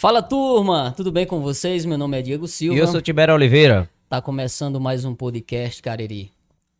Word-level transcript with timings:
Fala 0.00 0.22
turma, 0.22 0.94
tudo 0.96 1.10
bem 1.10 1.26
com 1.26 1.40
vocês? 1.40 1.84
Meu 1.84 1.98
nome 1.98 2.16
é 2.16 2.22
Diego 2.22 2.46
Silva. 2.46 2.76
E 2.76 2.78
eu 2.78 2.86
sou 2.86 3.02
Tibério 3.02 3.34
Oliveira. 3.34 3.90
Tá 4.08 4.22
começando 4.22 4.80
mais 4.80 5.04
um 5.04 5.12
podcast 5.12 5.82
Cariri. 5.82 6.30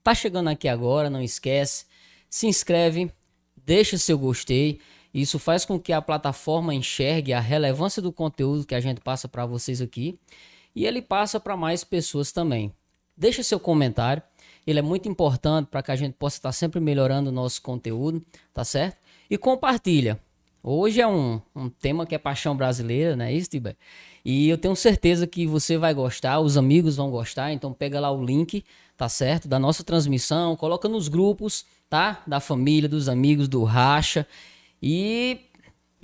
Tá 0.05 0.15
chegando 0.15 0.47
aqui 0.51 0.69
agora, 0.69 1.11
não 1.11 1.21
esquece, 1.21 1.85
se 2.31 2.47
inscreve, 2.47 3.11
deixa 3.67 3.99
seu 3.99 4.17
gostei. 4.17 4.79
Isso 5.13 5.37
faz 5.41 5.65
com 5.65 5.81
que 5.81 5.93
a 5.93 6.01
plataforma 6.01 6.73
enxergue 6.73 7.33
a 7.33 7.41
relevância 7.41 8.01
do 8.01 8.13
conteúdo 8.13 8.65
que 8.65 8.77
a 8.77 8.81
gente 8.81 9.01
passa 9.01 9.27
para 9.27 9.45
vocês 9.45 9.81
aqui 9.81 10.17
e 10.73 10.87
ele 10.87 11.03
passa 11.03 11.41
para 11.41 11.57
mais 11.57 11.83
pessoas 11.83 12.31
também. 12.31 12.73
Deixa 13.17 13.43
seu 13.43 13.59
comentário, 13.59 14.23
ele 14.65 14.79
é 14.79 14.83
muito 14.83 15.09
importante 15.09 15.67
para 15.67 15.83
que 15.83 15.91
a 15.91 15.97
gente 15.97 16.15
possa 16.15 16.37
estar 16.37 16.53
sempre 16.53 16.79
melhorando 16.79 17.31
o 17.31 17.33
nosso 17.33 17.61
conteúdo, 17.63 18.25
tá 18.55 18.63
certo? 18.63 18.97
E 19.29 19.37
compartilha. 19.37 20.21
Hoje 20.71 21.01
é 21.01 21.07
um, 21.07 21.41
um 21.57 21.71
tema 21.71 22.05
que 22.05 22.15
é 22.15 22.19
paixão 22.19 22.55
brasileira, 22.55 23.17
né, 23.17 23.33
isso? 23.33 23.49
E 24.23 24.51
eu 24.51 24.59
tenho 24.59 24.77
certeza 24.77 25.27
que 25.27 25.47
você 25.47 25.79
vai 25.79 25.95
gostar, 25.95 26.41
os 26.41 26.59
amigos 26.59 26.97
vão 26.97 27.11
gostar, 27.11 27.51
então 27.55 27.73
pega 27.73 27.99
lá 27.99 28.11
o 28.11 28.23
link, 28.23 28.63
tá 28.95 29.09
certo? 29.09 29.49
Da 29.49 29.59
nossa 29.59 29.83
transmissão, 29.83 30.55
coloca 30.57 30.87
nos 30.87 31.09
grupos, 31.09 31.65
tá? 31.89 32.23
Da 32.27 32.39
família, 32.39 32.87
dos 32.87 33.09
amigos, 33.09 33.49
do 33.49 33.65
racha. 33.65 34.27
E 34.83 35.39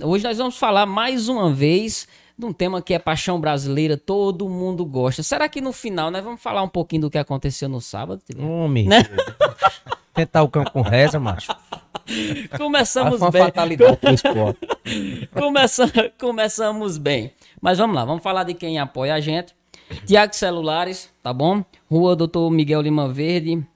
hoje 0.02 0.24
nós 0.24 0.38
vamos 0.38 0.56
falar 0.56 0.86
mais 0.86 1.28
uma 1.28 1.52
vez 1.52 2.08
de 2.38 2.46
um 2.46 2.52
tema 2.52 2.80
que 2.80 2.94
é 2.94 2.98
paixão 2.98 3.38
brasileira, 3.38 3.98
todo 3.98 4.48
mundo 4.48 4.83
gosta. 4.86 5.22
Será 5.22 5.46
que 5.46 5.60
no 5.60 5.74
final 5.74 6.10
nós 6.10 6.24
vamos 6.24 6.41
falar 6.41 6.62
um 6.62 6.69
pouquinho 6.70 7.02
do 7.02 7.10
que 7.10 7.19
aconteceu 7.19 7.69
no 7.69 7.83
sábado? 7.83 8.22
Homem, 8.38 8.88
né? 8.88 9.02
tentar 10.14 10.42
o 10.42 10.48
campo 10.48 10.70
com 10.70 10.80
reza, 10.80 11.18
macho. 11.18 11.54
Começamos 12.56 13.20
uma 13.20 13.30
bem. 13.30 13.42
fatalidade 13.42 13.96
pro 13.96 14.14
esporte. 14.14 14.68
Começa... 15.32 15.91
Começamos 16.18 16.98
bem. 16.98 17.32
Mas 17.60 17.78
vamos 17.78 17.96
lá, 17.96 18.05
vamos 18.05 18.22
falar 18.22 18.45
de 18.45 18.55
quem 18.55 18.78
apoia 18.78 19.14
a 19.14 19.20
gente. 19.20 19.55
Tiago 20.06 20.34
Celulares, 20.34 21.11
tá 21.22 21.33
bom? 21.33 21.64
Rua 21.91 22.16
Doutor 22.16 22.50
Miguel 22.50 22.80
Lima 22.80 23.08
Verde, 23.08 23.66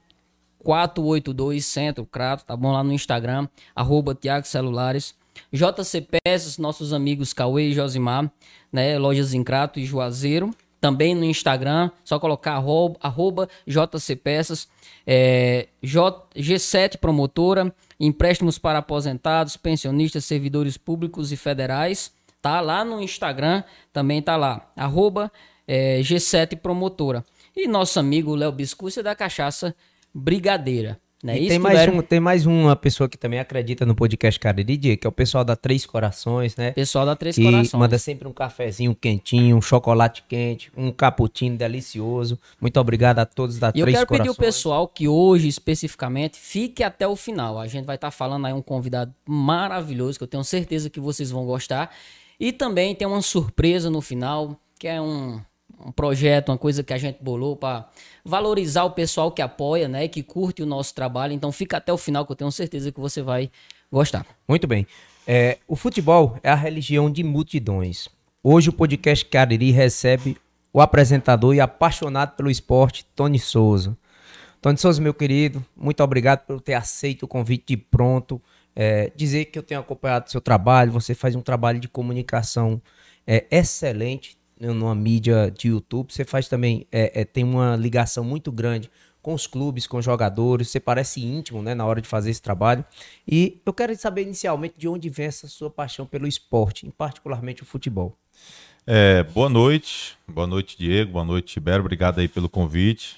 482 0.63 1.65
Centro 1.65 2.07
Crato, 2.07 2.45
tá 2.45 2.57
bom? 2.57 2.73
Lá 2.73 2.83
no 2.83 2.93
Instagram, 2.93 3.49
arroba 3.75 4.15
Tiago 4.15 4.47
Celulares. 4.47 5.15
JC 5.53 6.07
Peças, 6.25 6.59
nossos 6.59 6.93
amigos 6.93 7.33
Cauê 7.33 7.69
e 7.69 7.73
Josimar, 7.73 8.31
né? 8.73 8.99
Lojas 8.99 9.35
em 9.35 9.43
Crato 9.45 9.79
e 9.79 9.85
Juazeiro. 9.85 10.51
Também 10.81 11.15
no 11.15 11.25
Instagram, 11.25 11.91
só 12.05 12.19
colocar 12.19 12.53
arroba, 12.53 12.97
arroba 13.03 13.49
JC 13.67 14.15
Peças, 14.15 14.69
é, 15.07 15.69
J, 15.83 16.29
G7 16.37 16.99
Promotora, 16.99 17.75
empréstimos 17.99 18.59
para 18.59 18.79
aposentados, 18.79 19.57
pensionistas, 19.57 20.25
servidores 20.25 20.77
públicos 20.77 21.33
e 21.33 21.37
federais. 21.37 22.13
Tá 22.41 22.61
lá 22.61 22.85
no 22.85 23.03
Instagram, 23.03 23.65
também 23.93 24.23
tá 24.23 24.37
lá, 24.37 24.71
arroba 24.77 25.33
é, 25.67 26.01
G7 26.01 26.57
Promotora. 26.57 27.25
E 27.57 27.67
nosso 27.67 27.99
amigo 27.99 28.37
Léo 28.37 28.53
Biscúcia 28.53 29.03
da 29.03 29.17
Cachaça 29.17 29.75
Brigadeira. 30.15 31.01
Né? 31.23 31.37
E 31.37 31.49
tem, 31.49 31.59
mais 31.59 31.89
um, 31.89 32.01
tem 32.01 32.21
mais 32.21 32.47
uma 32.47 32.77
pessoa 32.77 33.09
que 33.09 33.19
também 33.19 33.41
acredita 33.41 33.85
no 33.85 33.93
podcast 33.93 34.39
Cariri, 34.39 34.97
que 34.97 35.05
é 35.05 35.09
o 35.09 35.13
pessoal 35.13 35.45
da 35.45 35.57
Três 35.57 35.85
Corações, 35.85 36.55
né? 36.55 36.71
Pessoal 36.71 37.05
da 37.05 37.17
Três 37.17 37.35
que 37.35 37.43
Corações. 37.43 37.75
manda 37.75 37.99
sempre 37.99 38.29
um 38.29 38.33
cafezinho 38.33 38.95
quentinho, 38.95 39.57
um 39.57 39.61
chocolate 39.61 40.23
quente, 40.29 40.71
um 40.77 40.93
cappuccino 40.93 41.57
delicioso. 41.57 42.39
Muito 42.61 42.79
obrigado 42.79 43.19
a 43.19 43.27
todos 43.27 43.59
da 43.59 43.71
e 43.71 43.73
Três 43.73 43.85
Corações. 43.85 44.01
Eu 44.01 44.07
quero 44.07 44.19
pedir 44.21 44.31
o 44.31 44.35
pessoal 44.37 44.87
que 44.87 45.09
hoje, 45.09 45.49
especificamente, 45.49 46.39
fique 46.39 46.85
até 46.85 47.09
o 47.09 47.17
final. 47.17 47.59
A 47.59 47.67
gente 47.67 47.85
vai 47.85 47.97
estar 47.97 48.09
tá 48.09 48.13
falando 48.13 48.47
aí 48.47 48.53
um 48.53 48.63
convidado 48.63 49.13
maravilhoso, 49.27 50.19
que 50.19 50.23
eu 50.23 50.29
tenho 50.29 50.45
certeza 50.45 50.89
que 50.89 51.01
vocês 51.01 51.33
vão 51.33 51.45
gostar. 51.45 51.91
E 52.39 52.53
também 52.53 52.95
tem 52.95 53.09
uma 53.09 53.23
surpresa 53.23 53.91
no 53.91 54.01
final, 54.01 54.57
que 54.79 54.87
é 54.87 55.01
um, 55.01 55.41
um 55.85 55.93
projeto, 55.93 56.51
uma 56.51 56.59
coisa 56.59 56.83
que 56.83 56.93
a 56.93 56.99
gente 56.99 57.19
bolou 57.23 57.57
para 57.57 57.89
valorizar 58.25 58.85
o 58.85 58.91
pessoal 58.91 59.31
que 59.31 59.43
apoia, 59.43 59.89
né, 59.89 60.09
que 60.09 60.23
curte 60.23 60.63
o 60.63 60.67
nosso 60.67 60.95
trabalho. 60.95 61.33
Então 61.33 61.53
fica 61.53 61.77
até 61.77 61.93
o 61.93 61.99
final 61.99 62.27
que 62.27 62.33
eu 62.33 62.37
tenho 62.37 62.53
certeza 62.53 62.93
que 62.93 63.01
você 63.01 63.23
vai 63.23 63.51
gostar. 63.91 64.27
Muito 64.49 64.67
bem. 64.67 64.87
É, 65.27 65.59
o 65.69 65.77
futebol 65.77 66.39
é 66.43 66.51
a 66.51 66.55
religião 66.55 67.11
de 67.11 67.23
multidões. 67.23 68.09
Hoje 68.43 68.71
o 68.71 68.73
podcast 68.73 69.25
Cariri 69.25 69.71
recebe 69.71 70.37
o 70.73 70.81
apresentador 70.81 71.55
e 71.55 71.61
apaixonado 71.61 72.37
pelo 72.37 72.51
esporte, 72.51 73.05
Tony 73.15 73.39
Souza. 73.39 73.97
Tony 74.61 74.79
Souza, 74.79 75.03
meu 75.03 75.13
querido, 75.13 75.65
muito 75.77 76.03
obrigado 76.03 76.47
por 76.47 76.61
ter 76.61 76.75
aceito 76.75 77.25
o 77.25 77.29
convite 77.29 77.65
de 77.69 77.77
pronto. 77.77 78.41
É, 78.75 79.11
dizer 79.15 79.47
que 79.47 79.59
eu 79.59 79.63
tenho 79.63 79.81
acompanhado 79.81 80.31
seu 80.31 80.41
trabalho, 80.41 80.93
você 80.93 81.15
faz 81.15 81.35
um 81.35 81.41
trabalho 81.41 81.81
de 81.81 81.89
comunicação 81.89 82.81
é, 83.27 83.45
excelente, 83.51 84.38
numa 84.61 84.95
mídia 84.95 85.51
de 85.51 85.69
YouTube, 85.69 86.13
você 86.13 86.25
faz 86.25 86.49
também, 86.49 86.87
é, 86.91 87.21
é, 87.21 87.25
tem 87.25 87.45
uma 87.45 87.77
ligação 87.77 88.25
muito 88.25 88.51
grande 88.51 88.91
com 89.23 89.35
os 89.35 89.47
clubes, 89.47 89.87
com 89.87 89.99
os 89.99 90.05
jogadores, 90.05 90.71
você 90.71 90.81
parece 90.81 91.21
íntimo 91.21 91.63
né, 91.63 91.75
na 91.75 91.85
hora 91.85 92.01
de 92.01 92.09
fazer 92.09 92.31
esse 92.31 92.41
trabalho. 92.41 92.85
E 93.27 93.61
eu 93.65 93.73
quero 93.73 93.95
saber 93.97 94.23
inicialmente 94.23 94.75
de 94.79 94.89
onde 94.89 95.09
vem 95.09 95.27
essa 95.27 95.47
sua 95.49 95.71
paixão 95.71 96.07
pelo 96.07 96.27
esporte, 96.27 96.87
em 96.87 96.91
particularmente 96.91 97.63
o 97.63 97.67
futebol. 97.67 98.17
É, 98.87 99.23
boa 99.23 99.49
noite, 99.49 100.17
boa 100.27 100.47
noite 100.47 100.79
Diego, 100.79 101.13
boa 101.13 101.25
noite 101.25 101.53
Tibério, 101.53 101.81
obrigado 101.81 102.21
aí 102.21 102.29
pelo 102.29 102.49
convite. 102.49 103.17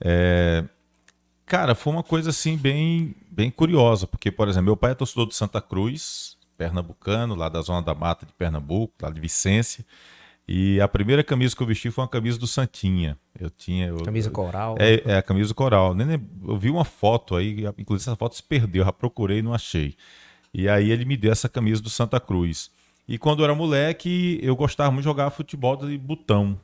É, 0.00 0.64
cara, 1.44 1.74
foi 1.74 1.92
uma 1.92 2.04
coisa 2.04 2.30
assim 2.30 2.56
bem, 2.56 3.14
bem 3.30 3.50
curiosa, 3.50 4.06
porque, 4.06 4.30
por 4.30 4.48
exemplo, 4.48 4.66
meu 4.66 4.76
pai 4.76 4.92
é 4.92 4.94
torcedor 4.94 5.26
do 5.26 5.34
Santa 5.34 5.60
Cruz, 5.60 6.36
pernambucano, 6.56 7.34
lá 7.34 7.48
da 7.48 7.60
Zona 7.62 7.82
da 7.82 7.94
Mata 7.94 8.24
de 8.24 8.32
Pernambuco, 8.32 8.94
lá 9.02 9.10
de 9.10 9.20
Vicência. 9.20 9.84
E 10.48 10.80
a 10.80 10.86
primeira 10.86 11.24
camisa 11.24 11.56
que 11.56 11.62
eu 11.62 11.66
vesti 11.66 11.90
foi 11.90 12.02
uma 12.02 12.08
camisa 12.08 12.38
do 12.38 12.46
Santinha. 12.46 13.18
Eu 13.38 13.50
tinha. 13.50 13.88
Eu, 13.88 13.98
camisa 14.04 14.30
coral? 14.30 14.76
É, 14.78 15.02
é, 15.04 15.16
a 15.16 15.22
camisa 15.22 15.52
coral. 15.52 15.94
Eu 16.46 16.56
vi 16.56 16.70
uma 16.70 16.84
foto 16.84 17.34
aí, 17.34 17.64
inclusive 17.76 18.08
essa 18.08 18.16
foto 18.16 18.36
se 18.36 18.42
perdeu, 18.42 18.82
eu 18.82 18.86
já 18.86 18.92
procurei 18.92 19.38
e 19.38 19.42
não 19.42 19.52
achei. 19.52 19.96
E 20.54 20.68
aí 20.68 20.90
ele 20.90 21.04
me 21.04 21.16
deu 21.16 21.32
essa 21.32 21.48
camisa 21.48 21.82
do 21.82 21.90
Santa 21.90 22.20
Cruz. 22.20 22.70
E 23.08 23.18
quando 23.18 23.40
eu 23.40 23.44
era 23.44 23.54
moleque, 23.54 24.38
eu 24.42 24.54
gostava 24.56 24.90
muito 24.90 25.02
de 25.02 25.08
jogar 25.08 25.30
futebol 25.30 25.76
de 25.76 25.98
botão. 25.98 26.58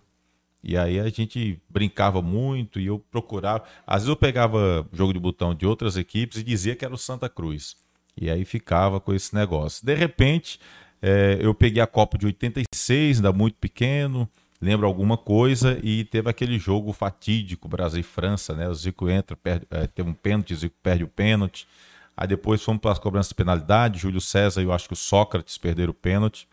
E 0.62 0.76
aí 0.76 1.00
a 1.00 1.08
gente 1.08 1.60
brincava 1.68 2.22
muito 2.22 2.78
e 2.78 2.86
eu 2.86 3.00
procurava. 3.10 3.64
Às 3.84 4.02
vezes 4.02 4.08
eu 4.08 4.16
pegava 4.16 4.86
jogo 4.92 5.12
de 5.12 5.18
botão 5.18 5.54
de 5.54 5.66
outras 5.66 5.96
equipes 5.96 6.38
e 6.38 6.44
dizia 6.44 6.76
que 6.76 6.84
era 6.84 6.94
o 6.94 6.98
Santa 6.98 7.28
Cruz. 7.28 7.76
E 8.16 8.30
aí 8.30 8.44
ficava 8.44 9.00
com 9.00 9.12
esse 9.12 9.34
negócio. 9.34 9.84
De 9.84 9.94
repente, 9.94 10.60
é, 11.02 11.36
eu 11.40 11.52
peguei 11.52 11.82
a 11.82 11.86
Copa 11.86 12.16
de 12.16 12.26
86, 12.26 13.18
ainda 13.18 13.32
muito 13.32 13.56
pequeno, 13.56 14.28
lembro 14.60 14.86
alguma 14.86 15.16
coisa, 15.16 15.80
e 15.82 16.04
teve 16.04 16.30
aquele 16.30 16.60
jogo 16.60 16.92
fatídico, 16.92 17.68
Brasil 17.68 18.00
e 18.00 18.04
França, 18.04 18.54
né? 18.54 18.68
O 18.68 18.74
Zico 18.74 19.10
entra, 19.10 19.36
perde, 19.36 19.66
é, 19.68 19.88
tem 19.88 20.04
um 20.04 20.14
pênalti, 20.14 20.54
o 20.54 20.56
Zico 20.56 20.76
perde 20.80 21.02
o 21.02 21.08
pênalti. 21.08 21.66
Aí 22.16 22.28
depois 22.28 22.62
fomos 22.62 22.80
para 22.80 22.92
as 22.92 23.00
cobranças 23.00 23.30
de 23.30 23.34
penalidade, 23.34 23.98
Júlio 23.98 24.20
César 24.20 24.60
e 24.60 24.64
eu 24.64 24.72
acho 24.72 24.86
que 24.86 24.92
o 24.92 24.96
Sócrates 24.96 25.58
perderam 25.58 25.90
o 25.90 25.94
pênalti. 25.94 26.46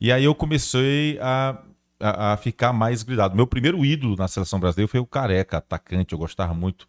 E 0.00 0.12
aí 0.12 0.22
eu 0.22 0.34
comecei 0.34 1.18
a, 1.20 1.58
a, 1.98 2.32
a 2.34 2.36
ficar 2.36 2.72
mais 2.72 3.02
gridado. 3.02 3.34
Meu 3.34 3.46
primeiro 3.46 3.84
ídolo 3.84 4.14
na 4.14 4.28
seleção 4.28 4.60
brasileira 4.60 4.88
foi 4.88 5.00
o 5.00 5.06
Careca, 5.06 5.56
atacante, 5.56 6.12
eu 6.12 6.18
gostava 6.18 6.54
muito 6.54 6.86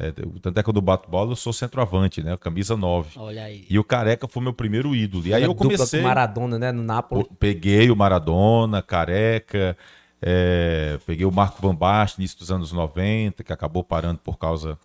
é, 0.00 0.12
tanto 0.40 0.60
é 0.60 0.62
que 0.62 0.70
eu 0.70 0.80
bato 0.80 1.10
bola, 1.10 1.32
eu 1.32 1.36
sou 1.36 1.52
centroavante, 1.52 2.22
né? 2.22 2.36
Camisa 2.36 2.76
9. 2.76 3.18
Olha 3.18 3.42
aí. 3.42 3.66
E 3.68 3.78
o 3.80 3.82
Careca 3.82 4.28
foi 4.28 4.40
meu 4.40 4.52
primeiro 4.52 4.94
ídolo. 4.94 5.26
E 5.26 5.34
aí 5.34 5.42
eu 5.42 5.54
comecei. 5.56 6.00
Maradona, 6.00 6.56
né? 6.56 6.70
No 6.70 6.84
Napoli. 6.84 7.26
Peguei 7.40 7.90
o 7.90 7.96
Maradona, 7.96 8.80
Careca. 8.80 9.76
É, 10.22 10.98
peguei 11.04 11.26
o 11.26 11.32
Marco 11.32 11.60
Van 11.60 11.74
Basten, 11.74 12.22
início 12.22 12.38
dos 12.38 12.52
anos 12.52 12.70
90, 12.70 13.42
que 13.42 13.52
acabou 13.52 13.82
parando 13.82 14.20
por 14.20 14.38
causa 14.38 14.78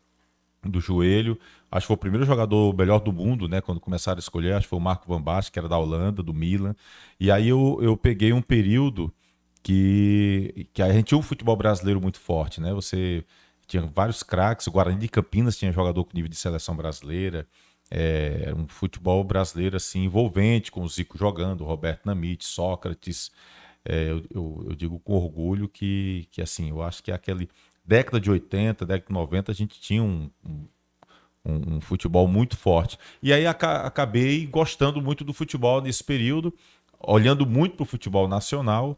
do 0.63 0.79
joelho. 0.79 1.37
Acho 1.71 1.85
que 1.85 1.87
foi 1.87 1.95
o 1.95 1.99
primeiro 1.99 2.25
jogador 2.25 2.75
melhor 2.75 2.99
do 2.99 3.13
mundo, 3.13 3.47
né? 3.47 3.61
Quando 3.61 3.79
começaram 3.79 4.17
a 4.17 4.19
escolher, 4.19 4.53
acho 4.53 4.65
que 4.65 4.69
foi 4.69 4.79
o 4.79 4.81
Marco 4.81 5.07
Van 5.07 5.21
Basten, 5.21 5.53
que 5.53 5.59
era 5.59 5.69
da 5.69 5.77
Holanda, 5.77 6.23
do 6.23 6.33
Milan. 6.33 6.75
E 7.19 7.29
aí 7.29 7.49
eu, 7.49 7.77
eu 7.83 7.95
peguei 7.95 8.33
um 8.33 8.41
período 8.41 9.13
que, 9.61 10.67
que 10.73 10.81
a 10.81 10.91
gente 10.91 11.07
tinha 11.07 11.17
um 11.19 11.23
futebol 11.23 11.55
brasileiro 11.55 12.01
muito 12.01 12.19
forte, 12.19 12.59
né? 12.59 12.73
Você 12.73 13.23
tinha 13.67 13.83
vários 13.83 14.23
craques. 14.23 14.67
O 14.67 14.71
Guarani 14.71 14.99
de 14.99 15.09
Campinas 15.09 15.57
tinha 15.57 15.71
jogador 15.71 16.03
com 16.03 16.11
nível 16.13 16.29
de 16.29 16.35
seleção 16.35 16.75
brasileira. 16.75 17.47
É, 17.91 18.53
um 18.55 18.67
futebol 18.67 19.23
brasileiro 19.23 19.75
assim 19.75 20.05
envolvente, 20.05 20.71
com 20.71 20.81
o 20.81 20.89
Zico 20.89 21.17
jogando, 21.17 21.63
Roberto 21.63 22.05
Namite, 22.05 22.45
Sócrates. 22.45 23.31
É, 23.85 24.09
eu, 24.09 24.65
eu, 24.67 24.75
digo 24.75 24.99
com 24.99 25.13
orgulho 25.13 25.67
que, 25.67 26.27
que 26.31 26.41
assim, 26.41 26.69
eu 26.69 26.81
acho 26.81 27.03
que 27.03 27.11
aquele 27.11 27.49
década 27.83 28.19
de 28.19 28.31
80, 28.31 28.85
década 28.85 29.07
de 29.07 29.13
90, 29.13 29.51
a 29.51 29.55
gente 29.55 29.79
tinha 29.79 30.01
um, 30.01 30.29
um, 31.45 31.75
um, 31.75 31.81
futebol 31.81 32.27
muito 32.27 32.55
forte. 32.55 32.97
E 33.21 33.33
aí 33.33 33.45
aca 33.45 33.81
acabei 33.81 34.45
gostando 34.47 35.01
muito 35.01 35.23
do 35.23 35.33
futebol 35.33 35.81
nesse 35.81 36.03
período, 36.03 36.53
olhando 36.99 37.45
muito 37.45 37.75
para 37.75 37.83
o 37.83 37.87
futebol 37.87 38.27
nacional 38.27 38.97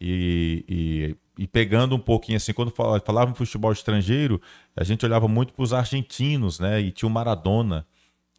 e, 0.00 0.64
e 0.68 1.16
e 1.38 1.46
pegando 1.46 1.94
um 1.94 2.00
pouquinho 2.00 2.36
assim, 2.36 2.52
quando 2.52 2.72
falava 2.72 3.30
em 3.30 3.34
futebol 3.34 3.70
estrangeiro, 3.70 4.42
a 4.76 4.82
gente 4.82 5.06
olhava 5.06 5.28
muito 5.28 5.52
para 5.52 5.62
os 5.62 5.72
argentinos, 5.72 6.58
né? 6.58 6.80
E 6.80 6.90
tinha 6.90 7.08
o 7.08 7.12
Maradona, 7.12 7.86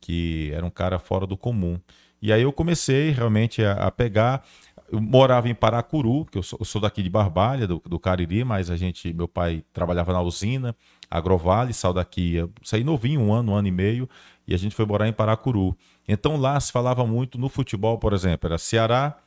que 0.02 0.52
era 0.54 0.66
um 0.66 0.70
cara 0.70 1.00
fora 1.00 1.26
do 1.26 1.38
comum. 1.38 1.80
E 2.22 2.34
aí 2.34 2.42
eu 2.42 2.52
comecei 2.52 3.12
realmente 3.12 3.64
a, 3.64 3.72
a 3.74 3.90
pegar. 3.90 4.44
eu 4.92 5.00
morava 5.00 5.48
em 5.48 5.56
Paracuru, 5.56 6.26
que 6.26 6.38
eu 6.38 6.44
sou, 6.44 6.60
eu 6.60 6.66
sou 6.66 6.82
daqui 6.82 7.02
de 7.02 7.10
Barbalha, 7.10 7.66
do, 7.66 7.82
do, 7.86 7.98
Cariri, 7.98 8.44
mas 8.44 8.70
a 8.70 8.76
gente, 8.76 9.14
meu 9.14 9.30
pai 9.30 9.64
trabalhava 9.72 10.12
na 10.12 10.22
usina, 10.22 10.76
Agrovale, 11.10 11.74
saiu 11.74 11.94
daqui, 11.94 12.36
saí 12.64 12.84
novinho, 12.84 13.22
um 13.22 13.34
ano, 13.34 13.54
um 13.54 13.56
ano 13.56 13.68
e 13.70 13.72
meio, 13.72 14.10
e 14.46 14.54
a 14.54 14.58
gente 14.58 14.76
foi 14.76 14.86
morar 14.86 15.08
em 15.08 15.14
Paracuru. 15.14 15.74
Então 16.06 16.36
lá 16.36 16.60
se 16.60 16.70
falava 16.70 17.06
muito 17.06 17.38
no 17.38 17.48
futebol, 17.48 17.98
por 17.98 18.12
exemplo, 18.12 18.48
era 18.48 18.58
Ceará, 18.58 19.18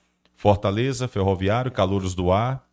Fortaleza, 0.43 1.07
Ferroviário, 1.07 1.71
Calouros 1.71 2.17
do 2.17 2.33
Ar, 2.33 2.67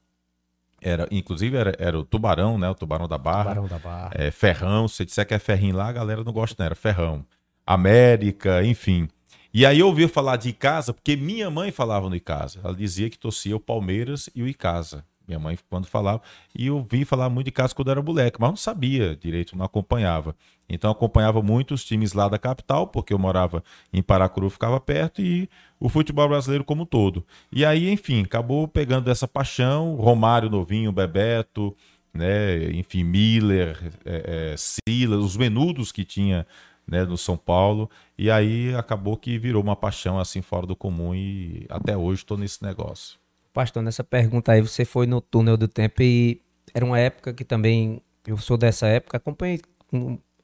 era, 0.81 1.07
inclusive 1.11 1.55
era, 1.55 1.71
era 1.77 1.99
o 1.99 2.03
Tubarão, 2.03 2.57
né? 2.57 2.67
O 2.67 2.73
Tubarão 2.73 3.07
da 3.07 3.15
Barra. 3.15 3.43
Tubarão 3.43 3.67
da 3.67 3.77
Barra. 3.77 4.09
É, 4.15 4.31
Ferrão, 4.31 4.87
se 4.87 5.05
disser 5.05 5.23
que 5.27 5.35
é 5.35 5.37
Ferrinho 5.37 5.75
lá, 5.75 5.87
a 5.87 5.91
galera 5.91 6.23
não 6.23 6.33
gosta, 6.33 6.55
não, 6.57 6.65
era 6.65 6.73
Ferrão. 6.73 7.23
América, 7.63 8.65
enfim. 8.65 9.07
E 9.53 9.67
aí 9.67 9.77
eu 9.77 9.85
ouvi 9.85 10.07
falar 10.07 10.37
de 10.37 10.49
Icasa, 10.49 10.95
porque 10.95 11.15
minha 11.15 11.51
mãe 11.51 11.69
falava 11.69 12.09
no 12.09 12.15
Icasa. 12.15 12.59
Ela 12.63 12.73
dizia 12.73 13.07
que 13.07 13.19
torcia 13.19 13.55
o 13.55 13.59
Palmeiras 13.59 14.31
e 14.33 14.41
o 14.41 14.47
Icasa. 14.47 15.05
Minha 15.29 15.39
mãe, 15.39 15.59
quando 15.69 15.85
falava, 15.85 16.23
e 16.57 16.65
eu 16.65 16.83
vi 16.89 17.05
falar 17.05 17.29
muito 17.29 17.45
de 17.45 17.49
Icasa 17.49 17.75
quando 17.75 17.91
era 17.91 18.01
moleque, 18.01 18.41
mas 18.41 18.49
não 18.49 18.57
sabia 18.57 19.15
direito, 19.15 19.55
não 19.55 19.63
acompanhava. 19.63 20.35
Então 20.67 20.89
acompanhava 20.89 21.39
muito 21.43 21.75
os 21.75 21.85
times 21.85 22.13
lá 22.13 22.27
da 22.27 22.39
capital, 22.39 22.87
porque 22.87 23.13
eu 23.13 23.19
morava 23.19 23.63
em 23.93 24.01
Paracuru, 24.01 24.49
ficava 24.49 24.79
perto, 24.79 25.21
e 25.21 25.47
o 25.79 25.87
futebol 25.87 26.27
brasileiro 26.27 26.63
como 26.63 26.81
um 26.81 26.85
todo. 26.85 27.23
E 27.51 27.63
aí, 27.63 27.91
enfim, 27.91 28.23
acabou 28.23 28.67
pegando 28.67 29.11
essa 29.11 29.27
paixão, 29.27 29.95
Romário 29.95 30.49
novinho, 30.49 30.91
Bebeto, 30.91 31.77
né, 32.11 32.71
enfim, 32.71 33.03
Miller, 33.03 33.77
é, 34.03 34.53
é, 34.53 34.55
Silas, 34.57 35.23
os 35.23 35.37
menudos 35.37 35.91
que 35.91 36.03
tinha 36.03 36.47
né, 36.87 37.05
no 37.05 37.17
São 37.19 37.37
Paulo. 37.37 37.87
E 38.17 38.31
aí 38.31 38.73
acabou 38.73 39.15
que 39.15 39.37
virou 39.37 39.61
uma 39.61 39.75
paixão 39.75 40.17
assim 40.17 40.41
fora 40.41 40.65
do 40.65 40.75
comum 40.75 41.13
e 41.13 41.67
até 41.69 41.95
hoje 41.95 42.21
estou 42.21 42.35
nesse 42.35 42.63
negócio. 42.63 43.19
Pastor, 43.53 43.81
nessa 43.81 44.03
pergunta 44.03 44.51
aí, 44.51 44.61
você 44.61 44.85
foi 44.85 45.07
no 45.07 45.21
túnel 45.21 45.57
do 45.57 45.67
tempo 45.67 46.01
e 46.01 46.41
era 46.73 46.85
uma 46.85 46.99
época 46.99 47.33
que 47.33 47.43
também, 47.43 48.01
eu 48.25 48.37
sou 48.37 48.57
dessa 48.57 48.87
época, 48.87 49.17
acompanhei 49.17 49.59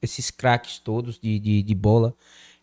esses 0.02 0.30
craques 0.30 0.78
todos 0.78 1.18
de, 1.18 1.38
de, 1.38 1.62
de 1.62 1.74
bola. 1.74 2.14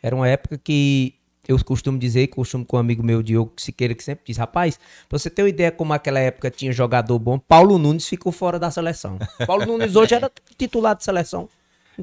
Era 0.02 0.16
uma 0.16 0.28
época 0.28 0.58
que 0.58 1.16
eu 1.48 1.62
costumo 1.64 1.98
dizer, 1.98 2.28
costumo 2.28 2.66
com 2.66 2.78
um 2.78 2.80
amigo 2.80 3.04
meu, 3.04 3.22
Diogo 3.22 3.54
Siqueira, 3.58 3.94
que 3.94 4.04
sempre 4.04 4.26
diz, 4.26 4.38
rapaz, 4.38 4.80
pra 5.10 5.18
você 5.18 5.30
ter 5.30 5.44
uma 5.44 5.50
ideia 5.50 5.72
como 5.72 5.94
aquela 5.94 6.20
época 6.20 6.50
tinha 6.50 6.72
jogador 6.72 7.18
bom, 7.20 7.38
Paulo 7.38 7.78
Nunes 7.78 8.08
ficou 8.08 8.32
fora 8.32 8.58
da 8.58 8.72
seleção. 8.72 9.18
Paulo 9.46 9.66
Nunes 9.66 9.96
hoje 9.96 10.16
era 10.16 10.32
titular 10.58 10.96
de 10.96 11.04
seleção. 11.04 11.50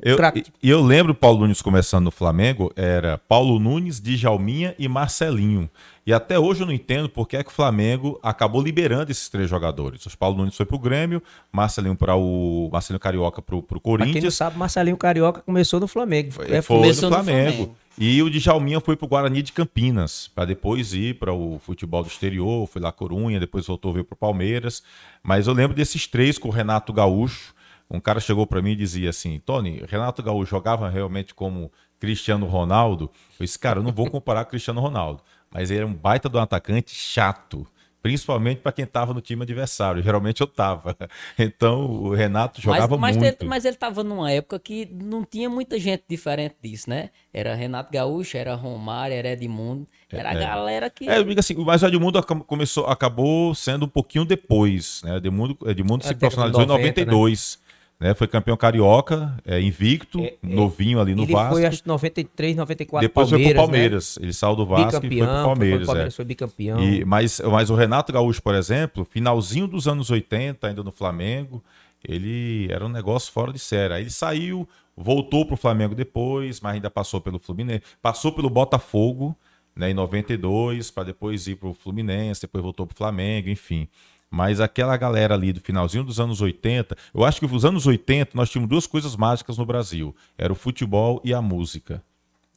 Eu, 0.03 0.17
e 0.63 0.71
eu 0.71 0.81
lembro 0.81 1.15
Paulo 1.15 1.41
Nunes 1.41 1.61
começando 1.61 2.05
no 2.05 2.11
Flamengo, 2.11 2.73
era 2.77 3.19
Paulo 3.19 3.59
Nunes, 3.59 4.01
Djalminha 4.01 4.75
e 4.79 4.87
Marcelinho. 4.89 5.69
E 6.07 6.13
até 6.13 6.39
hoje 6.39 6.63
eu 6.63 6.67
não 6.67 6.73
entendo 6.73 7.09
por 7.09 7.27
que 7.27 7.37
é 7.37 7.43
que 7.43 7.51
o 7.51 7.53
Flamengo 7.53 8.19
acabou 8.23 8.63
liberando 8.63 9.11
esses 9.11 9.29
três 9.29 9.51
jogadores. 9.51 10.05
O 10.07 10.19
Paulo 10.19 10.39
Nunes 10.39 10.57
foi 10.57 10.65
pro 10.65 10.79
Grêmio, 10.79 11.23
Marcelinho 11.53 11.97
para 11.97 12.15
o 12.15 12.69
Marcelinho 12.73 13.01
Carioca 13.01 13.43
pro, 13.43 13.63
pro 13.63 13.81
Corinthians. 13.81 14.13
Pra 14.13 14.21
quem 14.21 14.27
não 14.27 14.31
sabe, 14.31 14.59
Marcelinho 14.59 14.97
Carioca 14.97 15.41
começou 15.41 15.81
no 15.81 15.89
Flamengo. 15.89 16.33
Foi, 16.33 16.51
é, 16.51 16.63
foi 16.63 16.77
começou 16.77 17.11
no 17.11 17.17
Flamengo. 17.17 17.51
Flamengo. 17.51 17.77
E 17.99 18.23
o 18.23 18.31
Djalminha 18.31 18.81
foi 18.81 18.97
pro 18.97 19.07
Guarani 19.07 19.43
de 19.43 19.53
Campinas, 19.53 20.31
para 20.35 20.47
depois 20.47 20.95
ir 20.95 21.19
para 21.19 21.35
o 21.35 21.59
futebol 21.59 22.03
do 22.03 22.09
exterior, 22.09 22.67
foi 22.67 22.81
lá 22.81 22.91
Corunha, 22.91 23.39
depois 23.39 23.67
voltou 23.67 23.91
a 23.91 23.95
vir 23.95 24.05
pro 24.05 24.17
Palmeiras. 24.17 24.83
Mas 25.23 25.47
eu 25.47 25.53
lembro 25.53 25.77
desses 25.77 26.07
três 26.07 26.39
com 26.39 26.49
o 26.49 26.51
Renato 26.51 26.95
Gaúcho, 26.95 27.53
um 27.91 28.01
cara 28.01 28.21
chegou 28.21 28.47
para 28.47 28.63
mim 28.63 28.73
e 28.73 28.77
dizia 28.77 29.11
assim: 29.11 29.41
Tony, 29.41 29.83
Renato 29.89 30.23
Gaúcho 30.23 30.51
jogava 30.51 30.89
realmente 30.89 31.35
como 31.35 31.73
Cristiano 31.99 32.47
Ronaldo? 32.47 33.11
Eu 33.39 33.45
disse, 33.45 33.59
cara, 33.59 33.81
eu 33.81 33.83
não 33.83 33.93
vou 33.93 34.09
comparar 34.09 34.45
com 34.45 34.51
Cristiano 34.51 34.81
Ronaldo, 34.81 35.23
mas 35.51 35.71
ele 35.71 35.81
era 35.81 35.87
um 35.87 35.95
baita 35.95 36.29
do 36.29 36.39
atacante 36.39 36.95
chato. 36.95 37.67
Principalmente 38.03 38.63
para 38.63 38.73
quem 38.73 38.87
estava 38.87 39.13
no 39.13 39.21
time 39.21 39.43
adversário. 39.43 40.03
Geralmente 40.03 40.41
eu 40.41 40.47
estava. 40.47 40.97
Então 41.39 41.85
o 41.85 42.15
Renato 42.15 42.59
jogava 42.61 42.97
mas, 42.97 43.15
mas 43.15 43.17
muito. 43.19 43.43
Ele, 43.43 43.49
mas 43.49 43.65
ele 43.67 43.75
estava 43.75 44.03
numa 44.03 44.31
época 44.31 44.59
que 44.59 44.89
não 44.91 45.23
tinha 45.23 45.51
muita 45.51 45.79
gente 45.79 46.05
diferente 46.09 46.57
disso, 46.63 46.89
né? 46.89 47.11
Era 47.33 47.55
Renato 47.55 47.93
Gaúcho, 47.93 48.39
era 48.39 48.55
Romário, 48.55 49.15
era 49.15 49.33
Edmundo. 49.33 49.87
Era 50.11 50.33
é, 50.33 50.37
a 50.37 50.39
galera 50.39 50.89
que. 50.89 51.07
É, 51.07 51.19
assim, 51.39 51.55
mas 51.57 51.83
o 51.83 51.87
Edmundo 51.87 52.23
começou, 52.23 52.87
acabou 52.87 53.55
sendo 53.55 53.85
um 53.85 53.89
pouquinho 53.89 54.25
depois. 54.25 55.03
Né? 55.05 55.19
Edmundo, 55.19 55.59
Edmundo 55.67 56.03
se 56.03 56.15
profissionalizou 56.15 56.65
90, 56.65 57.03
em 57.03 57.05
92. 57.05 57.59
Né? 57.61 57.70
Né? 58.01 58.15
Foi 58.15 58.27
campeão 58.27 58.57
carioca, 58.57 59.37
é, 59.45 59.61
invicto, 59.61 60.21
é, 60.21 60.29
é, 60.29 60.39
novinho 60.43 60.99
ali 60.99 61.15
no 61.15 61.25
ele 61.25 61.33
Vasco. 61.33 61.53
Foi 61.53 61.67
acho 61.67 61.83
93, 61.85 62.57
94 62.57 63.07
Depois 63.07 63.29
Palmeiras, 63.29 63.47
foi 63.47 63.55
pro 63.55 63.63
Palmeiras. 63.63 64.17
Né? 64.17 64.25
Ele 64.25 64.33
saiu 64.33 64.57
do 64.57 64.67
Vasco 64.67 65.01
bicampeão, 65.01 65.11
e 65.11 65.19
foi 65.19 65.27
pro 65.27 65.45
Palmeiras. 65.45 65.79
Foi, 65.79 65.87
Palmeiras, 65.87 66.15
é. 66.15 66.17
foi 66.17 66.25
bicampeão. 66.25 66.81
E, 66.81 67.05
mas, 67.05 67.41
mas 67.41 67.69
o 67.69 67.75
Renato 67.75 68.11
Gaúcho, 68.11 68.43
por 68.43 68.55
exemplo, 68.55 69.05
finalzinho 69.05 69.69
dos 69.69 69.87
anos 69.87 70.11
80, 70.11 70.67
ainda 70.67 70.83
no 70.83 70.91
Flamengo, 70.91 71.63
ele 72.03 72.69
era 72.73 72.85
um 72.85 72.89
negócio 72.89 73.31
fora 73.31 73.53
de 73.53 73.59
série. 73.59 73.93
Aí 73.93 74.03
ele 74.05 74.11
saiu, 74.11 74.67
voltou 74.97 75.45
pro 75.45 75.57
Flamengo 75.57 75.95
depois, 75.95 76.59
mas 76.61 76.75
ainda 76.75 76.91
passou 76.91 77.21
pelo 77.21 77.39
Fluminense, 77.39 77.83
passou 78.01 78.33
pelo 78.33 78.49
Botafogo, 78.49 79.37
né, 79.77 79.91
em 79.91 79.95
92, 79.95 80.91
para 80.91 81.05
depois 81.05 81.47
ir 81.47 81.57
pro 81.57 81.75
Fluminense, 81.75 82.41
depois 82.41 82.63
voltou 82.63 82.87
pro 82.87 82.97
Flamengo, 82.97 83.51
enfim. 83.51 83.87
Mas 84.31 84.61
aquela 84.61 84.97
galera 84.97 85.35
ali 85.35 85.53
do 85.53 85.61
finalzinho 85.61 86.05
dos 86.05 86.21
anos 86.21 86.41
80, 86.41 86.97
eu 87.13 87.25
acho 87.25 87.41
que 87.41 87.47
nos 87.47 87.65
anos 87.65 87.87
80 87.87 88.31
nós 88.35 88.49
tínhamos 88.49 88.69
duas 88.69 88.87
coisas 88.87 89.17
mágicas 89.17 89.59
no 89.59 89.67
Brasil: 89.67 90.15
era 90.39 90.53
o 90.53 90.57
futebol 90.57 91.21
e 91.25 91.35
a 91.35 91.43
música. 91.43 92.03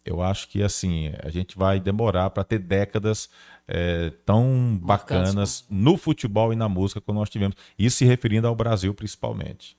Eu 0.06 0.22
acho 0.22 0.50
que 0.50 0.62
assim, 0.62 1.12
a 1.24 1.30
gente 1.30 1.58
vai 1.58 1.80
demorar 1.80 2.30
para 2.30 2.44
ter 2.44 2.60
décadas 2.60 3.30
é, 3.68 4.12
tão 4.26 4.78
bacanas 4.82 5.66
no 5.70 5.98
futebol 5.98 6.52
e 6.54 6.56
na 6.56 6.70
música 6.70 7.02
como 7.02 7.20
nós 7.20 7.30
tivemos. 7.30 7.56
Isso 7.80 7.98
se 7.98 8.06
referindo 8.06 8.48
ao 8.48 8.56
Brasil 8.56 8.94
principalmente. 8.94 9.76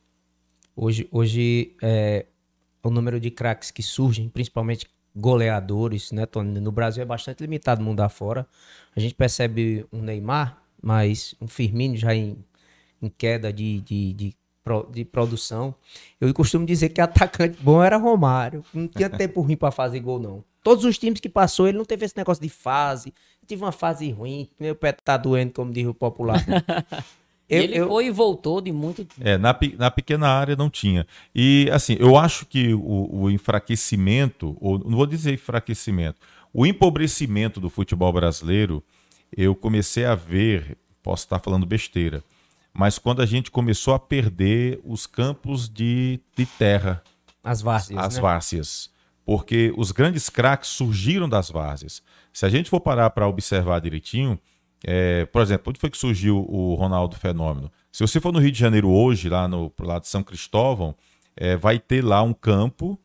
Hoje, 0.75 1.07
hoje 1.13 1.77
é, 1.81 2.27
o 2.83 2.91
número 2.91 3.21
de 3.21 3.31
craques 3.31 3.71
que 3.71 3.83
surgem, 3.83 4.29
principalmente 4.29 4.89
goleadores, 5.15 6.11
né, 6.11 6.27
Tony? 6.27 6.59
No 6.59 6.73
Brasil 6.73 7.03
é 7.03 7.07
bastante 7.07 7.41
limitado 7.41 7.83
mundo 7.83 8.01
afora. 8.01 8.47
A 8.97 9.01
gente 9.01 9.15
percebe 9.15 9.87
um 9.93 10.03
Neymar, 10.03 10.64
mas 10.85 11.35
um 11.41 11.49
Firmino 11.49 11.97
já 11.97 12.15
em, 12.15 12.37
em 13.01 13.09
queda 13.09 13.51
de, 13.51 13.81
de, 13.81 14.13
de, 14.13 14.37
de, 14.93 15.05
produção. 15.07 15.75
Eu 16.21 16.33
costumo 16.35 16.67
dizer 16.67 16.91
que 16.91 17.01
atacante 17.01 17.57
bom 17.63 17.83
era 17.83 17.97
Romário. 17.97 18.63
Não 18.73 18.87
tinha 18.87 19.09
tempo 19.11 19.41
ruim 19.41 19.57
para 19.57 19.71
fazer 19.71 20.01
gol, 20.01 20.21
não. 20.21 20.45
Todos 20.63 20.85
os 20.85 20.99
times 20.99 21.21
que 21.21 21.29
passou, 21.29 21.67
ele 21.67 21.79
não 21.79 21.87
teve 21.87 22.05
esse 22.05 22.17
negócio 22.17 22.43
de 22.43 22.51
fase. 22.51 23.15
Tive 23.47 23.63
uma 23.63 23.73
fase 23.73 24.11
ruim, 24.11 24.49
meu 24.61 24.75
pé 24.75 24.93
tá 24.93 25.17
doendo, 25.17 25.53
como 25.53 25.73
diz 25.73 25.87
o 25.87 25.95
popular. 25.95 26.45
Eu, 27.47 27.63
ele 27.63 27.77
eu... 27.77 27.89
foi 27.89 28.07
e 28.07 28.11
voltou 28.11 28.59
de 28.59 28.73
muito. 28.73 29.07
É, 29.21 29.37
na, 29.37 29.55
na 29.77 29.91
pequena 29.91 30.29
área 30.29 30.57
não 30.57 30.71
tinha. 30.71 31.07
E, 31.35 31.69
assim, 31.71 31.95
eu 32.01 32.17
acho 32.17 32.47
que 32.47 32.73
o, 32.73 33.25
o 33.25 33.31
enfraquecimento, 33.31 34.57
ou 34.59 34.79
não 34.79 34.97
vou 34.97 35.05
dizer 35.05 35.35
enfraquecimento, 35.35 36.19
o 36.55 36.65
empobrecimento 36.65 37.61
do 37.61 37.69
futebol 37.69 38.11
brasileiro 38.11 38.83
eu 39.37 39.55
comecei 39.55 40.05
a 40.05 40.15
ver, 40.15 40.77
posso 41.05 41.25
estar 41.25 41.39
falando 41.39 41.67
besteira, 41.67 42.25
mas 42.73 42.99
quando 42.99 43.21
a 43.21 43.27
gente 43.27 43.51
começou 43.51 43.95
a 43.95 43.99
perder 43.99 44.81
os 44.83 45.07
campos 45.07 45.69
de, 45.69 46.19
de 46.35 46.47
terra. 46.47 47.05
As 47.45 47.61
várzeas. 47.61 48.01
As 48.03 48.17
né? 48.17 48.23
várzeas. 48.23 48.91
Porque 49.25 49.73
os 49.77 49.93
grandes 49.93 50.29
craques 50.29 50.71
surgiram 50.71 51.29
das 51.29 51.51
várzeas. 51.51 52.03
Se 52.33 52.45
a 52.45 52.49
gente 52.49 52.69
for 52.69 52.81
parar 52.81 53.11
para 53.11 53.29
observar 53.29 53.81
direitinho, 53.81 54.39
é, 54.83 55.25
por 55.27 55.41
exemplo, 55.41 55.71
onde 55.71 55.79
foi 55.79 55.89
que 55.89 55.97
surgiu 55.97 56.45
o 56.49 56.75
Ronaldo 56.75 57.17
Fenômeno? 57.17 57.71
Se 57.93 58.03
você 58.03 58.21
for 58.21 58.33
no 58.33 58.41
Rio 58.41 58.51
de 58.51 58.59
Janeiro 58.59 58.91
hoje, 58.91 59.29
lá 59.29 59.47
no 59.47 59.71
pro 59.71 59.87
lado 59.87 60.03
de 60.03 60.09
São 60.09 60.23
Cristóvão, 60.23 60.95
é, 61.37 61.57
vai 61.57 61.79
ter 61.79 62.03
lá 62.05 62.23
um 62.23 62.35
campo 62.35 62.99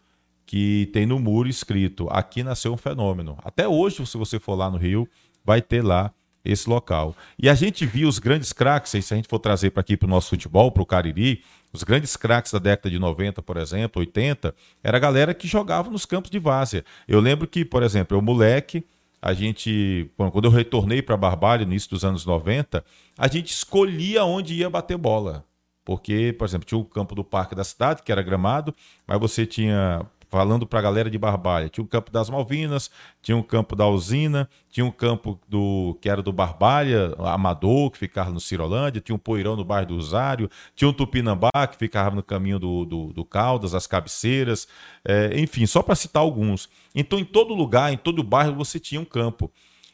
que 0.45 0.89
tem 0.91 1.05
no 1.05 1.19
muro 1.19 1.47
escrito: 1.47 2.07
aqui 2.09 2.43
nasceu 2.43 2.73
um 2.73 2.77
fenômeno. 2.77 3.37
Até 3.43 3.67
hoje, 3.67 4.05
se 4.05 4.17
você 4.17 4.39
for 4.39 4.55
lá 4.55 4.69
no 4.69 4.77
Rio, 4.77 5.07
vai 5.45 5.61
ter 5.61 5.83
lá 5.83 6.11
esse 6.51 6.69
local. 6.69 7.15
E 7.37 7.49
a 7.49 7.53
gente 7.53 7.85
viu 7.85 8.07
os 8.07 8.19
grandes 8.19 8.51
craques, 8.51 8.91
se 8.91 9.13
a 9.13 9.17
gente 9.17 9.27
for 9.27 9.39
trazer 9.39 9.71
para 9.71 9.81
aqui 9.81 9.95
para 9.95 10.07
o 10.07 10.09
nosso 10.09 10.29
futebol, 10.29 10.71
para 10.71 10.83
o 10.83 10.85
Cariri, 10.85 11.43
os 11.71 11.83
grandes 11.83 12.15
craques 12.15 12.51
da 12.51 12.59
década 12.59 12.89
de 12.89 12.97
90, 12.97 13.41
por 13.41 13.57
exemplo, 13.57 13.99
80, 13.99 14.55
era 14.83 14.97
a 14.97 14.99
galera 14.99 15.33
que 15.33 15.47
jogava 15.47 15.89
nos 15.89 16.05
campos 16.05 16.31
de 16.31 16.39
várzea. 16.39 16.83
Eu 17.07 17.19
lembro 17.19 17.47
que, 17.47 17.63
por 17.63 17.83
exemplo, 17.83 18.17
eu 18.17 18.21
moleque, 18.21 18.83
a 19.21 19.33
gente, 19.33 20.09
quando 20.15 20.45
eu 20.45 20.51
retornei 20.51 21.01
para 21.01 21.17
Barbalha, 21.17 21.65
no 21.65 21.71
início 21.71 21.89
dos 21.89 22.03
anos 22.03 22.25
90, 22.25 22.83
a 23.17 23.27
gente 23.27 23.51
escolhia 23.51 24.23
onde 24.23 24.55
ia 24.55 24.69
bater 24.69 24.97
bola. 24.97 25.45
Porque, 25.85 26.33
por 26.37 26.45
exemplo, 26.45 26.65
tinha 26.65 26.79
o 26.79 26.85
campo 26.85 27.15
do 27.15 27.23
Parque 27.23 27.55
da 27.55 27.63
Cidade, 27.63 28.03
que 28.03 28.11
era 28.11 28.21
gramado, 28.21 28.73
mas 29.05 29.19
você 29.19 29.45
tinha 29.45 30.05
falando 30.29 30.65
para 30.65 30.79
a 30.79 30.81
galera 30.81 31.09
de 31.09 31.17
Barbalha. 31.17 31.67
Tinha 31.69 31.83
o 31.83 31.87
campo 31.87 32.11
das 32.11 32.29
Malvinas, 32.29 32.89
tinha 33.21 33.35
o 33.35 33.43
campo 33.43 33.75
da 33.75 33.87
usina, 33.87 34.47
tinha 34.69 34.85
o 34.85 34.91
campo 34.91 35.39
do 35.47 35.97
que 35.99 36.07
era 36.07 36.21
do 36.21 36.31
Barbalha, 36.31 37.13
Amador, 37.17 37.89
que 37.91 37.97
ficava 37.97 38.29
no 38.29 38.39
Cirolândia, 38.39 39.01
tinha 39.01 39.15
um 39.15 39.19
Poirão 39.19 39.55
no 39.55 39.65
bairro 39.65 39.87
do 39.87 39.95
Rosário, 39.95 40.49
tinha 40.75 40.87
um 40.87 40.93
Tupinambá, 40.93 41.67
que 41.69 41.77
ficava 41.77 42.15
no 42.15 42.23
caminho 42.23 42.59
do, 42.59 42.85
do, 42.85 43.13
do 43.13 43.25
Caldas, 43.25 43.73
as 43.73 43.87
cabeceiras, 43.87 44.67
é, 45.03 45.39
enfim, 45.39 45.65
só 45.65 45.81
para 45.81 45.95
citar 45.95 46.21
alguns. 46.21 46.69
Então, 46.93 47.17
em 47.17 47.25
todo 47.25 47.53
lugar, 47.53 47.91
em 47.91 47.97
todo 47.97 48.23
bairro, 48.23 48.55
você 48.55 48.79
tinha 48.79 49.01
um 49.01 49.05
campo. 49.05 49.51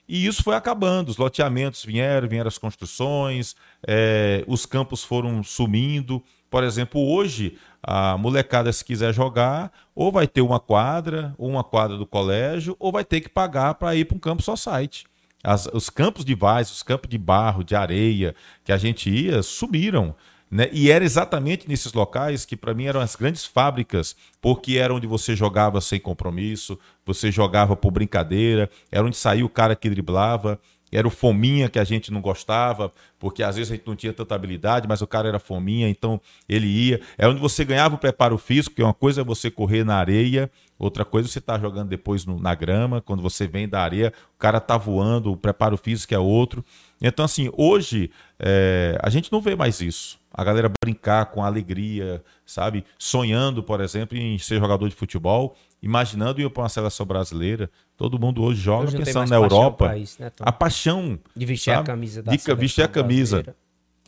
E 0.08 0.28
isso 0.28 0.44
foi 0.44 0.56
acabando. 0.56 1.10
Os 1.10 1.18
loteamentos 1.18 1.84
vieram, 1.84 2.28
vieram 2.28 2.48
as 2.48 2.58
construções, 2.58 3.56
é, 3.88 4.44
os 4.48 4.66
campos 4.66 5.04
foram 5.04 5.42
sumindo. 5.44 6.22
Por 6.50 6.64
exemplo, 6.64 7.02
hoje, 7.02 7.58
a 7.88 8.18
molecada, 8.18 8.74
se 8.74 8.84
quiser 8.84 9.14
jogar, 9.14 9.72
ou 9.94 10.12
vai 10.12 10.28
ter 10.28 10.42
uma 10.42 10.60
quadra, 10.60 11.36
ou 11.38 11.48
uma 11.48 11.64
quadra 11.64 11.96
do 11.98 12.06
colégio, 12.06 12.76
ou 12.80 12.92
vai 12.92 13.06
ter 13.06 13.22
que 13.22 13.30
pagar 13.30 13.76
para 13.76 13.96
ir 13.96 14.06
para 14.06 14.18
um 14.18 14.20
campo 14.20 14.42
só 14.42 14.56
site. 14.56 15.06
As, 15.44 15.68
os 15.72 15.88
campos 15.92 16.26
de 16.26 16.34
vaz, 16.34 16.72
os 16.72 16.82
campos 16.82 17.08
de 17.08 17.20
barro, 17.20 17.64
de 17.64 17.76
areia 17.76 18.34
que 18.64 18.72
a 18.72 18.78
gente 18.78 19.08
ia, 19.12 19.44
sumiram. 19.44 20.16
Né? 20.50 20.68
E 20.72 20.90
era 20.90 21.06
exatamente 21.06 21.70
nesses 21.70 21.94
locais 21.94 22.44
que, 22.44 22.58
para 22.58 22.74
mim, 22.74 22.86
eram 22.86 23.00
as 23.00 23.16
grandes 23.16 23.46
fábricas, 23.46 24.16
porque 24.42 24.78
era 24.78 24.92
onde 24.92 25.06
você 25.06 25.36
jogava 25.36 25.80
sem 25.80 26.00
compromisso, 26.00 26.80
você 27.06 27.32
jogava 27.32 27.76
por 27.76 27.92
brincadeira, 27.92 28.68
era 28.92 29.06
onde 29.06 29.16
saía 29.16 29.46
o 29.46 29.50
cara 29.50 29.76
que 29.76 29.90
driblava, 29.92 30.60
era 30.96 31.08
o 31.08 31.12
fominha 31.12 31.70
que 31.70 31.78
a 31.78 31.84
gente 31.84 32.12
não 32.12 32.22
gostava, 32.22 32.92
porque 33.20 33.44
às 33.44 33.56
vezes 33.56 33.72
a 33.72 33.76
gente 33.76 33.88
não 33.88 33.96
tinha 33.96 34.14
tanta 34.14 34.34
habilidade, 34.34 34.88
mas 34.88 35.02
o 35.02 35.08
cara 35.08 35.28
era 35.28 35.40
fominha, 35.40 35.90
então 35.90 36.20
ele 36.48 36.68
ia. 36.68 37.02
É 37.18 37.28
onde 37.28 37.40
você 37.40 37.66
ganhava 37.66 37.96
o 37.96 37.98
preparo 37.98 38.38
físico, 38.38 38.76
que 38.76 38.84
uma 38.84 38.94
coisa 38.94 39.22
é 39.22 39.24
você 39.24 39.52
correr 39.52 39.84
na 39.84 39.96
areia, 39.96 40.50
outra 40.80 41.04
coisa 41.04 41.28
é 41.28 41.32
você 41.32 41.40
estar 41.40 41.56
tá 41.56 41.60
jogando 41.60 41.90
depois 41.90 42.26
no, 42.26 42.40
na 42.40 42.56
grama, 42.56 43.02
quando 43.02 43.22
você 43.22 43.48
vem 43.48 43.68
da 43.68 43.82
areia, 43.82 44.14
o 44.36 44.40
cara 44.40 44.60
tá 44.60 44.78
voando, 44.78 45.32
o 45.32 45.38
preparo 45.38 45.78
físico 45.78 46.14
é 46.14 46.20
outro. 46.20 46.64
Então, 47.02 47.26
assim, 47.26 47.50
hoje 47.58 48.10
é, 48.40 48.98
a 49.02 49.10
gente 49.10 49.32
não 49.32 49.42
vê 49.42 49.56
mais 49.56 49.82
isso 49.82 50.18
a 50.38 50.44
galera 50.44 50.70
brincar 50.84 51.28
com 51.28 51.44
alegria, 51.44 52.22
sabe? 52.46 52.84
Sonhando, 53.00 53.64
por 53.64 53.80
exemplo, 53.80 54.18
em 54.18 54.38
ser 54.38 54.60
jogador 54.60 54.90
de 54.90 54.96
futebol, 54.96 55.56
imaginando 55.82 56.42
ir 56.42 56.50
para 56.50 56.64
uma 56.64 56.70
seleção 56.70 57.06
brasileira. 57.06 57.70
Todo 57.96 58.20
mundo 58.20 58.44
hoje 58.44 58.62
joga 58.62 58.88
hoje 58.88 58.98
pensando 58.98 59.30
na 59.30 59.36
Europa. 59.36 59.98
Isso, 59.98 60.22
né, 60.22 60.32
a 60.40 60.52
paixão 60.52 61.20
de 61.36 61.46
vestir 61.46 61.74
sabe? 61.74 61.82
a 61.82 61.84
camisa 61.84 62.24
da 62.24 62.32
de 62.32 62.56
vestir 62.56 62.84
a 62.84 62.88
camisa. 62.88 63.56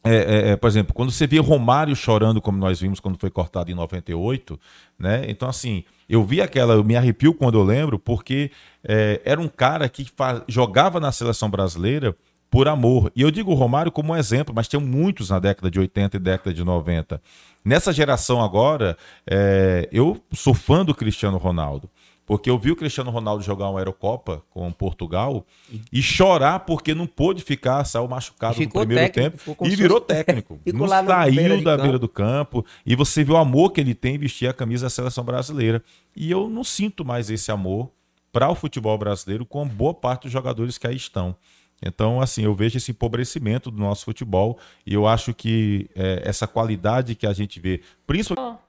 É, 0.04 0.16
é, 0.16 0.50
é, 0.52 0.56
por 0.56 0.68
exemplo, 0.68 0.94
quando 0.94 1.12
você 1.12 1.28
vê 1.28 1.38
Romário 1.40 1.96
chorando, 1.96 2.42
como 2.42 2.58
nós 2.58 2.80
vimos 2.80 3.00
quando 3.00 3.18
foi 3.18 3.30
cortado 3.30 3.72
em 3.72 3.76
98, 3.76 4.60
né? 4.98 5.26
Então, 5.28 5.50
assim, 5.50 5.84
eu 6.08 6.24
vi 6.24 6.42
aquela, 6.42 6.76
eu 6.76 6.84
me 6.84 6.96
arrepio 6.96 7.34
quando 7.34 7.58
eu 7.58 7.64
lembro, 7.64 8.00
porque 8.00 8.52
é, 8.84 9.22
era 9.26 9.42
um 9.42 9.48
cara 9.48 9.90
que 9.90 10.06
jogava 10.48 11.00
na 11.00 11.12
seleção 11.12 11.50
brasileira 11.50 12.16
por 12.50 12.68
amor. 12.68 13.12
E 13.16 13.22
eu 13.22 13.32
digo 13.32 13.51
o 13.51 13.56
Romário 13.56 13.92
como 13.92 14.13
um 14.13 14.16
exemplo, 14.16 14.54
mas 14.56 14.68
tem 14.68 14.80
muitos 14.80 15.30
na 15.30 15.39
década 15.39 15.70
de 15.70 15.80
80 15.80 16.18
e 16.18 16.20
década 16.20 16.54
de 16.54 16.63
90. 16.63 17.22
Nessa 17.63 17.92
geração 17.92 18.42
agora, 18.42 18.98
é, 19.30 19.88
eu 19.92 20.22
sou 20.34 20.54
fã 20.54 20.86
do 20.86 20.96
Cristiano 20.96 21.38
Ronaldo. 21.38 21.89
Porque 22.27 22.50
eu 22.50 22.60
vi 22.60 22.72
o 22.72 22.75
Cristiano 22.75 23.10
Ronaldo 23.10 23.42
jogar 23.42 23.70
uma 23.70 23.80
Aerocopa 23.80 24.44
com 24.50 24.70
Portugal 24.70 25.46
e 25.94 26.01
chorar 26.01 26.60
porque 26.60 26.94
não 26.94 27.08
pôde 27.08 27.42
ficar, 27.42 27.86
saiu 27.86 28.06
machucado 28.06 28.60
no 28.60 28.70
primeiro 28.70 29.13
técnico, 29.13 29.46
tempo 29.46 29.66
e 29.66 29.75
virou 29.77 30.01
técnico. 30.01 30.60
não 30.74 30.88
saiu 31.16 31.63
da 31.63 31.77
beira 31.77 31.98
do 31.98 32.10
campo. 32.10 32.66
E 32.86 32.98
você 32.98 33.24
vê 33.24 33.32
o 33.32 33.38
amor 33.38 33.72
que 33.72 33.80
ele 33.80 33.96
tem 33.96 34.16
em 34.16 34.18
vestir 34.18 34.46
a 34.50 34.54
camisa 34.54 34.88
da 34.88 34.89
seleção 34.89 35.24
brasileira. 35.24 35.82
E 36.13 36.30
eu 36.30 36.50
não 36.50 36.66
sinto 36.66 37.06
mais 37.06 37.30
esse 37.30 37.50
amor 37.50 37.89
para 38.30 38.50
o 38.50 38.56
futebol 38.56 38.98
brasileiro 38.98 39.46
com 39.46 39.66
boa 39.66 39.94
parte 39.94 40.24
dos 40.24 40.32
jogadores 40.34 40.77
que 40.77 40.86
aí 40.86 40.98
estão. 40.98 41.34
Então, 41.81 42.19
assim, 42.19 42.43
eu 42.43 42.55
vejo 42.55 42.77
esse 42.77 42.91
empobrecimento 42.91 43.69
do 43.69 43.77
nosso 43.77 44.05
futebol 44.05 44.57
e 44.86 44.93
eu 44.93 45.07
acho 45.07 45.34
que 45.34 45.89
é, 45.96 46.22
essa 46.25 46.48
qualidade 46.48 47.15
que 47.15 47.27
a 47.27 47.34
gente 47.34 47.60
vê, 47.60 47.81
principalmente. 48.05 48.60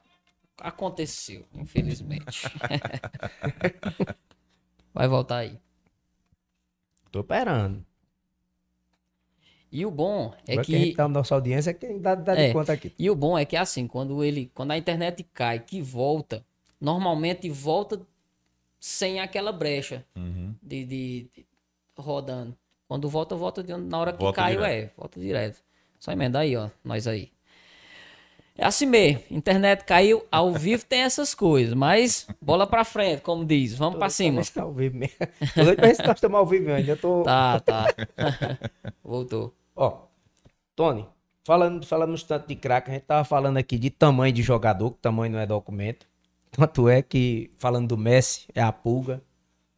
Aconteceu, 0.60 1.46
infelizmente. 1.54 2.42
Vai 4.92 5.08
voltar 5.08 5.38
aí. 5.38 5.58
Tô 7.10 7.20
esperando. 7.20 7.84
E 9.70 9.84
o 9.84 9.90
bom 9.90 10.34
é 10.46 10.52
Agora 10.52 10.64
que. 10.64 10.72
que 10.72 10.76
a 10.76 10.78
gente 10.78 10.96
tá 10.96 11.08
nossa 11.08 11.34
audiência 11.34 11.70
é 11.70 11.74
quem 11.74 12.00
dá, 12.00 12.14
dá 12.14 12.34
é, 12.34 12.48
de 12.48 12.52
conta 12.52 12.72
aqui. 12.72 12.92
E 12.98 13.10
o 13.10 13.14
bom 13.14 13.38
é 13.38 13.44
que 13.44 13.56
assim, 13.56 13.86
quando 13.86 14.24
ele. 14.24 14.50
Quando 14.54 14.72
a 14.72 14.78
internet 14.78 15.22
cai, 15.32 15.60
que 15.60 15.80
volta, 15.80 16.44
normalmente 16.80 17.48
volta 17.50 18.00
sem 18.80 19.20
aquela 19.20 19.52
brecha 19.52 20.04
uhum. 20.16 20.54
de, 20.62 20.84
de, 20.84 21.30
de 21.34 21.46
rodando. 21.96 22.56
Quando 22.88 23.06
volta, 23.06 23.36
volta 23.36 23.62
na 23.76 23.98
hora 23.98 24.12
que 24.14 24.18
volta 24.18 24.40
caiu, 24.40 24.60
direto. 24.60 24.72
é, 24.72 24.90
volta 24.96 25.20
direto. 25.20 25.62
Só 26.00 26.10
emenda 26.10 26.38
aí, 26.38 26.56
ó, 26.56 26.70
nós 26.82 27.06
aí. 27.06 27.30
É 28.56 28.64
assim 28.64 28.86
mesmo, 28.86 29.22
internet 29.30 29.84
caiu, 29.84 30.26
ao 30.32 30.52
vivo 30.52 30.84
tem 30.84 31.02
essas 31.02 31.32
coisas, 31.32 31.74
mas 31.74 32.26
bola 32.42 32.66
pra 32.66 32.84
frente, 32.84 33.20
como 33.20 33.44
diz, 33.44 33.74
vamos 33.74 33.94
tô, 33.94 33.98
pra 34.00 34.10
cima. 34.10 34.42
Tá 34.52 34.62
ao 34.62 34.72
vivo 34.72 34.96
mesmo. 34.96 35.14
Hoje 35.56 35.76
parece 35.76 36.00
que 36.00 36.08
nós 36.08 36.16
estamos 36.16 36.38
ao 36.38 36.46
vivo 36.46 36.72
ainda, 36.72 36.92
eu 36.92 36.96
tô... 36.96 37.22
Tá, 37.22 37.60
tá. 37.60 37.86
Voltou. 39.04 39.54
Ó, 39.76 40.06
Tony, 40.74 41.06
falando, 41.44 41.86
falamos 41.86 42.24
tanto 42.24 42.48
de 42.48 42.56
craque, 42.56 42.90
a 42.90 42.94
gente 42.94 43.04
tava 43.04 43.22
falando 43.22 43.58
aqui 43.58 43.78
de 43.78 43.90
tamanho 43.90 44.32
de 44.32 44.42
jogador, 44.42 44.90
que 44.90 44.98
tamanho 44.98 45.34
não 45.34 45.38
é 45.38 45.46
documento. 45.46 46.06
Tanto 46.50 46.88
é 46.88 47.00
que, 47.02 47.52
falando 47.58 47.88
do 47.88 47.98
Messi, 47.98 48.48
é 48.54 48.62
a 48.62 48.72
pulga 48.72 49.22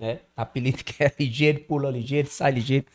né? 0.00 0.20
Apelido 0.34 0.82
que 0.82 1.04
é 1.04 1.12
ligeiro, 1.20 1.60
pula 1.60 1.90
ligeiro, 1.90 2.28
sai 2.28 2.52
ligeiro. 2.52 2.86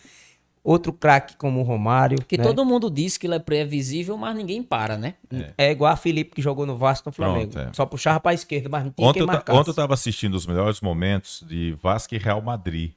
Outro 0.64 0.92
craque 0.92 1.38
como 1.38 1.60
o 1.60 1.64
Romário. 1.64 2.18
Que 2.28 2.40
né? 2.40 2.44
todo 2.44 2.66
mundo 2.66 2.90
diz 2.90 3.20
que 3.20 3.28
ele 3.28 3.36
é 3.36 3.40
previsível, 3.40 4.18
mas 4.18 4.36
ninguém 4.36 4.64
para, 4.64 4.98
né? 4.98 5.14
É, 5.32 5.68
é 5.68 5.72
igual 5.72 5.94
a 5.94 5.96
Felipe 5.96 6.34
que 6.34 6.42
jogou 6.42 6.66
no 6.66 6.76
Vasco 6.76 7.08
no 7.10 7.14
Flamengo. 7.14 7.52
Pronto, 7.52 7.70
é. 7.70 7.74
Só 7.74 7.86
puxava 7.86 8.20
para 8.20 8.32
a 8.32 8.34
esquerda, 8.34 8.68
mas 8.68 8.84
não 8.84 8.92
tinha 8.92 9.08
ontem 9.08 9.20
quem 9.20 9.28
marcasse. 9.28 9.60
Ontem 9.60 9.70
eu 9.70 9.74
estava 9.74 9.94
assistindo 9.94 10.34
os 10.34 10.48
melhores 10.48 10.82
momentos 10.82 11.46
de 11.48 11.78
Vasco 11.80 12.16
e 12.16 12.18
Real 12.18 12.42
Madrid. 12.42 12.94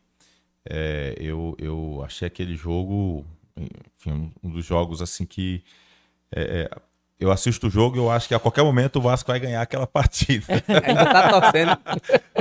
É, 0.65 1.15
eu, 1.19 1.55
eu 1.59 2.03
achei 2.07 2.27
aquele 2.27 2.57
jogo, 2.57 3.27
enfim, 3.99 4.33
um 4.43 4.49
dos 4.49 4.65
jogos 4.65 5.03
assim 5.03 5.27
que 5.27 5.63
é, 6.35 6.63
é 6.63 6.71
eu 7.19 7.33
assisto 7.33 7.67
o 7.67 7.71
jogo 7.71 7.97
e 7.97 7.99
eu 7.99 8.11
acho 8.11 8.29
que 8.29 8.35
a 8.35 8.39
qualquer 8.39 8.63
momento 8.63 8.97
o 8.97 9.03
Vasco 9.03 9.31
vai 9.31 9.41
ganhar 9.41 9.61
aquela 9.61 9.87
partida. 9.89 10.45
Ainda 10.85 11.05
tá 11.05 11.41
torcendo. 11.41 11.79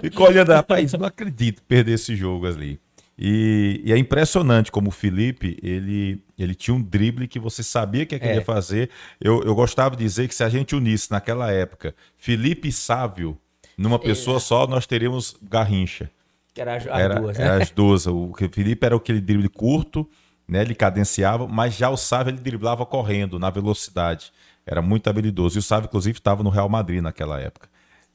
Fico 0.01 0.23
olhando, 0.23 0.51
rapaz, 0.51 0.93
não 0.93 1.05
acredito 1.05 1.63
perder 1.63 1.93
esse 1.93 2.15
jogo 2.15 2.47
ali. 2.47 2.79
E, 3.19 3.81
e, 3.83 3.91
é 3.91 3.97
impressionante 3.97 4.71
como 4.71 4.89
o 4.89 4.91
Felipe, 4.91 5.57
ele, 5.63 6.23
ele 6.37 6.53
tinha 6.53 6.75
um 6.75 6.81
drible 6.81 7.27
que 7.27 7.39
você 7.39 7.63
sabia 7.63 8.05
que 8.05 8.13
ele 8.13 8.25
é. 8.25 8.35
ia 8.35 8.41
fazer. 8.43 8.91
Eu, 9.19 9.41
eu 9.41 9.55
gostava 9.55 9.95
de 9.95 10.03
dizer 10.03 10.27
que 10.27 10.35
se 10.35 10.43
a 10.43 10.49
gente 10.49 10.75
unisse 10.75 11.09
naquela 11.09 11.51
época 11.51 11.95
Felipe 12.15 12.67
e 12.67 12.71
Sávio 12.71 13.35
numa 13.75 13.97
pessoa 13.97 14.39
só, 14.39 14.67
nós 14.67 14.85
teríamos 14.85 15.35
Garrincha. 15.41 16.11
Que 16.53 16.61
era 16.61 16.75
as, 16.75 16.85
era, 16.85 17.19
duas, 17.19 17.37
né? 17.37 17.45
Era 17.45 17.63
as 17.63 17.71
duas. 17.71 18.05
O 18.05 18.31
Felipe 18.51 18.85
era 18.85 18.95
aquele 18.95 19.21
drible 19.21 19.49
curto, 19.49 20.07
né? 20.47 20.61
Ele 20.61 20.75
cadenciava, 20.75 21.47
mas 21.47 21.75
já 21.75 21.89
o 21.89 21.97
Sávio 21.97 22.31
ele 22.31 22.39
driblava 22.39 22.85
correndo, 22.85 23.39
na 23.39 23.49
velocidade 23.49 24.31
era 24.67 24.81
muito 24.81 25.09
habilidoso. 25.09 25.57
E 25.57 25.59
o 25.59 25.63
Sávio, 25.63 25.87
inclusive, 25.87 26.17
estava 26.19 26.43
no 26.43 26.49
Real 26.49 26.67
Madrid 26.67 27.01
naquela 27.01 27.39
época. 27.39 27.69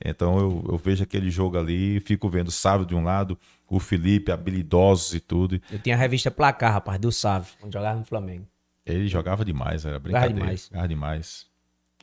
Então 0.05 0.39
eu, 0.39 0.65
eu 0.69 0.77
vejo 0.77 1.03
aquele 1.03 1.31
jogo 1.31 1.59
ali, 1.59 2.01
fico 2.01 2.29
vendo 2.29 2.49
o 2.49 2.53
Sávio 2.53 2.85
de 2.85 2.95
um 2.95 3.03
lado, 3.03 3.39
o 3.69 3.79
Felipe, 3.79 4.31
habilidosos 4.31 5.15
e 5.15 5.21
tudo. 5.21 5.61
Eu 5.71 5.79
tinha 5.79 5.95
a 5.95 5.99
revista 5.99 6.31
Placar, 6.31 6.73
rapaz, 6.73 7.01
do 7.01 7.11
Sávio, 7.11 7.55
onde 7.63 7.73
jogava 7.73 7.99
no 7.99 8.05
Flamengo. 8.05 8.47
Ele 8.85 9.07
jogava 9.09 9.45
demais, 9.45 9.85
era 9.85 9.99
brincadeira. 9.99 10.35
Jogava 10.35 10.45
demais. 10.45 10.69
Jogava 10.69 10.89
demais. 10.89 11.47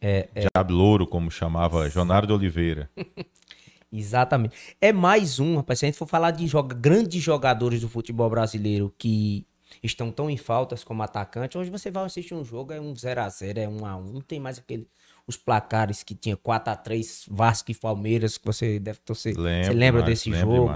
É, 0.02 0.30
é... 0.34 0.48
Diabo 0.56 0.74
Louro, 0.74 1.06
como 1.06 1.30
chamava 1.30 1.90
Jonário 1.90 2.28
de 2.28 2.34
Oliveira. 2.34 2.90
Exatamente. 3.92 4.56
É 4.80 4.94
mais 4.94 5.40
um, 5.40 5.58
rapaz. 5.58 5.80
Se 5.80 5.86
a 5.86 5.88
gente 5.88 5.98
for 5.98 6.08
falar 6.08 6.32
de 6.32 6.48
joga... 6.48 6.76
grandes 6.76 7.22
jogadores 7.22 7.82
do 7.82 7.90
futebol 7.90 8.30
brasileiro 8.30 8.94
que 8.98 9.46
estão 9.84 10.12
tão 10.12 10.30
em 10.30 10.38
faltas 10.38 10.84
como 10.84 11.02
atacante. 11.04 11.58
Hoje 11.58 11.70
você 11.70 11.90
vai 11.90 12.06
assistir 12.06 12.34
um 12.34 12.44
jogo, 12.44 12.74
é 12.74 12.80
um 12.80 12.94
0x0, 12.94 13.58
é 13.58 13.68
1x1. 13.68 14.12
Não 14.12 14.22
tem 14.22 14.40
mais 14.40 14.58
aquele. 14.60 14.88
Os 15.28 15.38
placares 15.38 16.02
que 16.02 16.16
tinha 16.16 16.36
4x3, 16.36 17.28
Vasco 17.30 17.70
e 17.70 17.76
Palmeiras, 17.76 18.38
que 18.38 18.46
você 18.46 18.80
deve 18.80 19.00
torcer. 19.00 19.38
Lembro 19.38 19.66
você 19.66 19.74
lembra 19.74 20.02
mais, 20.02 20.12
desse 20.12 20.34
jogo? 20.34 20.72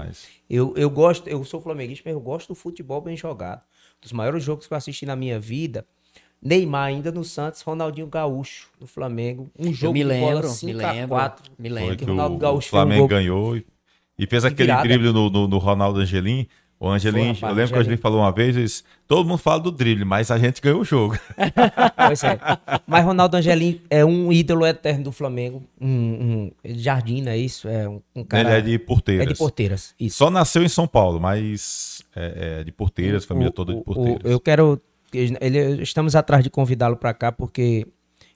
Eu, 0.48 0.74
eu 0.76 0.88
gosto, 0.88 1.28
eu 1.28 1.44
sou 1.44 1.60
flamenguista, 1.60 2.04
mas 2.06 2.14
eu 2.14 2.20
gosto 2.20 2.48
do 2.48 2.54
futebol 2.54 3.00
bem 3.00 3.16
jogado. 3.16 3.64
Dos 4.00 4.12
maiores 4.12 4.44
jogos 4.44 4.66
que 4.66 4.72
eu 4.72 4.78
assisti 4.78 5.04
na 5.04 5.16
minha 5.16 5.40
vida. 5.40 5.84
Neymar 6.44 6.88
ainda 6.88 7.10
no 7.10 7.24
Santos, 7.24 7.62
Ronaldinho 7.62 8.06
Gaúcho 8.06 8.68
no 8.78 8.86
Flamengo. 8.86 9.50
Um 9.58 9.72
jogo 9.72 9.94
me 9.94 10.04
lembro, 10.04 10.36
de 10.36 10.42
bola 10.42 10.48
5 10.48 10.66
me 10.66 10.72
lembro, 10.74 11.08
4 11.08 11.52
Me 11.58 11.68
lembro. 11.70 11.96
que 11.96 12.04
o, 12.04 12.08
Ronaldo 12.08 12.36
Gaúcho 12.36 12.66
o 12.66 12.70
Flamengo 12.70 13.04
um 13.04 13.08
ganhou 13.08 13.56
e, 13.56 13.66
e 14.18 14.26
fez 14.26 14.44
aquele 14.44 14.76
drible 14.82 15.10
no, 15.10 15.30
no, 15.30 15.48
no 15.48 15.58
Ronaldo 15.58 16.00
Angelim. 16.00 16.46
O 16.78 16.88
Angelim, 16.88 17.36
eu 17.40 17.48
lembro 17.48 17.72
que 17.72 17.78
o 17.78 17.80
Angelim 17.80 17.96
falou 17.96 18.20
uma 18.20 18.32
vez, 18.32 18.54
disse, 18.54 18.82
todo 19.06 19.26
mundo 19.26 19.38
fala 19.38 19.60
do 19.60 19.70
drible, 19.70 20.04
mas 20.04 20.30
a 20.30 20.38
gente 20.38 20.60
ganhou 20.60 20.80
o 20.80 20.84
jogo. 20.84 21.16
pois 22.06 22.22
é. 22.24 22.38
Mas 22.86 23.04
Ronaldo 23.04 23.36
Angelim 23.36 23.80
é 23.88 24.04
um 24.04 24.32
ídolo 24.32 24.66
eterno 24.66 25.04
do 25.04 25.12
Flamengo. 25.12 25.62
Um, 25.80 25.88
um 25.88 26.52
jardim, 26.64 27.26
é 27.26 27.36
isso? 27.36 27.68
É 27.68 27.88
um, 27.88 28.02
um 28.14 28.24
cara... 28.24 28.48
Ele 28.48 28.58
é 28.58 28.60
de 28.60 28.78
Porteiras. 28.78 29.26
É 29.26 29.32
de 29.32 29.38
Porteiras, 29.38 29.94
isso. 29.98 30.18
Só 30.18 30.30
nasceu 30.30 30.62
em 30.62 30.68
São 30.68 30.86
Paulo, 30.86 31.20
mas 31.20 32.02
é, 32.14 32.58
é 32.60 32.64
de 32.64 32.72
Porteiras, 32.72 33.24
família 33.24 33.50
toda 33.50 33.74
de 33.74 33.82
Porteiras. 33.82 34.22
O, 34.24 34.28
eu 34.28 34.40
quero... 34.40 34.80
Ele, 35.12 35.82
estamos 35.82 36.16
atrás 36.16 36.42
de 36.42 36.50
convidá-lo 36.50 36.96
para 36.96 37.14
cá, 37.14 37.30
porque 37.30 37.86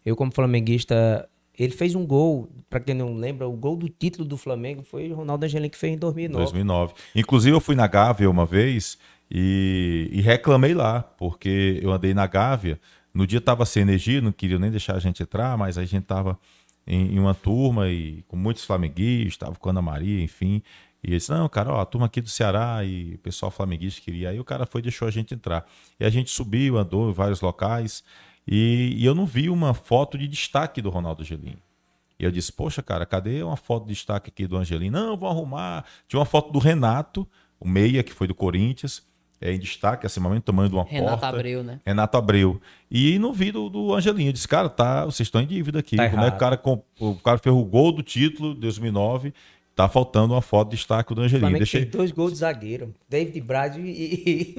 eu, 0.07 0.15
como 0.17 0.33
flamenguista, 0.33 1.29
ele 1.59 1.73
fez 1.73 1.95
um 1.95 2.07
gol, 2.07 2.49
para 2.71 2.81
quem 2.81 2.95
não 2.95 3.15
lembra, 3.15 3.49
o 3.49 3.57
gol 3.57 3.77
do 3.77 3.89
título 3.89 4.27
do 4.27 4.37
Flamengo 4.37 4.83
foi 4.83 5.11
o 5.11 5.15
Ronaldo 5.15 5.45
Angelim 5.45 5.69
que 5.69 5.77
fez 5.77 5.95
em 5.95 5.99
2009. 5.99 6.45
2009. 6.45 6.95
Inclusive, 7.15 7.57
eu 7.57 7.61
fui 7.61 7.75
na 7.75 7.87
Gávea 7.87 8.31
uma 8.31 8.47
vez 8.47 8.99
E, 9.31 10.09
e 10.13 10.21
reclamei 10.21 10.73
lá, 10.73 11.03
porque 11.03 11.79
eu 11.83 11.93
andei 11.93 12.15
na 12.15 12.27
Gávea. 12.27 12.81
No 13.13 13.27
dia 13.27 13.41
tava 13.41 13.67
sem 13.67 13.83
energia, 13.83 14.21
não 14.21 14.33
queria 14.33 14.59
nem 14.59 14.71
deixar 14.71 14.95
a 14.95 14.99
gente 14.99 15.23
entrar, 15.23 15.57
mas 15.59 15.77
a 15.77 15.85
gente 15.85 16.05
tava 16.05 16.39
em, 16.87 17.15
em 17.15 17.19
uma 17.19 17.35
turma 17.35 17.89
e 17.91 18.23
com 18.29 18.37
muitos 18.37 18.65
flamenguistas, 18.65 19.37
tava 19.37 19.57
com 19.57 19.69
a 19.69 19.73
Ana 19.73 19.83
Maria, 19.83 20.23
enfim. 20.23 20.63
E 21.03 21.09
ele 21.09 21.17
disse, 21.17 21.31
não, 21.31 21.49
cara, 21.49 21.73
ó, 21.73 21.81
a 21.81 21.85
turma 21.85 22.07
aqui 22.07 22.21
do 22.21 22.29
Ceará 22.29 22.85
e 22.85 23.15
o 23.15 23.19
pessoal 23.19 23.51
flamenguista 23.51 24.01
queria. 24.01 24.31
Aí 24.31 24.41
o 24.41 24.45
cara 24.45 24.65
foi 24.67 24.81
e 24.81 24.83
deixou 24.83 25.07
a 25.07 25.11
gente 25.11 25.35
entrar. 25.35 25.67
E 25.99 26.05
a 26.05 26.11
gente 26.11 26.31
subiu, 26.31 26.79
andou 26.79 27.11
em 27.11 27.13
vários 27.13 27.41
locais 27.41 28.03
e, 28.51 28.95
e 28.97 29.05
eu 29.05 29.15
não 29.15 29.27
vi 29.27 29.51
uma 29.51 29.75
foto 29.75 30.17
de 30.17 30.27
destaque 30.27 30.81
do 30.81 30.89
Ronaldo 30.89 31.23
Angelini. 31.23 31.59
E 32.19 32.25
eu 32.25 32.31
disse, 32.31 32.51
poxa, 32.51 32.83
cara, 32.83 33.05
cadê 33.05 33.43
uma 33.43 33.57
foto 33.57 33.87
de 33.87 33.93
destaque 33.93 34.31
aqui 34.31 34.47
do 34.47 34.57
Angelino? 34.57 34.99
Não, 34.99 35.17
vou 35.17 35.29
arrumar. 35.29 35.85
Tinha 36.09 36.19
uma 36.19 36.27
foto 36.27 36.51
do 36.51 36.59
Renato, 36.59 37.29
o 37.61 37.69
meia, 37.69 38.03
que 38.03 38.13
foi 38.13 38.27
do 38.27 38.35
Corinthians, 38.35 39.07
é, 39.41 39.53
em 39.53 39.59
destaque, 39.59 40.05
assim, 40.05 40.19
momento 40.19 40.45
tomando 40.45 40.75
uma 40.75 40.85
Renato 40.85 41.11
porta. 41.11 41.29
Abreu, 41.29 41.63
né? 41.63 41.79
Renato 41.85 42.17
Abreu. 42.17 42.61
E 42.91 43.19
não 43.19 43.33
vi 43.33 43.53
do, 43.53 43.69
do 43.69 43.95
Angelinho. 43.95 44.31
Eu 44.31 44.33
disse, 44.33 44.49
cara, 44.49 44.69
tá, 44.69 45.05
vocês 45.05 45.27
estão 45.27 45.41
em 45.41 45.47
dívida 45.47 45.79
aqui. 45.79 45.97
Tá 45.97 46.09
Como 46.09 46.23
é 46.23 46.31
que 46.31 46.37
o 46.37 46.43
errado. 46.43 46.59
cara, 46.59 46.79
o 46.99 47.15
cara 47.17 47.39
fez 47.39 47.55
o 47.55 47.65
gol 47.65 47.93
do 47.93 48.03
título 48.03 48.55
de 48.55 48.61
2009, 48.63 49.33
tá 49.79 49.89
faltando 49.89 50.35
uma 50.35 50.43
foto 50.43 50.71
de 50.71 50.77
destaque 50.77 51.15
do. 51.15 51.29
Flamengo 51.29 51.59
Deixei... 51.59 51.83
fez 51.83 51.93
dois 51.93 52.11
gols 52.11 52.33
de 52.33 52.39
zagueiro. 52.39 52.93
David 53.09 53.41
Braz 53.41 53.77
e, 53.77 53.81
e, 53.81 54.57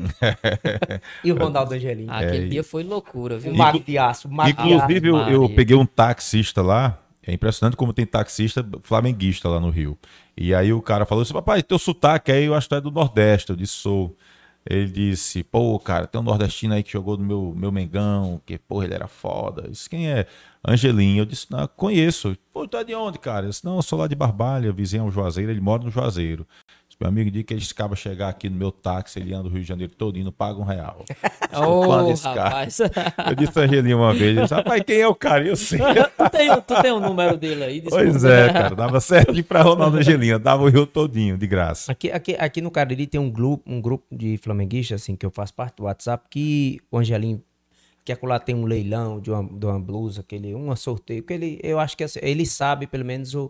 e 1.25 1.31
o 1.33 1.37
Ronaldo 1.37 1.73
Angelini. 1.73 2.09
Aquele 2.09 2.45
É, 2.45 2.47
dia 2.47 2.63
foi 2.63 2.83
loucura, 2.83 3.37
viu? 3.37 3.51
o 3.51 3.57
Mago 3.57 3.81
de 3.81 3.97
Aço. 3.97 4.29
Mago 4.29 4.53
de 4.53 4.61
Aço. 4.61 4.75
Inclusive, 4.75 5.09
eu, 5.09 5.17
eu 5.17 5.49
peguei 5.49 5.75
um 5.75 5.85
taxista 5.85 6.61
lá. 6.61 6.97
É 7.27 7.33
impressionante 7.33 7.75
como 7.75 7.91
tem 7.91 8.05
taxista 8.05 8.65
flamenguista 8.81 9.49
lá 9.49 9.59
no 9.59 9.69
Rio. 9.69 9.97
E 10.37 10.55
aí 10.55 10.71
o 10.71 10.81
cara 10.81 11.05
falou 11.05 11.21
assim: 11.21 11.33
Papai, 11.33 11.61
teu 11.61 11.77
sotaque 11.77 12.31
aí 12.31 12.45
eu 12.45 12.55
acho 12.55 12.69
que 12.69 12.75
tu 12.75 12.77
é 12.77 12.81
do 12.81 12.89
Nordeste. 12.89 13.49
Eu 13.49 13.57
disse: 13.57 13.73
Sou. 13.73 14.15
Ele 14.65 14.89
disse: 14.89 15.43
Pô, 15.43 15.79
cara, 15.79 16.07
tem 16.07 16.19
um 16.19 16.23
nordestino 16.23 16.73
aí 16.73 16.83
que 16.83 16.91
jogou 16.91 17.17
no 17.17 17.25
meu, 17.25 17.53
meu 17.55 17.71
Mengão, 17.71 18.41
que 18.45 18.57
porra, 18.57 18.85
ele 18.85 18.93
era 18.93 19.07
foda. 19.07 19.69
Disse: 19.69 19.89
Quem 19.89 20.09
é? 20.11 20.27
Angelinho. 20.67 21.21
Eu 21.21 21.25
disse: 21.25 21.47
Não, 21.51 21.67
conheço. 21.67 22.37
Pô, 22.53 22.65
é 22.71 22.83
de 22.83 22.93
onde, 22.95 23.19
cara? 23.19 23.45
Eu 23.45 23.49
disse: 23.49 23.65
Não, 23.65 23.77
eu 23.77 23.81
sou 23.81 23.99
lá 23.99 24.07
de 24.07 24.15
Barbalha, 24.15 24.71
vizinho 24.71 25.03
ao 25.03 25.11
Juazeiro. 25.11 25.51
Ele 25.51 25.61
mora 25.61 25.83
no 25.83 25.89
Juazeiro. 25.91 26.45
Meu 26.99 27.07
amigo 27.07 27.31
disse 27.31 27.45
que 27.45 27.53
esse 27.53 27.73
cara 27.73 27.95
chegar 27.95 28.27
aqui 28.27 28.49
no 28.49 28.57
meu 28.57 28.73
táxi, 28.73 29.19
ele 29.19 29.33
anda 29.33 29.47
o 29.47 29.51
Rio 29.51 29.61
de 29.61 29.67
Janeiro 29.67 29.95
todinho, 29.95 30.25
não 30.25 30.33
paga 30.33 30.59
um 30.59 30.65
real. 30.65 31.05
Ô, 31.55 32.03
desse 32.03 32.23
cara. 32.23 32.43
rapaz. 32.43 32.79
Eu 32.81 33.35
disse 33.37 33.57
a 33.57 33.63
Angelinho 33.63 33.97
uma 33.99 34.11
vez, 34.11 34.23
ele 34.23 34.41
disse, 34.41 34.53
rapaz, 34.53 34.83
quem 34.85 34.99
é 34.99 35.07
o 35.07 35.15
cara? 35.15 35.47
Eu 35.47 35.55
sei. 35.55 35.79
tu, 35.79 36.29
tem, 36.29 36.61
tu 36.61 36.81
tem 36.81 36.91
o 36.91 36.99
número 36.99 37.37
dele 37.37 37.63
aí? 37.63 37.79
Desculpa. 37.79 38.03
Pois 38.03 38.25
é, 38.25 38.51
cara, 38.51 38.75
dava 38.75 38.99
certinho 38.99 39.45
pra 39.45 39.61
Ronaldo 39.61 39.95
Angelina, 39.95 40.37
dava 40.37 40.61
o 40.63 40.67
Rio 40.67 40.85
todinho, 40.85 41.37
de 41.37 41.47
graça. 41.47 41.89
Aqui, 41.89 42.11
aqui, 42.11 42.35
aqui 42.37 42.59
no 42.59 42.69
Cariri 42.69 43.07
tem 43.07 43.21
um 43.21 43.31
grupo, 43.31 43.63
um 43.65 43.79
grupo 43.79 44.05
de 44.13 44.35
flamenguistas, 44.35 45.01
assim, 45.01 45.15
que 45.15 45.25
eu 45.25 45.31
faço 45.31 45.53
parte 45.53 45.77
do 45.77 45.83
WhatsApp, 45.83 46.25
que 46.29 46.81
o 46.91 46.97
Angelinho, 46.97 47.41
que 48.03 48.11
acolá 48.11 48.41
tem 48.41 48.55
um 48.55 48.65
leilão 48.65 49.21
de 49.21 49.31
uma, 49.31 49.41
de 49.41 49.65
uma 49.65 49.79
blusa, 49.79 50.21
que 50.21 50.35
ele, 50.35 50.53
uma 50.53 50.75
sorteio, 50.75 51.23
que 51.23 51.31
ele, 51.31 51.61
eu 51.63 51.79
acho 51.79 51.95
que 51.95 52.03
assim, 52.03 52.19
ele 52.21 52.45
sabe 52.45 52.87
pelo 52.87 53.05
menos 53.05 53.33
o, 53.35 53.49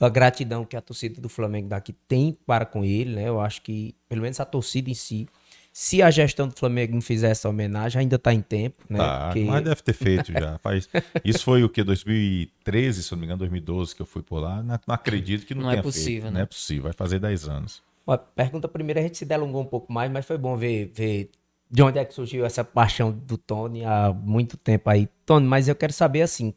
a 0.00 0.08
gratidão 0.08 0.64
que 0.64 0.76
a 0.76 0.80
torcida 0.80 1.20
do 1.20 1.28
Flamengo 1.28 1.68
daqui 1.68 1.92
tem 2.08 2.36
para 2.46 2.64
com 2.66 2.84
ele, 2.84 3.14
né? 3.16 3.28
Eu 3.28 3.40
acho 3.40 3.62
que, 3.62 3.94
pelo 4.08 4.22
menos 4.22 4.38
a 4.40 4.44
torcida 4.44 4.90
em 4.90 4.94
si, 4.94 5.28
se 5.72 6.00
a 6.02 6.10
gestão 6.10 6.48
do 6.48 6.54
Flamengo 6.58 6.94
não 6.94 7.02
fizer 7.02 7.28
essa 7.30 7.48
homenagem, 7.48 8.00
ainda 8.00 8.18
tá 8.18 8.32
em 8.32 8.40
tempo, 8.40 8.82
né? 8.88 8.98
Tá, 8.98 9.26
Porque- 9.26 9.44
mas 9.44 9.62
deve 9.64 9.82
ter 9.82 9.92
feito 9.92 10.32
já. 10.32 10.58
Faz... 10.64 10.88
Isso 11.24 11.44
foi 11.44 11.62
o 11.64 11.68
que? 11.68 11.82
2013, 11.84 13.02
se 13.02 13.12
não 13.12 13.18
me 13.18 13.24
engano, 13.26 13.38
2012 13.40 13.94
que 13.94 14.02
eu 14.02 14.06
fui 14.06 14.22
por 14.22 14.38
lá. 14.40 14.62
Não, 14.62 14.78
acredito 14.88 15.46
que 15.46 15.54
não, 15.54 15.62
Não 15.62 15.70
é 15.70 15.74
tenha 15.74 15.82
possível, 15.82 16.22
feito. 16.22 16.24
né? 16.24 16.30
Não 16.32 16.40
é 16.40 16.46
possível, 16.46 16.82
vai 16.84 16.92
fazer 16.92 17.18
10 17.18 17.48
anos. 17.48 17.82
Ó, 18.06 18.16
pergunta 18.16 18.68
primeiro, 18.68 19.00
a 19.00 19.02
gente 19.02 19.18
se 19.18 19.24
delongou 19.24 19.60
um 19.62 19.66
pouco 19.66 19.92
mais, 19.92 20.10
mas 20.10 20.24
foi 20.24 20.38
bom 20.38 20.56
ver, 20.56 20.90
ver 20.94 21.30
de 21.70 21.82
onde 21.82 21.98
é 21.98 22.04
que 22.04 22.14
surgiu 22.14 22.46
essa 22.46 22.62
paixão 22.64 23.10
do 23.10 23.36
Tony 23.36 23.84
há 23.84 24.12
muito 24.12 24.56
tempo 24.56 24.88
aí. 24.88 25.08
Tony, 25.24 25.46
mas 25.46 25.66
eu 25.68 25.74
quero 25.74 25.92
saber 25.92 26.22
assim, 26.22 26.54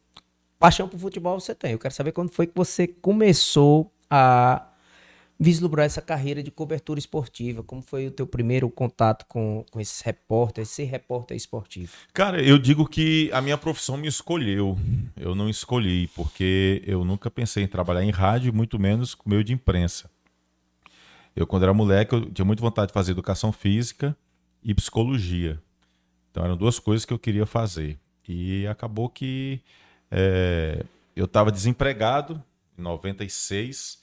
paixão 0.60 0.88
por 0.88 1.00
futebol 1.00 1.40
você 1.40 1.56
tem. 1.56 1.72
Eu 1.72 1.80
quero 1.80 1.94
saber 1.94 2.12
quando 2.12 2.30
foi 2.30 2.46
que 2.46 2.54
você 2.56 2.86
começou 2.86 3.92
a 4.10 4.66
vislumbrar 5.40 5.86
essa 5.86 6.02
carreira 6.02 6.44
de 6.44 6.52
cobertura 6.52 7.00
esportiva. 7.00 7.64
Como 7.64 7.82
foi 7.82 8.08
o 8.08 8.12
teu 8.12 8.28
primeiro 8.28 8.70
contato 8.70 9.26
com, 9.26 9.64
com 9.72 9.80
esses 9.80 10.02
repórteres, 10.02 10.70
ser 10.70 10.84
repórter 10.84 11.38
esportivo? 11.38 11.94
Cara, 12.14 12.44
eu 12.44 12.60
digo 12.60 12.86
que 12.86 13.30
a 13.32 13.42
minha 13.42 13.58
profissão 13.58 13.96
me 13.96 14.08
escolheu. 14.08 14.78
Eu 15.16 15.34
não 15.34 15.50
escolhi, 15.50 16.08
porque 16.08 16.84
eu 16.86 17.06
nunca 17.06 17.32
pensei 17.32 17.64
em 17.64 17.68
trabalhar 17.68 18.04
em 18.04 18.12
rádio, 18.12 18.54
muito 18.54 18.78
menos 18.78 19.16
com 19.16 19.30
meio 19.30 19.44
de 19.44 19.54
imprensa. 19.54 20.12
Eu, 21.34 21.48
quando 21.48 21.64
era 21.64 21.74
moleque, 21.74 22.14
eu 22.14 22.30
tinha 22.32 22.44
muita 22.44 22.62
vontade 22.62 22.88
de 22.88 22.94
fazer 22.94 23.12
educação 23.14 23.54
física 23.54 24.18
e 24.62 24.76
psicologia. 24.76 25.62
Então, 26.30 26.44
eram 26.44 26.58
duas 26.58 26.80
coisas 26.80 27.06
que 27.06 27.14
eu 27.14 27.20
queria 27.20 27.46
fazer. 27.46 27.98
E 28.28 28.68
acabou 28.68 29.08
que 29.08 29.62
é, 30.12 30.84
eu 31.16 31.26
estava 31.26 31.52
desempregado 31.52 32.44
em 32.78 32.82
96. 32.82 34.00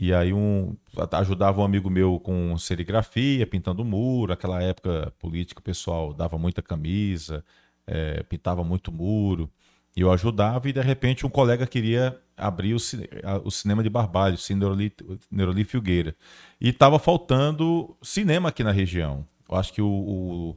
E 0.00 0.12
aí 0.14 0.32
um, 0.32 0.76
ajudava 1.12 1.60
um 1.60 1.64
amigo 1.64 1.90
meu 1.90 2.20
com 2.20 2.56
serigrafia, 2.58 3.46
pintando 3.46 3.84
muro. 3.84 4.32
Aquela 4.32 4.62
época 4.62 5.12
política, 5.18 5.60
o 5.60 5.62
pessoal 5.62 6.12
dava 6.14 6.38
muita 6.38 6.62
camisa, 6.62 7.44
é, 7.86 8.22
pintava 8.24 8.62
muito 8.64 8.92
muro. 8.92 9.50
E 9.96 10.00
eu 10.00 10.12
ajudava 10.12 10.68
e 10.68 10.72
de 10.72 10.80
repente 10.80 11.26
um 11.26 11.30
colega 11.30 11.66
queria 11.66 12.20
abrir 12.36 12.74
o, 12.74 12.78
cine- 12.78 13.08
o 13.44 13.50
cinema 13.50 13.82
de 13.82 13.90
Barbalho, 13.90 14.36
o 14.36 14.54
Neuroli, 14.56 14.92
Neuroli 15.30 15.64
Filgueira. 15.64 16.14
E 16.60 16.68
estava 16.68 16.98
faltando 16.98 17.96
cinema 18.02 18.50
aqui 18.50 18.62
na 18.62 18.70
região. 18.70 19.26
Eu 19.48 19.56
acho 19.56 19.72
que 19.72 19.82
o, 19.82 19.88
o, 19.88 20.56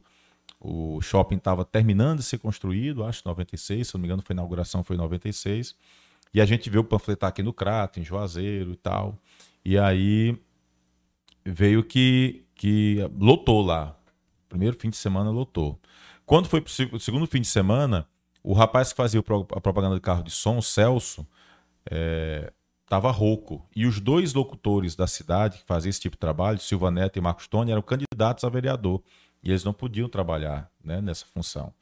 o 0.64 1.00
shopping 1.00 1.36
estava 1.36 1.64
terminando 1.64 2.18
de 2.18 2.24
ser 2.24 2.38
construído, 2.38 3.04
acho, 3.04 3.22
em 3.24 3.28
96, 3.28 3.88
se 3.88 3.94
não 3.94 4.00
me 4.00 4.06
engano, 4.06 4.22
foi 4.22 4.32
a 4.32 4.36
inauguração 4.36 4.84
foi 4.84 4.94
em 4.94 4.98
96. 5.00 5.74
E 6.32 6.40
a 6.40 6.46
gente 6.46 6.70
veio 6.70 6.84
panfletar 6.84 7.28
aqui 7.28 7.42
no 7.42 7.52
Crato, 7.52 7.98
em 7.98 8.04
Juazeiro 8.04 8.72
e 8.72 8.76
tal. 8.76 9.18
E 9.64 9.76
aí 9.76 10.38
veio 11.44 11.82
que, 11.82 12.44
que 12.54 12.98
lotou 13.18 13.60
lá. 13.60 13.96
Primeiro 14.48 14.76
fim 14.78 14.88
de 14.88 14.96
semana 14.96 15.30
lotou. 15.30 15.80
Quando 16.24 16.48
foi 16.48 16.60
pro 16.60 16.72
seg- 16.72 16.98
segundo 17.00 17.26
fim 17.26 17.40
de 17.40 17.48
semana, 17.48 18.06
o 18.42 18.52
rapaz 18.52 18.90
que 18.92 18.96
fazia 18.96 19.20
o 19.20 19.46
a 19.54 19.60
propaganda 19.60 19.96
de 19.96 20.00
carro 20.00 20.22
de 20.22 20.30
som, 20.30 20.58
o 20.58 20.62
Celso, 20.62 21.26
é, 21.90 22.52
tava 22.86 23.10
rouco. 23.10 23.66
E 23.74 23.84
os 23.84 23.98
dois 24.00 24.32
locutores 24.32 24.94
da 24.94 25.06
cidade 25.06 25.58
que 25.58 25.64
faziam 25.64 25.90
esse 25.90 26.00
tipo 26.00 26.14
de 26.16 26.20
trabalho, 26.20 26.58
Silva 26.58 26.90
Neto 26.90 27.18
e 27.18 27.20
Marcos 27.20 27.48
Tony, 27.48 27.72
eram 27.72 27.82
candidatos 27.82 28.44
a 28.44 28.48
vereador. 28.48 29.02
E 29.42 29.50
eles 29.50 29.64
não 29.64 29.72
podiam 29.72 30.08
trabalhar 30.08 30.70
né, 30.84 31.00
nessa 31.00 31.26
função. 31.26 31.72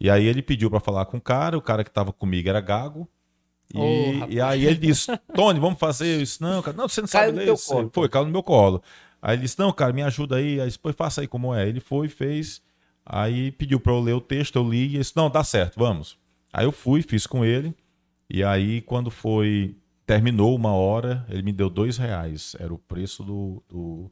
E 0.00 0.08
aí 0.08 0.24
ele 0.26 0.42
pediu 0.42 0.70
para 0.70 0.78
falar 0.80 1.04
com 1.06 1.16
o 1.16 1.20
cara, 1.20 1.58
o 1.58 1.62
cara 1.62 1.82
que 1.82 1.90
estava 1.90 2.12
comigo 2.12 2.48
era 2.48 2.60
gago. 2.60 3.08
E, 3.74 4.12
rapaz. 4.14 4.34
e 4.34 4.40
aí 4.40 4.64
ele 4.64 4.76
disse: 4.78 5.16
Tony, 5.34 5.60
vamos 5.60 5.78
fazer 5.78 6.22
isso. 6.22 6.42
Não, 6.42 6.62
cara, 6.62 6.76
não, 6.76 6.88
você 6.88 7.00
não 7.00 7.08
Caiu 7.08 7.26
sabe 7.34 7.38
ler 7.44 7.52
isso. 7.52 7.68
colo, 7.72 7.90
Foi, 7.92 8.08
caiu 8.08 8.24
no 8.24 8.30
meu 8.30 8.42
colo. 8.42 8.82
Aí 9.20 9.34
ele 9.34 9.42
disse: 9.42 9.58
Não, 9.58 9.72
cara, 9.72 9.92
me 9.92 10.02
ajuda 10.02 10.36
aí. 10.36 10.60
Aí 10.60 10.66
disse, 10.66 10.78
pois 10.78 10.94
faça 10.96 11.20
aí 11.20 11.26
como 11.26 11.54
é. 11.54 11.68
Ele 11.68 11.80
foi, 11.80 12.08
fez. 12.08 12.62
Aí 13.04 13.50
pediu 13.52 13.80
para 13.80 13.92
eu 13.92 14.00
ler 14.00 14.12
o 14.14 14.20
texto, 14.20 14.56
eu 14.56 14.68
li 14.68 14.78
e 14.78 14.84
ele 14.94 14.98
disse: 14.98 15.16
Não, 15.16 15.28
dá 15.28 15.42
certo, 15.44 15.74
vamos. 15.78 16.16
Aí 16.52 16.64
eu 16.64 16.72
fui, 16.72 17.02
fiz 17.02 17.26
com 17.26 17.44
ele. 17.44 17.74
E 18.30 18.42
aí, 18.44 18.80
quando 18.82 19.10
foi. 19.10 19.76
Terminou 20.06 20.56
uma 20.56 20.72
hora, 20.72 21.26
ele 21.28 21.42
me 21.42 21.52
deu 21.52 21.68
dois 21.68 21.98
reais. 21.98 22.56
Era 22.58 22.72
o 22.72 22.78
preço 22.78 23.22
do, 23.22 23.62
do- 23.68 24.10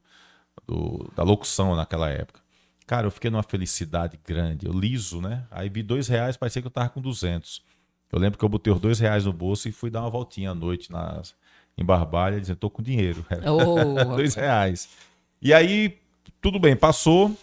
do- 0.66 1.11
da 1.16 1.23
locução 1.23 1.75
naquela 1.75 2.11
época. 2.11 2.40
Cara, 2.87 3.07
eu 3.07 3.11
fiquei 3.11 3.31
numa 3.31 3.42
felicidade 3.42 4.18
grande. 4.25 4.66
Eu 4.66 4.72
liso, 4.72 5.20
né? 5.20 5.44
Aí 5.51 5.68
vi 5.68 5.83
dois 5.83 6.07
reais, 6.07 6.37
parecia 6.37 6.62
que 6.62 6.68
eu 6.68 6.70
tava 6.72 6.88
com 6.88 7.01
200. 7.01 7.62
Eu 8.12 8.18
lembro 8.18 8.38
que 8.38 8.44
eu 8.44 8.49
botei 8.49 8.72
os 8.72 8.79
dois 8.79 9.01
reais 9.01 9.25
no 9.25 9.33
bolso 9.33 9.68
e 9.68 9.72
fui 9.72 9.90
dar 9.90 10.03
uma 10.03 10.11
voltinha 10.11 10.53
à 10.53 10.55
noite 10.55 10.92
nas, 10.92 11.35
em 11.77 11.85
Barbalha, 11.85 12.40
dizendo, 12.40 12.59
tô 12.59 12.70
com 12.70 12.83
dinheiro. 12.83 13.27
Ô, 13.44 14.16
dois 14.16 14.35
reais. 14.35 14.88
E 15.42 15.53
aí, 15.53 15.99
tudo 16.40 16.61
bem, 16.61 16.77
passou. 16.77 17.37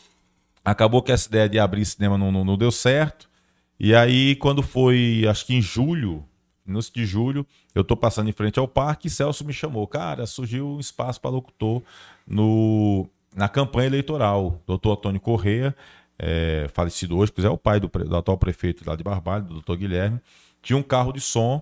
Acabou 0.63 1.01
que 1.01 1.11
essa 1.11 1.27
ideia 1.27 1.49
de 1.49 1.59
abrir 1.59 1.83
cinema 1.85 2.17
não, 2.17 2.31
não, 2.31 2.45
não 2.45 2.57
deu 2.57 2.71
certo. 2.71 3.29
E 3.77 3.93
aí, 3.93 4.35
quando 4.37 4.63
foi, 4.63 5.25
acho 5.29 5.45
que 5.45 5.53
em 5.53 5.61
julho, 5.61 6.23
início 6.65 6.93
de 6.93 7.05
julho, 7.05 7.45
eu 7.75 7.83
tô 7.83 7.97
passando 7.97 8.29
em 8.29 8.33
frente 8.33 8.57
ao 8.57 8.67
parque 8.67 9.07
e 9.07 9.11
Celso 9.11 9.43
me 9.43 9.51
chamou. 9.51 9.85
Cara, 9.87 10.25
surgiu 10.25 10.67
um 10.67 10.79
espaço 10.79 11.19
para 11.19 11.31
locutor 11.31 11.83
no, 12.25 13.05
na 13.35 13.47
campanha 13.49 13.87
eleitoral. 13.87 14.61
Doutor 14.67 14.93
Antônio 14.93 15.19
Corrêa, 15.21 15.75
é, 16.17 16.67
falecido 16.73 17.17
hoje, 17.17 17.31
pois 17.31 17.45
é 17.45 17.49
o 17.49 17.57
pai 17.57 17.79
do, 17.79 17.87
do 17.87 18.15
atual 18.15 18.37
prefeito 18.37 18.83
lá 18.87 18.95
de 18.95 19.03
Barbalho, 19.03 19.45
do 19.45 19.53
doutor 19.55 19.77
Guilherme, 19.77 20.19
tinha 20.61 20.77
um 20.77 20.83
carro 20.83 21.11
de 21.11 21.19
som 21.21 21.61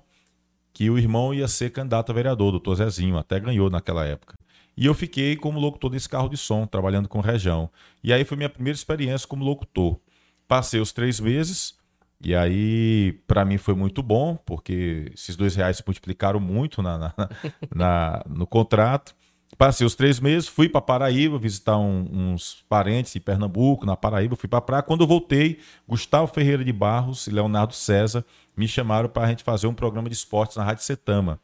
que 0.74 0.90
o 0.90 0.98
irmão 0.98 1.34
ia 1.34 1.48
ser 1.48 1.70
candidato 1.72 2.12
a 2.12 2.16
vereador, 2.16 2.52
doutor 2.52 2.76
Zezinho, 2.76 3.18
até 3.18 3.40
ganhou 3.40 3.70
naquela 3.70 4.06
época. 4.06 4.36
E 4.78 4.86
eu 4.86 4.94
fiquei 4.94 5.36
como 5.36 5.60
locutor 5.60 5.90
desse 5.92 6.08
carro 6.08 6.30
de 6.30 6.38
som, 6.38 6.66
trabalhando 6.66 7.10
com 7.10 7.20
região. 7.20 7.70
E 8.04 8.14
aí 8.14 8.24
foi 8.24 8.38
minha 8.38 8.50
primeira 8.50 8.76
experiência 8.76 9.28
como 9.28 9.44
locutor. 9.44 10.00
Passei 10.48 10.80
os 10.80 10.92
três 10.94 11.20
meses, 11.20 11.76
e 12.24 12.34
aí 12.34 13.20
para 13.28 13.44
mim 13.44 13.58
foi 13.58 13.74
muito 13.76 14.02
bom, 14.02 14.36
porque 14.46 15.12
esses 15.14 15.36
dois 15.36 15.56
reais 15.56 15.78
se 15.78 15.84
multiplicaram 15.86 16.40
muito 16.40 16.82
na, 16.82 16.98
na- 16.98 17.14
na- 17.76 18.24
no 18.30 18.48
contrato. 18.48 19.14
Passei 19.58 19.86
os 19.86 19.96
três 19.96 20.20
meses, 20.20 20.48
fui 20.48 20.70
para 20.70 20.82
Paraíba 20.82 21.38
visitar 21.38 21.78
um, 21.78 22.34
uns 22.34 22.64
parentes 22.70 23.16
em 23.16 23.20
Pernambuco, 23.20 23.86
na 23.86 23.96
Paraíba, 23.96 24.36
fui 24.36 24.48
para 24.48 24.62
praia. 24.62 24.82
Quando 24.82 25.02
eu 25.02 25.08
voltei, 25.08 25.60
Gustavo 25.88 26.28
Ferreira 26.34 26.64
de 26.64 26.72
Barros 26.72 27.28
e 27.28 27.32
Leonardo 27.32 27.74
César 27.74 28.26
me 28.56 28.68
chamaram 28.68 29.10
para 29.10 29.24
a 29.24 29.30
gente 29.30 29.44
fazer 29.44 29.68
um 29.68 29.74
programa 29.74 30.10
de 30.10 30.16
esportes 30.16 30.58
na 30.58 30.64
Rádio 30.64 30.84
Setama. 30.84 31.40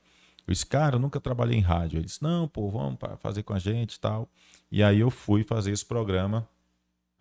Eu 0.48 0.54
disse, 0.54 0.66
cara, 0.66 0.96
eu 0.96 1.00
nunca 1.00 1.20
trabalhei 1.20 1.58
em 1.58 1.62
rádio. 1.62 1.98
Ele 1.98 2.06
disse, 2.06 2.24
não, 2.24 2.48
pô, 2.48 2.70
vamos 2.70 2.98
fazer 3.20 3.44
com 3.44 3.54
a 3.54 3.60
gente 3.60 3.96
e 3.96 4.00
tal. 4.00 4.30
E 4.72 4.82
aí 4.82 5.02
eu 5.02 5.12
fui 5.12 5.44
fazer 5.44 5.72
esse 5.72 5.86
programa 5.86 6.48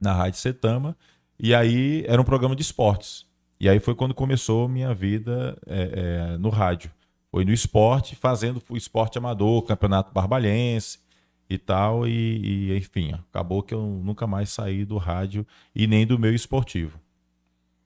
na 0.00 0.12
Rádio 0.12 0.38
Setama. 0.38 0.96
E 1.38 1.52
aí 1.52 2.04
era 2.06 2.20
um 2.20 2.24
programa 2.24 2.54
de 2.54 2.62
esportes. 2.62 3.26
E 3.58 3.68
aí 3.68 3.80
foi 3.80 3.94
quando 3.94 4.14
começou 4.14 4.68
minha 4.68 4.94
vida 4.94 5.58
é, 5.66 6.32
é, 6.34 6.38
no 6.38 6.48
rádio. 6.48 6.90
Foi 7.36 7.44
no 7.44 7.52
esporte, 7.52 8.16
fazendo 8.16 8.62
o 8.66 8.78
esporte 8.78 9.18
amador, 9.18 9.60
campeonato 9.60 10.10
barbalhense 10.10 11.00
e 11.50 11.58
tal. 11.58 12.08
E, 12.08 12.70
e 12.70 12.78
enfim, 12.78 13.12
acabou 13.12 13.62
que 13.62 13.74
eu 13.74 13.82
nunca 13.82 14.26
mais 14.26 14.48
saí 14.48 14.86
do 14.86 14.96
rádio 14.96 15.46
e 15.74 15.86
nem 15.86 16.06
do 16.06 16.18
meu 16.18 16.34
esportivo. 16.34 16.98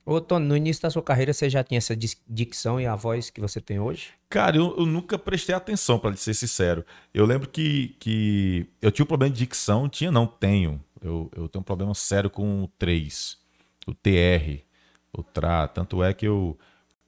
Ô, 0.06 0.20
Tony, 0.20 0.46
no 0.46 0.56
início 0.56 0.80
da 0.80 0.88
sua 0.88 1.02
carreira 1.02 1.32
você 1.32 1.50
já 1.50 1.64
tinha 1.64 1.78
essa 1.78 1.96
dicção 2.28 2.80
e 2.80 2.86
a 2.86 2.94
voz 2.94 3.28
que 3.28 3.40
você 3.40 3.60
tem 3.60 3.80
hoje? 3.80 4.10
Cara, 4.28 4.56
eu, 4.56 4.72
eu 4.78 4.86
nunca 4.86 5.18
prestei 5.18 5.52
atenção, 5.52 5.98
para 5.98 6.14
ser 6.14 6.34
sincero. 6.34 6.84
Eu 7.12 7.26
lembro 7.26 7.48
que, 7.48 7.96
que 7.98 8.68
eu 8.80 8.92
tinha 8.92 9.02
um 9.02 9.08
problema 9.08 9.34
de 9.34 9.40
dicção, 9.40 9.88
tinha, 9.88 10.12
não, 10.12 10.28
tenho. 10.28 10.80
Eu, 11.02 11.28
eu 11.34 11.48
tenho 11.48 11.60
um 11.60 11.64
problema 11.64 11.92
sério 11.92 12.30
com 12.30 12.62
o 12.62 12.68
3, 12.78 13.36
o 13.84 13.94
TR, 13.94 14.62
o 15.12 15.24
TRA. 15.24 15.66
Tanto 15.66 16.04
é 16.04 16.14
que 16.14 16.28
eu, 16.28 16.56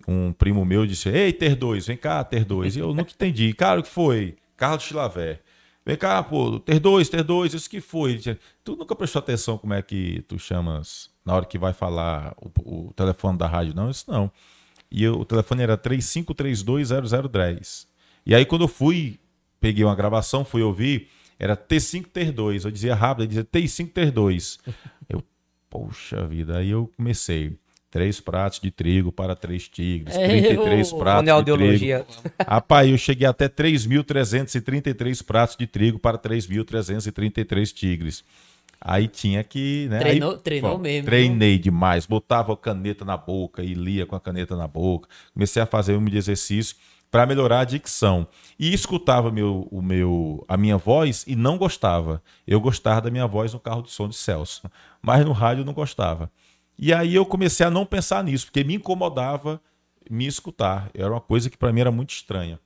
um 0.07 0.33
primo 0.33 0.65
meu 0.65 0.87
disse: 0.87 1.09
Ei, 1.09 1.33
ter 1.33 1.55
2, 1.55 1.87
vem 1.87 1.97
cá, 1.97 2.23
ter 2.25 2.45
2. 2.45 2.77
E 2.77 2.81
eu 2.81 2.95
nunca 2.95 3.13
entendi. 3.13 3.53
Cara, 3.53 3.81
o 3.81 3.83
que 3.83 3.89
foi? 3.89 4.37
Carlos 4.57 4.85
Chilavé. 4.85 5.41
Vem 5.85 5.97
cá, 5.97 6.23
pô, 6.23 6.61
ter 6.61 6.79
dois, 6.79 7.09
ter 7.09 7.25
dois, 7.25 7.55
isso 7.55 7.69
que 7.69 7.81
foi. 7.81 8.21
Tu 8.63 8.77
nunca 8.77 8.95
prestou 8.95 9.19
atenção 9.19 9.59
como 9.59 9.75
é 9.75 9.83
que 9.83 10.25
tu 10.29 10.39
chamas 10.39 11.11
na 11.25 11.35
hora 11.35 11.45
que 11.45 11.59
vai 11.59 11.73
falar 11.73 12.37
o, 12.41 12.87
o 12.87 12.93
telefone 12.93 13.37
da 13.37 13.49
rádio, 13.49 13.75
não? 13.75 13.91
Isso 13.91 14.09
não. 14.09 14.31
E 14.91 15.03
eu, 15.03 15.19
o 15.19 15.25
telefone 15.25 15.63
era 15.63 15.77
35320010. 15.77 17.89
E 18.25 18.33
aí 18.35 18.47
quando 18.47 18.63
eu 18.63 18.69
fui, 18.69 19.19
peguei 19.61 19.85
uma 19.85 19.97
gravação, 19.97 20.45
fui 20.45 20.63
ouvir, 20.63 21.09
era 21.37 21.57
T5 21.57 22.07
ter 22.07 22.31
2. 22.31 22.65
Eu 22.65 22.71
dizia 22.71 22.95
rápido, 22.95 23.25
eu 23.25 23.27
dizia 23.27 23.45
T5 23.45 23.93
ter 23.93 24.13
2. 24.13 24.61
Eu, 25.09 25.21
poxa 25.69 26.29
vida, 26.29 26.59
aí 26.59 26.71
eu 26.71 26.89
comecei. 26.97 27.59
Três 27.93 28.21
pratos 28.21 28.59
de 28.59 28.71
trigo 28.71 29.13
para 29.13 29.37
três 29.37 29.69
tigres. 29.69 30.17
É, 30.17 30.27
33 30.27 30.91
eu... 30.91 30.99
pratos 30.99 31.45
de 31.45 31.77
trigo. 31.77 32.07
Rapaz, 32.49 32.91
eu 32.91 32.97
cheguei 32.97 33.27
até 33.27 33.51
3.333 33.51 35.23
pratos 35.23 35.57
de 35.59 35.67
trigo 35.67 35.99
para 35.99 36.17
3.333 36.17 37.71
tigres. 37.75 38.25
Aí 38.81 39.09
tinha 39.09 39.45
que. 39.45 39.89
Né? 39.91 39.99
Treinou, 39.99 40.33
aí, 40.33 40.39
treinou 40.39 40.79
mesmo. 40.79 41.05
Treinei 41.05 41.59
demais. 41.59 42.07
Botava 42.07 42.55
a 42.55 42.57
caneta 42.57 43.05
na 43.05 43.19
boca 43.19 43.63
e 43.63 43.75
lia 43.75 44.07
com 44.07 44.17
a 44.17 44.21
caneta 44.21 44.57
na 44.57 44.67
boca. 44.67 45.07
Comecei 45.35 45.61
a 45.61 45.67
fazer 45.67 45.95
um 45.95 46.05
de 46.07 46.17
exercício 46.17 46.77
para 47.11 47.27
melhorar 47.27 47.61
a 47.61 47.65
dicção. 47.65 48.27
E 48.59 48.73
escutava 48.73 49.31
meu, 49.31 49.69
o 49.71 49.83
meu, 49.83 50.47
a 50.49 50.57
minha 50.57 50.79
voz 50.79 51.27
e 51.29 51.37
não 51.37 51.59
gostava. 51.59 52.23
Eu 52.47 52.59
gostava 52.59 53.03
da 53.03 53.11
minha 53.11 53.27
voz 53.27 53.53
no 53.53 53.61
carro 53.61 53.83
de 53.83 53.91
som 53.91 54.09
de 54.09 54.17
Celso, 54.17 54.63
mas 55.03 55.23
no 55.27 55.33
rádio 55.33 55.63
não 55.63 55.75
gostava. 55.75 56.31
E 56.79 56.93
aí 56.93 57.15
eu 57.15 57.25
comecei 57.25 57.65
a 57.65 57.71
não 57.71 57.87
pensar 57.87 58.25
nisso, 58.25 58.47
porque 58.47 58.65
me 58.65 58.75
incomodava 58.75 59.61
me 60.11 60.27
escutar. 60.27 60.91
Era 60.95 61.11
uma 61.11 61.21
coisa 61.21 61.49
que 61.49 61.57
para 61.57 61.73
mim 61.73 61.81
era 61.81 61.93
muito 61.93 62.11
estranha. 62.11 62.59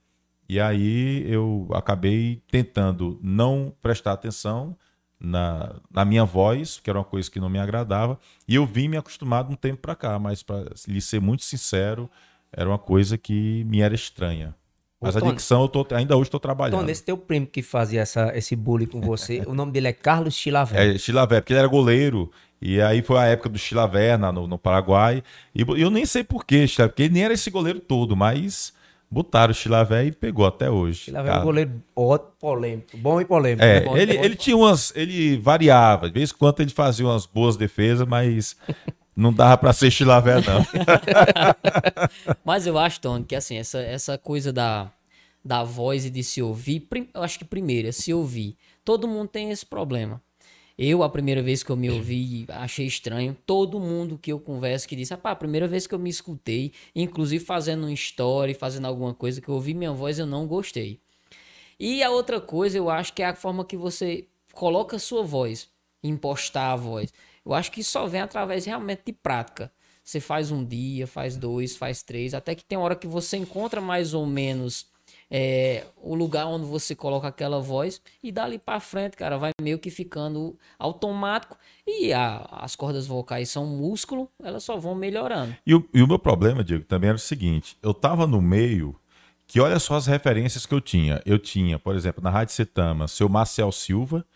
E 0.49 0.61
aí 0.61 1.25
eu 1.31 1.69
acabei 1.73 2.43
tentando 2.51 3.19
não 3.23 3.75
prestar 3.83 4.13
atenção 4.13 4.77
na, 5.19 5.75
na 5.91 6.05
minha 6.05 6.25
voz, 6.25 6.79
que 6.79 6.89
era 6.89 6.99
uma 6.99 7.05
coisa 7.05 7.31
que 7.31 7.41
não 7.41 7.49
me 7.49 7.59
agradava, 7.59 8.19
e 8.47 8.55
eu 8.55 8.67
vim 8.67 8.89
me 8.89 8.97
acostumado 8.97 9.51
um 9.51 9.57
tempo 9.57 9.83
para 9.83 9.95
cá, 9.95 10.19
mas 10.19 10.43
para 10.43 10.71
lhe 10.87 11.01
ser 11.01 11.21
muito 11.21 11.43
sincero, 11.43 12.09
era 12.53 12.69
uma 12.69 12.79
coisa 12.79 13.19
que 13.19 13.65
me 13.65 13.81
era 13.81 13.95
estranha. 13.95 14.55
Mas 15.01 15.15
Ô, 15.15 15.19
a 15.19 15.31
dicção, 15.31 15.63
eu 15.63 15.69
tô, 15.69 15.87
ainda 15.95 16.17
hoje 16.17 16.29
estou 16.29 16.41
trabalhando. 16.41 16.81
Tony, 16.81 16.91
esse 16.91 17.03
teu 17.03 17.19
primo 17.19 17.47
que 17.47 17.63
fazia 17.63 18.01
essa, 18.01 18.33
esse 18.35 18.57
bullying 18.57 18.87
com 18.87 19.01
você, 19.01 19.43
o 19.47 19.55
nome 19.55 19.73
dele 19.73 19.89
é 19.89 19.93
Carlos 19.93 20.35
Chilavé. 20.35 20.95
É, 20.95 20.99
Chilavé, 20.99 21.41
porque 21.41 21.53
ele 21.53 21.61
era 21.61 21.69
goleiro 21.69 22.31
e 22.61 22.81
aí 22.81 23.03
foi 23.03 23.19
a 23.19 23.25
época 23.25 23.51
do 23.51 23.59
Chilaverna 23.59 24.33
no, 24.33 24.47
no 24.47 24.59
Paraguai. 24.59 25.23
E 25.55 25.61
eu 25.61 25.91
nem 25.91 26.07
sei 26.07 26.25
porquê, 26.25 26.67
porque 26.77 27.03
ele 27.05 27.15
nem 27.15 27.25
era 27.25 27.35
esse 27.35 27.51
goleiro 27.51 27.79
todo, 27.79 28.17
mas 28.17 28.73
botaram 29.11 29.51
o 29.51 29.55
Chilavé 29.55 30.07
e 30.07 30.13
pegou 30.13 30.47
até 30.47 30.71
hoje. 30.71 31.01
Chilavé 31.01 31.31
é 31.31 31.39
um 31.39 31.43
goleiro 31.43 31.83
ótimo, 31.95 32.33
polêmico, 32.41 32.97
bom 32.97 33.21
e 33.21 33.25
polêmico. 33.25 33.65
É, 33.65 33.81
bom 33.83 33.97
ele, 33.97 34.17
ele 34.17 34.35
tinha 34.35 34.57
umas. 34.57 34.93
Ele 34.97 35.37
variava, 35.37 36.09
de 36.09 36.15
vez 36.15 36.31
em 36.31 36.35
quando 36.35 36.61
ele 36.61 36.71
fazia 36.71 37.07
umas 37.07 37.27
boas 37.27 37.57
defesas, 37.57 38.07
mas. 38.07 38.57
Não 39.17 39.33
dava 39.33 39.57
para 39.57 39.73
ser 39.73 39.91
Chilavé, 39.91 40.35
não. 40.43 40.67
mas 42.45 42.67
eu 42.67 42.77
acho, 42.77 43.01
Tony, 43.01 43.25
que 43.25 43.35
assim, 43.35 43.57
essa, 43.57 43.81
essa 43.81 44.19
coisa 44.19 44.53
da, 44.53 44.93
da 45.43 45.65
voz 45.65 46.05
e 46.05 46.11
de 46.11 46.23
se 46.23 46.43
ouvir, 46.43 46.87
eu 47.15 47.23
acho 47.23 47.39
que 47.39 47.45
primeiro, 47.45 47.89
é 47.89 47.93
se 47.93 48.13
ouvir. 48.13 48.59
Todo 48.85 49.09
mundo 49.09 49.29
tem 49.29 49.51
esse 49.51 49.65
problema. 49.65 50.21
Eu, 50.79 51.03
a 51.03 51.09
primeira 51.09 51.43
vez 51.43 51.63
que 51.63 51.71
eu 51.71 51.77
me 51.77 51.89
ouvi, 51.89 52.45
achei 52.51 52.85
estranho. 52.85 53.35
Todo 53.47 53.81
mundo 53.81 54.19
que 54.19 54.31
eu 54.31 54.39
converso 54.39 54.87
que 54.87 54.95
disse, 54.95 55.15
ah, 55.15 55.21
a 55.23 55.35
primeira 55.35 55.67
vez 55.67 55.87
que 55.87 55.95
eu 55.95 55.99
me 55.99 56.11
escutei, 56.11 56.73
inclusive 56.95 57.43
fazendo 57.43 57.87
um 57.87 57.91
story, 57.91 58.53
fazendo 58.53 58.87
alguma 58.87 59.15
coisa 59.15 59.41
que 59.41 59.49
eu 59.49 59.55
ouvi 59.55 59.73
minha 59.73 59.93
voz, 59.93 60.19
eu 60.19 60.27
não 60.27 60.47
gostei. 60.47 61.01
E 61.81 62.03
a 62.03 62.11
outra 62.11 62.39
coisa, 62.39 62.77
eu 62.77 62.91
acho 62.91 63.15
que 63.15 63.23
é 63.23 63.27
a 63.27 63.35
forma 63.35 63.65
que 63.65 63.77
você 63.77 64.27
coloca 64.53 64.97
a 64.97 64.99
sua 64.99 65.23
voz, 65.23 65.69
impostar 66.03 66.73
a 66.73 66.77
voz. 66.77 67.11
Eu 67.47 67.55
acho 67.55 67.71
que 67.71 67.85
só 67.85 68.07
vem 68.07 68.21
através 68.21 68.65
realmente 68.65 69.03
de 69.07 69.13
prática. 69.13 69.71
Você 70.03 70.21
faz 70.21 70.51
um 70.51 70.65
dia, 70.65 71.07
faz 71.07 71.37
dois, 71.37 71.77
faz 71.77 72.03
três, 72.03 72.35
até 72.35 72.55
que 72.55 72.65
tem 72.65 72.77
hora 72.77 72.97
que 72.97 73.07
você 73.07 73.37
encontra 73.37 73.81
mais 73.81 74.15
ou 74.15 74.27
menos 74.27 74.87
é, 75.31 75.85
o 75.97 76.15
lugar 76.15 76.47
onde 76.47 76.65
você 76.65 76.95
coloca 76.95 77.29
aquela 77.29 77.61
voz 77.61 78.01
e 78.23 78.31
dali 78.31 78.59
para 78.59 78.81
frente, 78.81 79.17
cara, 79.17 79.37
vai 79.37 79.51
meio 79.61 79.79
que 79.79 79.91
ficando 79.91 80.57
automático 80.79 81.57
e 81.87 82.13
a, 82.13 82.47
as 82.51 82.77
cordas 82.77 83.07
vocais 83.07 83.49
são 83.49 83.67
músculo, 83.67 84.31
elas 84.43 84.65
só 84.65 84.77
vão 84.77 84.95
melhorando. 84.95 85.57
E 85.67 85.75
o, 85.75 85.89
e 85.93 86.03
o 86.03 86.07
meu 86.07 86.19
problema, 86.19 86.63
Diego, 86.63 86.85
também 86.85 87.09
era 87.09 87.17
o 87.17 87.21
seguinte: 87.21 87.77
eu 87.83 87.95
tava 87.95 88.27
no 88.27 88.41
meio 88.41 88.99
que 89.47 89.61
olha 89.61 89.79
só 89.79 89.95
as 89.95 90.07
referências 90.07 90.67
que 90.67 90.75
eu 90.75 90.81
tinha. 90.81 91.23
Eu 91.25 91.39
tinha, 91.39 91.79
por 91.79 91.95
exemplo, 91.95 92.23
na 92.23 92.31
Rádio 92.31 92.55
Setama, 92.55 93.07
seu 93.07 93.29
Marcel 93.29 93.71
Silva, 93.71 94.27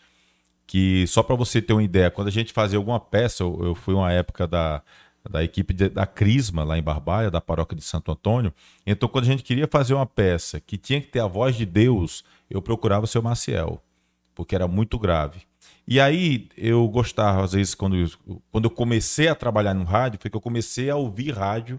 que 0.71 1.05
só 1.09 1.21
para 1.21 1.35
você 1.35 1.61
ter 1.61 1.73
uma 1.73 1.83
ideia, 1.83 2.13
quando 2.13 2.29
a 2.29 2.31
gente 2.31 2.53
fazia 2.53 2.79
alguma 2.79 3.01
peça, 3.01 3.43
eu, 3.43 3.59
eu 3.61 3.75
fui 3.75 3.93
uma 3.93 4.13
época 4.13 4.47
da 4.47 4.81
da 5.29 5.43
equipe 5.45 5.75
de, 5.75 5.89
da 5.89 6.07
Crisma, 6.07 6.65
lá 6.65 6.79
em 6.79 6.83
Barbalha, 6.83 7.31
da 7.31 7.41
paróquia 7.41 7.77
de 7.77 7.83
Santo 7.83 8.11
Antônio. 8.11 8.55
Então, 8.87 9.07
quando 9.07 9.25
a 9.25 9.27
gente 9.27 9.43
queria 9.43 9.67
fazer 9.67 9.93
uma 9.93 10.07
peça 10.07 10.61
que 10.61 10.79
tinha 10.79 10.99
que 11.01 11.09
ter 11.09 11.21
a 11.21 11.27
voz 11.27 11.57
de 11.57 11.67
Deus, 11.67 12.25
eu 12.49 12.63
procurava 12.63 13.05
o 13.05 13.09
seu 13.09 13.21
Maciel, 13.21 13.83
porque 14.35 14.55
era 14.55 14.67
muito 14.67 14.99
grave. 14.99 15.43
E 15.87 16.01
aí 16.01 16.49
eu 16.57 16.89
gostava, 16.89 17.45
às 17.45 17.53
vezes, 17.53 17.75
quando, 17.75 17.97
quando 18.51 18.65
eu 18.65 18.71
comecei 18.71 19.29
a 19.29 19.35
trabalhar 19.35 19.75
no 19.75 19.85
rádio, 19.85 20.21
foi 20.23 20.31
que 20.31 20.37
eu 20.37 20.41
comecei 20.41 20.89
a 20.89 20.97
ouvir 20.97 21.33
rádio 21.33 21.79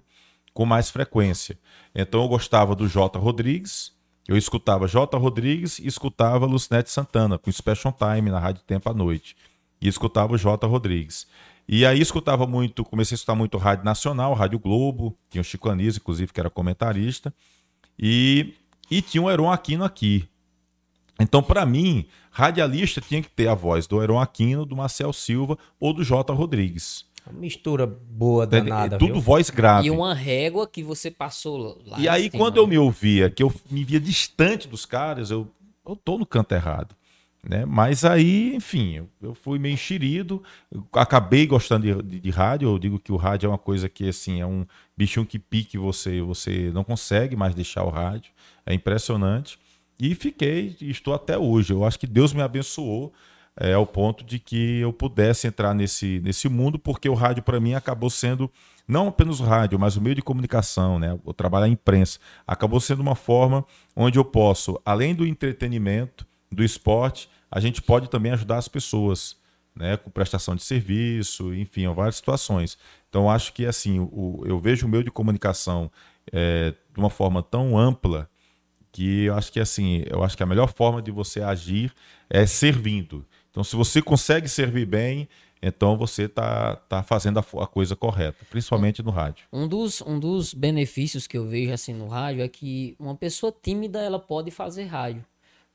com 0.54 0.66
mais 0.66 0.92
frequência. 0.92 1.58
Então 1.96 2.22
eu 2.22 2.28
gostava 2.28 2.76
do 2.76 2.88
J. 2.88 3.18
Rodrigues, 3.18 3.92
eu 4.28 4.38
escutava 4.38 4.88
J. 4.88 5.18
Rodrigues 5.18 5.80
e 5.80 5.88
escutava 5.88 6.46
Lucinete 6.46 6.90
Santana, 6.90 7.38
com 7.38 7.52
Special 7.52 7.94
Time 7.94 8.30
na 8.30 8.40
Rádio 8.40 8.64
Tempo 8.64 8.90
à 8.90 8.94
Noite. 8.94 9.36
E 9.82 9.88
escutava 9.88 10.34
o 10.34 10.38
J. 10.38 10.68
Rodrigues. 10.68 11.28
E 11.68 11.86
aí 11.86 12.02
escutava 12.02 12.46
muito, 12.46 12.84
comecei 12.84 13.16
a 13.16 13.18
escutar 13.18 13.36
muito 13.36 13.58
Rádio 13.58 13.86
Nacional, 13.86 14.34
Rádio 14.34 14.60
Globo, 14.60 15.18
tinha 15.30 15.42
o 15.42 15.44
Chico 15.44 15.70
Anísio, 15.70 16.00
inclusive, 16.00 16.34
que 16.34 16.40
era 16.40 16.50
comentarista, 16.50 17.34
e, 17.98 18.54
e 18.90 19.02
tinha 19.02 19.24
o 19.24 19.30
Heron 19.30 19.52
Aquino 19.52 19.84
aqui. 19.84 20.28
Então, 21.20 21.42
para 21.42 21.66
mim, 21.66 22.06
radialista 22.32 23.00
tinha 23.00 23.22
que 23.22 23.30
ter 23.30 23.48
a 23.48 23.54
voz 23.54 23.88
do 23.88 24.02
Heron 24.02 24.20
Aquino, 24.20 24.66
do 24.66 24.76
Marcel 24.76 25.14
Silva 25.14 25.58
ou 25.80 25.94
do 25.94 26.04
J. 26.04 26.34
Rodrigues. 26.34 27.06
Mistura 27.32 27.86
boa, 27.88 28.46
danada. 28.46 28.98
Tudo 28.98 29.14
viu? 29.14 29.22
voz 29.22 29.50
grave. 29.50 29.88
E 29.88 29.92
uma 29.92 30.14
régua 30.14 30.68
que 30.68 30.84
você 30.84 31.10
passou 31.10 31.82
lá. 31.86 32.00
E 32.00 32.08
aí, 32.08 32.24
cima, 32.24 32.38
quando 32.38 32.56
né? 32.56 32.62
eu 32.62 32.68
me 32.68 32.78
ouvia, 32.78 33.30
que 33.30 33.44
eu 33.44 33.54
me 33.70 33.84
via 33.84 34.00
distante 34.00 34.68
dos 34.68 34.86
caras, 34.86 35.32
eu, 35.32 35.48
eu 35.88 35.96
tô 35.96 36.18
no 36.18 36.26
canto 36.26 36.54
errado. 36.54 36.96
Né? 37.44 37.66
Mas 37.66 38.06
aí, 38.06 38.56
enfim, 38.56 39.08
eu 39.22 39.34
fui 39.34 39.58
meio 39.58 39.74
enxerido, 39.74 40.44
acabei 40.94 41.48
gostando 41.48 41.88
de, 41.88 42.04
de, 42.04 42.20
de, 42.20 42.30
rádio. 42.30 42.70
Eu 42.70 42.78
digo 42.78 43.00
que 43.00 43.12
o 43.12 43.16
rádio 43.16 43.48
é 43.48 43.50
uma 43.50 43.58
coisa 43.58 43.90
que 43.90 44.08
assim 44.10 44.42
é 44.42 44.46
um 44.46 44.66
bichinho 44.96 45.26
que 45.26 45.40
pique 45.40 45.78
você, 45.78 46.22
você 46.22 46.70
não 46.72 46.84
consegue 46.84 47.36
mais 47.36 47.56
deixar 47.56 47.84
o 47.84 47.90
rádio. 47.90 48.32
É 48.66 48.74
impressionante. 48.74 49.58
E 50.00 50.14
fiquei, 50.14 50.76
estou 50.82 51.14
até 51.14 51.38
hoje. 51.38 51.74
Eu 51.74 51.84
acho 51.84 52.00
que 52.00 52.08
Deus 52.08 52.32
me 52.32 52.42
abençoou 52.42 53.12
é, 53.62 53.74
ao 53.74 53.86
ponto 53.86 54.24
de 54.24 54.40
que 54.40 54.80
eu 54.80 54.92
pudesse 54.92 55.46
entrar 55.46 55.76
nesse, 55.76 56.20
nesse 56.24 56.50
mundo, 56.50 56.80
porque 56.80 57.08
o 57.08 57.14
rádio 57.14 57.44
para 57.44 57.60
mim 57.60 57.76
acabou 57.76 58.10
sendo 58.10 58.52
não 58.88 59.10
apenas 59.10 59.40
o 59.40 59.44
rádio, 59.44 59.78
mas 59.78 59.96
o 59.96 60.02
meio 60.02 60.16
de 60.16 60.22
comunicação, 60.24 60.98
né? 60.98 61.18
O 61.24 61.32
trabalho 61.32 61.66
à 61.66 61.70
imprensa 61.70 62.18
acabou 62.46 62.80
sendo 62.80 63.02
uma 63.02 63.14
forma 63.14 63.64
onde 63.96 64.18
eu 64.18 64.26
posso, 64.26 64.82
além 64.84 65.14
do 65.14 65.28
entretenimento, 65.28 66.26
do 66.52 66.64
esporte, 66.64 67.30
a 67.52 67.60
gente 67.60 67.84
pode 67.84 68.10
também 68.10 68.32
ajudar 68.32 68.58
as 68.58 68.68
pessoas, 68.68 69.38
né, 69.76 69.96
com 69.96 70.10
prestação 70.10 70.56
de 70.56 70.64
serviço, 70.64 71.54
enfim, 71.54 71.88
várias 71.94 72.16
situações. 72.16 72.80
Então, 73.10 73.30
acho 73.30 73.54
que 73.54 73.68
assim, 73.68 74.00
o, 74.00 74.42
eu 74.44 74.60
vejo 74.60 74.88
o 74.88 74.90
meio 74.90 75.04
de 75.04 75.12
comunicação 75.12 75.92
é, 76.34 76.72
de 76.72 77.00
uma 77.00 77.12
forma 77.12 77.44
tão 77.44 77.78
ampla 77.78 78.28
que 78.92 79.26
eu 79.26 79.36
acho 79.36 79.52
que 79.52 79.60
assim, 79.60 80.04
eu 80.08 80.24
acho 80.24 80.36
que 80.36 80.44
a 80.44 80.48
melhor 80.48 80.74
forma 80.74 81.00
de 81.00 81.12
você 81.12 81.42
agir 81.42 81.94
é 82.28 82.46
servindo. 82.48 83.24
Então, 83.52 83.64
se 83.64 83.76
você 83.76 84.02
consegue 84.02 84.48
servir 84.48 84.86
bem, 84.86 85.28
então 85.62 85.96
você 85.96 86.24
está 86.24 86.76
tá 86.76 87.04
fazendo 87.04 87.38
a, 87.38 87.46
a, 87.62 87.68
coisa 87.68 87.96
correta, 87.96 88.44
principalmente 88.50 89.04
no 89.04 89.12
rádio. 89.12 89.46
Um 89.54 89.68
dos, 89.68 90.02
um 90.02 90.20
dos 90.20 90.54
benefícios 90.54 91.28
que 91.28 91.38
eu 91.38 91.46
vejo 91.46 91.72
assim 91.72 91.94
no 91.94 92.08
rádio 92.08 92.44
é 92.44 92.48
que 92.48 92.96
uma 92.98 93.14
pessoa 93.14 93.54
tímida 93.62 94.00
ela 94.00 94.18
pode 94.18 94.50
fazer 94.50 94.86
rádio, 94.86 95.24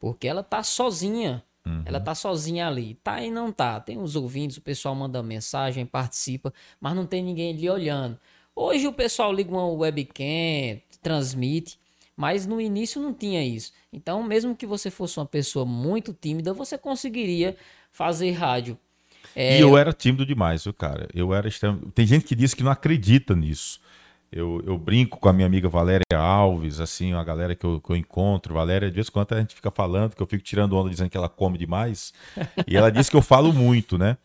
porque 0.01 0.27
ela 0.27 0.43
tá 0.43 0.63
sozinha. 0.63 1.45
Uhum. 1.65 1.83
Ela 1.85 2.01
tá 2.01 2.15
sozinha 2.15 2.67
ali. 2.67 2.95
Tá 3.03 3.21
e 3.23 3.31
não 3.31 3.53
tá. 3.53 3.81
Tem 3.81 3.99
os 3.99 4.17
ouvintes, 4.17 4.57
o 4.57 4.63
pessoal 4.63 4.95
manda 4.95 5.23
mensagem, 5.23 5.85
participa, 5.85 6.53
mas 6.81 6.95
não 6.95 7.05
tem 7.05 7.23
ninguém 7.23 7.53
ali 7.53 7.69
olhando. 7.69 8.19
Hoje 8.55 8.87
o 8.87 8.93
pessoal 8.93 9.33
liga 9.33 9.51
uma 9.51 9.67
webcam, 9.67 10.81
transmite. 11.03 11.79
Mas 12.17 12.47
no 12.47 12.61
início 12.61 13.01
não 13.01 13.13
tinha 13.13 13.45
isso. 13.45 13.73
Então, 13.93 14.23
mesmo 14.23 14.57
que 14.57 14.67
você 14.67 14.91
fosse 14.91 15.19
uma 15.19 15.27
pessoa 15.27 15.67
muito 15.67 16.17
tímida, 16.19 16.55
você 16.55 16.79
conseguiria 16.79 17.57
fazer 17.93 18.31
rádio. 18.33 18.79
É... 19.35 19.59
E 19.59 19.61
eu 19.61 19.77
era 19.77 19.93
tímido 19.93 20.25
demais, 20.25 20.65
viu, 20.65 20.73
cara? 20.73 21.09
Eu 21.15 21.35
era 21.35 21.47
extremo... 21.47 21.93
Tem 21.93 22.07
gente 22.07 22.25
que 22.25 22.35
diz 22.35 22.55
que 22.55 22.63
não 22.63 22.71
acredita 22.71 23.37
nisso. 23.37 23.81
Eu, 24.33 24.63
eu 24.67 24.77
brinco 24.79 25.19
com 25.19 25.29
a 25.29 25.33
minha 25.33 25.47
amiga 25.47 25.69
Valéria 25.69 26.17
Alves, 26.17 26.81
assim, 26.81 27.13
a 27.13 27.23
galera 27.23 27.55
que 27.55 27.65
eu, 27.65 27.81
que 27.81 27.91
eu 27.91 27.97
encontro. 27.97 28.55
Valéria, 28.55 28.89
de 28.89 28.95
vez 28.95 29.09
em 29.09 29.13
quando 29.13 29.33
a 29.35 29.41
gente 29.41 29.55
fica 29.55 29.71
falando, 29.71 30.15
que 30.15 30.23
eu 30.23 30.27
fico 30.27 30.43
tirando 30.43 30.77
onda 30.77 30.91
dizendo 30.91 31.11
que 31.11 31.17
ela 31.17 31.29
come 31.29 31.59
demais. 31.59 32.13
e 32.67 32.77
ela 32.77 32.91
diz 32.91 33.11
que 33.11 33.17
eu 33.17 33.23
falo 33.23 33.53
muito, 33.53 33.99
né? 33.99 34.17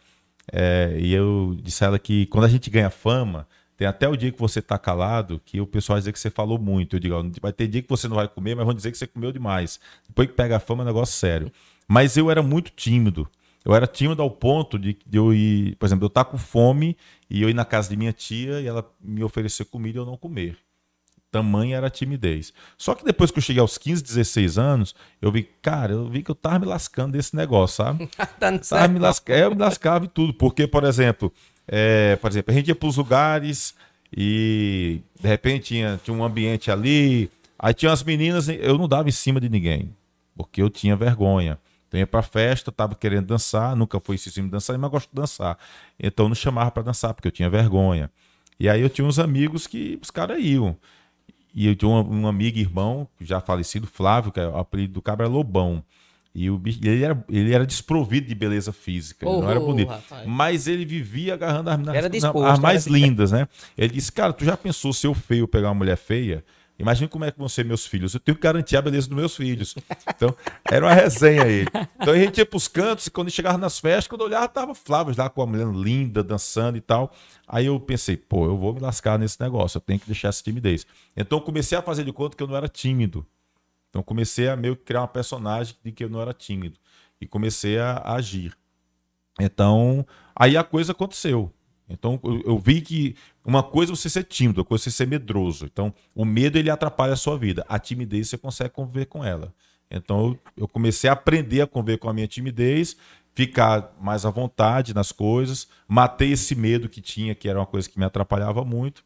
É, 0.51 0.97
e 0.99 1.13
eu 1.13 1.57
disse 1.61 1.83
a 1.83 1.87
ela 1.87 1.99
que 1.99 2.25
quando 2.27 2.45
a 2.45 2.49
gente 2.49 2.69
ganha 2.69 2.89
fama, 2.89 3.47
tem 3.81 3.87
até 3.87 4.07
o 4.07 4.15
dia 4.15 4.31
que 4.31 4.39
você 4.39 4.61
tá 4.61 4.77
calado, 4.77 5.41
que 5.43 5.59
o 5.59 5.65
pessoal 5.65 5.95
vai 5.95 6.01
dizer 6.01 6.13
que 6.13 6.19
você 6.19 6.29
falou 6.29 6.59
muito. 6.59 6.97
Eu 6.97 6.99
digo, 6.99 7.15
vai 7.41 7.51
ter 7.51 7.65
dia 7.65 7.81
que 7.81 7.89
você 7.89 8.07
não 8.07 8.15
vai 8.15 8.27
comer, 8.27 8.53
mas 8.53 8.63
vão 8.63 8.75
dizer 8.75 8.91
que 8.91 8.97
você 8.99 9.07
comeu 9.07 9.31
demais. 9.31 9.79
Depois 10.07 10.27
que 10.27 10.35
pega 10.35 10.57
a 10.57 10.59
fama, 10.59 10.83
é 10.83 10.85
um 10.85 10.87
negócio 10.87 11.15
sério. 11.15 11.51
Mas 11.87 12.15
eu 12.15 12.29
era 12.29 12.43
muito 12.43 12.69
tímido. 12.69 13.27
Eu 13.65 13.73
era 13.73 13.87
tímido 13.87 14.21
ao 14.21 14.29
ponto 14.29 14.77
de, 14.77 14.99
de 15.03 15.17
eu 15.17 15.33
ir, 15.33 15.75
por 15.77 15.87
exemplo, 15.87 16.05
eu 16.05 16.09
estar 16.09 16.25
tá 16.25 16.29
com 16.29 16.37
fome 16.37 16.95
e 17.27 17.41
eu 17.41 17.49
ir 17.49 17.55
na 17.55 17.65
casa 17.65 17.89
de 17.89 17.97
minha 17.97 18.13
tia 18.13 18.61
e 18.61 18.67
ela 18.67 18.87
me 19.01 19.23
oferecer 19.23 19.65
comida 19.65 19.97
e 19.97 19.99
eu 19.99 20.05
não 20.05 20.15
comer. 20.15 20.59
Tamanha 21.31 21.77
era 21.77 21.87
a 21.87 21.89
timidez. 21.89 22.53
Só 22.77 22.93
que 22.93 23.03
depois 23.03 23.31
que 23.31 23.39
eu 23.39 23.41
cheguei 23.41 23.61
aos 23.61 23.79
15, 23.79 24.03
16 24.03 24.59
anos, 24.59 24.93
eu 25.19 25.31
vi, 25.31 25.41
cara, 25.41 25.93
eu 25.93 26.07
vi 26.07 26.21
que 26.21 26.29
eu 26.29 26.35
tava 26.35 26.59
me 26.59 26.65
lascando 26.67 27.13
desse 27.13 27.35
negócio, 27.35 27.77
sabe? 27.77 28.05
tá 28.37 28.59
tava 28.59 28.87
me 28.89 28.99
lascando, 28.99 29.39
eu 29.39 29.49
me 29.55 29.57
lascava 29.57 30.05
e 30.05 30.07
tudo. 30.07 30.33
Porque, 30.33 30.67
por 30.67 30.83
exemplo, 30.83 31.33
é, 31.67 32.15
por 32.17 32.29
exemplo, 32.29 32.53
a 32.53 32.57
gente 32.57 32.67
ia 32.67 32.75
para 32.75 32.87
os 32.87 32.97
lugares 32.97 33.75
e 34.15 35.01
de 35.19 35.27
repente 35.27 35.65
tinha, 35.65 35.99
tinha 36.03 36.15
um 36.15 36.23
ambiente 36.23 36.69
ali, 36.69 37.29
aí 37.57 37.73
tinha 37.73 37.91
as 37.91 38.03
meninas, 38.03 38.49
eu 38.49 38.77
não 38.77 38.87
dava 38.87 39.07
em 39.07 39.11
cima 39.11 39.39
de 39.39 39.49
ninguém, 39.49 39.95
porque 40.35 40.61
eu 40.61 40.69
tinha 40.69 40.95
vergonha. 40.95 41.57
Então 41.87 41.99
ia 41.99 42.07
pra 42.07 42.21
festa, 42.21 42.71
tava 42.71 42.95
querendo 42.95 43.27
dançar, 43.27 43.75
nunca 43.75 43.99
fui 43.99 44.17
cima 44.17 44.47
de 44.47 44.51
dançar, 44.51 44.77
mas 44.77 44.89
gosto 44.89 45.09
de 45.09 45.15
dançar. 45.15 45.57
Então 45.99 46.29
não 46.29 46.35
chamava 46.35 46.71
para 46.71 46.83
dançar, 46.83 47.13
porque 47.13 47.27
eu 47.27 47.31
tinha 47.31 47.49
vergonha. 47.49 48.09
E 48.57 48.69
aí 48.69 48.79
eu 48.79 48.89
tinha 48.89 49.05
uns 49.05 49.19
amigos 49.19 49.67
que 49.67 49.99
os 50.01 50.09
caras 50.09 50.39
iam. 50.39 50.77
E 51.53 51.67
eu 51.67 51.75
tinha 51.75 51.89
um, 51.89 52.21
um 52.21 52.27
amigo 52.27 52.57
irmão, 52.57 53.07
já 53.19 53.41
falecido, 53.41 53.87
Flávio, 53.87 54.31
que 54.31 54.39
é 54.39 54.47
o 54.47 54.57
apelido 54.57 54.93
do 54.93 55.01
cabra 55.01 55.25
é 55.25 55.29
Lobão. 55.29 55.83
E 56.33 56.49
o 56.49 56.57
bicho, 56.57 56.79
ele 56.83 57.03
era, 57.03 57.25
ele 57.27 57.53
era 57.53 57.65
desprovido 57.65 58.27
de 58.27 58.35
beleza 58.35 58.71
física, 58.71 59.27
oh, 59.27 59.41
não 59.41 59.49
era 59.49 59.59
bonito. 59.59 59.89
Rapaz. 59.89 60.25
Mas 60.25 60.65
ele 60.65 60.85
vivia 60.85 61.33
agarrando 61.33 61.69
as, 61.69 61.87
as, 62.05 62.11
disposto, 62.11 62.45
as 62.45 62.59
mais 62.59 62.87
lindas, 62.87 63.31
né? 63.31 63.47
Ele 63.77 63.93
disse: 63.93 64.11
Cara, 64.11 64.31
tu 64.31 64.45
já 64.45 64.55
pensou 64.55 64.93
se 64.93 65.05
eu 65.05 65.13
feio 65.13 65.47
pegar 65.47 65.67
uma 65.67 65.75
mulher 65.75 65.97
feia? 65.97 66.43
Imagina 66.81 67.07
como 67.07 67.23
é 67.23 67.31
que 67.31 67.37
vão 67.37 67.47
ser 67.47 67.63
meus 67.63 67.85
filhos. 67.85 68.15
Eu 68.15 68.19
tenho 68.19 68.35
que 68.35 68.41
garantir 68.41 68.75
a 68.75 68.81
beleza 68.81 69.07
dos 69.07 69.15
meus 69.15 69.35
filhos. 69.35 69.75
Então, 70.09 70.35
era 70.65 70.83
uma 70.83 70.93
resenha 70.93 71.43
aí. 71.43 71.65
Então 71.95 72.13
a 72.13 72.17
gente 72.17 72.39
ia 72.39 72.45
pros 72.45 72.67
cantos 72.67 73.05
e 73.05 73.11
quando 73.11 73.29
chegava 73.29 73.57
nas 73.57 73.77
festas, 73.77 74.07
quando 74.07 74.21
eu 74.21 74.27
olhava, 74.27 74.47
tava 74.47 74.73
Flávio 74.73 75.13
lá 75.15 75.29
com 75.29 75.43
a 75.43 75.45
mulher 75.45 75.67
linda, 75.67 76.23
dançando 76.23 76.77
e 76.77 76.81
tal. 76.81 77.13
Aí 77.47 77.67
eu 77.67 77.79
pensei, 77.79 78.17
pô, 78.17 78.45
eu 78.45 78.57
vou 78.57 78.73
me 78.73 78.79
lascar 78.79 79.19
nesse 79.19 79.39
negócio, 79.39 79.77
eu 79.77 79.81
tenho 79.81 79.99
que 79.99 80.07
deixar 80.07 80.29
essa 80.29 80.41
timidez. 80.41 80.87
Então 81.15 81.37
eu 81.37 81.43
comecei 81.43 81.77
a 81.77 81.83
fazer 81.83 82.03
de 82.03 82.11
conta 82.11 82.35
que 82.35 82.41
eu 82.41 82.47
não 82.47 82.55
era 82.55 82.67
tímido. 82.67 83.25
Então 83.91 84.01
comecei 84.01 84.47
a 84.47 84.55
meio 84.55 84.75
que 84.75 84.83
criar 84.83 85.01
uma 85.01 85.07
personagem 85.07 85.75
de 85.83 85.91
que 85.91 86.03
eu 86.03 86.09
não 86.09 86.21
era 86.21 86.33
tímido 86.33 86.79
e 87.19 87.27
comecei 87.27 87.77
a, 87.77 88.01
agir. 88.15 88.57
Então, 89.39 90.05
aí 90.33 90.55
a 90.55 90.63
coisa 90.63 90.93
aconteceu. 90.93 91.53
Então 91.89 92.17
eu, 92.23 92.41
eu, 92.45 92.57
vi 92.57 92.79
que 92.79 93.15
uma 93.45 93.61
coisa 93.61 93.91
é 93.91 93.95
você 93.95 94.09
ser 94.09 94.23
tímido, 94.23 94.61
outra 94.61 94.69
coisa 94.69 94.83
é 94.83 94.85
você 94.85 94.91
ser 94.91 95.07
medroso. 95.07 95.65
Então 95.65 95.93
o 96.15 96.23
medo 96.23 96.57
ele 96.57 96.69
atrapalha 96.69 97.13
a 97.13 97.17
sua 97.17 97.37
vida. 97.37 97.65
A 97.67 97.77
timidez 97.77 98.29
você 98.29 98.37
consegue 98.37 98.69
conviver 98.69 99.07
com 99.07 99.25
ela. 99.25 99.53
Então 99.89 100.27
eu, 100.27 100.39
eu 100.63 100.67
comecei 100.69 101.09
a 101.09 101.13
aprender 101.13 101.59
a 101.59 101.67
conviver 101.67 101.97
com 101.97 102.07
a 102.07 102.13
minha 102.13 102.27
timidez, 102.27 102.95
ficar 103.33 103.93
mais 103.99 104.25
à 104.25 104.29
vontade 104.29 104.93
nas 104.93 105.11
coisas, 105.11 105.67
matei 105.85 106.31
esse 106.31 106.55
medo 106.55 106.87
que 106.87 107.01
tinha, 107.01 107.35
que 107.35 107.49
era 107.49 107.59
uma 107.59 107.65
coisa 107.65 107.89
que 107.89 107.99
me 107.99 108.05
atrapalhava 108.05 108.63
muito 108.63 109.03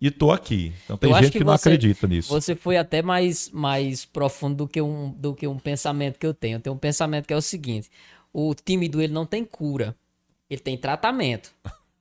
e 0.00 0.10
tô 0.10 0.30
aqui. 0.30 0.72
Então 0.84 0.96
tem 0.96 1.10
eu 1.10 1.16
gente 1.16 1.32
que, 1.32 1.38
que 1.38 1.44
não 1.44 1.56
você, 1.56 1.68
acredita 1.68 2.06
nisso. 2.06 2.28
Você 2.28 2.54
foi 2.54 2.76
até 2.76 3.02
mais, 3.02 3.50
mais 3.50 4.04
profundo 4.04 4.56
do 4.56 4.68
que, 4.68 4.80
um, 4.80 5.10
do 5.10 5.34
que 5.34 5.46
um 5.46 5.58
pensamento 5.58 6.18
que 6.18 6.26
eu 6.26 6.34
tenho. 6.34 6.56
Eu 6.56 6.60
tenho 6.60 6.76
um 6.76 6.78
pensamento 6.78 7.26
que 7.26 7.32
é 7.32 7.36
o 7.36 7.42
seguinte: 7.42 7.90
o 8.32 8.54
tímido 8.54 9.00
ele 9.00 9.12
não 9.12 9.24
tem 9.24 9.44
cura, 9.44 9.96
ele 10.50 10.60
tem 10.60 10.76
tratamento. 10.76 11.54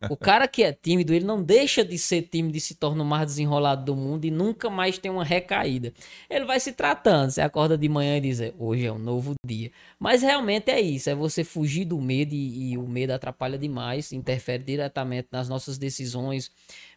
O 0.10 0.18
cara 0.18 0.48
que 0.48 0.64
é 0.64 0.74
tímido, 0.74 1.14
ele 1.14 1.26
não 1.26 1.42
deixa 1.42 1.84
de 1.84 1.98
ser 1.98 2.24
tímido 2.24 2.58
e 2.58 2.62
se 2.62 2.76
torna 2.76 3.04
o 3.04 3.06
mais 3.06 3.28
desenrolado 3.28 3.86
do 3.86 3.96
mundo 3.96 4.26
e 4.26 4.32
nunca 4.32 4.70
mais 4.70 4.98
tem 4.98 5.12
uma 5.12 5.24
recaída. 5.24 5.94
Ele 6.30 6.46
vai 6.46 6.60
se 6.60 6.74
tratando. 6.74 7.32
Você 7.32 7.42
acorda 7.42 7.78
de 7.78 7.88
manhã 7.88 8.18
e 8.18 8.22
diz: 8.22 8.40
hoje 8.58 8.86
é 8.86 8.92
um 8.92 9.00
novo 9.00 9.34
dia. 9.46 9.72
Mas 10.00 10.22
realmente 10.22 10.70
é 10.70 10.82
isso: 10.82 11.10
é 11.10 11.16
você 11.16 11.44
fugir 11.44 11.86
do 11.86 12.00
medo 12.02 12.34
e, 12.34 12.72
e 12.72 12.78
o 12.78 12.88
medo 12.88 13.12
atrapalha 13.12 13.58
demais, 13.58 14.12
interfere 14.12 14.64
diretamente 14.64 15.28
nas 15.32 15.48
nossas 15.48 15.78
decisões. 15.78 16.52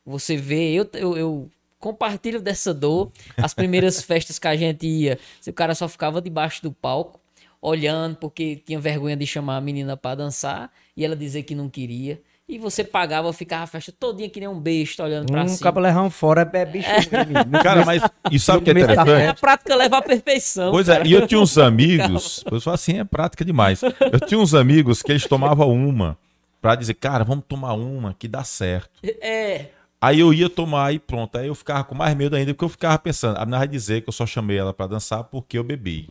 Você 0.07 0.37
vê, 0.37 0.73
eu, 0.73 0.89
eu, 0.95 1.17
eu 1.17 1.51
compartilho 1.79 2.41
dessa 2.41 2.73
dor. 2.73 3.11
As 3.37 3.53
primeiras 3.53 4.01
festas 4.03 4.39
que 4.39 4.49
a 4.49 4.57
gente 4.57 4.87
ia, 4.87 5.19
o 5.47 5.53
cara 5.53 5.75
só 5.75 5.89
ficava 5.89 6.23
debaixo 6.23 6.63
do 6.63 6.73
palco 6.73 7.21
olhando 7.61 8.17
porque 8.17 8.63
tinha 8.65 8.79
vergonha 8.79 9.17
de 9.17 9.27
chamar 9.27 9.57
a 9.57 9.61
menina 9.61 9.97
para 9.97 10.17
dançar 10.17 10.71
e 10.97 11.05
ela 11.05 11.17
dizer 11.17 11.43
que 11.43 11.55
não 11.55 11.69
queria. 11.69 12.21
E 12.49 12.59
você 12.59 12.85
pagava, 12.85 13.33
ficava 13.33 13.65
a 13.65 13.67
festa 13.67 13.91
todinha 13.91 14.31
que 14.31 14.39
nem 14.39 14.49
um 14.49 14.61
besta 14.61 15.03
olhando 15.03 15.27
pra 15.27 15.43
um 15.43 15.49
cima. 15.49 15.57
Um 15.57 15.63
cabelerrão 15.63 16.09
fora 16.09 16.49
é 16.53 16.65
bicho. 16.65 16.89
É. 16.89 17.59
Cara, 17.61 17.85
mas 17.85 18.01
e 18.31 18.39
sabe 18.39 18.61
o 18.61 18.63
que 18.63 18.71
é 18.71 18.73
interessante? 18.73 19.11
É 19.11 19.29
a 19.29 19.35
prática 19.35 19.75
leva 19.75 19.99
à 19.99 20.03
perfeição. 20.03 20.71
Pois 20.71 20.89
é, 20.89 20.93
cara. 20.93 21.05
é, 21.05 21.09
e 21.09 21.13
eu 21.13 21.27
tinha 21.27 21.41
uns 21.41 21.59
amigos, 21.59 22.45
eu 22.49 22.61
falo 22.61 22.75
assim, 22.75 23.01
é 23.01 23.05
prática 23.05 23.45
demais. 23.45 23.83
Eu 23.83 24.21
tinha 24.21 24.39
uns 24.39 24.55
amigos 24.55 25.03
que 25.03 25.11
eles 25.11 25.27
tomavam 25.27 25.73
uma 25.73 26.17
pra 26.63 26.77
dizer, 26.77 26.95
cara, 26.95 27.25
vamos 27.25 27.45
tomar 27.49 27.73
uma 27.73 28.15
que 28.17 28.29
dá 28.29 28.45
certo. 28.45 29.01
É. 29.03 29.67
Aí 30.01 30.21
eu 30.21 30.33
ia 30.33 30.49
tomar 30.49 30.93
e 30.93 30.99
pronto. 30.99 31.37
Aí 31.39 31.47
eu 31.47 31.55
ficava 31.55 31.85
com 31.85 31.95
mais 31.95 32.15
medo 32.17 32.37
ainda, 32.37 32.53
porque 32.53 32.65
eu 32.65 32.69
ficava 32.69 32.99
pensando, 32.99 33.37
a 33.37 33.41
menina 33.41 33.59
vai 33.59 33.69
dizer 33.69 34.03
que 34.03 34.09
eu 34.09 34.13
só 34.13 34.27
chamei 34.27 34.59
ela 34.59 34.73
para 34.75 34.89
dançar 34.89 35.25
porque 35.25 35.59
eu 35.59 35.65
bebi. 35.65 36.09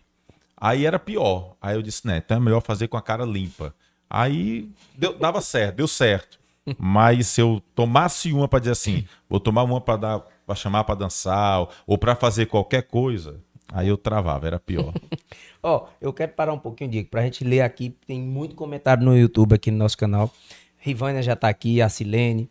Aí 0.58 0.86
era 0.86 0.98
pior. 0.98 1.56
Aí 1.62 1.76
eu 1.76 1.82
disse, 1.82 2.06
né, 2.08 2.17
então 2.17 2.38
é 2.38 2.39
melhor 2.39 2.62
fazer 2.62 2.88
com 2.88 2.98
a 2.98 3.02
cara 3.02 3.24
limpa. 3.26 3.74
Aí 4.10 4.69
deu, 4.98 5.17
dava 5.17 5.41
certo, 5.41 5.76
deu 5.76 5.88
certo. 5.88 6.39
Mas 6.80 7.28
se 7.28 7.41
eu 7.41 7.62
tomasse 7.76 8.34
uma 8.34 8.48
para 8.48 8.60
dizer 8.60 8.71
assim, 8.71 9.06
vou 9.30 9.39
tomar 9.39 9.63
uma 9.63 9.80
para 9.80 9.98
dar 9.98 10.26
para 10.45 10.56
chamar 10.56 10.84
para 10.84 10.95
dançar 10.95 11.67
ou 11.88 11.98
para 11.98 12.15
fazer 12.15 12.45
qualquer 12.45 12.84
coisa, 12.84 13.39
aí 13.71 13.88
eu 13.88 13.98
travava, 13.98 14.48
era 14.48 14.60
pior. 14.60 14.93
Ó, 15.62 15.78
oh, 15.78 15.88
eu 16.00 16.13
quero 16.13 16.34
parar 16.34 16.54
um 16.54 16.60
pouquinho, 16.60 16.89
Diego, 16.89 17.10
pra 17.10 17.24
gente 17.24 17.43
ler 17.43 17.62
aqui, 17.62 17.95
tem 18.06 18.21
muito 18.21 18.56
comentário 18.56 19.04
no 19.04 19.17
YouTube 19.17 19.54
aqui 19.56 19.71
no 19.71 19.78
nosso 19.78 19.98
canal. 19.98 20.32
Rivânia 20.78 21.24
já 21.24 21.36
tá 21.36 21.50
aqui, 21.50 21.82
a 21.82 21.89
Silene, 21.89 22.50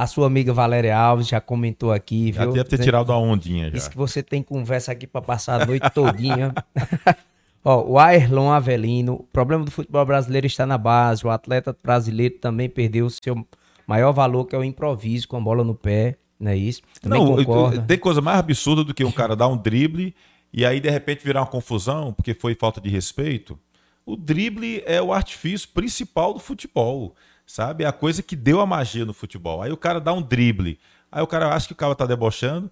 a 0.00 0.06
sua 0.06 0.26
amiga 0.26 0.50
Valéria 0.50 0.96
Alves 0.96 1.28
já 1.28 1.42
comentou 1.42 1.92
aqui, 1.92 2.32
já 2.32 2.44
viu? 2.44 2.54
deve 2.54 2.70
ter 2.70 2.78
tirado 2.78 3.12
a 3.12 3.18
ondinha 3.18 3.66
já. 3.66 3.70
Diz 3.72 3.86
que 3.86 3.98
você 3.98 4.22
tem 4.22 4.42
conversa 4.42 4.92
aqui 4.92 5.06
para 5.06 5.20
passar 5.20 5.60
a 5.60 5.66
noite 5.66 5.90
todinha. 5.90 6.54
Ó, 7.62 7.84
o 7.84 7.98
Ayrlon 7.98 8.50
Avelino, 8.50 9.16
o 9.16 9.22
problema 9.24 9.62
do 9.62 9.70
futebol 9.70 10.06
brasileiro 10.06 10.46
está 10.46 10.64
na 10.64 10.78
base. 10.78 11.26
O 11.26 11.28
atleta 11.28 11.76
brasileiro 11.82 12.36
também 12.38 12.66
perdeu 12.66 13.04
o 13.04 13.10
seu 13.10 13.46
maior 13.86 14.12
valor, 14.12 14.46
que 14.46 14.56
é 14.56 14.58
o 14.58 14.64
improviso 14.64 15.28
com 15.28 15.36
a 15.36 15.40
bola 15.40 15.62
no 15.62 15.74
pé, 15.74 16.16
não 16.38 16.50
é 16.50 16.56
isso? 16.56 16.80
Também 17.02 17.22
não, 17.22 17.36
concorda. 17.36 17.82
tem 17.82 17.98
coisa 17.98 18.22
mais 18.22 18.38
absurda 18.38 18.82
do 18.82 18.94
que 18.94 19.04
um 19.04 19.12
cara 19.12 19.36
dar 19.36 19.48
um 19.48 19.56
drible 19.56 20.14
e 20.50 20.64
aí 20.64 20.80
de 20.80 20.88
repente 20.88 21.22
virar 21.22 21.42
uma 21.42 21.46
confusão 21.46 22.10
porque 22.10 22.32
foi 22.32 22.54
falta 22.54 22.80
de 22.80 22.88
respeito. 22.88 23.58
O 24.06 24.16
drible 24.16 24.82
é 24.86 25.02
o 25.02 25.12
artifício 25.12 25.68
principal 25.68 26.32
do 26.32 26.40
futebol, 26.40 27.14
sabe? 27.50 27.84
É 27.84 27.86
a 27.86 27.92
coisa 27.92 28.22
que 28.22 28.36
deu 28.36 28.60
a 28.60 28.66
magia 28.66 29.04
no 29.04 29.12
futebol. 29.12 29.62
Aí 29.62 29.72
o 29.72 29.76
cara 29.76 30.00
dá 30.00 30.12
um 30.12 30.22
drible, 30.22 30.78
aí 31.10 31.22
o 31.22 31.26
cara 31.26 31.52
acha 31.52 31.66
que 31.66 31.72
o 31.72 31.76
cara 31.76 31.94
tá 31.94 32.06
debochando, 32.06 32.70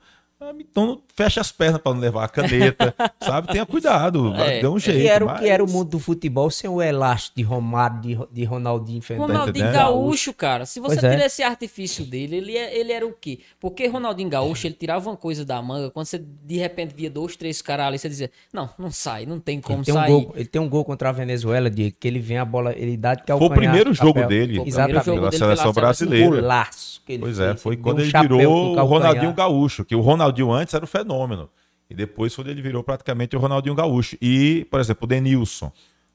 Então 0.61 1.01
fecha 1.17 1.41
as 1.41 1.51
pernas 1.51 1.81
para 1.83 1.93
não 1.93 2.01
levar 2.01 2.25
a 2.25 2.29
caneta, 2.29 2.95
sabe? 3.21 3.49
Tenha 3.49 3.67
cuidado, 3.67 4.33
É. 4.37 4.61
dê 4.61 4.69
um 4.69 4.79
jeito. 4.79 5.01
E 5.01 5.09
era 5.09 5.25
o 5.25 5.29
mas- 5.29 5.41
que 5.41 5.49
era 5.49 5.65
o 5.65 5.69
mundo 5.69 5.91
do 5.91 5.99
futebol 5.99 6.49
sem 6.49 6.71
o 6.71 6.81
elástico 6.81 7.37
de 7.37 7.43
Romário, 7.43 8.01
de, 8.01 8.19
de 8.33 8.45
Ronaldinho 8.45 8.99
enfrentando. 8.99 9.33
Ronaldinho 9.33 9.65
entendendo? 9.67 9.83
Gaúcho, 9.83 10.33
cara, 10.33 10.65
se 10.65 10.79
você 10.79 10.95
Pois 10.95 11.05
é. 11.05 11.11
tira 11.11 11.27
esse 11.27 11.43
artifício 11.43 12.05
dele, 12.05 12.37
ele, 12.37 12.57
é- 12.57 12.79
ele 12.79 12.93
era 12.93 13.05
o 13.05 13.13
quê? 13.13 13.41
Porque 13.59 13.87
Ronaldinho 13.89 14.29
Gaúcho, 14.29 14.69
ele 14.69 14.75
tirava 14.79 15.11
uma 15.11 15.17
coisa 15.17 15.45
da 15.45 15.61
manga, 15.61 15.91
quando 15.91 16.07
você 16.07 16.19
de 16.45 16.57
repente 16.57 16.95
via 16.95 17.11
dois, 17.11 17.35
três 17.35 17.61
caras 17.61 17.87
ali, 17.87 17.99
você 17.99 18.09
dizia, 18.09 18.31
não, 18.53 18.71
não 18.79 18.93
sai, 18.93 19.27
não 19.27 19.41
tem 19.41 19.61
como 19.61 19.79
Ele 19.79 19.87
tem, 19.87 19.95
um 19.95 19.99
sair. 19.99 20.09
gol, 20.11 20.33
ele 20.37 20.47
tem 20.47 20.63
um 20.63 20.69
gol 20.69 20.85
contra 20.85 21.09
a 21.09 21.13
Venezuela, 21.13 21.69
de 21.69 21.91
que 21.91 22.07
ele 22.07 22.21
vem 22.21 22.39
a 22.39 22.45
bola, 22.45 22.73
ele 22.77 22.97
dá 22.97 23.15
de 23.15 23.25
Foi 23.27 23.35
o 23.35 23.39
calcanhar. 23.41 23.59
primeiro 23.73 23.93
jogo 23.93 24.25
dele 24.27 24.55
Foi 24.55 24.63
o 24.63 24.65
primeiro 24.65 24.69
Exatamente. 24.69 25.05
jogo 25.05 25.19
pela 25.19 25.31
dele 25.31 25.39
seleção 25.39 25.75
pela 25.75 25.87
brasileira. 25.87 26.41
Golaço 26.41 27.03
que 27.05 27.13
ele 27.15 27.23
Pois 27.23 27.37
fez. 27.39 27.51
é, 27.51 27.57
foi 27.57 27.77
quando 27.77 27.99
um 27.99 28.03
ele 28.03 28.13
virou 28.21 28.41
o 28.73 28.77
calcanhar. 28.77 28.87
Ronaldinho 28.87 29.33
Gaúcho, 29.35 29.85
que 29.85 29.97
o 29.97 30.01
Ronaldinho 30.01 30.28
antes 30.53 30.75
era 30.75 30.85
o 30.85 30.89
fenômeno. 30.89 31.49
E 31.91 31.95
depois 31.95 32.35
quando 32.35 32.49
ele 32.49 32.61
virou 32.63 32.83
praticamente 32.85 33.35
o 33.37 33.39
Ronaldinho 33.39 33.75
Gaúcho. 33.75 34.17
E, 34.21 34.67
por 34.71 34.79
exemplo, 34.81 35.05
o 35.05 35.07
Denilson. 35.07 35.73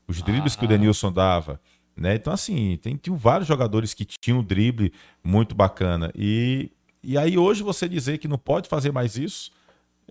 Os 0.07 0.21
dribles 0.21 0.55
Ah. 0.55 0.59
que 0.59 0.65
o 0.65 0.67
Denilson 0.67 1.11
dava. 1.11 1.59
Né? 1.95 2.15
Então, 2.15 2.33
assim, 2.33 2.77
tem, 2.81 2.95
tinham 2.97 3.15
vários 3.17 3.47
jogadores 3.47 3.93
que 3.93 4.03
tinham 4.05 4.39
um 4.39 4.43
drible 4.43 4.91
muito 5.23 5.53
bacana. 5.55 6.11
E, 6.15 6.71
e 7.03 7.17
aí 7.17 7.37
hoje 7.37 7.63
você 7.63 7.87
dizer 7.87 8.17
que 8.17 8.27
não 8.27 8.37
pode 8.37 8.67
fazer 8.67 8.91
mais 8.91 9.15
isso, 9.17 9.51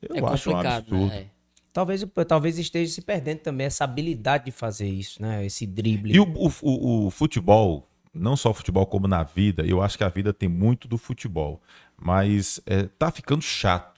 eu 0.01 0.17
É 0.27 0.33
acho 0.33 0.51
um 0.51 0.55
complicado, 0.55 0.83
absurdo. 0.83 1.07
né? 1.15 1.27
Talvez, 1.73 2.05
talvez 2.29 2.59
esteja 2.59 2.93
se 2.93 3.01
perdendo 3.01 3.39
também 3.39 3.67
essa 3.67 3.85
habilidade 3.85 4.45
de 4.47 4.51
fazer 4.51 4.89
isso, 4.89 5.21
né? 5.23 5.45
Esse 5.47 5.67
drible. 5.67 6.13
E 6.15 6.21
o, 6.21 6.25
o, 6.25 6.51
o- 6.61 7.07
o 7.07 7.11
futebol, 7.11 7.89
não 8.13 8.37
só 8.37 8.51
o 8.51 8.55
futebol 8.55 8.85
como 8.87 9.09
na 9.09 9.23
vida, 9.23 9.65
eu 9.65 9.81
acho 9.83 9.97
que 9.97 10.05
a 10.05 10.09
vida 10.09 10.33
tem 10.35 10.49
muito 10.49 10.87
do 10.87 10.99
futebol, 10.99 11.63
mas 12.01 12.61
é, 12.67 12.83
tá 12.85 13.11
ficando 13.11 13.43
chato. 13.43 13.92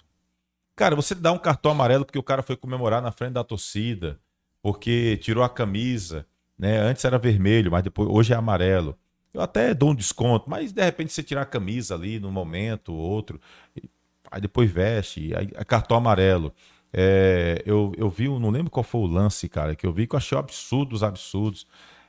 Cara, 0.77 0.97
você 0.97 1.15
dá 1.15 1.33
um 1.33 1.39
cartão 1.39 1.71
amarelo 1.71 2.05
porque 2.05 2.19
o 2.19 2.23
cara 2.23 2.43
foi 2.43 2.57
comemorar 2.57 3.01
na 3.01 3.13
frente 3.13 3.33
da 3.35 3.45
torcida, 3.45 4.19
porque 4.63 5.17
tirou 5.19 5.45
a 5.45 5.49
camisa, 5.49 6.27
né? 6.59 6.79
Antes 6.79 7.05
era 7.05 7.19
vermelho, 7.19 7.71
mas 7.71 7.83
depois 7.83 8.09
hoje 8.11 8.33
é 8.33 8.37
amarelo. 8.37 8.99
Eu 9.33 9.41
até 9.41 9.73
dou 9.75 9.91
um 9.91 9.95
desconto, 9.95 10.49
mas 10.51 10.73
de 10.73 10.83
repente 10.85 11.13
você 11.13 11.23
tirar 11.23 11.43
a 11.43 11.47
camisa 11.47 11.95
ali 11.95 12.19
num 12.19 12.31
momento, 12.31 12.93
outro, 12.93 13.41
e- 13.77 13.89
aí 14.31 14.41
depois 14.41 14.71
veste, 14.71 15.33
aí 15.37 15.49
é 15.55 15.65
cartão 15.65 15.97
amarelo. 15.97 16.53
É, 16.93 17.63
eu, 17.67 17.93
eu 17.97 18.09
vi, 18.09 18.29
não 18.29 18.51
lembro 18.51 18.71
qual 18.71 18.85
foi 18.85 19.01
o 19.01 19.07
lance, 19.07 19.49
cara, 19.49 19.75
que 19.75 19.87
eu 19.87 19.93
vi 19.93 20.07
que 20.07 20.15
eu 20.15 20.19
achei 20.19 20.37
absurdos, 20.39 21.03
absurdos. 21.03 21.67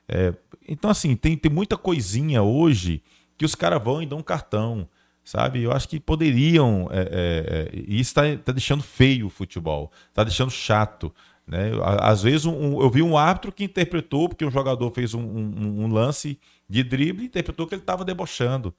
É, 0.07 0.33
então, 0.67 0.89
assim, 0.89 1.15
tem, 1.15 1.35
tem 1.37 1.51
muita 1.51 1.77
coisinha 1.77 2.43
hoje 2.43 3.03
que 3.37 3.45
os 3.45 3.55
caras 3.55 3.83
vão 3.83 4.01
e 4.01 4.05
dão 4.05 4.19
um 4.19 4.23
cartão, 4.23 4.87
sabe? 5.25 5.61
Eu 5.61 5.73
acho 5.73 5.89
que 5.89 5.99
poderiam. 5.99 6.87
é, 6.91 6.99
é, 6.99 7.05
é, 7.11 7.69
e 7.87 7.99
isso 7.99 8.17
está 8.21 8.51
deixando 8.53 8.81
feio 8.83 9.25
o 9.27 9.29
futebol, 9.29 9.91
está 10.07 10.23
deixando 10.23 10.51
chato. 10.51 11.13
Né? 11.47 11.71
Às 11.99 12.23
vezes, 12.23 12.45
um- 12.45 12.81
eu 12.81 12.89
vi 12.89 13.01
um 13.03 13.17
árbitro 13.17 13.51
que 13.51 13.63
interpretou, 13.65 14.29
porque 14.29 14.45
um 14.45 14.49
jogador 14.51 14.89
fez 14.91 15.13
um, 15.13 15.21
um- 15.21 15.83
um 15.83 15.87
lance 15.91 16.39
de 16.69 16.81
drible 16.83 17.23
e 17.23 17.25
interpretou 17.27 17.67
que 17.67 17.75
ele 17.75 17.81
estava 17.81 18.03
debochando. 18.05 18.73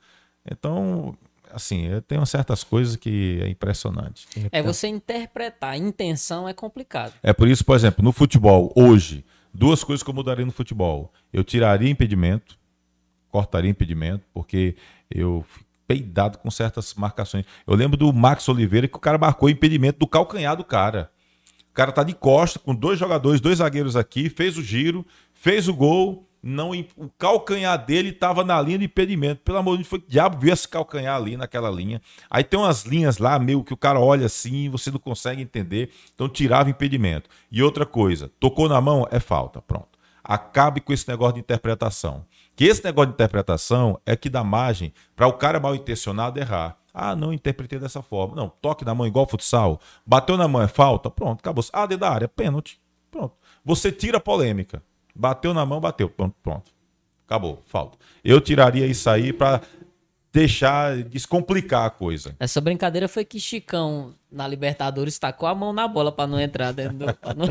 Então, 0.50 1.16
assim, 1.52 1.86
eu 1.86 2.02
tenho 2.02 2.24
certas 2.26 2.64
coisas 2.64 2.96
que 2.96 3.38
é 3.42 3.48
impressionante. 3.48 4.26
É 4.50 4.62
você 4.62 4.88
interpretar, 4.88 5.72
a 5.74 5.76
intenção 5.76 6.48
é 6.48 6.52
complicado. 6.52 7.12
É 7.22 7.32
por 7.32 7.46
isso, 7.48 7.64
por 7.64 7.76
exemplo, 7.76 8.04
no 8.04 8.12
futebol, 8.12 8.72
hoje, 8.76 9.24
duas 9.54 9.84
coisas 9.84 10.02
que 10.02 10.10
eu 10.10 10.14
mudaria 10.14 10.44
no 10.44 10.50
futebol. 10.52 11.12
Eu 11.32 11.44
tiraria 11.44 11.88
impedimento, 11.90 12.58
cortaria 13.30 13.70
impedimento, 13.70 14.24
porque 14.34 14.74
eu 15.08 15.44
peidado 15.86 16.38
com 16.38 16.50
certas 16.50 16.94
marcações. 16.94 17.44
Eu 17.66 17.74
lembro 17.74 17.96
do 17.96 18.12
Max 18.12 18.48
Oliveira 18.48 18.88
que 18.88 18.96
o 18.96 19.00
cara 19.00 19.18
marcou 19.18 19.48
impedimento 19.48 19.98
do 19.98 20.06
calcanhar 20.06 20.56
do 20.56 20.64
cara. 20.64 21.10
O 21.70 21.74
cara 21.74 21.92
tá 21.92 22.02
de 22.02 22.14
costa, 22.14 22.58
com 22.58 22.74
dois 22.74 22.98
jogadores, 22.98 23.40
dois 23.40 23.58
zagueiros 23.58 23.96
aqui, 23.96 24.30
fez 24.30 24.56
o 24.56 24.62
giro, 24.62 25.06
fez 25.34 25.68
o 25.68 25.74
gol. 25.74 26.26
Não, 26.42 26.70
o 26.96 27.08
calcanhar 27.18 27.84
dele 27.84 28.10
estava 28.10 28.44
na 28.44 28.60
linha 28.62 28.78
de 28.78 28.84
impedimento. 28.84 29.42
Pelo 29.42 29.58
amor 29.58 29.72
de 29.72 29.78
Deus, 29.78 29.88
foi 29.88 30.02
diabo 30.06 30.38
viu 30.38 30.52
esse 30.52 30.68
calcanhar 30.68 31.16
ali 31.16 31.36
naquela 31.36 31.70
linha. 31.70 32.00
Aí 32.30 32.44
tem 32.44 32.58
umas 32.58 32.84
linhas 32.84 33.18
lá, 33.18 33.38
meio 33.38 33.64
que 33.64 33.74
o 33.74 33.76
cara 33.76 33.98
olha 33.98 34.26
assim 34.26 34.70
você 34.70 34.90
não 34.90 34.98
consegue 34.98 35.42
entender. 35.42 35.90
Então 36.14 36.28
tirava 36.28 36.70
impedimento. 36.70 37.28
E 37.50 37.62
outra 37.62 37.84
coisa, 37.84 38.30
tocou 38.38 38.68
na 38.68 38.80
mão, 38.80 39.06
é 39.10 39.18
falta. 39.18 39.60
Pronto. 39.60 39.98
Acabe 40.22 40.80
com 40.80 40.92
esse 40.92 41.08
negócio 41.08 41.34
de 41.34 41.40
interpretação. 41.40 42.24
Que 42.56 42.64
esse 42.64 42.82
negócio 42.82 43.08
de 43.08 43.14
interpretação 43.14 44.00
é 44.06 44.16
que 44.16 44.30
dá 44.30 44.42
margem 44.42 44.92
para 45.14 45.26
o 45.28 45.34
cara 45.34 45.60
mal 45.60 45.74
intencionado 45.74 46.40
errar. 46.40 46.76
Ah, 46.92 47.14
não 47.14 47.30
interpretei 47.32 47.78
dessa 47.78 48.00
forma. 48.00 48.34
Não, 48.34 48.48
toque 48.48 48.82
na 48.84 48.94
mão 48.94 49.06
igual 49.06 49.26
futsal. 49.28 49.78
Bateu 50.06 50.36
na 50.38 50.48
mão 50.48 50.62
é 50.62 50.66
falta? 50.68 51.10
Pronto, 51.10 51.40
acabou. 51.40 51.62
Ah, 51.72 51.84
dentro 51.84 52.00
da 52.00 52.10
área, 52.10 52.26
pênalti. 52.28 52.80
Pronto. 53.10 53.34
Você 53.62 53.92
tira 53.92 54.16
a 54.16 54.20
polêmica. 54.20 54.82
Bateu 55.14 55.52
na 55.52 55.66
mão, 55.66 55.78
bateu. 55.78 56.08
Pronto, 56.08 56.34
pronto. 56.42 56.70
Acabou, 57.26 57.60
falta. 57.66 57.98
Eu 58.24 58.40
tiraria 58.40 58.86
isso 58.86 59.10
aí 59.10 59.32
para 59.32 59.60
deixar 60.32 60.96
descomplicar 61.04 61.84
a 61.86 61.90
coisa. 61.90 62.34
Essa 62.38 62.60
brincadeira 62.60 63.08
foi 63.08 63.24
que 63.24 63.40
Chicão, 63.40 64.14
na 64.30 64.46
Libertadores, 64.46 65.18
tacou 65.18 65.48
a 65.48 65.54
mão 65.54 65.72
na 65.72 65.88
bola 65.88 66.12
pra 66.12 66.26
não 66.26 66.38
entrar 66.40 66.72
dentro 66.72 66.96
do... 66.98 67.06
não- 67.06 67.46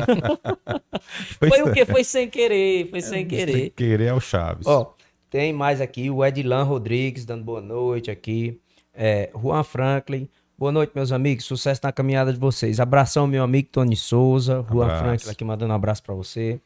Foi 1.48 1.62
o 1.62 1.72
quê? 1.72 1.84
Foi 1.84 2.02
sem 2.04 2.28
querer, 2.28 2.88
foi 2.90 3.00
sem 3.00 3.10
Sem 3.20 3.28
querer. 3.28 3.70
querer 3.70 4.06
é 4.06 4.12
o 4.14 4.20
Chaves. 4.20 4.66
Ó, 4.66 4.94
tem 5.30 5.52
mais 5.52 5.80
aqui 5.80 6.10
o 6.10 6.24
Edilan 6.24 6.62
Rodrigues 6.62 7.24
dando 7.24 7.44
boa 7.44 7.60
noite 7.60 8.10
aqui. 8.10 8.60
É, 8.94 9.30
Juan 9.34 9.62
Franklin. 9.62 10.28
Boa 10.58 10.72
noite, 10.72 10.92
meus 10.94 11.12
amigos. 11.12 11.44
Sucesso 11.44 11.80
na 11.84 11.92
caminhada 11.92 12.32
de 12.32 12.38
vocês. 12.38 12.80
Abração, 12.80 13.26
meu 13.26 13.42
amigo 13.42 13.68
Tony 13.70 13.96
Souza. 13.96 14.64
Juan 14.70 14.84
Abraço. 14.84 15.04
Franklin 15.04 15.30
aqui 15.30 15.44
mandando 15.44 15.72
um 15.72 15.76
abraço 15.76 16.02
pra 16.02 16.14
você. 16.14 16.60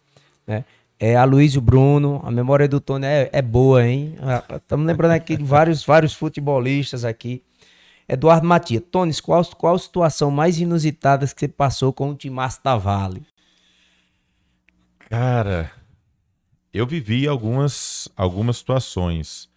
Né? 0.46 0.64
É, 0.98 1.16
Aloysio 1.16 1.60
Bruno. 1.60 2.20
A 2.24 2.30
memória 2.30 2.68
do 2.68 2.80
Tony 2.80 3.06
é, 3.06 3.30
é 3.32 3.42
boa, 3.42 3.84
hein? 3.84 4.16
Estamos 4.54 4.86
lembrando 4.86 5.12
aqui 5.12 5.36
de 5.36 5.42
vários, 5.42 5.84
vários 5.84 6.14
futebolistas 6.14 7.04
aqui. 7.04 7.42
Eduardo 8.08 8.46
Matias. 8.46 8.82
Tony, 8.90 9.12
qual, 9.22 9.44
qual 9.56 9.78
situação 9.78 10.30
mais 10.30 10.60
inusitada 10.60 11.26
que 11.26 11.40
você 11.40 11.48
passou 11.48 11.92
com 11.92 12.10
o 12.10 12.14
Timaço 12.14 12.60
da 12.62 12.76
Vale? 12.76 13.22
Cara, 15.08 15.72
eu 16.72 16.86
vivi 16.86 17.26
algumas, 17.26 18.08
algumas 18.16 18.58
situações. 18.58 19.48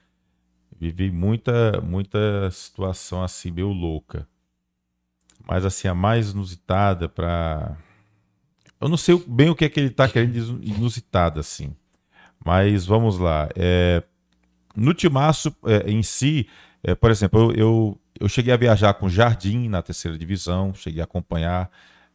Vivi 0.79 1.11
muita, 1.11 1.79
muita 1.81 2.49
situação 2.51 3.23
assim, 3.23 3.51
meio 3.51 3.69
louca. 3.69 4.27
Mas 5.47 5.65
assim, 5.65 5.87
a 5.87 5.93
mais 5.93 6.31
inusitada 6.31 7.07
para 7.07 7.77
Eu 8.81 8.89
não 8.89 8.97
sei 8.97 9.21
bem 9.27 9.49
o 9.49 9.55
que 9.55 9.65
é 9.65 9.69
que 9.69 9.79
ele 9.79 9.89
tá 9.89 10.07
querendo 10.09 10.59
inusitada, 10.63 11.39
assim. 11.39 11.75
Mas 12.43 12.85
vamos 12.85 13.17
lá. 13.17 13.49
É, 13.55 14.03
No 14.75 14.93
Timaço 14.93 15.55
é, 15.65 15.89
em 15.89 16.03
si, 16.03 16.47
é, 16.83 16.95
por 16.95 17.11
exemplo, 17.11 17.51
eu, 17.51 17.55
eu, 17.55 18.01
eu 18.21 18.29
cheguei 18.29 18.53
a 18.53 18.57
viajar 18.57 18.93
com 18.95 19.05
o 19.05 19.09
Jardim 19.09 19.69
na 19.69 19.81
terceira 19.81 20.17
divisão, 20.17 20.73
cheguei 20.73 21.01
a 21.01 21.05
acompanhar 21.05 21.69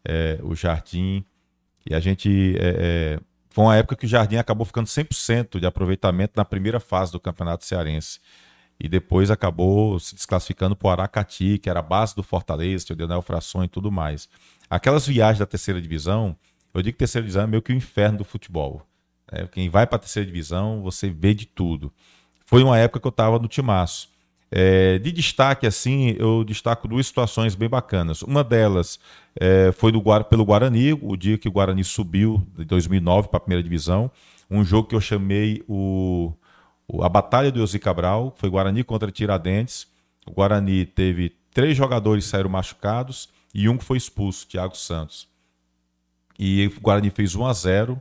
é, 0.05 0.39
o 0.43 0.55
Jardim. 0.55 1.25
E 1.89 1.95
a 1.95 2.01
gente. 2.01 2.57
É, 3.59 3.63
é, 3.63 3.65
foi 3.65 3.65
uma 3.65 3.77
época 3.77 3.97
que 3.97 4.07
o 4.07 4.09
Jardim 4.09 4.37
acabou 4.37 4.65
ficando 4.65 4.87
100% 4.87 5.59
de 5.59 5.67
aproveitamento 5.67 6.35
na 6.37 6.45
primeira 6.45 6.79
fase 6.79 7.11
do 7.11 7.19
Campeonato 7.19 7.65
Cearense. 7.65 8.21
E 8.79 8.89
depois 8.89 9.31
acabou 9.31 9.99
se 9.99 10.15
desclassificando 10.15 10.77
para 10.77 10.87
o 10.87 10.91
Aracati, 10.91 11.59
que 11.59 11.69
era 11.69 11.81
a 11.81 11.83
base 11.83 12.15
do 12.15 12.23
Fortaleza, 12.23 12.93
o 12.93 12.97
Daniel 12.97 13.23
Fração 13.23 13.65
e 13.65 13.69
tudo 13.69 13.91
mais. 13.91 14.29
Aquelas 14.71 15.07
viagens 15.07 15.41
da 15.41 15.47
terceira 15.47 15.81
divisão, 15.81 16.37
eu 16.73 16.83
digo 16.83 16.95
que 16.95 16.99
terceira 16.99 17.25
divisão 17.25 17.43
é 17.43 17.47
meio 17.47 17.63
que 17.63 17.73
o 17.73 17.77
inferno 17.77 18.19
do 18.19 18.25
futebol. 18.25 18.87
né? 19.33 19.49
Quem 19.51 19.69
vai 19.69 19.87
para 19.87 19.97
a 19.97 19.99
terceira 19.99 20.25
divisão, 20.25 20.81
você 20.83 21.11
vê 21.11 21.35
de 21.35 21.47
tudo. 21.47 21.93
Foi 22.47 22.63
uma 22.63 22.79
época 22.79 23.01
que 23.01 23.07
eu 23.07 23.11
estava 23.11 23.39
no 23.39 23.49
Timaço. 23.49 24.09
É, 24.51 24.99
de 24.99 25.13
destaque, 25.13 25.67
assim, 25.67 26.17
eu 26.19 26.43
destaco 26.43 26.89
duas 26.89 27.07
situações 27.07 27.55
bem 27.55 27.69
bacanas. 27.69 28.23
Uma 28.23 28.43
delas 28.43 28.99
é, 29.39 29.73
foi 29.73 29.93
do, 29.93 30.03
pelo 30.25 30.45
Guarani, 30.45 30.95
o 30.95 31.17
dia 31.17 31.37
que 31.37 31.49
o 31.49 31.53
Guarani 31.53 31.85
subiu 31.85 32.43
de 32.57 32.65
2009 32.65 33.29
para 33.29 33.37
a 33.37 33.41
primeira 33.41 33.63
divisão. 33.63 34.11
Um 34.51 34.65
jogo 34.65 34.89
que 34.89 34.95
eu 34.95 35.01
chamei 35.01 35.63
o, 35.69 36.33
o- 36.87 37.05
a 37.05 37.09
Batalha 37.11 37.53
do 37.53 37.61
Elzi 37.61 37.79
Cabral, 37.79 38.35
foi 38.39 38.49
Guarani 38.49 38.83
contra 38.83 39.11
Tiradentes. 39.13 39.87
O 40.27 40.31
Guarani 40.33 40.87
teve 40.87 41.37
três 41.53 41.77
jogadores 41.77 42.25
que 42.25 42.31
saíram 42.31 42.49
machucados 42.51 43.29
e 43.55 43.69
um 43.69 43.77
que 43.77 43.85
foi 43.85 43.99
expulso, 43.99 44.47
Thiago 44.47 44.77
Santos. 44.77 45.29
E 46.39 46.73
o 46.77 46.81
Guarani 46.81 47.11
fez 47.11 47.35
1 47.35 47.45
a 47.47 47.53
0 47.53 48.01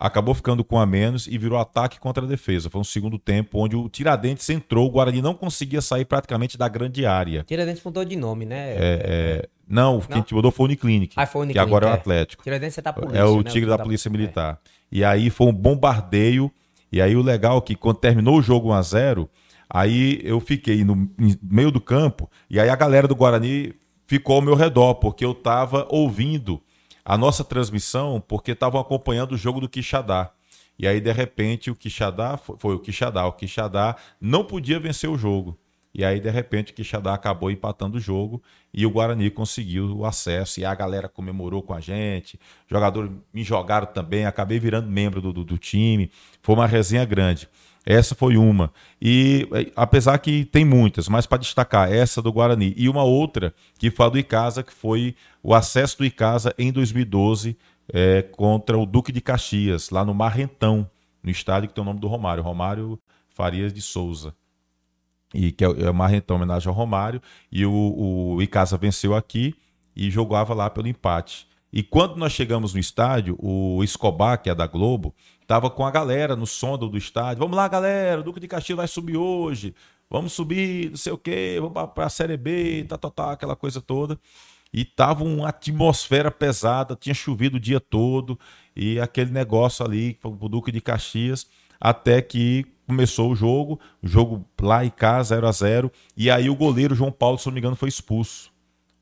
acabou 0.00 0.34
ficando 0.34 0.64
com 0.64 0.78
a 0.78 0.86
menos 0.86 1.26
e 1.26 1.36
virou 1.36 1.58
ataque 1.58 2.00
contra 2.00 2.24
a 2.24 2.26
defesa. 2.26 2.70
Foi 2.70 2.80
um 2.80 2.84
segundo 2.84 3.18
tempo 3.18 3.58
onde 3.58 3.76
o 3.76 3.86
Tiradentes 3.86 4.48
entrou, 4.48 4.86
o 4.86 4.90
Guarani 4.90 5.20
não 5.20 5.34
conseguia 5.34 5.82
sair 5.82 6.06
praticamente 6.06 6.56
da 6.56 6.66
grande 6.68 7.04
área. 7.04 7.44
Tiradentes 7.44 7.84
mudou 7.84 8.02
de 8.02 8.16
nome, 8.16 8.46
né? 8.46 8.72
É, 8.72 8.78
é, 8.80 9.48
não, 9.68 10.00
quem 10.00 10.16
Não? 10.16 10.22
te 10.22 10.34
mudou 10.34 10.50
foi 10.50 10.64
o 10.64 10.66
Uniclinic, 10.68 11.14
Ah, 11.16 11.26
foi 11.26 11.40
o 11.40 11.42
que 11.42 11.48
Uniclinic, 11.48 11.68
agora 11.68 11.86
é 11.86 11.90
o 11.90 11.92
é. 11.92 11.94
Atlético. 11.94 12.42
Tiradentes 12.42 12.78
é 12.78 12.82
da 12.82 12.92
polícia, 12.94 13.18
É 13.18 13.24
o 13.26 13.42
né? 13.42 13.50
tigre 13.50 13.68
da 13.68 13.78
Polícia 13.78 14.10
Militar. 14.10 14.58
E 14.90 15.04
aí 15.04 15.28
foi 15.28 15.48
um 15.48 15.52
bombardeio. 15.52 16.50
E 16.90 17.00
aí 17.00 17.14
o 17.14 17.22
legal 17.22 17.58
é 17.58 17.60
que 17.60 17.74
quando 17.76 17.98
terminou 17.98 18.38
o 18.38 18.42
jogo 18.42 18.70
1 18.70 18.72
a 18.72 18.82
0 18.82 19.30
aí 19.68 20.20
eu 20.24 20.40
fiquei 20.40 20.82
no 20.82 21.08
meio 21.42 21.70
do 21.70 21.80
campo. 21.80 22.28
E 22.48 22.58
aí 22.58 22.68
a 22.70 22.74
galera 22.74 23.06
do 23.06 23.14
Guarani 23.14 23.74
ficou 24.06 24.36
ao 24.36 24.42
meu 24.42 24.54
redor, 24.56 24.94
porque 24.94 25.24
eu 25.24 25.32
estava 25.32 25.86
ouvindo 25.90 26.60
a 27.04 27.16
nossa 27.16 27.44
transmissão, 27.44 28.20
porque 28.20 28.52
estavam 28.52 28.80
acompanhando 28.80 29.32
o 29.32 29.36
jogo 29.36 29.60
do 29.60 29.68
Quixadá. 29.68 30.32
E 30.78 30.86
aí, 30.86 31.00
de 31.00 31.12
repente, 31.12 31.70
o 31.70 31.74
Quixadá 31.74 32.36
foi, 32.36 32.56
foi 32.58 32.74
o 32.74 32.78
Quixadá. 32.78 33.26
O 33.26 33.32
Quixadá 33.32 33.96
não 34.20 34.44
podia 34.44 34.80
vencer 34.80 35.10
o 35.10 35.18
jogo. 35.18 35.58
E 35.92 36.04
aí, 36.04 36.20
de 36.20 36.30
repente, 36.30 36.72
o 36.72 36.74
Quixadá 36.74 37.12
acabou 37.12 37.50
empatando 37.50 37.98
o 37.98 38.00
jogo 38.00 38.42
e 38.72 38.86
o 38.86 38.90
Guarani 38.90 39.28
conseguiu 39.28 39.96
o 39.98 40.06
acesso. 40.06 40.60
E 40.60 40.64
a 40.64 40.74
galera 40.74 41.08
comemorou 41.08 41.62
com 41.62 41.74
a 41.74 41.80
gente. 41.80 42.38
Jogadores 42.68 43.10
me 43.32 43.42
jogaram 43.42 43.86
também, 43.86 44.24
acabei 44.24 44.58
virando 44.58 44.88
membro 44.88 45.20
do, 45.20 45.32
do, 45.32 45.44
do 45.44 45.58
time. 45.58 46.10
Foi 46.40 46.54
uma 46.54 46.66
resenha 46.66 47.04
grande. 47.04 47.48
Essa 47.90 48.14
foi 48.14 48.36
uma. 48.36 48.72
E 49.02 49.48
apesar 49.74 50.18
que 50.18 50.44
tem 50.44 50.64
muitas, 50.64 51.08
mas 51.08 51.26
para 51.26 51.38
destacar, 51.38 51.92
essa 51.92 52.22
do 52.22 52.32
Guarani. 52.32 52.72
E 52.76 52.88
uma 52.88 53.02
outra, 53.02 53.52
que 53.78 53.90
foi 53.90 54.06
a 54.06 54.08
do 54.08 54.18
Icasa, 54.18 54.62
que 54.62 54.72
foi 54.72 55.16
o 55.42 55.52
acesso 55.52 55.98
do 55.98 56.04
Icasa 56.04 56.54
em 56.56 56.70
2012 56.70 57.56
é, 57.92 58.22
contra 58.22 58.78
o 58.78 58.86
Duque 58.86 59.10
de 59.10 59.20
Caxias, 59.20 59.90
lá 59.90 60.04
no 60.04 60.14
Marrentão, 60.14 60.88
no 61.20 61.30
estádio 61.30 61.68
que 61.68 61.74
tem 61.74 61.82
o 61.82 61.84
nome 61.84 61.98
do 61.98 62.06
Romário, 62.06 62.44
Romário 62.44 62.96
Farias 63.28 63.72
de 63.72 63.82
Souza 63.82 64.34
e 65.34 65.52
que 65.52 65.64
é, 65.64 65.68
é 65.68 65.90
uma 65.90 66.14
então, 66.14 66.36
homenagem 66.36 66.68
ao 66.68 66.74
Romário, 66.74 67.20
e 67.50 67.64
o, 67.64 68.34
o 68.36 68.42
Icasa 68.42 68.76
venceu 68.76 69.14
aqui 69.14 69.54
e 69.94 70.10
jogava 70.10 70.54
lá 70.54 70.68
pelo 70.68 70.88
empate. 70.88 71.48
E 71.72 71.82
quando 71.82 72.16
nós 72.16 72.32
chegamos 72.32 72.74
no 72.74 72.80
estádio, 72.80 73.36
o 73.38 73.82
Escobar, 73.84 74.42
que 74.42 74.50
é 74.50 74.54
da 74.54 74.66
Globo, 74.66 75.14
estava 75.50 75.68
com 75.68 75.84
a 75.84 75.90
galera 75.90 76.36
no 76.36 76.46
som 76.46 76.78
do 76.78 76.96
estádio. 76.96 77.40
Vamos 77.40 77.56
lá, 77.56 77.66
galera, 77.66 78.20
o 78.20 78.22
Duque 78.22 78.38
de 78.38 78.46
Caxias 78.46 78.76
vai 78.76 78.86
subir 78.86 79.16
hoje. 79.16 79.74
Vamos 80.08 80.32
subir, 80.32 80.90
não 80.90 80.96
sei 80.96 81.12
o 81.12 81.18
quê, 81.18 81.58
vamos 81.60 81.90
para 81.92 82.06
a 82.06 82.08
Série 82.08 82.36
B, 82.36 82.86
tá, 82.88 82.96
tá, 82.96 83.10
tá, 83.10 83.32
aquela 83.32 83.56
coisa 83.56 83.80
toda. 83.80 84.16
E 84.72 84.84
tava 84.84 85.24
uma 85.24 85.48
atmosfera 85.48 86.30
pesada, 86.30 86.94
tinha 86.94 87.12
chovido 87.12 87.56
o 87.56 87.60
dia 87.60 87.80
todo, 87.80 88.38
e 88.76 89.00
aquele 89.00 89.32
negócio 89.32 89.84
ali, 89.84 90.16
o 90.22 90.48
Duque 90.48 90.70
de 90.70 90.80
Caxias, 90.80 91.48
até 91.80 92.22
que 92.22 92.64
começou 92.86 93.32
o 93.32 93.34
jogo, 93.34 93.80
o 94.00 94.06
jogo 94.06 94.44
lá 94.60 94.84
em 94.84 94.90
casa, 94.90 95.34
0 95.34 95.48
a 95.48 95.52
0 95.52 95.92
e 96.16 96.30
aí 96.30 96.48
o 96.48 96.54
goleiro 96.54 96.94
João 96.94 97.10
Paulo, 97.10 97.38
se 97.38 97.46
não 97.46 97.52
me 97.52 97.58
engano, 97.58 97.74
foi 97.74 97.88
expulso. 97.88 98.52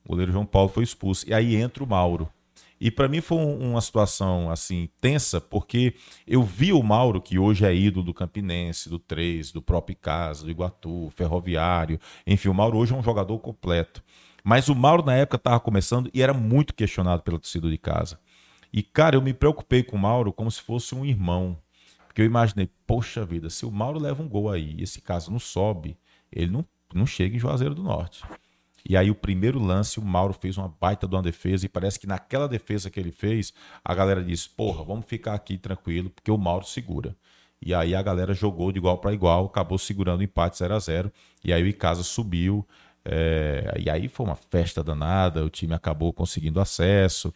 O 0.02 0.08
goleiro 0.08 0.32
João 0.32 0.46
Paulo 0.46 0.70
foi 0.70 0.82
expulso. 0.82 1.28
E 1.28 1.34
aí 1.34 1.56
entra 1.56 1.84
o 1.84 1.86
Mauro. 1.86 2.26
E 2.80 2.90
para 2.90 3.08
mim 3.08 3.20
foi 3.20 3.38
uma 3.38 3.80
situação 3.80 4.50
assim 4.50 4.88
tensa, 5.00 5.40
porque 5.40 5.94
eu 6.26 6.42
vi 6.42 6.72
o 6.72 6.82
Mauro, 6.82 7.20
que 7.20 7.38
hoje 7.38 7.64
é 7.64 7.74
ídolo 7.74 8.06
do 8.06 8.14
Campinense, 8.14 8.88
do 8.88 8.98
3, 8.98 9.52
do 9.52 9.60
próprio 9.60 9.96
Casa, 9.96 10.44
do 10.44 10.50
Iguatu, 10.50 11.10
Ferroviário, 11.16 11.98
enfim, 12.26 12.48
o 12.48 12.54
Mauro 12.54 12.78
hoje 12.78 12.92
é 12.92 12.96
um 12.96 13.02
jogador 13.02 13.38
completo. 13.38 14.02
Mas 14.44 14.68
o 14.68 14.74
Mauro 14.74 15.04
na 15.04 15.14
época 15.14 15.36
estava 15.36 15.60
começando 15.60 16.08
e 16.14 16.22
era 16.22 16.32
muito 16.32 16.72
questionado 16.72 17.22
pela 17.22 17.38
torcida 17.38 17.68
de 17.68 17.76
casa. 17.76 18.18
E 18.72 18.82
cara, 18.82 19.16
eu 19.16 19.22
me 19.22 19.34
preocupei 19.34 19.82
com 19.82 19.96
o 19.96 19.98
Mauro 19.98 20.32
como 20.32 20.50
se 20.50 20.62
fosse 20.62 20.94
um 20.94 21.04
irmão. 21.04 21.58
Porque 22.06 22.22
eu 22.22 22.26
imaginei, 22.26 22.68
poxa 22.86 23.24
vida, 23.24 23.50
se 23.50 23.66
o 23.66 23.70
Mauro 23.70 23.98
leva 23.98 24.22
um 24.22 24.28
gol 24.28 24.50
aí 24.50 24.76
e 24.78 24.82
esse 24.82 25.00
caso 25.00 25.30
não 25.30 25.38
sobe, 25.38 25.96
ele 26.32 26.50
não, 26.50 26.64
não 26.94 27.06
chega 27.06 27.36
em 27.36 27.38
Juazeiro 27.38 27.74
do 27.74 27.82
Norte. 27.82 28.24
E 28.88 28.96
aí 28.96 29.10
o 29.10 29.14
primeiro 29.14 29.58
lance, 29.58 30.00
o 30.00 30.02
Mauro 30.02 30.32
fez 30.32 30.56
uma 30.56 30.74
baita 30.80 31.06
de 31.06 31.14
uma 31.14 31.22
defesa 31.22 31.66
e 31.66 31.68
parece 31.68 32.00
que 32.00 32.06
naquela 32.06 32.48
defesa 32.48 32.88
que 32.88 32.98
ele 32.98 33.12
fez, 33.12 33.52
a 33.84 33.94
galera 33.94 34.24
disse, 34.24 34.48
porra, 34.48 34.82
vamos 34.82 35.04
ficar 35.04 35.34
aqui 35.34 35.58
tranquilo, 35.58 36.08
porque 36.08 36.30
o 36.30 36.38
Mauro 36.38 36.64
segura. 36.64 37.14
E 37.60 37.74
aí 37.74 37.94
a 37.94 38.00
galera 38.00 38.32
jogou 38.32 38.72
de 38.72 38.78
igual 38.78 38.96
para 38.96 39.12
igual, 39.12 39.44
acabou 39.44 39.76
segurando 39.76 40.20
o 40.20 40.22
empate 40.22 40.56
0 40.56 40.74
a 40.74 40.78
0 40.78 41.12
E 41.44 41.52
aí 41.52 41.62
o 41.62 41.66
Icasa 41.66 42.02
subiu. 42.02 42.66
É... 43.04 43.74
E 43.78 43.90
aí 43.90 44.08
foi 44.08 44.24
uma 44.24 44.36
festa 44.36 44.82
danada, 44.82 45.44
o 45.44 45.50
time 45.50 45.74
acabou 45.74 46.12
conseguindo 46.12 46.60
acesso. 46.60 47.34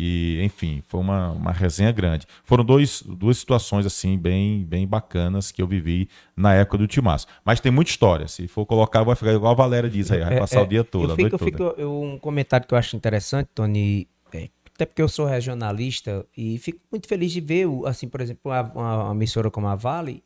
E, 0.00 0.40
enfim, 0.44 0.80
foi 0.86 1.00
uma, 1.00 1.32
uma 1.32 1.50
resenha 1.50 1.90
grande. 1.90 2.24
Foram 2.44 2.64
dois, 2.64 3.02
duas 3.02 3.36
situações, 3.38 3.84
assim, 3.84 4.16
bem, 4.16 4.64
bem 4.64 4.86
bacanas 4.86 5.50
que 5.50 5.60
eu 5.60 5.66
vivi 5.66 6.08
na 6.36 6.54
época 6.54 6.78
do 6.78 6.86
Timaço. 6.86 7.26
Mas 7.44 7.58
tem 7.58 7.72
muita 7.72 7.90
história. 7.90 8.28
Se 8.28 8.46
for 8.46 8.64
colocar, 8.64 9.02
vai 9.02 9.16
ficar 9.16 9.32
igual 9.32 9.50
a 9.50 9.56
Valéria 9.56 9.90
diz 9.90 10.12
aí, 10.12 10.20
vai 10.20 10.36
é, 10.36 10.38
passar 10.38 10.60
é, 10.60 10.62
o 10.62 10.66
dia 10.68 10.84
todo, 10.84 11.10
eu 11.10 11.16
fico, 11.16 11.34
eu 11.34 11.38
fico, 11.38 11.62
eu, 11.76 12.00
um 12.00 12.16
comentário 12.16 12.64
que 12.64 12.72
eu 12.72 12.78
acho 12.78 12.94
interessante, 12.94 13.48
Tony, 13.52 14.06
é, 14.32 14.48
até 14.72 14.86
porque 14.86 15.02
eu 15.02 15.08
sou 15.08 15.26
regionalista 15.26 16.24
e 16.36 16.58
fico 16.58 16.78
muito 16.92 17.08
feliz 17.08 17.32
de 17.32 17.40
ver, 17.40 17.66
assim, 17.84 18.06
por 18.06 18.20
exemplo, 18.20 18.52
uma, 18.52 18.62
uma 19.06 19.12
emissora 19.12 19.50
como 19.50 19.66
a 19.66 19.74
Vale 19.74 20.22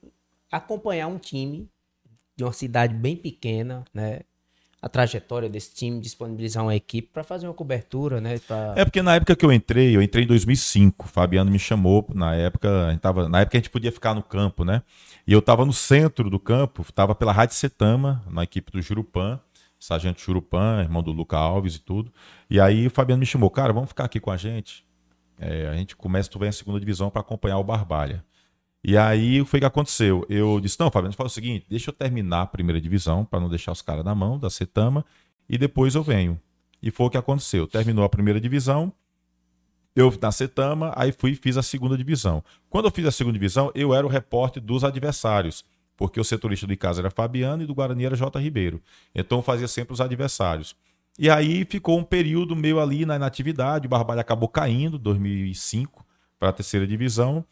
acompanhar 0.51 1.07
um 1.07 1.17
time 1.17 1.67
de 2.37 2.45
uma 2.45 2.53
cidade 2.53 2.93
bem 2.93 3.17
pequena, 3.17 3.85
né? 3.95 4.21
A 4.83 4.89
trajetória 4.89 5.49
desse 5.49 5.73
time, 5.73 6.01
disponibilizar 6.01 6.65
uma 6.65 6.75
equipe 6.75 7.09
para 7.13 7.23
fazer 7.23 7.47
uma 7.47 7.55
cobertura, 7.55 8.21
né? 8.21 8.37
Pra... 8.41 8.75
É 8.77 8.85
porque 8.85 9.01
na 9.01 9.15
época 9.15 9.37
que 9.37 9.45
eu 9.47 9.53
entrei, 9.53 9.95
eu 9.95 10.03
entrei 10.03 10.25
em 10.25 10.27
2005, 10.27 11.07
o 11.07 11.09
Fabiano 11.09 11.49
me 11.49 11.59
chamou, 11.59 12.05
na 12.13 12.35
época, 12.35 12.89
a 12.89 12.91
gente 12.91 13.01
tava, 13.01 13.29
na 13.29 13.43
época 13.43 13.57
a 13.57 13.61
gente 13.61 13.71
podia 13.71 13.93
ficar 13.93 14.13
no 14.13 14.25
campo, 14.25 14.65
né? 14.65 14.83
E 15.25 15.33
eu 15.33 15.39
estava 15.39 15.65
no 15.65 15.73
centro 15.73 16.29
do 16.29 16.41
campo, 16.41 16.83
estava 16.83 17.15
pela 17.15 17.31
Rádio 17.31 17.55
Setama, 17.55 18.25
na 18.29 18.43
equipe 18.43 18.73
do 18.73 18.83
Jurupan, 18.83 19.39
Sargento 19.79 20.21
Jurupan, 20.21 20.81
irmão 20.81 21.01
do 21.01 21.13
Luca 21.13 21.37
Alves 21.37 21.77
e 21.77 21.81
tudo. 21.81 22.13
E 22.51 22.61
aí 22.61 22.89
o 22.89 22.91
Fabiano 22.91 23.21
me 23.21 23.27
chamou, 23.27 23.51
cara, 23.51 23.73
vamos 23.73 23.91
ficar 23.91 24.05
aqui 24.05 24.19
com 24.19 24.33
a 24.33 24.37
gente. 24.37 24.85
É, 25.39 25.69
a 25.69 25.77
gente 25.77 25.95
começa, 25.95 26.29
tu 26.29 26.41
vem 26.41 26.49
a 26.49 26.53
segunda 26.53 26.81
divisão 26.81 27.09
para 27.09 27.21
acompanhar 27.21 27.59
o 27.59 27.65
Barbalha. 27.65 28.25
E 28.85 28.97
aí 28.97 29.41
o 29.41 29.47
que 29.47 29.65
aconteceu. 29.65 30.27
Eu 30.29 30.59
disse: 30.61 30.79
não, 30.81 30.91
Fabiano, 30.91 31.15
fala 31.15 31.29
o 31.29 31.31
seguinte: 31.31 31.67
deixa 31.69 31.91
eu 31.91 31.95
terminar 31.95 32.43
a 32.43 32.47
primeira 32.47 32.81
divisão 32.81 33.25
para 33.25 33.41
não 33.41 33.49
deixar 33.49 33.73
os 33.73 33.83
caras 33.83 34.05
na 34.05 34.15
mão 34.15 34.39
da 34.39 34.51
Setama 34.51 35.05
e 35.49 35.57
depois 35.57 35.95
eu 35.95 36.03
venho. 36.03 36.41
E 36.83 36.91
foi 36.91 37.07
o 37.07 37.11
que 37.11 37.17
aconteceu. 37.17 37.67
Terminou 37.67 38.05
a 38.05 38.09
primeira 38.09 38.41
divisão, 38.41 38.93
eu 39.95 40.13
na 40.21 40.33
Setama, 40.33 40.93
aí 40.97 41.13
fui 41.13 41.33
e 41.33 41.37
fiz 41.37 41.57
a 41.57 41.63
segunda 41.63 41.97
divisão. 41.97 42.43
Quando 42.69 42.87
eu 42.87 42.91
fiz 42.91 43.07
a 43.07 43.13
segunda 43.13 43.35
divisão, 43.35 43.71
eu 43.75 43.95
era 43.95 44.07
o 44.07 44.11
repórter 44.11 44.63
dos 44.63 44.83
adversários, 44.83 45.65
porque 45.97 46.19
o 46.19 46.25
setorista 46.25 46.67
do 46.67 46.77
casa 46.77 47.01
era 47.03 47.11
Fabiano 47.11 47.63
e 47.63 47.67
do 47.67 47.75
Guarani 47.75 48.05
era 48.05 48.17
J. 48.17 48.41
Ribeiro. 48.41 48.83
Então 49.15 49.39
eu 49.39 49.43
fazia 49.43 49.69
sempre 49.69 49.93
os 49.93 50.01
adversários. 50.01 50.75
E 51.19 51.29
aí 51.29 51.65
ficou 51.67 51.99
um 51.99 52.05
período 52.05 52.57
meio 52.57 52.81
ali 52.81 53.05
na 53.05 53.17
inatividade, 53.17 53.87
o 53.87 53.91
Barbalho 53.91 54.21
acabou 54.21 54.49
caindo, 54.49 54.99
2005, 54.99 56.05
para 56.39 56.49
a 56.49 56.53
terceira 56.53 56.87
divisão. 56.87 57.45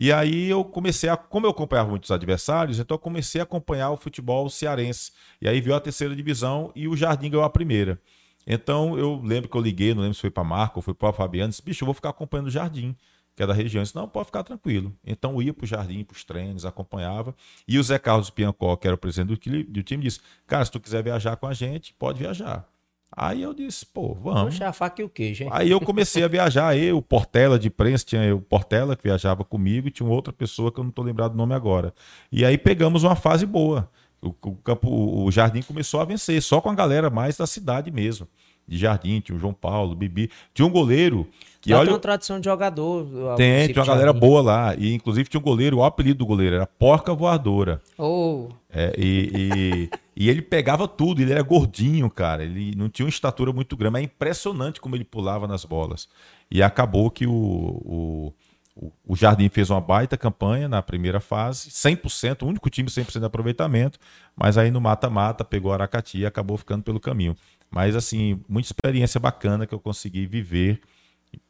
E 0.00 0.12
aí 0.12 0.48
eu 0.48 0.64
comecei 0.64 1.10
a, 1.10 1.16
como 1.16 1.44
eu 1.44 1.50
acompanhava 1.50 1.90
muitos 1.90 2.12
adversários, 2.12 2.78
então 2.78 2.94
eu 2.94 3.00
comecei 3.00 3.40
a 3.40 3.44
acompanhar 3.44 3.90
o 3.90 3.96
futebol 3.96 4.48
cearense. 4.48 5.10
E 5.42 5.48
aí 5.48 5.60
veio 5.60 5.74
a 5.74 5.80
terceira 5.80 6.14
divisão 6.14 6.70
e 6.76 6.86
o 6.86 6.96
Jardim 6.96 7.28
ganhou 7.28 7.44
a 7.44 7.50
primeira. 7.50 8.00
Então 8.46 8.96
eu 8.96 9.20
lembro 9.20 9.50
que 9.50 9.56
eu 9.56 9.60
liguei, 9.60 9.92
não 9.92 10.02
lembro 10.02 10.14
se 10.14 10.20
foi 10.20 10.30
para 10.30 10.44
Marco 10.44 10.78
ou 10.78 10.82
foi 10.82 10.94
para 10.94 11.12
Fabiano, 11.12 11.50
disse, 11.50 11.60
bicho, 11.60 11.82
eu 11.82 11.86
vou 11.86 11.94
ficar 11.94 12.10
acompanhando 12.10 12.46
o 12.46 12.50
Jardim, 12.50 12.94
que 13.34 13.42
é 13.42 13.46
da 13.46 13.52
região. 13.52 13.80
Eu 13.80 13.82
disse, 13.82 13.96
não, 13.96 14.08
pode 14.08 14.26
ficar 14.26 14.44
tranquilo. 14.44 14.94
Então 15.04 15.32
eu 15.32 15.42
ia 15.42 15.52
para 15.52 15.64
o 15.64 15.66
Jardim, 15.66 16.04
para 16.04 16.14
os 16.14 16.22
treinos, 16.22 16.64
acompanhava. 16.64 17.34
E 17.66 17.76
o 17.76 17.82
Zé 17.82 17.98
Carlos 17.98 18.30
Piancó, 18.30 18.76
que 18.76 18.86
era 18.86 18.94
o 18.94 18.98
presidente 18.98 19.50
do, 19.50 19.64
do 19.64 19.82
time, 19.82 20.04
disse, 20.04 20.20
cara, 20.46 20.64
se 20.64 20.70
tu 20.70 20.78
quiser 20.78 21.02
viajar 21.02 21.34
com 21.36 21.48
a 21.48 21.52
gente, 21.52 21.92
pode 21.98 22.20
viajar. 22.20 22.64
Aí 23.20 23.42
eu 23.42 23.52
disse, 23.52 23.84
pô, 23.84 24.14
vamos. 24.14 24.60
A 24.62 24.72
faca 24.72 25.02
e 25.02 25.04
o 25.04 25.08
queijo, 25.08 25.42
hein? 25.42 25.50
Aí 25.52 25.70
eu 25.70 25.80
comecei 25.80 26.22
a 26.22 26.28
viajar, 26.28 26.76
eu, 26.76 26.98
o 26.98 27.02
Portela 27.02 27.58
de 27.58 27.68
prensa, 27.68 28.04
tinha 28.04 28.34
o 28.34 28.40
Portela 28.40 28.94
que 28.94 29.02
viajava 29.02 29.44
comigo 29.44 29.88
e 29.88 29.90
tinha 29.90 30.08
outra 30.08 30.32
pessoa 30.32 30.70
que 30.70 30.78
eu 30.78 30.84
não 30.84 30.90
estou 30.90 31.04
lembrado 31.04 31.32
do 31.32 31.36
nome 31.36 31.52
agora. 31.52 31.92
E 32.30 32.44
aí 32.44 32.56
pegamos 32.56 33.02
uma 33.02 33.16
fase 33.16 33.44
boa. 33.44 33.90
O, 34.22 34.28
o, 34.28 34.56
campo, 34.56 34.88
o 34.88 35.30
Jardim 35.32 35.62
começou 35.62 36.00
a 36.00 36.04
vencer, 36.04 36.40
só 36.40 36.60
com 36.60 36.70
a 36.70 36.74
galera 36.74 37.10
mais 37.10 37.36
da 37.36 37.46
cidade 37.46 37.90
mesmo. 37.90 38.28
De 38.68 38.76
Jardim, 38.76 39.20
tinha 39.20 39.34
o 39.34 39.40
João 39.40 39.54
Paulo, 39.54 39.92
o 39.92 39.96
Bibi. 39.96 40.30
Tinha 40.52 40.66
um 40.66 40.70
goleiro 40.70 41.26
que 41.60 41.72
lá 41.72 41.78
olha... 41.78 41.86
tem 41.86 41.94
uma 41.94 42.00
tradição 42.00 42.38
de 42.38 42.44
jogador. 42.44 43.34
Tem, 43.36 43.66
tinha 43.68 43.82
uma 43.82 43.86
galera 43.86 44.12
boa 44.12 44.42
lá. 44.42 44.74
E 44.76 44.92
inclusive 44.92 45.28
tinha 45.28 45.40
um 45.40 45.44
goleiro, 45.44 45.78
o 45.78 45.84
apelido 45.84 46.18
do 46.18 46.26
goleiro 46.26 46.56
era 46.56 46.66
Porca 46.66 47.14
Voadora. 47.14 47.80
Oh. 47.96 48.48
É, 48.70 48.94
e, 48.98 49.30
e, 49.34 49.90
e, 50.24 50.28
ele 50.28 50.42
pegava 50.42 50.86
tudo, 50.86 51.22
ele 51.22 51.32
era 51.32 51.42
gordinho, 51.42 52.10
cara. 52.10 52.44
Ele 52.44 52.74
não 52.76 52.88
tinha 52.88 53.06
uma 53.06 53.10
estatura 53.10 53.52
muito 53.52 53.76
grande. 53.76 53.98
É 53.98 54.02
impressionante 54.02 54.80
como 54.80 54.94
ele 54.94 55.04
pulava 55.04 55.48
nas 55.48 55.64
bolas. 55.64 56.08
E 56.50 56.62
acabou 56.62 57.10
que 57.10 57.26
o, 57.26 57.32
o, 57.32 58.32
o 59.06 59.16
Jardim 59.16 59.48
fez 59.48 59.70
uma 59.70 59.80
baita 59.80 60.16
campanha 60.16 60.68
na 60.68 60.82
primeira 60.82 61.20
fase, 61.20 61.70
100%, 61.70 62.42
o 62.42 62.46
único 62.46 62.70
time 62.70 62.88
100% 62.88 63.18
de 63.18 63.24
aproveitamento. 63.24 63.98
Mas 64.36 64.56
aí 64.56 64.70
no 64.70 64.80
mata-mata 64.80 65.44
pegou 65.44 65.72
Aracati 65.72 66.18
e 66.18 66.26
acabou 66.26 66.56
ficando 66.56 66.82
pelo 66.82 67.00
caminho. 67.00 67.36
Mas 67.70 67.94
assim, 67.94 68.40
muita 68.48 68.68
experiência 68.68 69.20
bacana 69.20 69.66
que 69.66 69.74
eu 69.74 69.80
consegui 69.80 70.26
viver 70.26 70.80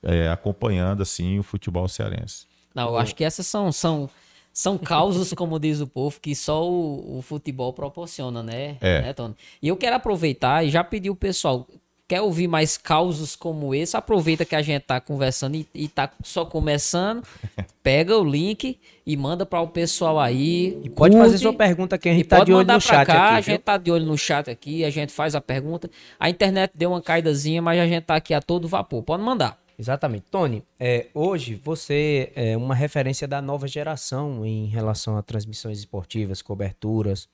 é, 0.02 0.28
acompanhando 0.28 1.02
assim 1.02 1.38
o 1.38 1.42
futebol 1.42 1.88
cearense. 1.88 2.46
Não, 2.74 2.88
eu 2.88 2.96
acho 2.98 3.14
que 3.14 3.24
essas 3.24 3.46
são, 3.46 3.72
são, 3.72 4.08
são 4.52 4.78
causas, 4.78 5.32
como 5.32 5.58
diz 5.58 5.80
o 5.80 5.86
povo, 5.86 6.20
que 6.20 6.34
só 6.34 6.68
o, 6.68 7.18
o 7.18 7.22
futebol 7.22 7.72
proporciona, 7.72 8.42
né? 8.42 8.76
É. 8.80 9.02
né, 9.02 9.12
Tony? 9.12 9.34
E 9.60 9.68
eu 9.68 9.76
quero 9.76 9.96
aproveitar 9.96 10.64
e 10.64 10.70
já 10.70 10.84
pedir 10.84 11.10
o 11.10 11.16
pessoal, 11.16 11.66
quer 12.08 12.22
ouvir 12.22 12.48
mais 12.48 12.78
causos 12.78 13.36
como 13.36 13.74
esse, 13.74 13.94
aproveita 13.94 14.46
que 14.46 14.56
a 14.56 14.62
gente 14.62 14.82
tá 14.82 14.98
conversando 14.98 15.56
e, 15.56 15.68
e 15.74 15.86
tá 15.86 16.10
só 16.24 16.46
começando, 16.46 17.22
pega 17.82 18.16
o 18.16 18.24
link 18.24 18.78
e 19.06 19.16
manda 19.16 19.44
para 19.44 19.60
o 19.60 19.68
pessoal 19.68 20.18
aí. 20.18 20.80
E 20.82 20.88
pode 20.88 21.14
curte, 21.14 21.26
fazer 21.26 21.38
sua 21.38 21.52
pergunta 21.52 21.98
que 21.98 22.08
a 22.08 22.14
gente 22.14 22.26
tá 22.26 22.38
pode 22.38 22.46
de 22.46 22.52
olho 22.52 22.60
mandar 22.60 22.74
no 22.74 22.80
pra 22.80 22.96
chat 22.96 23.06
cá, 23.06 23.12
a 23.12 23.36
aqui, 23.36 23.44
viu? 23.44 23.54
gente 23.54 23.62
tá 23.62 23.76
de 23.76 23.90
olho 23.90 24.06
no 24.06 24.16
chat 24.16 24.50
aqui, 24.50 24.84
a 24.86 24.90
gente 24.90 25.12
faz 25.12 25.34
a 25.34 25.40
pergunta. 25.40 25.90
A 26.18 26.30
internet 26.30 26.72
deu 26.74 26.90
uma 26.90 27.02
caidazinha, 27.02 27.60
mas 27.60 27.78
a 27.78 27.86
gente 27.86 28.04
tá 28.04 28.16
aqui 28.16 28.32
a 28.32 28.40
todo 28.40 28.66
vapor. 28.66 29.02
Pode 29.02 29.22
mandar. 29.22 29.60
Exatamente. 29.78 30.24
Tony, 30.28 30.64
é, 30.80 31.06
hoje 31.14 31.54
você 31.54 32.32
é 32.34 32.56
uma 32.56 32.74
referência 32.74 33.28
da 33.28 33.40
nova 33.40 33.68
geração 33.68 34.44
em 34.44 34.66
relação 34.66 35.16
a 35.16 35.22
transmissões 35.22 35.78
esportivas, 35.78 36.42
coberturas. 36.42 37.28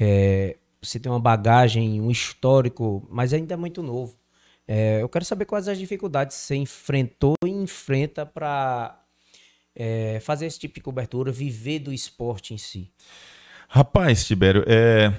É, 0.00 0.56
você 0.84 1.00
tem 1.00 1.10
uma 1.10 1.20
bagagem, 1.20 2.00
um 2.00 2.10
histórico, 2.10 3.06
mas 3.10 3.32
ainda 3.32 3.54
é 3.54 3.56
muito 3.56 3.82
novo. 3.82 4.16
É, 4.66 5.02
eu 5.02 5.08
quero 5.08 5.24
saber 5.24 5.44
quais 5.44 5.68
as 5.68 5.78
dificuldades 5.78 6.36
você 6.36 6.56
enfrentou 6.56 7.34
e 7.44 7.50
enfrenta 7.50 8.24
para 8.24 9.00
fazer 10.22 10.46
esse 10.46 10.58
tipo 10.58 10.76
de 10.76 10.80
cobertura, 10.80 11.32
viver 11.32 11.80
do 11.80 11.92
esporte 11.92 12.54
em 12.54 12.58
si. 12.58 12.92
Rapaz, 13.68 14.24
Tibério, 14.24 14.64
é, 14.68 15.12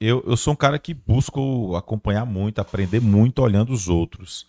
eu, 0.00 0.22
eu 0.26 0.36
sou 0.36 0.52
um 0.52 0.56
cara 0.56 0.78
que 0.78 0.94
busco 0.94 1.74
acompanhar 1.76 2.24
muito, 2.24 2.60
aprender 2.60 3.00
muito 3.00 3.42
olhando 3.42 3.72
os 3.72 3.88
outros. 3.88 4.46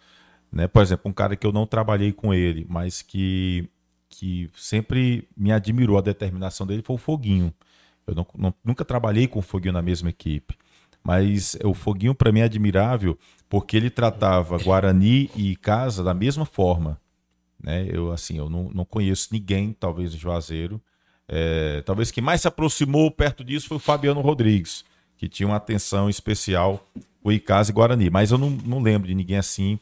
Né? 0.52 0.68
Por 0.68 0.82
exemplo, 0.82 1.10
um 1.10 1.14
cara 1.14 1.36
que 1.36 1.46
eu 1.46 1.52
não 1.52 1.66
trabalhei 1.66 2.12
com 2.12 2.34
ele, 2.34 2.66
mas 2.70 3.02
que, 3.02 3.68
que 4.10 4.50
sempre 4.56 5.28
me 5.36 5.52
admirou 5.52 5.98
a 5.98 6.02
determinação 6.02 6.68
dele 6.68 6.84
foi 6.84 6.96
o 6.96 7.00
Foguinho. 7.00 7.54
Eu 8.08 8.16
não, 8.16 8.26
não- 8.38 8.54
nunca 8.64 8.84
trabalhei 8.86 9.28
com 9.28 9.40
o 9.40 9.42
Foguinho 9.42 9.74
na 9.74 9.82
mesma 9.82 10.10
equipe. 10.10 10.56
Mas 11.04 11.58
o 11.64 11.74
Foguinho, 11.74 12.16
para 12.16 12.32
mim, 12.32 12.40
é 12.40 12.44
admirável 12.44 13.18
porque 13.50 13.76
ele 13.76 13.90
tratava 13.90 14.58
Guarani 14.58 15.30
e 15.36 15.56
Casa 15.58 16.04
da 16.04 16.14
mesma 16.14 16.46
forma. 16.46 17.00
Né? 17.62 17.88
Eu, 17.90 18.12
assim, 18.12 18.38
eu 18.38 18.50
não, 18.50 18.70
não 18.74 18.86
conheço 18.86 19.30
ninguém, 19.32 19.74
talvez, 19.78 20.14
em 20.14 20.18
Juazeiro. 20.18 20.82
É, 21.28 21.82
talvez 21.86 22.12
quem 22.12 22.24
mais 22.24 22.42
se 22.42 22.48
aproximou 22.48 23.10
perto 23.12 23.44
disso 23.44 23.68
foi 23.68 23.78
o 23.78 23.80
Fabiano 23.80 24.22
Rodrigues, 24.22 24.84
que 25.18 25.28
tinha 25.30 25.48
uma 25.48 25.56
atenção 25.56 26.10
especial 26.10 26.86
com 27.22 27.32
Icasa 27.32 27.72
e 27.72 27.74
Guarani. 27.74 28.10
Mas 28.10 28.32
eu 28.32 28.38
não, 28.38 28.50
não 28.50 28.82
lembro 28.82 29.08
de 29.08 29.16
ninguém 29.16 29.38
assim 29.38 29.80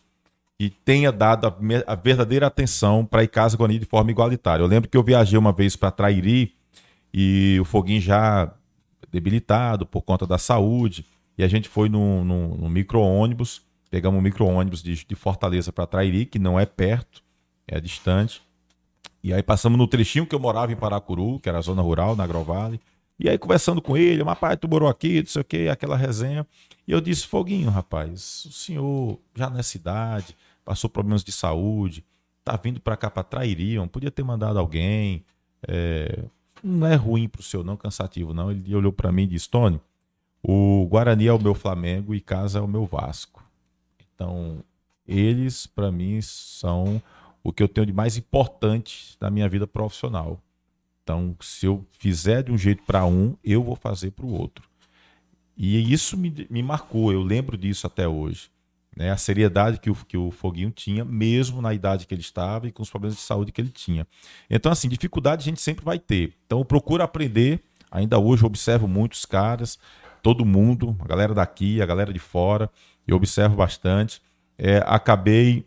que 0.59 0.69
tenha 0.69 1.11
dado 1.11 1.47
a, 1.47 1.55
a 1.87 1.95
verdadeira 1.95 2.45
atenção 2.47 3.03
para 3.05 3.23
Icasa 3.23 3.55
e 3.55 3.57
Guarani 3.57 3.79
de 3.79 3.85
forma 3.85 4.11
igualitária. 4.11 4.61
Eu 4.63 4.67
lembro 4.67 4.89
que 4.89 4.97
eu 4.97 5.03
viajei 5.03 5.37
uma 5.37 5.51
vez 5.51 5.75
para 5.75 5.89
Trairi 5.91 6.53
e 7.13 7.57
o 7.59 7.65
Foguinho 7.65 8.01
já 8.01 8.53
debilitado 9.11 9.85
por 9.85 10.01
conta 10.01 10.25
da 10.25 10.37
saúde. 10.37 11.05
E 11.37 11.43
a 11.43 11.47
gente 11.47 11.67
foi 11.67 11.89
num, 11.89 12.23
num, 12.23 12.69
micro-ônibus, 12.69 13.61
pegamos 13.89 14.19
um 14.19 14.21
micro-ônibus 14.21 14.81
de, 14.81 15.05
de 15.05 15.15
Fortaleza 15.15 15.71
para 15.71 15.85
Trairi, 15.85 16.25
que 16.25 16.39
não 16.39 16.59
é 16.59 16.65
perto, 16.65 17.23
é 17.67 17.79
distante. 17.79 18.41
E 19.23 19.33
aí 19.33 19.43
passamos 19.43 19.77
no 19.77 19.87
trechinho 19.87 20.25
que 20.25 20.33
eu 20.33 20.39
morava 20.39 20.71
em 20.71 20.75
Paracuru, 20.75 21.39
que 21.39 21.49
era 21.49 21.59
a 21.59 21.61
zona 21.61 21.81
rural, 21.81 22.15
na 22.15 22.23
Agrovale. 22.23 22.79
E 23.19 23.29
aí 23.29 23.37
conversando 23.37 23.81
com 23.81 23.95
ele, 23.95 24.23
mas 24.23 24.37
pai, 24.39 24.57
tu 24.57 24.67
morou 24.67 24.89
aqui, 24.89 25.19
não 25.19 25.27
sei 25.27 25.41
o 25.41 25.45
que, 25.45 25.67
aquela 25.69 25.95
resenha. 25.95 26.45
E 26.87 26.91
eu 26.91 26.99
disse, 26.99 27.27
Foguinho, 27.27 27.69
rapaz, 27.69 28.45
o 28.45 28.51
senhor 28.51 29.19
já 29.35 29.49
nessa 29.49 29.77
idade, 29.77 30.35
passou 30.65 30.89
problemas 30.89 31.23
de 31.23 31.31
saúde, 31.31 32.03
tá 32.43 32.59
vindo 32.61 32.79
para 32.79 32.97
cá 32.97 33.11
para 33.11 33.23
Trairi, 33.23 33.75
não 33.75 33.87
podia 33.87 34.09
ter 34.09 34.23
mandado 34.23 34.57
alguém. 34.57 35.23
é, 35.67 36.23
não 36.63 36.87
é 36.87 36.95
ruim 36.95 37.27
pro 37.27 37.43
senhor, 37.43 37.63
não, 37.63 37.77
cansativo, 37.77 38.33
não. 38.33 38.51
Ele 38.51 38.75
olhou 38.75 38.91
para 38.91 39.11
mim 39.11 39.23
e 39.23 39.27
disse, 39.27 39.49
Tony, 39.49 39.79
o 40.43 40.87
Guarani 40.89 41.27
é 41.27 41.33
o 41.33 41.41
meu 41.41 41.53
Flamengo 41.53 42.15
e 42.15 42.21
Casa 42.21 42.59
é 42.59 42.61
o 42.61 42.67
meu 42.67 42.85
Vasco. 42.85 43.43
Então, 44.13 44.63
eles, 45.07 45.67
para 45.67 45.91
mim, 45.91 46.19
são 46.21 47.01
o 47.43 47.51
que 47.51 47.61
eu 47.61 47.67
tenho 47.67 47.87
de 47.87 47.93
mais 47.93 48.17
importante 48.17 49.17
na 49.19 49.29
minha 49.29 49.49
vida 49.49 49.65
profissional. 49.65 50.39
Então, 51.03 51.35
se 51.41 51.65
eu 51.65 51.85
fizer 51.91 52.43
de 52.43 52.51
um 52.51 52.57
jeito 52.57 52.83
para 52.83 53.05
um, 53.05 53.35
eu 53.43 53.63
vou 53.63 53.75
fazer 53.75 54.11
para 54.11 54.25
o 54.25 54.33
outro. 54.33 54.69
E 55.57 55.91
isso 55.91 56.17
me, 56.17 56.47
me 56.49 56.63
marcou, 56.63 57.11
eu 57.11 57.21
lembro 57.21 57.57
disso 57.57 57.85
até 57.85 58.07
hoje. 58.07 58.49
Né? 58.95 59.11
A 59.11 59.17
seriedade 59.17 59.79
que 59.79 59.89
o, 59.89 59.95
que 59.95 60.17
o 60.17 60.31
Foguinho 60.31 60.71
tinha, 60.71 61.05
mesmo 61.05 61.61
na 61.61 61.73
idade 61.73 62.05
que 62.05 62.13
ele 62.13 62.21
estava 62.21 62.67
e 62.67 62.71
com 62.71 62.83
os 62.83 62.89
problemas 62.89 63.17
de 63.17 63.23
saúde 63.23 63.51
que 63.51 63.61
ele 63.61 63.69
tinha. 63.69 64.07
Então, 64.49 64.71
assim, 64.71 64.89
dificuldade 64.89 65.41
a 65.41 65.45
gente 65.45 65.61
sempre 65.61 65.83
vai 65.83 65.99
ter. 65.99 66.33
Então, 66.45 66.59
eu 66.59 66.65
procuro 66.65 67.03
aprender. 67.03 67.61
Ainda 67.89 68.17
hoje 68.19 68.43
eu 68.43 68.47
observo 68.47 68.87
muitos 68.87 69.25
caras, 69.25 69.77
todo 70.23 70.45
mundo, 70.45 70.95
a 70.99 71.07
galera 71.07 71.33
daqui, 71.33 71.81
a 71.81 71.85
galera 71.85 72.13
de 72.13 72.19
fora, 72.19 72.69
eu 73.05 73.17
observo 73.17 73.55
bastante. 73.55 74.21
É, 74.57 74.77
acabei 74.85 75.65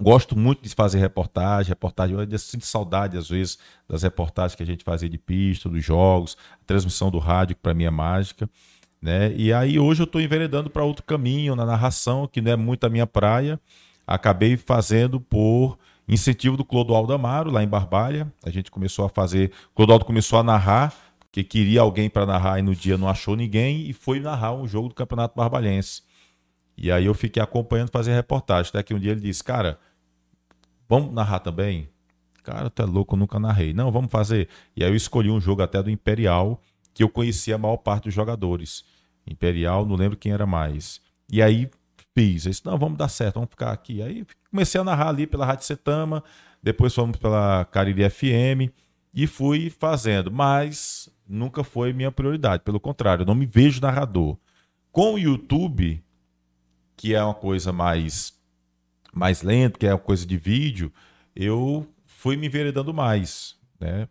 Gosto 0.00 0.36
muito 0.36 0.62
de 0.62 0.68
fazer 0.70 0.98
reportagem, 0.98 1.68
reportagem, 1.68 2.14
eu 2.14 2.20
ainda 2.20 2.38
sinto 2.38 2.64
saudade 2.64 3.16
às 3.16 3.28
vezes 3.28 3.58
das 3.88 4.02
reportagens 4.02 4.56
que 4.56 4.62
a 4.62 4.66
gente 4.66 4.82
fazia 4.82 5.08
de 5.08 5.18
pista, 5.18 5.68
dos 5.68 5.84
jogos, 5.84 6.36
a 6.60 6.64
transmissão 6.64 7.10
do 7.10 7.18
rádio, 7.18 7.54
que 7.54 7.62
para 7.62 7.74
mim 7.74 7.84
é 7.84 7.90
mágica. 7.90 8.48
Né? 9.02 9.34
E 9.34 9.52
aí 9.52 9.80
hoje 9.80 10.00
eu 10.00 10.04
estou 10.04 10.20
enveredando 10.20 10.70
para 10.70 10.84
outro 10.84 11.02
caminho, 11.04 11.56
na 11.56 11.66
narração, 11.66 12.28
que 12.28 12.40
não 12.40 12.52
é 12.52 12.56
muito 12.56 12.84
a 12.84 12.88
minha 12.88 13.06
praia. 13.06 13.60
Acabei 14.06 14.56
fazendo 14.56 15.20
por 15.20 15.76
incentivo 16.06 16.56
do 16.56 16.64
Clodoaldo 16.64 17.12
Amaro, 17.12 17.50
lá 17.50 17.64
em 17.64 17.68
Barbalha. 17.68 18.32
A 18.44 18.50
gente 18.50 18.70
começou 18.70 19.04
a 19.04 19.08
fazer. 19.08 19.50
Clodoaldo 19.74 20.04
começou 20.04 20.38
a 20.38 20.42
narrar, 20.44 20.94
que 21.32 21.42
queria 21.42 21.80
alguém 21.80 22.08
para 22.08 22.24
narrar 22.24 22.60
e 22.60 22.62
no 22.62 22.76
dia 22.76 22.96
não 22.96 23.08
achou 23.08 23.34
ninguém, 23.34 23.88
e 23.88 23.92
foi 23.92 24.20
narrar 24.20 24.52
um 24.52 24.68
jogo 24.68 24.88
do 24.88 24.94
Campeonato 24.94 25.34
Barbalhense. 25.36 26.02
E 26.76 26.90
aí 26.92 27.06
eu 27.06 27.14
fiquei 27.14 27.42
acompanhando 27.42 27.90
fazer 27.90 28.14
reportagem. 28.14 28.70
Até 28.70 28.84
que 28.84 28.94
um 28.94 29.00
dia 29.00 29.12
ele 29.12 29.20
disse, 29.20 29.42
cara, 29.42 29.80
vamos 30.88 31.12
narrar 31.12 31.40
também? 31.40 31.88
Cara, 32.44 32.70
tu 32.70 32.82
é 32.82 32.84
louco, 32.84 33.16
nunca 33.16 33.38
narrei. 33.40 33.72
Não, 33.72 33.90
vamos 33.90 34.10
fazer. 34.10 34.48
E 34.76 34.84
aí 34.84 34.90
eu 34.90 34.96
escolhi 34.96 35.30
um 35.30 35.40
jogo 35.40 35.62
até 35.62 35.82
do 35.82 35.90
Imperial, 35.90 36.60
que 36.94 37.02
eu 37.02 37.08
conhecia 37.08 37.54
a 37.54 37.58
maior 37.58 37.76
parte 37.78 38.04
dos 38.04 38.14
jogadores. 38.14 38.84
Imperial, 39.26 39.86
não 39.86 39.96
lembro 39.96 40.16
quem 40.16 40.32
era 40.32 40.46
mais. 40.46 41.00
E 41.30 41.40
aí 41.42 41.70
fiz. 42.14 42.44
Eu 42.44 42.50
disse, 42.50 42.64
não, 42.64 42.78
vamos 42.78 42.98
dar 42.98 43.08
certo, 43.08 43.34
vamos 43.34 43.50
ficar 43.50 43.72
aqui. 43.72 44.02
Aí 44.02 44.26
comecei 44.50 44.80
a 44.80 44.84
narrar 44.84 45.08
ali 45.08 45.26
pela 45.26 45.46
Rádio 45.46 45.64
Setama, 45.64 46.22
depois 46.62 46.94
fomos 46.94 47.16
pela 47.16 47.64
Cariri 47.64 48.08
FM 48.08 48.72
e 49.14 49.26
fui 49.26 49.70
fazendo. 49.70 50.30
Mas 50.30 51.08
nunca 51.26 51.64
foi 51.64 51.92
minha 51.92 52.12
prioridade. 52.12 52.62
Pelo 52.62 52.80
contrário, 52.80 53.22
eu 53.22 53.26
não 53.26 53.34
me 53.34 53.46
vejo 53.46 53.80
narrador. 53.80 54.36
Com 54.90 55.14
o 55.14 55.18
YouTube, 55.18 56.02
que 56.96 57.14
é 57.14 57.22
uma 57.22 57.34
coisa 57.34 57.72
mais 57.72 58.40
mais 59.12 59.42
lenta, 59.42 59.78
que 59.78 59.86
é 59.86 59.92
uma 59.92 59.98
coisa 59.98 60.24
de 60.24 60.38
vídeo, 60.38 60.90
eu 61.36 61.86
fui 62.06 62.34
me 62.34 62.46
enveredando 62.46 62.94
mais, 62.94 63.56
né? 63.78 64.08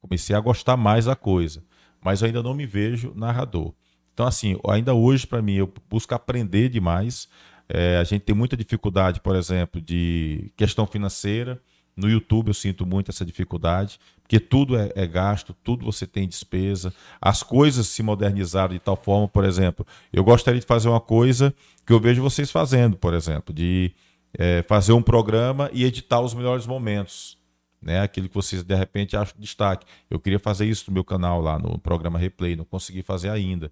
Comecei 0.00 0.34
a 0.34 0.40
gostar 0.40 0.76
mais 0.76 1.04
da 1.04 1.14
coisa, 1.14 1.62
mas 2.02 2.22
eu 2.22 2.26
ainda 2.26 2.42
não 2.42 2.54
me 2.54 2.64
vejo 2.64 3.12
narrador. 3.14 3.74
Então, 4.18 4.26
assim, 4.26 4.58
ainda 4.66 4.92
hoje, 4.94 5.24
para 5.24 5.40
mim, 5.40 5.54
eu 5.54 5.72
busco 5.88 6.12
aprender 6.12 6.68
demais. 6.68 7.28
É, 7.68 7.98
a 7.98 8.02
gente 8.02 8.22
tem 8.22 8.34
muita 8.34 8.56
dificuldade, 8.56 9.20
por 9.20 9.36
exemplo, 9.36 9.80
de 9.80 10.50
questão 10.56 10.88
financeira. 10.88 11.62
No 11.96 12.10
YouTube 12.10 12.48
eu 12.48 12.54
sinto 12.54 12.84
muito 12.84 13.12
essa 13.12 13.24
dificuldade, 13.24 14.00
porque 14.20 14.40
tudo 14.40 14.76
é, 14.76 14.90
é 14.96 15.06
gasto, 15.06 15.54
tudo 15.62 15.86
você 15.86 16.04
tem 16.04 16.26
despesa. 16.26 16.92
As 17.20 17.44
coisas 17.44 17.86
se 17.86 18.02
modernizaram 18.02 18.74
de 18.74 18.80
tal 18.80 18.96
forma, 18.96 19.28
por 19.28 19.44
exemplo, 19.44 19.86
eu 20.12 20.24
gostaria 20.24 20.58
de 20.58 20.66
fazer 20.66 20.88
uma 20.88 21.00
coisa 21.00 21.54
que 21.86 21.92
eu 21.92 22.00
vejo 22.00 22.20
vocês 22.20 22.50
fazendo, 22.50 22.96
por 22.96 23.14
exemplo, 23.14 23.54
de 23.54 23.92
é, 24.36 24.64
fazer 24.64 24.94
um 24.94 25.02
programa 25.02 25.70
e 25.72 25.84
editar 25.84 26.20
os 26.20 26.34
melhores 26.34 26.66
momentos. 26.66 27.38
Né? 27.80 28.00
Aquilo 28.00 28.28
que 28.28 28.34
vocês 28.34 28.64
de 28.64 28.74
repente 28.74 29.16
acham 29.16 29.36
destaque. 29.38 29.86
Eu 30.10 30.18
queria 30.18 30.40
fazer 30.40 30.66
isso 30.66 30.86
no 30.88 30.94
meu 30.94 31.04
canal 31.04 31.40
lá 31.40 31.56
no 31.56 31.78
programa 31.78 32.18
Replay, 32.18 32.56
não 32.56 32.64
consegui 32.64 33.04
fazer 33.04 33.30
ainda. 33.30 33.70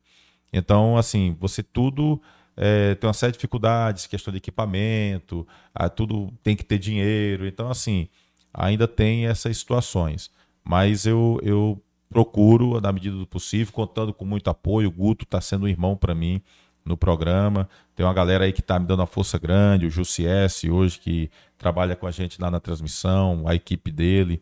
Então, 0.52 0.96
assim, 0.96 1.36
você 1.38 1.62
tudo 1.62 2.20
é, 2.56 2.94
tem 2.94 3.06
uma 3.06 3.14
série 3.14 3.32
de 3.32 3.38
dificuldades, 3.38 4.06
questão 4.06 4.32
de 4.32 4.38
equipamento, 4.38 5.46
ah, 5.74 5.88
tudo 5.88 6.32
tem 6.42 6.56
que 6.56 6.64
ter 6.64 6.78
dinheiro. 6.78 7.46
Então, 7.46 7.70
assim, 7.70 8.08
ainda 8.52 8.88
tem 8.88 9.26
essas 9.26 9.58
situações. 9.58 10.30
Mas 10.64 11.06
eu, 11.06 11.38
eu 11.42 11.80
procuro, 12.08 12.80
na 12.80 12.90
medida 12.90 13.16
do 13.16 13.26
possível, 13.26 13.72
contando 13.72 14.14
com 14.14 14.24
muito 14.24 14.48
apoio. 14.48 14.88
O 14.88 14.92
Guto 14.92 15.24
está 15.24 15.40
sendo 15.40 15.64
um 15.64 15.68
irmão 15.68 15.96
para 15.96 16.14
mim 16.14 16.40
no 16.84 16.96
programa. 16.96 17.68
Tem 17.94 18.06
uma 18.06 18.14
galera 18.14 18.44
aí 18.44 18.52
que 18.52 18.60
está 18.60 18.78
me 18.78 18.86
dando 18.86 19.00
uma 19.00 19.06
força 19.06 19.38
grande, 19.38 19.86
o 19.86 19.90
Jussies 19.90 20.64
hoje, 20.64 20.98
que 20.98 21.30
trabalha 21.58 21.94
com 21.94 22.06
a 22.06 22.10
gente 22.10 22.40
lá 22.40 22.50
na 22.50 22.60
transmissão, 22.60 23.46
a 23.46 23.54
equipe 23.54 23.90
dele. 23.90 24.40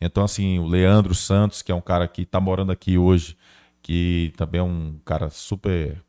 Então, 0.00 0.24
assim, 0.24 0.58
o 0.58 0.66
Leandro 0.66 1.14
Santos, 1.14 1.62
que 1.62 1.72
é 1.72 1.74
um 1.74 1.80
cara 1.80 2.06
que 2.06 2.22
está 2.22 2.40
morando 2.40 2.72
aqui 2.72 2.98
hoje, 2.98 3.36
que 3.84 4.32
também 4.38 4.60
é 4.60 4.64
um 4.64 4.98
cara 5.04 5.28
super 5.28 6.02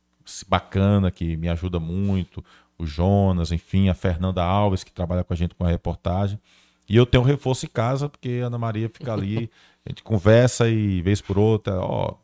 bacana, 0.48 1.10
que 1.10 1.36
me 1.36 1.46
ajuda 1.46 1.78
muito. 1.78 2.42
O 2.78 2.86
Jonas, 2.86 3.52
enfim, 3.52 3.90
a 3.90 3.94
Fernanda 3.94 4.42
Alves, 4.42 4.82
que 4.82 4.90
trabalha 4.90 5.22
com 5.22 5.34
a 5.34 5.36
gente 5.36 5.54
com 5.54 5.64
a 5.64 5.68
reportagem. 5.68 6.40
E 6.88 6.96
eu 6.96 7.04
tenho 7.04 7.22
um 7.22 7.26
reforço 7.26 7.66
em 7.66 7.68
casa, 7.68 8.08
porque 8.08 8.40
a 8.42 8.46
Ana 8.46 8.56
Maria 8.56 8.88
fica 8.88 9.12
ali, 9.12 9.50
a 9.84 9.90
gente 9.90 10.02
conversa 10.02 10.70
e 10.70 11.02
vez 11.02 11.20
por 11.20 11.38
outra, 11.38 11.78
ó, 11.78 12.14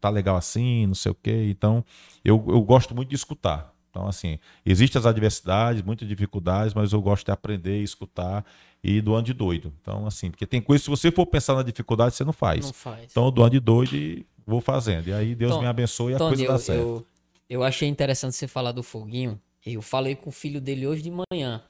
tá 0.00 0.08
legal 0.10 0.36
assim, 0.36 0.86
não 0.86 0.94
sei 0.94 1.10
o 1.10 1.14
quê. 1.16 1.48
Então, 1.50 1.84
eu, 2.24 2.36
eu 2.46 2.62
gosto 2.62 2.94
muito 2.94 3.08
de 3.08 3.16
escutar. 3.16 3.74
Então, 3.90 4.06
assim, 4.06 4.38
existem 4.64 5.00
as 5.00 5.06
adversidades, 5.06 5.82
muitas 5.82 6.06
dificuldades, 6.06 6.72
mas 6.72 6.92
eu 6.92 7.02
gosto 7.02 7.24
de 7.26 7.32
aprender, 7.32 7.82
escutar 7.82 8.44
e 8.84 9.00
do 9.00 9.12
ano 9.14 9.24
de 9.24 9.32
doido. 9.32 9.72
Então, 9.82 10.06
assim, 10.06 10.30
porque 10.30 10.46
tem 10.46 10.60
coisas, 10.60 10.84
se 10.84 10.90
você 10.90 11.10
for 11.10 11.26
pensar 11.26 11.56
na 11.56 11.64
dificuldade, 11.64 12.14
você 12.14 12.22
não 12.22 12.32
faz. 12.32 12.66
Não 12.66 12.72
faz. 12.72 13.08
Então, 13.10 13.28
do 13.32 13.42
ano 13.42 13.50
de 13.50 13.58
doido 13.58 13.96
e 13.96 14.24
vou 14.48 14.60
fazendo. 14.62 15.08
E 15.08 15.12
aí 15.12 15.34
Deus 15.34 15.52
Tom- 15.52 15.60
me 15.60 15.66
abençoe 15.66 16.12
e 16.12 16.14
a 16.14 16.18
Tony, 16.18 16.30
coisa 16.30 16.44
eu, 16.44 16.52
dá 16.52 16.58
certo. 16.58 16.80
eu, 16.80 17.06
eu 17.50 17.62
achei 17.62 17.86
interessante 17.88 18.34
você 18.34 18.48
falar 18.48 18.72
do 18.72 18.82
foguinho. 18.82 19.40
Eu 19.64 19.82
falei 19.82 20.16
com 20.16 20.30
o 20.30 20.32
filho 20.32 20.60
dele 20.60 20.86
hoje 20.86 21.02
de 21.02 21.10
manhã. 21.10 21.62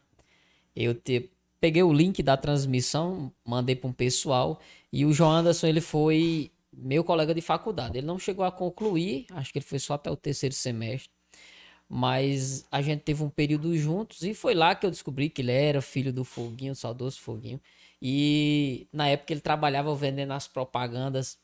Eu 0.77 0.95
te, 0.95 1.29
peguei 1.61 1.83
o 1.83 1.93
link 1.93 2.23
da 2.23 2.37
transmissão, 2.37 3.33
mandei 3.45 3.75
para 3.75 3.91
um 3.91 3.93
pessoal. 3.93 4.61
E 4.93 5.05
o 5.05 5.13
João 5.13 5.33
Anderson, 5.33 5.67
ele 5.67 5.81
foi 5.81 6.53
meu 6.73 7.03
colega 7.03 7.35
de 7.35 7.41
faculdade. 7.41 7.99
Ele 7.99 8.07
não 8.07 8.19
chegou 8.19 8.45
a 8.45 8.53
concluir, 8.53 9.27
acho 9.31 9.53
que 9.53 9.59
ele 9.59 9.67
foi 9.67 9.81
só 9.81 9.95
até 9.95 10.09
o 10.09 10.17
terceiro 10.17 10.55
semestre. 10.55 11.11
Mas 11.89 12.65
a 12.71 12.81
gente 12.81 13.01
teve 13.01 13.23
um 13.25 13.31
período 13.31 13.77
juntos 13.77 14.23
e 14.23 14.35
foi 14.35 14.55
lá 14.55 14.75
que 14.75 14.87
eu 14.87 14.91
descobri 14.91 15.29
que 15.31 15.41
ele 15.43 15.51
era 15.53 15.81
filho 15.81 16.13
do 16.13 16.23
Foguinho, 16.23 16.75
do 16.75 16.77
saudoso 16.77 17.19
Foguinho. 17.19 17.61
E 18.01 18.87
na 18.93 19.09
época 19.09 19.33
ele 19.33 19.41
trabalhava 19.41 19.93
vendendo 19.97 20.33
as 20.33 20.47
propagandas 20.47 21.39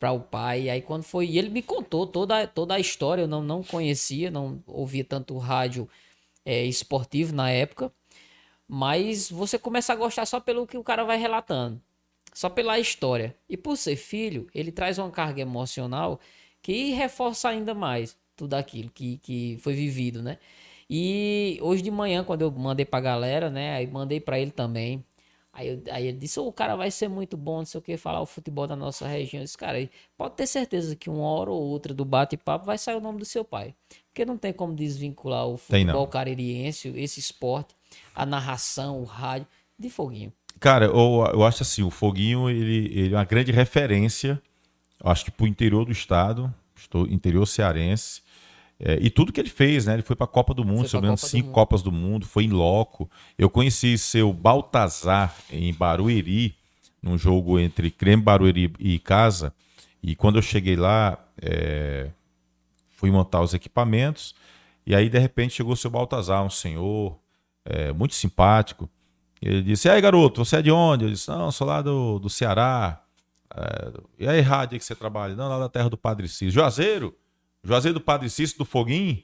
para 0.00 0.12
o 0.12 0.20
pai. 0.20 0.62
E 0.64 0.70
aí 0.70 0.82
quando 0.82 1.04
foi, 1.04 1.26
e 1.26 1.38
ele 1.38 1.50
me 1.50 1.62
contou 1.62 2.06
toda, 2.06 2.46
toda 2.46 2.74
a 2.74 2.80
história, 2.80 3.22
eu 3.22 3.28
não, 3.28 3.42
não 3.42 3.62
conhecia, 3.62 4.30
não 4.30 4.62
ouvia 4.66 5.04
tanto 5.04 5.36
rádio 5.38 5.88
é, 6.44 6.64
esportivo 6.64 7.34
na 7.34 7.50
época. 7.50 7.92
Mas 8.68 9.30
você 9.30 9.58
começa 9.58 9.92
a 9.92 9.96
gostar 9.96 10.26
só 10.26 10.40
pelo 10.40 10.66
que 10.66 10.78
o 10.78 10.84
cara 10.84 11.04
vai 11.04 11.18
relatando, 11.18 11.80
só 12.34 12.48
pela 12.48 12.78
história. 12.78 13.36
E 13.48 13.56
por 13.56 13.76
ser 13.76 13.96
filho, 13.96 14.48
ele 14.54 14.72
traz 14.72 14.98
uma 14.98 15.10
carga 15.10 15.42
emocional 15.42 16.20
que 16.62 16.92
reforça 16.92 17.48
ainda 17.48 17.74
mais 17.74 18.16
tudo 18.36 18.54
aquilo 18.54 18.90
que, 18.90 19.18
que 19.18 19.58
foi 19.60 19.74
vivido, 19.74 20.22
né? 20.22 20.38
E 20.88 21.58
hoje 21.62 21.82
de 21.82 21.90
manhã, 21.90 22.24
quando 22.24 22.42
eu 22.42 22.50
mandei 22.50 22.84
pra 22.86 23.00
galera, 23.00 23.50
né? 23.50 23.74
Aí 23.76 23.86
mandei 23.86 24.20
pra 24.20 24.38
ele 24.40 24.50
também. 24.50 25.04
Aí, 25.52 25.68
eu- 25.68 25.82
aí 25.92 26.06
ele 26.06 26.18
disse, 26.18 26.38
"Ô, 26.38 26.46
o 26.46 26.52
cara 26.52 26.76
vai 26.76 26.90
ser 26.90 27.08
muito 27.08 27.36
bom, 27.36 27.58
não 27.58 27.64
sei 27.64 27.78
o 27.78 27.82
que, 27.82 27.96
falar 27.96 28.20
o 28.20 28.26
futebol 28.26 28.66
da 28.66 28.76
nossa 28.76 29.06
região. 29.08 29.40
Eu 29.40 29.44
disse, 29.44 29.58
cara, 29.58 29.78
pode 30.16 30.36
ter 30.36 30.46
certeza 30.46 30.94
que 30.94 31.10
uma 31.10 31.24
hora 31.24 31.50
ou 31.50 31.60
outra 31.60 31.92
do 31.92 32.04
bate-papo 32.04 32.64
vai 32.64 32.78
sair 32.78 32.94
o 32.96 33.00
nome 33.00 33.18
do 33.18 33.24
seu 33.24 33.44
pai. 33.44 33.74
Porque 34.08 34.24
não 34.24 34.38
tem 34.38 34.52
como 34.52 34.74
desvincular 34.74 35.46
o 35.46 35.56
futebol 35.56 36.06
caririense, 36.06 36.88
esse 36.96 37.18
esporte, 37.18 37.74
a 38.14 38.24
narração, 38.24 39.00
o 39.00 39.04
rádio, 39.04 39.46
de 39.78 39.90
foguinho. 39.90 40.32
Cara, 40.60 40.84
eu, 40.86 41.24
eu 41.32 41.42
acho 41.44 41.62
assim, 41.62 41.82
o 41.82 41.90
Foguinho, 41.90 42.50
ele, 42.50 42.86
ele 42.92 43.14
é 43.14 43.16
uma 43.16 43.24
grande 43.24 43.50
referência, 43.50 44.40
acho 45.02 45.24
que 45.24 45.30
pro 45.30 45.46
interior 45.46 45.86
do 45.86 45.92
estado, 45.92 46.54
estou 46.76 47.06
interior 47.06 47.46
cearense, 47.46 48.20
é, 48.82 48.98
e 49.00 49.10
tudo 49.10 49.32
que 49.32 49.38
ele 49.38 49.50
fez, 49.50 49.84
né? 49.84 49.94
Ele 49.94 50.02
foi 50.02 50.16
pra 50.16 50.26
Copa 50.26 50.54
do 50.54 50.64
Mundo, 50.64 50.88
se 50.88 50.96
eu 50.96 51.00
do 51.02 51.16
cinco 51.18 51.48
Mundo. 51.48 51.54
Copas 51.54 51.82
do 51.82 51.92
Mundo, 51.92 52.26
foi 52.26 52.44
em 52.44 52.50
loco. 52.50 53.10
Eu 53.38 53.50
conheci 53.50 53.98
seu 53.98 54.32
Baltazar 54.32 55.36
em 55.50 55.72
Barueri, 55.74 56.56
num 57.02 57.18
jogo 57.18 57.58
entre 57.58 57.90
Creme 57.90 58.22
Barueri 58.22 58.72
e 58.78 58.98
Casa, 58.98 59.52
e 60.02 60.16
quando 60.16 60.36
eu 60.36 60.42
cheguei 60.42 60.76
lá, 60.76 61.18
é, 61.40 62.08
fui 62.96 63.10
montar 63.10 63.42
os 63.42 63.52
equipamentos, 63.52 64.34
e 64.86 64.94
aí 64.94 65.10
de 65.10 65.18
repente 65.18 65.54
chegou 65.54 65.74
o 65.74 65.76
seu 65.76 65.90
Baltazar, 65.90 66.42
um 66.42 66.50
senhor 66.50 67.18
é, 67.66 67.92
muito 67.92 68.14
simpático, 68.14 68.88
ele 69.42 69.62
disse: 69.62 69.88
E 69.88 69.90
aí, 69.90 70.00
garoto, 70.00 70.44
você 70.44 70.56
é 70.56 70.62
de 70.62 70.70
onde? 70.70 71.04
Eu 71.04 71.10
disse: 71.10 71.28
Não, 71.28 71.50
sou 71.50 71.66
lá 71.66 71.80
do, 71.80 72.18
do 72.18 72.28
Ceará. 72.28 73.02
É, 73.54 73.92
e 74.18 74.28
aí, 74.28 74.40
rádio 74.40 74.74
aí 74.74 74.78
que 74.78 74.84
você 74.84 74.94
trabalha? 74.94 75.34
Não, 75.34 75.48
lá 75.48 75.58
da 75.58 75.68
terra 75.68 75.88
do 75.88 75.96
Padre 75.96 76.28
Cícero. 76.28 76.50
Juazeiro? 76.50 77.16
Juazeiro 77.62 77.98
do 77.98 78.00
Padre 78.04 78.28
Cícero, 78.30 78.58
do 78.58 78.64
Foguinho? 78.64 79.22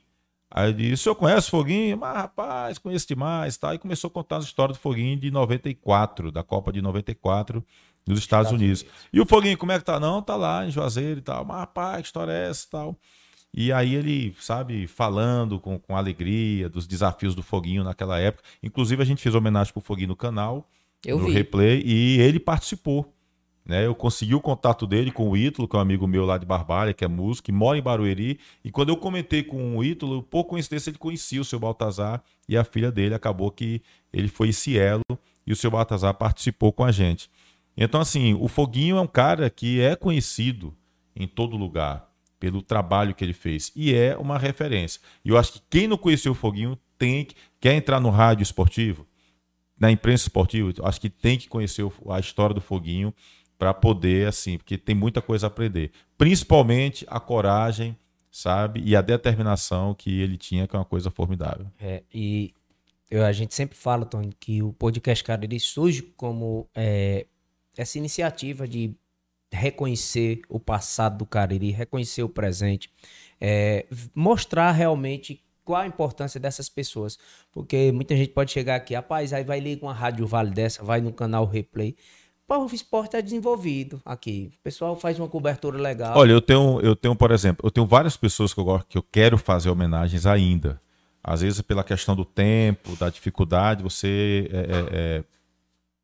Aí 0.51 0.69
eu 0.69 0.73
disse: 0.73 0.95
O 0.95 0.99
senhor 0.99 1.15
conhece 1.17 1.49
o 1.49 1.51
Foguinho? 1.51 1.97
Mas, 1.99 2.17
rapaz, 2.17 2.79
conheço 2.79 3.07
demais. 3.09 3.57
Tá? 3.57 3.75
E 3.75 3.79
começou 3.79 4.09
a 4.09 4.11
contar 4.11 4.37
as 4.39 4.45
histórias 4.45 4.79
do 4.79 4.81
Foguinho 4.81 5.19
de 5.19 5.31
94, 5.31 6.31
da 6.31 6.43
Copa 6.43 6.73
de 6.73 6.81
94 6.81 7.65
dos 8.07 8.19
Estados, 8.19 8.53
Unidos. 8.53 8.85
E 9.13 9.21
o 9.21 9.27
Foguinho, 9.27 9.59
como 9.59 9.73
é 9.73 9.79
que 9.79 9.85
tá? 9.85 9.99
Não, 9.99 10.23
tá 10.23 10.37
lá 10.37 10.65
em 10.67 10.71
Juazeiro 10.71 11.19
e 11.19 11.23
tal. 11.23 11.45
Mas, 11.45 11.59
rapaz, 11.59 12.01
que 12.03 12.07
história 12.07 12.31
é 12.33 12.49
essa 12.51 12.67
e 12.67 12.71
tal? 12.71 12.97
E 13.53 13.73
aí 13.73 13.95
ele, 13.95 14.37
sabe, 14.39 14.87
falando 14.87 15.59
com, 15.59 15.79
com 15.79 15.97
alegria 15.97 16.69
dos 16.69 16.87
desafios 16.87 17.35
do 17.35 17.43
Foguinho 17.43 17.83
naquela 17.83 18.19
época. 18.19 18.45
Inclusive, 18.63 19.03
a 19.03 19.05
gente 19.07 19.23
fez 19.23 19.35
homenagem 19.35 19.73
pro 19.73 19.83
Foguinho 19.83 20.09
no 20.09 20.17
canal, 20.17 20.69
Eu 21.05 21.19
no 21.19 21.27
vi. 21.27 21.33
replay, 21.33 21.83
e 21.85 22.21
ele 22.21 22.39
participou. 22.39 23.13
Né? 23.67 23.85
Eu 23.85 23.97
consegui 23.97 24.35
o 24.35 24.41
contato 24.41 24.87
dele 24.87 25.11
com 25.11 25.29
o 25.29 25.37
Ítalo, 25.37 25.67
que 25.67 25.75
é 25.75 25.79
um 25.79 25.83
amigo 25.83 26.07
meu 26.07 26.25
lá 26.25 26.39
de 26.39 26.47
Barbalha, 26.47 26.95
que 26.95 27.05
é 27.05 27.09
músico, 27.09 27.47
que 27.47 27.53
mora 27.53 27.77
em 27.77 27.83
Barueri. 27.83 28.39
E 28.65 28.71
quando 28.71 28.91
eu 28.91 28.97
comentei 28.97 29.43
com 29.43 29.77
o 29.77 29.83
Ítalo, 29.83 30.23
por 30.23 30.45
coincidência, 30.45 30.91
ele 30.91 30.99
conhecia 30.99 31.41
o 31.41 31.45
seu 31.45 31.59
Baltazar 31.59 32.23
e 32.49 32.57
a 32.57 32.63
filha 32.63 32.93
dele. 32.93 33.15
Acabou 33.15 33.51
que 33.51 33.83
ele 34.13 34.29
foi 34.29 34.51
esse 34.51 34.79
elo 34.79 35.03
e 35.45 35.53
o 35.53 35.57
seu 35.57 35.71
Baltazar 35.71 36.15
participou 36.15 36.73
com 36.73 36.85
a 36.85 36.93
gente. 36.93 37.29
Então, 37.77 38.01
assim, 38.01 38.35
o 38.35 38.47
Foguinho 38.47 38.99
é 38.99 39.01
um 39.01 39.07
cara 39.07 39.51
que 39.51 39.81
é 39.81 39.97
conhecido 39.97 40.73
em 41.15 41.27
todo 41.27 41.57
lugar 41.57 42.09
pelo 42.39 42.63
trabalho 42.63 43.15
que 43.15 43.25
ele 43.25 43.33
fez 43.33 43.73
e 43.75 43.93
é 43.93 44.17
uma 44.17 44.39
referência. 44.39 45.01
E 45.25 45.31
eu 45.31 45.37
acho 45.37 45.55
que 45.55 45.63
quem 45.69 45.89
não 45.89 45.99
conheceu 45.99 46.33
o 46.33 46.37
Foguinho 46.37 46.79
tem 46.97 47.25
que 47.25 47.35
quer 47.61 47.75
entrar 47.75 47.99
no 47.99 48.11
rádio 48.11 48.45
esportivo, 48.45 49.07
na 49.79 49.91
imprensa 49.91 50.25
esportiva, 50.25 50.73
acho 50.85 51.01
que 51.01 51.11
tem 51.11 51.37
que 51.37 51.49
conhecer 51.49 51.87
a 52.09 52.19
história 52.19 52.55
do 52.55 52.61
Foguinho 52.61 53.13
para 53.59 53.73
poder 53.73 54.29
assim, 54.29 54.59
porque 54.59 54.77
tem 54.77 54.95
muita 54.95 55.23
coisa 55.23 55.47
a 55.47 55.49
aprender, 55.49 55.91
principalmente 56.19 57.05
a 57.09 57.19
coragem, 57.19 57.97
sabe, 58.31 58.83
e 58.85 58.95
a 58.95 59.01
determinação 59.01 59.95
que 59.95 60.21
ele 60.21 60.37
tinha, 60.37 60.67
que 60.67 60.77
é 60.77 60.79
uma 60.79 60.85
coisa 60.85 61.11
formidável. 61.11 61.67
É, 61.81 62.03
e 62.13 62.53
eu- 63.11 63.25
a 63.25 63.33
gente 63.33 63.55
sempre 63.55 63.77
fala, 63.77 64.05
Tony, 64.05 64.33
que 64.39 64.63
o 64.63 64.73
podcast 64.73 65.25
Cariri 65.25 65.59
surge 65.59 66.03
como 66.03 66.69
é, 66.75 67.27
essa 67.77 67.97
iniciativa 67.99 68.69
de 68.69 68.95
reconhecer 69.51 70.43
o 70.49 70.59
passado 70.61 71.19
do 71.19 71.27
Cariri, 71.27 71.71
reconhecer 71.71 72.23
o 72.23 72.29
presente, 72.29 72.91
é, 73.41 73.87
mostrar 74.15 74.71
realmente 74.73 75.43
qual 75.65 75.81
a 75.83 75.87
importância 75.87 76.39
dessas 76.39 76.69
pessoas. 76.69 77.19
Porque 77.53 77.91
muita 77.93 78.15
gente 78.17 78.31
pode 78.33 78.53
chegar 78.53 78.77
aqui, 78.77 78.95
rapaz, 78.95 79.33
aí 79.33 79.45
vai 79.45 79.61
ligar 79.61 79.87
uma 79.87 79.95
rádio 79.95 80.27
vale 80.27 80.51
dessa, 80.51 80.85
vai 80.85 81.01
no 81.01 81.13
canal 81.13 81.47
Replay. 81.47 81.97
O 82.49 82.67
esporte 82.73 83.17
é 83.17 83.23
desenvolvido 83.23 84.01
aqui. 84.05 84.53
O 84.61 84.63
pessoal 84.63 84.95
faz 84.95 85.19
uma 85.19 85.29
cobertura 85.29 85.79
legal. 85.79 86.17
Olha, 86.17 86.31
eu 86.33 86.41
tenho, 86.41 86.81
eu 86.81 86.95
tenho, 86.95 87.17
por 87.17 87.33
exemplo, 87.33 87.67
eu 87.67 87.71
tenho 87.73 87.87
várias 87.87 88.17
pessoas 88.17 88.55
que 88.55 88.61
eu 88.61 88.65
gosto, 88.65 88.87
que 88.87 88.97
eu 88.97 89.03
quero 89.03 89.37
fazer 89.37 89.69
homenagens 89.69 90.27
ainda. 90.27 90.81
Às 91.23 91.41
vezes, 91.41 91.61
pela 91.61 91.83
questão 91.83 92.15
do 92.15 92.25
tempo, 92.25 92.95
da 92.97 93.11
dificuldade, 93.11 93.83
você 93.83 94.49
é, 94.53 94.57
é, 94.59 94.65
é- 94.93 95.25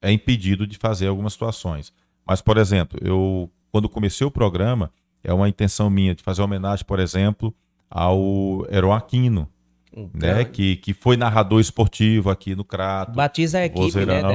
é 0.09 0.13
impedido 0.13 0.67
de 0.67 0.77
fazer 0.79 1.07
algumas 1.07 1.33
situações. 1.35 1.93
Mas, 2.27 2.41
por 2.43 2.57
exemplo, 2.59 2.99
eu 3.01 3.49
quando 3.71 3.89
comecei 3.89 4.27
o 4.27 4.31
programa, 4.31 4.93
é 5.23 5.33
uma 5.33 5.49
intenção 5.49 5.89
minha 5.89 6.15
de 6.15 6.23
fazer 6.25 6.43
homenagem, 6.43 6.85
por 6.85 6.99
exemplo, 6.99 7.55
ao 7.89 8.67
Heron 8.69 8.93
Aquino, 8.93 9.49
Um 9.95 10.09
né? 10.15 10.45
Que, 10.45 10.77
que 10.77 10.95
foi 10.95 11.17
narrador 11.17 11.61
esportivo 11.61 12.31
aqui 12.31 12.55
no 12.55 12.65
Crato. 12.65 13.13
Batiza 13.13 13.59
a 13.59 13.65
equipe, 13.67 13.81
né? 13.81 13.91
Vozeirão. 13.91 14.31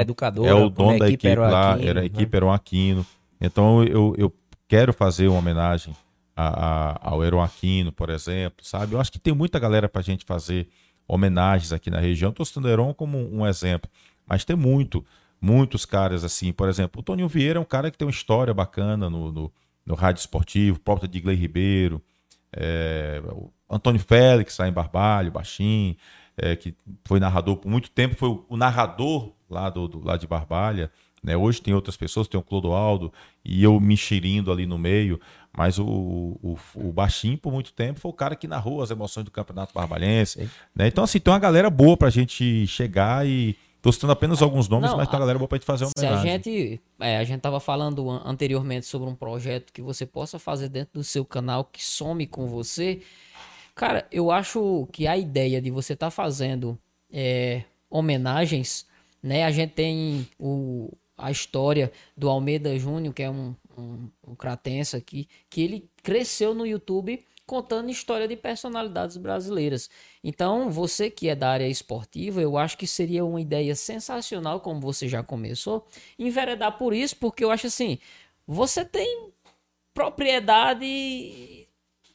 É 0.46 0.54
o 0.54 0.70
dono 0.70 1.00
da 1.00 1.08
equipe 1.08 1.28
era 1.28 1.50
lá, 1.50 1.72
Aquino, 1.74 1.90
era 1.90 2.00
a 2.00 2.02
né? 2.02 2.06
equipe 2.08 2.38
Heron 2.38 2.52
Aquino. 2.52 3.06
Então 3.42 3.84
eu, 3.84 4.14
eu 4.18 4.34
quero 4.68 4.94
fazer 4.94 5.28
uma 5.28 5.40
homenagem 5.40 5.96
a- 6.36 6.94
a- 6.96 7.00
ao 7.10 7.24
Heron 7.24 7.42
Aquino, 7.42 7.92
por 7.92 8.10
exemplo, 8.10 8.64
sabe? 8.64 8.94
Eu 8.94 9.00
acho 9.02 9.12
que 9.12 9.20
tem 9.20 9.34
muita 9.34 9.58
galera 9.60 9.90
pra 9.90 10.02
gente 10.02 10.26
fazer 10.26 10.68
homenagens 11.08 11.72
aqui 11.72 11.90
na 11.90 12.00
região. 12.00 12.30
Estou 12.30 12.46
citando 12.46 12.68
o 12.68 12.72
Heron 12.72 12.94
como 12.94 13.18
um 13.18 13.46
exemplo, 13.48 13.90
mas 14.28 14.44
tem 14.46 14.56
muito, 14.56 15.04
muitos 15.42 15.86
caras 15.86 16.24
assim. 16.24 16.52
Por 16.52 16.68
exemplo, 16.70 17.00
o 17.00 17.04
Toninho 17.04 17.28
Vieira 17.28 17.58
é 17.58 17.62
um 17.62 17.66
cara 17.66 17.90
que 17.90 17.98
tem 17.98 18.06
uma 18.08 18.12
história 18.12 18.54
bacana 18.54 19.10
no, 19.10 19.32
no, 19.32 19.52
no 19.86 19.96
rádio 19.96 20.20
esportivo, 20.20 20.80
próprio 20.80 21.08
Digley 21.08 21.36
Ribeiro, 21.36 22.02
é, 22.56 23.22
Antônio 23.70 24.00
Félix 24.00 24.58
lá 24.58 24.68
em 24.68 24.72
Barbalho, 24.74 25.32
baixinho, 25.32 25.96
é, 26.38 26.56
que 26.56 26.76
foi 27.06 27.20
narrador 27.20 27.58
por 27.58 27.70
muito 27.70 27.90
tempo, 27.90 28.16
foi 28.16 28.30
o, 28.30 28.46
o 28.50 28.58
narrador 28.58 29.34
lá, 29.50 29.70
do, 29.70 29.88
do- 29.88 30.04
lá 30.06 30.18
de 30.18 30.28
Barbalha. 30.28 30.92
Né? 31.24 31.36
Hoje 31.36 31.62
tem 31.62 31.74
outras 31.74 31.98
pessoas, 31.98 32.28
tem 32.28 32.40
o 32.40 32.44
Clodoaldo 32.44 33.12
e 33.44 33.64
eu 33.64 33.80
me 33.80 33.96
enxerindo 33.96 34.52
ali 34.52 34.66
no 34.68 34.78
meio, 34.78 35.20
mas 35.58 35.80
o, 35.80 35.86
o, 35.86 36.58
o 36.76 36.92
Baixinho, 36.94 37.38
por 37.38 37.52
muito 37.52 37.74
tempo, 37.74 38.00
foi 38.00 38.12
o 38.12 38.14
cara 38.14 38.36
que 38.36 38.48
narrou 38.48 38.82
as 38.84 38.92
emoções 38.92 39.24
do 39.26 39.32
Campeonato 39.32 39.74
Barbalense. 39.74 40.48
Né? 40.76 40.88
Então, 40.88 41.04
assim, 41.04 41.20
tem 41.20 41.34
uma 41.34 41.40
galera 41.40 41.70
boa 41.70 41.98
pra 41.98 42.10
gente 42.10 42.68
chegar 42.68 43.26
e. 43.28 43.56
Tô 43.82 43.92
citando 43.92 44.12
apenas 44.14 44.42
alguns 44.42 44.68
nomes, 44.68 44.90
Não, 44.90 44.98
mas 44.98 45.08
uma 45.08 45.16
a- 45.16 45.20
galera 45.20 45.38
boa 45.38 45.48
pra 45.48 45.58
gente 45.58 45.66
fazer 45.66 45.86
uma 45.86 45.92
Se 45.98 46.06
a 46.06 46.10
homenagem. 46.20 46.32
gente, 46.32 46.82
é, 47.00 47.18
a 47.18 47.24
gente 47.24 47.40
tava 47.42 47.60
falando 47.60 48.10
an- 48.10 48.22
anteriormente 48.26 48.86
sobre 48.86 49.08
um 49.08 49.16
projeto 49.16 49.72
que 49.72 49.82
você 49.82 50.06
possa 50.06 50.38
fazer 50.40 50.68
dentro 50.70 51.00
do 51.00 51.04
seu 51.04 51.24
canal 51.24 51.64
que 51.66 51.84
some 51.84 52.26
com 52.28 52.48
você. 52.48 53.02
Cara, 53.76 54.08
eu 54.12 54.32
acho 54.32 54.88
que 54.92 55.06
a 55.08 55.16
ideia 55.16 55.62
de 55.62 55.70
você 55.72 55.94
estar 55.94 56.10
fazendo 56.10 56.78
é, 57.12 57.64
homenagens, 57.90 58.86
né? 59.22 59.46
A 59.46 59.52
gente 59.52 59.72
tem 59.74 60.28
o, 60.40 60.92
a 61.18 61.30
história 61.32 61.92
do 62.16 62.30
Almeida 62.30 62.78
Júnior, 62.80 63.14
que 63.14 63.22
é 63.24 63.30
um, 63.30 63.56
um, 63.78 64.10
um 64.28 64.36
cratense 64.36 64.96
aqui, 64.96 65.28
que 65.50 65.62
ele 65.62 65.90
cresceu 66.04 66.54
no 66.56 66.66
YouTube 66.66 67.24
contando 67.48 67.90
história 67.90 68.28
de 68.28 68.36
personalidades 68.36 69.16
brasileiras. 69.16 69.90
Então, 70.22 70.70
você 70.70 71.10
que 71.10 71.30
é 71.30 71.36
da 71.36 71.50
área 71.50 71.68
esportiva, 71.68 72.42
eu 72.42 72.58
acho 72.58 72.78
que 72.78 72.86
seria 72.86 73.24
uma 73.24 73.40
ideia 73.40 73.74
sensacional, 73.74 74.60
como 74.60 74.82
você 74.82 75.08
já 75.08 75.24
começou, 75.24 75.88
enveredar 76.20 76.78
por 76.78 76.94
isso, 76.94 77.16
porque 77.16 77.44
eu 77.44 77.50
acho 77.50 77.68
assim, 77.68 77.98
você 78.46 78.84
tem 78.84 79.32
propriedade 79.94 81.66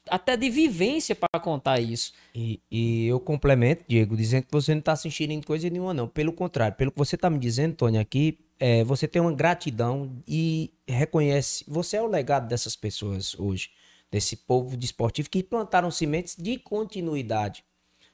até 0.08 0.36
de 0.36 0.50
vivência 0.50 1.16
para 1.16 1.40
contar 1.40 1.80
isso. 1.80 2.12
E, 2.34 2.60
e, 2.70 3.06
eu 3.06 3.18
complemento, 3.18 3.84
Diego, 3.88 4.14
dizendo 4.14 4.44
que 4.44 4.52
você 4.52 4.72
não 4.72 4.80
está 4.80 4.92
assistindo 4.92 5.30
em 5.30 5.40
coisa 5.40 5.70
nenhuma, 5.70 5.94
não. 5.94 6.06
Pelo 6.06 6.32
contrário, 6.32 6.76
pelo 6.76 6.92
que 6.92 6.98
você 6.98 7.14
está 7.14 7.30
me 7.30 7.38
dizendo, 7.38 7.74
Tony, 7.74 7.98
aqui, 7.98 8.38
é, 8.60 8.84
você 8.84 9.08
tem 9.08 9.22
uma 9.22 9.32
gratidão 9.32 10.12
e 10.28 10.74
reconhece. 10.86 11.64
Você 11.66 11.96
é 11.96 12.02
o 12.02 12.06
legado 12.06 12.48
dessas 12.48 12.76
pessoas 12.76 13.34
hoje 13.38 13.70
desse 14.12 14.36
povo 14.36 14.76
desportivo 14.76 15.30
que 15.30 15.42
plantaram 15.42 15.90
sementes 15.90 16.36
de 16.36 16.58
continuidade. 16.58 17.64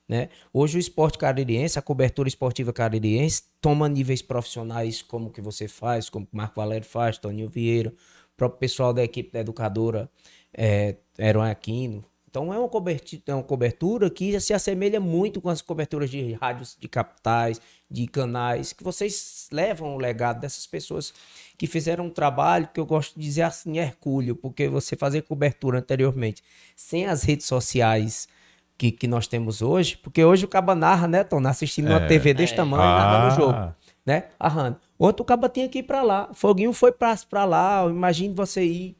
Né? 0.08 0.30
Hoje 0.54 0.78
o 0.78 0.80
esporte 0.80 1.18
caririense, 1.18 1.78
a 1.78 1.82
cobertura 1.82 2.28
esportiva 2.28 2.72
caririense, 2.72 3.42
toma 3.60 3.88
níveis 3.88 4.22
profissionais 4.22 5.02
como 5.02 5.30
que 5.30 5.42
você 5.42 5.66
faz, 5.66 6.08
como 6.08 6.26
o 6.32 6.36
Marco 6.36 6.54
Valério 6.54 6.86
faz, 6.86 7.18
Toninho 7.18 7.48
Vieira, 7.48 7.90
o 7.90 8.36
próprio 8.36 8.60
pessoal 8.60 8.94
da 8.94 9.02
equipe 9.02 9.32
da 9.32 9.40
educadora 9.40 10.08
é, 10.54 10.96
Eron 11.18 11.42
Aquino. 11.42 12.04
Então 12.30 12.54
é 12.54 12.58
uma, 12.58 12.68
cobertura, 12.68 13.22
é 13.26 13.34
uma 13.34 13.42
cobertura 13.42 14.08
que 14.08 14.38
se 14.40 14.54
assemelha 14.54 15.00
muito 15.00 15.40
com 15.40 15.48
as 15.48 15.60
coberturas 15.60 16.08
de 16.08 16.32
rádios 16.34 16.76
de 16.78 16.86
capitais, 16.88 17.60
de 17.90 18.06
canais, 18.06 18.72
que 18.72 18.84
vocês 18.84 19.48
levam 19.50 19.94
o 19.94 19.98
legado 19.98 20.40
dessas 20.40 20.66
pessoas 20.66 21.12
que 21.56 21.66
fizeram 21.66 22.06
um 22.06 22.10
trabalho 22.10 22.68
que 22.72 22.78
eu 22.78 22.84
gosto 22.84 23.14
de 23.18 23.24
dizer 23.24 23.42
assim, 23.42 23.78
hercúleo, 23.78 24.36
porque 24.36 24.68
você 24.68 24.94
fazer 24.94 25.22
cobertura 25.22 25.78
anteriormente 25.78 26.42
sem 26.76 27.06
as 27.06 27.22
redes 27.22 27.46
sociais 27.46 28.28
que, 28.76 28.92
que 28.92 29.08
nós 29.08 29.26
temos 29.26 29.62
hoje, 29.62 29.96
porque 29.96 30.22
hoje 30.24 30.44
o 30.44 30.48
Caba 30.48 30.74
narra, 30.74 31.08
né, 31.08 31.24
Tom, 31.24 31.44
assistindo 31.46 31.88
é. 31.88 31.96
uma 31.96 32.06
TV 32.06 32.34
desse 32.34 32.52
é. 32.52 32.56
tamanho, 32.56 32.82
ah. 32.82 32.96
narrando 32.98 33.32
o 33.32 33.36
jogo, 33.36 33.74
né, 34.04 34.24
arrando. 34.38 34.76
Outro 34.98 35.24
Caba 35.24 35.48
tinha 35.48 35.68
que 35.68 35.78
ir 35.78 35.82
para 35.82 36.02
lá, 36.02 36.28
Foguinho 36.34 36.72
foi 36.72 36.92
para 36.92 37.44
lá, 37.44 37.84
imagine 37.86 38.34
você 38.34 38.64
ir 38.64 38.98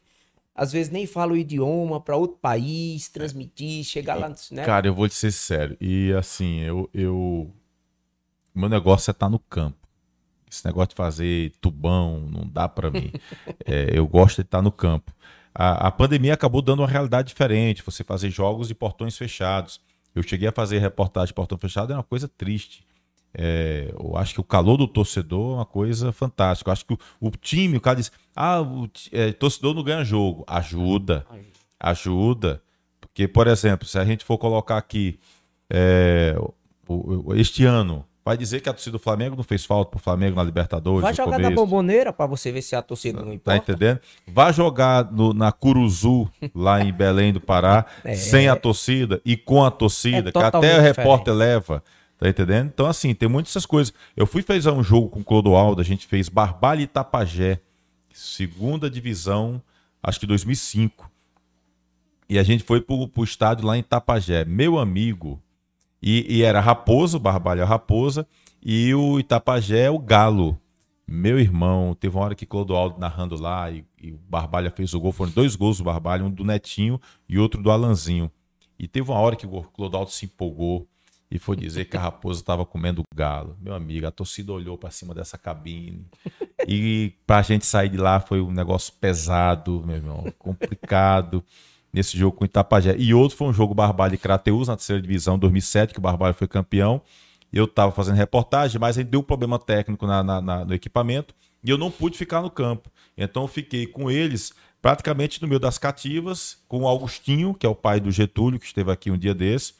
às 0.58 0.72
vezes 0.72 0.90
nem 0.90 1.06
fala 1.06 1.34
o 1.34 1.36
idioma 1.36 2.00
para 2.00 2.16
outro 2.16 2.36
país, 2.36 3.08
transmitir, 3.08 3.84
chegar 3.84 4.16
lá, 4.16 4.34
né? 4.50 4.64
Cara, 4.64 4.88
eu 4.88 4.94
vou 4.94 5.08
te 5.08 5.14
ser 5.14 5.30
sério. 5.30 5.76
E 5.80 6.12
assim, 6.14 6.58
eu, 6.62 6.90
eu 6.92 7.48
meu 8.58 8.68
negócio 8.68 9.10
é 9.10 9.12
estar 9.12 9.26
tá 9.26 9.30
no 9.30 9.38
campo. 9.38 9.76
Esse 10.50 10.64
negócio 10.64 10.90
de 10.90 10.94
fazer 10.94 11.52
tubão 11.60 12.20
não 12.30 12.46
dá 12.46 12.68
para 12.68 12.90
mim. 12.90 13.12
é, 13.66 13.90
eu 13.92 14.06
gosto 14.06 14.36
de 14.36 14.42
estar 14.42 14.58
tá 14.58 14.62
no 14.62 14.72
campo. 14.72 15.12
A, 15.54 15.88
a, 15.88 15.90
pandemia 15.90 16.34
acabou 16.34 16.62
dando 16.62 16.80
uma 16.80 16.88
realidade 16.88 17.28
diferente. 17.28 17.82
Você 17.84 18.02
fazer 18.02 18.30
jogos 18.30 18.68
de 18.68 18.74
portões 18.74 19.16
fechados. 19.16 19.80
Eu 20.14 20.22
cheguei 20.22 20.48
a 20.48 20.52
fazer 20.52 20.78
reportagem 20.78 21.28
de 21.28 21.34
portão 21.34 21.58
fechado, 21.58 21.92
é 21.92 21.96
uma 21.96 22.02
coisa 22.02 22.26
triste. 22.26 22.86
É, 23.34 23.92
eu 23.98 24.16
acho 24.16 24.34
que 24.34 24.40
o 24.40 24.44
calor 24.44 24.76
do 24.76 24.88
torcedor 24.88 25.52
é 25.52 25.56
uma 25.56 25.66
coisa 25.66 26.12
fantástica. 26.12 26.70
Eu 26.70 26.72
acho 26.72 26.86
que 26.86 26.94
o, 26.94 26.98
o 27.20 27.30
time, 27.30 27.76
o 27.76 27.80
cara 27.80 27.96
diz: 27.96 28.10
ah, 28.34 28.62
o 28.62 28.88
é, 29.12 29.32
torcedor 29.32 29.74
não 29.74 29.82
ganha 29.82 30.02
jogo. 30.04 30.44
Ajuda. 30.46 31.26
Ajuda. 31.78 32.62
Porque, 33.00 33.28
por 33.28 33.46
exemplo, 33.46 33.86
se 33.86 33.98
a 33.98 34.04
gente 34.04 34.24
for 34.24 34.38
colocar 34.38 34.78
aqui 34.78 35.18
é, 35.68 36.34
este 37.36 37.64
ano, 37.64 38.07
Vai 38.28 38.36
dizer 38.36 38.60
que 38.60 38.68
a 38.68 38.74
torcida 38.74 38.92
do 38.92 38.98
Flamengo 38.98 39.36
não 39.36 39.42
fez 39.42 39.64
falta 39.64 39.90
pro 39.90 39.98
Flamengo 39.98 40.36
na 40.36 40.42
Libertadores. 40.42 41.00
Vai 41.00 41.14
jogar 41.14 41.36
começo. 41.36 41.48
na 41.48 41.56
bomboneira 41.56 42.12
para 42.12 42.26
você 42.26 42.52
ver 42.52 42.60
se 42.60 42.76
a 42.76 42.82
torcida 42.82 43.20
não 43.20 43.28
tá 43.28 43.34
importa. 43.34 43.50
Tá 43.50 43.72
entendendo? 43.72 44.00
Vai 44.26 44.52
jogar 44.52 45.10
no, 45.10 45.32
na 45.32 45.50
Curuzu, 45.50 46.30
lá 46.54 46.84
em 46.84 46.92
Belém 46.92 47.32
do 47.32 47.40
Pará, 47.40 47.86
é. 48.04 48.14
sem 48.14 48.46
a 48.46 48.54
torcida 48.54 49.18
e 49.24 49.34
com 49.34 49.64
a 49.64 49.70
torcida, 49.70 50.28
é 50.28 50.32
que 50.32 50.38
até 50.38 50.78
o 50.78 50.82
repórter 50.82 51.32
leva. 51.32 51.82
Tá 52.18 52.28
entendendo? 52.28 52.66
Então, 52.66 52.84
assim, 52.84 53.14
tem 53.14 53.30
muitas 53.30 53.52
essas 53.52 53.64
coisas. 53.64 53.94
Eu 54.14 54.26
fui 54.26 54.42
fazer 54.42 54.70
um 54.72 54.82
jogo 54.82 55.08
com 55.08 55.20
o 55.20 55.24
Clodoaldo, 55.24 55.80
a 55.80 55.84
gente 55.84 56.06
fez 56.06 56.28
Barbalha 56.28 56.82
e 56.82 56.86
Tapajé, 56.86 57.62
segunda 58.12 58.90
divisão, 58.90 59.62
acho 60.02 60.20
que 60.20 60.26
2005. 60.26 61.10
E 62.28 62.38
a 62.38 62.42
gente 62.42 62.62
foi 62.62 62.82
pro, 62.82 63.08
pro 63.08 63.24
estádio 63.24 63.66
lá 63.66 63.78
em 63.78 63.82
Tapajé. 63.82 64.44
Meu 64.44 64.78
amigo, 64.78 65.42
e, 66.02 66.36
e 66.36 66.42
era 66.42 66.60
Raposo, 66.60 67.18
Barbalha 67.18 67.64
Raposa, 67.64 68.26
e 68.62 68.94
o 68.94 69.18
Itapajé 69.18 69.90
o 69.90 69.98
Galo. 69.98 70.58
Meu 71.06 71.40
irmão, 71.40 71.96
teve 71.98 72.16
uma 72.16 72.24
hora 72.24 72.34
que 72.34 72.44
Clodoaldo 72.44 72.98
narrando 72.98 73.40
lá 73.40 73.70
e, 73.70 73.84
e 74.00 74.12
o 74.12 74.18
Barbalha 74.28 74.70
fez 74.70 74.92
o 74.92 75.00
gol. 75.00 75.10
Foram 75.10 75.32
dois 75.32 75.56
gols 75.56 75.78
do 75.78 75.84
Barbalha, 75.84 76.24
um 76.24 76.30
do 76.30 76.44
Netinho 76.44 77.00
e 77.28 77.38
outro 77.38 77.62
do 77.62 77.70
Alanzinho. 77.70 78.30
E 78.78 78.86
teve 78.86 79.10
uma 79.10 79.18
hora 79.18 79.34
que 79.34 79.46
o 79.46 79.62
Clodoaldo 79.62 80.10
se 80.10 80.26
empolgou 80.26 80.86
e 81.30 81.38
foi 81.38 81.56
dizer 81.56 81.86
que 81.86 81.96
a 81.96 82.00
raposa 82.00 82.40
estava 82.40 82.64
comendo 82.64 83.02
galo. 83.14 83.56
Meu 83.60 83.74
amigo, 83.74 84.06
a 84.06 84.10
torcida 84.10 84.52
olhou 84.52 84.76
para 84.78 84.90
cima 84.90 85.14
dessa 85.14 85.36
cabine. 85.36 86.06
E 86.66 87.14
para 87.26 87.38
a 87.38 87.42
gente 87.42 87.66
sair 87.66 87.88
de 87.88 87.96
lá 87.96 88.20
foi 88.20 88.40
um 88.40 88.50
negócio 88.50 88.92
pesado, 89.00 89.82
meu 89.86 89.96
irmão, 89.96 90.24
complicado 90.38 91.42
nesse 91.92 92.16
jogo 92.16 92.36
com 92.36 92.44
o 92.44 92.46
Itapajé. 92.46 92.94
E 92.98 93.14
outro 93.14 93.36
foi 93.36 93.48
um 93.48 93.52
jogo 93.52 93.74
Barbalho 93.74 94.14
e 94.14 94.18
Crateus 94.18 94.68
na 94.68 94.76
terceira 94.76 95.00
divisão, 95.00 95.38
2007, 95.38 95.92
que 95.92 95.98
o 95.98 96.02
Barbalho 96.02 96.34
foi 96.34 96.46
campeão. 96.46 97.00
Eu 97.52 97.64
estava 97.64 97.92
fazendo 97.92 98.16
reportagem, 98.16 98.78
mas 98.78 98.98
aí 98.98 99.04
deu 99.04 99.20
um 99.20 99.22
problema 99.22 99.58
técnico 99.58 100.06
na, 100.06 100.22
na, 100.22 100.40
na, 100.40 100.64
no 100.64 100.74
equipamento 100.74 101.34
e 101.64 101.70
eu 101.70 101.78
não 101.78 101.90
pude 101.90 102.18
ficar 102.18 102.42
no 102.42 102.50
campo. 102.50 102.90
Então 103.16 103.42
eu 103.42 103.48
fiquei 103.48 103.86
com 103.86 104.10
eles 104.10 104.52
praticamente 104.80 105.40
no 105.42 105.48
meio 105.48 105.58
das 105.58 105.78
cativas, 105.78 106.58
com 106.68 106.82
o 106.82 106.86
Augustinho, 106.86 107.54
que 107.54 107.66
é 107.66 107.68
o 107.68 107.74
pai 107.74 108.00
do 108.00 108.10
Getúlio, 108.10 108.60
que 108.60 108.66
esteve 108.66 108.92
aqui 108.92 109.10
um 109.10 109.18
dia 109.18 109.34
desse. 109.34 109.74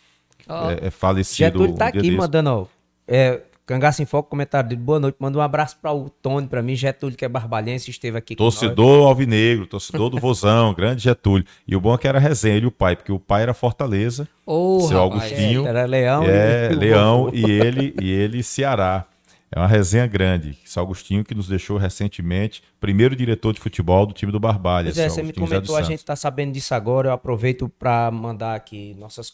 Oh. 0.48 0.70
É, 0.70 0.86
é 0.86 0.90
falecido. 0.90 1.36
Getúlio 1.36 1.74
tá 1.74 1.86
um 1.86 1.88
aqui 1.88 2.00
desse. 2.00 2.16
mandando 2.16 2.68
é, 3.06 3.40
Cangaço 3.68 4.00
em 4.00 4.06
Foco, 4.06 4.30
comentário 4.30 4.66
dele. 4.66 4.80
Boa 4.80 4.98
noite. 4.98 5.16
Manda 5.20 5.36
um 5.36 5.42
abraço 5.42 5.76
para 5.76 5.92
o 5.92 6.08
Tony, 6.08 6.48
para 6.48 6.62
mim. 6.62 6.74
Getúlio, 6.74 7.14
que 7.14 7.22
é 7.22 7.28
barbalhense, 7.28 7.90
esteve 7.90 8.16
aqui 8.16 8.34
Torcedor 8.34 9.06
alvinegro, 9.06 9.66
torcedor 9.66 10.08
do 10.08 10.18
Vozão, 10.18 10.72
grande 10.72 11.02
Getúlio. 11.02 11.44
E 11.66 11.76
o 11.76 11.80
bom 11.80 11.92
é 11.92 11.98
que 11.98 12.08
era 12.08 12.18
resenha, 12.18 12.56
ele 12.56 12.64
e 12.64 12.68
o 12.68 12.70
pai, 12.70 12.96
porque 12.96 13.12
o 13.12 13.18
pai 13.18 13.42
era 13.42 13.52
Fortaleza, 13.52 14.26
oh, 14.46 14.80
seu 14.88 14.98
rapaz, 14.98 15.22
Augustinho. 15.22 15.66
É, 15.66 15.68
era 15.68 15.84
Leão. 15.84 16.22
É, 16.24 16.72
e... 16.72 16.74
Leão 16.74 17.30
e 17.30 17.44
ele, 17.44 17.94
e 18.00 18.10
ele 18.10 18.42
Ceará. 18.42 19.04
É 19.50 19.58
uma 19.58 19.66
resenha 19.66 20.06
grande. 20.06 20.58
São 20.64 20.82
Agostinho 20.82 21.24
que 21.24 21.34
nos 21.34 21.48
deixou 21.48 21.78
recentemente, 21.78 22.62
primeiro 22.78 23.16
diretor 23.16 23.54
de 23.54 23.60
futebol 23.60 24.04
do 24.04 24.12
time 24.12 24.30
do 24.30 24.38
Barbalha. 24.38 24.86
Pois 24.86 24.98
é, 24.98 25.08
você 25.08 25.22
me 25.22 25.32
comentou, 25.32 25.74
a 25.76 25.82
gente 25.82 26.00
está 26.00 26.14
sabendo 26.14 26.52
disso 26.52 26.74
agora. 26.74 27.08
Eu 27.08 27.12
aproveito 27.12 27.68
para 27.68 28.10
mandar 28.10 28.54
aqui 28.54 28.94
nossas 28.98 29.30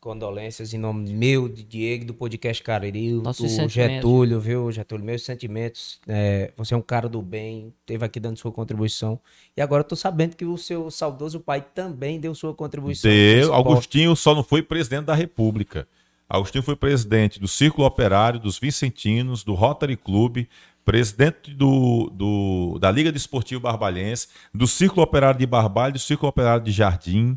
condolências 0.00 0.72
em 0.72 0.78
nome 0.78 1.12
meu, 1.12 1.48
de 1.48 1.62
Diego, 1.62 2.06
do 2.06 2.14
podcast 2.14 2.62
Cariri, 2.62 3.12
do 3.12 3.68
Getúlio, 3.68 4.40
viu, 4.40 4.72
Getúlio? 4.72 5.04
Meus 5.04 5.22
sentimentos. 5.22 6.00
É, 6.08 6.50
você 6.56 6.72
é 6.72 6.76
um 6.76 6.82
cara 6.82 7.08
do 7.08 7.20
bem, 7.20 7.74
teve 7.84 8.04
aqui 8.04 8.18
dando 8.18 8.38
sua 8.38 8.52
contribuição. 8.52 9.20
E 9.54 9.60
agora 9.60 9.82
eu 9.82 9.86
tô 9.86 9.94
sabendo 9.94 10.34
que 10.34 10.46
o 10.46 10.56
seu 10.56 10.90
saudoso 10.90 11.38
pai 11.38 11.60
também 11.74 12.18
deu 12.18 12.34
sua 12.34 12.54
contribuição. 12.54 13.10
Deu. 13.10 13.54
Agostinho 13.54 14.16
só 14.16 14.34
não 14.34 14.42
foi 14.42 14.62
presidente 14.62 15.04
da 15.04 15.14
República. 15.14 15.86
Agostinho 16.32 16.64
foi 16.64 16.74
presidente 16.74 17.38
do 17.38 17.46
Círculo 17.46 17.86
Operário, 17.86 18.40
dos 18.40 18.58
Vicentinos, 18.58 19.44
do 19.44 19.52
Rotary 19.52 19.98
Club, 19.98 20.46
presidente 20.82 21.52
do, 21.52 22.10
do, 22.10 22.78
da 22.80 22.90
Liga 22.90 23.12
Desportiva 23.12 23.60
de 23.60 23.62
Barbalhense, 23.64 24.28
do 24.52 24.66
Círculo 24.66 25.02
Operário 25.02 25.38
de 25.38 25.46
Barbalho, 25.46 25.92
do 25.92 25.98
Círculo 25.98 26.30
Operário 26.30 26.64
de 26.64 26.72
Jardim, 26.72 27.36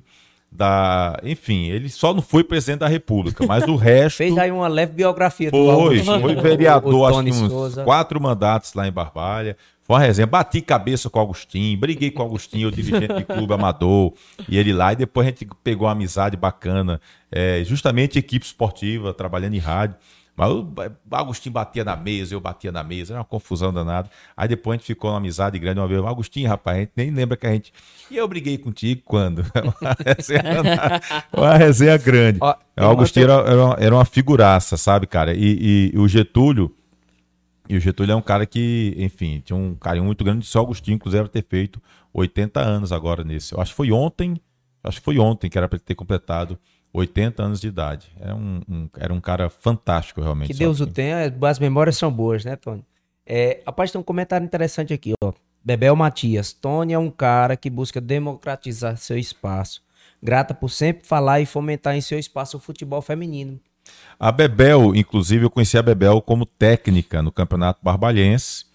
da, 0.49 1.19
enfim, 1.23 1.67
ele 1.67 1.89
só 1.89 2.13
não 2.13 2.21
foi 2.21 2.41
presidente 2.41 2.79
da 2.79 2.87
República, 2.87 3.45
mas 3.45 3.67
o 3.67 3.75
resto 3.75 4.15
fez 4.15 4.37
aí 4.37 4.49
uma 4.49 4.69
leve 4.69 4.93
biografia 4.93 5.49
foi, 5.49 5.97
do 5.99 6.05
Foi 6.05 6.35
vereador, 6.35 7.09
acho 7.09 7.23
que 7.23 7.31
uns 7.31 7.51
Souza. 7.51 7.83
quatro 7.83 8.21
mandatos 8.21 8.73
lá 8.73 8.87
em 8.87 8.91
Barbalha. 8.93 9.57
Foi 9.85 9.95
uma 9.95 10.01
resenha. 10.01 10.25
Bati 10.25 10.61
cabeça 10.61 11.09
com 11.09 11.19
o 11.19 11.21
Agostinho, 11.21 11.77
briguei 11.77 12.09
com 12.09 12.23
o 12.23 12.25
Agostinho, 12.25 12.69
o 12.69 12.71
dirigente 12.71 13.13
de 13.13 13.23
clube 13.23 13.53
amador, 13.53 14.13
e 14.49 14.57
ele 14.57 14.73
lá, 14.73 14.93
e 14.93 14.95
depois 14.95 15.27
a 15.27 15.29
gente 15.29 15.47
pegou 15.63 15.87
uma 15.87 15.93
amizade 15.93 16.35
bacana, 16.35 16.99
é, 17.31 17.63
justamente 17.63 18.17
equipe 18.17 18.43
esportiva, 18.43 19.13
trabalhando 19.13 19.53
em 19.53 19.59
rádio. 19.59 19.95
Mas 20.35 20.49
o 20.49 20.67
Agostinho 21.11 21.53
batia 21.53 21.83
na 21.85 21.95
mesa, 21.95 22.33
eu 22.33 22.41
batia 22.41 22.71
na 22.71 22.83
mesa, 22.83 23.13
era 23.13 23.19
uma 23.19 23.25
confusão 23.25 23.71
danada. 23.71 24.09
Aí 24.35 24.49
depois 24.49 24.75
a 24.75 24.77
gente 24.77 24.87
ficou 24.87 25.09
numa 25.09 25.19
amizade 25.19 25.57
grande 25.57 25.79
uma 25.79 25.87
vez. 25.87 26.03
Agostinho, 26.03 26.49
rapaz, 26.49 26.77
a 26.77 26.79
gente 26.81 26.91
nem 26.97 27.09
lembra 27.09 27.37
que 27.37 27.47
a 27.47 27.51
gente. 27.51 27.71
E 28.11 28.17
eu 28.17 28.27
briguei 28.27 28.57
contigo 28.57 29.01
quando? 29.05 29.45
uma, 29.79 29.95
resenha, 30.05 31.01
uma 31.31 31.55
resenha 31.55 31.97
grande. 31.97 32.39
Ó, 32.41 32.53
o 32.77 32.89
Agostinho 32.89 33.31
era, 33.31 33.33
era, 33.33 33.65
uma, 33.65 33.75
era, 33.79 33.95
uma, 33.95 34.03
figuraça, 34.03 34.75
sabe, 34.75 35.07
cara? 35.07 35.33
E, 35.33 35.39
e, 35.39 35.91
e 35.93 35.97
o 35.97 36.05
Getúlio 36.05 36.75
e 37.67 37.77
o 37.77 37.79
Getúlio 37.79 38.13
é 38.13 38.15
um 38.15 38.21
cara 38.21 38.45
que, 38.45 38.95
enfim, 38.97 39.41
tinha 39.43 39.57
um 39.57 39.75
carinho 39.75 40.05
muito 40.05 40.23
grande. 40.23 40.45
Só 40.45 40.61
Agostinho, 40.61 40.95
inclusive, 40.95 41.27
ter 41.29 41.43
feito 41.43 41.81
80 42.13 42.59
anos 42.59 42.91
agora 42.91 43.23
nesse. 43.23 43.53
Eu 43.53 43.61
acho 43.61 43.71
que 43.71 43.77
foi 43.77 43.91
ontem, 43.91 44.39
acho 44.83 44.99
que 44.99 45.05
foi 45.05 45.19
ontem 45.19 45.49
que 45.49 45.57
era 45.57 45.67
para 45.67 45.79
ter 45.79 45.95
completado 45.95 46.57
80 46.93 47.43
anos 47.43 47.61
de 47.61 47.67
idade. 47.67 48.11
Era 48.19 48.35
um, 48.35 48.61
um, 48.69 48.89
era 48.97 49.13
um 49.13 49.21
cara 49.21 49.49
fantástico, 49.49 50.21
realmente. 50.21 50.53
Que 50.53 50.59
Deus 50.59 50.79
o 50.79 50.87
tenha, 50.87 51.33
as 51.41 51.59
memórias 51.59 51.97
são 51.97 52.11
boas, 52.11 52.45
né, 52.45 52.55
Tony? 52.55 52.85
É, 53.25 53.61
rapaz, 53.65 53.91
tem 53.91 53.99
um 53.99 54.03
comentário 54.03 54.45
interessante 54.45 54.93
aqui, 54.93 55.13
ó. 55.23 55.33
Bebel 55.63 55.95
Matias. 55.95 56.53
Tony 56.53 56.93
é 56.93 56.99
um 56.99 57.09
cara 57.09 57.57
que 57.57 57.69
busca 57.69 57.99
democratizar 57.99 58.97
seu 58.97 59.17
espaço 59.17 59.85
grata 60.25 60.53
por 60.53 60.69
sempre 60.69 61.05
falar 61.07 61.39
e 61.39 61.45
fomentar 61.45 61.95
em 61.95 62.01
seu 62.01 62.17
espaço 62.17 62.57
o 62.57 62.59
futebol 62.59 63.01
feminino. 63.01 63.59
A 64.19 64.31
Bebel, 64.31 64.95
inclusive, 64.95 65.45
eu 65.45 65.49
conheci 65.49 65.77
a 65.77 65.81
Bebel 65.81 66.21
como 66.21 66.45
técnica 66.45 67.21
no 67.21 67.31
Campeonato 67.31 67.79
Barbalhense 67.83 68.65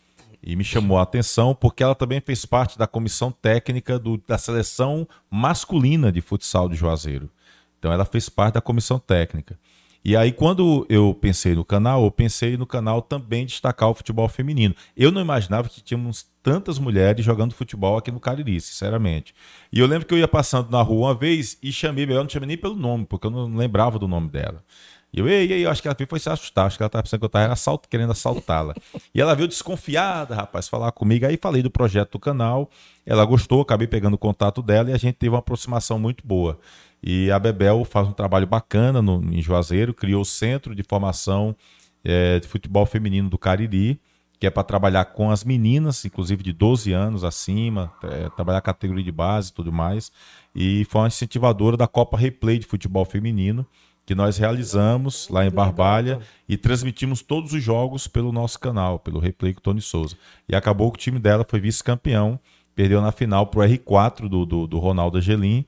e 0.42 0.54
me 0.54 0.64
chamou 0.64 0.98
a 0.98 1.02
atenção 1.02 1.54
porque 1.54 1.82
ela 1.82 1.94
também 1.94 2.20
fez 2.20 2.44
parte 2.44 2.78
da 2.78 2.86
comissão 2.86 3.30
técnica 3.30 3.98
do, 3.98 4.22
da 4.26 4.38
seleção 4.38 5.08
masculina 5.30 6.12
de 6.12 6.20
futsal 6.20 6.68
de 6.68 6.76
Juazeiro. 6.76 7.30
Então 7.78 7.92
ela 7.92 8.04
fez 8.04 8.28
parte 8.28 8.54
da 8.54 8.60
comissão 8.60 8.98
técnica. 8.98 9.58
E 10.02 10.16
aí, 10.16 10.32
quando 10.32 10.86
eu 10.88 11.12
pensei 11.12 11.54
no 11.54 11.62
canal, 11.62 12.04
eu 12.04 12.10
pensei 12.10 12.56
no 12.56 12.66
canal 12.66 13.02
também 13.02 13.44
destacar 13.44 13.90
o 13.90 13.94
futebol 13.94 14.26
feminino. 14.28 14.74
Eu 14.96 15.10
não 15.10 15.20
imaginava 15.20 15.68
que 15.68 15.82
tínhamos 15.82 16.26
tantas 16.42 16.78
mulheres 16.78 17.22
jogando 17.22 17.52
futebol 17.52 17.98
aqui 17.98 18.10
no 18.10 18.18
Cariri, 18.18 18.58
sinceramente. 18.62 19.34
E 19.70 19.78
eu 19.78 19.86
lembro 19.86 20.06
que 20.06 20.14
eu 20.14 20.18
ia 20.18 20.28
passando 20.28 20.70
na 20.70 20.80
rua 20.80 21.08
uma 21.08 21.14
vez 21.14 21.58
e 21.62 21.70
chamei, 21.70 22.04
eu 22.04 22.22
não 22.22 22.30
chamei 22.30 22.46
nem 22.46 22.56
pelo 22.56 22.76
nome, 22.76 23.04
porque 23.04 23.26
eu 23.26 23.30
não 23.30 23.54
lembrava 23.54 23.98
do 23.98 24.08
nome 24.08 24.28
dela. 24.30 24.64
E 25.12 25.18
eu, 25.18 25.28
ei, 25.28 25.52
ei, 25.52 25.64
eu 25.64 25.70
acho 25.70 25.82
que 25.82 25.88
ela 25.88 25.96
foi 26.08 26.20
se 26.20 26.30
assustar, 26.30 26.66
acho 26.66 26.76
que 26.76 26.82
ela 26.82 26.88
estava 26.88 27.02
pensando 27.02 27.20
que 27.20 27.24
eu 27.24 27.28
estava 27.28 27.52
assalt... 27.52 27.84
querendo 27.88 28.12
assaltá-la. 28.12 28.74
E 29.14 29.20
ela 29.20 29.34
veio 29.34 29.48
desconfiada, 29.48 30.34
rapaz, 30.34 30.68
falar 30.68 30.92
comigo. 30.92 31.26
Aí 31.26 31.36
falei 31.36 31.62
do 31.62 31.70
projeto 31.70 32.12
do 32.12 32.18
canal, 32.18 32.70
ela 33.04 33.24
gostou, 33.24 33.60
acabei 33.60 33.88
pegando 33.88 34.14
o 34.14 34.18
contato 34.18 34.62
dela 34.62 34.90
e 34.90 34.92
a 34.92 34.98
gente 34.98 35.16
teve 35.16 35.30
uma 35.30 35.40
aproximação 35.40 35.98
muito 35.98 36.26
boa. 36.26 36.58
E 37.02 37.30
a 37.30 37.38
Bebel 37.38 37.84
faz 37.84 38.06
um 38.06 38.12
trabalho 38.12 38.46
bacana 38.46 39.00
no, 39.02 39.22
em 39.32 39.42
Juazeiro, 39.42 39.92
criou 39.92 40.22
o 40.22 40.24
Centro 40.24 40.74
de 40.74 40.82
Formação 40.82 41.56
é, 42.04 42.38
de 42.38 42.46
Futebol 42.46 42.86
Feminino 42.86 43.28
do 43.28 43.38
Cariri, 43.38 43.98
que 44.38 44.46
é 44.46 44.50
para 44.50 44.62
trabalhar 44.62 45.04
com 45.06 45.30
as 45.30 45.44
meninas, 45.44 46.04
inclusive 46.04 46.42
de 46.42 46.52
12 46.52 46.92
anos 46.92 47.24
acima, 47.24 47.92
é, 48.02 48.28
trabalhar 48.30 48.60
categoria 48.62 49.04
de 49.04 49.12
base 49.12 49.50
e 49.50 49.52
tudo 49.52 49.72
mais. 49.72 50.10
E 50.54 50.84
foi 50.86 51.02
uma 51.02 51.08
incentivadora 51.08 51.76
da 51.76 51.86
Copa 51.86 52.16
Replay 52.16 52.58
de 52.58 52.66
Futebol 52.66 53.04
Feminino, 53.04 53.66
que 54.04 54.14
nós 54.14 54.38
realizamos 54.38 55.28
lá 55.28 55.46
em 55.46 55.50
Barbalha 55.50 56.20
e 56.48 56.56
transmitimos 56.56 57.22
todos 57.22 57.52
os 57.52 57.62
jogos 57.62 58.06
pelo 58.06 58.32
nosso 58.32 58.58
canal, 58.58 58.98
pelo 58.98 59.20
Replay 59.20 59.54
com 59.54 59.60
Tony 59.60 59.80
Souza. 59.80 60.16
E 60.48 60.54
acabou 60.54 60.90
que 60.90 60.98
o 60.98 61.00
time 61.00 61.18
dela 61.18 61.46
foi 61.48 61.60
vice-campeão, 61.60 62.38
perdeu 62.74 63.00
na 63.00 63.12
final 63.12 63.46
para 63.46 63.60
o 63.60 63.62
R4 63.62 64.28
do, 64.28 64.44
do, 64.44 64.66
do 64.66 64.78
Ronaldo 64.78 65.18
Angelim. 65.18 65.64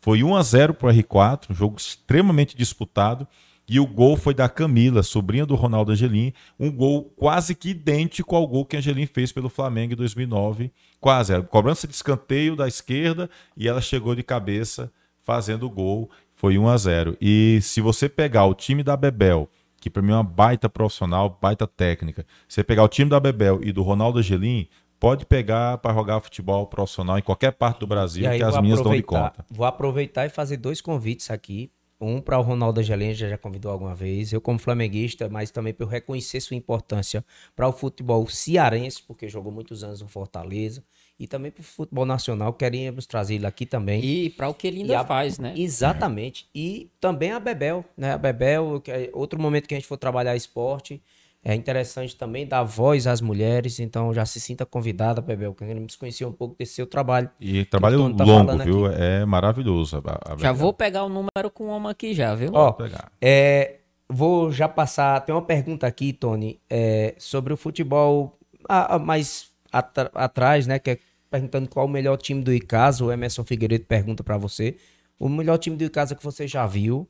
Foi 0.00 0.22
1 0.22 0.36
a 0.36 0.42
0 0.42 0.74
para 0.74 0.88
o 0.88 0.92
R4, 0.92 1.50
um 1.50 1.54
jogo 1.54 1.76
extremamente 1.76 2.56
disputado. 2.56 3.26
E 3.66 3.80
o 3.80 3.86
gol 3.86 4.16
foi 4.16 4.34
da 4.34 4.46
Camila, 4.48 5.02
sobrinha 5.02 5.46
do 5.46 5.54
Ronaldo 5.54 5.90
Angelim, 5.90 6.34
um 6.60 6.70
gol 6.70 7.04
quase 7.16 7.54
que 7.54 7.70
idêntico 7.70 8.36
ao 8.36 8.46
gol 8.46 8.66
que 8.66 8.76
Angelim 8.76 9.06
fez 9.06 9.32
pelo 9.32 9.48
Flamengo 9.48 9.94
em 9.94 9.96
2009. 9.96 10.70
Quase, 11.00 11.34
a 11.34 11.42
cobrança 11.42 11.86
de 11.86 11.94
escanteio 11.94 12.54
da 12.56 12.68
esquerda 12.68 13.28
e 13.56 13.66
ela 13.66 13.80
chegou 13.80 14.14
de 14.14 14.22
cabeça 14.22 14.92
fazendo 15.22 15.64
o 15.64 15.70
gol. 15.70 16.10
Foi 16.44 16.58
1 16.58 16.68
a 16.68 16.76
0 16.76 17.16
E 17.22 17.58
se 17.62 17.80
você 17.80 18.06
pegar 18.06 18.44
o 18.44 18.52
time 18.52 18.82
da 18.82 18.98
Bebel, 18.98 19.48
que 19.80 19.88
para 19.88 20.02
mim 20.02 20.12
é 20.12 20.16
uma 20.16 20.22
baita 20.22 20.68
profissional, 20.68 21.38
baita 21.40 21.66
técnica, 21.66 22.26
você 22.46 22.62
pegar 22.62 22.82
o 22.82 22.88
time 22.88 23.08
da 23.08 23.18
Bebel 23.18 23.60
e 23.62 23.72
do 23.72 23.82
Ronaldo 23.82 24.18
Angelim, 24.18 24.68
pode 25.00 25.24
pegar 25.24 25.78
para 25.78 25.94
jogar 25.94 26.20
futebol 26.20 26.66
profissional 26.66 27.18
em 27.18 27.22
qualquer 27.22 27.52
parte 27.52 27.80
do 27.80 27.86
Brasil 27.86 28.30
que 28.30 28.42
as 28.42 28.60
minhas 28.60 28.82
dão 28.82 28.94
de 28.94 29.02
conta. 29.02 29.42
Vou 29.50 29.64
aproveitar 29.64 30.26
e 30.26 30.28
fazer 30.28 30.58
dois 30.58 30.82
convites 30.82 31.30
aqui. 31.30 31.70
Um 31.98 32.20
para 32.20 32.38
o 32.38 32.42
Ronaldo 32.42 32.78
Angelim, 32.78 33.14
já, 33.14 33.26
já 33.26 33.38
convidou 33.38 33.72
alguma 33.72 33.94
vez. 33.94 34.30
Eu, 34.30 34.38
como 34.38 34.58
flamenguista, 34.58 35.30
mas 35.30 35.50
também 35.50 35.72
para 35.72 35.86
eu 35.86 35.88
reconhecer 35.88 36.42
sua 36.42 36.58
importância 36.58 37.24
para 37.56 37.66
o 37.66 37.72
futebol 37.72 38.28
cearense, 38.28 39.02
porque 39.02 39.30
jogou 39.30 39.50
muitos 39.50 39.82
anos 39.82 40.02
no 40.02 40.08
Fortaleza 40.08 40.84
e 41.18 41.26
também 41.26 41.50
para 41.50 41.60
o 41.60 41.64
futebol 41.64 42.04
nacional. 42.04 42.52
Queríamos 42.52 43.06
trazer 43.06 43.36
ele 43.36 43.46
aqui 43.46 43.64
também. 43.64 44.04
E 44.04 44.30
para 44.30 44.48
o 44.48 44.54
que 44.54 44.66
ele 44.66 44.80
ainda 44.80 45.00
a... 45.00 45.04
faz, 45.04 45.38
né? 45.38 45.54
Exatamente. 45.56 46.48
E 46.54 46.90
também 47.00 47.32
a 47.32 47.40
Bebel, 47.40 47.84
né? 47.96 48.12
A 48.12 48.18
Bebel, 48.18 48.80
que 48.80 48.90
é 48.90 49.10
outro 49.12 49.40
momento 49.40 49.68
que 49.68 49.74
a 49.74 49.78
gente 49.78 49.86
for 49.86 49.96
trabalhar 49.96 50.34
esporte, 50.34 51.00
é 51.44 51.54
interessante 51.54 52.16
também 52.16 52.46
dar 52.46 52.62
voz 52.62 53.06
às 53.06 53.20
mulheres, 53.20 53.78
então 53.78 54.14
já 54.14 54.24
se 54.24 54.40
sinta 54.40 54.64
convidada, 54.64 55.20
Bebel, 55.20 55.54
queremos 55.54 55.94
conhecer 55.94 56.24
um 56.24 56.32
pouco 56.32 56.56
desse 56.58 56.72
seu 56.72 56.86
trabalho. 56.86 57.28
E 57.38 57.66
trabalho 57.66 58.14
tá 58.14 58.24
longo, 58.24 58.56
viu? 58.64 58.86
Aqui. 58.86 58.96
É 58.98 59.24
maravilhoso. 59.26 60.02
A, 60.06 60.32
a 60.32 60.36
já 60.38 60.52
vou 60.52 60.72
pegar 60.72 61.04
o 61.04 61.08
número 61.10 61.50
com 61.52 61.64
o 61.64 61.68
homem 61.68 61.90
aqui 61.90 62.14
já, 62.14 62.34
viu? 62.34 62.50
Ó, 62.54 62.74
é, 63.20 63.76
vou 64.08 64.50
já 64.50 64.66
passar, 64.66 65.20
tem 65.20 65.34
uma 65.34 65.42
pergunta 65.42 65.86
aqui, 65.86 66.14
Tony, 66.14 66.58
é, 66.68 67.14
sobre 67.18 67.52
o 67.52 67.58
futebol, 67.58 68.38
ah, 68.66 68.98
mais 68.98 69.53
atrás, 69.78 70.66
né? 70.66 70.78
Que 70.78 70.90
é 70.90 70.98
perguntando 71.30 71.68
qual 71.68 71.86
o 71.86 71.88
melhor 71.88 72.16
time 72.16 72.42
do 72.42 72.52
Icasa. 72.52 73.04
O 73.04 73.10
Emerson 73.10 73.44
Figueiredo 73.44 73.84
pergunta 73.86 74.22
para 74.22 74.36
você. 74.36 74.76
O 75.18 75.28
melhor 75.28 75.58
time 75.58 75.76
do 75.76 75.84
Icasa 75.84 76.14
que 76.14 76.22
você 76.22 76.46
já 76.46 76.66
viu? 76.66 77.08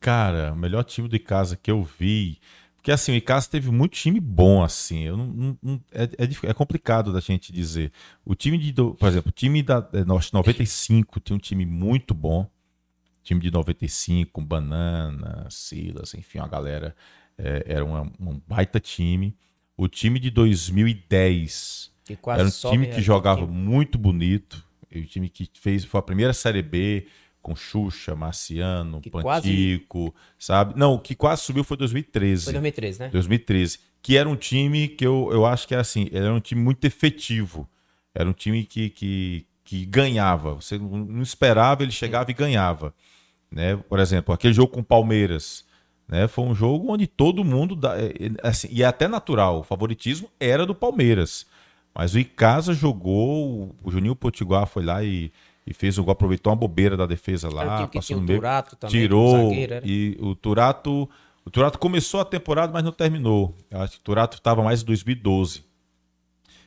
Cara, 0.00 0.52
o 0.52 0.56
melhor 0.56 0.82
time 0.84 1.08
do 1.08 1.16
Icasa 1.16 1.56
que 1.56 1.70
eu 1.70 1.82
vi. 1.82 2.38
Porque 2.76 2.92
assim, 2.92 3.12
o 3.12 3.16
Icasa 3.16 3.50
teve 3.50 3.70
muito 3.70 3.94
time 3.94 4.20
bom, 4.20 4.62
assim. 4.62 5.02
Eu 5.02 5.16
não, 5.16 5.58
não 5.60 5.80
é, 5.92 6.04
é, 6.04 6.50
é, 6.50 6.54
complicado 6.54 7.12
da 7.12 7.20
gente 7.20 7.52
dizer. 7.52 7.92
O 8.24 8.34
time 8.34 8.56
de. 8.56 8.72
Por 8.72 9.08
exemplo, 9.08 9.28
o 9.28 9.32
time 9.32 9.62
da 9.62 9.86
é, 9.92 10.04
95 10.04 11.20
tinha 11.20 11.36
um 11.36 11.40
time 11.40 11.66
muito 11.66 12.14
bom. 12.14 12.48
Time 13.22 13.40
de 13.40 13.50
95, 13.50 14.30
com 14.30 14.44
Banana, 14.44 15.48
Silas, 15.50 16.14
enfim, 16.14 16.38
a 16.38 16.46
galera. 16.46 16.94
É, 17.36 17.64
era 17.66 17.84
um, 17.84 18.12
um 18.20 18.40
baita 18.46 18.78
time. 18.78 19.36
O 19.76 19.88
time 19.88 20.18
de 20.18 20.30
2010 20.30 21.92
era 22.28 22.44
um 22.44 22.70
time 22.70 22.86
que 22.86 23.02
jogava 23.02 23.46
muito 23.46 23.98
bonito. 23.98 24.64
O 24.94 25.02
time 25.04 25.28
que 25.28 25.50
fez 25.54 25.84
foi 25.84 25.98
a 25.98 26.02
primeira 26.02 26.32
Série 26.32 26.62
B 26.62 27.06
com 27.42 27.54
Xuxa, 27.54 28.16
Marciano, 28.16 29.00
que 29.00 29.08
Pantico, 29.08 30.10
quase... 30.10 30.14
sabe? 30.36 30.74
Não, 30.76 30.94
o 30.94 30.98
que 30.98 31.14
quase 31.14 31.42
subiu 31.42 31.62
foi 31.62 31.76
2013. 31.76 32.44
Foi 32.44 32.52
2013, 32.54 33.00
né? 33.00 33.08
2013. 33.10 33.78
Que 34.02 34.16
era 34.16 34.28
um 34.28 34.34
time 34.34 34.88
que 34.88 35.06
eu, 35.06 35.28
eu 35.30 35.46
acho 35.46 35.68
que 35.68 35.74
era 35.74 35.82
assim, 35.82 36.08
era 36.12 36.32
um 36.32 36.40
time 36.40 36.60
muito 36.60 36.84
efetivo. 36.84 37.68
Era 38.12 38.28
um 38.28 38.32
time 38.32 38.64
que, 38.64 38.88
que, 38.90 39.46
que 39.62 39.84
ganhava. 39.84 40.54
Você 40.54 40.78
não 40.78 41.22
esperava, 41.22 41.82
ele 41.82 41.92
chegava 41.92 42.24
Sim. 42.24 42.32
e 42.32 42.34
ganhava. 42.34 42.94
Né? 43.50 43.76
Por 43.76 44.00
exemplo, 44.00 44.34
aquele 44.34 44.54
jogo 44.54 44.72
com 44.72 44.80
o 44.80 44.84
Palmeiras. 44.84 45.64
Né? 46.08 46.28
Foi 46.28 46.44
um 46.44 46.54
jogo 46.54 46.92
onde 46.92 47.06
todo 47.06 47.44
mundo. 47.44 47.74
Dá, 47.74 47.98
é, 47.98 48.06
é, 48.06 48.48
assim, 48.48 48.68
e 48.70 48.82
é 48.82 48.86
até 48.86 49.08
natural, 49.08 49.60
o 49.60 49.62
favoritismo 49.62 50.30
era 50.38 50.64
do 50.64 50.74
Palmeiras. 50.74 51.46
Mas 51.94 52.14
o 52.14 52.18
Icasa 52.18 52.74
jogou, 52.74 53.74
o 53.82 53.90
Juninho 53.90 54.14
Potiguar 54.14 54.66
foi 54.66 54.84
lá 54.84 55.02
e, 55.02 55.32
e 55.66 55.72
fez 55.72 55.96
o 55.96 56.04
gol, 56.04 56.12
aproveitou 56.12 56.52
uma 56.52 56.58
bobeira 56.58 56.96
da 56.96 57.06
defesa 57.06 57.48
lá, 57.48 57.86
passou 57.86 58.18
no 58.18 58.22
meio, 58.22 58.40
também, 58.78 58.88
tirou 58.88 59.48
zagueiro, 59.48 59.80
e 59.82 60.16
o 60.20 60.34
Turato, 60.34 61.08
o 61.44 61.50
Turato 61.50 61.78
começou 61.78 62.20
a 62.20 62.24
temporada, 62.24 62.70
mas 62.70 62.84
não 62.84 62.92
terminou. 62.92 63.54
Eu 63.70 63.80
acho 63.80 63.94
que 63.94 64.00
o 64.00 64.02
Turato 64.02 64.36
estava 64.36 64.62
mais 64.62 64.82
em 64.82 64.84
2012. 64.84 65.64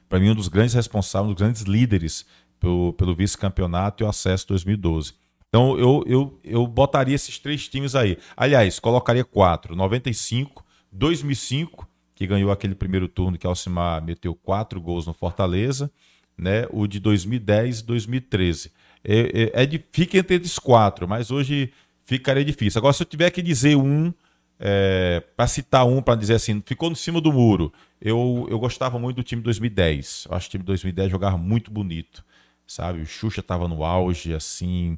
Para 0.10 0.20
mim 0.20 0.32
um 0.32 0.36
dos 0.36 0.48
grandes 0.48 0.74
responsáveis, 0.74 1.30
um 1.30 1.34
dos 1.36 1.42
grandes 1.42 1.62
líderes 1.62 2.26
pelo, 2.60 2.94
pelo 2.94 3.14
vice-campeonato 3.14 4.04
e 4.04 4.06
o 4.06 4.10
acesso 4.10 4.48
2012. 4.48 5.14
Então 5.50 5.78
eu, 5.78 6.04
eu, 6.08 6.40
eu 6.44 6.68
botaria 6.68 7.16
esses 7.16 7.38
três 7.40 7.68
times 7.68 7.96
aí. 7.96 8.18
Aliás, 8.38 8.80
colocaria 8.80 9.26
quatro: 9.26 9.76
95, 9.76 10.64
2005, 10.92 11.88
que 12.16 12.26
ganhou 12.28 12.52
aquele 12.52 12.76
primeiro 12.76 13.08
turno 13.08 13.38
que 13.38 13.48
Alcimar 13.48 14.04
meteu 14.04 14.34
quatro 14.36 14.80
gols 14.80 15.08
no 15.08 15.14
Fortaleza, 15.14 15.92
né? 16.38 16.68
O 16.70 16.88
de 16.88 17.00
2010 17.00 17.80
e 17.80 17.84
2013. 17.84 18.72
É, 19.04 19.20
é, 19.54 19.64
é 19.64 19.66
de, 19.66 19.84
fica 19.92 20.18
entre 20.18 20.36
esses 20.36 20.60
quatro, 20.60 21.08
mas 21.08 21.32
hoje 21.32 21.72
ficaria 22.06 22.46
difícil. 22.46 22.80
Agora, 22.80 22.94
se 22.94 23.02
eu 23.02 23.08
tiver 23.08 23.30
que 23.32 23.42
dizer 23.42 23.76
um, 23.76 24.14
é, 24.60 25.24
para 25.36 25.48
citar 25.48 25.88
um, 25.88 26.02
para 26.02 26.16
dizer 26.16 26.34
assim, 26.34 26.62
ficou 26.66 26.90
no 26.90 26.96
cima 26.96 27.22
do 27.22 27.32
muro. 27.32 27.72
Eu, 28.02 28.48
eu 28.50 28.60
gostava 28.60 29.00
muito 29.00 29.18
do 29.18 29.24
time 29.24 29.42
2010. 29.42 30.28
Eu 30.30 30.36
acho 30.36 30.50
que 30.50 30.58
o 30.58 30.60
time 30.60 30.66
2010 30.66 31.10
jogava 31.10 31.38
muito 31.38 31.72
bonito, 31.72 32.24
sabe? 32.68 33.02
O 33.02 33.06
Xuxa 33.06 33.40
estava 33.40 33.68
no 33.68 33.84
auge, 33.84 34.34
assim. 34.34 34.98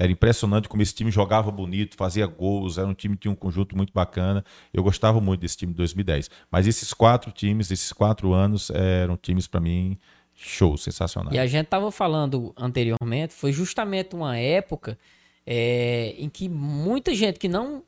Era 0.00 0.12
impressionante 0.12 0.68
como 0.68 0.80
esse 0.80 0.94
time 0.94 1.10
jogava 1.10 1.50
bonito, 1.50 1.96
fazia 1.96 2.24
gols, 2.24 2.78
era 2.78 2.86
um 2.86 2.94
time 2.94 3.16
que 3.16 3.22
tinha 3.22 3.32
um 3.32 3.36
conjunto 3.36 3.76
muito 3.76 3.92
bacana. 3.92 4.44
Eu 4.72 4.80
gostava 4.80 5.20
muito 5.20 5.40
desse 5.40 5.56
time 5.56 5.72
de 5.72 5.76
2010. 5.78 6.30
Mas 6.48 6.68
esses 6.68 6.94
quatro 6.94 7.32
times, 7.32 7.72
esses 7.72 7.92
quatro 7.92 8.32
anos, 8.32 8.70
eram 8.70 9.16
times 9.16 9.48
para 9.48 9.58
mim 9.58 9.98
show, 10.36 10.76
sensacional. 10.76 11.34
E 11.34 11.38
a 11.38 11.48
gente 11.48 11.66
tava 11.66 11.90
falando 11.90 12.54
anteriormente, 12.56 13.34
foi 13.34 13.52
justamente 13.52 14.14
uma 14.14 14.38
época 14.38 14.96
é, 15.44 16.14
em 16.16 16.28
que 16.28 16.48
muita 16.48 17.12
gente 17.12 17.36
que 17.40 17.48
não 17.48 17.82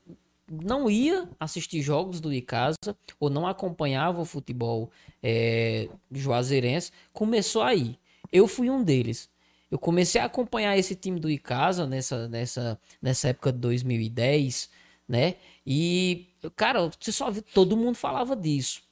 não 0.50 0.90
ia 0.90 1.28
assistir 1.38 1.80
jogos 1.80 2.20
do 2.20 2.32
Icasa 2.32 2.76
ou 3.20 3.30
não 3.30 3.46
acompanhava 3.46 4.20
o 4.20 4.24
futebol 4.24 4.90
é, 5.22 5.88
juazeirense 6.10 6.90
começou 7.12 7.62
aí. 7.62 7.96
Eu 8.32 8.48
fui 8.48 8.68
um 8.68 8.82
deles. 8.82 9.29
Eu 9.70 9.78
comecei 9.78 10.20
a 10.20 10.24
acompanhar 10.24 10.76
esse 10.76 10.94
time 10.94 11.20
do 11.20 11.30
Icasa 11.30 11.86
nessa, 11.86 12.28
nessa, 12.28 12.78
nessa 13.00 13.28
época 13.28 13.52
de 13.52 13.58
2010, 13.58 14.68
né? 15.08 15.36
E, 15.64 16.28
cara, 16.56 16.90
você 16.98 17.12
só 17.12 17.30
viu, 17.30 17.42
todo 17.54 17.76
mundo 17.76 17.94
falava 17.94 18.34
disso. 18.34 18.82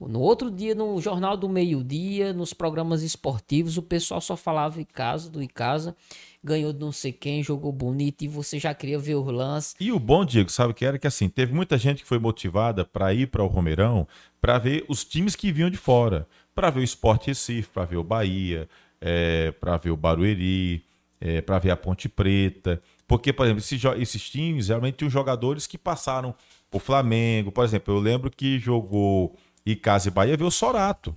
No 0.00 0.20
outro 0.20 0.50
dia, 0.50 0.74
no 0.74 1.00
Jornal 1.00 1.36
do 1.36 1.48
Meio-Dia, 1.48 2.32
nos 2.32 2.52
programas 2.52 3.02
esportivos, 3.02 3.78
o 3.78 3.82
pessoal 3.82 4.20
só 4.20 4.36
falava 4.36 4.80
em 4.80 4.86
do 5.30 5.42
Icasa, 5.42 5.96
ganhou 6.42 6.72
de 6.72 6.80
não 6.80 6.90
sei 6.90 7.12
quem, 7.12 7.42
jogou 7.42 7.72
bonito 7.72 8.22
e 8.22 8.28
você 8.28 8.58
já 8.58 8.74
queria 8.74 8.98
ver 8.98 9.14
os 9.14 9.26
lances. 9.26 9.74
E 9.78 9.92
o 9.92 9.98
bom, 9.98 10.24
Diego, 10.24 10.50
sabe 10.50 10.72
o 10.72 10.74
que 10.74 10.84
era? 10.84 10.98
Que 10.98 11.06
assim, 11.06 11.28
teve 11.28 11.54
muita 11.54 11.78
gente 11.78 12.02
que 12.02 12.08
foi 12.08 12.18
motivada 12.18 12.84
para 12.84 13.14
ir 13.14 13.28
para 13.28 13.42
o 13.42 13.46
Romeirão 13.46 14.06
para 14.40 14.58
ver 14.58 14.84
os 14.88 15.04
times 15.04 15.36
que 15.36 15.52
vinham 15.52 15.70
de 15.70 15.78
fora. 15.78 16.26
Para 16.54 16.70
ver 16.70 16.80
o 16.80 16.84
Sport 16.84 17.26
Recife, 17.26 17.68
para 17.70 17.84
ver 17.84 17.96
o 17.96 18.04
Bahia, 18.04 18.68
é, 19.06 19.52
para 19.52 19.76
ver 19.76 19.90
o 19.90 19.96
Barueri, 19.98 20.82
é, 21.20 21.42
para 21.42 21.58
ver 21.58 21.70
a 21.70 21.76
Ponte 21.76 22.08
Preta. 22.08 22.82
Porque, 23.06 23.34
por 23.34 23.44
exemplo, 23.44 23.60
esses, 23.60 23.82
esses 24.00 24.30
times 24.30 24.68
realmente 24.68 24.96
tinham 24.96 25.10
jogadores 25.10 25.66
que 25.66 25.76
passaram 25.76 26.34
por 26.70 26.80
Flamengo. 26.80 27.52
Por 27.52 27.64
exemplo, 27.64 27.94
eu 27.94 28.00
lembro 28.00 28.30
que 28.30 28.58
jogou 28.58 29.36
Icasa 29.64 30.08
e 30.08 30.10
Bahia, 30.10 30.38
veio 30.38 30.48
o 30.48 30.50
Sorato. 30.50 31.14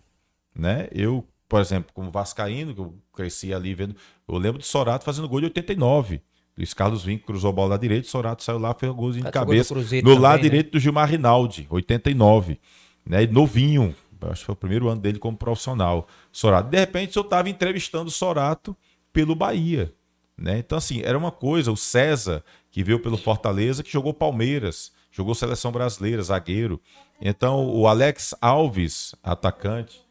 Né? 0.53 0.89
Eu, 0.91 1.25
por 1.47 1.61
exemplo, 1.61 1.93
como 1.93 2.11
Vascaíno, 2.11 2.75
que 2.75 2.81
eu 2.81 2.93
cresci 3.13 3.53
ali 3.53 3.73
vendo, 3.73 3.95
eu 4.27 4.37
lembro 4.37 4.59
de 4.59 4.67
Sorato 4.67 5.05
fazendo 5.05 5.29
gol 5.29 5.39
de 5.39 5.45
89. 5.45 6.21
Luiz 6.57 6.73
Carlos 6.73 7.05
Vinck 7.05 7.23
cruzou 7.23 7.51
a 7.51 7.53
bola 7.53 7.69
lá 7.69 7.77
direita, 7.77 8.07
Sorato 8.07 8.43
saiu 8.43 8.57
lá, 8.57 8.73
fez 8.73 8.91
um 8.91 8.95
golzinho 8.95 9.23
de 9.23 9.31
cabeça. 9.31 9.73
No 9.73 9.81
também, 9.81 10.19
lado 10.19 10.37
né? 10.37 10.43
direito 10.43 10.71
do 10.71 10.79
Gilmar 10.79 11.09
Rinaldi, 11.09 11.67
89. 11.69 12.59
Né? 13.05 13.23
E 13.23 13.27
novinho, 13.27 13.95
acho 14.21 14.41
que 14.41 14.45
foi 14.45 14.53
o 14.53 14.57
primeiro 14.57 14.87
ano 14.87 15.01
dele 15.01 15.19
como 15.19 15.37
profissional. 15.37 16.07
Sorato. 16.31 16.69
De 16.69 16.77
repente, 16.77 17.15
eu 17.17 17.21
estava 17.21 17.49
entrevistando 17.49 18.09
Sorato 18.09 18.75
pelo 19.11 19.35
Bahia. 19.35 19.93
Né? 20.37 20.59
Então, 20.59 20.77
assim, 20.77 21.01
era 21.01 21.17
uma 21.17 21.31
coisa, 21.31 21.71
o 21.71 21.77
César, 21.77 22.43
que 22.69 22.83
veio 22.83 22.99
pelo 22.99 23.17
Fortaleza, 23.17 23.83
que 23.83 23.91
jogou 23.91 24.13
Palmeiras, 24.13 24.91
jogou 25.11 25.33
seleção 25.33 25.71
brasileira, 25.71 26.21
zagueiro. 26.21 26.79
Então, 27.19 27.65
o 27.65 27.87
Alex 27.87 28.35
Alves, 28.39 29.15
atacante, 29.23 30.05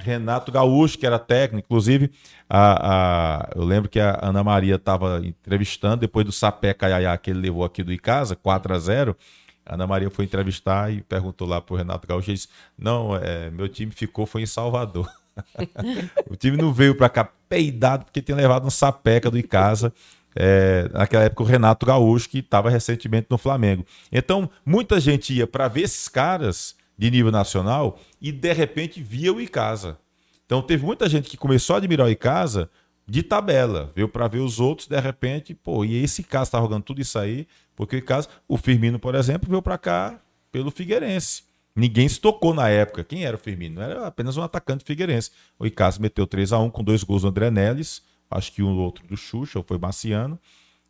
Renato 0.00 0.50
Gaúcho, 0.50 0.98
que 0.98 1.06
era 1.06 1.18
técnico, 1.18 1.66
inclusive, 1.66 2.10
a, 2.48 3.44
a, 3.44 3.50
eu 3.54 3.62
lembro 3.64 3.88
que 3.88 4.00
a 4.00 4.18
Ana 4.22 4.42
Maria 4.42 4.76
estava 4.76 5.20
entrevistando, 5.24 5.98
depois 5.98 6.24
do 6.24 6.32
sapé 6.32 6.74
caiaiá 6.74 7.16
que 7.16 7.30
ele 7.30 7.40
levou 7.40 7.64
aqui 7.64 7.82
do 7.82 7.92
Icasa, 7.92 8.34
4 8.34 8.74
a 8.74 8.78
0 8.78 9.10
a 9.10 9.16
Ana 9.70 9.86
Maria 9.86 10.10
foi 10.10 10.24
entrevistar 10.24 10.92
e 10.92 11.00
perguntou 11.00 11.46
lá 11.46 11.60
para 11.60 11.74
o 11.74 11.76
Renato 11.76 12.06
Gaúcho, 12.06 12.30
ele 12.30 12.36
disse, 12.36 12.48
não, 12.76 13.14
é, 13.14 13.50
meu 13.50 13.68
time 13.68 13.92
ficou, 13.92 14.26
foi 14.26 14.42
em 14.42 14.46
Salvador. 14.46 15.08
o 16.28 16.34
time 16.34 16.56
não 16.56 16.72
veio 16.72 16.94
para 16.94 17.08
cá 17.08 17.24
peidado 17.48 18.04
porque 18.04 18.20
tinha 18.20 18.36
levado 18.36 18.66
um 18.66 18.70
sapeca 18.70 19.30
do 19.30 19.38
Icasa. 19.38 19.92
É, 20.34 20.88
naquela 20.92 21.24
época 21.24 21.42
o 21.42 21.46
Renato 21.46 21.84
Gaúcho, 21.84 22.28
que 22.28 22.38
estava 22.38 22.70
recentemente 22.70 23.26
no 23.30 23.38
Flamengo. 23.38 23.84
Então, 24.12 24.50
muita 24.64 25.00
gente 25.00 25.32
ia 25.34 25.46
para 25.46 25.66
ver 25.66 25.82
esses 25.82 26.08
caras 26.08 26.76
de 26.96 27.10
nível 27.10 27.32
nacional 27.32 27.98
e 28.20 28.30
de 28.30 28.52
repente 28.52 29.02
via 29.02 29.32
o 29.32 29.40
Icasa. 29.40 29.98
Então, 30.46 30.62
teve 30.62 30.84
muita 30.84 31.08
gente 31.08 31.28
que 31.30 31.36
começou 31.36 31.74
a 31.74 31.78
admirar 31.78 32.06
o 32.06 32.10
Icasa 32.10 32.68
de 33.08 33.24
tabela, 33.24 33.90
veio 33.94 34.08
para 34.08 34.28
ver 34.28 34.38
os 34.38 34.60
outros, 34.60 34.86
de 34.86 35.00
repente, 35.00 35.52
pô, 35.52 35.84
e 35.84 36.00
esse 36.00 36.20
Icasa 36.20 36.44
está 36.44 36.60
jogando 36.60 36.84
tudo 36.84 37.00
isso 37.00 37.18
aí, 37.18 37.46
porque 37.80 37.96
o 37.96 37.98
Icasa, 37.98 38.28
o 38.46 38.58
Firmino, 38.58 38.98
por 38.98 39.14
exemplo, 39.14 39.48
veio 39.48 39.62
para 39.62 39.78
cá 39.78 40.20
pelo 40.52 40.70
Figueirense. 40.70 41.44
Ninguém 41.74 42.06
se 42.06 42.20
tocou 42.20 42.52
na 42.52 42.68
época. 42.68 43.02
Quem 43.02 43.24
era 43.24 43.34
o 43.34 43.40
Firmino? 43.40 43.76
Não 43.76 43.82
era 43.82 44.06
apenas 44.06 44.36
um 44.36 44.42
atacante 44.42 44.84
figueirense. 44.84 45.30
O 45.58 45.64
Icasa 45.64 45.98
meteu 45.98 46.26
3 46.26 46.52
a 46.52 46.58
1 46.58 46.68
com 46.68 46.84
dois 46.84 47.02
gols 47.02 47.22
do 47.22 47.28
André 47.28 47.50
Neles, 47.50 48.02
acho 48.30 48.52
que 48.52 48.62
um 48.62 48.76
outro 48.76 49.06
do 49.06 49.16
Xuxa, 49.16 49.58
ou 49.58 49.64
foi 49.66 49.78
Marciano. 49.78 50.38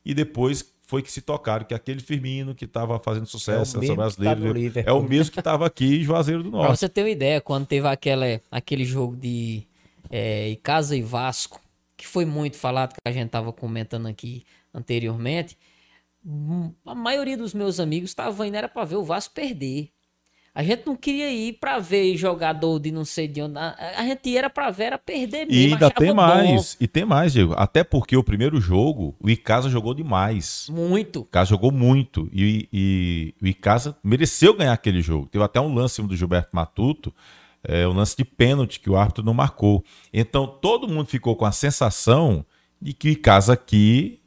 E 0.05 0.13
depois 0.13 0.69
foi 0.83 1.01
que 1.01 1.13
se 1.13 1.21
tocaram 1.21 1.65
que 1.65 1.75
aquele 1.75 2.01
Firmino 2.01 2.57
que 2.57 2.65
estava 2.65 2.99
fazendo 2.99 3.27
sucesso 3.27 3.79
é 3.81 3.95
brasileira 3.95 4.83
tá 4.83 4.91
é 4.91 4.93
o 4.93 5.01
mesmo 5.01 5.31
que 5.31 5.39
estava 5.39 5.65
aqui 5.67 6.01
em 6.01 6.03
Juazeiro 6.03 6.43
do 6.43 6.51
Norte. 6.51 6.67
Pra 6.67 6.77
você 6.77 6.89
ter 6.89 7.03
uma 7.03 7.11
ideia, 7.11 7.41
quando 7.41 7.67
teve 7.67 7.87
aquela, 7.87 8.27
aquele 8.51 8.85
jogo 8.85 9.15
de 9.15 9.65
é, 10.11 10.49
Icasa 10.49 10.97
e 10.97 11.03
Vasco, 11.03 11.61
que 11.97 12.05
foi 12.05 12.25
muito 12.25 12.57
falado, 12.57 12.95
que 12.95 13.01
a 13.05 13.13
gente 13.13 13.27
estava 13.27 13.53
comentando 13.53 14.09
aqui 14.09 14.43
anteriormente, 14.75 15.57
a 16.87 16.95
maioria 16.95 17.37
dos 17.37 17.55
meus 17.55 17.81
amigos 17.81 18.11
estava 18.11 18.47
indo 18.47 18.57
era 18.57 18.69
para 18.69 18.85
ver 18.85 18.97
o 18.97 19.05
Vasco 19.05 19.35
perder. 19.35 19.91
A 20.53 20.65
gente 20.65 20.85
não 20.85 20.97
queria 20.97 21.31
ir 21.31 21.55
para 21.55 21.79
ver 21.79 22.17
jogador 22.17 22.81
de 22.81 22.91
não 22.91 23.05
sei 23.05 23.29
de 23.29 23.41
onde. 23.41 23.57
A 23.57 24.03
gente 24.05 24.29
ia 24.29 24.41
era 24.41 24.51
para 24.51 24.69
ver, 24.71 24.85
era 24.85 24.99
perder 24.99 25.47
mesmo. 25.47 25.53
E 25.53 25.73
ainda 25.73 25.91
tem 25.91 26.13
mais. 26.13 26.75
Bom. 26.75 26.85
E 26.85 26.89
tem 26.89 27.05
mais, 27.05 27.33
Diego. 27.33 27.55
Até 27.57 27.85
porque 27.85 28.17
o 28.17 28.25
primeiro 28.25 28.61
jogo, 28.61 29.15
o 29.21 29.31
Icasa 29.31 29.69
jogou 29.69 29.95
demais. 29.95 30.67
Muito. 30.69 31.21
O 31.21 31.23
Icasa 31.23 31.51
jogou 31.51 31.71
muito. 31.71 32.29
E, 32.33 32.69
e 32.73 33.35
o 33.41 33.47
Icasa 33.47 33.97
mereceu 34.03 34.53
ganhar 34.53 34.73
aquele 34.73 35.01
jogo. 35.01 35.29
Teve 35.29 35.45
até 35.45 35.61
um 35.61 35.73
lance 35.73 36.03
do 36.03 36.17
Gilberto 36.17 36.51
Matuto, 36.53 37.15
é, 37.63 37.87
um 37.87 37.93
lance 37.93 38.17
de 38.17 38.25
pênalti 38.25 38.81
que 38.81 38.91
o 38.91 38.97
árbitro 38.97 39.25
não 39.25 39.33
marcou. 39.33 39.85
Então 40.13 40.49
todo 40.49 40.89
mundo 40.89 41.07
ficou 41.07 41.37
com 41.37 41.45
a 41.45 41.53
sensação 41.53 42.45
de 42.83 42.93
que 42.93 43.09
o 43.09 43.13
Icasa 43.13 43.53
aqui 43.53 44.20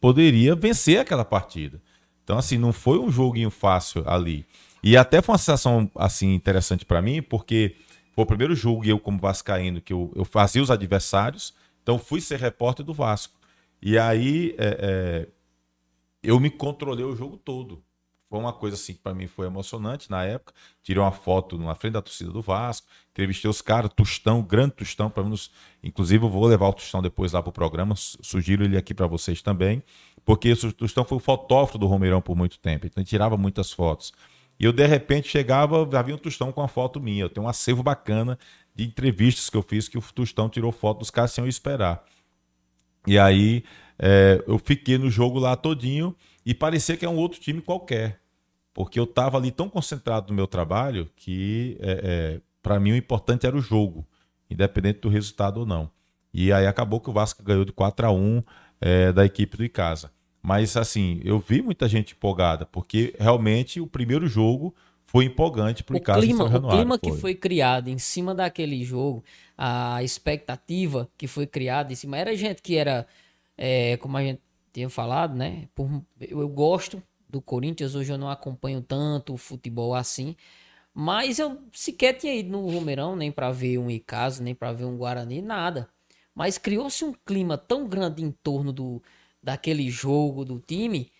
poderia 0.00 0.54
vencer 0.54 1.00
aquela 1.00 1.24
partida. 1.24 1.80
Então, 2.24 2.38
assim, 2.38 2.58
não 2.58 2.72
foi 2.72 2.98
um 2.98 3.10
joguinho 3.10 3.50
fácil 3.50 4.02
ali. 4.06 4.46
E 4.82 4.96
até 4.96 5.20
foi 5.20 5.32
uma 5.32 5.38
sensação 5.38 5.90
assim 5.94 6.32
interessante 6.32 6.84
para 6.84 7.02
mim, 7.02 7.20
porque 7.20 7.76
foi 8.12 8.24
o 8.24 8.26
primeiro 8.26 8.54
jogo 8.54 8.84
eu 8.84 8.98
como 8.98 9.18
vascaíno 9.18 9.80
que 9.80 9.92
eu, 9.92 10.12
eu 10.14 10.24
fazia 10.24 10.62
os 10.62 10.70
adversários, 10.70 11.54
então 11.82 11.98
fui 11.98 12.20
ser 12.20 12.38
repórter 12.38 12.84
do 12.84 12.94
Vasco. 12.94 13.38
E 13.82 13.98
aí 13.98 14.54
é, 14.58 14.78
é, 14.80 15.28
eu 16.22 16.38
me 16.38 16.50
controlei 16.50 17.04
o 17.04 17.16
jogo 17.16 17.36
todo. 17.36 17.82
Foi 18.28 18.38
uma 18.38 18.52
coisa 18.52 18.76
assim 18.76 18.94
que 18.94 19.00
para 19.00 19.12
mim 19.12 19.26
foi 19.26 19.46
emocionante 19.46 20.08
na 20.08 20.24
época. 20.24 20.54
Tirei 20.82 21.02
uma 21.02 21.10
foto 21.10 21.58
na 21.58 21.74
frente 21.74 21.94
da 21.94 22.02
torcida 22.02 22.30
do 22.30 22.40
Vasco, 22.40 22.86
entrevistei 23.20 23.50
os 23.50 23.60
caras, 23.60 23.90
Tostão, 23.94 24.42
grande 24.42 24.72
Tostão, 24.72 25.10
para 25.10 25.22
menos, 25.22 25.50
inclusive 25.82 26.24
eu 26.24 26.30
vou 26.30 26.46
levar 26.46 26.68
o 26.68 26.72
Tostão 26.72 27.02
depois 27.02 27.32
lá 27.32 27.42
pro 27.42 27.52
programa, 27.52 27.94
sugiro 27.96 28.64
ele 28.64 28.76
aqui 28.76 28.94
para 28.94 29.06
vocês 29.06 29.42
também, 29.42 29.82
porque 30.24 30.52
o 30.52 30.72
Tostão 30.72 31.04
foi 31.04 31.16
o 31.16 31.20
fotógrafo 31.20 31.76
do 31.76 31.86
Romeirão 31.86 32.20
por 32.22 32.36
muito 32.36 32.58
tempo, 32.58 32.86
então 32.86 33.00
ele 33.00 33.08
tirava 33.08 33.36
muitas 33.36 33.70
fotos. 33.72 34.12
E 34.58 34.64
eu, 34.64 34.72
de 34.72 34.86
repente, 34.86 35.28
chegava, 35.28 35.84
vi 36.02 36.12
um 36.12 36.18
Tostão 36.18 36.52
com 36.52 36.60
uma 36.60 36.68
foto 36.68 37.00
minha. 37.00 37.22
Eu 37.22 37.30
tenho 37.30 37.46
um 37.46 37.48
acervo 37.48 37.82
bacana 37.82 38.38
de 38.74 38.84
entrevistas 38.84 39.48
que 39.48 39.56
eu 39.56 39.62
fiz 39.62 39.88
que 39.88 39.96
o 39.96 40.02
Tostão 40.02 40.50
tirou 40.50 40.70
foto 40.70 40.98
dos 40.98 41.10
caras 41.10 41.32
sem 41.32 41.42
eu 41.42 41.48
esperar. 41.48 42.04
E 43.06 43.18
aí 43.18 43.64
é, 43.98 44.44
eu 44.46 44.58
fiquei 44.58 44.98
no 44.98 45.10
jogo 45.10 45.38
lá 45.38 45.56
todinho 45.56 46.14
e 46.44 46.54
parecia 46.54 46.94
que 46.94 47.06
é 47.06 47.08
um 47.08 47.16
outro 47.16 47.40
time 47.40 47.62
qualquer. 47.62 48.20
Porque 48.74 49.00
eu 49.00 49.04
estava 49.04 49.38
ali 49.38 49.50
tão 49.50 49.68
concentrado 49.68 50.28
no 50.28 50.34
meu 50.34 50.46
trabalho 50.46 51.10
que, 51.16 51.78
é, 51.80 52.00
é, 52.02 52.40
para 52.62 52.78
mim, 52.78 52.92
o 52.92 52.96
importante 52.96 53.46
era 53.46 53.56
o 53.56 53.60
jogo, 53.60 54.06
independente 54.48 55.00
do 55.00 55.08
resultado 55.08 55.60
ou 55.60 55.66
não. 55.66 55.90
E 56.32 56.52
aí 56.52 56.66
acabou 56.66 57.00
que 57.00 57.10
o 57.10 57.12
Vasco 57.12 57.42
ganhou 57.42 57.64
de 57.64 57.72
4 57.72 58.06
a 58.06 58.12
1 58.12 58.42
é, 58.80 59.12
da 59.12 59.24
equipe 59.24 59.56
do 59.56 59.64
Icasa. 59.64 60.12
Mas 60.42 60.76
assim, 60.76 61.20
eu 61.24 61.38
vi 61.38 61.60
muita 61.60 61.88
gente 61.88 62.14
empolgada, 62.14 62.64
porque 62.64 63.14
realmente 63.18 63.80
o 63.80 63.86
primeiro 63.86 64.26
jogo 64.26 64.74
foi 65.04 65.24
empolgante 65.24 65.82
para 65.82 65.96
o 65.96 66.00
caso 66.00 66.20
clima, 66.20 66.44
O 66.44 66.68
clima 66.70 66.98
foi. 66.98 66.98
que 66.98 67.12
foi 67.12 67.34
criado 67.34 67.88
em 67.88 67.98
cima 67.98 68.34
daquele 68.34 68.82
jogo, 68.84 69.24
a 69.58 70.02
expectativa 70.02 71.08
que 71.18 71.26
foi 71.26 71.46
criada 71.46 71.92
em 71.92 71.96
cima, 71.96 72.16
era 72.16 72.34
gente 72.36 72.62
que 72.62 72.76
era, 72.76 73.06
é, 73.58 73.96
como 73.96 74.16
a 74.16 74.22
gente 74.22 74.40
tinha 74.72 74.88
falado, 74.88 75.34
né? 75.34 75.68
Por, 75.74 75.90
eu, 76.20 76.40
eu 76.40 76.48
gosto 76.48 77.02
do 77.28 77.40
Corinthians, 77.42 77.94
hoje 77.94 78.12
eu 78.12 78.18
não 78.18 78.30
acompanho 78.30 78.80
tanto 78.80 79.34
o 79.34 79.36
futebol 79.36 79.94
assim, 79.94 80.36
mas 80.94 81.38
eu 81.38 81.58
sequer 81.72 82.14
tinha 82.14 82.34
ido 82.34 82.50
no 82.50 82.68
Romeirão, 82.68 83.14
nem 83.14 83.30
para 83.30 83.50
ver 83.50 83.78
um 83.78 83.90
Icasa, 83.90 84.42
nem 84.42 84.54
para 84.54 84.72
ver 84.72 84.84
um 84.84 84.96
Guarani, 84.96 85.40
nada. 85.40 85.88
Mas 86.34 86.58
criou-se 86.58 87.04
um 87.04 87.14
clima 87.24 87.56
tão 87.56 87.86
grande 87.86 88.22
em 88.22 88.30
torno 88.30 88.72
do, 88.72 89.02
daquele 89.42 89.90
jogo 89.90 90.44
do 90.44 90.58
time, 90.58 91.10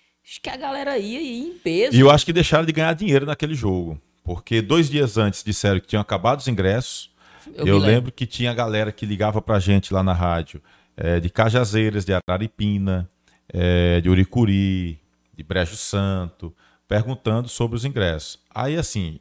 que 0.42 0.50
a 0.50 0.56
galera 0.56 0.98
ia 0.98 1.20
ir 1.20 1.48
em 1.48 1.58
peso. 1.58 1.96
E 1.96 2.00
eu 2.00 2.10
acho 2.10 2.24
que 2.24 2.32
deixaram 2.32 2.64
de 2.64 2.72
ganhar 2.72 2.94
dinheiro 2.94 3.26
naquele 3.26 3.54
jogo. 3.54 4.00
Porque 4.22 4.62
dois 4.62 4.88
dias 4.88 5.16
antes 5.16 5.42
disseram 5.42 5.80
que 5.80 5.86
tinham 5.86 6.02
acabado 6.02 6.38
os 6.38 6.48
ingressos. 6.48 7.10
Eu, 7.54 7.66
eu 7.66 7.78
lembro 7.78 8.12
que 8.12 8.26
tinha 8.26 8.54
galera 8.54 8.92
que 8.92 9.06
ligava 9.06 9.40
pra 9.40 9.58
gente 9.58 9.92
lá 9.92 10.02
na 10.02 10.12
rádio, 10.12 10.62
é, 10.96 11.18
de 11.18 11.30
Cajazeiras, 11.30 12.04
de 12.04 12.12
Araripina, 12.12 13.10
é, 13.48 14.00
de 14.00 14.08
Uricuri, 14.08 15.00
de 15.34 15.42
Brejo 15.42 15.76
Santo, 15.76 16.54
perguntando 16.86 17.48
sobre 17.48 17.76
os 17.76 17.84
ingressos. 17.84 18.38
Aí, 18.54 18.76
assim, 18.76 19.18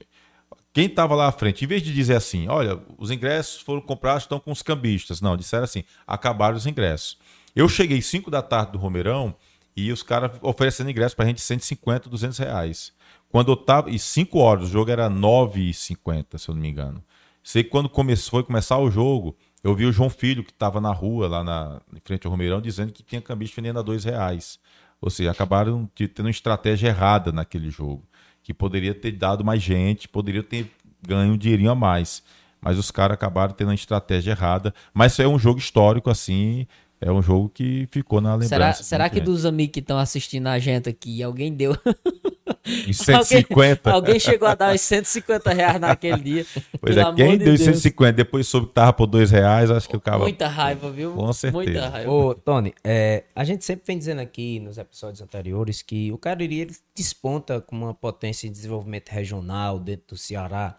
quem 0.79 0.85
estava 0.85 1.13
lá 1.13 1.27
à 1.27 1.31
frente, 1.33 1.65
em 1.65 1.67
vez 1.67 1.83
de 1.83 1.93
dizer 1.93 2.15
assim, 2.15 2.47
olha, 2.47 2.79
os 2.97 3.11
ingressos 3.11 3.59
foram 3.59 3.81
comprados, 3.81 4.23
estão 4.23 4.39
com 4.39 4.49
os 4.49 4.61
cambistas. 4.61 5.19
Não, 5.19 5.35
disseram 5.35 5.65
assim, 5.65 5.83
acabaram 6.07 6.55
os 6.55 6.65
ingressos. 6.65 7.17
Eu 7.53 7.67
cheguei 7.67 8.01
5 8.01 8.31
da 8.31 8.41
tarde 8.41 8.71
do 8.71 8.77
Romeirão 8.77 9.35
e 9.75 9.91
os 9.91 10.01
caras 10.01 10.31
oferecendo 10.41 10.89
ingresso 10.89 11.17
pra 11.17 11.25
gente 11.25 11.41
150, 11.41 12.09
200 12.09 12.37
reais. 12.37 12.93
Quando 13.27 13.51
eu 13.51 13.57
tava. 13.57 13.89
E 13.89 13.99
5 13.99 14.39
horas, 14.39 14.69
o 14.69 14.71
jogo 14.71 14.89
era 14.89 15.09
9h50, 15.09 16.37
se 16.37 16.47
eu 16.47 16.55
não 16.55 16.61
me 16.61 16.69
engano. 16.69 17.03
Sei 17.43 17.61
que 17.61 17.69
quando 17.69 17.89
começou, 17.89 18.39
foi 18.39 18.43
começar 18.43 18.77
o 18.77 18.89
jogo, 18.89 19.35
eu 19.61 19.75
vi 19.75 19.85
o 19.85 19.91
João 19.91 20.09
Filho, 20.09 20.45
que 20.45 20.51
estava 20.51 20.79
na 20.79 20.93
rua, 20.93 21.27
lá 21.27 21.43
na, 21.43 21.81
em 21.93 21.99
frente 22.05 22.25
ao 22.25 22.31
Romeirão, 22.31 22.61
dizendo 22.61 22.93
que 22.93 23.03
tinha 23.03 23.21
cambista 23.21 23.59
vendendo 23.59 23.79
a 23.79 23.81
2 23.81 24.05
reais. 24.05 24.57
Ou 25.01 25.09
seja, 25.09 25.31
acabaram 25.31 25.89
tendo 25.93 26.21
uma 26.21 26.29
estratégia 26.29 26.87
errada 26.87 27.33
naquele 27.33 27.69
jogo. 27.69 28.07
Que 28.49 28.53
poderia 28.55 28.95
ter 28.95 29.11
dado 29.11 29.45
mais 29.45 29.61
gente, 29.61 30.07
poderia 30.07 30.41
ter 30.41 30.71
ganha 31.07 31.31
um 31.31 31.37
dinheirinho 31.37 31.69
a 31.69 31.75
mais. 31.75 32.23
Mas 32.59 32.79
os 32.79 32.89
caras 32.89 33.13
acabaram 33.13 33.53
tendo 33.53 33.69
a 33.69 33.75
estratégia 33.75 34.31
errada. 34.31 34.73
Mas 34.91 35.11
isso 35.11 35.21
é 35.21 35.27
um 35.27 35.37
jogo 35.37 35.59
histórico, 35.59 36.09
assim. 36.09 36.65
É 36.99 37.11
um 37.11 37.21
jogo 37.21 37.47
que 37.47 37.87
ficou 37.91 38.19
na 38.19 38.33
lembrança. 38.33 38.49
Será, 38.49 38.73
será 38.73 39.07
que 39.07 39.21
dos 39.21 39.45
amigos 39.45 39.73
que 39.73 39.81
estão 39.81 39.99
assistindo 39.99 40.47
a 40.47 40.57
gente 40.57 40.89
aqui, 40.89 41.21
alguém 41.21 41.53
deu. 41.53 41.77
Em 42.65 42.93
150. 42.93 43.89
alguém, 43.89 44.11
alguém 44.11 44.19
chegou 44.19 44.47
a 44.47 44.55
dar 44.55 44.73
os 44.73 44.81
150 44.81 45.53
reais 45.53 45.79
naquele 45.79 46.21
dia. 46.21 46.45
Pois 46.79 46.97
é, 46.97 47.13
quem 47.13 47.37
de 47.37 47.45
deu 47.45 47.53
os 47.53 47.61
150 47.61 48.13
depois 48.13 48.47
soube 48.47 48.67
que 48.67 48.73
tava 48.73 48.93
por 48.93 49.07
2 49.07 49.31
reais, 49.31 49.71
acho 49.71 49.87
que 49.87 49.95
o 49.95 50.01
cara. 50.01 50.19
Muita 50.19 50.47
raiva, 50.47 50.91
viu? 50.91 51.13
Com 51.13 51.31
certeza. 51.33 51.63
Muita 51.63 51.89
raiva. 51.89 52.11
Ô, 52.11 52.33
Tony, 52.35 52.73
é, 52.83 53.23
a 53.35 53.43
gente 53.43 53.63
sempre 53.65 53.83
vem 53.85 53.97
dizendo 53.97 54.21
aqui 54.21 54.59
nos 54.59 54.77
episódios 54.77 55.21
anteriores 55.21 55.81
que 55.81 56.11
o 56.11 56.17
Cariri 56.17 56.59
ele 56.61 56.75
desponta 56.95 57.61
com 57.61 57.75
uma 57.75 57.93
potência 57.93 58.47
de 58.47 58.55
desenvolvimento 58.55 59.09
regional 59.09 59.79
dentro 59.79 60.07
do 60.09 60.17
Ceará 60.17 60.77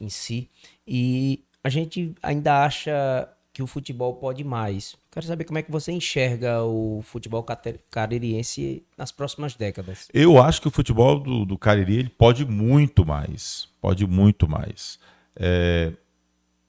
em 0.00 0.08
si. 0.08 0.48
E 0.86 1.44
a 1.62 1.68
gente 1.68 2.14
ainda 2.22 2.64
acha 2.64 3.28
que 3.60 3.64
o 3.64 3.66
futebol 3.66 4.14
pode 4.14 4.42
mais. 4.42 4.96
Quero 5.10 5.26
saber 5.26 5.44
como 5.44 5.58
é 5.58 5.62
que 5.62 5.70
você 5.70 5.92
enxerga 5.92 6.62
o 6.62 7.02
futebol 7.02 7.44
caririense 7.90 8.82
nas 8.96 9.12
próximas 9.12 9.54
décadas. 9.54 10.08
Eu 10.14 10.40
acho 10.42 10.62
que 10.62 10.68
o 10.68 10.70
futebol 10.70 11.20
do, 11.20 11.44
do 11.44 11.58
Cariri 11.58 11.98
ele 11.98 12.08
pode 12.08 12.46
muito 12.46 13.04
mais. 13.04 13.68
Pode 13.78 14.06
muito 14.06 14.48
mais. 14.48 14.98
É, 15.36 15.92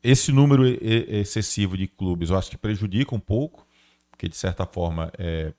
esse 0.03 0.33
número 0.33 0.65
excessivo 0.67 1.77
de 1.77 1.87
clubes 1.87 2.29
eu 2.29 2.37
acho 2.37 2.49
que 2.49 2.57
prejudica 2.57 3.15
um 3.15 3.19
pouco, 3.19 3.65
porque 4.09 4.27
de 4.27 4.35
certa 4.35 4.65
forma 4.65 5.11
é, 5.17 5.53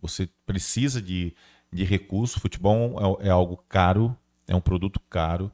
você 0.00 0.26
precisa 0.46 1.02
de, 1.02 1.34
de 1.70 1.84
recurso. 1.84 2.38
O 2.38 2.40
futebol 2.40 3.18
é, 3.20 3.28
é 3.28 3.30
algo 3.30 3.62
caro, 3.68 4.16
é 4.48 4.56
um 4.56 4.60
produto 4.60 4.98
caro, 5.10 5.52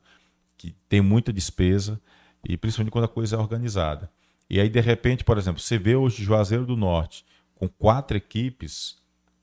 que 0.56 0.76
tem 0.88 1.00
muita 1.00 1.32
despesa, 1.32 2.00
e 2.48 2.56
principalmente 2.56 2.92
quando 2.92 3.06
a 3.06 3.08
coisa 3.08 3.34
é 3.34 3.38
organizada. 3.38 4.08
E 4.50 4.58
aí, 4.60 4.68
de 4.68 4.80
repente, 4.80 5.24
por 5.24 5.36
exemplo, 5.36 5.60
você 5.60 5.78
vê 5.78 5.94
hoje 5.94 6.24
Juazeiro 6.24 6.64
do 6.64 6.76
Norte 6.76 7.24
com 7.54 7.68
quatro 7.68 8.16
equipes. 8.16 8.96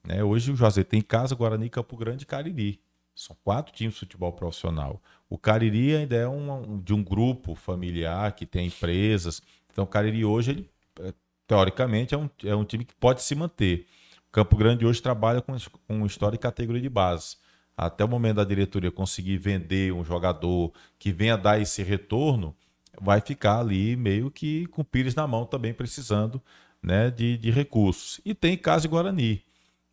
Né? 0.04 0.24
Hoje 0.24 0.52
o 0.52 0.56
Juazeiro 0.56 0.90
tem 0.90 1.02
Casa, 1.02 1.36
Guarani, 1.36 1.70
Campo 1.70 1.96
Grande 1.96 2.24
e 2.24 2.26
Cariri. 2.26 2.80
São 3.16 3.36
quatro 3.44 3.74
times 3.74 3.94
de 3.94 4.00
futebol 4.02 4.34
profissional. 4.34 5.02
O 5.30 5.38
Cariri 5.38 5.96
ainda 5.96 6.16
é 6.16 6.28
um, 6.28 6.82
de 6.82 6.94
um 6.94 7.04
grupo 7.04 7.56
familiar 7.56 8.32
que 8.34 8.46
tem 8.46 8.68
empresas. 8.68 9.42
Então, 9.72 9.84
o 9.84 9.88
Cariri 9.88 10.26
hoje, 10.26 10.52
ele, 10.52 10.70
é, 11.02 11.14
teoricamente, 11.48 12.14
é 12.14 12.18
um, 12.18 12.30
é 12.44 12.56
um 12.56 12.66
time 12.66 12.84
que 12.84 12.96
pode 12.96 13.22
se 13.22 13.36
manter. 13.36 13.86
O 14.28 14.32
Campo 14.32 14.58
Grande 14.58 14.86
hoje 14.86 15.02
trabalha 15.02 15.42
com, 15.42 15.56
com 15.88 16.06
história 16.06 16.36
e 16.36 16.40
categoria 16.40 16.82
de 16.82 16.90
base. 16.90 17.38
Até 17.78 18.04
o 18.04 18.08
momento 18.08 18.38
da 18.38 18.44
diretoria 18.44 18.92
conseguir 18.92 19.38
vender 19.38 19.94
um 19.94 20.04
jogador 20.04 20.74
que 20.98 21.12
venha 21.12 21.38
dar 21.38 21.60
esse 21.60 21.84
retorno, 21.84 22.56
vai 23.02 23.22
ficar 23.22 23.60
ali 23.60 23.96
meio 23.96 24.30
que 24.32 24.66
com 24.68 24.82
o 24.82 24.86
Pires 24.86 25.16
na 25.16 25.28
mão 25.28 25.46
também 25.46 25.74
precisando 25.74 26.42
né, 26.82 27.10
de, 27.10 27.38
de 27.38 27.52
recursos. 27.52 28.22
E 28.24 28.34
tem 28.34 28.58
Casa 28.58 28.88
Guarani. 28.88 29.44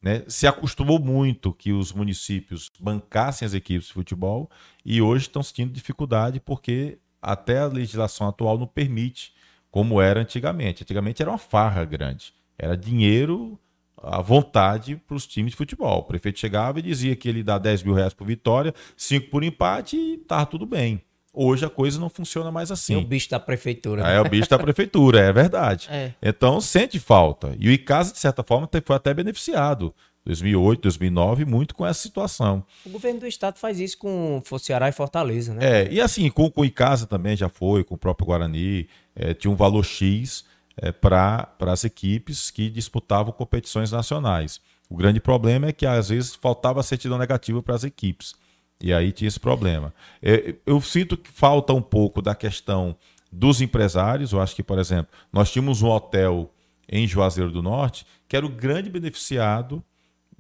Né? 0.03 0.25
Se 0.27 0.47
acostumou 0.47 0.99
muito 0.99 1.53
que 1.53 1.73
os 1.73 1.93
municípios 1.93 2.71
bancassem 2.81 3.47
as 3.47 3.55
equipes 3.55 3.87
de 3.87 3.93
futebol 3.93 4.51
e 4.85 5.01
hoje 5.01 5.27
estão 5.27 5.43
sentindo 5.43 5.73
dificuldade 5.73 6.41
porque 6.41 6.99
até 7.21 7.61
a 7.61 7.67
legislação 7.67 8.27
atual 8.27 8.59
não 8.59 8.67
permite, 8.67 9.33
como 9.71 10.01
era 10.01 10.21
antigamente. 10.21 10.83
Antigamente 10.83 11.23
era 11.23 11.31
uma 11.31 11.39
farra 11.39 11.85
grande. 11.85 12.35
Era 12.59 12.77
dinheiro 12.77 13.59
à 13.97 14.21
vontade 14.21 14.97
para 14.97 15.15
os 15.17 15.27
times 15.27 15.53
de 15.53 15.57
futebol. 15.57 16.01
O 16.01 16.05
prefeito 16.05 16.41
chegava 16.41 16.81
e 16.81 16.83
dizia 16.83 17.15
que 17.15 17.29
ele 17.29 17.45
dá 17.45 17.57
10 17.57 17.85
mil 17.85 17.95
reais 17.95 18.13
por 18.13 18.27
vitória, 18.27 18.75
5 18.97 19.31
por 19.31 19.45
empate 19.45 19.97
e 19.97 20.15
estava 20.15 20.45
tudo 20.45 20.67
bem. 20.67 21.01
Hoje 21.35 21.65
a 21.65 21.71
coisa 21.71 21.99
não 21.99 22.11
funciona 22.11 22.53
mais 22.53 22.71
assim. 22.71 22.95
É 22.95 22.99
o 22.99 23.05
bicho 23.05 23.31
da 23.31 23.41
prefeitura. 23.41 24.03
Né? 24.03 24.17
É 24.17 24.21
o 24.21 24.29
bicho 24.29 24.51
da 24.51 24.59
prefeitura, 24.59 25.21
é 25.21 25.33
verdade. 25.33 25.89
É. 25.91 26.13
Então 26.23 26.61
sente 26.61 26.99
falta. 26.99 27.57
E 27.59 27.69
o 27.69 27.73
ICASA, 27.73 28.13
de 28.13 28.19
certa 28.19 28.43
forma, 28.43 28.69
foi 28.85 28.97
até 28.97 29.15
beneficiado. 29.15 29.95
2008, 30.25 30.83
2009, 30.83 31.45
muito 31.45 31.75
com 31.75 31.85
essa 31.87 32.01
situação. 32.01 32.65
O 32.87 32.91
governo 32.91 33.21
do 33.21 33.27
estado 33.27 33.59
faz 33.59 33.81
isso 33.81 33.99
com 33.99 34.41
Ceará 34.61 34.89
e 34.89 34.93
Fortaleza, 34.93 35.53
né? 35.55 35.83
É, 35.85 35.93
e 35.93 36.01
assim, 36.01 36.29
com, 36.31 36.49
com 36.51 36.61
o 36.61 36.65
ICASA 36.65 37.07
também 37.07 37.35
já 37.35 37.49
foi, 37.49 37.83
com 37.83 37.95
o 37.95 37.99
próprio 37.99 38.27
Guarani, 38.27 38.89
é, 39.17 39.35
tinha 39.35 39.51
um 39.51 39.57
valor 39.57 39.85
X 39.85 40.45
é, 40.77 40.93
para 40.93 41.49
as 41.61 41.85
equipes 41.85 42.51
que 42.51 42.71
disputavam 42.71 43.33
competições 43.33 43.91
nacionais. 43.91 44.61
O 44.89 44.97
grande 44.97 45.21
problema 45.21 45.69
é 45.69 45.73
que 45.73 45.87
às 45.87 46.11
vezes 46.11 46.35
faltava 46.35 46.83
certidão 46.83 47.19
negativa 47.19 47.63
para 47.63 47.75
as 47.75 47.83
equipes. 47.83 48.35
E 48.83 48.93
aí 48.93 49.13
tinha 49.13 49.29
esse 49.29 49.39
problema. 49.39 49.95
É, 50.21 50.57
eu 50.67 50.81
sinto 50.81 51.17
que 51.17 51.31
falta 51.31 51.73
um 51.73 51.83
pouco 51.83 52.21
da 52.21 52.35
questão 52.35 52.97
dos 53.31 53.61
empresários. 53.61 54.33
Eu 54.33 54.41
acho 54.41 54.55
que, 54.55 54.63
por 54.63 54.79
exemplo, 54.79 55.13
nós 55.33 55.51
tínhamos 55.51 55.81
um 55.83 55.89
hotel 55.89 56.53
em 56.89 57.07
Juazeiro 57.07 57.51
do 57.51 57.63
Norte 57.63 58.05
que 58.29 58.37
era 58.37 58.47
o 58.47 58.49
grande 58.49 58.89
beneficiado 58.89 59.85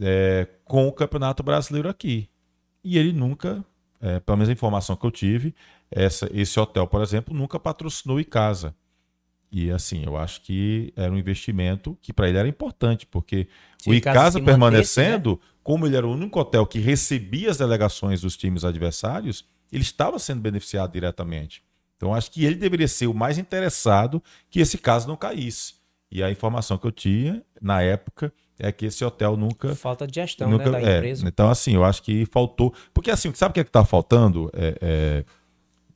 é, 0.01 0.49
com 0.65 0.89
o 0.89 0.93
Campeonato 0.93 1.43
Brasileiro 1.43 1.91
aqui. 1.91 2.27
E 2.83 2.97
ele 2.97 3.13
nunca, 3.13 3.63
é, 4.01 4.19
pelo 4.19 4.39
menos 4.39 4.49
a 4.49 4.53
informação 4.53 4.97
que 4.97 5.05
eu 5.05 5.11
tive, 5.11 5.55
essa, 5.91 6.27
esse 6.33 6.59
hotel, 6.59 6.87
por 6.87 7.03
exemplo, 7.03 7.35
nunca 7.35 7.61
patrocinou 7.61 8.19
em 8.19 8.25
casa. 8.25 8.75
E 9.53 9.71
assim, 9.71 10.03
eu 10.05 10.17
acho 10.17 10.41
que 10.41 10.93
era 10.97 11.13
um 11.13 11.19
investimento 11.19 11.97
que 12.01 12.13
para 12.13 12.27
ele 12.27 12.39
era 12.39 12.49
importante, 12.49 13.05
porque 13.05 13.47
Se 13.77 13.91
o 13.91 13.95
Icasa 13.95 14.41
permanecendo, 14.41 15.33
né? 15.33 15.49
como 15.63 15.87
ele 15.87 15.95
era 15.95 16.07
o 16.07 16.13
único 16.13 16.41
hotel 16.41 16.67
que 16.67 16.79
recebia 16.79 17.51
as 17.51 17.59
delegações 17.59 18.23
dos 18.23 18.35
times 18.35 18.65
adversários, 18.65 19.45
ele 19.71 19.83
estava 19.83 20.19
sendo 20.19 20.41
beneficiado 20.41 20.93
diretamente. 20.93 21.63
Então 21.97 22.15
acho 22.15 22.31
que 22.31 22.45
ele 22.45 22.55
deveria 22.55 22.89
ser 22.89 23.07
o 23.07 23.15
mais 23.15 23.37
interessado 23.37 24.23
que 24.51 24.59
esse 24.59 24.79
caso 24.79 25.07
não 25.07 25.17
caísse. 25.17 25.75
E 26.11 26.23
a 26.23 26.31
informação 26.31 26.79
que 26.79 26.87
eu 26.87 26.93
tinha 26.93 27.43
na 27.61 27.83
época 27.83 28.33
é 28.59 28.71
que 28.71 28.87
esse 28.87 29.05
hotel 29.05 29.37
nunca. 29.37 29.75
Falta 29.75 30.07
de 30.07 30.15
gestão 30.15 30.49
nunca, 30.49 30.71
né, 30.71 30.81
da 30.81 30.91
é, 30.91 30.97
empresa. 30.99 31.27
Então, 31.27 31.51
assim, 31.51 31.75
eu 31.75 31.85
acho 31.85 32.03
que 32.03 32.27
faltou. 32.27 32.73
Porque, 32.93 33.11
assim, 33.11 33.33
sabe 33.35 33.51
o 33.51 33.55
que 33.55 33.61
é 33.61 33.63
está 33.63 33.85
faltando, 33.85 34.51
é, 34.53 34.77
é, 34.81 35.25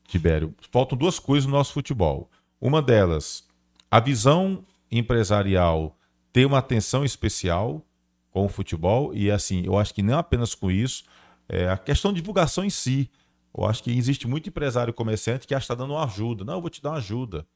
Tibério? 0.08 0.54
Faltam 0.70 0.96
duas 0.96 1.18
coisas 1.18 1.46
no 1.46 1.52
nosso 1.52 1.72
futebol. 1.72 2.30
Uma 2.60 2.80
delas, 2.80 3.45
a 3.90 4.00
visão 4.00 4.64
empresarial 4.90 5.96
tem 6.32 6.44
uma 6.44 6.58
atenção 6.58 7.04
especial 7.04 7.82
com 8.30 8.44
o 8.44 8.48
futebol 8.48 9.14
e 9.14 9.30
assim, 9.30 9.64
eu 9.64 9.78
acho 9.78 9.94
que 9.94 10.02
não 10.02 10.18
apenas 10.18 10.54
com 10.54 10.70
isso, 10.70 11.04
é 11.48 11.68
a 11.68 11.76
questão 11.78 12.12
de 12.12 12.20
divulgação 12.20 12.64
em 12.64 12.70
si. 12.70 13.10
Eu 13.56 13.64
acho 13.64 13.82
que 13.82 13.90
existe 13.90 14.28
muito 14.28 14.48
empresário 14.48 14.92
comerciante 14.92 15.46
que 15.46 15.54
acha 15.54 15.66
que 15.66 15.72
está 15.72 15.74
dando 15.74 15.94
uma 15.94 16.04
ajuda. 16.04 16.44
Não, 16.44 16.54
eu 16.54 16.60
vou 16.60 16.68
te 16.68 16.82
dar 16.82 16.90
uma 16.90 16.98
ajuda. 16.98 17.46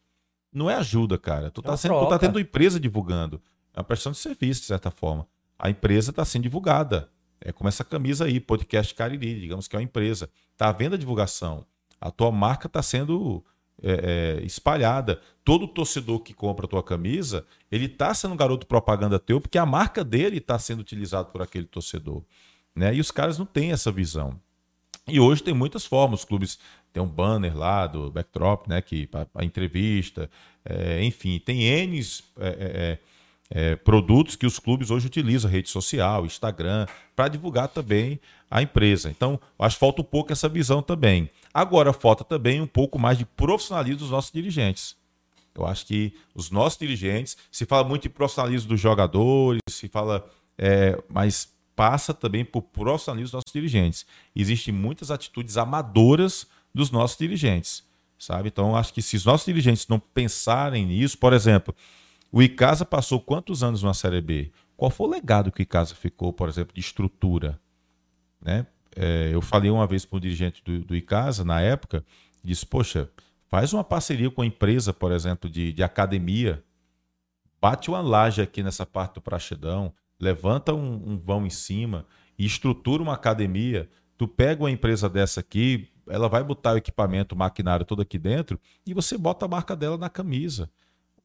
Não 0.53 0.71
é 0.71 0.75
ajuda, 0.75 1.19
cara. 1.19 1.51
Tu 1.51 1.61
está 1.61 1.75
é 1.75 1.77
tu 1.77 2.09
tá 2.09 2.19
tendo 2.19 2.41
empresa 2.41 2.81
divulgando. 2.81 3.41
É 3.75 3.79
uma 3.79 3.85
prestação 3.85 4.13
de 4.13 4.19
serviço, 4.19 4.63
de 4.63 4.67
certa 4.69 4.91
forma. 4.91 5.27
A 5.59 5.69
empresa 5.69 6.11
está 6.11 6.25
sendo 6.25 6.45
divulgada. 6.45 7.11
É 7.41 7.53
como 7.53 7.69
essa 7.69 7.85
camisa 7.85 8.25
aí, 8.25 8.41
podcast 8.41 8.95
Cariri, 8.95 9.41
digamos 9.41 9.69
que 9.69 9.77
é 9.77 9.79
uma 9.79 9.85
empresa. 9.85 10.31
Está 10.53 10.69
havendo 10.69 10.95
a 10.95 10.99
divulgação. 10.99 11.67
A 12.01 12.11
tua 12.11 12.33
marca 12.33 12.67
está 12.67 12.83
sendo 12.83 13.45
é, 13.83 14.39
é, 14.41 14.45
espalhada. 14.45 15.21
Todo 15.45 15.67
torcedor 15.67 16.21
que 16.21 16.35
compra 16.35 16.67
a 16.67 16.69
tua 16.69 16.83
camisa, 16.83 17.45
ele 17.71 17.87
está 17.87 18.13
sendo 18.15 18.35
um 18.35 18.37
garoto 18.37 18.67
propaganda 18.67 19.19
teu, 19.19 19.41
porque 19.41 19.59
a 19.59 19.67
marca 19.67 20.05
dele 20.05 20.39
está 20.39 20.59
sendo 20.59 20.81
utilizada 20.81 21.27
por 21.27 21.43
aquele 21.43 21.67
torcedor. 21.67 22.23
Né? 22.75 22.95
E 22.95 23.01
os 23.01 23.11
caras 23.11 23.39
não 23.39 23.47
têm 23.47 23.73
essa 23.73 23.91
visão. 23.91 24.39
E 25.09 25.19
hoje 25.19 25.43
tem 25.43 25.55
muitas 25.55 25.85
formas. 25.85 26.21
Os 26.21 26.25
clubes 26.25 26.59
têm 26.93 27.03
um 27.03 27.07
banner 27.07 27.57
lá 27.57 27.87
do 27.87 28.11
backdrop, 28.11 28.69
né? 28.69 28.81
Que 28.81 29.09
a 29.35 29.45
entrevista, 29.45 30.31
é, 30.65 31.03
enfim, 31.03 31.39
tem 31.39 31.63
N 31.63 32.01
é, 32.01 32.09
é, 32.39 32.99
é, 33.51 33.77
produtos 33.77 34.37
que 34.37 34.47
os 34.47 34.59
clubes 34.59 34.91
hoje 34.91 35.07
utilizam, 35.07 35.51
rede 35.51 35.69
social, 35.69 36.25
Instagram, 36.25 36.87
para 37.17 37.29
divulgar 37.29 37.69
também 37.69 38.21
a 38.51 38.63
empresa. 38.63 39.11
Então, 39.11 39.41
acho 39.59 39.77
que 39.77 39.81
falta 39.81 40.01
um 40.01 40.05
pouco 40.05 40.33
essa 40.33 40.49
visão 40.49 40.83
também. 40.83 41.29
Agora, 41.53 41.93
falta 41.93 42.25
também 42.25 42.61
um 42.61 42.67
pouco 42.67 42.99
mais 42.99 43.19
de 43.19 43.25
profissionalismo 43.25 44.01
dos 44.01 44.11
nossos 44.11 44.31
dirigentes. 44.31 44.97
Eu 45.55 45.67
acho 45.67 45.85
que 45.87 46.15
os 46.35 46.51
nossos 46.51 46.79
dirigentes, 46.79 47.37
se 47.51 47.67
fala 47.67 47.87
muito 47.87 48.03
de 48.03 48.09
profissionalismo 48.09 48.69
dos 48.69 48.81
jogadores, 48.81 49.61
se 49.69 49.89
fala, 49.89 50.29
é, 50.57 51.03
mas 51.09 51.53
passa 51.75 52.15
também 52.15 52.45
por 52.45 52.63
profissionalismo 52.63 53.27
dos 53.27 53.33
nossos 53.33 53.53
dirigentes. 53.53 54.07
Existem 54.35 54.73
muitas 54.73 55.11
atitudes 55.11 55.57
amadoras 55.57 56.47
dos 56.73 56.91
nossos 56.91 57.19
dirigentes, 57.19 57.83
sabe? 58.19 58.49
Então, 58.49 58.77
acho 58.77 58.95
que 58.95 59.03
se 59.03 59.17
os 59.17 59.25
nossos 59.25 59.47
dirigentes 59.47 59.89
não 59.89 59.99
pensarem 59.99 60.87
nisso, 60.87 61.19
por 61.19 61.33
exemplo, 61.33 61.75
o 62.31 62.41
Icasa 62.41 62.85
passou 62.85 63.21
quantos 63.21 63.63
anos 63.63 63.83
na 63.83 63.93
Série 63.93 64.21
B? 64.21 64.53
Qual 64.77 64.91
foi 64.91 65.09
o 65.09 65.11
legado 65.11 65.51
que 65.51 65.61
o 65.61 65.65
Icasa 65.65 65.95
ficou, 65.95 66.33
por 66.33 66.49
exemplo, 66.49 66.73
de 66.73 66.81
estrutura? 66.81 67.61
Né? 68.41 68.67
É, 68.97 69.31
eu 69.33 69.41
falei 69.41 69.71
uma 69.71 69.87
vez 69.87 70.05
para 70.05 70.17
o 70.17 70.21
dirigente 70.21 70.63
do, 70.65 70.81
do 70.81 70.97
Icasa, 70.97 71.45
na 71.45 71.61
época, 71.61 72.05
disse, 72.43 72.67
poxa, 72.67 73.09
faz 73.49 73.73
uma 73.73 73.85
parceria 73.85 74.31
com 74.31 74.43
a 74.43 74.47
empresa, 74.47 74.93
por 74.93 75.13
exemplo, 75.13 75.49
de, 75.49 75.73
de 75.73 75.83
academia, 75.83 76.63
bate 77.61 77.91
uma 77.91 78.01
laje 78.01 78.41
aqui 78.41 78.63
nessa 78.63 78.87
parte 78.87 79.15
do 79.15 79.21
Praxedão, 79.21 79.93
levanta 80.19 80.75
um, 80.75 81.13
um 81.13 81.19
vão 81.19 81.47
em 81.47 81.51
cima 81.51 82.07
e 82.39 82.45
estrutura 82.45 83.03
uma 83.03 83.15
academia. 83.15 83.89
Tu 84.17 84.29
pega 84.29 84.63
uma 84.63 84.71
empresa 84.71 85.09
dessa 85.09 85.41
aqui, 85.41 85.89
ela 86.09 86.29
vai 86.29 86.43
botar 86.43 86.75
o 86.75 86.77
equipamento, 86.77 87.35
o 87.35 87.39
maquinário 87.39 87.87
todo 87.87 88.03
aqui 88.03 88.19
dentro 88.19 88.59
e 88.87 88.93
você 88.93 89.17
bota 89.17 89.47
a 89.47 89.49
marca 89.49 89.75
dela 89.77 89.97
na 89.97 90.11
camisa. 90.11 90.71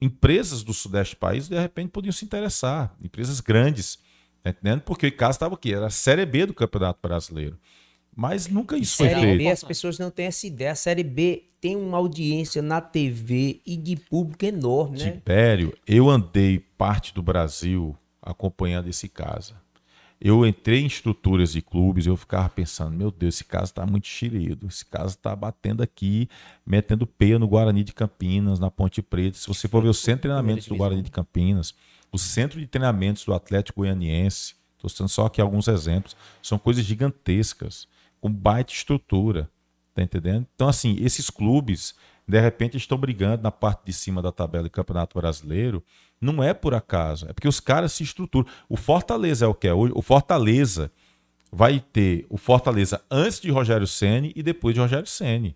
Empresas 0.02 0.64
do 0.64 0.74
Sudeste 0.74 1.16
do 1.16 1.20
país, 1.20 1.48
de 1.48 1.60
repente, 1.60 1.90
podiam 1.90 2.12
se 2.12 2.26
interessar. 2.26 2.96
Empresas 3.02 3.40
grandes, 3.40 3.98
tá 4.46 4.52
entendendo? 4.52 4.82
Porque 4.82 5.08
o 5.08 5.10
Icasa 5.10 5.32
estava 5.32 5.56
aqui, 5.56 5.74
era 5.74 5.88
a 5.88 5.90
Série 5.90 6.26
B 6.26 6.46
do 6.46 6.54
Campeonato 6.54 7.00
Brasileiro. 7.02 7.58
Mas 8.16 8.48
nunca 8.48 8.78
isso 8.78 8.98
foi 8.98 9.10
Série 9.10 9.22
feito. 9.22 9.38
B, 9.40 9.50
as 9.50 9.64
pessoas 9.64 9.98
não 9.98 10.12
têm 10.12 10.28
essa 10.28 10.46
ideia. 10.46 10.72
A 10.72 10.76
Série 10.76 11.04
B 11.04 11.46
tem 11.60 11.76
uma 11.76 11.98
audiência 11.98 12.62
na 12.62 12.80
TV 12.80 13.62
e 13.66 13.76
de 13.76 13.96
público 13.96 14.46
enorme, 14.46 15.00
né? 15.00 15.12
Tibério, 15.12 15.76
eu 15.88 16.10
andei 16.10 16.60
parte 16.60 17.14
do 17.14 17.24
Brasil 17.24 17.98
acompanhando 18.22 18.88
esse 18.88 19.10
casa. 19.10 19.56
Eu 20.22 20.46
entrei 20.46 20.82
em 20.82 20.86
estruturas 20.86 21.52
de 21.52 21.62
clubes 21.62 22.06
e 22.06 22.10
eu 22.10 22.16
ficava 22.16 22.48
pensando, 22.48 22.96
meu 22.96 23.12
Deus, 23.12 23.36
esse 23.36 23.44
caso 23.44 23.66
está 23.66 23.86
muito 23.86 24.08
xerido, 24.08 24.68
esse 24.68 24.86
caso 24.86 25.16
está 25.16 25.36
batendo 25.36 25.84
aqui, 25.84 26.30
metendo 26.66 27.06
peia 27.06 27.38
no 27.38 27.48
Guarani 27.48 27.84
de 27.84 27.94
Campinas, 27.94 28.60
na 28.60 28.72
Ponte 28.72 29.02
Preta. 29.02 29.38
Se 29.38 29.48
você 29.48 29.68
for 29.68 29.84
ver 29.84 29.90
o 29.90 29.94
centro 29.94 30.16
de 30.16 30.22
treinamentos 30.22 30.68
do 30.68 30.76
Guarani 30.76 31.02
de 31.02 31.12
Campinas, 31.12 31.74
o 32.16 32.18
centro 32.18 32.60
de 32.60 32.66
treinamentos 32.66 33.26
do 33.26 33.34
Atlético 33.34 33.82
Goianiense, 33.82 34.56
estou 34.76 34.90
citando 34.90 35.10
só 35.10 35.26
aqui 35.26 35.42
alguns 35.42 35.68
exemplos, 35.68 36.16
são 36.42 36.58
coisas 36.58 36.84
gigantescas, 36.84 37.88
com 38.22 38.32
baita 38.32 38.72
estrutura, 38.72 39.50
tá 39.94 40.02
entendendo? 40.02 40.48
Então, 40.56 40.68
assim, 40.68 40.96
esses 41.00 41.30
clubes, 41.30 41.94
de 42.28 42.40
repente, 42.40 42.78
estão 42.78 42.98
brigando 42.98 43.44
na 43.44 43.52
parte 43.52 43.86
de 43.86 43.94
cima 43.94 44.22
da 44.22 44.32
tabela 44.32 44.64
do 44.64 44.70
Campeonato 44.70 45.20
Brasileiro, 45.20 45.84
não 46.20 46.42
é 46.42 46.54
por 46.54 46.74
acaso, 46.74 47.28
é 47.30 47.34
porque 47.34 47.48
os 47.48 47.60
caras 47.60 47.92
se 47.92 48.04
estruturam. 48.04 48.48
O 48.70 48.78
Fortaleza 48.78 49.46
é 49.46 49.48
o 49.48 49.54
que 49.54 49.68
é 49.68 49.74
hoje. 49.74 49.94
O 49.96 50.02
Fortaleza 50.02 50.90
vai 51.52 51.80
ter 51.80 52.26
o 52.30 52.38
Fortaleza 52.38 53.02
antes 53.12 53.42
de 53.42 53.52
Rogério 53.52 53.86
Ceni 53.86 54.32
e 54.36 54.42
depois 54.42 54.74
de 54.74 54.80
Rogério 54.80 55.06
Ceni. 55.06 55.56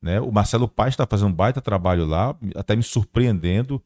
Né? 0.00 0.20
O 0.20 0.32
Marcelo 0.32 0.66
Paes 0.66 0.94
está 0.94 1.06
fazendo 1.06 1.28
um 1.28 1.34
baita 1.34 1.60
trabalho 1.60 2.06
lá, 2.06 2.34
até 2.56 2.74
me 2.74 2.82
surpreendendo, 2.82 3.82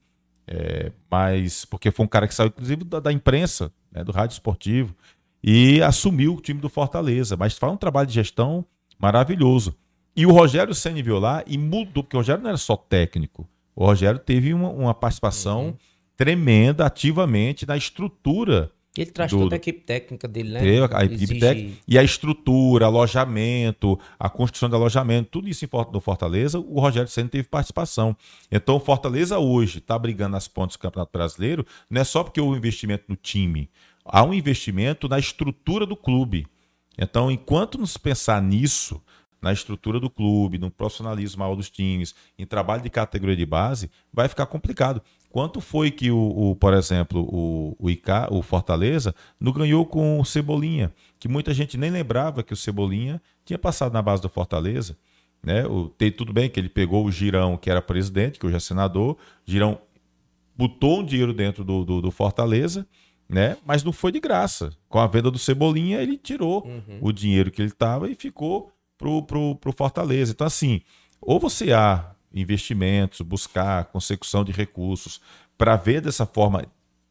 é, 0.47 0.93
mas 1.11 1.65
porque 1.65 1.91
foi 1.91 2.05
um 2.05 2.09
cara 2.09 2.29
que 2.29 2.35
saiu, 2.35 2.49
inclusive, 2.49 2.85
da, 2.85 3.01
da 3.01 3.13
imprensa, 3.13 3.73
né? 3.91 4.05
do 4.05 4.13
rádio 4.13 4.35
esportivo, 4.35 4.95
e 5.43 5.83
assumiu 5.83 6.35
o 6.35 6.41
time 6.41 6.61
do 6.61 6.69
Fortaleza. 6.69 7.37
Mas 7.37 7.57
faz 7.57 7.73
um 7.73 7.77
trabalho 7.77 8.07
de 8.07 8.15
gestão 8.15 8.65
maravilhoso. 8.99 9.75
E 10.17 10.27
o 10.27 10.33
Rogério 10.33 10.75
Ceni 10.75 11.03
viu 11.03 11.19
lá 11.19 11.43
e 11.47 11.59
mudou, 11.59 12.05
porque 12.05 12.17
o 12.17 12.21
Rogério 12.21 12.43
não 12.43 12.51
era 12.51 12.59
só 12.59 12.77
técnico. 12.77 13.49
O 13.75 13.85
Rogério 13.85 14.21
teve 14.21 14.55
uma, 14.55 14.71
uma 14.71 14.95
participação 14.95 15.67
uhum 15.67 15.75
tremenda 16.17 16.87
ativamente 16.87 17.67
na 17.67 17.77
estrutura. 17.77 18.71
Ele 18.97 19.11
traz 19.11 19.31
do, 19.31 19.39
toda 19.39 19.55
a 19.55 19.59
equipe 19.59 19.81
técnica 19.81 20.29
dele, 20.29 20.51
né? 20.51 20.61
A 20.93 21.05
equipe 21.05 21.25
Exige... 21.25 21.41
técnica, 21.41 21.79
e 21.87 21.99
a 21.99 22.03
estrutura, 22.03 22.87
alojamento, 22.87 23.99
a 24.19 24.31
construção 24.31 24.69
de 24.69 24.77
alojamento, 24.77 25.31
tudo 25.31 25.49
isso 25.49 25.69
no 25.93 26.01
Fortaleza, 26.01 26.61
o 26.61 26.79
Rogério 26.79 27.09
Senna 27.09 27.29
teve 27.29 27.49
participação. 27.49 28.17
Então, 28.53 28.77
o 28.77 28.81
Fortaleza 28.81 29.39
hoje 29.39 29.79
está 29.79 29.99
brigando 29.99 30.33
nas 30.33 30.47
pontas 30.47 30.77
do 30.77 30.81
Campeonato 30.81 31.11
Brasileiro, 31.13 31.67
não 31.91 32.01
é 32.01 32.05
só 32.05 32.23
porque 32.23 32.41
houve 32.41 32.57
investimento 32.57 33.05
no 33.09 33.17
time, 33.17 33.69
há 34.05 34.23
um 34.23 34.33
investimento 34.33 35.09
na 35.09 35.19
estrutura 35.19 35.85
do 35.85 35.97
clube. 35.97 36.47
Então, 36.97 37.31
enquanto 37.31 37.79
nos 37.79 37.97
pensar 37.97 38.41
nisso, 38.41 39.03
na 39.43 39.53
estrutura 39.53 40.01
do 40.01 40.09
clube, 40.09 40.57
no 40.57 40.71
profissionalismo 40.71 41.41
maior 41.41 41.55
dos 41.55 41.69
times, 41.69 42.15
em 42.39 42.47
trabalho 42.47 42.83
de 42.83 42.89
categoria 42.89 43.37
de 43.37 43.45
base, 43.45 43.91
vai 44.13 44.27
ficar 44.27 44.47
complicado. 44.47 45.03
Quanto 45.35 45.61
foi 45.61 45.91
que, 45.91 46.13
o, 46.13 46.51
o 46.51 46.55
por 46.55 46.73
exemplo, 46.75 47.29
o, 47.29 47.75
o, 47.77 47.91
Ica, 47.91 48.33
o 48.33 48.41
Fortaleza 48.41 49.13
não 49.41 49.51
ganhou 49.51 49.85
com 49.85 50.21
o 50.21 50.25
Cebolinha? 50.25 50.95
Que 51.19 51.27
muita 51.27 51.53
gente 51.53 51.77
nem 51.77 51.91
lembrava 51.91 52.45
que 52.45 52.53
o 52.53 52.57
Cebolinha 52.57 53.21
tinha 53.45 53.59
passado 53.59 53.93
na 53.93 54.01
base 54.01 54.23
do 54.23 54.29
Fortaleza. 54.29 54.97
Né? 55.43 55.67
O, 55.67 55.89
tem, 55.89 56.13
tudo 56.13 56.33
bem 56.33 56.49
que 56.49 56.61
ele 56.61 56.69
pegou 56.69 57.05
o 57.05 57.11
Girão, 57.11 57.57
que 57.57 57.69
era 57.69 57.83
presidente, 57.83 58.39
que 58.39 58.47
hoje 58.47 58.55
é 58.55 58.61
senador. 58.61 59.19
Girão 59.45 59.81
botou 60.57 61.01
um 61.01 61.05
dinheiro 61.05 61.35
dentro 61.35 61.65
do, 61.65 61.85
do, 61.85 62.01
do 62.01 62.13
Fortaleza, 62.13 62.87
né? 63.29 63.57
mas 63.67 63.83
não 63.83 63.93
foi 63.93 64.13
de 64.13 64.21
graça. 64.21 64.71
Com 64.89 65.01
a 65.01 65.07
venda 65.09 65.33
do 65.33 65.39
Cebolinha, 65.41 66.01
ele 66.01 66.17
tirou 66.17 66.65
uhum. 66.65 66.99
o 67.01 67.11
dinheiro 67.11 67.51
que 67.51 67.61
ele 67.61 67.71
estava 67.71 68.09
e 68.09 68.15
ficou 68.15 68.71
pro, 68.97 69.21
pro, 69.25 69.57
pro 69.57 69.73
Fortaleza. 69.73 70.31
Então, 70.31 70.47
assim, 70.47 70.81
ou 71.21 71.41
você 71.41 71.73
há 71.73 72.14
investimentos, 72.35 73.21
buscar 73.21 73.85
consecução 73.87 74.45
de 74.45 74.53
recursos, 74.53 75.21
para 75.57 75.77
ver 75.77 76.01
dessa 76.01 76.27
forma 76.27 76.65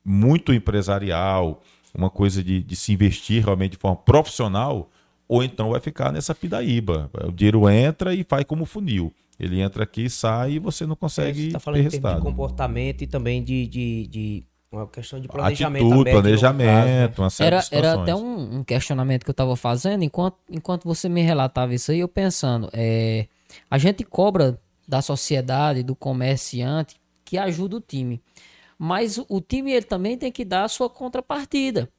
muito 0.03 0.53
empresarial, 0.53 1.61
uma 1.95 2.09
coisa 2.09 2.43
de, 2.43 2.61
de, 2.61 2.75
se 2.75 2.91
investir 2.91 3.43
realmente 3.43 3.71
de 3.71 3.77
forma 3.77 3.95
profissional, 3.95 4.89
ou 5.27 5.43
então 5.43 5.69
vai 5.69 5.79
ficar 5.79 6.11
nessa 6.11 6.35
pidaíba. 6.35 7.09
O 7.25 7.31
dinheiro 7.31 7.69
entra 7.69 8.13
e 8.13 8.23
faz 8.23 8.43
como 8.43 8.65
funil. 8.65 9.13
Ele 9.39 9.61
entra 9.61 9.83
aqui, 9.83 10.09
sai 10.09 10.53
e 10.53 10.59
você 10.59 10.85
não 10.85 10.95
consegue. 10.95 11.41
Você 11.41 11.47
está 11.47 11.59
falando 11.59 11.89
ter 11.89 11.99
de 11.99 12.21
comportamento 12.21 13.01
e 13.03 13.07
também 13.07 13.43
de, 13.43 13.67
de, 13.67 14.07
de 14.07 14.43
uma 14.71 14.87
questão 14.87 15.19
de 15.19 15.27
planejamento. 15.27 15.85
Atitude, 15.85 16.11
planejamento, 16.11 17.21
caso, 17.21 17.41
né? 17.41 17.47
era, 17.47 17.63
era 17.71 18.01
até 18.01 18.15
um, 18.15 18.59
um, 18.59 18.63
questionamento 18.63 19.23
que 19.23 19.29
eu 19.29 19.33
estava 19.33 19.55
fazendo, 19.55 20.03
enquanto, 20.03 20.37
enquanto 20.49 20.83
você 20.83 21.07
me 21.07 21.21
relatava 21.21 21.73
isso 21.73 21.91
aí, 21.91 21.99
eu 21.99 22.07
pensando, 22.07 22.69
é, 22.73 23.27
a 23.69 23.77
gente 23.77 24.03
cobra 24.03 24.59
da 24.87 25.01
sociedade, 25.01 25.83
do 25.83 25.95
comerciante, 25.95 26.95
que 27.23 27.37
ajuda 27.37 27.77
o 27.77 27.81
time. 27.81 28.21
Mas 28.77 29.17
o 29.29 29.39
time 29.39 29.71
ele 29.71 29.85
também 29.85 30.17
tem 30.17 30.31
que 30.31 30.43
dar 30.43 30.65
a 30.65 30.67
sua 30.67 30.89
contrapartida. 30.89 31.89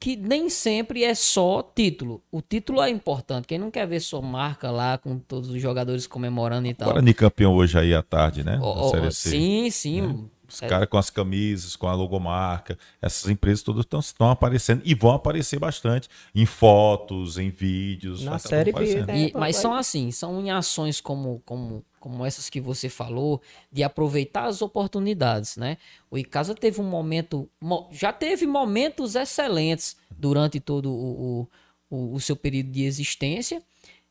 Que 0.00 0.16
nem 0.16 0.48
sempre 0.48 1.02
é 1.02 1.14
só 1.14 1.60
título. 1.62 2.22
O 2.30 2.40
título 2.40 2.80
é 2.80 2.88
importante. 2.88 3.48
Quem 3.48 3.58
não 3.58 3.70
quer 3.70 3.86
ver 3.86 4.00
sua 4.00 4.22
marca 4.22 4.70
lá 4.70 4.96
com 4.96 5.18
todos 5.18 5.50
os 5.50 5.60
jogadores 5.60 6.06
comemorando 6.06 6.68
e 6.68 6.74
tal. 6.74 6.88
Guarani 6.88 7.12
campeão 7.12 7.54
hoje 7.54 7.78
aí 7.78 7.92
à 7.92 8.02
tarde, 8.02 8.44
né? 8.44 8.60
Oh, 8.62 8.92
oh, 8.92 9.10
sim, 9.10 9.68
sim. 9.70 10.02
Né? 10.02 10.24
Os 10.48 10.62
é. 10.62 10.66
caras 10.66 10.88
com 10.88 10.96
as 10.96 11.10
camisas, 11.10 11.76
com 11.76 11.86
a 11.86 11.94
logomarca, 11.94 12.78
essas 13.02 13.30
empresas 13.30 13.62
todas 13.62 13.84
estão 13.84 14.30
aparecendo 14.30 14.80
e 14.82 14.94
vão 14.94 15.12
aparecer 15.12 15.58
bastante 15.58 16.08
em 16.34 16.46
fotos, 16.46 17.36
em 17.36 17.50
vídeos. 17.50 18.24
Na 18.24 18.38
série 18.38 18.72
B, 18.72 19.04
né? 19.04 19.18
E, 19.18 19.32
mas 19.34 19.56
são 19.56 19.74
assim, 19.74 20.10
são 20.10 20.40
em 20.40 20.50
ações 20.50 21.02
como, 21.02 21.42
como, 21.44 21.84
como 22.00 22.24
essas 22.24 22.48
que 22.48 22.62
você 22.62 22.88
falou, 22.88 23.42
de 23.70 23.82
aproveitar 23.82 24.46
as 24.46 24.62
oportunidades, 24.62 25.58
né? 25.58 25.76
O 26.10 26.16
Icasa 26.16 26.54
teve 26.54 26.80
um 26.80 26.88
momento, 26.88 27.46
já 27.92 28.10
teve 28.10 28.46
momentos 28.46 29.16
excelentes 29.16 29.96
durante 30.10 30.58
todo 30.58 30.90
o, 30.90 31.46
o, 31.90 32.14
o 32.14 32.20
seu 32.20 32.34
período 32.34 32.70
de 32.70 32.84
existência. 32.84 33.62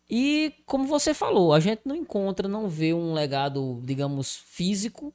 E 0.07 0.53
como 0.68 0.85
você 0.85 1.14
falou, 1.15 1.51
a 1.51 1.59
gente 1.59 1.81
não 1.84 1.95
encontra, 1.95 2.47
não 2.47 2.69
vê 2.69 2.93
um 2.93 3.11
legado, 3.14 3.81
digamos, 3.84 4.38
físico 4.38 5.14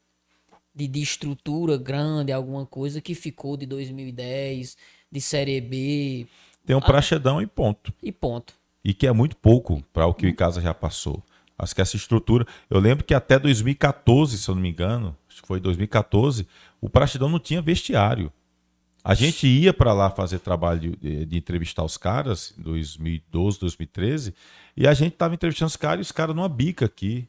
de, 0.74 0.88
de 0.88 1.02
estrutura 1.02 1.76
grande, 1.76 2.32
alguma 2.32 2.64
coisa 2.64 3.00
que 3.00 3.14
ficou 3.14 3.56
de 3.56 3.66
2010, 3.66 4.76
de 5.10 5.20
Série 5.20 5.60
B. 5.60 6.26
Tem 6.64 6.74
um 6.74 6.80
ah, 6.80 6.82
praxedão 6.82 7.40
e 7.42 7.46
ponto. 7.46 7.92
E 8.02 8.10
ponto. 8.10 8.54
E 8.84 8.94
que 8.94 9.06
é 9.06 9.12
muito 9.12 9.36
pouco 9.36 9.82
para 9.92 10.06
o 10.06 10.14
que 10.14 10.26
o 10.26 10.28
Icasa 10.28 10.60
já 10.60 10.72
passou. 10.74 11.22
Acho 11.58 11.74
que 11.74 11.80
essa 11.80 11.96
estrutura. 11.96 12.46
Eu 12.68 12.80
lembro 12.80 13.04
que 13.04 13.14
até 13.14 13.38
2014, 13.38 14.38
se 14.38 14.48
eu 14.48 14.54
não 14.54 14.62
me 14.62 14.70
engano, 14.70 15.16
acho 15.28 15.42
que 15.42 15.46
foi 15.46 15.60
2014, 15.60 16.46
o 16.80 16.88
Praxedão 16.88 17.28
não 17.28 17.38
tinha 17.38 17.62
vestiário. 17.62 18.32
A 19.04 19.14
gente 19.14 19.46
ia 19.48 19.72
para 19.72 19.92
lá 19.92 20.10
fazer 20.10 20.38
trabalho 20.38 20.96
de, 20.96 21.26
de, 21.26 21.36
entrevistar 21.36 21.84
os 21.84 21.96
caras, 21.96 22.54
em 22.56 22.62
2012, 22.62 23.58
2013, 23.58 24.34
e 24.76 24.86
a 24.86 24.94
gente 24.94 25.14
estava 25.14 25.34
entrevistando 25.34 25.68
os 25.68 25.76
caras 25.76 26.06
e 26.06 26.08
os 26.08 26.12
caras 26.12 26.36
numa 26.36 26.48
bica 26.48 26.86
aqui, 26.86 27.28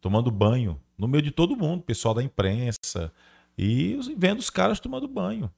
tomando 0.00 0.32
banho 0.32 0.80
no 1.02 1.08
meio 1.08 1.22
de 1.22 1.32
todo 1.32 1.56
mundo, 1.56 1.82
pessoal 1.82 2.14
da 2.14 2.22
imprensa, 2.22 3.12
e 3.58 3.98
vendo 4.16 4.38
os 4.38 4.48
caras 4.48 4.78
tomando 4.78 5.08
banho. 5.08 5.50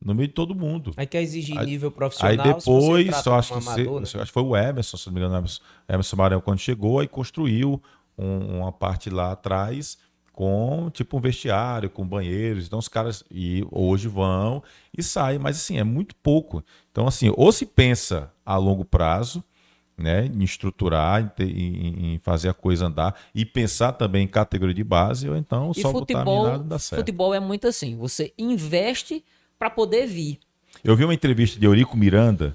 No 0.00 0.14
meio 0.14 0.28
de 0.28 0.34
todo 0.34 0.54
mundo. 0.54 0.92
Aí 0.96 1.06
quer 1.06 1.22
exigir 1.22 1.58
aí, 1.58 1.66
nível 1.66 1.90
profissional. 1.90 2.30
Aí 2.30 2.54
depois, 2.54 3.16
só 3.16 3.34
acho, 3.34 3.54
que 3.54 3.58
amador, 3.58 4.00
né? 4.00 4.02
acho 4.02 4.16
que 4.16 4.32
foi 4.32 4.42
o 4.42 4.56
Emerson, 4.56 4.96
se 4.96 5.06
não 5.06 5.14
me 5.14 5.20
engano, 5.20 5.36
Emerson, 5.38 5.62
Emerson 5.88 6.16
Maranhão, 6.16 6.40
quando 6.40 6.58
chegou, 6.60 7.00
aí 7.00 7.08
construiu 7.08 7.82
um, 8.16 8.58
uma 8.58 8.70
parte 8.70 9.10
lá 9.10 9.32
atrás 9.32 9.98
com 10.32 10.90
tipo 10.90 11.16
um 11.16 11.20
vestiário, 11.20 11.90
com 11.90 12.06
banheiros. 12.06 12.66
Então 12.66 12.78
os 12.78 12.88
caras 12.88 13.24
e 13.30 13.66
hoje 13.72 14.06
vão 14.06 14.62
e 14.96 15.02
saem, 15.02 15.38
mas 15.38 15.56
assim, 15.56 15.78
é 15.78 15.84
muito 15.84 16.14
pouco. 16.16 16.62
Então, 16.92 17.08
assim, 17.08 17.32
ou 17.34 17.50
se 17.50 17.66
pensa 17.66 18.30
a 18.44 18.56
longo 18.56 18.84
prazo, 18.84 19.42
né, 19.96 20.26
em 20.26 20.42
estruturar, 20.42 21.34
em, 21.40 22.14
em, 22.14 22.18
fazer 22.18 22.50
a 22.50 22.54
coisa 22.54 22.86
andar 22.86 23.18
e 23.34 23.46
pensar 23.46 23.92
também 23.92 24.24
em 24.24 24.28
categoria 24.28 24.74
de 24.74 24.84
base, 24.84 25.28
ou 25.28 25.36
então 25.36 25.72
e 25.74 25.80
só 25.80 25.90
futebol, 25.90 26.24
botar 26.24 26.30
a 26.30 26.42
minada 26.42 26.64
dá 26.64 26.78
certo. 26.78 27.00
Futebol 27.00 27.32
é 27.32 27.40
muito 27.40 27.66
assim, 27.66 27.96
você 27.96 28.32
investe 28.36 29.24
para 29.58 29.70
poder 29.70 30.06
vir. 30.06 30.38
Eu 30.84 30.94
vi 30.94 31.04
uma 31.04 31.14
entrevista 31.14 31.58
de 31.58 31.64
Eurico 31.64 31.96
Miranda, 31.96 32.54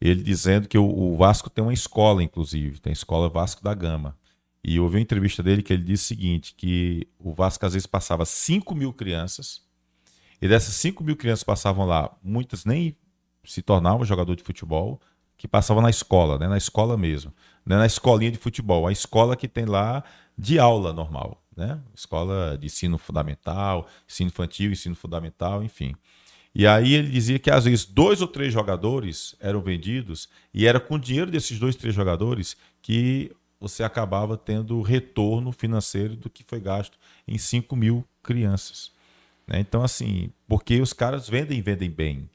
ele 0.00 0.22
dizendo 0.22 0.66
que 0.66 0.76
o, 0.76 0.84
o, 0.84 1.16
Vasco 1.16 1.48
tem 1.48 1.62
uma 1.62 1.72
escola, 1.72 2.22
inclusive, 2.22 2.80
tem 2.80 2.90
a 2.90 2.94
escola 2.94 3.28
Vasco 3.28 3.62
da 3.62 3.72
Gama. 3.72 4.16
E 4.64 4.76
eu 4.76 4.82
ouvi 4.82 4.96
uma 4.96 5.02
entrevista 5.02 5.42
dele 5.42 5.62
que 5.62 5.72
ele 5.72 5.84
disse 5.84 6.04
o 6.04 6.08
seguinte, 6.08 6.54
que 6.56 7.06
o 7.18 7.32
Vasco 7.32 7.64
às 7.64 7.72
vezes 7.74 7.86
passava 7.86 8.24
5 8.24 8.74
mil 8.74 8.92
crianças, 8.92 9.62
e 10.42 10.48
dessas 10.48 10.74
5 10.74 11.04
mil 11.04 11.16
crianças 11.16 11.44
passavam 11.44 11.86
lá, 11.86 12.10
muitas 12.22 12.64
nem 12.64 12.96
se 13.44 13.62
tornavam 13.62 14.04
jogador 14.04 14.34
de 14.34 14.42
futebol, 14.42 15.00
que 15.40 15.48
passava 15.48 15.80
na 15.80 15.88
escola, 15.88 16.38
né? 16.38 16.46
Na 16.46 16.58
escola 16.58 16.98
mesmo. 16.98 17.32
Não 17.64 17.76
é 17.76 17.78
na 17.78 17.86
escolinha 17.86 18.30
de 18.30 18.36
futebol, 18.36 18.86
a 18.86 18.92
escola 18.92 19.34
que 19.34 19.48
tem 19.48 19.64
lá 19.64 20.04
de 20.36 20.58
aula 20.58 20.92
normal, 20.92 21.42
né? 21.56 21.80
Escola 21.94 22.58
de 22.58 22.66
ensino 22.66 22.98
fundamental, 22.98 23.88
ensino 24.06 24.28
infantil, 24.28 24.70
ensino 24.70 24.94
fundamental, 24.94 25.64
enfim. 25.64 25.94
E 26.54 26.66
aí 26.66 26.92
ele 26.92 27.08
dizia 27.08 27.38
que 27.38 27.50
às 27.50 27.64
vezes 27.64 27.86
dois 27.86 28.20
ou 28.20 28.28
três 28.28 28.52
jogadores 28.52 29.34
eram 29.40 29.62
vendidos 29.62 30.28
e 30.52 30.66
era 30.66 30.78
com 30.78 30.96
o 30.96 31.00
dinheiro 31.00 31.30
desses 31.30 31.58
dois, 31.58 31.74
três 31.74 31.94
jogadores 31.94 32.54
que 32.82 33.32
você 33.58 33.82
acabava 33.82 34.36
tendo 34.36 34.82
retorno 34.82 35.52
financeiro 35.52 36.16
do 36.16 36.28
que 36.28 36.44
foi 36.44 36.60
gasto 36.60 36.98
em 37.26 37.38
5 37.38 37.74
mil 37.74 38.04
crianças. 38.22 38.92
Né? 39.46 39.58
Então, 39.58 39.82
assim, 39.82 40.30
porque 40.46 40.82
os 40.82 40.92
caras 40.92 41.30
vendem 41.30 41.58
e 41.58 41.62
vendem 41.62 41.90
bem. 41.90 42.28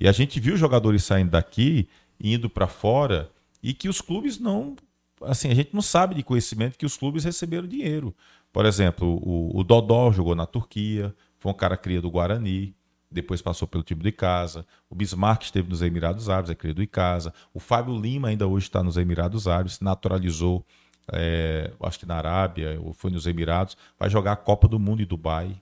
E 0.00 0.08
a 0.08 0.12
gente 0.12 0.40
viu 0.40 0.56
jogadores 0.56 1.04
saindo 1.04 1.30
daqui, 1.30 1.86
indo 2.20 2.50
para 2.50 2.66
fora, 2.66 3.30
e 3.62 3.72
que 3.72 3.88
os 3.88 4.00
clubes 4.00 4.38
não. 4.38 4.76
Assim, 5.22 5.50
a 5.50 5.54
gente 5.54 5.74
não 5.74 5.82
sabe 5.82 6.14
de 6.14 6.22
conhecimento 6.22 6.78
que 6.78 6.86
os 6.86 6.96
clubes 6.96 7.24
receberam 7.24 7.68
dinheiro. 7.68 8.14
Por 8.52 8.66
exemplo, 8.66 9.20
o, 9.22 9.58
o 9.58 9.64
Dodó 9.64 10.10
jogou 10.10 10.34
na 10.34 10.46
Turquia, 10.46 11.14
foi 11.38 11.52
um 11.52 11.54
cara 11.54 11.76
cria 11.76 12.00
do 12.00 12.10
Guarani 12.10 12.74
depois 13.10 13.42
passou 13.42 13.66
pelo 13.66 13.82
time 13.82 14.02
de 14.02 14.12
casa. 14.12 14.64
O 14.88 14.94
Bismarck 14.94 15.42
esteve 15.42 15.68
nos 15.68 15.82
Emirados 15.82 16.28
Árabes, 16.28 16.50
é 16.50 16.54
criado 16.54 16.82
em 16.82 16.86
casa. 16.86 17.34
O 17.52 17.58
Fábio 17.58 17.98
Lima 17.98 18.28
ainda 18.28 18.46
hoje 18.46 18.66
está 18.66 18.82
nos 18.82 18.96
Emirados 18.96 19.48
Árabes, 19.48 19.80
naturalizou, 19.80 20.64
é, 21.12 21.72
acho 21.82 21.98
que 21.98 22.06
na 22.06 22.16
Arábia, 22.16 22.78
ou 22.80 22.92
foi 22.92 23.10
nos 23.10 23.26
Emirados, 23.26 23.76
vai 23.98 24.08
jogar 24.08 24.32
a 24.32 24.36
Copa 24.36 24.68
do 24.68 24.78
Mundo 24.78 25.02
em 25.02 25.06
Dubai. 25.06 25.60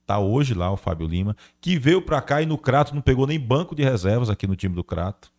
Está 0.00 0.18
hoje 0.18 0.54
lá 0.54 0.70
o 0.70 0.76
Fábio 0.76 1.06
Lima, 1.06 1.36
que 1.60 1.78
veio 1.78 2.00
para 2.00 2.22
cá 2.22 2.40
e 2.40 2.46
no 2.46 2.56
Crato 2.56 2.94
não 2.94 3.02
pegou 3.02 3.26
nem 3.26 3.38
banco 3.38 3.74
de 3.74 3.82
reservas 3.82 4.30
aqui 4.30 4.46
no 4.46 4.56
time 4.56 4.74
do 4.74 4.84
Crato. 4.84 5.30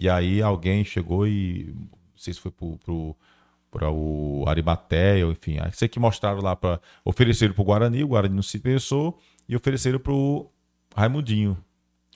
E 0.00 0.08
aí 0.08 0.40
alguém 0.40 0.82
chegou 0.82 1.26
e, 1.26 1.74
não 1.76 2.16
sei 2.16 2.32
se 2.32 2.40
foi 2.40 2.50
para 2.50 3.90
o 3.90 4.44
Arimateia, 4.46 5.26
enfim, 5.26 5.58
sei 5.74 5.88
que 5.88 6.00
mostraram 6.00 6.40
lá 6.40 6.56
para 6.56 6.80
ofereceram 7.04 7.52
para 7.52 7.60
o 7.60 7.64
Guarani, 7.66 8.02
o 8.02 8.08
Guarani 8.08 8.34
não 8.34 8.42
se 8.42 8.56
interessou 8.56 9.20
e 9.46 9.54
ofereceram 9.54 9.98
para 9.98 10.14
o 10.14 10.50
Raimundinho. 10.96 11.54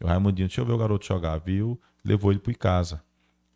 O 0.00 0.06
Raimundinho, 0.06 0.48
deixa 0.48 0.62
eu 0.62 0.64
ver 0.64 0.72
o 0.72 0.78
garoto 0.78 1.04
jogar, 1.04 1.36
viu? 1.36 1.78
Levou 2.02 2.32
ele 2.32 2.40
para 2.40 2.48
o 2.48 2.52
Icasa. 2.52 3.02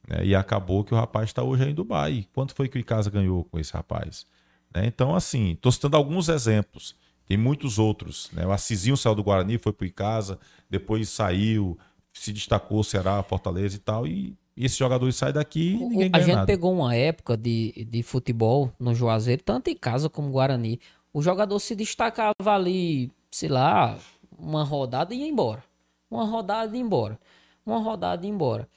Né? 0.06 0.26
E 0.26 0.34
acabou 0.34 0.84
que 0.84 0.92
o 0.92 0.96
rapaz 0.96 1.30
está 1.30 1.42
hoje 1.42 1.64
aí 1.64 1.70
em 1.70 1.74
Dubai. 1.74 2.26
Quanto 2.34 2.54
foi 2.54 2.68
que 2.68 2.76
o 2.76 2.80
Icasa 2.80 3.08
ganhou 3.08 3.44
com 3.44 3.58
esse 3.58 3.72
rapaz? 3.72 4.26
Né? 4.74 4.84
Então, 4.86 5.14
assim, 5.14 5.52
estou 5.52 5.72
citando 5.72 5.96
alguns 5.96 6.28
exemplos. 6.28 6.94
Tem 7.26 7.38
muitos 7.38 7.78
outros. 7.78 8.30
Né? 8.32 8.46
O 8.46 8.52
Assisinho 8.52 8.96
saiu 8.96 9.14
do 9.14 9.22
Guarani, 9.22 9.56
foi 9.58 9.72
para 9.72 9.84
o 9.84 9.86
Icasa, 9.86 10.38
depois 10.68 11.08
saiu, 11.08 11.78
se 12.18 12.32
destacou 12.32 12.82
Ceará, 12.84 13.22
Fortaleza 13.22 13.76
e 13.76 13.80
tal. 13.80 14.06
E, 14.06 14.36
esses 14.58 14.76
jogadores 14.76 15.14
saem 15.14 15.32
daqui 15.32 15.74
e 15.74 15.76
ninguém 15.76 16.10
A 16.12 16.18
gente 16.18 16.34
nada. 16.34 16.46
pegou 16.46 16.72
uma 16.72 16.92
época 16.94 17.36
de, 17.36 17.86
de 17.88 18.02
futebol 18.02 18.72
no 18.78 18.92
Juazeiro, 18.92 19.40
tanto 19.44 19.70
em 19.70 19.76
casa 19.76 20.10
como 20.10 20.32
Guarani. 20.32 20.80
O 21.12 21.22
jogador 21.22 21.60
se 21.60 21.76
destacava 21.76 22.34
ali, 22.44 23.08
sei 23.30 23.48
lá, 23.48 23.96
uma 24.36 24.64
rodada 24.64 25.14
e 25.14 25.18
ia 25.18 25.28
embora. 25.28 25.62
Uma 26.10 26.24
rodada 26.24 26.74
e 26.74 26.80
ia 26.80 26.84
embora. 26.84 27.18
Uma 27.64 27.78
rodada 27.78 28.26
e 28.26 28.28
ia 28.28 28.34
embora. 28.34 28.68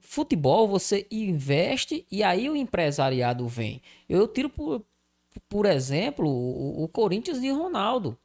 Futebol 0.00 0.68
você 0.68 1.06
investe 1.10 2.06
e 2.10 2.22
aí 2.22 2.50
o 2.50 2.56
empresariado 2.56 3.48
vem. 3.48 3.80
Eu 4.08 4.28
tiro 4.28 4.50
por, 4.50 4.84
por 5.48 5.64
exemplo 5.64 6.28
o, 6.28 6.84
o 6.84 6.88
Corinthians 6.88 7.40
de 7.40 7.50
Ronaldo. 7.50 8.18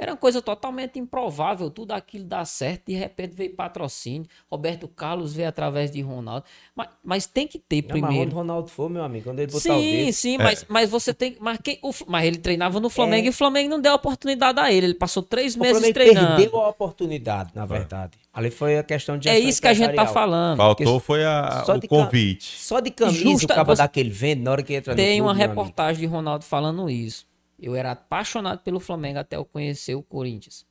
Era 0.00 0.12
uma 0.12 0.16
coisa 0.16 0.40
totalmente 0.40 0.96
improvável, 0.96 1.68
tudo 1.70 1.90
aquilo 1.90 2.24
dá 2.24 2.44
certo, 2.44 2.84
de 2.86 2.94
repente 2.94 3.34
veio 3.34 3.52
patrocínio, 3.56 4.28
Roberto 4.48 4.86
Carlos 4.86 5.34
veio 5.34 5.48
através 5.48 5.90
de 5.90 6.00
Ronaldo. 6.00 6.44
Mas, 6.76 6.88
mas 7.04 7.26
tem 7.26 7.48
que 7.48 7.58
ter 7.58 7.82
Não, 7.82 7.88
primeiro. 7.88 8.14
Mas 8.16 8.26
onde 8.26 8.34
Ronaldo 8.36 8.68
foi, 8.68 8.88
meu 8.88 9.02
amigo, 9.02 9.24
quando 9.24 9.40
ele 9.40 9.50
botar 9.50 9.60
sim, 9.60 9.70
o 9.70 9.80
dedo... 10.04 10.12
Sim, 10.12 10.34
É. 10.36 10.38
mas, 10.38 10.64
mas 10.68 10.88
você 10.88 11.12
tem. 11.12 11.36
Mas, 11.40 11.58
quem, 11.62 11.80
o, 11.82 11.90
mas 12.06 12.24
ele 12.26 12.38
treinava 12.38 12.78
no 12.78 12.88
Flamengo 12.88 13.24
É. 13.24 13.26
e 13.26 13.30
o 13.30 13.32
Flamengo 13.32 13.68
não 13.70 13.80
deu 13.80 13.92
oportunidade 13.92 14.60
a 14.60 14.72
ele. 14.72 14.86
Ele 14.86 14.94
passou 14.94 15.20
três 15.20 15.56
O 15.56 15.58
meses 15.58 15.78
Flamengo 15.78 15.94
treinando. 15.94 16.36
perdeu 16.36 16.60
a 16.60 16.68
oportunidade, 16.68 17.50
na 17.52 17.66
verdade. 17.66 18.12
Ali 18.32 18.50
foi 18.52 18.78
a 18.78 18.84
questão 18.84 19.18
de 19.18 19.28
É 19.28 19.36
isso 19.36 19.60
que 19.60 19.66
a 19.66 19.74
gente 19.74 19.96
tá 19.96 20.06
falando. 20.06 20.58
Faltou 20.58 21.00
foi 21.00 21.24
a, 21.24 21.64
Só 21.66 21.74
o 21.74 21.88
convite. 21.88 22.56
Só 22.56 22.78
de 22.78 22.92
camisa 22.92 23.18
Justa- 23.18 23.52
o 23.52 23.56
cabo 23.56 23.74
você- 23.74 23.82
daquele 23.82 24.10
vende 24.10 24.42
na 24.42 24.52
hora 24.52 24.62
que 24.62 24.74
entra 24.74 24.92
no 24.92 24.96
Tem 24.96 25.18
clube, 25.18 25.22
uma 25.22 25.34
reportagem 25.34 26.00
de 26.02 26.06
Ronaldo 26.06 26.44
falando 26.44 26.88
isso. 26.88 27.26
Eu 27.58 27.74
era 27.74 27.92
apaixonado 27.92 28.60
pelo 28.60 28.78
Flamengo 28.80 29.18
até 29.18 29.36
eu 29.36 29.44
conhecer 29.44 29.94
o 29.94 30.02
Corinthians. 30.02 30.64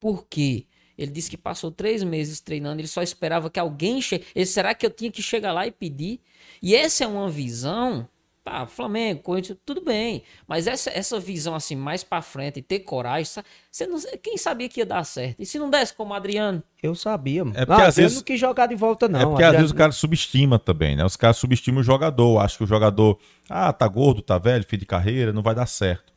Por 0.00 0.26
quê? 0.28 0.66
Ele 0.96 1.10
disse 1.10 1.28
que 1.30 1.36
passou 1.36 1.70
três 1.70 2.02
meses 2.04 2.40
treinando, 2.40 2.80
ele 2.80 2.88
só 2.88 3.02
esperava 3.02 3.50
que 3.50 3.58
alguém 3.58 4.00
chegue. 4.00 4.24
Ele, 4.34 4.46
será 4.46 4.74
que 4.74 4.86
eu 4.86 4.90
tinha 4.90 5.10
que 5.10 5.20
chegar 5.20 5.52
lá 5.52 5.66
e 5.66 5.70
pedir? 5.72 6.20
E 6.62 6.74
essa 6.74 7.04
é 7.04 7.06
uma 7.06 7.28
visão. 7.28 8.08
Tá, 8.44 8.66
Flamengo, 8.66 9.22
Corinthians, 9.22 9.56
tudo 9.64 9.80
bem. 9.82 10.22
Mas 10.46 10.66
essa, 10.66 10.90
essa 10.90 11.18
visão 11.18 11.54
assim, 11.54 11.74
mais 11.74 12.04
pra 12.04 12.20
frente, 12.20 12.60
ter 12.60 12.80
coragem, 12.80 13.42
você 13.70 13.86
não, 13.86 13.98
quem 14.22 14.36
sabia 14.36 14.68
que 14.68 14.80
ia 14.80 14.86
dar 14.86 15.02
certo? 15.04 15.40
E 15.40 15.46
se 15.46 15.58
não 15.58 15.70
desse 15.70 15.94
como 15.94 16.12
o 16.12 16.14
Adriano? 16.14 16.62
Eu 16.82 16.94
sabia, 16.94 17.42
mano. 17.42 17.56
É 17.56 17.64
porque 17.64 17.80
não, 17.80 17.88
às 17.88 17.96
vezes- 17.96 18.16
não 18.18 18.22
quis 18.22 18.38
jogar 18.38 18.66
de 18.66 18.74
volta, 18.76 19.08
não. 19.08 19.18
é 19.18 19.24
porque 19.24 19.42
às 19.42 19.48
Adriano- 19.48 19.62
vezes 19.64 19.70
o 19.72 19.78
cara 19.78 19.92
subestima 19.92 20.58
também, 20.58 20.94
né? 20.94 21.02
Os 21.06 21.16
caras 21.16 21.38
subestimam 21.38 21.80
o 21.80 21.82
jogador. 21.84 22.38
Acho 22.38 22.58
que 22.58 22.64
o 22.64 22.66
jogador, 22.66 23.18
ah, 23.48 23.72
tá 23.72 23.88
gordo, 23.88 24.20
tá 24.20 24.36
velho, 24.36 24.62
fim 24.62 24.76
de 24.76 24.84
carreira, 24.84 25.32
não 25.32 25.42
vai 25.42 25.54
dar 25.54 25.64
certo. 25.66 26.12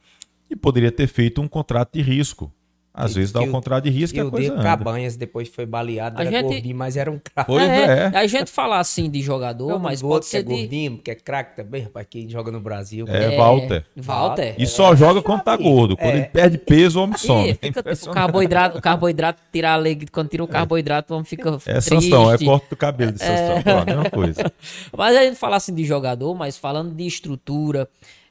E 0.49 0.55
poderia 0.55 0.91
ter 0.91 1.07
feito 1.07 1.41
um 1.41 1.47
contrato 1.47 1.93
de 1.93 2.01
risco. 2.01 2.51
Às 2.99 3.11
Que- 3.13 3.19
vezes 3.19 3.31
dá 3.31 3.41
que 3.41 3.47
um 3.47 3.51
contrato 3.51 3.83
de 3.83 3.91
risco 3.91 4.15
que 4.15 4.19
e 4.19 4.23
a 4.23 4.25
o 4.25 4.31
coisa 4.31 4.53
anda. 4.53 4.63
Cabanhas 4.63 5.15
depois 5.15 5.47
foi 5.47 5.67
baleado, 5.67 6.17
A 6.19 6.21
era 6.25 6.31
gente- 6.31 6.45
gordinho, 6.51 6.75
mas 6.75 6.97
era 6.97 7.11
um 7.11 7.19
craque. 7.19 7.45
Pois 7.47 7.69
é. 7.69 8.07
A 8.07 8.25
gente 8.25 8.49
falar 8.49 8.79
assim 8.79 9.07
de 9.07 9.21
jogador, 9.21 9.67
Não, 9.69 9.77
mas 9.77 10.01
pode 10.01 10.21
que 10.25 10.31
ser 10.31 10.37
é 10.37 10.41
de. 10.41 10.49
gordinho, 10.49 10.97
que 10.97 11.11
é 11.11 11.13
craque 11.13 11.55
também, 11.57 11.83
rapaz, 11.83 12.07
que 12.09 12.27
joga 12.27 12.51
no 12.51 12.59
Brasil. 12.59 13.05
É, 13.07 13.37
Walter. 13.37 13.85
Walter. 13.95 14.55
E 14.57 14.65
só 14.65 14.95
joga 14.95 15.21
quando 15.21 15.43
tá 15.43 15.55
gordo. 15.55 15.95
Quando 15.95 16.09
É. 16.09 16.17
ele 16.17 16.25
perde 16.25 16.57
peso, 16.57 16.99
o 16.99 17.03
homem 17.03 17.19
some. 17.19 17.49
É 17.49 17.53
fica 17.53 17.67
tipo, 17.67 17.77
o 17.77 17.81
impressionante. 17.81 18.15
carboidrato, 18.15 18.77
o 18.79 18.81
carboidrato 18.81 19.43
tirar 19.53 19.73
a 19.73 19.75
alegria, 19.75 20.09
quando 20.11 20.29
tira 20.29 20.43
o 20.43 20.47
carboidrato, 20.47 21.13
o 21.13 21.17
homem 21.17 21.25
fica 21.25 21.49
É 21.67 21.73
triste. 21.73 21.89
Sansão, 21.89 22.31
é 22.33 22.37
corte 22.39 22.67
do 22.67 22.75
cabelo 22.75 23.11
de 23.11 23.19
Sansão. 23.19 23.61
Pronto, 23.61 23.85
mesma 23.85 24.09
coisa. 24.09 24.51
Mas 24.97 25.15
a 25.15 25.21
gente 25.23 25.35
fala 25.37 25.57
assim 25.57 25.71
de 25.75 25.85
jogador, 25.85 26.33
mas 26.33 26.57
falando 26.57 26.95
de 26.95 27.05
estrutura, 27.05 27.87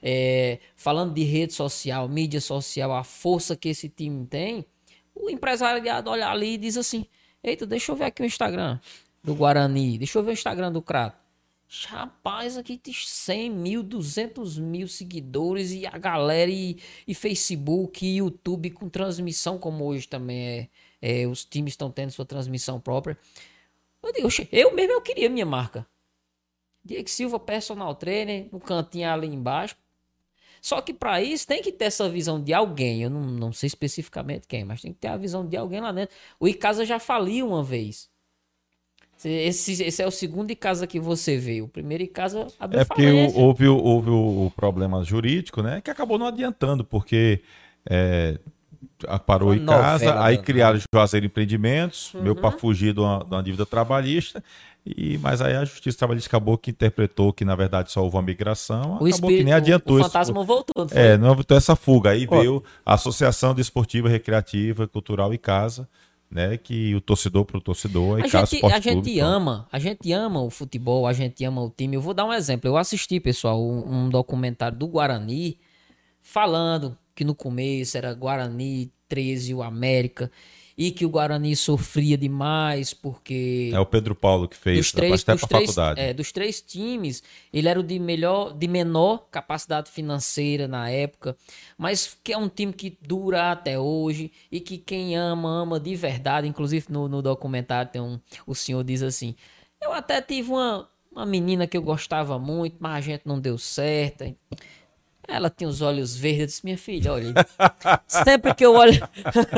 é, 0.08 0.60
falando 0.76 1.12
de 1.12 1.24
rede 1.24 1.52
social, 1.52 2.08
mídia 2.08 2.40
social, 2.40 2.92
a 2.92 3.02
força 3.02 3.56
que 3.56 3.68
esse 3.68 3.88
time 3.88 4.24
tem, 4.24 4.64
o 5.12 5.28
empresariado 5.28 6.08
olha 6.08 6.28
ali 6.28 6.54
e 6.54 6.58
diz 6.58 6.76
assim: 6.76 7.06
Eita, 7.42 7.66
deixa 7.66 7.90
eu 7.90 7.96
ver 7.96 8.04
aqui 8.04 8.22
o 8.22 8.24
Instagram 8.24 8.78
do 9.20 9.34
Guarani, 9.34 9.98
deixa 9.98 10.16
eu 10.16 10.22
ver 10.22 10.30
o 10.30 10.32
Instagram 10.32 10.70
do 10.70 10.80
Crato. 10.80 11.18
Rapaz, 11.88 12.56
aqui 12.56 12.78
tem 12.78 12.94
100 12.94 13.50
mil, 13.50 13.82
200 13.82 14.56
mil 14.60 14.86
seguidores 14.86 15.72
e 15.72 15.84
a 15.84 15.98
galera 15.98 16.52
e, 16.52 16.78
e 17.08 17.12
Facebook 17.12 18.06
e 18.06 18.18
YouTube 18.18 18.70
com 18.70 18.88
transmissão, 18.88 19.58
como 19.58 19.84
hoje 19.84 20.06
também 20.06 20.70
é, 21.02 21.22
é, 21.22 21.26
os 21.26 21.44
times 21.44 21.72
estão 21.72 21.90
tendo 21.90 22.12
sua 22.12 22.24
transmissão 22.24 22.78
própria. 22.78 23.18
Eu 24.00 24.12
digo, 24.12 24.28
"Oxe, 24.28 24.48
eu 24.52 24.72
mesmo 24.72 24.92
eu 24.92 25.00
queria 25.00 25.28
minha 25.28 25.44
marca. 25.44 25.84
Diego 26.84 27.10
Silva, 27.10 27.40
personal 27.40 27.92
trainer, 27.96 28.48
no 28.52 28.60
cantinho 28.60 29.10
ali 29.10 29.26
embaixo. 29.26 29.74
Só 30.60 30.80
que 30.80 30.92
para 30.94 31.22
isso 31.22 31.46
tem 31.46 31.62
que 31.62 31.70
ter 31.72 31.86
essa 31.86 32.08
visão 32.08 32.42
de 32.42 32.52
alguém. 32.52 33.02
Eu 33.02 33.10
não, 33.10 33.20
não 33.22 33.52
sei 33.52 33.66
especificamente 33.68 34.46
quem, 34.48 34.64
mas 34.64 34.80
tem 34.82 34.92
que 34.92 34.98
ter 34.98 35.08
a 35.08 35.16
visão 35.16 35.46
de 35.46 35.56
alguém 35.56 35.80
lá 35.80 35.92
dentro. 35.92 36.14
O 36.40 36.48
Icasa 36.48 36.84
já 36.84 36.98
faliu 36.98 37.48
uma 37.48 37.62
vez. 37.62 38.08
Esse, 39.24 39.82
esse 39.82 40.02
é 40.02 40.06
o 40.06 40.10
segundo 40.10 40.50
Icasa 40.50 40.86
que 40.86 41.00
você 41.00 41.36
vê. 41.38 41.62
O 41.62 41.68
primeiro 41.68 42.04
Icasa 42.04 42.46
abriu 42.60 42.80
É 42.80 42.84
porque 42.84 43.10
o- 43.10 43.38
houve, 43.40 43.66
o- 43.66 43.76
houve 43.76 44.10
o, 44.10 44.46
o 44.46 44.50
problema 44.54 45.02
jurídico, 45.02 45.62
né? 45.62 45.80
Que 45.80 45.90
acabou 45.90 46.18
não 46.18 46.26
adiantando, 46.26 46.84
porque 46.84 47.40
é, 47.88 48.38
parou 49.26 49.48
Foi 49.48 49.56
em 49.56 49.60
uma 49.60 49.66
casa, 49.66 50.04
novela 50.04 50.26
aí 50.26 50.34
danada. 50.34 50.46
criaram 50.46 50.80
Juazeiro 50.94 51.26
Empreendimentos, 51.26 52.12
meu 52.14 52.34
Uhum. 52.34 52.40
para 52.40 52.50
fugir 52.58 52.92
de 52.92 53.00
uma, 53.00 53.18
de 53.24 53.30
uma 53.34 53.42
dívida 53.42 53.64
trabalhista. 53.64 54.44
E, 54.86 55.18
mas 55.18 55.40
aí 55.40 55.56
a 55.56 55.64
Justiça 55.64 55.98
Trabalhista 55.98 56.28
acabou 56.28 56.56
que 56.56 56.70
interpretou 56.70 57.32
que, 57.32 57.44
na 57.44 57.56
verdade, 57.56 57.90
só 57.90 58.04
houve 58.04 58.16
uma 58.16 58.22
migração. 58.22 58.82
o 58.82 58.94
acabou 58.94 59.08
espírito, 59.08 59.38
que 59.38 59.44
nem 59.44 59.52
adiantou 59.52 59.96
o 59.96 60.00
isso. 60.00 60.08
fantasma 60.08 60.44
voltou. 60.44 60.84
não 60.84 60.88
foi? 60.88 61.02
É, 61.02 61.18
não 61.18 61.32
aventou 61.32 61.56
essa 61.56 61.74
fuga. 61.74 62.10
Aí 62.10 62.24
Ó. 62.30 62.38
veio 62.38 62.64
a 62.84 62.94
Associação 62.94 63.52
Desportiva, 63.52 64.08
Recreativa, 64.08 64.86
Cultural 64.86 65.34
e 65.34 65.38
Casa, 65.38 65.88
né? 66.30 66.56
Que 66.56 66.94
o 66.94 67.00
torcedor 67.00 67.44
pro 67.44 67.60
torcedor, 67.60 68.20
A 68.22 68.26
e 68.26 68.30
Casa 68.30 68.46
gente, 68.46 68.64
a 68.64 68.78
gente 68.78 68.92
Clube, 68.92 69.20
ama, 69.20 69.66
a 69.72 69.78
gente 69.80 70.12
ama 70.12 70.40
o 70.40 70.50
futebol, 70.50 71.04
a 71.04 71.12
gente 71.12 71.44
ama 71.44 71.62
o 71.62 71.70
time. 71.76 71.96
Eu 71.96 72.00
vou 72.00 72.14
dar 72.14 72.24
um 72.24 72.32
exemplo. 72.32 72.68
Eu 72.68 72.76
assisti, 72.76 73.18
pessoal, 73.18 73.60
um, 73.60 74.04
um 74.04 74.08
documentário 74.08 74.78
do 74.78 74.86
Guarani 74.86 75.58
falando 76.22 76.96
que 77.12 77.24
no 77.24 77.34
começo 77.34 77.98
era 77.98 78.14
Guarani 78.14 78.92
13 79.08 79.52
o 79.52 79.62
América 79.64 80.30
e 80.78 80.90
que 80.90 81.06
o 81.06 81.08
Guarani 81.08 81.56
sofria 81.56 82.18
demais 82.18 82.92
porque 82.92 83.70
É 83.72 83.80
o 83.80 83.86
Pedro 83.86 84.14
Paulo 84.14 84.46
que 84.46 84.56
fez, 84.56 84.78
dos 84.78 84.92
três, 84.92 85.22
até 85.22 85.36
três, 85.36 85.40
faculdade. 85.40 86.00
é, 86.00 86.12
dos 86.12 86.30
três 86.32 86.60
times, 86.60 87.22
ele 87.52 87.68
era 87.68 87.80
o 87.80 87.82
de 87.82 87.98
melhor, 87.98 88.52
de 88.52 88.68
menor 88.68 89.26
capacidade 89.30 89.90
financeira 89.90 90.68
na 90.68 90.90
época, 90.90 91.36
mas 91.78 92.18
que 92.22 92.32
é 92.32 92.36
um 92.38 92.48
time 92.48 92.72
que 92.72 92.98
dura 93.00 93.52
até 93.52 93.78
hoje 93.78 94.30
e 94.52 94.60
que 94.60 94.76
quem 94.76 95.16
ama, 95.16 95.62
ama 95.62 95.80
de 95.80 95.94
verdade. 95.94 96.46
Inclusive 96.46 96.86
no, 96.90 97.08
no 97.08 97.22
documentário 97.22 97.90
tem 97.90 98.02
um, 98.02 98.20
o 98.46 98.54
senhor 98.54 98.84
diz 98.84 99.02
assim: 99.02 99.34
Eu 99.82 99.92
até 99.92 100.20
tive 100.20 100.50
uma, 100.50 100.88
uma 101.10 101.24
menina 101.24 101.66
que 101.66 101.76
eu 101.76 101.82
gostava 101.82 102.38
muito, 102.38 102.76
mas 102.78 102.96
a 102.96 103.00
gente 103.00 103.22
não 103.24 103.40
deu 103.40 103.56
certo. 103.56 104.24
Ela 105.28 105.50
tinha 105.50 105.68
os 105.68 105.82
olhos 105.82 106.16
verdes. 106.16 106.40
Eu 106.40 106.46
disse, 106.46 106.64
minha 106.64 106.78
filha, 106.78 107.12
olha. 107.12 107.34
sempre 108.06 108.54
que 108.54 108.64
eu 108.64 108.74
olho. 108.74 109.00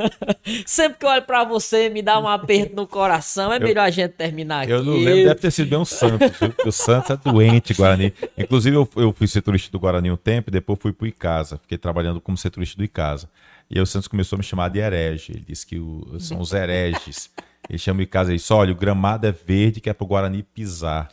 sempre 0.67 0.99
que 0.99 1.05
eu 1.05 1.11
olho 1.11 1.23
pra 1.23 1.45
você, 1.45 1.89
me 1.89 2.03
dá 2.03 2.19
um 2.19 2.27
aperto 2.29 2.75
no 2.75 2.87
coração. 2.87 3.53
É 3.53 3.59
melhor 3.59 3.83
a 3.85 3.91
gente 3.91 4.13
terminar 4.13 4.63
aqui. 4.63 4.73
Eu 4.73 4.83
não 4.83 4.95
lembro, 4.95 5.25
deve 5.25 5.35
ter 5.37 5.51
sido 5.51 5.69
bem 5.69 5.79
um 5.79 5.85
Santos, 5.85 6.31
o 6.65 6.73
Santos 6.73 7.11
é 7.11 7.17
doente, 7.17 7.75
Guarani. 7.75 8.13
Inclusive, 8.37 8.77
eu, 8.77 8.89
eu 8.97 9.13
fui 9.13 9.27
setorista 9.27 9.71
do 9.71 9.79
Guarani 9.79 10.11
um 10.11 10.17
tempo 10.17 10.51
e 10.51 10.53
depois 10.53 10.79
fui 10.81 10.93
pro 10.93 11.07
Icasa. 11.07 11.59
Fiquei 11.59 11.79
trabalhando 11.79 12.21
como 12.21 12.37
setorista 12.37 12.77
do 12.77 12.85
Icasa. 12.85 13.29
E 13.71 13.77
aí 13.79 13.83
o 13.83 13.87
Santos 13.87 14.09
começou 14.09 14.37
a 14.37 14.39
me 14.39 14.45
chamar 14.45 14.69
de 14.71 14.79
herege. 14.79 15.33
Ele 15.33 15.45
disse 15.47 15.67
que 15.67 15.79
o, 15.79 16.19
são 16.19 16.41
os 16.41 16.53
hereges. 16.53 17.31
Ele 17.69 17.79
chama 17.79 18.01
o 18.01 18.03
Icasa 18.03 18.33
e 18.33 18.37
disse: 18.37 18.53
olha, 18.53 18.73
o 18.73 18.77
gramado 18.77 19.27
é 19.27 19.33
verde 19.33 19.81
que 19.81 19.91
é 19.91 19.93
pro 19.93 20.07
Guarani 20.07 20.43
pisar. 20.43 21.09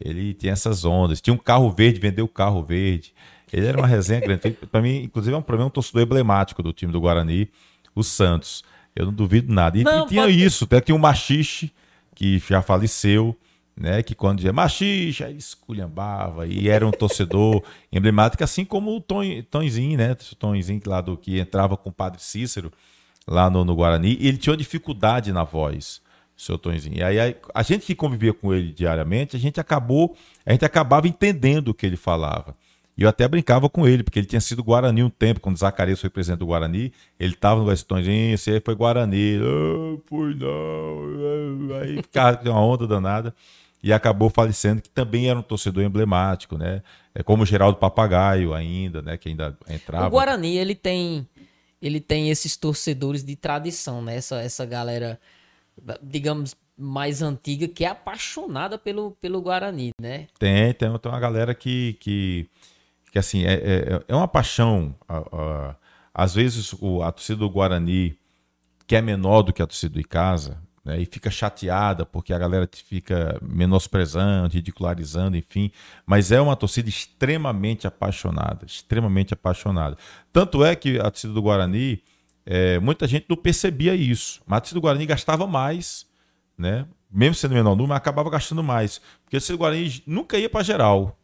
Ele 0.00 0.34
tinha 0.34 0.52
essas 0.52 0.84
ondas. 0.84 1.20
Tinha 1.20 1.32
um 1.32 1.38
carro 1.38 1.70
verde, 1.70 2.00
vendeu 2.00 2.24
o 2.24 2.28
carro 2.28 2.62
verde. 2.62 3.14
Ele 3.54 3.66
era 3.66 3.78
uma 3.78 3.86
resenha 3.86 4.20
grande. 4.20 4.50
Para 4.50 4.82
mim, 4.82 5.02
inclusive, 5.02 5.34
é 5.34 5.38
um 5.38 5.42
problema 5.42 5.68
um 5.68 5.70
torcedor 5.70 6.02
emblemático 6.02 6.62
do 6.62 6.72
time 6.72 6.92
do 6.92 7.00
Guarani, 7.00 7.48
o 7.94 8.02
Santos. 8.02 8.64
Eu 8.96 9.06
não 9.06 9.12
duvido 9.12 9.52
nada. 9.52 9.78
E, 9.78 9.84
não, 9.84 10.04
e 10.04 10.08
tinha 10.08 10.22
pode... 10.22 10.44
isso, 10.44 10.64
até 10.64 10.80
tinha 10.80 10.94
um 10.94 10.98
machixe 10.98 11.72
que 12.14 12.38
já 12.38 12.60
faleceu, 12.60 13.36
né? 13.76 14.02
Que 14.02 14.14
quando 14.14 14.38
dizia 14.38 14.52
machixe, 14.52 15.22
aí 15.22 15.36
esculhambava 15.36 16.46
e 16.46 16.68
era 16.68 16.84
um 16.86 16.90
torcedor 16.90 17.62
emblemático, 17.92 18.42
assim 18.42 18.64
como 18.64 18.96
o 18.96 19.00
Tom, 19.00 19.22
Tonzinho, 19.48 19.96
né? 19.96 20.16
O 20.32 20.34
Tonzinho 20.34 20.80
lá 20.86 21.00
do 21.00 21.16
que 21.16 21.38
entrava 21.38 21.76
com 21.76 21.90
o 21.90 21.92
Padre 21.92 22.20
Cícero 22.20 22.72
lá 23.26 23.48
no, 23.48 23.64
no 23.64 23.74
Guarani, 23.74 24.18
e 24.20 24.28
ele 24.28 24.36
tinha 24.36 24.56
dificuldade 24.56 25.32
na 25.32 25.44
voz 25.44 26.02
seu 26.36 26.58
Tonzinho. 26.58 26.98
E 26.98 27.02
aí 27.02 27.20
a, 27.20 27.34
a, 27.54 27.62
gente 27.62 27.86
que 27.86 27.94
convivia 27.94 28.32
com 28.34 28.52
ele 28.52 28.72
diariamente, 28.72 29.36
a 29.36 29.38
gente 29.38 29.60
acabou, 29.60 30.16
a 30.44 30.52
gente 30.52 30.64
acabava 30.64 31.06
entendendo 31.06 31.68
o 31.68 31.74
que 31.74 31.86
ele 31.86 31.96
falava. 31.96 32.56
E 32.96 33.02
eu 33.02 33.08
até 33.08 33.26
brincava 33.26 33.68
com 33.68 33.88
ele, 33.88 34.04
porque 34.04 34.20
ele 34.20 34.26
tinha 34.26 34.40
sido 34.40 34.62
Guarani 34.62 35.02
um 35.02 35.10
tempo, 35.10 35.40
quando 35.40 35.58
Zacarias 35.58 36.00
foi 36.00 36.08
presidente 36.08 36.38
do 36.38 36.46
Guarani, 36.46 36.92
ele 37.18 37.34
estava 37.34 37.60
no 37.60 37.66
Westonzinho, 37.66 38.36
aí 38.46 38.60
foi 38.64 38.74
Guarani. 38.74 39.38
Ah, 39.38 40.00
fui 40.06 40.34
não. 40.34 41.76
Aí 41.76 41.96
ficava 41.96 42.40
uma 42.48 42.60
onda 42.60 42.86
danada. 42.86 43.34
E 43.82 43.92
acabou 43.92 44.30
falecendo, 44.30 44.80
que 44.80 44.88
também 44.88 45.28
era 45.28 45.38
um 45.38 45.42
torcedor 45.42 45.82
emblemático, 45.82 46.56
né? 46.56 46.82
É 47.14 47.22
como 47.22 47.42
o 47.42 47.46
Geraldo 47.46 47.78
Papagaio 47.78 48.54
ainda, 48.54 49.02
né? 49.02 49.18
Que 49.18 49.28
ainda 49.28 49.58
entrava. 49.68 50.06
O 50.06 50.10
Guarani, 50.10 50.56
ele 50.56 50.74
tem, 50.74 51.28
ele 51.82 52.00
tem 52.00 52.30
esses 52.30 52.56
torcedores 52.56 53.22
de 53.22 53.36
tradição, 53.36 54.00
né? 54.00 54.16
Essa, 54.16 54.40
essa 54.40 54.64
galera, 54.64 55.20
digamos, 56.00 56.56
mais 56.78 57.20
antiga, 57.20 57.68
que 57.68 57.84
é 57.84 57.88
apaixonada 57.88 58.78
pelo, 58.78 59.10
pelo 59.20 59.42
Guarani, 59.42 59.90
né? 60.00 60.28
Tem, 60.38 60.72
tem, 60.72 60.98
tem 60.98 61.12
uma 61.12 61.20
galera 61.20 61.54
que... 61.54 61.98
que 62.00 62.48
que 63.14 63.18
assim, 63.20 63.44
é, 63.44 63.52
é, 63.52 64.04
é 64.08 64.16
uma 64.16 64.26
paixão. 64.26 64.92
Às 66.12 66.34
vezes 66.34 66.72
o, 66.80 67.00
a 67.00 67.12
torcida 67.12 67.38
do 67.38 67.48
Guarani, 67.48 68.18
que 68.88 68.96
é 68.96 69.00
menor 69.00 69.42
do 69.42 69.52
que 69.52 69.62
a 69.62 69.66
torcida 69.68 69.94
do 69.94 70.00
Icasa, 70.00 70.60
né, 70.84 71.00
e 71.00 71.06
fica 71.06 71.30
chateada 71.30 72.04
porque 72.04 72.34
a 72.34 72.38
galera 72.40 72.68
fica 72.72 73.38
menosprezando, 73.40 74.52
ridicularizando, 74.52 75.36
enfim. 75.36 75.70
Mas 76.04 76.32
é 76.32 76.40
uma 76.40 76.56
torcida 76.56 76.88
extremamente 76.88 77.86
apaixonada, 77.86 78.66
extremamente 78.66 79.32
apaixonada. 79.32 79.96
Tanto 80.32 80.64
é 80.64 80.74
que 80.74 80.98
a 80.98 81.08
torcida 81.08 81.32
do 81.32 81.40
Guarani, 81.40 82.02
é, 82.44 82.80
muita 82.80 83.06
gente 83.06 83.26
não 83.28 83.36
percebia 83.36 83.94
isso, 83.94 84.42
mas 84.44 84.56
a 84.56 84.60
torcida 84.62 84.80
do 84.80 84.82
Guarani 84.82 85.06
gastava 85.06 85.46
mais, 85.46 86.04
né? 86.58 86.84
Mesmo 87.08 87.36
sendo 87.36 87.54
menor 87.54 87.76
número, 87.76 87.94
acabava 87.94 88.28
gastando 88.28 88.64
mais. 88.64 89.00
Porque 89.22 89.36
a 89.36 89.38
torcida 89.38 89.56
do 89.56 89.60
Guarani 89.60 90.02
nunca 90.04 90.36
ia 90.36 90.50
para 90.50 90.64
geral. 90.64 91.16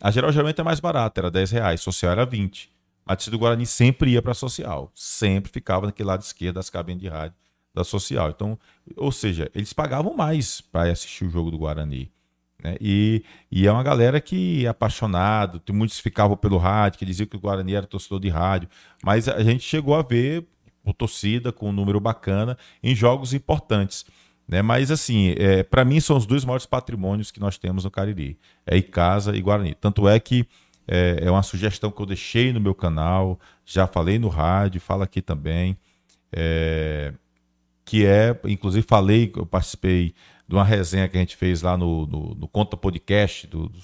A 0.00 0.10
geral 0.10 0.30
geralmente 0.30 0.60
é 0.60 0.64
mais 0.64 0.80
barata, 0.80 1.20
era 1.20 1.30
10 1.30 1.50
reais, 1.52 1.80
social 1.80 2.12
era 2.12 2.26
20. 2.26 2.70
A 3.06 3.14
torcida 3.14 3.36
do 3.36 3.38
Guarani 3.38 3.66
sempre 3.66 4.10
ia 4.10 4.20
para 4.20 4.32
a 4.32 4.34
social, 4.34 4.90
sempre 4.94 5.50
ficava 5.50 5.86
naquele 5.86 6.08
lado 6.08 6.22
esquerdo 6.22 6.56
das 6.56 6.68
cabines 6.68 7.00
de 7.00 7.08
rádio 7.08 7.36
da 7.72 7.84
social. 7.84 8.30
Então, 8.30 8.58
ou 8.96 9.12
seja, 9.12 9.50
eles 9.54 9.72
pagavam 9.72 10.14
mais 10.14 10.60
para 10.60 10.90
assistir 10.90 11.24
o 11.24 11.30
jogo 11.30 11.50
do 11.50 11.58
Guarani. 11.58 12.10
Né? 12.62 12.76
E, 12.80 13.22
e 13.50 13.66
é 13.66 13.72
uma 13.72 13.82
galera 13.82 14.20
que 14.20 14.64
é 14.64 14.68
apaixonado, 14.68 15.62
muitos 15.72 16.00
ficavam 16.00 16.36
pelo 16.36 16.56
rádio, 16.56 16.98
que 16.98 17.04
diziam 17.04 17.26
que 17.26 17.36
o 17.36 17.40
Guarani 17.40 17.74
era 17.74 17.86
torcedor 17.86 18.18
de 18.18 18.28
rádio, 18.28 18.68
mas 19.04 19.28
a 19.28 19.42
gente 19.42 19.62
chegou 19.62 19.94
a 19.94 20.02
ver 20.02 20.46
o 20.84 20.92
torcida 20.92 21.52
com 21.52 21.68
um 21.68 21.72
número 21.72 22.00
bacana 22.00 22.56
em 22.82 22.94
jogos 22.94 23.34
importantes. 23.34 24.06
Né? 24.48 24.62
Mas, 24.62 24.90
assim, 24.90 25.34
é, 25.38 25.62
para 25.62 25.84
mim 25.84 26.00
são 26.00 26.16
os 26.16 26.26
dois 26.26 26.44
maiores 26.44 26.66
patrimônios 26.66 27.30
que 27.30 27.40
nós 27.40 27.58
temos 27.58 27.84
no 27.84 27.90
Cariri: 27.90 28.38
é 28.66 28.76
Icasa 28.76 29.36
e 29.36 29.40
Guarani. 29.40 29.74
Tanto 29.74 30.08
é 30.08 30.18
que 30.20 30.46
é, 30.86 31.20
é, 31.22 31.30
uma 31.30 31.42
sugestão 31.42 31.90
que 31.90 32.00
eu 32.00 32.06
deixei 32.06 32.52
no 32.52 32.60
meu 32.60 32.74
canal, 32.74 33.40
já 33.64 33.86
falei 33.86 34.18
no 34.18 34.28
rádio, 34.28 34.80
falo 34.80 35.02
aqui 35.02 35.20
também. 35.20 35.76
É, 36.32 37.12
que 37.84 38.04
é, 38.04 38.38
inclusive, 38.44 38.86
falei, 38.86 39.32
eu 39.36 39.46
participei 39.46 40.14
de 40.46 40.54
uma 40.54 40.64
resenha 40.64 41.08
que 41.08 41.16
a 41.16 41.20
gente 41.20 41.36
fez 41.36 41.62
lá 41.62 41.76
no, 41.76 42.06
no, 42.06 42.34
no 42.34 42.48
Conta 42.48 42.76
Podcast 42.76 43.46
do, 43.46 43.68
do 43.68 43.80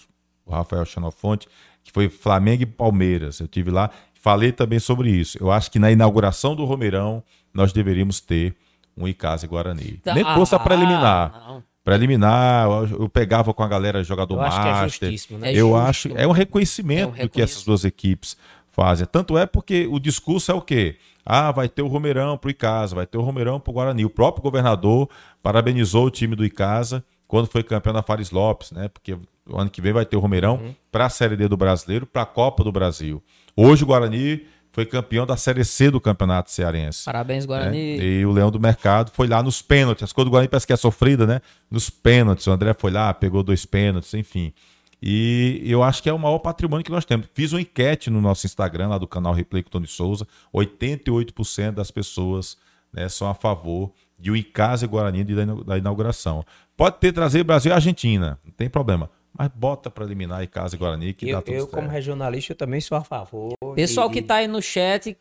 Rafael 0.49 0.85
Xenofonte, 0.85 1.49
que 1.83 1.91
foi 1.91 2.09
Flamengo 2.09 2.63
e 2.63 2.67
Palmeiras. 2.67 3.41
Eu 3.41 3.49
tive 3.49 3.71
lá, 3.71 3.91
falei 4.15 4.53
também 4.53 4.79
sobre 4.79 5.11
isso. 5.11 5.39
Eu 5.41 5.51
acho 5.51 5.71
que 5.71 5.79
na 5.79 5.91
inauguração 5.91 6.55
do 6.55 6.65
Romeirão 6.65 7.23
nós 7.53 7.73
deveríamos 7.73 8.21
ter 8.21 8.57
um 8.97 9.07
Icasa 9.09 9.47
e 9.47 9.49
Guarani. 9.49 10.01
Tá, 10.03 10.15
Nem 10.15 10.25
ah, 10.25 10.35
a 10.35 10.59
preliminar. 10.59 11.45
Não. 11.47 11.63
Preliminar, 11.85 12.69
eu 12.93 13.09
pegava 13.09 13.53
com 13.53 13.63
a 13.63 13.69
galera 13.69 14.05
jogador 14.05 14.35
eu 14.35 14.41
master. 14.41 14.67
Acho 14.67 15.05
é 15.05 15.39
né? 15.39 15.53
Eu 15.53 15.77
é 15.77 15.81
acho 15.81 16.09
é 16.15 16.27
um 16.27 16.31
reconhecimento 16.31 17.15
é 17.17 17.23
um 17.23 17.27
do 17.27 17.31
que 17.31 17.43
essas 17.43 17.65
duas 17.65 17.85
equipes 17.85 18.37
fazem. 18.71 19.07
Tanto 19.07 19.37
é 19.37 19.47
porque 19.47 19.89
o 19.91 19.99
discurso 19.99 20.53
é 20.53 20.55
o 20.55 20.61
quê? 20.61 20.97
Ah, 21.25 21.51
vai 21.51 21.69
ter 21.69 21.83
o 21.83 21.89
Romeirão 21.89 22.37
pro 22.37 22.51
Icasa, 22.51 22.95
vai 22.95 23.07
ter 23.07 23.19
o 23.19 23.23
Romeirão 23.23 23.59
pro 23.59 23.73
Guarani. 23.73 24.05
O 24.05 24.11
próprio 24.11 24.43
governador 24.43 25.09
parabenizou 25.43 26.07
o 26.07 26.11
time 26.11 26.37
do 26.37 26.45
Icasa 26.45 27.05
quando 27.27 27.47
foi 27.47 27.63
campeão 27.63 27.93
da 27.93 28.03
Fares 28.03 28.31
Lopes, 28.31 28.73
né? 28.73 28.89
Porque 28.89 29.15
o 29.47 29.59
ano 29.59 29.71
que 29.71 29.81
vem 29.81 29.93
vai 29.93 30.05
ter 30.05 30.17
o 30.17 30.21
Romeirão 30.21 30.57
uhum. 30.57 30.75
para 30.91 31.07
a 31.07 31.09
Série 31.09 31.37
D 31.37 31.49
do 31.49 31.57
Brasileiro, 31.57 32.07
para 32.07 32.23
a 32.23 32.27
Copa 32.27 32.63
do 32.63 32.71
Brasil. 32.71 33.23
Hoje 33.57 33.85
o 33.85 33.87
Guarani 33.87 34.43
foi 34.73 34.87
campeão 34.87 35.27
da 35.27 35.37
Série 35.37 35.65
C 35.65 35.91
do 35.91 36.01
Campeonato 36.01 36.51
Cearense. 36.51 37.05
Parabéns, 37.05 37.45
Guarani. 37.45 37.99
Né? 37.99 38.05
E 38.05 38.27
o 38.27 38.33
Leão 38.33 38.51
do 38.51 38.59
Mercado 38.59 39.11
foi 39.11 39.29
lá 39.29 39.43
nos 39.43 39.61
pênaltis. 39.61 40.05
As 40.05 40.13
coisas 40.13 40.29
do 40.29 40.33
Guarani 40.33 40.49
parece 40.49 40.67
que 40.67 40.73
é 40.73 40.77
sofrida, 40.77 41.27
né? 41.27 41.41
Nos 41.71 41.91
pênaltis. 41.91 42.47
O 42.47 42.51
André 42.51 42.73
foi 42.73 42.91
lá, 42.91 43.13
pegou 43.13 43.43
dois 43.43 43.67
pênaltis, 43.67 44.15
enfim. 44.15 44.53
E 45.01 45.61
eu 45.65 45.83
acho 45.83 46.03
que 46.03 46.09
é 46.09 46.13
o 46.13 46.19
maior 46.19 46.39
patrimônio 46.39 46.85
que 46.85 46.91
nós 46.91 47.05
temos. 47.05 47.27
Fiz 47.35 47.53
uma 47.53 47.61
enquete 47.61 48.09
no 48.09 48.21
nosso 48.21 48.47
Instagram, 48.47 48.89
lá 48.89 48.99
do 48.99 49.07
canal 49.07 49.35
Replay 49.35 49.63
com 49.63 49.69
Tony 49.69 49.87
Souza. 49.87 50.27
88% 50.55 51.73
das 51.73 51.91
pessoas 51.91 52.57
né, 52.91 53.09
são 53.11 53.29
a 53.29 53.35
favor 53.35 53.93
de 54.19 54.31
o 54.31 54.37
Icasa 54.37 54.87
e 54.87 54.89
Guarani 54.89 55.23
da 55.67 55.77
inauguração. 55.77 56.45
Pode 56.77 56.97
ter 56.99 57.13
trazer 57.13 57.45
Brasil 57.45 57.73
e 57.73 57.75
Argentina, 57.75 58.39
não 58.43 58.53
tem 58.53 58.71
problema 58.71 59.11
mas 59.33 59.49
bota 59.49 59.91
para 59.91 60.05
eliminar 60.05 60.43
Icasa 60.43 60.77
e 60.77 60.79
Guarani 60.79 61.15
que 61.15 61.29
eu, 61.29 61.37
dá 61.37 61.43
tudo 61.43 61.55
Eu, 61.55 61.61
certo. 61.63 61.75
como 61.75 61.89
regionalista, 61.89 62.53
eu 62.53 62.57
também 62.57 62.81
sou 62.81 62.97
a 62.97 63.05
favor. 63.05 63.55
Pessoal 63.75 64.11
e... 64.11 64.15
que 64.15 64.23
tá 64.23 64.37
aí 64.37 64.47
no 64.47 64.61
chat, 64.61 65.17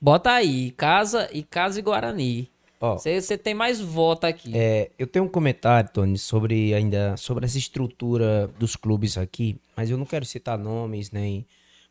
bota 0.00 0.30
aí, 0.30 0.70
Casa 0.72 1.28
e 1.32 1.42
Casa 1.42 1.78
e 1.78 1.82
Guarani. 1.82 2.50
Você 2.80 3.36
tem 3.36 3.54
mais 3.54 3.80
voto 3.80 4.24
aqui. 4.24 4.52
É, 4.54 4.90
eu 4.96 5.06
tenho 5.06 5.24
um 5.24 5.28
comentário, 5.28 5.90
Tony, 5.92 6.16
sobre 6.16 6.72
ainda 6.72 7.16
sobre 7.16 7.44
essa 7.44 7.58
estrutura 7.58 8.48
dos 8.58 8.76
clubes 8.76 9.18
aqui, 9.18 9.60
mas 9.76 9.90
eu 9.90 9.98
não 9.98 10.06
quero 10.06 10.24
citar 10.24 10.56
nomes 10.56 11.10
nem, 11.10 11.44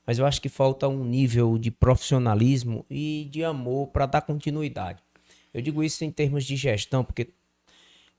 mas 0.06 0.18
eu 0.18 0.26
acho 0.26 0.42
que 0.42 0.48
falta 0.48 0.88
um 0.88 1.04
nível 1.04 1.58
de 1.58 1.70
profissionalismo 1.70 2.86
e 2.90 3.28
de 3.30 3.44
amor 3.44 3.88
para 3.88 4.06
dar 4.06 4.22
continuidade. 4.22 5.00
Eu 5.54 5.62
digo 5.62 5.84
isso 5.84 6.06
em 6.06 6.12
termos 6.12 6.46
de 6.46 6.56
gestão, 6.56 7.04
porque 7.04 7.30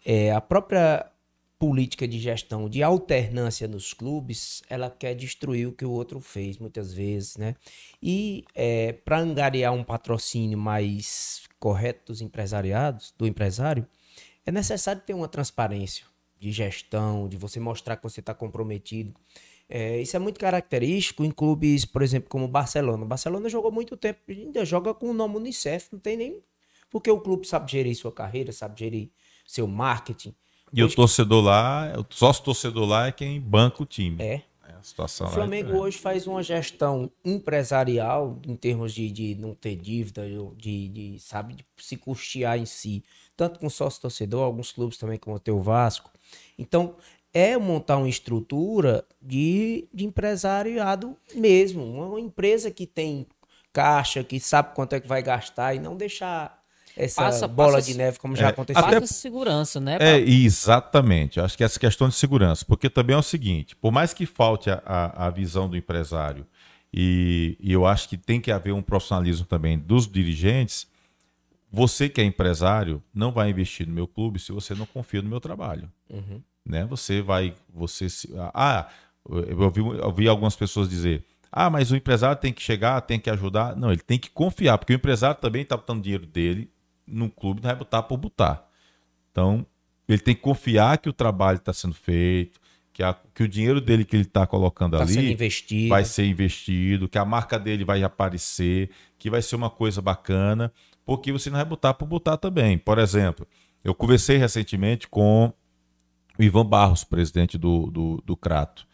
é, 0.05 0.33
a 0.33 0.41
própria 0.41 1.07
política 1.59 2.07
de 2.07 2.19
gestão 2.19 2.69
de 2.69 2.83
alternância 2.83 3.67
nos 3.67 3.93
clubes, 3.93 4.63
ela 4.69 4.89
quer 4.91 5.15
destruir 5.15 5.67
o 5.67 5.73
que 5.73 5.85
o 5.85 5.91
outro 5.91 6.21
fez 6.21 6.57
muitas 6.59 6.95
vezes, 6.95 7.37
né? 7.37 7.57
E 8.03 8.45
é, 8.55 8.93
para 8.93 9.19
angariar 9.19 9.73
um 9.73 9.83
patrocínio 9.83 10.57
mais 10.57 11.43
correto 11.59 12.13
dos 12.13 12.21
empresariados, 12.21 13.13
do 13.19 13.27
empresário, 13.27 13.87
é 14.47 14.53
necessário 14.53 15.03
ter 15.05 15.15
uma 15.15 15.29
transparência 15.29 16.07
de 16.39 16.53
gestão, 16.53 17.29
de 17.29 17.37
você 17.37 17.59
mostrar 17.59 17.97
que 17.97 18.05
você 18.05 18.21
está 18.21 18.33
comprometido. 18.33 19.13
É, 19.69 20.01
isso 20.01 20.17
é 20.17 20.19
muito 20.19 20.39
característico 20.39 21.25
em 21.25 21.31
clubes, 21.31 21.85
por 21.85 22.03
exemplo, 22.03 22.31
como 22.31 22.45
o 22.45 22.49
Barcelona. 22.49 23.05
O 23.05 23.09
Barcelona 23.09 23.49
jogou 23.49 23.73
muito 23.73 23.97
tempo, 23.97 24.21
ainda 24.29 24.65
joga 24.65 24.95
com 24.95 25.11
o 25.11 25.13
nome 25.13 25.37
Unicef, 25.37 25.89
não 25.93 25.99
tem 25.99 26.17
nem. 26.17 26.43
Porque 26.89 27.11
o 27.11 27.21
clube 27.21 27.47
sabe 27.47 27.71
gerir 27.71 27.95
sua 27.95 28.13
carreira, 28.13 28.53
sabe 28.53 28.79
gerir 28.79 29.11
seu 29.45 29.67
marketing. 29.67 30.35
E 30.73 30.83
o 30.83 30.95
torcedor 30.95 31.43
lá, 31.43 31.93
o 31.99 32.15
sócio 32.15 32.45
torcedor 32.45 32.87
lá 32.87 33.07
é 33.07 33.13
quem 33.13 33.41
banca 33.41 33.83
o 33.83 33.87
time. 33.87 34.23
É. 34.23 34.43
a 34.79 34.83
situação 34.83 35.27
O 35.27 35.31
é 35.31 35.33
Flamengo 35.33 35.67
diferente. 35.67 35.87
hoje 35.87 35.99
faz 35.99 36.27
uma 36.27 36.43
gestão 36.43 37.11
empresarial 37.25 38.39
em 38.47 38.55
termos 38.55 38.93
de, 38.93 39.11
de 39.11 39.35
não 39.35 39.55
ter 39.55 39.77
dívida, 39.77 40.23
de, 40.57 40.89
de, 40.89 41.19
sabe, 41.21 41.55
de 41.55 41.65
se 41.79 41.97
custear 41.97 42.59
em 42.59 42.67
si. 42.67 43.03
Tanto 43.37 43.59
com 43.59 43.71
sócio 43.71 44.01
torcedor, 44.01 44.43
alguns 44.43 44.73
clubes 44.73 44.99
também, 44.99 45.19
como 45.19 45.41
o 45.49 45.61
Vasco. 45.61 46.11
Então, 46.59 46.97
é 47.33 47.57
montar 47.57 47.99
uma 47.99 48.09
estrutura 48.09 49.05
de, 49.21 49.89
de 49.93 50.05
empresariado 50.05 51.17
mesmo. 51.35 51.85
Uma 51.85 52.21
empresa 52.21 52.71
que 52.71 52.87
tem 52.87 53.27
caixa, 53.73 54.25
que 54.25 54.41
sabe 54.41 54.75
quanto 54.75 54.95
é 54.95 55.01
que 55.01 55.07
vai 55.07 55.23
gastar 55.23 55.75
e 55.75 55.79
não 55.79 55.97
deixar 55.97 56.58
essa 56.99 57.23
Passa- 57.23 57.49
bola 57.49 57.75
passa- 57.75 57.91
de 57.93 57.97
neve 57.97 58.19
como 58.19 58.35
já 58.37 58.47
É, 58.47 58.51
aconteceu. 58.51 58.85
até- 58.85 59.01
Passa 59.01 59.15
segurança, 59.15 59.81
né? 59.81 59.97
É, 60.01 60.19
Pablo? 60.19 60.29
exatamente. 60.35 61.41
Acho 61.41 61.57
que 61.57 61.65
essa 61.65 61.79
questão 61.79 62.09
de 62.09 62.15
segurança. 62.15 62.65
Porque 62.67 62.91
também 62.91 63.15
é 63.15 63.19
o 63.19 63.23
seguinte: 63.23 63.75
por 63.77 63.91
mais 63.93 64.13
que 64.13 64.27
falte 64.27 64.71
a, 64.71 64.83
a, 64.85 65.27
a 65.27 65.31
visão 65.31 65.69
do 65.69 65.77
empresário, 65.77 66.47
e, 66.93 67.57
e 67.61 67.73
eu 67.73 67.87
acho 67.87 68.09
que 68.09 68.17
tem 68.17 68.41
que 68.41 68.51
haver 68.51 68.73
um 68.73 68.83
profissionalismo 68.83 69.47
também 69.47 69.79
dos 69.79 70.07
dirigentes, 70.11 70.87
você 71.71 72.09
que 72.09 72.21
é 72.21 72.25
empresário 72.25 73.03
não 73.15 73.31
vai 73.31 73.51
investir 73.51 73.87
no 73.87 73.93
meu 73.93 74.09
clube 74.09 74.39
se 74.39 74.53
você 74.53 74.75
não 74.75 74.87
confia 74.87 75.21
no 75.23 75.29
meu 75.29 75.41
trabalho. 75.41 75.91
Uhum. 76.09 76.41
Né? 76.67 76.85
Você 76.87 77.21
vai. 77.23 77.55
Você 77.75 78.09
se, 78.09 78.31
ah, 78.55 78.89
eu 79.29 79.61
ouvi, 79.61 79.81
eu 79.81 80.05
ouvi 80.07 80.29
algumas 80.29 80.57
pessoas 80.57 80.89
dizer. 80.89 81.25
Ah, 81.51 81.71
mas 81.71 81.91
o 81.91 81.97
empresário 81.97 82.37
tem 82.41 82.53
que 82.53 82.63
chegar, 82.63 83.01
tem 83.03 83.19
que 83.19 83.31
ajudar. 83.31 83.75
Não, 83.75 83.91
ele 83.91 84.03
tem 84.03 84.19
que 84.19 84.29
confiar, 84.31 84.77
porque 84.77 84.93
o 84.93 84.97
empresário 84.97 85.41
também 85.41 85.63
está 85.63 85.77
botando 85.77 86.03
dinheiro 86.03 86.27
dele 86.27 86.71
no 87.11 87.31
clube, 87.31 87.61
não 87.63 87.69
vai 87.69 87.77
botar 87.77 88.03
por 88.03 88.17
botar. 88.17 88.69
Então, 89.31 89.67
ele 90.09 90.19
tem 90.21 90.35
que 90.35 90.41
confiar 90.41 90.99
que 90.99 91.09
o 91.09 91.13
trabalho 91.13 91.57
está 91.59 91.73
sendo 91.73 91.95
feito, 91.95 92.59
que, 92.93 93.03
a- 93.03 93.17
que 93.35 93.43
o 93.43 93.49
dinheiro 93.49 93.81
dele 93.81 94.05
que 94.05 94.17
ele 94.17 94.23
está 94.25 94.47
colocando 94.47 94.95
Está 94.97 95.05
ali 95.21 95.33
vai 95.89 96.05
ser 96.05 96.27
investido, 96.27 97.09
que 97.09 97.19
a 97.19 97.25
marca 97.25 97.59
dele 97.59 97.85
vai 97.85 98.03
aparecer, 98.03 98.91
que 99.19 99.31
vai 99.31 99.43
ser 99.43 99.57
uma 99.57 99.71
coisa 99.71 100.01
bacana, 100.03 100.73
porque 101.05 101.31
você 101.33 101.51
não 101.51 101.57
vai 101.57 101.65
botar 101.65 101.95
por 101.95 102.07
botar 102.07 102.37
também. 102.37 102.77
Por 102.79 102.99
exemplo, 102.99 103.47
eu 103.85 103.95
conversei 103.95 104.37
recentemente 104.37 105.07
com 105.09 105.53
o 106.39 106.43
Ivan 106.43 106.67
Barros, 106.67 107.05
presidente 107.05 107.57
do, 107.59 107.87
do, 107.91 108.23
do 108.25 108.37
Crato. 108.37 108.87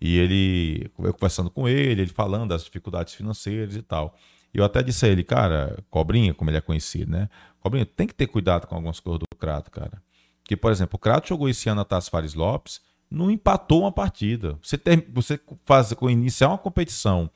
E 0.00 0.18
ele, 0.18 0.90
eu 0.98 1.14
conversando 1.14 1.48
com 1.50 1.68
ele, 1.68 2.02
ele 2.02 2.06
falando 2.10 2.48
das 2.48 2.64
dificuldades 2.64 3.14
financeiras 3.14 3.76
e 3.76 3.82
tal. 3.82 4.16
Eu 4.54 4.64
até 4.64 4.82
disse 4.82 5.06
a 5.06 5.08
ele, 5.08 5.24
cara, 5.24 5.78
Cobrinha, 5.90 6.34
como 6.34 6.50
ele 6.50 6.58
é 6.58 6.60
conhecido, 6.60 7.10
né? 7.10 7.28
Cobrinha, 7.60 7.86
tem 7.86 8.06
que 8.06 8.14
ter 8.14 8.26
cuidado 8.26 8.66
com 8.66 8.74
algumas 8.74 9.00
coisas 9.00 9.20
do 9.20 9.36
Crato, 9.38 9.70
cara. 9.70 10.02
Que, 10.44 10.56
por 10.56 10.70
exemplo, 10.70 10.96
o 10.96 10.98
Crato 10.98 11.28
jogou 11.28 11.48
esse 11.48 11.68
ano 11.68 11.80
a 11.80 11.84
Taça 11.84 12.10
Fares 12.10 12.34
Lopes, 12.34 12.80
não 13.10 13.30
empatou 13.30 13.82
uma 13.82 13.92
partida. 13.92 14.58
Você, 14.62 14.76
ter, 14.76 15.06
você 15.12 15.40
faz, 15.64 15.94
iniciar 16.10 16.48
uma 16.48 16.58
competição 16.58 17.30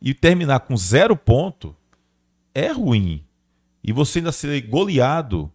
e 0.00 0.14
terminar 0.14 0.60
com 0.60 0.76
zero 0.76 1.16
ponto 1.16 1.76
é 2.54 2.72
ruim. 2.72 3.24
E 3.82 3.92
você 3.92 4.18
ainda 4.18 4.32
ser 4.32 4.60
goleado 4.62 5.52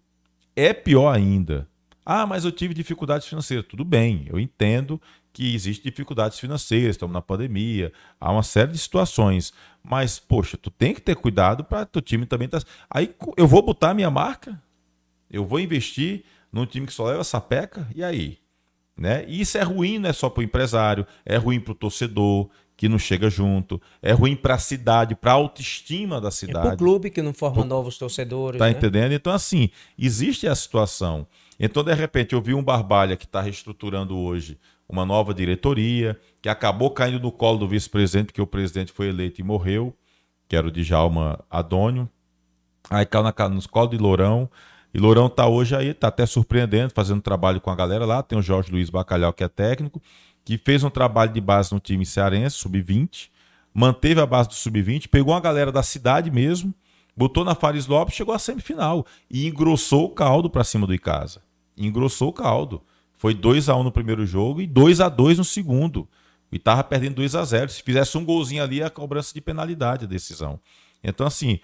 é 0.56 0.74
pior 0.74 1.12
ainda. 1.14 1.68
Ah, 2.06 2.26
mas 2.26 2.46
eu 2.46 2.52
tive 2.52 2.74
dificuldades 2.74 3.28
financeiras. 3.28 3.66
Tudo 3.68 3.84
bem, 3.84 4.26
eu 4.28 4.40
entendo 4.40 5.02
que 5.34 5.56
existem 5.56 5.90
dificuldades 5.90 6.40
financeiras, 6.40 6.95
estamos 6.95 7.14
na 7.14 7.22
pandemia, 7.22 7.91
há 8.20 8.32
uma 8.32 8.44
série 8.44 8.72
de 8.72 8.78
situações. 8.78 9.53
Mas, 9.84 10.20
poxa, 10.20 10.58
tu 10.58 10.70
tem 10.70 10.94
que 10.94 11.02
ter 11.02 11.16
cuidado 11.16 11.64
para 11.64 11.86
teu 11.86 12.02
time 12.02 12.26
também 12.26 12.45
estar. 12.45 12.64
Aí 12.90 13.14
eu 13.38 13.48
vou 13.48 13.62
botar 13.62 13.91
a 13.91 13.94
minha 13.94 14.12
marca, 14.12 14.62
eu 15.30 15.45
vou 15.45 15.60
investir 15.60 16.24
num 16.52 16.66
time 16.66 16.86
que 16.86 16.94
só 16.94 17.06
leva 17.06 17.24
sapeca, 17.24 17.88
e 17.95 18.03
aí? 18.03 18.38
Né? 18.98 19.26
E 19.28 19.41
isso 19.41 19.58
é 19.58 19.62
ruim, 19.64 19.98
não 19.98 20.10
é 20.10 20.14
só 20.14 20.30
para 20.30 20.41
o 20.41 20.44
empresário, 20.44 21.08
é 21.26 21.38
ruim 21.38 21.60
para 21.60 21.72
o 21.72 21.76
torcedor 21.76 22.49
que 22.76 22.90
não 22.90 22.99
chega 22.99 23.30
junto, 23.30 23.80
é 24.02 24.12
ruim 24.12 24.36
para 24.36 24.56
a 24.56 24.58
cidade, 24.58 25.16
para 25.16 25.32
a 25.32 25.36
autoestima 25.36 26.20
da 26.20 26.30
É 26.30 26.32
cidade. 26.32 26.68
pro 26.70 26.78
clube 26.78 27.10
que 27.12 27.22
não 27.22 27.32
forma 27.32 27.64
novos 27.64 27.98
torcedores. 27.98 28.58
Tá 28.58 28.66
né? 28.66 28.72
entendendo? 28.72 29.14
Então, 29.14 29.32
assim, 29.32 29.70
existe 29.98 30.48
a 30.48 30.56
situação. 30.56 31.28
Então, 31.60 31.84
de 31.84 31.94
repente, 31.94 32.34
eu 32.34 32.41
vi 32.41 32.56
um 32.56 32.64
Barbalha 32.64 33.16
que 33.16 33.26
está 33.26 33.40
reestruturando 33.40 34.18
hoje 34.18 34.58
uma 34.91 35.05
nova 35.05 35.34
diretoria, 35.34 36.19
que 36.41 36.49
acabou 36.49 36.91
caindo 36.91 37.19
no 37.19 37.31
colo 37.31 37.59
do 37.59 37.68
vice-presidente, 37.68 38.27
porque 38.27 38.41
o 38.41 38.47
presidente 38.47 38.91
foi 38.91 39.07
eleito 39.07 39.41
e 39.41 39.43
morreu, 39.43 39.95
que 40.47 40.55
era 40.55 40.68
o 40.68 40.72
Djalma 40.72 41.39
Adônio. 41.49 42.09
Aí 42.89 43.05
caiu 43.05 43.23
na, 43.23 43.31
colo 43.31 43.88
de 43.88 43.97
Lourão. 43.97 44.49
E 44.93 44.99
Lourão 44.99 45.30
tá 45.30 45.47
hoje 45.47 45.76
aí, 45.76 45.93
tá 45.93 46.09
até 46.09 46.26
surpreendendo, 46.26 46.91
fazendo 46.93 47.22
trabalho 47.22 47.61
com 47.61 47.69
a 47.69 47.76
galera 47.76 48.05
lá. 48.05 48.22
Tem 48.22 48.38
o 48.38 48.41
Jorge 48.41 48.72
Luiz 48.72 48.89
Bacalhau, 48.89 49.31
que 49.31 49.43
é 49.43 49.47
técnico, 49.47 50.01
que 50.43 50.57
fez 50.57 50.84
um 50.84 50.89
trabalho 50.89 51.31
de 51.31 51.39
base 51.39 51.73
no 51.73 51.80
time 51.80 52.05
cearense, 52.05 52.57
sub-20, 52.57 53.30
manteve 53.73 54.19
a 54.19 54.26
base 54.26 54.49
do 54.49 54.55
sub-20, 54.55 55.07
pegou 55.07 55.34
uma 55.34 55.39
galera 55.39 55.72
da 55.72 55.84
cidade 55.84 56.30
mesmo, 56.30 56.73
botou 57.15 57.45
na 57.45 57.55
Fares 57.55 57.88
Lopes, 57.88 58.15
chegou 58.15 58.34
à 58.34 58.39
semifinal 58.39 59.05
e 59.30 59.47
engrossou 59.47 60.05
o 60.05 60.09
caldo 60.09 60.49
para 60.49 60.63
cima 60.63 60.85
do 60.85 60.93
Icasa. 60.93 61.41
Engrossou 61.77 62.30
o 62.30 62.34
caldo. 62.34 62.81
Foi 63.22 63.35
2 63.35 63.69
a 63.69 63.76
1 63.76 63.84
no 63.84 63.91
primeiro 63.91 64.26
jogo 64.26 64.64
e 64.64 64.65
2 64.65 64.99
a 64.99 65.07
2 65.07 65.38
no 65.38 65.43
segundo. 65.43 66.10
E 66.52 66.57
tava 66.57 66.84
perdendo 66.84 67.18
2 67.18 67.35
a 67.35 67.45
0. 67.45 67.69
Se 67.69 67.84
fizesse 67.84 68.18
um 68.18 68.26
golzinho 68.26 68.64
ali, 68.64 68.81
é 68.81 68.85
a 68.85 68.89
cobrança 68.89 69.31
de 69.31 69.39
penalidade 69.39 70.06
a 70.06 70.07
decisão. 70.07 70.60
Então 71.03 71.27
assim, 71.27 71.60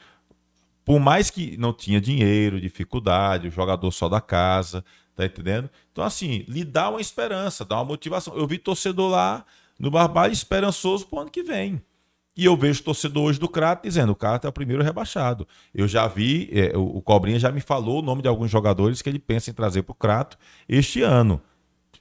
por 0.86 1.00
mais 1.00 1.32
que 1.32 1.58
não 1.58 1.74
tinha 1.74 2.00
dinheiro, 2.00 2.62
dificuldade, 2.62 3.48
o 3.48 3.52
jogador 3.52 3.90
só 3.90 4.08
da 4.08 4.22
casa, 4.22 4.86
tá 5.16 5.26
entendendo? 5.26 5.68
Então, 5.92 6.04
assim, 6.04 6.46
lhe 6.48 6.64
dá 6.64 6.92
uma 6.92 7.02
esperança, 7.02 7.66
dá 7.66 7.78
uma 7.78 7.86
motivação. 7.86 8.38
Eu 8.38 8.46
vi 8.46 8.60
torcedor 8.60 9.10
lá 9.10 9.44
no 9.80 9.90
Barbalho 9.90 10.34
esperançoso 10.34 11.08
pro 11.08 11.22
ano 11.22 11.32
que 11.32 11.42
vem. 11.42 11.82
E 12.38 12.46
eu 12.46 12.56
vejo 12.56 12.84
torcedor 12.84 13.24
hoje 13.24 13.40
do 13.40 13.50
Crato 13.50 13.82
dizendo: 13.82 14.12
o 14.12 14.16
Crato 14.16 14.46
é 14.46 14.50
o 14.52 14.54
primeiro 14.54 14.84
rebaixado. 14.84 15.48
Eu 15.74 15.88
já 15.88 16.08
vi, 16.08 16.52
é, 16.54 16.78
o, 16.78 16.98
o 16.98 17.02
Cobrinha 17.02 17.40
já 17.40 17.52
me 17.52 17.62
falou 17.62 17.98
o 17.98 18.04
nome 18.04 18.22
de 18.22 18.28
alguns 18.28 18.52
jogadores 18.52 19.02
que 19.02 19.10
ele 19.10 19.18
pensa 19.18 19.50
em 19.50 19.54
trazer 19.54 19.82
pro 19.82 19.96
Crato 19.96 20.38
este 20.70 21.02
ano. 21.02 21.42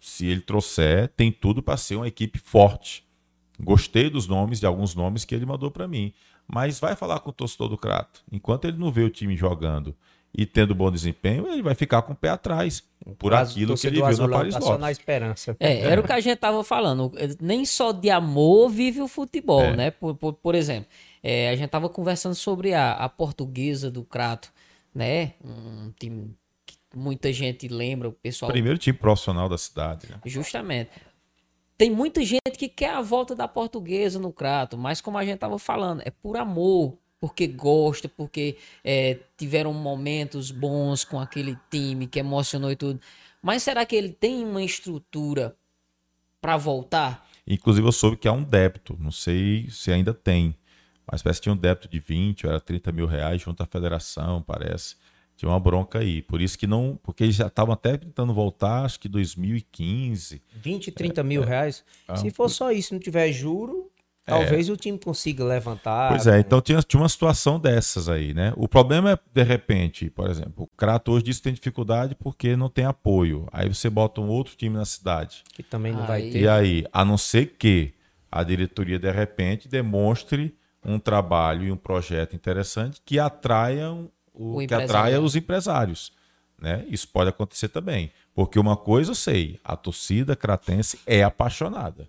Se 0.07 0.25
ele 0.25 0.41
trouxer, 0.41 1.09
tem 1.17 1.33
tudo 1.33 1.61
para 1.61 1.77
ser 1.77 1.97
uma 1.97 2.07
equipe 2.07 2.39
forte. 2.39 3.05
Gostei 3.59 4.09
dos 4.09 4.29
nomes, 4.29 4.61
de 4.61 4.65
alguns 4.65 4.95
nomes 4.95 5.25
que 5.25 5.35
ele 5.35 5.45
mandou 5.45 5.69
para 5.69 5.89
mim. 5.89 6.13
Mas 6.47 6.79
vai 6.79 6.95
falar 6.95 7.19
com 7.19 7.31
o 7.31 7.33
torcedor 7.33 7.69
do 7.69 7.77
Crato. 7.77 8.23
Enquanto 8.31 8.67
ele 8.67 8.79
não 8.79 8.93
vê 8.93 9.03
o 9.03 9.11
time 9.11 9.37
jogando 9.37 9.97
e 10.33 10.47
tendo 10.47 10.77
bom 10.77 10.93
desempenho, 10.93 11.49
ele 11.49 11.61
vai 11.61 11.75
ficar 11.75 12.03
com 12.03 12.13
o 12.13 12.17
pé 12.17 12.29
atrás 12.29 12.85
por 13.19 13.33
Mas 13.33 13.51
aquilo 13.51 13.77
que 13.77 13.85
ele 13.89 13.97
viu 13.97 14.05
na 14.05 14.09
azulão 14.11 14.39
Paris 14.39 14.55
tá 14.55 14.61
só 14.61 14.79
na 14.79 14.93
esperança. 14.93 15.57
É, 15.59 15.81
era 15.81 16.01
o 16.01 16.05
que 16.05 16.13
a 16.13 16.21
gente 16.21 16.39
tava 16.39 16.63
falando. 16.63 17.11
Nem 17.41 17.65
só 17.65 17.91
de 17.91 18.09
amor 18.09 18.69
vive 18.71 19.01
o 19.01 19.09
futebol, 19.09 19.61
É. 19.63 19.75
né? 19.77 19.91
Por, 19.91 20.15
por, 20.15 20.35
por 20.35 20.55
exemplo, 20.55 20.89
é, 21.21 21.51
a 21.51 21.57
gente 21.57 21.69
tava 21.69 21.89
conversando 21.89 22.37
sobre 22.37 22.75
a, 22.75 22.93
a 22.93 23.09
portuguesa 23.09 23.91
do 23.91 24.05
Crato, 24.05 24.53
né? 24.95 25.33
Um 25.45 25.91
time 25.99 26.33
muita 26.97 27.33
gente 27.33 27.69
lembra, 27.69 28.09
o 28.09 28.13
pessoal. 28.13 28.51
Primeiro 28.51 28.79
time 28.79 28.97
profissional 28.97 29.49
da 29.49 29.59
cidade. 29.59 30.11
Né? 30.11 30.21
Justamente. 30.25 30.91
Tem 31.79 31.91
muita 31.91 32.25
gente 32.25 32.53
que 32.57 32.69
quer 32.69 32.95
a 32.95 33.03
volta 33.03 33.35
da 33.35 33.47
portuguesa 33.47 34.19
no 34.19 34.33
Crato, 34.33 34.79
mas 34.79 35.01
como 35.01 35.19
a 35.19 35.25
gente 35.25 35.39
tava 35.39 35.59
falando, 35.59 36.01
é 36.07 36.11
por 36.11 36.39
amor, 36.39 36.97
porque 37.21 37.47
gosta, 37.47 38.09
porque 38.09 38.57
é, 38.83 39.19
tiveram 39.37 39.75
momentos 39.75 40.51
bons 40.51 41.05
com 41.05 41.21
aquele 41.21 41.57
time 41.71 42.07
que 42.07 42.19
emocionou 42.19 42.71
e 42.71 42.77
tudo. 42.77 42.99
Mas 43.43 43.63
será 43.63 43.85
que 43.85 43.95
ele 43.95 44.09
tem 44.09 44.43
uma 44.43 44.63
estrutura 44.63 45.55
para 46.41 46.57
voltar? 46.57 47.29
Inclusive, 47.47 47.87
eu 47.87 47.93
soube 47.93 48.17
que 48.17 48.27
há 48.27 48.33
um 48.33 48.43
débito. 48.43 48.97
Não 48.99 49.13
sei 49.13 49.69
se 49.71 49.93
ainda 49.93 50.15
tem. 50.15 50.57
Mas 51.11 51.23
parece 51.23 51.41
que 51.41 51.45
tinha 51.45 51.53
um 51.53 51.59
débito 51.59 51.89
de 51.89 52.01
20, 52.01 52.47
ou 52.47 52.53
era 52.53 52.61
30 52.61 52.91
mil 52.91 53.07
reais 53.07 53.41
junto 53.41 53.63
à 53.63 53.67
federação, 53.67 54.43
parece. 54.43 54.97
Tinha 55.37 55.51
uma 55.51 55.61
bronca 55.61 55.99
aí. 55.99 56.23
Por 56.23 56.41
isso 56.41 56.59
que 56.59 56.67
não. 56.67 56.99
Porque 57.03 57.23
eles 57.25 57.37
já 57.37 57.47
estavam 57.49 57.75
até 57.75 57.97
tentando 57.97 58.33
voltar, 58.33 58.85
acho 58.85 58.99
que 58.99 59.09
2015. 59.09 60.43
20, 60.55 60.91
30 60.93 61.23
mil 61.23 61.43
reais. 61.43 61.85
Ah, 62.09 62.17
Se 62.17 62.31
for 62.31 62.49
só 62.49 62.71
isso, 62.73 62.95
não 62.95 63.01
tiver 63.01 63.31
juro, 63.33 63.91
talvez 64.25 64.69
o 64.71 64.77
time 64.77 64.99
consiga 64.99 65.45
levantar. 65.45 66.09
Pois 66.11 66.27
é, 66.27 66.41
então 66.41 66.61
tinha, 66.61 66.81
tinha 66.83 67.01
uma 67.01 67.09
situação 67.09 67.61
dessas 67.61 68.09
aí, 68.09 68.33
né? 68.35 68.53
O 68.57 68.67
problema 68.67 69.13
é, 69.13 69.19
de 69.33 69.43
repente, 69.43 70.11
por 70.11 70.29
exemplo, 70.31 70.65
o 70.65 70.67
Crato 70.77 71.13
hoje 71.13 71.25
diz 71.27 71.37
que 71.37 71.45
tem 71.45 71.53
dificuldade 71.55 72.15
porque 72.15 72.57
não 72.57 72.69
tem 72.69 72.85
apoio. 72.87 73.47
Aí 73.53 73.69
você 73.69 73.89
bota 73.91 74.21
um 74.21 74.29
outro 74.29 74.57
time 74.57 74.77
na 74.77 74.85
cidade. 74.85 75.45
Que 75.53 75.63
também 75.63 75.93
não 75.93 76.07
vai 76.07 76.23
Aí- 76.23 76.33
ter. 76.33 76.41
E 76.41 76.49
aí, 76.49 76.87
a 76.93 77.05
não 77.05 77.19
ser 77.19 77.55
que 77.59 77.93
a 78.33 78.43
diretoria, 78.43 78.99
de 78.99 79.11
repente, 79.11 79.69
demonstre 79.69 80.55
um 80.85 80.99
trabalho 80.99 81.65
e 81.65 81.73
um 81.73 81.77
projeto 81.77 82.35
interessante 82.37 83.01
que 83.05 83.19
atraiam 83.19 84.09
o, 84.37 84.55
O 84.55 84.59
que 84.59 84.65
empresário. 84.65 84.85
atraia 84.91 85.21
os 85.21 85.35
empresários. 85.35 86.13
Né? 86.61 86.85
Isso 86.89 87.09
pode 87.09 87.31
acontecer 87.31 87.69
também. 87.69 88.11
Porque 88.35 88.59
uma 88.59 88.77
coisa 88.77 89.11
eu 89.11 89.15
sei, 89.15 89.59
a 89.65 89.77
torcida 89.77 90.37
cratense 90.37 90.99
é 91.07 91.23
apaixonada. 91.23 92.09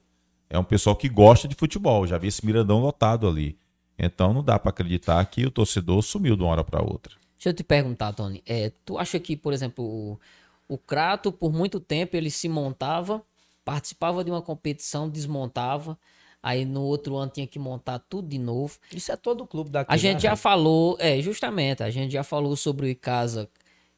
É 0.49 0.57
um 0.57 0.63
pessoal 0.63 0.95
que 0.95 1.09
gosta 1.09 1.47
de 1.47 1.55
futebol. 1.55 2.07
Já 2.07 2.17
vi 2.17 2.27
esse 2.27 2.45
Mirandão 2.45 2.79
lotado 2.79 3.27
ali. 3.27 3.57
Então 3.97 4.33
não 4.33 4.43
dá 4.43 4.57
para 4.59 4.69
acreditar 4.69 5.23
que 5.25 5.45
o 5.45 5.51
torcedor 5.51 6.01
sumiu 6.01 6.35
de 6.35 6.43
uma 6.43 6.51
hora 6.51 6.63
para 6.63 6.81
outra. 6.81 7.13
Deixa 7.37 7.49
eu 7.49 7.53
te 7.53 7.63
perguntar, 7.63 8.13
Tony. 8.13 8.41
É, 8.45 8.71
tu 8.85 8.97
acha 8.97 9.19
que, 9.19 9.35
por 9.35 9.53
exemplo, 9.53 9.83
o, 9.83 10.19
o 10.67 10.77
Crato, 10.77 11.31
por 11.31 11.51
muito 11.51 11.79
tempo, 11.79 12.15
ele 12.15 12.31
se 12.31 12.47
montava, 12.47 13.21
participava 13.65 14.23
de 14.23 14.31
uma 14.31 14.41
competição, 14.41 15.09
desmontava, 15.09 15.97
Aí 16.41 16.65
no 16.65 16.81
outro 16.83 17.15
ano 17.15 17.31
tinha 17.31 17.47
que 17.47 17.59
montar 17.59 17.99
tudo 17.99 18.27
de 18.27 18.37
novo. 18.37 18.77
Isso 18.91 19.11
é 19.11 19.17
todo 19.17 19.41
o 19.41 19.47
clube 19.47 19.69
daqui. 19.69 19.91
A 19.91 19.97
gente 19.97 20.15
né, 20.15 20.19
já 20.21 20.29
velho? 20.29 20.41
falou, 20.41 20.97
é, 20.99 21.21
justamente, 21.21 21.83
a 21.83 21.89
gente 21.89 22.11
já 22.11 22.23
falou 22.23 22.55
sobre 22.55 22.85
o 22.85 22.89
Icasa 22.89 23.49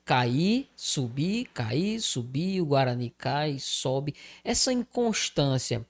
cair, 0.06 0.68
subir, 0.76 1.46
cair, 1.54 2.00
subir, 2.02 2.62
o 2.62 2.66
Guarani 2.66 3.12
cai, 3.16 3.58
sobe. 3.60 4.16
Essa 4.44 4.74
inconstância, 4.74 5.86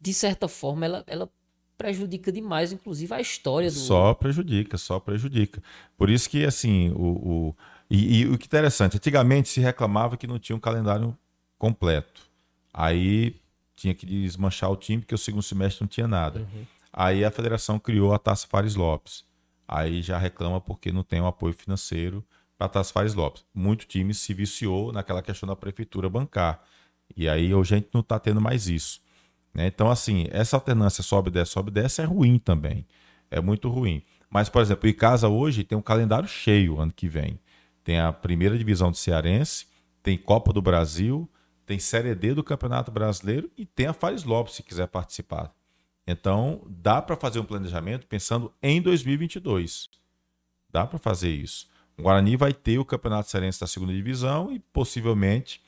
de 0.00 0.14
certa 0.14 0.48
forma, 0.48 0.84
ela, 0.86 1.04
ela 1.06 1.28
prejudica 1.76 2.30
demais, 2.30 2.72
inclusive, 2.72 3.12
a 3.14 3.20
história 3.20 3.70
do. 3.70 3.78
Só 3.80 4.14
prejudica, 4.14 4.76
só 4.78 5.00
prejudica. 5.00 5.62
Por 5.96 6.10
isso 6.10 6.28
que, 6.30 6.44
assim, 6.44 6.90
o, 6.90 7.48
o- 7.50 7.56
e, 7.90 8.20
e 8.20 8.26
o 8.26 8.38
que 8.38 8.44
é 8.44 8.46
interessante, 8.46 8.96
antigamente 8.96 9.48
se 9.48 9.60
reclamava 9.60 10.16
que 10.16 10.26
não 10.26 10.38
tinha 10.38 10.56
um 10.56 10.60
calendário 10.60 11.16
completo. 11.58 12.22
Aí 12.72 13.36
tinha 13.84 13.94
que 13.94 14.06
desmanchar 14.06 14.70
o 14.70 14.76
time, 14.76 15.02
porque 15.02 15.14
o 15.14 15.18
segundo 15.18 15.42
semestre 15.42 15.82
não 15.82 15.88
tinha 15.88 16.08
nada. 16.08 16.46
Aí 16.92 17.22
a 17.24 17.30
federação 17.30 17.78
criou 17.78 18.14
a 18.14 18.18
Taça 18.18 18.46
Fares 18.46 18.74
Lopes. 18.76 19.24
Aí 19.68 20.00
já 20.00 20.16
reclama 20.16 20.58
porque 20.60 20.90
não 20.90 21.02
tem 21.02 21.20
o 21.20 21.26
apoio 21.26 21.52
financeiro 21.52 22.24
para 22.56 22.66
a 22.66 22.70
Taça 22.70 22.92
Fares 22.92 23.12
Lopes. 23.14 23.44
Muito 23.54 23.86
time 23.86 24.14
se 24.14 24.32
viciou 24.32 24.90
naquela 24.92 25.20
questão 25.22 25.46
da 25.46 25.54
prefeitura 25.56 26.08
bancar. 26.08 26.62
E 27.14 27.28
aí 27.28 27.52
hoje 27.54 27.74
a 27.74 27.78
gente 27.78 27.90
não 27.92 28.00
está 28.00 28.18
tendo 28.18 28.40
mais 28.40 28.68
isso. 28.68 29.02
né? 29.52 29.66
Então, 29.66 29.90
assim, 29.90 30.26
essa 30.30 30.56
alternância 30.56 31.02
sobe, 31.02 31.30
desce, 31.30 31.52
sobe, 31.52 31.70
desce 31.70 32.00
é 32.00 32.04
ruim 32.04 32.38
também. 32.38 32.86
É 33.30 33.40
muito 33.40 33.68
ruim. 33.68 34.02
Mas, 34.30 34.48
por 34.48 34.62
exemplo, 34.62 34.86
o 34.86 34.90
Icasa 34.90 35.28
hoje 35.28 35.62
tem 35.62 35.76
um 35.76 35.82
calendário 35.82 36.26
cheio 36.28 36.80
ano 36.80 36.92
que 36.92 37.06
vem. 37.08 37.38
Tem 37.84 37.98
a 38.00 38.12
primeira 38.12 38.56
divisão 38.56 38.90
do 38.90 38.96
Cearense, 38.96 39.66
tem 40.02 40.16
Copa 40.16 40.52
do 40.52 40.62
Brasil, 40.62 41.28
tem 41.66 41.78
Série 41.78 42.14
D 42.14 42.34
do 42.34 42.44
Campeonato 42.44 42.90
Brasileiro 42.90 43.50
e 43.56 43.64
tem 43.64 43.86
a 43.86 43.92
Fares 43.92 44.24
Lopes, 44.24 44.54
se 44.54 44.62
quiser 44.62 44.86
participar. 44.88 45.52
Então, 46.06 46.62
dá 46.68 47.00
para 47.00 47.16
fazer 47.16 47.40
um 47.40 47.44
planejamento 47.44 48.06
pensando 48.06 48.52
em 48.62 48.80
2022. 48.80 49.88
Dá 50.70 50.86
para 50.86 50.98
fazer 50.98 51.30
isso. 51.30 51.68
O 51.96 52.02
Guarani 52.02 52.36
vai 52.36 52.52
ter 52.52 52.78
o 52.78 52.84
Campeonato 52.84 53.30
Cearense 53.30 53.60
da 53.60 53.66
segunda 53.66 53.92
divisão 53.92 54.52
e 54.52 54.58
possivelmente 54.58 55.62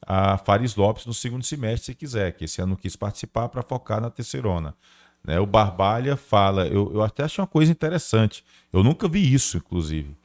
a 0.00 0.36
Fares 0.38 0.74
Lopes 0.76 1.06
no 1.06 1.14
segundo 1.14 1.44
semestre, 1.44 1.86
se 1.86 1.94
quiser, 1.94 2.32
que 2.32 2.44
esse 2.44 2.60
ano 2.60 2.76
quis 2.76 2.96
participar 2.96 3.48
para 3.48 3.62
focar 3.62 4.00
na 4.00 4.10
terceirona. 4.10 4.74
Né? 5.22 5.38
O 5.38 5.46
Barbalha 5.46 6.16
fala, 6.16 6.66
eu, 6.66 6.92
eu 6.92 7.02
até 7.02 7.24
achei 7.24 7.40
uma 7.40 7.46
coisa 7.46 7.70
interessante, 7.70 8.44
eu 8.72 8.82
nunca 8.82 9.08
vi 9.08 9.32
isso, 9.32 9.58
inclusive. 9.58 10.16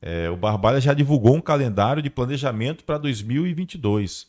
É, 0.00 0.30
o 0.30 0.36
Barbalha 0.36 0.80
já 0.80 0.94
divulgou 0.94 1.34
um 1.34 1.40
calendário 1.40 2.02
de 2.02 2.08
planejamento 2.08 2.84
para 2.84 2.98
2022, 2.98 4.28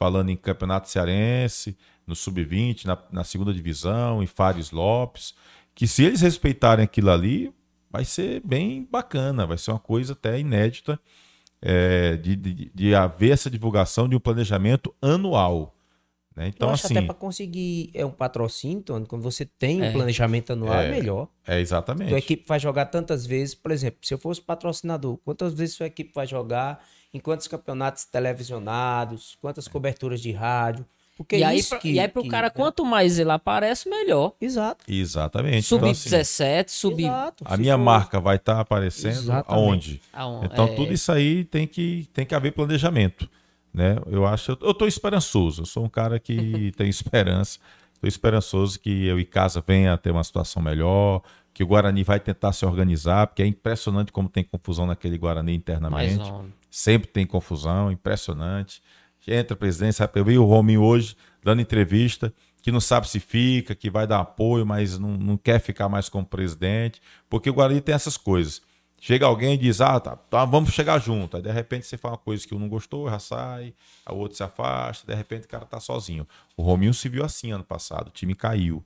falando 0.00 0.30
em 0.30 0.36
Campeonato 0.36 0.88
Cearense, 0.88 1.76
no 2.06 2.16
Sub-20, 2.16 2.86
na, 2.86 2.98
na 3.12 3.22
segunda 3.22 3.52
divisão, 3.52 4.22
em 4.22 4.26
Fares 4.26 4.70
Lopes, 4.70 5.34
que 5.74 5.86
se 5.86 6.02
eles 6.02 6.22
respeitarem 6.22 6.82
aquilo 6.82 7.10
ali, 7.10 7.52
vai 7.90 8.06
ser 8.06 8.40
bem 8.42 8.88
bacana, 8.90 9.46
vai 9.46 9.58
ser 9.58 9.72
uma 9.72 9.78
coisa 9.78 10.14
até 10.14 10.40
inédita 10.40 10.98
é, 11.60 12.16
de, 12.16 12.34
de, 12.34 12.72
de 12.74 12.94
haver 12.94 13.32
essa 13.32 13.50
divulgação 13.50 14.08
de 14.08 14.16
um 14.16 14.20
planejamento 14.20 14.94
anual. 15.02 15.76
Né? 16.34 16.48
Então, 16.48 16.68
eu 16.68 16.72
acho 16.72 16.86
assim, 16.86 16.96
até 16.96 17.06
para 17.06 17.14
conseguir 17.14 17.90
é 17.92 18.06
um 18.06 18.10
patrocínio, 18.10 18.82
Tony, 18.82 19.04
quando 19.04 19.20
você 19.20 19.44
tem 19.44 19.82
um 19.82 19.84
É. 19.84 19.92
planejamento 19.92 20.54
anual, 20.54 20.80
é, 20.80 20.86
É. 20.86 20.90
melhor. 20.90 21.28
é 21.46 21.60
exatamente. 21.60 22.08
Tua 22.08 22.18
equipe 22.18 22.44
vai 22.48 22.58
jogar 22.58 22.86
tantas 22.86 23.26
vezes, 23.26 23.54
por 23.54 23.70
exemplo, 23.70 23.98
se 24.02 24.14
eu 24.14 24.18
fosse 24.18 24.40
patrocinador, 24.40 25.18
quantas 25.18 25.52
vezes 25.52 25.74
sua 25.76 25.86
equipe 25.86 26.10
vai 26.14 26.26
jogar, 26.26 26.82
em 27.12 27.18
quantos 27.20 27.46
campeonatos 27.48 28.04
televisionados, 28.04 29.36
quantas 29.40 29.66
coberturas 29.68 30.20
de 30.20 30.32
rádio. 30.32 30.84
Porque 31.16 31.36
e, 31.36 31.44
aí, 31.44 31.58
isso 31.58 31.68
pra- 31.70 31.78
que, 31.78 31.90
e 31.92 32.00
aí, 32.00 32.08
pro 32.08 32.22
que, 32.22 32.28
cara, 32.30 32.46
né? 32.46 32.50
quanto 32.50 32.82
mais 32.84 33.18
ele 33.18 33.30
aparece, 33.30 33.90
melhor. 33.90 34.32
Exato. 34.40 34.84
Exatamente. 34.88 35.66
Então, 35.74 35.90
assim, 35.90 36.08
Sub-17, 36.08 36.68
sub. 36.70 37.02
Exato. 37.02 37.44
a 37.46 37.56
minha 37.58 37.76
for- 37.76 37.84
marca 37.84 38.18
vai 38.20 38.36
estar 38.36 38.58
aparecendo 38.58 39.10
Exatamente. 39.12 39.46
aonde? 39.52 40.02
Aon- 40.14 40.44
Então, 40.46 40.64
é, 40.66 40.74
tudo 40.74 40.92
isso 40.94 41.12
aí 41.12 41.44
tem 41.44 41.66
que, 41.66 42.08
tem 42.14 42.24
que 42.24 42.34
haver 42.34 42.52
planejamento. 42.52 43.28
Né? 43.72 43.96
Eu 44.06 44.26
acho, 44.26 44.56
eu 44.62 44.70
estou 44.70 44.88
esperançoso. 44.88 45.62
Eu 45.62 45.66
sou 45.66 45.84
um 45.84 45.88
cara 45.90 46.18
que 46.18 46.72
tem 46.76 46.88
esperança. 46.88 47.58
Estou 47.94 48.08
esperançoso 48.08 48.80
que 48.80 49.12
o 49.12 49.18
Icasa 49.20 49.62
venha 49.64 49.92
a 49.92 49.98
ter 49.98 50.10
uma 50.10 50.24
situação 50.24 50.62
melhor, 50.62 51.20
que 51.52 51.62
o 51.62 51.66
Guarani 51.66 52.02
vai 52.02 52.18
tentar 52.18 52.52
se 52.54 52.64
organizar, 52.64 53.26
porque 53.26 53.42
é 53.42 53.46
impressionante 53.46 54.10
como 54.10 54.26
tem 54.28 54.42
confusão 54.42 54.86
naquele 54.86 55.18
Guarani 55.18 55.52
mais 55.52 55.60
internamente. 55.60 56.30
um. 56.32 56.59
Sempre 56.70 57.08
tem 57.08 57.26
confusão, 57.26 57.90
impressionante. 57.90 58.82
Entra 59.26 59.54
a 59.54 59.56
presidência, 59.56 60.10
eu 60.14 60.24
vi 60.24 60.38
o 60.38 60.44
Rominho 60.44 60.82
hoje 60.82 61.16
dando 61.42 61.60
entrevista, 61.60 62.32
que 62.62 62.72
não 62.72 62.80
sabe 62.80 63.08
se 63.08 63.20
fica, 63.20 63.74
que 63.74 63.90
vai 63.90 64.06
dar 64.06 64.20
apoio, 64.20 64.66
mas 64.66 64.98
não, 64.98 65.16
não 65.16 65.36
quer 65.36 65.60
ficar 65.60 65.88
mais 65.88 66.08
como 66.08 66.26
presidente, 66.26 67.00
porque 67.28 67.48
o 67.48 67.54
Guarani 67.54 67.80
tem 67.80 67.94
essas 67.94 68.16
coisas. 68.16 68.62
Chega 69.00 69.24
alguém 69.24 69.54
e 69.54 69.56
diz, 69.56 69.80
ah, 69.80 69.98
tá, 69.98 70.14
tá, 70.14 70.44
vamos 70.44 70.72
chegar 70.72 70.98
junto. 70.98 71.36
Aí 71.36 71.42
de 71.42 71.50
repente 71.50 71.86
você 71.86 71.96
fala 71.96 72.14
uma 72.14 72.18
coisa 72.18 72.46
que 72.46 72.54
um 72.54 72.58
não 72.58 72.68
gostou, 72.68 73.08
já 73.08 73.18
sai, 73.18 73.72
a 74.04 74.12
outro 74.12 74.36
se 74.36 74.42
afasta, 74.42 75.06
de 75.06 75.14
repente 75.14 75.46
o 75.46 75.48
cara 75.48 75.64
tá 75.64 75.80
sozinho. 75.80 76.28
O 76.54 76.62
Rominho 76.62 76.92
se 76.92 77.08
viu 77.08 77.24
assim 77.24 77.50
ano 77.50 77.64
passado, 77.64 78.08
o 78.08 78.10
time 78.10 78.34
caiu. 78.34 78.84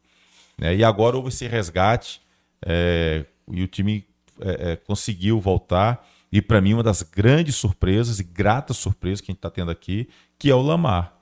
né? 0.57 0.77
E 0.77 0.85
agora 0.85 1.17
houve 1.17 1.31
esse 1.31 1.49
resgate 1.49 2.21
é, 2.65 3.27
e 3.51 3.63
o 3.63 3.67
time 3.67 4.07
é, 4.41 4.73
é, 4.73 4.77
conseguiu 4.77 5.41
voltar. 5.41 6.07
E 6.35 6.43
para 6.43 6.61
mim, 6.61 6.75
uma 6.75 6.83
das 6.83 7.01
grandes 7.03 7.55
surpresas 7.55 8.19
e 8.19 8.25
gratas 8.25 8.77
surpresas 8.77 9.21
que 9.21 9.31
a 9.31 9.33
gente 9.33 9.39
está 9.39 9.49
tendo 9.49 9.71
aqui, 9.71 10.09
que 10.37 10.51
é 10.51 10.55
o 10.55 10.61
Lamar. 10.61 11.17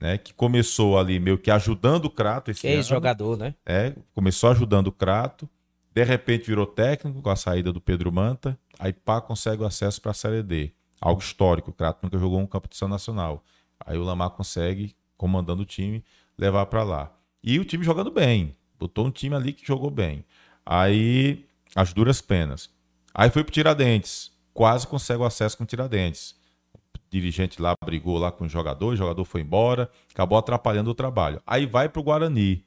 Né, 0.00 0.16
que 0.16 0.32
começou 0.32 0.96
ali 0.96 1.18
meio 1.18 1.38
que 1.38 1.50
ajudando 1.50 2.04
o 2.04 2.10
Crato 2.10 2.52
esse 2.52 2.68
é 2.68 2.74
ex-jogador, 2.74 3.36
né? 3.36 3.52
é, 3.66 3.96
começou 4.14 4.48
ajudando 4.48 4.86
o 4.86 4.92
Crato, 4.92 5.48
de 5.92 6.04
repente 6.04 6.46
virou 6.46 6.66
técnico 6.66 7.20
com 7.20 7.30
a 7.30 7.34
saída 7.34 7.72
do 7.72 7.80
Pedro 7.80 8.12
Manta, 8.12 8.56
aí 8.78 8.92
pá, 8.92 9.20
consegue 9.20 9.60
o 9.60 9.66
acesso 9.66 10.00
para 10.00 10.12
a 10.12 10.14
Série 10.14 10.40
D. 10.40 10.70
Algo 11.00 11.20
histórico, 11.20 11.70
o 11.70 11.72
Crato 11.72 11.98
nunca 12.04 12.16
jogou 12.16 12.38
um 12.38 12.46
competição 12.46 12.86
nacional. 12.86 13.44
Aí 13.84 13.98
o 13.98 14.04
Lamar 14.04 14.30
consegue, 14.30 14.94
comandando 15.16 15.62
o 15.62 15.66
time, 15.66 16.04
levar 16.36 16.66
para 16.66 16.84
lá. 16.84 17.12
E 17.42 17.58
o 17.58 17.64
time 17.64 17.84
jogando 17.84 18.10
bem, 18.10 18.54
botou 18.78 19.04
um 19.04 19.10
time 19.10 19.34
ali 19.34 19.52
que 19.52 19.66
jogou 19.66 19.90
bem. 19.90 20.24
Aí, 20.64 21.44
as 21.74 21.92
duras 21.92 22.20
penas. 22.20 22.70
Aí 23.12 23.30
foi 23.30 23.42
pro 23.42 23.52
Tiradentes, 23.52 24.30
quase 24.58 24.88
consegue 24.88 25.22
o 25.22 25.24
acesso 25.24 25.56
com 25.56 25.62
o 25.62 25.66
Tiradentes. 25.68 26.34
O 26.74 26.98
dirigente 27.08 27.62
lá 27.62 27.74
brigou 27.84 28.18
lá 28.18 28.32
com 28.32 28.44
o 28.44 28.48
jogador, 28.48 28.88
o 28.88 28.96
jogador 28.96 29.24
foi 29.24 29.42
embora, 29.42 29.88
acabou 30.12 30.36
atrapalhando 30.36 30.90
o 30.90 30.94
trabalho. 30.94 31.40
Aí 31.46 31.64
vai 31.64 31.88
pro 31.88 32.02
Guarani, 32.02 32.64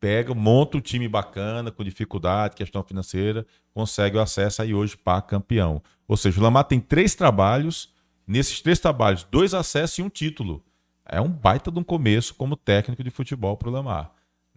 pega, 0.00 0.34
monta 0.34 0.76
um 0.76 0.80
time 0.80 1.06
bacana, 1.06 1.70
com 1.70 1.84
dificuldade, 1.84 2.56
questão 2.56 2.82
financeira, 2.82 3.46
consegue 3.72 4.16
o 4.16 4.20
acesso 4.20 4.60
aí 4.60 4.74
hoje 4.74 4.96
para 4.96 5.22
campeão. 5.22 5.80
Ou 6.08 6.16
seja, 6.16 6.40
o 6.40 6.42
Lamar 6.42 6.64
tem 6.64 6.80
três 6.80 7.14
trabalhos, 7.14 7.94
nesses 8.26 8.60
três 8.60 8.80
trabalhos, 8.80 9.22
dois 9.22 9.54
acessos 9.54 9.96
e 9.98 10.02
um 10.02 10.08
título. 10.08 10.64
É 11.06 11.20
um 11.20 11.28
baita 11.28 11.70
de 11.70 11.78
um 11.78 11.84
começo 11.84 12.34
como 12.34 12.56
técnico 12.56 13.04
de 13.04 13.10
futebol 13.10 13.56
para 13.56 13.68
o 13.68 13.72
Lamar. 13.72 14.10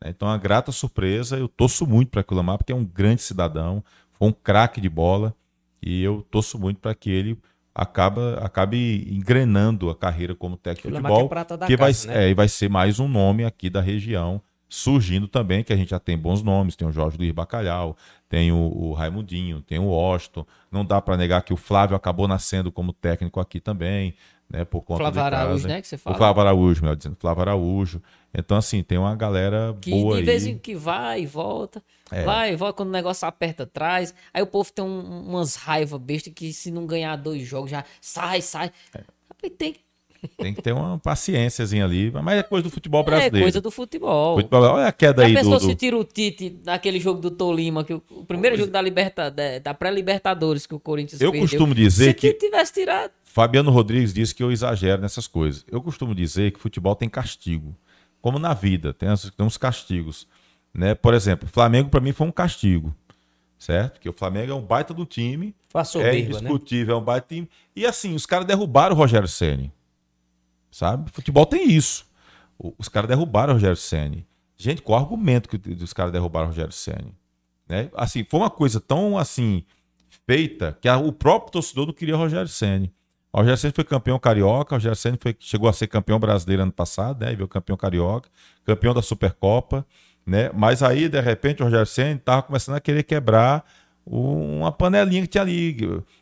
né? 0.04 0.10
Então, 0.10 0.28
uma 0.28 0.40
grata 0.40 0.72
surpresa. 0.72 1.38
Eu 1.38 1.48
torço 1.48 1.86
muito 1.86 2.10
para 2.10 2.24
que 2.24 2.34
o 2.34 2.36
Lamar, 2.36 2.58
porque 2.58 2.72
é 2.72 2.76
um 2.76 2.84
grande 2.84 3.22
cidadão, 3.22 3.84
foi 4.14 4.28
um 4.28 4.34
craque 4.34 4.82
de 4.82 4.90
bola, 4.90 5.36
e 5.82 6.04
eu 6.04 6.26
torço 6.32 6.58
muito 6.60 6.80
para 6.80 6.94
que 6.96 7.10
ele 7.10 7.38
acaba, 7.74 8.40
acabe 8.44 9.08
engrenando 9.12 9.90
a 9.90 9.96
carreira 9.96 10.36
como 10.36 10.58
técnico 10.58 10.88
O 10.88 10.92
de 10.92 10.98
que 10.98 10.98
é 10.98 11.02
futebol 11.02 11.30
da 11.58 11.68
que 11.68 11.78
vai, 11.78 11.94
casa, 11.94 12.08
né? 12.08 12.26
é, 12.26 12.30
e 12.30 12.34
vai 12.34 12.48
ser 12.48 12.70
mais 12.70 13.00
um 13.00 13.08
nome 13.08 13.46
aqui 13.46 13.70
da 13.70 13.82
região 13.82 14.42
surgindo 14.70 15.28
também, 15.30 15.64
que 15.64 15.72
a 15.72 15.78
gente 15.78 15.92
já 15.92 16.00
tem 16.00 16.18
bons 16.18 16.44
nomes, 16.44 16.76
tem 16.76 16.86
o 16.86 16.92
Jorge 16.92 17.18
Luiz 17.18 17.32
Bacalhau, 17.32 17.96
tem 18.28 18.52
o, 18.52 18.58
o 18.58 18.94
Raimundinho, 18.94 19.62
tem 19.62 19.80
o 19.80 19.86
Washington, 19.86 20.46
não 20.70 20.84
dá 20.84 21.02
para 21.02 21.16
negar 21.16 21.42
que 21.42 21.54
o 21.54 21.58
Flávio 21.58 21.96
acabou 21.96 22.28
nascendo 22.28 22.70
como 22.70 22.92
técnico 22.92 23.40
aqui 23.40 23.62
também, 23.62 24.14
né, 24.50 24.66
por 24.66 24.82
conta 24.82 25.10
Flávio. 25.12 25.22
Araújo, 25.22 25.68
né? 25.70 25.82
Que 25.82 25.88
você 25.88 25.96
O 25.96 26.00
fala. 26.00 26.18
Flávio 26.18 26.42
Araújo, 26.42 26.82
melhor 26.82 26.96
dizendo, 26.98 27.16
Flávio 27.18 27.42
Araújo. 27.44 28.02
Então, 28.34 28.58
assim, 28.58 28.84
tem 28.84 28.98
uma 28.98 29.16
galera 29.16 29.78
Que 29.80 29.90
boa 29.92 30.16
de 30.16 30.20
aí. 30.20 30.26
vez 30.26 30.46
em 30.46 30.58
que 30.58 30.76
vai 30.76 31.22
e 31.22 31.26
volta, 31.26 31.82
É. 32.12 32.24
vai 32.24 32.56
volta, 32.56 32.74
quando 32.78 32.90
o 32.90 32.92
negócio 32.94 33.28
aperta 33.28 33.64
atrás. 33.64 34.14
Aí 34.34 34.42
o 34.42 34.48
povo 34.48 34.72
tem 34.72 34.84
um- 34.86 35.28
umas 35.30 35.56
raiva 35.56 36.00
besta 36.00 36.30
que 36.32 36.54
se 36.54 36.72
não 36.72 36.86
ganhar 36.86 37.16
dois 37.18 37.46
jogos 37.46 37.70
já 37.72 37.84
sai, 38.02 38.42
sai. 38.42 38.72
É. 38.96 39.50
Tem 39.50 39.76
Tem 40.36 40.52
que 40.52 40.64
ter 40.64 40.72
uma 40.74 40.98
paciênciazinha 40.98 41.86
ali, 41.86 42.10
mas 42.12 42.40
é 42.40 42.44
coisa 42.44 42.64
do 42.64 42.72
futebol 42.72 43.02
é 43.02 43.04
brasileiro. 43.06 43.46
coisa 43.46 43.62
do 43.62 43.70
futebol. 43.70 44.38
Futebol- 44.38 44.64
Olha 44.64 44.88
a 44.88 44.92
queda 44.92 45.22
Já 45.22 45.28
aí 45.28 45.34
do, 45.34 45.38
pensou 45.40 45.60
do- 45.60 45.66
se 45.66 45.76
tira 45.76 45.96
o 45.96 46.04
Tite 46.04 46.60
naquele 46.66 47.00
jogo 47.00 47.22
do 47.22 47.30
Tolima, 47.30 47.84
que 47.84 47.94
o, 47.94 48.02
o 48.10 48.26
primeiro 48.26 48.58
jogo 48.58 48.72
da, 48.72 48.82
liberta, 48.82 49.30
da, 49.30 49.60
da 49.60 49.74
pré-Libertadores 49.76 50.66
que 50.66 50.74
o 50.74 50.80
Corinthians 50.80 51.22
Eu 51.22 51.32
perdeu. 51.32 51.48
costumo 51.48 51.76
dizer 51.76 52.06
se 52.06 52.14
que- 52.16 52.34
Tite 52.34 52.48
tivesse 52.48 52.74
tirado, 52.74 53.12
Fabiano 53.26 53.70
Rodrigues 53.70 54.12
disse 54.12 54.34
que 54.34 54.42
eu 54.42 54.52
exagero 54.52 55.00
nessas 55.02 55.28
coisas. 55.28 55.64
Eu 55.70 55.82
costumo 55.84 56.16
dizer 56.16 56.52
que 56.52 56.60
futebol 56.60 56.96
tem 56.96 57.08
castigo. 57.08 57.76
Como 58.20 58.40
na 58.40 58.56
vida, 58.56 58.94
tem 58.96 59.10
uns 59.40 59.58
castigos. 59.58 60.26
Né? 60.74 60.96
Por 60.96 61.14
exemplo, 61.14 61.48
Flamengo 61.48 61.90
para 61.90 62.00
mim 62.00 62.12
foi 62.12 62.28
um 62.28 62.32
castigo. 62.32 62.96
Certo? 63.58 63.94
Porque 63.94 64.10
o 64.10 64.14
Flamengo 64.14 64.52
é 64.52 64.56
um 64.56 64.62
baita 64.62 64.94
do 64.94 65.06
time. 65.06 65.56
É 66.06 66.12
né? 66.12 66.20
indiscutível, 66.20 66.96
é 66.96 67.00
um 67.00 67.04
baita 67.04 67.28
time. 67.28 67.50
E 67.76 67.86
assim, 67.86 68.14
os 68.14 68.26
caras 68.26 68.46
derrubaram 68.46 68.96
o 68.96 68.98
Rogério 68.98 69.28
Ceni. 69.28 69.74
Sabe? 70.70 71.10
Futebol 71.12 71.46
tem 71.46 71.72
isso. 71.72 72.06
Os 72.78 72.88
caras 72.88 73.08
derrubaram 73.08 73.54
o 73.54 73.56
Rogério 73.56 73.76
Ceni. 73.76 74.28
Gente, 74.58 74.82
qual 74.82 75.00
o 75.00 75.04
argumento 75.04 75.48
que 75.48 75.84
os 75.84 75.94
caras 75.94 76.12
derrubaram 76.12 76.48
o 76.48 76.50
Rogério 76.50 76.72
Senna? 76.72 77.12
Né? 77.70 77.90
Assim, 77.94 78.26
foi 78.28 78.40
uma 78.40 78.50
coisa 78.50 78.80
tão 78.80 79.18
assim 79.18 79.64
feita 80.26 80.76
que 80.82 80.90
a, 80.90 80.98
o 80.98 81.14
próprio 81.14 81.52
torcedor 81.52 81.86
não 81.86 81.94
queria 81.94 82.16
o 82.16 82.18
Rogério 82.18 82.48
Senna. 82.48 82.92
O 83.32 83.38
Rogério 83.38 83.58
Senna 83.58 83.74
foi 83.76 83.84
campeão 83.84 84.18
carioca, 84.18 84.74
o 84.74 84.78
Rogério 84.78 84.96
Senna 84.96 85.18
foi, 85.22 85.36
chegou 85.40 85.70
a 85.70 85.74
ser 85.74 85.86
campeão 85.88 86.20
brasileiro 86.20 86.64
ano 86.64 86.72
passado, 86.72 87.24
né? 87.24 87.34
E 87.34 87.36
veio 87.36 87.48
campeão 87.48 87.78
carioca, 87.78 88.30
campeão 88.66 88.96
da 88.96 89.02
Supercopa, 89.04 89.86
né? 90.28 90.52
Mas 90.54 90.84
aí, 90.84 91.08
de 91.08 91.22
repente, 91.22 91.62
o 91.62 91.66
Rogério 91.66 91.86
Senna 91.86 92.16
estava 92.16 92.42
começando 92.42 92.76
a 92.76 92.82
querer 92.82 93.04
quebrar 93.04 93.64
uma 94.06 94.72
panelinha 94.72 95.22
que 95.22 95.28
tinha 95.28 95.42
ali. 95.42 95.76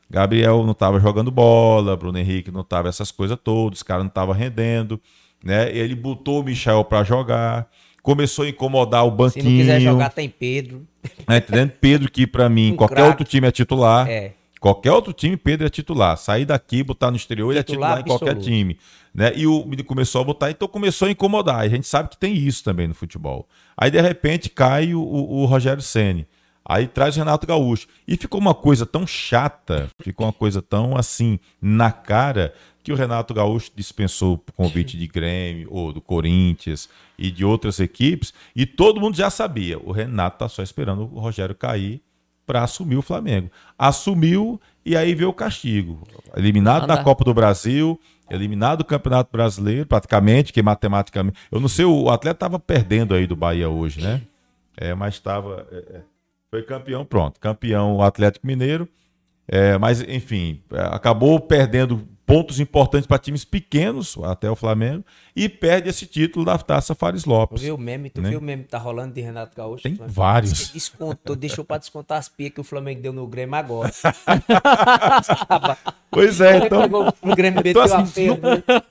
Gabriel 0.08 0.64
não 0.64 0.72
estava 0.72 1.00
jogando 1.00 1.32
bola, 1.32 1.98
Bruno 1.98 2.20
Henrique 2.20 2.52
não 2.52 2.62
estava 2.62 2.88
essas 2.88 3.12
coisas 3.12 3.38
todas, 3.44 3.80
os 3.80 3.84
caras 3.84 4.04
não 4.04 4.10
estavam 4.10 4.34
rendendo, 4.34 5.02
né? 5.44 5.76
Ele 5.76 5.96
botou 5.96 6.42
o 6.42 6.44
Michel 6.44 6.84
para 6.86 7.04
jogar, 7.04 7.68
começou 8.04 8.46
a 8.46 8.50
incomodar 8.50 9.06
o 9.06 9.12
banquinho. 9.12 9.44
Se 9.44 9.50
não 9.50 9.58
quiser 9.58 9.82
jogar, 9.82 10.10
tem 10.12 10.30
Pedro. 10.30 10.86
É, 11.28 11.38
entendendo? 11.38 11.72
Pedro, 11.82 12.12
que 12.12 12.28
para 12.28 12.48
mim, 12.48 12.74
um 12.74 12.76
qualquer 12.76 12.96
crack. 12.96 13.10
outro 13.10 13.26
time 13.26 13.48
é 13.48 13.52
titular. 13.52 14.08
É. 14.08 14.34
Qualquer 14.66 14.92
outro 14.94 15.14
time, 15.14 15.38
Pedro 15.38 15.68
é 15.68 15.70
titular. 15.70 16.18
Sair 16.18 16.44
daqui, 16.44 16.82
botar 16.82 17.12
no 17.12 17.18
exterior, 17.18 17.52
ele 17.52 17.60
é 17.60 17.62
titular 17.62 18.00
absoluto. 18.00 18.24
em 18.24 18.26
qualquer 18.26 18.42
time. 18.42 18.80
Né? 19.14 19.32
E 19.36 19.46
o 19.46 19.64
menino 19.64 19.84
começou 19.84 20.22
a 20.22 20.24
botar, 20.24 20.50
então 20.50 20.68
começou 20.68 21.08
a 21.08 21.12
incomodar. 21.12 21.64
E 21.64 21.68
a 21.68 21.70
gente 21.70 21.86
sabe 21.86 22.10
que 22.10 22.18
tem 22.18 22.34
isso 22.34 22.64
também 22.64 22.88
no 22.88 22.96
futebol. 22.96 23.48
Aí, 23.78 23.92
de 23.92 24.02
repente, 24.02 24.50
cai 24.50 24.96
o, 24.96 25.00
o, 25.00 25.42
o 25.42 25.46
Rogério 25.46 25.84
Ceni 25.84 26.28
Aí 26.68 26.88
traz 26.88 27.16
o 27.16 27.20
Renato 27.20 27.46
Gaúcho. 27.46 27.88
E 28.08 28.18
ficou 28.18 28.42
uma 28.42 28.56
coisa 28.56 28.88
tão 28.88 29.06
chata, 29.06 29.88
ficou 30.02 30.26
uma 30.26 30.34
coisa 30.34 30.64
tão 30.64 30.98
assim, 30.98 31.38
na 31.62 31.92
cara, 31.92 32.52
que 32.84 32.92
o 32.92 32.96
Renato 32.96 33.36
Gaúcho 33.36 33.70
dispensou 33.76 34.34
o 34.34 34.52
convite 34.54 34.98
de 34.98 35.06
Grêmio, 35.06 35.68
ou 35.70 35.94
do 35.94 36.02
Corinthians 36.02 36.90
e 37.20 37.30
de 37.30 37.46
outras 37.46 37.80
equipes, 37.80 38.34
e 38.56 38.66
todo 38.66 39.00
mundo 39.00 39.16
já 39.16 39.30
sabia. 39.30 39.78
O 39.78 39.92
Renato 39.92 40.40
tá 40.40 40.50
só 40.50 40.64
esperando 40.64 41.04
o 41.04 41.20
Rogério 41.20 41.54
cair 41.54 42.02
para 42.46 42.64
assumir 42.64 42.98
o 42.98 43.02
Flamengo. 43.02 43.50
Assumiu 43.78 44.60
e 44.86 44.96
aí 44.96 45.16
veio 45.16 45.30
o 45.30 45.34
castigo. 45.34 46.08
Eliminado 46.36 46.86
da 46.88 47.04
Copa 47.04 47.24
do 47.24 47.34
Brasil, 47.34 48.00
eliminado 48.30 48.80
do 48.80 48.86
Campeonato 48.86 49.32
Brasileiro, 49.32 49.86
praticamente, 49.86 50.54
que 50.54 50.62
matematicamente. 50.62 51.38
Eu 51.52 51.60
não 51.60 51.68
sei, 51.68 51.86
o 51.86 52.10
atleta 52.10 52.38
estava 52.38 52.60
perdendo 52.60 53.14
aí 53.14 53.26
do 53.26 53.36
Bahia 53.36 53.70
hoje, 53.70 54.02
né? 54.02 54.22
É, 54.78 54.94
mas 54.94 55.16
estava. 55.16 55.66
É, 55.72 55.78
é, 55.78 56.02
foi 56.50 56.64
campeão, 56.64 57.06
pronto. 57.06 57.40
Campeão 57.40 57.96
o 57.96 58.04
Atlético 58.04 58.46
Mineiro. 58.46 58.88
É, 59.48 59.78
mas, 59.78 60.02
enfim, 60.02 60.62
é, 60.72 60.82
acabou 60.82 61.40
perdendo 61.40 62.08
pontos 62.26 62.60
importantes 62.60 63.06
para 63.06 63.20
times 63.20 63.46
pequenos, 63.46 64.18
até 64.24 64.50
o 64.50 64.56
Flamengo, 64.56 65.06
e 65.36 65.48
perde 65.48 65.90
esse 65.90 66.06
título 66.06 66.46
da 66.46 66.58
Taça 66.58 66.96
Fares 66.96 67.26
Lopes. 67.26 67.62
Tu 67.62 67.66
viu 67.66 67.76
o 67.76 67.78
meme? 67.78 68.10
Tu 68.10 68.22
né? 68.22 68.30
viu 68.30 68.40
o 68.40 68.42
meme 68.42 68.64
que 68.64 68.70
tá 68.70 68.78
rolando 68.78 69.14
de 69.14 69.22
Renato 69.22 69.56
Gaúcho? 69.56 69.84
Tem 69.84 69.96
vários. 70.08 70.72
Descontou, 70.72 71.36
deixou 71.36 71.64
para 71.64 71.78
descontar 71.78 72.18
as 72.18 72.28
pias 72.28 72.52
que 72.52 72.60
o 72.60 72.64
Flamengo 72.64 73.02
deu 73.02 73.14
no 73.14 73.28
Grêmio 73.28 73.56
agora. 73.56 73.92
pois 76.10 76.42
é, 76.42 76.66
então. 76.66 77.14
O 77.22 77.36
Grêmio 77.36 77.62
então, 77.64 77.84
assim, 77.84 78.28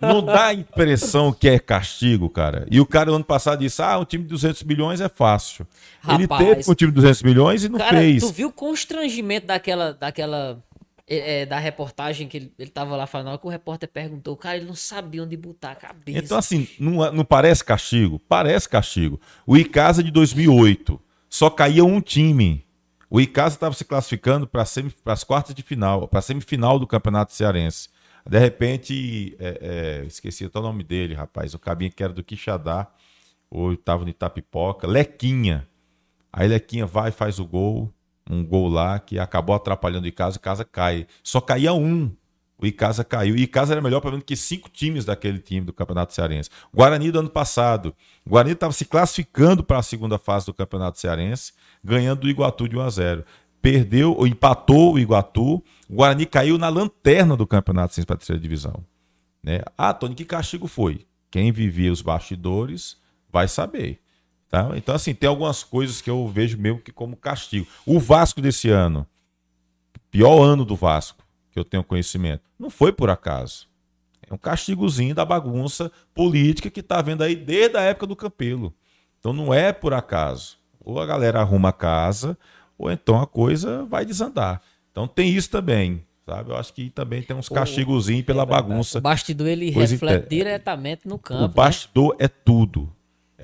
não, 0.01 0.15
não, 0.15 0.25
dá 0.25 0.47
a 0.47 0.55
impressão 0.55 1.33
que 1.33 1.49
é 1.49 1.59
castigo, 1.59 2.29
cara. 2.31 2.67
E 2.71 2.81
o 2.81 2.87
cara 2.87 3.11
no 3.11 3.17
ano 3.17 3.25
passado 3.25 3.59
disse: 3.59 3.83
ah, 3.83 3.99
um 3.99 4.05
time 4.05 4.23
de 4.23 4.31
200 4.31 4.63
milhões 4.63 5.01
é 5.01 5.09
fácil. 5.09 5.67
Rapaz, 6.01 6.19
Ele 6.21 6.29
teve 6.29 6.71
um 6.71 6.75
time 6.75 6.93
de 6.93 6.97
200 6.97 7.23
milhões 7.23 7.65
e 7.65 7.69
não 7.69 7.79
cara, 7.79 7.99
fez. 7.99 8.23
Tu 8.23 8.33
viu 8.33 8.49
o 8.49 8.53
constrangimento 8.53 9.47
daquela, 9.47 9.93
daquela 9.93 10.63
é, 11.07 11.43
é, 11.43 11.47
da 11.47 11.59
reportagem 11.59 12.27
que 12.27 12.37
ele, 12.37 12.53
ele 12.59 12.71
tava 12.71 12.97
lá 12.97 13.07
falando, 13.07 13.39
que 13.39 13.47
o 13.47 13.51
repórter 13.51 13.89
perguntou, 13.89 14.37
cara, 14.37 14.57
ele 14.57 14.67
não 14.67 14.75
sabia 14.75 15.23
onde 15.23 15.37
botar 15.37 15.73
a 15.73 15.77
cabeça. 15.77 16.19
Então, 16.19 16.39
assim, 16.39 16.67
não, 16.79 17.13
não 17.13 17.25
parece 17.25 17.63
castigo? 17.63 18.19
Parece 18.19 18.69
castigo. 18.69 19.21
O 19.47 19.57
Icasa 19.57 20.03
de 20.03 20.11
2008 20.11 21.01
só 21.29 21.51
caía 21.51 21.85
um 21.85 22.01
time. 22.01 22.65
O 23.11 23.21
Icasa 23.21 23.57
estava 23.57 23.75
se 23.75 23.85
classificando 23.85 24.47
para 24.47 24.65
as 25.07 25.25
quartas 25.25 25.55
de 25.55 25.63
final, 25.63 26.09
para 26.09 26.21
a 26.21 26.23
semifinal 26.23 26.79
do 26.79 26.87
Campeonato 26.87 27.33
Cearense. 27.33 27.91
De 28.27 28.39
repente, 28.39 29.37
é, 29.39 30.01
é, 30.03 30.07
esqueci 30.07 30.47
até 30.47 30.59
o 30.59 30.63
nome 30.63 30.83
dele, 30.83 31.13
rapaz. 31.13 31.53
O 31.53 31.59
cabinho 31.59 31.93
que 31.93 32.03
era 32.03 32.13
do 32.13 32.25
Quixadá, 32.25 32.91
ou 33.51 33.75
estava 33.75 34.05
no 34.05 34.09
Itapipoca, 34.09 34.87
Lequinha. 34.87 35.69
Aí 36.33 36.49
Lequinha 36.49 36.87
vai, 36.87 37.11
faz 37.11 37.39
o 37.39 37.45
gol 37.45 37.93
um 38.29 38.45
gol 38.45 38.69
lá 38.69 38.99
que 38.99 39.19
acabou 39.19 39.55
atrapalhando 39.55 40.05
o 40.05 40.09
Icasa, 40.09 40.37
o 40.37 40.41
Icasa 40.41 40.65
cai. 40.65 41.07
Só 41.23 41.41
caía 41.41 41.73
um. 41.73 42.11
O 42.59 42.67
Icasa 42.67 43.05
caiu. 43.05 43.37
E 43.37 43.43
Icasa 43.43 43.75
era 43.75 43.83
melhor 43.83 44.01
para 44.01 44.19
que 44.21 44.37
cinco 44.37 44.71
times 44.71 45.05
daquele 45.05 45.39
time 45.39 45.67
do 45.67 45.73
Campeonato 45.73 46.15
Cearense. 46.15 46.49
Guarani 46.73 47.11
do 47.11 47.19
ano 47.19 47.29
passado. 47.29 47.95
O 48.25 48.31
Guarani 48.31 48.55
estava 48.55 48.73
se 48.73 48.85
classificando 48.85 49.63
para 49.63 49.79
a 49.79 49.83
segunda 49.83 50.19
fase 50.19 50.47
do 50.47 50.55
Campeonato 50.55 50.99
Cearense, 50.99 51.53
ganhando 51.83 52.21
do 52.21 52.31
Iguatu 52.31 52.69
de 52.69 52.77
1 52.77 52.81
a 52.81 52.91
0. 52.91 53.25
Perdeu, 53.61 54.13
ou 54.13 54.27
empatou 54.27 54.95
o 54.95 54.99
Iguatu. 54.99 55.63
O 55.89 55.97
Guarani 55.97 56.27
caiu 56.27 56.57
na 56.57 56.69
lanterna 56.69 57.37
do 57.37 57.47
Campeonato 57.47 57.95
Cearense 57.95 58.07
para 58.07 58.15
a 58.15 58.19
terceira 58.19 58.41
divisão. 58.41 58.85
Né? 59.43 59.61
Ah, 59.77 59.93
Tony, 59.93 60.15
que 60.15 60.25
castigo 60.25 60.67
foi? 60.67 61.07
Quem 61.31 61.53
vivia 61.53 61.93
os 61.93 62.01
bastidores 62.01 62.97
vai 63.31 63.49
saber. 63.49 64.04
Tá? 64.55 64.71
Então, 64.77 64.95
assim, 64.95 65.13
tem 65.13 65.29
algumas 65.29 65.65
coisas 65.65 66.01
que 66.01 66.09
eu 66.09 66.29
vejo 66.29 66.57
mesmo 66.57 66.79
que 66.79 66.93
como 66.93 67.17
castigo. 67.17 67.67
O 67.85 67.99
Vasco 67.99 68.41
desse 68.41 68.71
ano, 68.71 69.05
pior 70.13 70.41
ano 70.45 70.65
do 70.65 70.77
Vasco, 70.77 71.25
que 71.51 71.59
eu 71.59 71.65
tenho 71.65 71.83
conhecimento, 71.83 72.45
não 72.57 72.71
foi 72.71 72.93
por 72.93 73.11
acaso. 73.11 73.67
É 74.31 74.33
um 74.33 74.39
castigozinho 74.39 75.13
da 75.13 75.25
bagunça 75.25 75.91
política 76.15 76.71
que 76.71 76.79
está 76.79 77.03
vendo 77.03 77.23
aí 77.23 77.35
desde 77.35 77.77
a 77.77 77.81
época 77.81 78.07
do 78.07 78.15
Campelo. 78.15 78.73
Então 79.19 79.33
não 79.33 79.53
é 79.53 79.73
por 79.73 79.93
acaso. 79.93 80.57
Ou 80.79 81.01
a 81.01 81.07
galera 81.07 81.41
arruma 81.41 81.71
a 81.71 81.73
casa, 81.73 82.39
ou 82.79 82.93
então 82.93 83.21
a 83.21 83.27
coisa 83.27 83.85
vai 83.87 84.05
desandar. 84.05 84.63
Então 84.93 85.09
tem 85.09 85.31
isso 85.31 85.51
também, 85.51 86.07
sabe? 86.25 86.53
Eu 86.53 86.57
acho 86.57 86.73
que 86.73 86.91
também 86.91 87.25
tem 87.25 87.35
uns 87.35 87.49
castigozinhos 87.49 88.25
pela 88.25 88.45
é 88.45 88.47
bagunça. 88.47 88.99
O 88.99 89.01
bastidor 89.01 89.49
ele 89.49 89.69
reflete 89.71 90.29
diretamente 90.29 91.09
no 91.09 91.19
campo. 91.19 91.43
O 91.43 91.49
né? 91.49 91.53
bastidor 91.53 92.11
né? 92.11 92.27
é 92.27 92.29
tudo. 92.29 92.95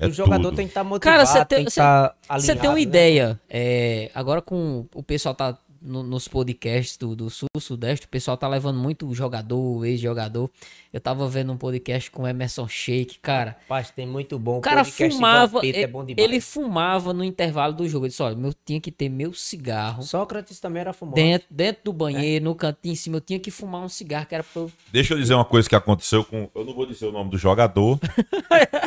É 0.01 0.07
o 0.07 0.11
jogador 0.11 0.45
tudo. 0.45 0.55
tem 0.55 0.65
que 0.65 0.71
estar 0.71 0.81
tá 0.81 0.83
motivado, 0.83 1.17
Cara, 1.17 1.25
você 1.27 1.45
tem, 1.45 1.63
tem, 1.63 1.73
tá 1.75 2.15
Você 2.31 2.55
tem 2.55 2.67
uma 2.67 2.75
né? 2.75 2.81
ideia, 2.81 3.39
é, 3.47 4.09
agora 4.15 4.41
com 4.41 4.87
o 4.95 5.03
pessoal 5.03 5.35
tá 5.35 5.55
no, 5.81 6.03
nos 6.03 6.27
podcasts 6.27 6.95
do, 6.97 7.15
do 7.15 7.29
Sul, 7.29 7.47
Sudeste, 7.59 8.05
o 8.05 8.09
pessoal 8.09 8.37
tá 8.37 8.47
levando 8.47 8.77
muito 8.77 9.11
jogador, 9.13 9.85
ex-jogador. 9.85 10.49
Eu 10.93 10.99
tava 10.99 11.27
vendo 11.27 11.51
um 11.51 11.57
podcast 11.57 12.11
com 12.11 12.23
o 12.23 12.27
Emerson 12.27 12.67
Sheik, 12.67 13.19
cara. 13.19 13.57
Rapaz, 13.61 13.89
tem 13.89 14.05
muito 14.05 14.37
bom. 14.37 14.57
O 14.57 14.61
cara 14.61 14.83
fumava, 14.83 15.59
Vampeta, 15.59 15.79
é 15.79 15.87
bom 15.87 16.05
ele 16.17 16.41
fumava 16.41 17.13
no 17.13 17.23
intervalo 17.23 17.73
do 17.73 17.87
jogo. 17.87 18.05
Ele 18.05 18.09
disse, 18.09 18.21
olha, 18.21 18.37
eu 18.37 18.53
tinha 18.65 18.79
que 18.79 18.91
ter 18.91 19.09
meu 19.09 19.33
cigarro. 19.33 20.03
Sócrates 20.03 20.59
também 20.59 20.81
era 20.81 20.93
fumoso. 20.93 21.15
Dentro, 21.15 21.47
dentro 21.49 21.83
do 21.85 21.93
banheiro, 21.93 22.43
é. 22.43 22.47
no 22.47 22.53
cantinho 22.53 22.93
em 22.93 22.95
cima, 22.95 23.17
eu 23.17 23.21
tinha 23.21 23.39
que 23.39 23.49
fumar 23.49 23.81
um 23.81 23.89
cigarro 23.89 24.25
que 24.25 24.35
era 24.35 24.43
pra 24.43 24.61
eu... 24.61 24.71
Deixa 24.91 25.13
eu 25.13 25.17
dizer 25.17 25.33
uma 25.33 25.45
coisa 25.45 25.67
que 25.67 25.75
aconteceu 25.75 26.23
com... 26.23 26.49
Eu 26.53 26.65
não 26.65 26.73
vou 26.73 26.85
dizer 26.85 27.05
o 27.05 27.11
nome 27.11 27.31
do 27.31 27.37
jogador. 27.37 27.99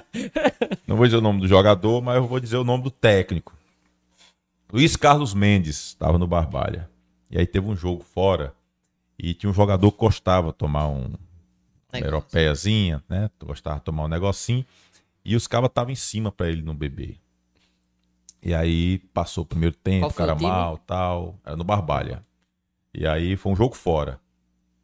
não 0.87 0.97
vou 0.97 1.07
dizer 1.07 1.17
o 1.17 1.23
nome 1.23 1.41
do 1.41 1.49
jogador, 1.49 2.03
mas 2.03 2.17
eu 2.17 2.27
vou 2.27 2.39
dizer 2.39 2.57
o 2.57 2.65
nome 2.65 2.85
do 2.85 2.91
técnico. 2.91 3.53
Luiz 4.75 4.97
Carlos 4.97 5.35
Mendes 5.35 5.91
estava 5.91 6.19
no 6.19 6.27
Barbalha. 6.27 6.91
E 7.31 7.39
aí 7.39 7.47
teve 7.47 7.65
um 7.65 7.77
jogo 7.77 8.03
fora 8.03 8.53
e 9.17 9.33
tinha 9.33 9.49
um 9.49 9.55
jogador 9.55 9.93
que 9.93 9.99
gostava 9.99 10.49
de 10.49 10.55
tomar 10.55 10.89
um, 10.89 11.15
uma 11.93 12.05
europeiazinha, 12.05 13.01
né? 13.09 13.31
Gostava 13.39 13.79
de 13.79 13.85
tomar 13.85 14.07
um 14.07 14.09
negocinho. 14.09 14.67
E 15.25 15.37
os 15.37 15.47
cabas 15.47 15.69
estavam 15.69 15.93
em 15.93 15.95
cima 15.95 16.33
para 16.33 16.49
ele 16.49 16.61
não 16.61 16.75
beber. 16.75 17.17
E 18.43 18.53
aí 18.53 18.99
passou 19.15 19.45
o 19.45 19.47
primeiro 19.47 19.77
tempo, 19.77 20.09
o 20.09 20.13
cara 20.13 20.35
mal, 20.35 20.77
tal. 20.79 21.39
Era 21.45 21.55
no 21.55 21.63
Barbalha. 21.63 22.27
E 22.93 23.07
aí 23.07 23.37
foi 23.37 23.53
um 23.53 23.57
jogo 23.57 23.77
fora. 23.77 24.19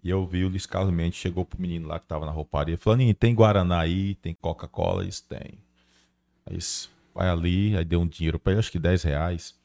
E 0.04 0.08
eu 0.08 0.24
vi 0.24 0.44
o 0.44 0.48
Luiz 0.48 0.66
Carlos 0.66 0.94
Mendes, 0.94 1.18
chegou 1.18 1.44
pro 1.44 1.60
menino 1.60 1.88
lá 1.88 1.98
que 1.98 2.06
tava 2.06 2.24
na 2.24 2.30
rouparia, 2.30 2.78
falando, 2.78 3.12
tem 3.14 3.34
Guaraná 3.34 3.80
aí, 3.80 4.14
tem 4.14 4.34
Coca-Cola? 4.34 5.04
Isso 5.04 5.24
tem. 5.28 5.58
Aí 6.46 6.58
vai 7.12 7.28
ali, 7.28 7.76
aí 7.76 7.84
deu 7.84 8.00
um 8.00 8.06
dinheiro 8.06 8.38
para 8.38 8.52
ele, 8.52 8.60
acho 8.60 8.70
que 8.70 8.78
10 8.78 9.02
reais. 9.02 9.58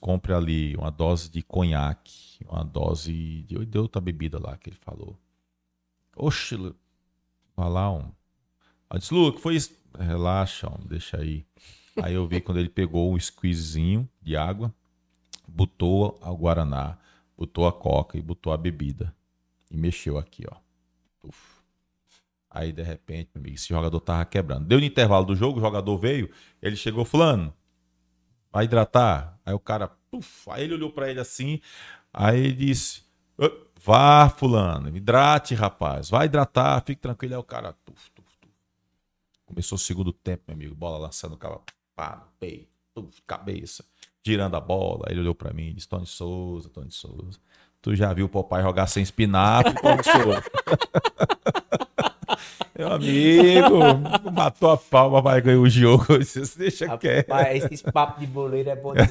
Compre 0.00 0.32
ali 0.32 0.76
uma 0.76 0.90
dose 0.90 1.30
de 1.30 1.42
conhaque, 1.42 2.44
uma 2.48 2.64
dose 2.64 3.42
de, 3.42 3.64
de 3.64 3.78
outra 3.78 4.00
bebida 4.00 4.38
lá 4.38 4.56
que 4.56 4.70
ele 4.70 4.78
falou. 4.80 5.18
Oxe, 6.16 6.56
vai 7.56 7.70
lá, 7.70 7.90
um. 7.90 8.10
Aí 8.90 8.98
disse, 8.98 9.14
Lu, 9.14 9.32
que 9.32 9.40
foi 9.40 9.56
isso? 9.56 9.72
Relaxa, 9.98 10.68
um, 10.68 10.86
deixa 10.86 11.18
aí. 11.18 11.46
Aí 12.02 12.14
eu 12.14 12.26
vi 12.26 12.40
quando 12.40 12.58
ele 12.58 12.68
pegou 12.68 13.12
um 13.12 13.18
squeezezinho 13.18 14.08
de 14.20 14.36
água, 14.36 14.74
botou 15.46 16.18
a 16.22 16.30
Guaraná, 16.30 16.98
botou 17.36 17.66
a 17.66 17.72
coca 17.72 18.16
e 18.16 18.22
botou 18.22 18.52
a 18.52 18.56
bebida. 18.56 19.14
E 19.70 19.76
mexeu 19.76 20.18
aqui, 20.18 20.44
ó. 20.50 20.56
Uf. 21.22 21.62
Aí, 22.50 22.70
de 22.70 22.82
repente, 22.82 23.30
amigo, 23.34 23.54
esse 23.54 23.68
jogador 23.68 23.98
tava 24.00 24.24
quebrando. 24.26 24.66
Deu 24.66 24.78
no 24.78 24.84
intervalo 24.84 25.24
do 25.24 25.34
jogo, 25.34 25.58
o 25.58 25.62
jogador 25.62 25.96
veio, 25.96 26.30
ele 26.60 26.76
chegou 26.76 27.04
falando, 27.04 27.52
vai 28.52 28.64
hidratar? 28.64 29.38
Aí 29.44 29.54
o 29.54 29.58
cara, 29.58 29.88
puf, 30.10 30.50
aí 30.50 30.64
ele 30.64 30.74
olhou 30.74 30.90
para 30.90 31.10
ele 31.10 31.20
assim, 31.20 31.60
aí 32.12 32.38
ele 32.38 32.52
disse, 32.52 33.02
vá 33.82 34.28
fulano, 34.28 34.94
hidrate 34.94 35.54
rapaz, 35.54 36.10
vai 36.10 36.26
hidratar, 36.26 36.82
fique 36.84 37.00
tranquilo. 37.00 37.34
Aí 37.34 37.40
o 37.40 37.44
cara, 37.44 37.72
tuf, 37.84 38.10
tuf, 38.10 38.28
tuf. 38.40 38.52
começou 39.46 39.76
o 39.76 39.80
segundo 39.80 40.12
tempo, 40.12 40.44
meu 40.48 40.54
amigo, 40.54 40.74
bola 40.74 40.98
lançando 40.98 41.34
o 41.34 41.38
cara, 41.38 41.58
pá, 41.96 42.16
no 42.16 42.32
peito, 42.38 42.68
cabeça, 43.26 43.84
girando 44.24 44.56
a 44.56 44.60
bola. 44.60 45.06
Aí 45.06 45.14
ele 45.14 45.20
olhou 45.20 45.34
pra 45.34 45.52
mim 45.52 45.68
e 45.68 45.72
disse: 45.72 45.88
Tony 45.88 46.06
Souza, 46.06 46.68
Tony 46.68 46.92
Souza. 46.92 47.40
Tu 47.80 47.96
já 47.96 48.12
viu 48.12 48.26
o 48.26 48.28
papai 48.28 48.62
jogar 48.62 48.86
sem 48.86 49.02
espinafre, 49.02 49.74
Tony 49.74 50.04
Souza? 50.04 50.44
Meu 52.82 52.92
amigo, 52.92 54.30
matou 54.32 54.70
a 54.72 54.76
palma, 54.76 55.20
vai 55.22 55.40
ganhar 55.40 55.58
o 55.60 55.68
jogo. 55.68 56.06
Deixa 56.58 56.96
quieto. 56.98 57.28
Rapaz, 57.28 57.68
esse 57.70 57.84
papo 57.84 58.18
de 58.20 58.26
boleiro 58.26 58.70
é 58.70 58.76
bom. 58.76 58.92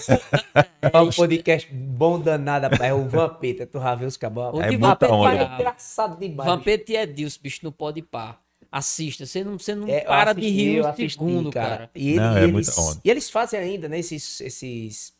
É 0.83 0.97
um 0.99 1.11
podcast 1.11 1.71
bom 1.71 2.19
danado, 2.19 2.63
rapaz. 2.63 2.81
É 2.89 2.93
o 2.93 3.07
Vampeta, 3.07 3.67
tu 3.67 3.79
já 3.79 3.93
viu 3.93 4.07
os 4.07 4.17
cabos? 4.17 4.51
O 4.55 4.61
É 4.61 4.69
de 4.69 4.77
muita 4.77 5.13
onda. 5.13 5.35
é 5.35 5.43
engraçado 5.55 6.19
demais. 6.19 6.49
Vampeta 6.49 6.91
e 6.91 6.95
Edilson, 6.97 7.39
bicho, 7.41 7.59
não 7.63 7.71
pode 7.71 8.01
par. 8.01 8.41
Assista, 8.71 9.25
você 9.25 9.43
não, 9.43 9.59
você 9.59 9.75
não 9.75 9.87
É, 9.87 10.01
para 10.01 10.33
de 10.33 10.39
assisti, 10.41 10.55
rir 10.57 10.75
eu 10.77 10.83
um 10.83 10.87
assisti, 10.87 11.11
segundo, 11.19 11.51
cara. 11.51 11.89
E, 11.95 12.09
ele- 12.09 12.19
Não, 12.19 12.33
e 12.37 12.39
é 12.39 12.43
eles, 12.45 12.99
e 13.05 13.09
eles 13.11 13.29
fazem 13.29 13.59
ainda, 13.59 13.87
né? 13.87 13.99
Esses, 13.99 14.41
esses 14.41 15.13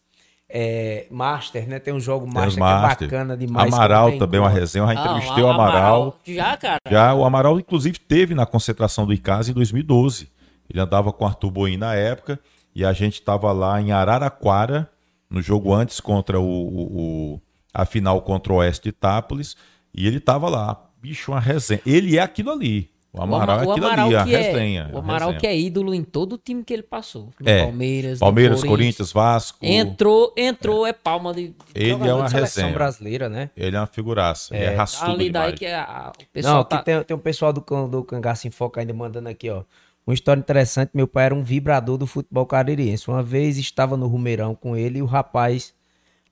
é, 0.53 1.07
Master, 1.09 1.67
né? 1.67 1.79
Tem 1.79 1.93
um 1.93 1.99
jogo 1.99 2.25
Tem 2.31 2.47
os 2.47 2.55
Master 2.55 2.55
que 2.55 2.59
Master. 2.87 3.07
é 3.07 3.11
bacana 3.11 3.37
demais. 3.37 3.73
Amaral 3.73 4.17
também, 4.17 4.39
uma 4.39 4.49
resenha. 4.49 4.83
Eu 4.83 4.87
já 4.93 4.99
Ah, 5.01 5.05
entrevistei 5.05 5.43
o 5.43 5.47
Amaral. 5.47 6.19
Já, 6.25 6.57
cara. 6.57 6.79
Já 6.89 7.13
o 7.13 7.25
Amaral, 7.25 7.59
inclusive, 7.59 7.97
teve 7.99 8.35
na 8.35 8.45
concentração 8.45 9.05
do 9.05 9.13
ICASA 9.13 9.51
em 9.51 9.53
2012. 9.53 10.29
Ele 10.69 10.79
andava 10.79 11.11
com 11.11 11.23
o 11.23 11.27
Arthur 11.27 11.51
Boim 11.51 11.77
na 11.77 11.95
época 11.95 12.39
e 12.75 12.85
a 12.85 12.93
gente 12.93 13.15
estava 13.15 13.51
lá 13.51 13.81
em 13.81 13.91
Araraquara, 13.91 14.89
no 15.29 15.41
jogo 15.41 15.73
antes 15.73 15.99
contra 15.99 16.39
o, 16.39 16.43
o- 16.45 17.33
o- 17.35 17.41
a 17.73 17.85
final 17.85 18.21
contra 18.21 18.51
o 18.53 18.57
Oeste 18.57 18.83
de 18.83 18.89
Itápolis, 18.89 19.55
e 19.93 20.05
ele 20.05 20.17
estava 20.17 20.49
lá. 20.49 20.85
Bicho, 21.01 21.31
uma 21.31 21.39
resenha. 21.39 21.81
Ele 21.85 22.17
é 22.17 22.21
aquilo 22.21 22.51
ali. 22.51 22.90
O 23.13 23.21
Amaral 23.21 23.59
Ama- 23.59 23.65
é 23.65 23.71
aquilo 23.71 23.87
ali, 23.87 24.15
a 24.15 24.23
que 24.23 24.33
é- 24.35 24.37
resenha. 24.41 24.89
o 24.93 24.97
Amaral 24.99 25.29
resenha. 25.31 25.39
que 25.41 25.47
é 25.47 25.59
ídolo 25.59 25.93
em 25.93 26.01
todo 26.03 26.33
o 26.33 26.37
time 26.37 26.63
que 26.63 26.71
ele 26.73 26.83
passou. 26.83 27.29
No 27.39 27.49
É. 27.49 27.63
Palmeiras, 27.63 28.13
no 28.13 28.19
Palmeiras, 28.19 28.63
Corinthians, 28.63 29.11
Vasco. 29.11 29.57
Entrou, 29.65 30.33
entrou, 30.37 30.87
é, 30.87 30.93
palma 30.93 31.33
de. 31.33 31.53
Ele 31.75 31.91
é 32.07 32.13
uma 32.13 32.29
resenha. 32.29 32.71
brasileira, 32.71 33.27
né? 33.27 33.49
Ele 33.57 33.75
é 33.75 33.79
uma 33.79 33.85
figuraça. 33.87 34.55
Ele 34.55 34.63
é 34.63 34.75
raçudo 34.75 35.11
Ali 35.11 35.29
daí 35.29 35.43
demais. 35.53 35.59
que 35.59 35.65
é 35.65 35.75
a- 35.75 36.13
o 36.17 36.25
pessoal 36.31 36.55
Não, 36.55 36.63
tá. 36.63 36.75
aqui 36.77 36.85
tem, 36.85 37.03
tem 37.03 37.17
um 37.17 37.19
pessoal 37.19 37.51
do, 37.51 37.59
do 37.89 38.03
Cangaço 38.03 38.47
em 38.47 38.51
Foca 38.51 38.79
ainda 38.79 38.93
mandando 38.93 39.27
aqui, 39.27 39.49
ó. 39.49 39.63
Uma 40.07 40.13
história 40.13 40.39
interessante, 40.39 40.91
meu 40.93 41.07
pai 41.07 41.25
era 41.25 41.35
um 41.35 41.43
vibrador 41.43 41.97
do 41.97 42.07
futebol 42.07 42.45
caririense. 42.45 43.09
Uma 43.09 43.21
vez 43.21 43.57
estava 43.57 43.95
no 43.97 44.07
Rumeirão 44.07 44.55
com 44.55 44.75
ele 44.75 44.99
e 44.99 45.01
o 45.01 45.05
rapaz 45.05 45.73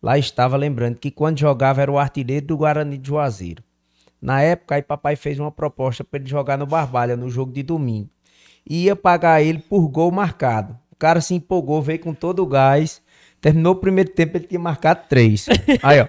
lá 0.01 0.17
estava 0.17 0.55
lembrando 0.55 0.95
que 0.97 1.11
quando 1.11 1.37
jogava 1.39 1.81
era 1.81 1.91
o 1.91 1.99
artilheiro 1.99 2.47
do 2.47 2.57
Guarani 2.57 2.97
de 2.97 3.09
Juazeiro. 3.09 3.61
Na 4.21 4.41
época, 4.41 4.75
aí 4.75 4.81
papai 4.81 5.15
fez 5.15 5.39
uma 5.39 5.51
proposta 5.51 6.03
para 6.03 6.19
ele 6.19 6.29
jogar 6.29 6.57
no 6.57 6.65
Barbalha, 6.65 7.15
no 7.15 7.29
jogo 7.29 7.51
de 7.51 7.63
domingo. 7.63 8.09
E 8.69 8.85
ia 8.85 8.95
pagar 8.95 9.41
ele 9.41 9.59
por 9.59 9.87
gol 9.87 10.11
marcado. 10.11 10.77
O 10.91 10.95
cara 10.95 11.21
se 11.21 11.33
empolgou, 11.33 11.81
veio 11.81 11.99
com 11.99 12.13
todo 12.13 12.43
o 12.43 12.45
gás. 12.45 13.01
Terminou 13.39 13.73
o 13.73 13.77
primeiro 13.77 14.09
tempo, 14.09 14.37
ele 14.37 14.45
tinha 14.45 14.59
marcado 14.59 15.01
três. 15.07 15.47
Aí, 15.81 16.01
ó. 16.01 16.07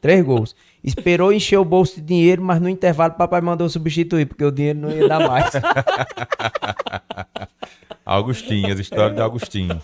Três 0.00 0.24
gols. 0.24 0.54
Esperou 0.82 1.32
encher 1.32 1.58
o 1.58 1.64
bolso 1.64 1.96
de 1.96 2.02
dinheiro, 2.02 2.42
mas 2.42 2.60
no 2.60 2.68
intervalo 2.68 3.14
papai 3.14 3.40
mandou 3.40 3.68
substituir, 3.68 4.26
porque 4.26 4.44
o 4.44 4.50
dinheiro 4.50 4.78
não 4.78 4.90
ia 4.90 5.06
dar 5.06 5.28
mais. 5.28 5.50
Augustinho, 8.06 8.72
as 8.72 8.78
histórias 8.78 9.14
de 9.14 9.20
Augustinho. 9.20 9.80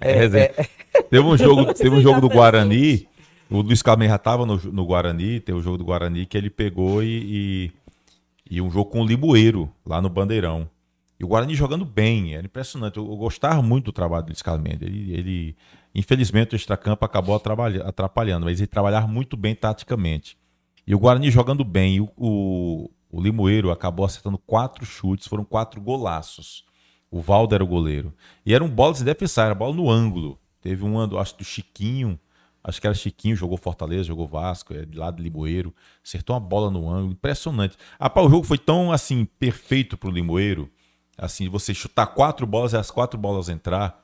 É, 0.00 0.12
resenha. 0.12 0.50
Teve 1.08 1.20
um 1.24 1.36
jogo, 1.36 1.72
teve 1.72 1.94
um 1.94 2.00
jogo 2.00 2.20
do 2.20 2.28
Guarani. 2.28 3.06
O 3.50 3.60
Luiz 3.60 3.82
Carmen 3.82 4.08
já 4.08 4.16
estava 4.16 4.46
no, 4.46 4.56
no 4.56 4.84
Guarani, 4.84 5.38
tem 5.40 5.54
o 5.54 5.60
jogo 5.62 5.78
do 5.78 5.84
Guarani 5.84 6.26
que 6.26 6.36
ele 6.36 6.50
pegou 6.50 7.02
e, 7.02 7.70
e, 8.50 8.56
e 8.56 8.60
um 8.62 8.70
jogo 8.70 8.90
com 8.90 9.02
o 9.02 9.06
Limoeiro, 9.06 9.70
lá 9.84 10.00
no 10.00 10.08
Bandeirão. 10.08 10.68
E 11.20 11.24
o 11.24 11.28
Guarani 11.28 11.54
jogando 11.54 11.84
bem, 11.84 12.34
era 12.34 12.44
impressionante. 12.44 12.96
Eu, 12.96 13.08
eu 13.08 13.16
gostava 13.16 13.62
muito 13.62 13.86
do 13.86 13.92
trabalho 13.92 14.24
do 14.24 14.28
Luiz 14.28 14.42
Carlos 14.42 14.62
Mendes. 14.64 14.82
Ele, 14.82 15.12
ele, 15.12 15.56
infelizmente, 15.94 16.54
o 16.54 16.56
extracampo 16.56 17.04
acabou 17.04 17.36
atrapalha- 17.36 17.84
atrapalhando, 17.84 18.46
mas 18.46 18.60
ele 18.60 18.66
trabalhava 18.66 19.06
muito 19.06 19.36
bem 19.36 19.54
taticamente. 19.54 20.36
E 20.86 20.94
o 20.94 20.98
Guarani 20.98 21.30
jogando 21.30 21.64
bem. 21.64 22.00
O, 22.00 22.10
o, 22.16 22.90
o 23.10 23.20
Limoeiro 23.20 23.70
acabou 23.70 24.04
acertando 24.04 24.38
quatro 24.38 24.84
chutes, 24.84 25.28
foram 25.28 25.44
quatro 25.44 25.80
golaços. 25.80 26.64
O 27.10 27.20
Valdo 27.20 27.54
era 27.54 27.62
o 27.62 27.66
goleiro. 27.66 28.12
E 28.44 28.52
eram 28.52 28.68
bolas 28.68 29.00
indefensáveis, 29.00 29.50
era 29.50 29.54
bola 29.54 29.74
no 29.74 29.88
ângulo. 29.88 30.38
Teve 30.60 30.84
um 30.84 30.98
acho, 31.18 31.38
do 31.38 31.44
Chiquinho. 31.44 32.18
Acho 32.66 32.80
que 32.80 32.86
era 32.86 32.94
Chiquinho, 32.94 33.36
jogou 33.36 33.58
Fortaleza, 33.58 34.04
jogou 34.04 34.26
Vasco, 34.26 34.72
é 34.72 34.86
de 34.86 34.96
lá 34.96 35.10
de 35.10 35.22
Limoeiro. 35.22 35.74
Acertou 36.02 36.34
uma 36.34 36.40
bola 36.40 36.70
no 36.70 36.88
ângulo, 36.88 37.12
impressionante. 37.12 37.76
Rapaz, 38.00 38.26
o 38.26 38.30
jogo 38.30 38.46
foi 38.46 38.56
tão, 38.56 38.90
assim, 38.90 39.26
perfeito 39.26 39.98
pro 39.98 40.10
Limoeiro. 40.10 40.70
Assim, 41.18 41.46
você 41.46 41.74
chutar 41.74 42.06
quatro 42.06 42.46
bolas 42.46 42.72
e 42.72 42.78
as 42.78 42.90
quatro 42.90 43.20
bolas 43.20 43.50
entrar, 43.50 44.02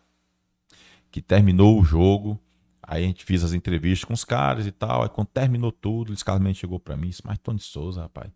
que 1.10 1.22
terminou 1.22 1.80
o 1.80 1.84
jogo. 1.84 2.38
Aí 2.82 3.04
a 3.04 3.06
gente 3.06 3.24
fez 3.24 3.42
as 3.42 3.52
entrevistas 3.52 4.04
com 4.04 4.12
os 4.12 4.24
caras 4.24 4.66
e 4.66 4.72
tal. 4.72 5.04
Aí 5.04 5.08
quando 5.08 5.28
terminou 5.28 5.72
tudo, 5.72 6.12
o 6.12 6.24
Carlos 6.24 6.56
chegou 6.58 6.78
pra 6.78 6.96
mim 6.96 7.06
e 7.06 7.10
disse, 7.10 7.22
mas 7.24 7.38
Tony 7.38 7.60
Souza, 7.60 8.02
rapaz, 8.02 8.30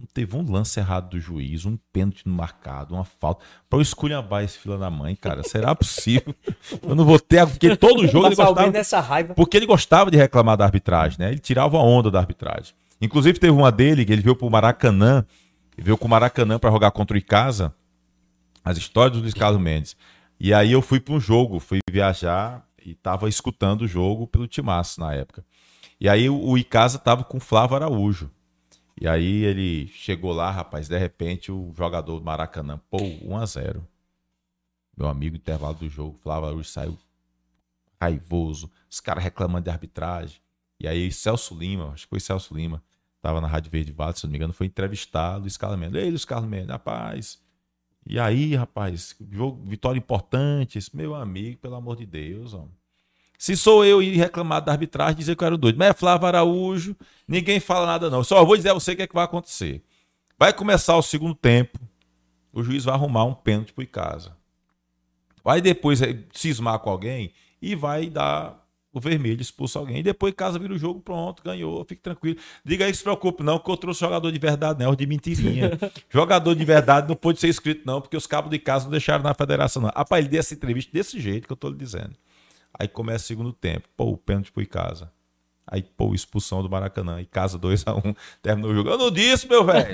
não 0.00 0.08
teve 0.12 0.36
um 0.36 0.50
lance 0.50 0.80
errado 0.80 1.10
do 1.10 1.20
juiz, 1.20 1.64
um 1.64 1.78
pênalti 1.92 2.22
não 2.26 2.34
marcado, 2.34 2.94
uma 2.94 3.04
falta. 3.04 3.44
Pra 3.68 3.78
eu 3.78 3.82
esculhambar 3.82 4.42
esse 4.42 4.58
fila 4.58 4.76
da 4.76 4.90
mãe, 4.90 5.14
cara, 5.14 5.42
será 5.42 5.74
possível? 5.74 6.34
Eu 6.82 6.94
não 6.94 7.04
vou 7.04 7.20
ter, 7.20 7.46
porque 7.46 7.76
todo 7.76 8.06
jogo 8.06 8.26
ele 8.26 8.34
gostava, 8.34 8.70
nessa 8.70 9.00
raiva. 9.00 9.34
porque 9.34 9.56
ele 9.56 9.66
gostava 9.66 10.10
de 10.10 10.16
reclamar 10.16 10.56
da 10.56 10.64
arbitragem, 10.64 11.18
né? 11.18 11.30
Ele 11.30 11.38
tirava 11.38 11.76
a 11.76 11.82
onda 11.82 12.10
da 12.10 12.18
arbitragem. 12.18 12.74
Inclusive 13.00 13.38
teve 13.38 13.52
uma 13.52 13.70
dele 13.70 14.04
que 14.04 14.12
ele 14.12 14.22
veio 14.22 14.34
pro 14.34 14.50
Maracanã, 14.50 15.24
ele 15.76 15.84
veio 15.84 15.96
com 15.96 16.06
o 16.06 16.10
Maracanã 16.10 16.58
pra 16.58 16.70
jogar 16.70 16.90
contra 16.90 17.14
o 17.14 17.18
Icasa, 17.18 17.74
as 18.64 18.76
histórias 18.76 19.16
do 19.16 19.22
Luiz 19.22 19.34
Carlos 19.34 19.60
Mendes. 19.60 19.96
E 20.38 20.52
aí 20.52 20.72
eu 20.72 20.82
fui 20.82 21.00
para 21.00 21.14
um 21.14 21.20
jogo, 21.20 21.60
fui 21.60 21.80
viajar 21.90 22.64
e 22.84 22.94
tava 22.94 23.28
escutando 23.28 23.82
o 23.82 23.88
jogo 23.88 24.26
pelo 24.26 24.46
Timaço 24.46 25.00
na 25.00 25.14
época. 25.14 25.44
E 26.00 26.08
aí 26.08 26.30
o, 26.30 26.38
o 26.38 26.56
Icasa 26.56 26.98
tava 26.98 27.24
com 27.24 27.36
o 27.36 27.40
Flávio 27.40 27.76
Araújo. 27.76 28.30
E 29.00 29.08
aí 29.08 29.44
ele 29.44 29.88
chegou 29.88 30.30
lá, 30.30 30.50
rapaz, 30.50 30.86
de 30.86 30.98
repente 30.98 31.50
o 31.50 31.72
jogador 31.74 32.18
do 32.18 32.24
Maracanã, 32.24 32.78
pô, 32.90 32.98
1 33.00 33.36
a 33.36 33.46
0 33.46 33.88
Meu 34.94 35.08
amigo, 35.08 35.36
intervalo 35.36 35.74
do 35.74 35.88
jogo, 35.88 36.18
Flávio 36.22 36.48
Araújo 36.48 36.68
saiu 36.68 36.98
raivoso, 37.98 38.70
os 38.90 39.00
caras 39.00 39.24
reclamando 39.24 39.64
de 39.64 39.70
arbitragem. 39.70 40.40
E 40.78 40.86
aí 40.86 41.10
Celso 41.10 41.54
Lima, 41.54 41.92
acho 41.92 42.04
que 42.04 42.10
foi 42.10 42.20
Celso 42.20 42.54
Lima, 42.54 42.82
tava 43.22 43.40
na 43.40 43.48
Rádio 43.48 43.70
Verde 43.70 43.90
Vale, 43.90 44.16
se 44.16 44.24
não 44.24 44.30
me 44.32 44.36
engano, 44.36 44.52
foi 44.52 44.66
entrevistado, 44.66 45.40
Luiz 45.40 45.56
Carlos 45.56 45.78
Mendes. 45.78 46.02
Ei, 46.02 46.10
Luiz 46.10 46.24
Carlos 46.26 46.48
Mendes, 46.48 46.68
rapaz, 46.68 47.42
e 48.06 48.18
aí, 48.18 48.54
rapaz, 48.54 49.14
jogo, 49.30 49.62
vitória 49.64 49.98
importante, 49.98 50.78
meu 50.94 51.14
amigo, 51.14 51.58
pelo 51.58 51.74
amor 51.74 51.96
de 51.96 52.06
Deus, 52.06 52.54
ó. 52.54 52.66
Se 53.40 53.56
sou 53.56 53.82
eu 53.86 54.02
ir 54.02 54.18
reclamar 54.18 54.62
da 54.62 54.72
arbitragem, 54.72 55.16
dizer 55.16 55.34
que 55.34 55.42
eu 55.42 55.46
era 55.46 55.56
doido. 55.56 55.78
Mas 55.78 55.88
é 55.88 55.92
Flávio 55.94 56.26
Araújo, 56.26 56.94
ninguém 57.26 57.58
fala 57.58 57.86
nada 57.86 58.10
não. 58.10 58.22
Só 58.22 58.44
vou 58.44 58.54
dizer 58.54 58.68
a 58.68 58.74
você 58.74 58.92
o 58.92 58.96
que 58.96 59.00
é 59.00 59.06
que 59.06 59.14
vai 59.14 59.24
acontecer. 59.24 59.82
Vai 60.38 60.52
começar 60.52 60.94
o 60.94 61.00
segundo 61.00 61.34
tempo, 61.34 61.80
o 62.52 62.62
juiz 62.62 62.84
vai 62.84 62.94
arrumar 62.94 63.24
um 63.24 63.32
pênalti 63.32 63.72
pro 63.72 63.82
Icasa. 63.82 64.36
Vai 65.42 65.62
depois 65.62 66.02
eh, 66.02 66.18
cismar 66.34 66.80
com 66.80 66.90
alguém 66.90 67.32
e 67.62 67.74
vai 67.74 68.10
dar 68.10 68.62
o 68.92 69.00
vermelho, 69.00 69.40
expulsa 69.40 69.78
alguém. 69.78 70.00
E 70.00 70.02
depois 70.02 70.32
Icasa 70.32 70.58
vira 70.58 70.74
o 70.74 70.78
jogo, 70.78 71.00
pronto, 71.00 71.42
ganhou, 71.42 71.82
fique 71.86 72.02
tranquilo. 72.02 72.38
Diga 72.62 72.84
aí 72.84 72.90
que 72.90 72.98
se 72.98 73.02
preocupe 73.02 73.42
não, 73.42 73.58
que 73.58 73.70
eu 73.70 73.76
trouxe 73.78 74.00
jogador 74.00 74.30
de 74.30 74.38
verdade 74.38 74.84
não, 74.84 74.94
de 74.94 75.06
mentirinha. 75.06 75.78
jogador 76.12 76.54
de 76.54 76.64
verdade 76.66 77.08
não 77.08 77.16
pode 77.16 77.40
ser 77.40 77.48
inscrito 77.48 77.84
não, 77.86 78.02
porque 78.02 78.18
os 78.18 78.26
cabos 78.26 78.50
de 78.50 78.58
casa 78.58 78.84
não 78.84 78.90
deixaram 78.90 79.24
na 79.24 79.32
federação 79.32 79.80
não. 79.80 79.90
Rapaz, 79.96 80.22
ele 80.22 80.28
deu 80.28 80.40
essa 80.40 80.52
entrevista 80.52 80.92
desse 80.92 81.18
jeito 81.18 81.46
que 81.46 81.52
eu 81.54 81.56
tô 81.56 81.70
lhe 81.70 81.78
dizendo. 81.78 82.12
Aí 82.78 82.88
começa 82.88 83.24
o 83.24 83.26
segundo 83.28 83.52
tempo. 83.52 83.88
Pô, 83.96 84.04
o 84.04 84.16
pênalti 84.16 84.50
pro 84.52 84.62
Icasa. 84.62 85.10
Aí, 85.72 85.82
pô, 85.82 86.12
expulsão 86.14 86.62
do 86.64 86.68
Maracanã. 86.70 87.20
Icasa 87.20 87.56
2x1. 87.56 88.16
Terminou 88.42 88.72
o 88.72 88.74
jogo. 88.74 88.88
Eu 88.90 88.98
não 88.98 89.08
disse, 89.10 89.46
meu 89.46 89.64
velho. 89.64 89.86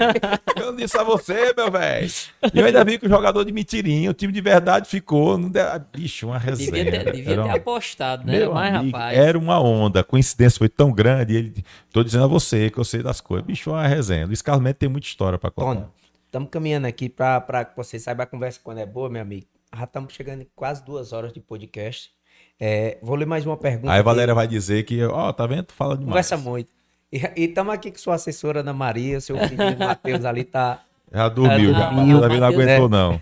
Eu 0.57 0.66
não 0.73 0.77
disse 0.77 0.97
a 0.97 1.03
você, 1.05 1.53
meu 1.55 1.70
velho. 1.70 2.11
E 2.55 2.59
eu 2.59 2.65
ainda 2.65 2.82
vi 2.82 2.98
que 2.98 3.05
o 3.05 3.11
jogador 3.11 3.44
de 3.44 3.53
mentirinha, 3.53 4.11
o 4.11 4.15
time 4.15 4.32
de 4.32 4.40
verdade 4.40 4.89
ficou. 4.89 5.36
Não 5.36 5.51
deu... 5.51 5.66
Ah, 5.66 5.78
Bicho, 5.78 6.28
uma 6.28 6.39
resenha. 6.39 6.70
Devia 6.85 7.05
ter, 7.05 7.12
devia 7.12 7.35
ter 7.35 7.40
uma- 7.40 7.55
apostado, 7.57 8.24
né? 8.24 8.39
Meu 8.39 8.55
Mas, 8.55 8.74
amigo, 8.74 8.97
rapaz. 8.97 9.19
Era 9.19 9.36
uma 9.39 9.61
onda. 9.61 10.01
A 10.01 10.05
coincidência 10.05 10.57
foi 10.57 10.69
tão 10.70 10.90
grande. 10.90 11.35
e 11.35 11.36
Ele... 11.36 11.65
Tô 11.93 12.03
dizendo 12.03 12.24
a 12.24 12.28
você 12.28 12.70
que 12.70 12.78
eu 12.78 12.85
sei 12.85 13.03
das 13.03 13.20
coisas. 13.20 13.47
Bicho, 13.47 13.69
uma 13.70 13.86
resenha. 13.86 14.24
Luiz 14.27 14.40
Carlos 14.40 14.65
Mendes 14.65 14.78
tem 14.78 14.89
muita 14.89 15.07
história 15.07 15.39
pra 15.39 15.51
contar. 15.51 15.74
Tony, 15.74 15.86
estamos 16.24 16.48
caminhando 16.51 16.86
aqui 16.86 17.11
para 17.11 17.66
que 17.66 17.77
você 17.77 17.98
saiba 17.98 18.23
a 18.23 18.27
conversa 18.27 18.59
quando 18.65 18.78
é 18.78 18.86
boa, 18.86 19.11
meu 19.11 19.20
amigo. 19.20 19.44
Já 19.77 19.85
estamos 19.85 20.15
chegando 20.15 20.40
em 20.40 20.48
quase 20.57 20.82
duas 20.82 21.12
horas 21.12 21.35
de 21.35 21.40
podcast. 21.40 22.16
É, 22.59 22.99
vou 23.03 23.16
ler 23.16 23.27
mais 23.27 23.45
uma 23.45 23.57
pergunta. 23.57 23.89
Aí 23.89 23.97
a 23.99 24.01
aqui. 24.01 24.05
Valéria 24.05 24.35
vai 24.35 24.47
dizer 24.47 24.85
que, 24.85 25.03
ó, 25.05 25.33
tá 25.33 25.47
vendo? 25.47 25.65
Tu 25.65 25.74
fala 25.74 25.95
demais. 25.95 26.09
Conversa 26.09 26.37
muito. 26.37 26.69
E 27.12 27.45
estamos 27.45 27.73
aqui 27.73 27.91
com 27.91 27.99
sua 27.99 28.15
assessora 28.15 28.61
Ana 28.61 28.73
Maria, 28.73 29.20
seu 29.20 29.37
filho 29.39 29.57
Matheus 29.78 30.24
ali 30.24 30.45
tá. 30.45 30.83
Já 31.12 31.28
dormiu, 31.28 31.73
Já 31.73 31.91
dormiu, 31.91 32.20
Davi 32.20 32.35
não 32.35 32.41
Matheus, 32.41 32.62
aguentou, 32.65 32.89
não. 32.89 33.20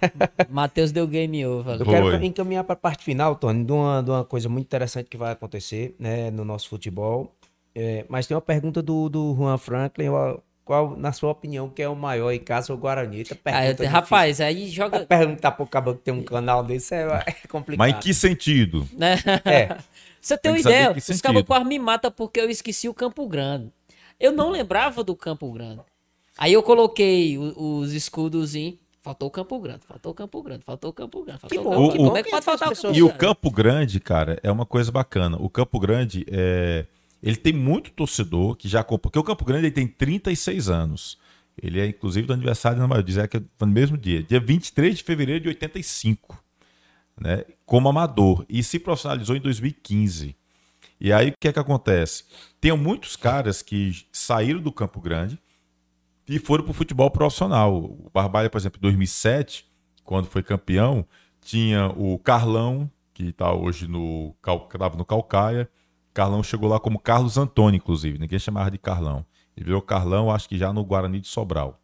Matheus 0.48 0.90
deu 0.90 1.06
game 1.06 1.44
over. 1.44 1.78
Eu 1.78 1.84
Foi. 1.84 1.94
quero 1.94 2.24
encaminhar 2.24 2.64
para 2.64 2.72
a 2.72 2.76
parte 2.76 3.04
final, 3.04 3.36
Tony, 3.36 3.62
de 3.62 3.72
uma, 3.72 4.02
de 4.02 4.10
uma 4.10 4.24
coisa 4.24 4.48
muito 4.48 4.64
interessante 4.64 5.10
que 5.10 5.18
vai 5.18 5.32
acontecer 5.32 5.94
né, 5.98 6.30
no 6.30 6.44
nosso 6.44 6.68
futebol. 6.68 7.30
É, 7.74 8.06
mas 8.08 8.26
tem 8.26 8.34
uma 8.34 8.40
pergunta 8.40 8.80
do, 8.80 9.08
do 9.08 9.34
Juan 9.36 9.58
Franklin. 9.58 10.06
Qual, 10.64 10.96
na 10.96 11.12
sua 11.12 11.30
opinião, 11.30 11.68
que 11.68 11.82
é 11.82 11.88
o 11.88 11.94
maior 11.94 12.30
em 12.32 12.38
casa 12.38 12.72
ou 12.72 12.78
Guarani? 12.78 13.18
Eita, 13.18 13.34
Ah, 13.34 13.38
pergunta 13.52 13.84
eu- 13.84 13.90
rapaz, 13.90 14.40
aí 14.40 14.68
joga. 14.68 15.00
Perguntar 15.04 15.52
pro 15.52 15.66
cabo 15.66 15.94
que 15.94 16.00
tem 16.02 16.14
um 16.14 16.22
canal 16.22 16.64
desse 16.64 16.94
é, 16.94 17.02
é 17.26 17.46
complicado. 17.48 17.86
Mas 17.86 17.94
em 17.96 18.00
que 18.00 18.14
sentido? 18.14 18.88
Né? 18.96 19.16
É. 19.44 19.76
Você 20.20 20.38
tem 20.38 20.52
Tem 20.52 20.52
uma 20.52 20.58
ideia, 20.70 20.90
os 20.90 21.44
quase 21.46 21.64
me 21.66 21.78
matam 21.78 22.10
porque 22.10 22.40
eu 22.40 22.48
esqueci 22.48 22.88
o 22.88 22.94
Campo 22.94 23.28
Grande. 23.28 23.70
Eu 24.18 24.32
não 24.32 24.48
lembrava 24.50 25.04
do 25.04 25.14
Campo 25.14 25.52
Grande. 25.52 25.82
Aí 26.38 26.54
eu 26.54 26.62
coloquei 26.62 27.36
o- 27.36 27.52
os 27.80 27.92
escudos 27.92 28.54
em. 28.54 28.78
Faltou 29.02 29.28
o 29.28 29.30
Campo 29.30 29.58
Grande, 29.58 29.80
faltou 29.86 30.12
o 30.12 30.14
Campo 30.14 30.42
Grande, 30.42 30.64
faltou 30.64 30.88
o 30.88 30.92
Campo 30.94 31.22
Grande, 31.24 31.40
faltou 31.40 31.58
Que 31.58 31.60
o 31.60 31.70
bom, 31.70 31.70
Campo 31.72 31.82
Grande. 31.88 31.98
bom 31.98 32.04
Como 32.06 32.16
é 32.16 32.22
que 32.22 32.30
pode 32.30 32.44
faltar 32.46 32.68
o 32.72 32.74
Campo 32.74 32.86
E 32.96 33.02
o 33.02 33.06
Grande? 33.08 33.18
Campo 33.20 33.50
Grande, 33.50 34.00
cara, 34.00 34.40
é 34.42 34.50
uma 34.50 34.64
coisa 34.64 34.90
bacana. 34.90 35.36
O 35.38 35.50
Campo 35.50 35.78
Grande 35.78 36.24
é. 36.26 36.86
Ele 37.24 37.36
tem 37.36 37.54
muito 37.54 37.90
torcedor 37.92 38.54
que 38.54 38.68
já 38.68 38.80
acompanha. 38.80 39.00
Porque 39.00 39.18
o 39.18 39.24
Campo 39.24 39.46
Grande 39.46 39.66
ele 39.66 39.74
tem 39.74 39.86
36 39.86 40.68
anos. 40.68 41.18
Ele 41.60 41.80
é, 41.80 41.86
inclusive, 41.86 42.26
do 42.26 42.34
aniversário 42.34 42.78
da 42.78 42.86
Maria. 42.86 43.02
Dizer 43.02 43.26
que 43.28 43.38
é 43.38 43.42
no 43.60 43.66
mesmo 43.66 43.96
dia. 43.96 44.22
Dia 44.22 44.38
23 44.38 44.98
de 44.98 45.02
fevereiro 45.02 45.40
de 45.40 45.48
85. 45.48 46.44
Né? 47.18 47.44
Como 47.64 47.88
amador. 47.88 48.44
E 48.46 48.62
se 48.62 48.78
profissionalizou 48.78 49.34
em 49.34 49.40
2015. 49.40 50.36
E 51.00 51.12
aí, 51.12 51.30
o 51.30 51.34
que 51.40 51.48
é 51.48 51.52
que 51.52 51.58
acontece? 51.58 52.24
Tem 52.60 52.76
muitos 52.76 53.16
caras 53.16 53.62
que 53.62 54.06
saíram 54.12 54.60
do 54.60 54.70
Campo 54.70 55.00
Grande 55.00 55.38
e 56.28 56.38
foram 56.38 56.64
para 56.64 56.72
o 56.72 56.74
futebol 56.74 57.10
profissional. 57.10 57.74
O 57.74 58.10
Barbalha, 58.12 58.50
por 58.50 58.58
exemplo, 58.58 58.78
em 58.78 58.82
2007, 58.82 59.66
quando 60.02 60.26
foi 60.26 60.42
campeão, 60.42 61.06
tinha 61.40 61.86
o 61.88 62.18
Carlão, 62.18 62.90
que 63.14 63.28
está 63.28 63.52
hoje 63.54 63.88
no, 63.88 64.34
Cal- 64.42 64.68
que 64.68 64.76
tava 64.76 64.96
no 64.96 65.04
Calcaia. 65.06 65.68
Carlão 66.14 66.44
chegou 66.44 66.68
lá 66.68 66.78
como 66.78 66.98
Carlos 66.98 67.36
Antônio, 67.36 67.76
inclusive. 67.76 68.18
Ninguém 68.18 68.38
chamava 68.38 68.70
de 68.70 68.78
Carlão. 68.78 69.26
Ele 69.56 69.66
virou 69.66 69.82
Carlão, 69.82 70.30
acho 70.30 70.48
que 70.48 70.56
já 70.56 70.72
no 70.72 70.84
Guarani 70.84 71.20
de 71.20 71.26
Sobral, 71.26 71.80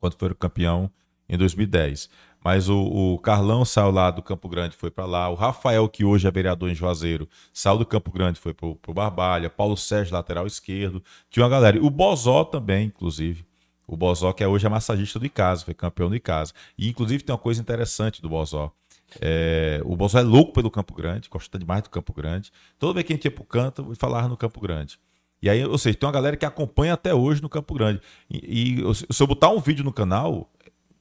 quando 0.00 0.14
foi 0.14 0.30
o 0.30 0.34
campeão 0.34 0.90
em 1.28 1.36
2010. 1.36 2.08
Mas 2.42 2.68
o, 2.68 2.78
o 2.78 3.18
Carlão 3.18 3.64
saiu 3.64 3.90
lá 3.90 4.12
do 4.12 4.22
Campo 4.22 4.48
Grande, 4.48 4.76
foi 4.76 4.92
para 4.92 5.04
lá. 5.04 5.28
O 5.28 5.34
Rafael, 5.34 5.88
que 5.88 6.04
hoje 6.04 6.26
é 6.26 6.30
vereador 6.30 6.70
em 6.70 6.74
Juazeiro, 6.74 7.28
saiu 7.52 7.78
do 7.78 7.84
Campo 7.84 8.12
Grande, 8.12 8.38
foi 8.38 8.54
pro, 8.54 8.76
pro 8.76 8.94
Barbalha. 8.94 9.50
Paulo 9.50 9.76
Sérgio, 9.76 10.14
lateral 10.14 10.46
esquerdo. 10.46 11.02
Tinha 11.28 11.44
uma 11.44 11.50
galera. 11.50 11.76
E 11.76 11.80
o 11.80 11.90
Bozó 11.90 12.44
também, 12.44 12.86
inclusive. 12.86 13.44
O 13.88 13.96
Bozó, 13.96 14.32
que 14.32 14.44
é 14.44 14.48
hoje 14.48 14.66
é 14.66 14.68
massagista 14.68 15.18
do 15.18 15.26
Icasa, 15.26 15.64
foi 15.64 15.74
campeão 15.74 16.08
do 16.08 16.14
Icasa. 16.14 16.52
E, 16.76 16.88
inclusive, 16.88 17.24
tem 17.24 17.32
uma 17.32 17.40
coisa 17.40 17.60
interessante 17.60 18.22
do 18.22 18.28
Bozó. 18.28 18.72
É, 19.20 19.80
o 19.84 19.96
Bozó 19.96 20.18
é 20.18 20.22
louco 20.22 20.52
pelo 20.52 20.70
Campo 20.70 20.94
Grande, 20.94 21.28
gosta 21.28 21.58
demais 21.58 21.82
do 21.82 21.90
Campo 21.90 22.12
Grande. 22.12 22.50
Toda 22.78 22.94
vez 22.94 23.06
que 23.06 23.12
a 23.12 23.16
gente 23.16 23.24
ia 23.24 23.30
pro 23.30 23.44
canto, 23.44 23.94
falava 23.96 24.28
no 24.28 24.36
Campo 24.36 24.60
Grande. 24.60 24.98
E 25.40 25.48
aí, 25.48 25.64
ou 25.64 25.78
seja, 25.78 25.96
tem 25.96 26.06
uma 26.06 26.12
galera 26.12 26.36
que 26.36 26.44
acompanha 26.44 26.94
até 26.94 27.14
hoje 27.14 27.40
no 27.40 27.48
Campo 27.48 27.72
Grande. 27.74 28.00
E, 28.28 28.80
e 28.82 28.94
se 28.94 29.22
eu 29.22 29.26
botar 29.26 29.50
um 29.50 29.60
vídeo 29.60 29.84
no 29.84 29.92
canal, 29.92 30.50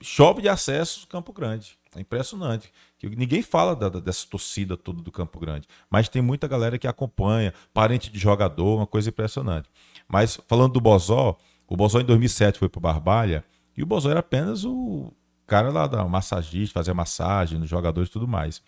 chove 0.01 0.41
de 0.41 0.49
acesso 0.49 1.07
Campo 1.07 1.33
Grande. 1.33 1.77
É 1.95 2.01
impressionante. 2.01 2.71
Ninguém 3.01 3.41
fala 3.41 3.75
da- 3.75 3.89
dessa 3.89 4.27
torcida 4.29 4.77
toda 4.77 5.01
do 5.01 5.11
Campo 5.11 5.39
Grande. 5.39 5.67
Mas 5.89 6.07
tem 6.07 6.21
muita 6.21 6.47
galera 6.47 6.77
que 6.77 6.87
acompanha, 6.87 7.53
parente 7.73 8.11
de 8.11 8.19
jogador, 8.19 8.77
uma 8.77 8.87
coisa 8.87 9.09
impressionante. 9.09 9.67
Mas 10.07 10.39
falando 10.47 10.73
do 10.73 10.81
Bozó, 10.81 11.35
o 11.67 11.75
Bozó 11.75 11.99
em 11.99 12.05
2007 12.05 12.59
foi 12.59 12.69
pro 12.69 12.79
Barbalha 12.79 13.43
e 13.75 13.81
o 13.81 13.85
Bozó 13.85 14.11
era 14.11 14.19
apenas 14.19 14.63
o 14.63 15.11
cara 15.47 15.69
lá 15.69 15.87
da 15.87 16.03
massagista, 16.05 16.79
fazia 16.79 16.93
massagem 16.93 17.57
nos 17.57 17.69
jogadores 17.69 18.09
e 18.09 18.11
tudo 18.11 18.27
mais. 18.27 18.61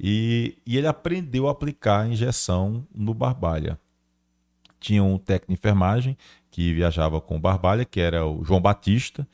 E, 0.00 0.56
e 0.66 0.76
ele 0.76 0.86
aprendeu 0.86 1.48
a 1.48 1.52
aplicar 1.52 2.00
a 2.00 2.08
injeção 2.08 2.86
no 2.94 3.14
Barbalha 3.14 3.78
tinha 4.82 5.02
um 5.02 5.16
técnico 5.16 5.52
de 5.52 5.54
enfermagem 5.54 6.18
que 6.50 6.74
viajava 6.74 7.20
com 7.20 7.36
o 7.36 7.40
Barbalha, 7.40 7.84
que 7.84 8.00
era 8.00 8.26
o 8.26 8.44
João 8.44 8.60
Batista, 8.60 9.26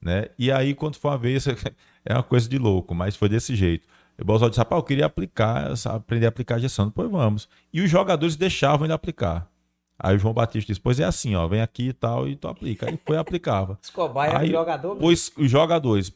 né? 0.00 0.26
E 0.38 0.50
aí, 0.50 0.74
quando 0.74 0.96
foi 0.96 1.10
uma 1.10 1.18
vez, 1.18 1.46
é 2.04 2.14
uma 2.14 2.22
coisa 2.22 2.48
de 2.48 2.58
louco, 2.58 2.94
mas 2.94 3.14
foi 3.14 3.28
desse 3.28 3.54
jeito. 3.54 3.86
O 4.18 4.24
Bolsonaro 4.24 4.50
disse, 4.50 4.58
rapaz, 4.58 4.80
eu 4.80 4.84
queria 4.84 5.06
aplicar, 5.06 5.72
aprender 5.86 6.26
a 6.26 6.28
aplicar 6.30 6.56
a 6.56 6.58
gestão. 6.58 6.86
Depois 6.86 7.10
vamos. 7.10 7.48
E 7.72 7.80
os 7.80 7.90
jogadores 7.90 8.36
deixavam 8.36 8.86
ele 8.86 8.92
aplicar. 8.92 9.48
Aí 9.98 10.16
o 10.16 10.18
João 10.18 10.34
Batista 10.34 10.72
disse, 10.72 10.80
pois 10.80 10.98
é 10.98 11.04
assim, 11.04 11.34
ó, 11.34 11.46
vem 11.46 11.60
aqui 11.60 11.88
e 11.88 11.92
tal, 11.92 12.28
e 12.28 12.34
tu 12.36 12.48
aplica. 12.48 12.88
Aí 12.88 12.98
foi 13.04 13.16
e 13.16 13.18
aplicava. 13.18 13.78
Escobar 13.82 14.28
era 14.28 14.38
Aí, 14.40 14.50
jogador. 14.50 14.96
Pois 14.96 15.32
os 15.36 15.50
jogadores, 15.50 16.10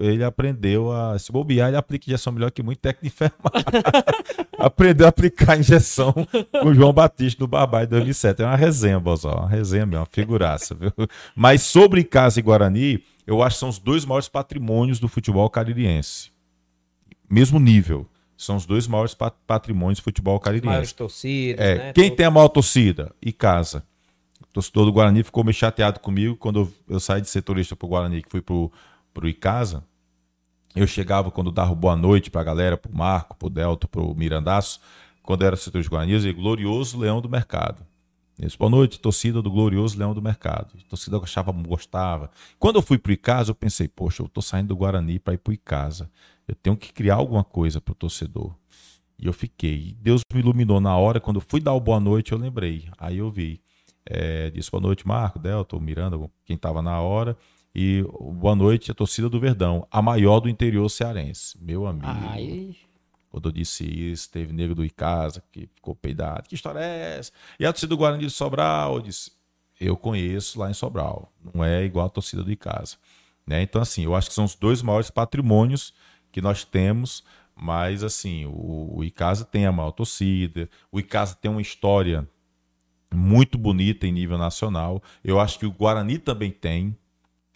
ele 0.00 0.24
aprendeu 0.24 0.90
a 0.90 1.18
se 1.18 1.30
bobear, 1.30 1.68
ele 1.68 1.76
aplica 1.76 2.06
injeção 2.10 2.32
melhor 2.32 2.50
que 2.50 2.62
muito 2.62 2.78
técnico 2.78 3.02
de 3.02 3.08
enfermagem. 3.08 3.82
aprendeu 4.58 5.06
a 5.06 5.10
aplicar 5.10 5.58
injeção 5.58 6.12
com 6.12 6.68
o 6.68 6.74
João 6.74 6.92
Batista 6.92 7.42
no 7.42 7.46
Barbalho 7.48 7.84
em 7.86 7.90
2007. 7.90 8.42
É 8.42 8.46
uma 8.46 8.56
resenha, 8.56 8.98
Bozó, 8.98 9.30
uma 9.32 9.48
resenha 9.48 9.86
mesmo, 9.86 10.00
uma 10.00 10.06
figuraça. 10.06 10.74
Viu? 10.74 10.92
Mas 11.34 11.62
sobre 11.62 12.02
Casa 12.04 12.40
e 12.40 12.42
Guarani, 12.42 13.02
eu 13.26 13.42
acho 13.42 13.56
que 13.56 13.60
são 13.60 13.68
os 13.68 13.78
dois 13.78 14.04
maiores 14.04 14.28
patrimônios 14.28 14.98
do 14.98 15.08
futebol 15.08 15.48
caririense. 15.48 16.30
Mesmo 17.28 17.58
nível. 17.60 18.06
São 18.36 18.56
os 18.56 18.64
dois 18.64 18.86
maiores 18.86 19.14
pat- 19.14 19.34
patrimônios 19.46 19.98
do 19.98 20.02
futebol 20.02 20.40
maiores 20.42 20.62
caririense. 20.62 20.94
torcidas, 20.94 21.64
É, 21.64 21.74
né? 21.76 21.92
quem 21.92 22.08
Todo- 22.08 22.16
tem 22.16 22.26
a 22.26 22.30
maior 22.30 22.48
torcida? 22.48 23.12
E 23.20 23.32
casa. 23.32 23.84
O 24.42 24.46
torcedor 24.52 24.86
do 24.86 24.92
Guarani 24.92 25.22
ficou 25.22 25.44
meio 25.44 25.54
chateado 25.54 26.00
comigo 26.00 26.34
quando 26.36 26.60
eu, 26.60 26.94
eu 26.94 27.00
saí 27.00 27.20
de 27.20 27.28
setorista 27.28 27.76
pro 27.76 27.86
Guarani, 27.86 28.22
que 28.22 28.30
fui 28.30 28.40
pro, 28.40 28.72
pro 29.12 29.28
Icasa. 29.28 29.84
Eu 30.74 30.86
chegava 30.86 31.30
quando 31.30 31.50
dava 31.50 31.74
boa 31.74 31.96
noite 31.96 32.30
pra 32.30 32.44
galera, 32.44 32.76
pro 32.76 32.94
Marco, 32.94 33.36
pro 33.36 33.50
Delto, 33.50 33.88
pro 33.88 34.14
Mirandaço. 34.14 34.80
Quando 35.22 35.44
era 35.44 35.56
setor 35.56 35.82
de 35.82 35.88
Guarani, 35.88 36.12
eu 36.12 36.18
dizia 36.18 36.32
glorioso 36.32 36.98
leão 36.98 37.20
do 37.20 37.28
mercado. 37.28 37.84
Isso, 38.40 38.56
boa 38.56 38.70
noite, 38.70 38.98
torcida 38.98 39.42
do 39.42 39.50
glorioso 39.50 39.98
leão 39.98 40.14
do 40.14 40.22
mercado. 40.22 40.74
A 40.78 40.88
torcida 40.88 41.16
eu 41.16 41.22
achava, 41.22 41.52
gostava. 41.52 42.30
Quando 42.58 42.76
eu 42.76 42.82
fui 42.82 42.96
pro 42.96 43.12
Icasa, 43.12 43.50
eu 43.50 43.54
pensei, 43.54 43.86
poxa, 43.86 44.22
eu 44.22 44.28
tô 44.28 44.40
saindo 44.40 44.68
do 44.68 44.76
Guarani 44.76 45.18
para 45.18 45.34
ir 45.34 45.38
pro 45.38 45.52
Icasa. 45.52 46.10
Eu 46.48 46.54
tenho 46.54 46.76
que 46.76 46.92
criar 46.92 47.16
alguma 47.16 47.44
coisa 47.44 47.80
pro 47.80 47.94
torcedor. 47.94 48.54
E 49.18 49.26
eu 49.26 49.32
fiquei. 49.32 49.94
Deus 50.00 50.22
me 50.32 50.40
iluminou 50.40 50.80
na 50.80 50.96
hora, 50.96 51.20
quando 51.20 51.36
eu 51.36 51.44
fui 51.46 51.60
dar 51.60 51.74
o 51.74 51.80
boa 51.80 52.00
noite, 52.00 52.32
eu 52.32 52.38
lembrei. 52.38 52.88
Aí 52.96 53.18
eu 53.18 53.30
vi. 53.30 53.60
É, 54.06 54.50
disse 54.50 54.70
boa 54.70 54.80
noite, 54.80 55.06
Marco, 55.06 55.38
Delta, 55.38 55.78
Miranda, 55.78 56.18
quem 56.44 56.56
estava 56.56 56.80
na 56.80 56.98
hora. 57.00 57.36
E 57.74 58.04
boa 58.20 58.56
noite, 58.56 58.90
a 58.90 58.94
torcida 58.94 59.28
do 59.28 59.38
Verdão, 59.38 59.86
a 59.90 60.02
maior 60.02 60.40
do 60.40 60.48
interior 60.48 60.88
cearense. 60.88 61.56
Meu 61.60 61.86
amigo. 61.86 62.06
Aí, 62.06 62.76
Quando 63.30 63.48
eu 63.48 63.52
disse 63.52 63.84
isso, 63.84 64.28
teve 64.30 64.52
nego 64.52 64.74
do 64.74 64.84
Icasa 64.84 65.42
que 65.52 65.68
ficou 65.74 65.94
peidado. 65.94 66.48
Que 66.48 66.56
história 66.56 66.80
é 66.80 67.18
essa? 67.18 67.30
E 67.58 67.64
a 67.64 67.72
torcida 67.72 67.90
do 67.90 67.96
Guarani 67.96 68.26
de 68.26 68.30
Sobral, 68.30 68.96
eu 68.96 69.02
disse, 69.02 69.32
eu 69.80 69.96
conheço 69.96 70.58
lá 70.58 70.68
em 70.68 70.74
Sobral. 70.74 71.32
Não 71.54 71.64
é 71.64 71.84
igual 71.84 72.06
a 72.06 72.10
torcida 72.10 72.42
do 72.42 72.50
Icasa. 72.50 72.96
Né? 73.46 73.62
Então, 73.62 73.80
assim, 73.80 74.04
eu 74.04 74.16
acho 74.16 74.28
que 74.28 74.34
são 74.34 74.44
os 74.44 74.56
dois 74.56 74.82
maiores 74.82 75.10
patrimônios 75.10 75.94
que 76.32 76.40
nós 76.40 76.64
temos, 76.64 77.24
mas, 77.54 78.02
assim, 78.02 78.46
o, 78.46 78.96
o 78.96 79.04
Icasa 79.04 79.44
tem 79.44 79.64
a 79.64 79.72
maior 79.72 79.92
torcida, 79.92 80.68
o 80.90 80.98
Icasa 80.98 81.36
tem 81.36 81.50
uma 81.50 81.62
história 81.62 82.28
muito 83.12 83.56
bonita 83.58 84.06
em 84.06 84.12
nível 84.12 84.38
nacional. 84.38 85.02
Eu 85.22 85.38
acho 85.38 85.58
que 85.58 85.66
o 85.66 85.72
Guarani 85.72 86.18
também 86.18 86.50
tem, 86.50 86.96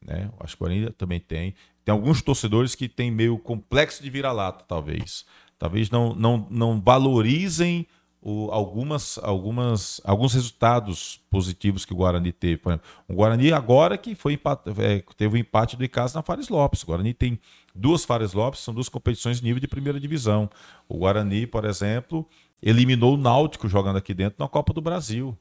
né? 0.05 0.29
Eu 0.33 0.35
acho 0.41 0.57
que 0.57 0.63
o 0.63 0.67
Guarani 0.67 0.91
também 0.93 1.19
tem. 1.21 1.55
Tem 1.85 1.93
alguns 1.93 2.23
torcedores 2.23 2.75
que 2.75 2.89
têm 2.89 3.11
meio 3.11 3.39
complexo 3.39 4.03
de 4.03 4.11
vira-lata, 4.11 4.65
talvez. 4.67 5.25
Talvez 5.59 5.91
não, 5.91 6.15
não, 6.15 6.47
não 6.51 6.81
valorizem 6.81 7.87
o- 8.21 8.51
algumas, 8.51 9.19
algumas, 9.23 10.01
alguns 10.05 10.33
resultados 10.33 11.21
positivos 11.31 11.85
que 11.85 11.93
o 11.93 11.97
Guarani 11.97 12.33
teve. 12.33 12.57
Por 12.57 12.71
exemplo, 12.73 12.87
o 13.07 13.15
Guarani 13.15 13.53
agora 13.53 13.99
que 13.99 14.15
foi 14.15 14.33
empat- 14.35 14.67
é, 14.79 15.03
teve 15.17 15.37
o 15.37 15.39
empate 15.39 15.77
do 15.77 15.85
Icasa 15.85 16.19
na 16.19 16.23
Fares 16.23 16.49
Lopes. 16.49 16.83
O 16.83 16.87
Guarani 16.87 17.13
tem 17.13 17.39
duas 17.75 18.05
Fares 18.05 18.33
Lopes, 18.33 18.61
são 18.61 18.73
duas 18.73 18.89
competições 18.89 19.43
nível 19.43 19.61
de 19.61 19.69
primeira 19.69 20.01
divisão. 20.01 20.49
O 20.89 20.97
Guarani, 20.99 21.47
por 21.47 21.65
exemplo, 21.67 22.27
eliminou 22.63 23.15
o 23.15 23.19
Náutico 23.19 23.69
jogando 23.69 23.97
aqui 23.97 24.15
dentro 24.15 24.37
na 24.39 24.49
Copa 24.49 24.73
do 24.73 24.81
Brasil. 24.81 25.37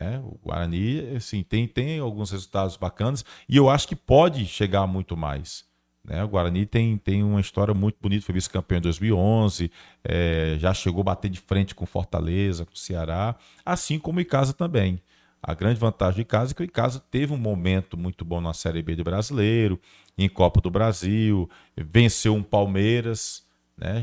Né? 0.00 0.18
O 0.24 0.38
Guarani, 0.42 1.14
assim, 1.14 1.42
tem, 1.42 1.68
tem 1.68 1.98
alguns 1.98 2.30
resultados 2.30 2.76
bacanas 2.76 3.24
e 3.46 3.56
eu 3.56 3.68
acho 3.68 3.86
que 3.86 3.94
pode 3.94 4.46
chegar 4.46 4.86
muito 4.86 5.16
mais. 5.16 5.64
Né? 6.02 6.24
O 6.24 6.28
Guarani 6.28 6.64
tem, 6.64 6.96
tem 6.96 7.22
uma 7.22 7.40
história 7.40 7.74
muito 7.74 7.98
bonita, 8.00 8.24
foi 8.24 8.34
vice-campeão 8.34 8.78
em 8.78 8.82
2011, 8.82 9.70
é, 10.02 10.56
já 10.58 10.72
chegou 10.72 11.02
a 11.02 11.04
bater 11.04 11.28
de 11.28 11.38
frente 11.38 11.74
com 11.74 11.84
Fortaleza, 11.84 12.64
com 12.64 12.74
Ceará, 12.74 13.36
assim 13.64 13.98
como 13.98 14.18
o 14.18 14.22
Icasa 14.22 14.54
também. 14.54 15.02
A 15.42 15.54
grande 15.54 15.78
vantagem 15.78 16.16
do 16.16 16.22
Icasa 16.22 16.52
é 16.52 16.54
que 16.54 16.62
o 16.62 16.64
Icasa 16.64 17.00
teve 17.10 17.32
um 17.32 17.38
momento 17.38 17.96
muito 17.96 18.24
bom 18.24 18.40
na 18.40 18.54
Série 18.54 18.82
B 18.82 18.96
do 18.96 19.04
Brasileiro, 19.04 19.78
em 20.16 20.28
Copa 20.28 20.60
do 20.60 20.70
Brasil, 20.70 21.48
venceu 21.76 22.34
um 22.34 22.42
Palmeiras, 22.42 23.44
né? 23.76 24.02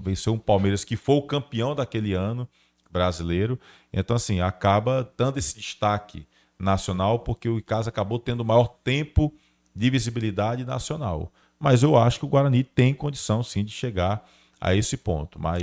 venceu 0.00 0.32
um 0.32 0.38
Palmeiras 0.38 0.84
que 0.84 0.96
foi 0.96 1.16
o 1.16 1.22
campeão 1.22 1.74
daquele 1.74 2.14
ano 2.14 2.48
brasileiro. 2.92 3.58
Então, 3.92 4.14
assim, 4.16 4.40
acaba 4.40 5.10
dando 5.16 5.38
esse 5.38 5.54
destaque 5.56 6.26
nacional, 6.58 7.18
porque 7.20 7.48
o 7.48 7.58
Icasa 7.58 7.88
acabou 7.90 8.18
tendo 8.18 8.44
maior 8.44 8.68
tempo 8.84 9.32
de 9.74 9.90
visibilidade 9.90 10.64
nacional. 10.64 11.32
Mas 11.58 11.82
eu 11.82 11.96
acho 11.96 12.18
que 12.18 12.24
o 12.24 12.28
Guarani 12.28 12.62
tem 12.62 12.92
condição, 12.92 13.42
sim, 13.42 13.64
de 13.64 13.72
chegar 13.72 14.28
a 14.60 14.74
esse 14.74 14.96
ponto. 14.96 15.40
Mas 15.40 15.62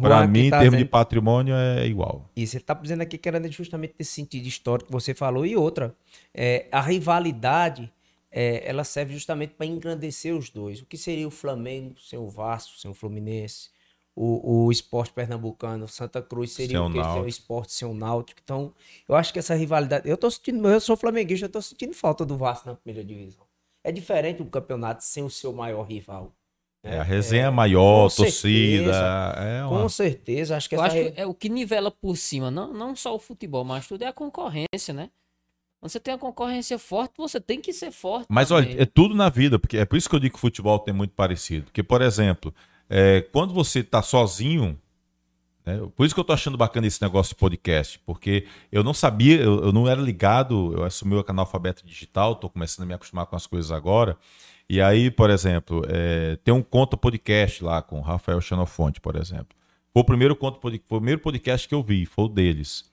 para 0.00 0.26
mim, 0.26 0.46
em 0.46 0.50
tá 0.50 0.58
termos 0.60 0.72
de 0.78 0.84
dizendo- 0.84 0.90
patrimônio, 0.90 1.54
é 1.54 1.86
igual. 1.86 2.30
Isso, 2.36 2.56
ele 2.56 2.64
tá 2.64 2.74
dizendo 2.74 3.02
aqui 3.02 3.18
que 3.18 3.28
era 3.28 3.50
justamente 3.50 3.94
nesse 3.98 4.12
sentido 4.12 4.46
histórico 4.46 4.86
que 4.86 4.92
você 4.92 5.12
falou. 5.12 5.44
E 5.44 5.56
outra, 5.56 5.94
é, 6.32 6.66
a 6.72 6.80
rivalidade, 6.80 7.92
é, 8.30 8.62
ela 8.68 8.84
serve 8.84 9.12
justamente 9.14 9.54
para 9.54 9.66
engrandecer 9.66 10.34
os 10.34 10.48
dois. 10.50 10.80
O 10.80 10.86
que 10.86 10.96
seria 10.96 11.26
o 11.26 11.30
Flamengo 11.30 11.94
sem 12.00 12.18
o 12.18 12.28
Vasco, 12.28 12.78
sem 12.78 12.90
o 12.90 12.94
Fluminense? 12.94 13.70
O, 14.20 14.64
o 14.64 14.72
esporte 14.72 15.12
pernambucano, 15.12 15.86
Santa 15.86 16.20
Cruz 16.20 16.50
seria 16.50 16.82
o 16.82 16.90
que? 16.90 17.28
Esporte 17.28 17.72
sem 17.72 17.86
o 17.86 17.94
Náutico. 17.94 18.40
Então, 18.42 18.74
eu 19.08 19.14
acho 19.14 19.32
que 19.32 19.38
essa 19.38 19.54
rivalidade... 19.54 20.08
Eu 20.08 20.16
tô 20.16 20.28
sentindo, 20.28 20.68
eu 20.68 20.80
sou 20.80 20.96
flamenguista, 20.96 21.46
eu 21.46 21.50
tô 21.50 21.62
sentindo 21.62 21.94
falta 21.94 22.26
do 22.26 22.36
Vasco 22.36 22.68
na 22.68 22.74
primeira 22.74 23.06
divisão. 23.06 23.44
É 23.84 23.92
diferente 23.92 24.42
um 24.42 24.46
campeonato 24.50 25.04
sem 25.04 25.22
o 25.22 25.30
seu 25.30 25.52
maior 25.52 25.84
rival. 25.84 26.32
né? 26.82 26.96
É, 26.96 26.98
a 26.98 27.02
resenha 27.04 27.46
é 27.46 27.50
maior, 27.50 28.10
com 28.10 28.16
torcida. 28.16 28.92
certeza. 28.92 29.34
É 29.38 29.64
uma... 29.64 29.82
Com 29.82 29.88
certeza, 29.88 30.56
acho 30.56 30.68
que 30.68 30.74
Eu 30.74 30.82
essa... 30.84 30.88
acho 30.94 31.04
re- 31.04 31.10
que 31.12 31.20
é 31.20 31.26
o 31.26 31.32
que 31.32 31.48
nivela 31.48 31.90
por 31.90 32.16
cima, 32.16 32.50
não, 32.50 32.72
não 32.72 32.96
só 32.96 33.14
o 33.14 33.20
futebol, 33.20 33.64
mas 33.64 33.86
tudo 33.86 34.02
é 34.02 34.08
a 34.08 34.12
concorrência, 34.12 34.92
né? 34.92 35.10
Quando 35.80 35.92
você 35.92 36.00
tem 36.00 36.12
a 36.14 36.18
concorrência 36.18 36.76
forte, 36.76 37.12
você 37.16 37.40
tem 37.40 37.60
que 37.60 37.72
ser 37.72 37.92
forte. 37.92 38.26
Mas 38.28 38.48
também. 38.48 38.72
olha, 38.72 38.82
é 38.82 38.84
tudo 38.84 39.14
na 39.14 39.28
vida, 39.28 39.60
porque 39.60 39.76
é 39.76 39.84
por 39.84 39.96
isso 39.96 40.08
que 40.08 40.14
eu 40.16 40.18
digo 40.18 40.32
que 40.32 40.38
o 40.38 40.40
futebol 40.40 40.76
tem 40.80 40.92
muito 40.92 41.12
parecido. 41.14 41.66
Porque, 41.66 41.84
por 41.84 42.02
exemplo, 42.02 42.52
é, 42.88 43.20
quando 43.32 43.52
você 43.52 43.82
tá 43.82 44.02
sozinho, 44.02 44.78
né, 45.64 45.80
por 45.96 46.06
isso 46.06 46.14
que 46.14 46.20
eu 46.20 46.24
tô 46.24 46.32
achando 46.32 46.56
bacana 46.56 46.86
esse 46.86 47.00
negócio 47.02 47.34
de 47.34 47.40
podcast, 47.40 47.98
porque 48.00 48.46
eu 48.70 48.82
não 48.82 48.94
sabia, 48.94 49.40
eu, 49.40 49.64
eu 49.64 49.72
não 49.72 49.88
era 49.88 50.00
ligado, 50.00 50.72
eu 50.76 50.84
assumi 50.84 51.14
o 51.14 51.24
canal 51.24 51.44
alfabeto 51.44 51.86
digital, 51.86 52.34
tô 52.34 52.48
começando 52.48 52.84
a 52.84 52.86
me 52.86 52.94
acostumar 52.94 53.26
com 53.26 53.36
as 53.36 53.46
coisas 53.46 53.70
agora. 53.70 54.16
E 54.68 54.80
aí, 54.80 55.10
por 55.10 55.30
exemplo, 55.30 55.82
é, 55.88 56.36
tem 56.44 56.52
um 56.52 56.62
conta 56.62 56.96
podcast 56.96 57.64
lá 57.64 57.80
com 57.80 57.98
o 57.98 58.02
Rafael 58.02 58.40
Xenofonte, 58.40 59.00
por 59.00 59.16
exemplo. 59.16 59.56
Foi 59.92 60.02
o 60.02 60.04
primeiro, 60.04 60.36
conto, 60.36 60.60
foi 60.60 60.76
o 60.76 60.80
primeiro 60.80 61.20
podcast 61.20 61.66
que 61.66 61.74
eu 61.74 61.82
vi, 61.82 62.04
foi 62.04 62.26
o 62.26 62.28
deles 62.28 62.84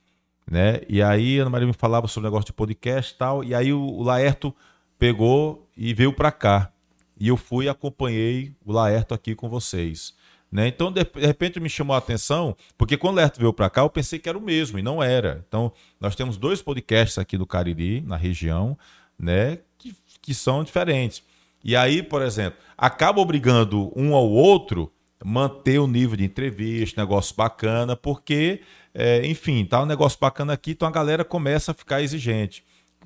né? 0.50 0.82
E 0.88 1.02
aí 1.02 1.40
a 1.40 1.44
Ana 1.44 1.50
Maria 1.50 1.68
me 1.68 1.74
falava 1.74 2.08
sobre 2.08 2.28
o 2.28 2.30
negócio 2.30 2.46
de 2.46 2.54
podcast 2.54 3.14
e 3.14 3.18
tal, 3.18 3.44
e 3.44 3.56
aí 3.56 3.74
o, 3.74 3.82
o 3.82 4.04
Laerto 4.04 4.54
pegou 4.98 5.68
e 5.76 5.94
veio 5.94 6.14
para 6.14 6.32
cá. 6.32 6.72
E 7.18 7.28
eu 7.28 7.38
fui 7.38 7.66
e 7.66 7.70
acompanhei 7.70 8.54
o 8.66 8.72
Laerto 8.72 9.14
aqui 9.14 9.36
com 9.36 9.50
vocês. 9.50 10.14
Né? 10.52 10.68
Então, 10.68 10.92
de, 10.92 11.06
repente, 11.16 11.60
me 11.60 11.70
chamou 11.70 11.96
a 11.96 12.00
atenção, 12.00 12.56
porque 12.78 12.98
quando 12.98 13.14
o 13.14 13.18
Laerto 13.18 13.40
veio 13.40 13.54
para 13.54 13.70
cá, 13.70 13.82
eu 13.82 13.90
pensei 13.90 14.20
que 14.20 14.30
era 14.30 14.38
o 14.38 14.42
mesmo, 14.42 14.80
e 14.80 14.82
não 14.82 15.02
era. 15.02 15.44
Então, 15.48 15.72
nós 16.00 16.16
temos 16.16 16.38
dois 16.38 16.62
podcasts 16.62 17.18
aqui 17.18 17.38
do 17.38 17.46
Cariri, 17.46 18.02
na 18.02 18.16
região, 18.16 18.78
né? 19.18 19.60
que, 19.78 19.96
que 20.22 20.34
são 20.34 20.64
diferentes. 20.64 21.24
E 21.64 21.76
aí, 21.76 22.04
por 22.04 22.22
exemplo, 22.22 22.60
acaba 22.78 23.20
obrigando 23.20 23.92
um 23.96 24.14
ao 24.14 24.30
outro 24.30 24.92
manter 25.24 25.80
o 25.80 25.88
nível 25.88 26.16
de 26.16 26.24
entrevista, 26.24 27.02
negócio 27.02 27.36
bacana, 27.36 27.96
porque, 27.96 28.62
é, 28.94 29.26
enfim, 29.26 29.66
tá 29.66 29.82
um 29.82 29.86
negócio 29.86 30.20
bacana 30.20 30.54
aqui, 30.54 30.72
então 30.72 30.88
a 30.88 30.92
galera 30.92 31.26
começa 31.26 31.72
a 31.72 31.74
ficar 31.74 32.02
exigente. 32.02 32.64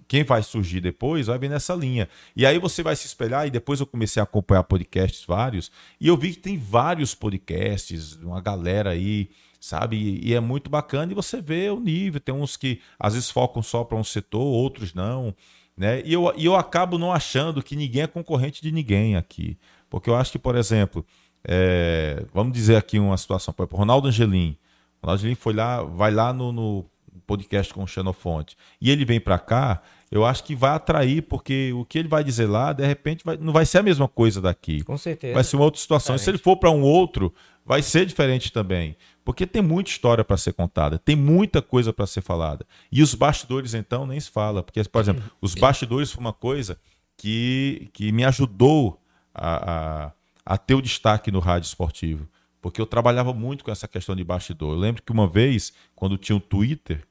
Quem 0.10 0.24
vai 0.24 0.42
surgir 0.42 0.82
depois 0.82 1.28
vai 1.28 1.38
vir 1.38 1.52
nessa 1.52 1.76
linha. 1.76 2.10
E 2.36 2.44
aí 2.44 2.58
você 2.58 2.82
vai 2.82 2.96
se 2.96 3.06
espelhar, 3.06 3.46
e 3.46 3.52
depois 3.52 3.80
eu 3.80 3.86
comecei 3.86 4.20
a 4.20 4.24
acompanhar 4.24 4.64
podcasts 4.64 5.24
vários, 5.24 5.72
e 6.02 6.08
eu 6.08 6.18
vi 6.18 6.34
que 6.34 6.40
tem 6.40 6.58
vários 6.58 7.14
podcasts, 7.14 8.16
uma 8.16 8.42
galera 8.42 8.90
aí, 8.90 9.30
sabe? 9.62 9.98
E, 9.98 10.30
e 10.30 10.34
é 10.34 10.40
muito 10.40 10.68
bacana, 10.68 11.12
e 11.12 11.16
você 11.16 11.40
vê 11.40 11.70
o 11.70 11.80
nível, 11.80 12.20
tem 12.20 12.34
uns 12.34 12.58
que 12.58 12.82
às 13.00 13.14
vezes 13.14 13.30
focam 13.30 13.62
só 13.62 13.84
para 13.84 14.00
um 14.00 14.04
setor, 14.04 14.42
outros 14.42 14.96
não. 14.96 15.34
Né? 15.78 16.02
E, 16.04 16.12
eu, 16.12 16.34
e 16.36 16.44
eu 16.44 16.56
acabo 16.56 16.98
não 16.98 17.14
achando 17.14 17.62
que 17.62 17.76
ninguém 17.76 18.02
é 18.02 18.08
concorrente 18.08 18.64
de 18.64 18.72
ninguém 18.72 19.16
aqui. 19.16 19.60
Porque 19.92 20.10
eu 20.10 20.16
acho 20.16 20.32
que, 20.32 20.40
por 20.40 20.56
exemplo, 20.56 21.06
é, 21.44 22.26
vamos 22.34 22.52
dizer 22.52 22.78
aqui 22.78 22.98
uma 22.98 23.16
situação, 23.16 23.54
por 23.54 23.62
exemplo, 23.62 23.78
Ronaldo 23.78 24.08
Angelim. 24.08 24.58
Ronaldo 25.04 25.22
Angelim 25.22 25.36
foi 25.36 25.54
lá, 25.54 25.84
vai 25.84 26.12
lá 26.12 26.34
no, 26.34 26.52
no 26.52 26.90
podcast 27.30 27.72
com 27.72 27.84
o 27.84 27.88
Xenofonte. 27.88 28.58
E 28.82 28.90
ele 28.90 29.06
vem 29.06 29.20
para 29.20 29.38
cá, 29.38 29.84
eu 30.12 30.26
acho 30.26 30.44
que 30.44 30.56
vai 30.56 30.72
atrair, 30.72 31.22
porque 31.24 31.72
o 31.74 31.86
que 31.86 32.00
ele 32.00 32.08
vai 32.08 32.24
dizer 32.24 32.48
lá, 32.48 32.74
de 32.74 32.86
repente, 32.86 33.24
vai- 33.24 33.38
não 33.38 33.54
vai 33.54 33.66
ser 33.66 33.78
a 33.80 33.84
mesma 33.84 34.08
coisa 34.08 34.42
daqui. 34.42 34.84
Com 34.84 34.98
certeza. 34.98 35.34
Vai 35.34 35.44
ser 35.44 35.56
uma 35.56 35.66
outra 35.66 35.80
situação. 35.80 36.16
E 36.16 36.20
se 36.20 36.30
ele 36.30 36.38
for 36.38 36.58
para 36.58 36.72
um 36.72 36.82
outro, 36.82 37.34
vai 37.66 37.82
ser 37.82 38.06
diferente 38.06 38.52
também. 38.52 38.96
Porque 39.24 39.46
tem 39.46 39.62
muita 39.62 39.92
história 39.92 40.24
para 40.24 40.36
ser 40.38 40.54
contada, 40.54 40.98
tem 40.98 41.16
muita 41.16 41.62
coisa 41.62 41.94
para 41.94 42.08
ser 42.08 42.22
falada. 42.22 42.66
E 42.92 43.04
os 43.04 43.14
bastidores, 43.14 43.74
então, 43.76 44.08
nem 44.08 44.20
se 44.20 44.32
fala. 44.32 44.64
Porque, 44.64 44.84
por 44.86 45.02
exemplo, 45.02 45.24
os 45.40 45.54
bastidores 45.54 46.12
foi 46.12 46.20
uma 46.22 46.34
coisa 46.34 46.80
que, 47.16 47.90
que 47.94 48.12
me 48.12 48.24
ajudou 48.24 49.00
a, 49.34 50.06
a, 50.06 50.12
a 50.46 50.58
ter 50.58 50.74
o 50.76 50.82
destaque 50.82 51.32
no 51.32 51.40
rádio 51.40 51.68
esportivo. 51.68 52.28
Porque 52.62 52.82
eu 52.82 52.86
trabalhava 52.86 53.34
muito 53.34 53.64
com 53.64 53.72
essa 53.72 53.88
questão 53.88 54.16
de 54.16 54.24
bastidor. 54.24 54.74
Eu 54.74 54.80
lembro 54.80 55.02
que 55.04 55.12
uma 55.12 55.28
vez, 55.28 55.72
quando 55.96 56.18
tinha 56.18 56.36
o 56.36 56.40
Twitter, 56.42 57.06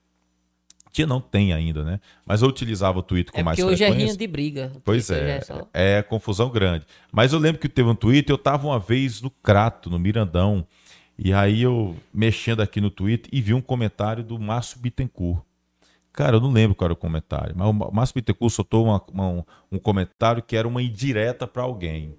tinha 0.98 1.06
não 1.06 1.20
tem 1.20 1.52
ainda, 1.52 1.84
né? 1.84 2.00
Mas 2.26 2.42
eu 2.42 2.48
utilizava 2.48 2.98
o 2.98 3.02
Twitter 3.02 3.32
com 3.32 3.40
É 3.40 3.42
mais 3.42 3.56
porque 3.58 3.70
hoje 3.72 3.82
é 3.84 3.86
frequência. 3.86 4.06
rinha 4.06 4.16
de 4.18 4.26
briga. 4.26 4.72
Pois 4.84 5.06
já 5.06 5.16
é, 5.16 5.40
só- 5.40 5.68
é 5.72 6.02
confusão 6.02 6.50
grande. 6.50 6.84
Mas 7.12 7.32
eu 7.32 7.38
lembro 7.38 7.60
que 7.60 7.68
teve 7.68 7.88
um 7.88 7.94
Twitter, 7.94 8.32
eu 8.32 8.38
tava 8.38 8.66
uma 8.66 8.78
vez 8.78 9.20
no 9.22 9.30
Crato, 9.30 9.88
no 9.90 9.98
Mirandão, 9.98 10.66
e 11.18 11.32
aí 11.32 11.62
eu 11.62 11.96
mexendo 12.12 12.60
aqui 12.60 12.80
no 12.80 12.90
Twitter 12.90 13.28
e 13.32 13.40
vi 13.40 13.54
um 13.54 13.60
comentário 13.60 14.22
do 14.24 14.38
Márcio 14.38 14.78
Bittencourt. 14.80 15.42
Cara, 16.12 16.36
eu 16.36 16.40
não 16.40 16.50
lembro 16.50 16.74
qual 16.74 16.86
era 16.86 16.92
o 16.92 16.96
comentário, 16.96 17.54
mas 17.56 17.68
o 17.68 17.72
Márcio 17.92 18.14
Bittencourt 18.14 18.52
soltou 18.52 18.84
uma- 18.86 19.02
uma- 19.12 19.28
um, 19.28 19.44
um 19.72 19.78
comentário 19.78 20.42
que 20.42 20.56
era 20.56 20.66
uma 20.66 20.82
indireta 20.82 21.46
para 21.46 21.62
alguém. 21.62 22.16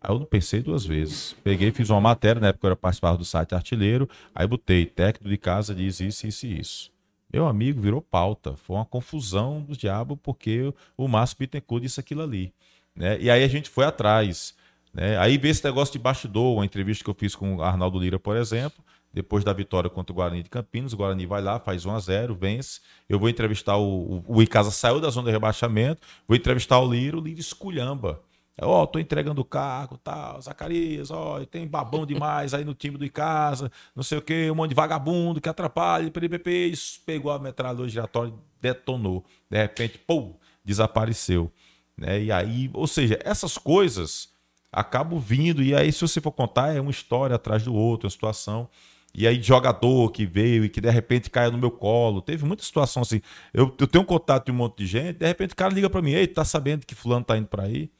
Aí 0.00 0.10
eu 0.14 0.18
não 0.18 0.26
pensei 0.26 0.60
duas 0.62 0.84
vezes. 0.84 1.34
Peguei, 1.42 1.70
fiz 1.72 1.88
uma 1.90 2.00
matéria, 2.00 2.40
na 2.40 2.48
época 2.48 2.66
eu 2.66 2.68
era 2.70 2.76
participava 2.76 3.16
do 3.16 3.24
site 3.24 3.54
Artilheiro, 3.54 4.08
aí 4.34 4.46
botei, 4.46 4.84
técnico 4.84 5.28
de 5.30 5.38
casa 5.38 5.74
diz 5.74 5.98
isso, 6.00 6.26
isso 6.26 6.46
e 6.46 6.60
isso. 6.60 6.93
Meu 7.34 7.48
amigo, 7.48 7.80
virou 7.80 8.00
pauta. 8.00 8.54
Foi 8.56 8.76
uma 8.76 8.84
confusão 8.84 9.60
do 9.60 9.76
diabo 9.76 10.16
porque 10.16 10.72
o 10.96 11.08
Márcio 11.08 11.36
Bittencourt 11.36 11.82
disse 11.82 11.98
aquilo 11.98 12.22
ali. 12.22 12.54
Né? 12.94 13.18
E 13.20 13.28
aí 13.28 13.42
a 13.42 13.48
gente 13.48 13.68
foi 13.68 13.84
atrás. 13.84 14.54
Né? 14.92 15.18
Aí 15.18 15.36
veio 15.36 15.50
esse 15.50 15.64
negócio 15.64 15.92
de 15.92 15.98
bastidor, 15.98 16.54
uma 16.54 16.64
entrevista 16.64 17.02
que 17.02 17.10
eu 17.10 17.14
fiz 17.18 17.34
com 17.34 17.56
o 17.56 17.62
Arnaldo 17.62 17.98
Lira, 17.98 18.20
por 18.20 18.36
exemplo, 18.36 18.84
depois 19.12 19.42
da 19.42 19.52
vitória 19.52 19.90
contra 19.90 20.12
o 20.12 20.14
Guarani 20.14 20.44
de 20.44 20.48
Campinas. 20.48 20.92
O 20.92 20.96
Guarani 20.96 21.26
vai 21.26 21.42
lá, 21.42 21.58
faz 21.58 21.84
1 21.84 21.90
a 21.90 21.98
0 21.98 22.36
vence. 22.36 22.80
Eu 23.08 23.18
vou 23.18 23.28
entrevistar 23.28 23.78
o, 23.78 24.22
o, 24.28 24.36
o 24.36 24.40
Icasa 24.40 24.70
saiu 24.70 25.00
da 25.00 25.10
zona 25.10 25.26
de 25.26 25.32
rebaixamento, 25.32 26.06
vou 26.28 26.36
entrevistar 26.36 26.78
o 26.78 26.88
Lira, 26.88 27.16
o 27.16 27.20
Lira 27.20 27.40
esculhamba. 27.40 28.22
Ó, 28.60 28.86
tô 28.86 28.98
entregando 29.00 29.40
o 29.40 29.44
cargo, 29.44 29.98
tal, 29.98 30.40
Zacarias, 30.40 31.10
ó, 31.10 31.44
tem 31.44 31.66
babão 31.66 32.06
demais 32.06 32.54
aí 32.54 32.64
no 32.64 32.72
time 32.72 32.96
do 32.96 33.04
Icasa, 33.04 33.70
não 33.96 34.02
sei 34.02 34.18
o 34.18 34.22
quê, 34.22 34.48
um 34.50 34.54
monte 34.54 34.68
de 34.68 34.76
vagabundo 34.76 35.40
que 35.40 35.48
atrapalha, 35.48 36.08
PPP, 36.10 36.66
isso 36.68 37.00
pegou 37.04 37.32
a 37.32 37.38
metralhadora 37.38 37.88
giratória 37.88 38.32
detonou. 38.60 39.24
De 39.50 39.58
repente, 39.58 39.98
pô, 39.98 40.36
desapareceu. 40.64 41.52
Né? 41.96 42.22
E 42.24 42.32
aí, 42.32 42.70
ou 42.72 42.86
seja, 42.86 43.18
essas 43.22 43.58
coisas 43.58 44.30
acabam 44.72 45.18
vindo, 45.18 45.62
e 45.62 45.74
aí, 45.74 45.92
se 45.92 46.00
você 46.00 46.20
for 46.20 46.32
contar, 46.32 46.74
é 46.74 46.80
uma 46.80 46.90
história 46.90 47.36
atrás 47.36 47.62
do 47.64 47.74
outro, 47.74 48.06
uma 48.06 48.10
situação. 48.10 48.68
E 49.14 49.28
aí, 49.28 49.40
jogador 49.40 50.10
que 50.10 50.26
veio 50.26 50.64
e 50.64 50.68
que 50.68 50.80
de 50.80 50.90
repente 50.90 51.30
caiu 51.30 51.52
no 51.52 51.58
meu 51.58 51.70
colo. 51.70 52.20
Teve 52.20 52.44
muita 52.44 52.64
situação 52.64 53.02
assim. 53.02 53.20
Eu, 53.52 53.72
eu 53.78 53.86
tenho 53.86 54.04
contato 54.04 54.46
de 54.46 54.52
um 54.52 54.54
monte 54.56 54.78
de 54.78 54.86
gente, 54.86 55.18
de 55.18 55.26
repente 55.26 55.52
o 55.52 55.56
cara 55.56 55.72
liga 55.72 55.88
pra 55.88 56.02
mim, 56.02 56.12
ei, 56.12 56.26
tá 56.26 56.44
sabendo 56.44 56.84
que 56.84 56.94
fulano 56.94 57.24
tá 57.24 57.36
indo 57.38 57.46
pra 57.46 57.64
aí? 57.64 57.90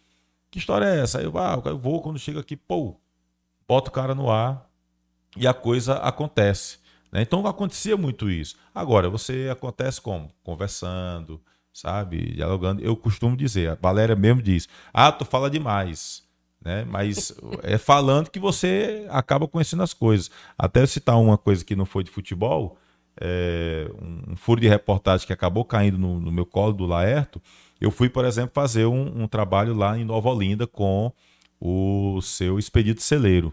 Que 0.55 0.60
história 0.60 0.85
é 0.85 1.01
essa? 1.01 1.18
Aí 1.18 1.24
eu, 1.24 1.36
ah, 1.36 1.60
eu 1.64 1.76
vou, 1.76 2.01
quando 2.01 2.16
chega 2.16 2.39
aqui, 2.39 2.56
pô, 2.56 2.94
bota 3.66 3.90
o 3.90 3.93
cara 3.93 4.14
no 4.14 4.31
ar 4.31 4.70
e 5.36 5.48
a 5.48 5.52
coisa 5.52 5.94
acontece. 5.94 6.78
né? 7.10 7.22
Então 7.22 7.44
acontecia 7.44 7.97
muito 7.97 8.31
isso. 8.31 8.55
Agora, 8.72 9.10
você 9.10 9.48
acontece 9.51 10.01
como? 10.01 10.31
Conversando, 10.44 11.43
sabe? 11.72 12.35
Dialogando. 12.35 12.81
Eu 12.85 12.94
costumo 12.94 13.36
dizer, 13.36 13.70
a 13.70 13.74
Valéria 13.74 14.14
mesmo 14.14 14.40
diz, 14.40 14.68
ah, 14.93 15.10
tu 15.10 15.24
fala 15.24 15.51
demais. 15.51 16.22
Né? 16.64 16.85
Mas 16.85 17.36
é 17.64 17.76
falando 17.76 18.31
que 18.31 18.39
você 18.39 19.09
acaba 19.10 19.48
conhecendo 19.48 19.82
as 19.82 19.93
coisas. 19.93 20.31
Até 20.56 20.82
eu 20.82 20.86
citar 20.86 21.18
uma 21.18 21.36
coisa 21.36 21.64
que 21.64 21.74
não 21.74 21.85
foi 21.85 22.05
de 22.05 22.12
futebol, 22.12 22.78
é, 23.20 23.90
um, 24.01 24.35
um 24.35 24.36
furo 24.36 24.60
de 24.60 24.68
reportagem 24.68 25.26
que 25.26 25.32
acabou 25.32 25.64
caindo 25.64 25.98
no, 25.98 26.20
no 26.20 26.31
meu 26.31 26.47
colo 26.47 26.72
do 26.72 26.86
Laerto. 26.86 27.43
Eu 27.85 27.90
fui, 27.90 28.09
por 28.09 28.24
exemplo, 28.24 28.52
fazer 28.55 28.86
um, 28.86 29.24
um 29.24 29.28
trabalho 29.28 29.74
lá 29.74 29.98
em 29.98 30.05
Nova 30.05 30.31
Olinda 30.31 30.66
com 30.66 31.12
o 31.61 32.20
seu 32.23 32.59
expedito 32.59 33.02
celeiro. 33.02 33.52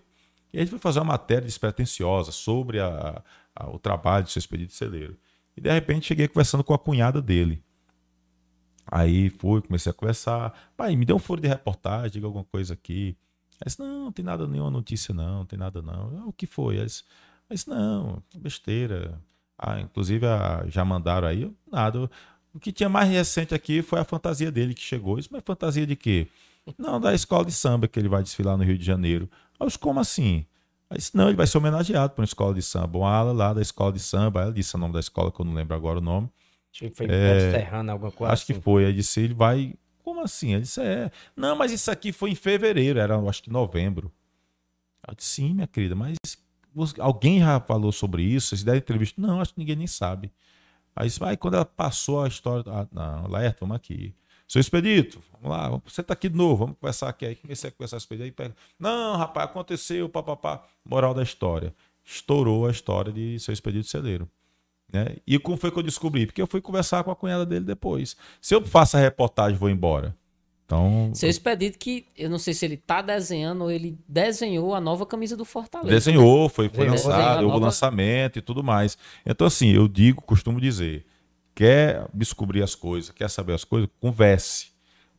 E 0.54 0.58
a 0.58 0.62
gente 0.62 0.70
foi 0.70 0.80
fazer 0.80 1.00
uma 1.00 1.06
matéria 1.14 1.46
despretensiosa 1.46 2.32
sobre 2.32 2.80
a, 2.80 3.22
a- 3.56 3.70
o 3.70 3.78
trabalho 3.78 4.24
do 4.24 4.30
seu 4.30 4.40
expedito 4.40 4.74
celeiro. 4.74 5.18
E 5.56 5.62
de 5.62 5.70
repente 5.72 6.08
cheguei 6.08 6.28
conversando 6.28 6.64
com 6.64 6.74
a 6.74 6.80
cunhada 6.80 7.22
dele. 7.22 7.62
Aí 8.86 9.30
fui, 9.30 9.62
comecei 9.62 9.90
a 9.90 9.94
conversar. 9.94 10.72
Pai, 10.76 10.96
me 10.96 11.06
deu 11.06 11.16
um 11.16 11.20
furo 11.20 11.42
de 11.42 11.48
reportagem, 11.48 12.12
diga 12.12 12.26
alguma 12.26 12.44
coisa 12.46 12.74
aqui. 12.74 13.16
Aí 13.60 13.66
disse, 13.68 13.80
não, 13.80 14.06
não 14.06 14.12
tem 14.12 14.26
nada, 14.26 14.48
nenhuma 14.48 14.72
notícia 14.72 15.14
não, 15.14 15.40
não 15.40 15.46
tem 15.46 15.58
nada 15.60 15.82
não. 15.82 16.20
"Ah, 16.20 16.26
o 16.26 16.34
que 16.34 16.46
foi? 16.48 16.80
Aí 16.80 16.86
disse, 16.86 17.04
disse, 17.50 17.70
não, 17.70 18.22
besteira. 18.38 19.22
Ah, 19.58 19.80
inclusive 19.80 20.26
ah, 20.26 20.64
já 20.68 20.84
mandaram 20.84 21.28
aí, 21.28 21.54
nada. 21.72 22.10
O 22.54 22.60
que 22.60 22.72
tinha 22.72 22.90
mais 22.90 23.10
recente 23.10 23.56
aqui 23.56 23.82
foi 23.82 24.00
a 24.00 24.04
fantasia 24.04 24.52
dele 24.52 24.74
que 24.74 24.82
chegou. 24.82 25.18
Isso, 25.18 25.30
mas 25.32 25.42
fantasia 25.46 25.88
de 25.88 25.96
quê? 25.96 26.28
Não, 26.78 27.00
da 27.00 27.14
escola 27.14 27.46
de 27.46 27.52
samba 27.52 27.88
que 27.88 27.98
ele 27.98 28.10
vai 28.10 28.22
desfilar 28.22 28.58
no 28.58 28.64
Rio 28.64 28.78
de 28.78 28.86
Janeiro. 28.86 29.30
Eu 29.60 29.66
disse, 29.66 29.80
como 29.80 30.00
assim? 30.00 30.46
Aí 30.90 30.98
disse, 30.98 31.16
não, 31.16 31.28
ele 31.28 31.38
vai 31.38 31.48
ser 31.48 31.58
homenageado 31.58 32.14
por 32.14 32.22
uma 32.22 32.26
escola 32.26 32.54
de 32.54 32.62
samba. 32.62 32.98
Uma 33.00 33.10
ala 33.10 33.32
lá 33.32 33.54
da 33.54 33.62
escola 33.62 33.94
de 33.94 34.00
samba, 34.00 34.42
ela 34.42 34.52
disse 34.52 34.76
o 34.76 34.78
nome 34.78 34.94
da 34.94 35.00
escola, 35.00 35.32
que 35.32 35.40
eu 35.40 35.46
não 35.46 35.54
lembro 35.54 35.76
agora 35.76 36.00
o 36.00 36.02
nome. 36.02 36.30
Acho 36.74 36.82
que 36.82 36.96
foi 36.96 37.08
é, 37.10 37.52
Serrana, 37.52 37.94
alguma 37.94 38.12
coisa 38.12 38.34
Acho 38.34 38.44
assim. 38.44 38.54
que 38.54 38.62
foi. 38.62 38.86
Aí 38.86 38.94
disse, 38.94 39.22
ele 39.22 39.34
vai... 39.34 39.74
Como 40.04 40.22
assim? 40.22 40.54
Ele 40.54 40.62
disse, 40.62 40.82
é... 40.82 41.10
Não, 41.36 41.56
mas 41.56 41.72
isso 41.72 41.90
aqui 41.90 42.12
foi 42.12 42.32
em 42.32 42.36
fevereiro, 42.36 43.00
era 43.00 43.18
acho 43.18 43.44
que 43.44 43.50
novembro. 43.50 44.12
Eu 45.08 45.16
disse, 45.16 45.30
sim, 45.30 45.54
minha 45.54 45.68
querida, 45.68 45.96
mas 45.96 46.16
alguém 47.00 47.40
já 47.40 47.60
falou 47.60 47.92
sobre 47.92 48.24
isso? 48.24 48.50
Vocês 48.50 48.64
deram 48.64 48.78
entrevista? 48.78 49.22
Não, 49.22 49.42
acho 49.42 49.54
que 49.54 49.60
ninguém 49.60 49.76
nem 49.76 49.88
sabe. 49.88 50.32
Aí 50.96 51.10
vai, 51.20 51.38
quando 51.38 51.56
ela 51.56 51.66
passou 51.66 52.24
a 52.24 52.28
história. 52.28 52.64
Ah, 52.68 52.88
não, 52.92 53.28
Laerto, 53.28 53.62
vamos 53.62 53.76
aqui. 53.76 54.14
Seu 54.48 54.60
Expedito, 54.60 55.24
vamos 55.32 55.58
lá, 55.58 55.82
você 55.86 56.02
está 56.02 56.14
aqui 56.14 56.28
de 56.28 56.36
novo, 56.36 56.58
vamos 56.66 56.78
conversar 56.78 57.08
aqui. 57.08 57.26
Aí 57.26 57.36
comecei 57.36 57.70
a 57.70 57.72
conversar 57.72 57.96
com 57.96 58.02
o 58.02 58.04
Expedito. 58.04 58.24
Aí 58.26 58.32
pega, 58.32 58.56
não, 58.78 59.16
rapaz, 59.16 59.50
aconteceu, 59.50 60.10
papapá. 60.10 60.66
Moral 60.84 61.14
da 61.14 61.24
história. 61.24 61.74
Estourou 62.04 62.68
a 62.68 62.72
história 62.72 63.14
de 63.14 63.40
seu 63.40 63.54
Expedito 63.54 63.88
Celeiro. 63.88 64.30
Né? 64.92 65.16
E 65.26 65.40
como 65.40 65.56
foi 65.56 65.72
que 65.72 65.80
eu 65.80 65.84
descobri? 65.84 66.26
Porque 66.26 66.42
eu 66.42 66.48
fui 66.48 66.60
conversar 66.60 67.04
com 67.04 67.12
a 67.12 67.16
cunhada 67.16 67.46
dele 67.46 67.64
depois. 67.64 68.18
Se 68.42 68.54
eu 68.54 68.66
faço 68.66 68.98
a 68.98 69.00
reportagem 69.00 69.58
vou 69.58 69.70
embora. 69.70 70.16
Então, 70.72 71.12
Seu 71.14 71.30
expedito 71.30 71.78
que, 71.78 72.06
eu 72.18 72.30
não 72.30 72.40
sei 72.40 72.54
se 72.54 72.64
ele 72.64 72.78
tá 72.78 73.02
desenhando 73.02 73.66
ou 73.66 73.70
ele 73.72 74.00
desenhou 74.08 74.74
a 74.74 74.80
nova 74.80 75.06
camisa 75.06 75.36
do 75.36 75.44
Fortaleza. 75.44 75.94
Desenhou, 75.94 76.48
foi, 76.48 76.70
foi 76.70 76.88
lançado, 76.88 77.40
houve 77.40 77.56
nova... 77.56 77.66
lançamento 77.66 78.40
e 78.40 78.42
tudo 78.42 78.64
mais. 78.64 78.98
Então, 79.26 79.46
assim, 79.46 79.72
eu 79.72 79.86
digo, 79.86 80.22
costumo 80.22 80.62
dizer, 80.62 81.06
quer 81.54 82.08
descobrir 82.14 82.64
as 82.64 82.74
coisas, 82.74 83.12
quer 83.12 83.30
saber 83.30 83.54
as 83.54 83.66
coisas, 83.66 83.90
converse. 84.00 84.68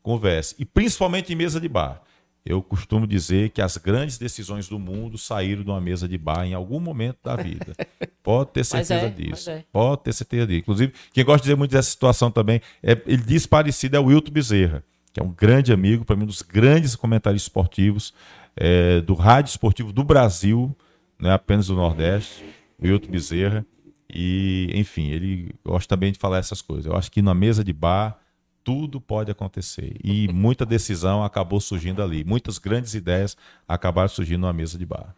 Converse. 0.01 0.55
E 0.57 0.65
principalmente 0.65 1.31
em 1.31 1.35
mesa 1.35 1.61
de 1.61 1.69
bar. 1.69 2.01
Eu 2.43 2.61
costumo 2.61 3.05
dizer 3.05 3.51
que 3.51 3.61
as 3.61 3.77
grandes 3.77 4.17
decisões 4.17 4.67
do 4.67 4.77
mundo 4.79 5.19
saíram 5.19 5.63
de 5.63 5.69
uma 5.69 5.79
mesa 5.79 6.09
de 6.09 6.17
bar 6.17 6.45
em 6.45 6.55
algum 6.55 6.79
momento 6.79 7.19
da 7.23 7.35
vida. 7.35 7.75
Pode 8.23 8.49
ter 8.49 8.65
certeza 8.65 9.05
é, 9.05 9.09
disso. 9.09 9.49
É. 9.51 9.63
Pode 9.71 10.01
ter 10.01 10.13
certeza 10.13 10.47
disso. 10.47 10.59
Inclusive, 10.61 10.93
quem 11.13 11.23
gosta 11.23 11.37
de 11.37 11.43
dizer 11.43 11.55
muito 11.55 11.71
dessa 11.71 11.91
situação 11.91 12.31
também, 12.31 12.59
é, 12.81 12.99
ele 13.05 13.21
diz 13.21 13.45
parecido 13.45 13.95
é 13.95 13.99
o 13.99 14.05
Wilton 14.05 14.31
Bezerra 14.31 14.83
que 15.13 15.19
é 15.19 15.23
um 15.23 15.31
grande 15.31 15.71
amigo, 15.71 16.03
para 16.03 16.15
mim, 16.15 16.23
um 16.23 16.27
dos 16.27 16.41
grandes 16.41 16.95
comentários 16.95 17.43
esportivos 17.43 18.13
é, 18.55 18.99
do 19.01 19.13
rádio 19.13 19.51
esportivo 19.51 19.93
do 19.93 20.03
Brasil, 20.03 20.75
não 21.19 21.29
é 21.29 21.33
apenas 21.33 21.67
do 21.67 21.75
Nordeste, 21.75 22.43
Wilton 22.81 23.11
Bezerra. 23.11 23.65
E, 24.13 24.69
enfim, 24.73 25.09
ele 25.09 25.55
gosta 25.63 25.95
também 25.95 26.11
de 26.11 26.19
falar 26.19 26.37
essas 26.39 26.61
coisas. 26.61 26.85
Eu 26.85 26.95
acho 26.95 27.11
que 27.11 27.21
na 27.21 27.33
mesa 27.33 27.63
de 27.63 27.71
bar 27.71 28.19
tudo 28.63 28.99
pode 28.99 29.29
acontecer. 29.29 29.95
E 30.03 30.31
muita 30.31 30.65
decisão 30.65 31.23
acabou 31.23 31.59
surgindo 31.59 32.01
ali. 32.01 32.23
Muitas 32.23 32.57
grandes 32.57 32.93
ideias 32.93 33.37
acabaram 33.67 34.09
surgindo 34.09 34.41
na 34.41 34.53
mesa 34.53 34.77
de 34.77 34.85
bar. 34.85 35.15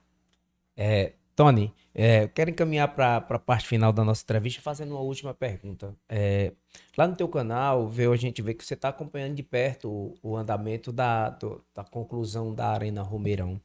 É, 0.76 1.14
Tony, 1.36 1.74
é, 1.94 2.28
quero 2.30 2.50
encaminhar 2.50 2.88
para 2.96 3.18
a 3.18 3.40
parte 3.40 3.68
final 3.68 3.92
da 3.92 4.06
nossa 4.06 4.24
entrevista 4.24 4.62
fazendo 4.62 4.92
uma 4.92 5.02
última 5.02 5.34
pergunta. 5.34 5.94
É, 6.08 6.54
lá 6.98 7.06
no 7.08 7.16
teu 7.16 7.28
canal, 7.28 7.90
veio, 7.90 8.14
a 8.14 8.18
gente 8.18 8.42
vê 8.42 8.54
que 8.54 8.64
você 8.64 8.74
está 8.74 8.90
acompanhando 8.90 9.36
de 9.36 9.44
perto 9.44 9.90
o, 9.90 10.16
o 10.24 10.38
andamento 10.38 10.94
da, 10.94 11.30
do, 11.30 11.62
da 11.76 11.84
conclusão 11.84 12.54
da 12.54 12.70
Arena 12.70 13.02
Romeirão. 13.02 13.60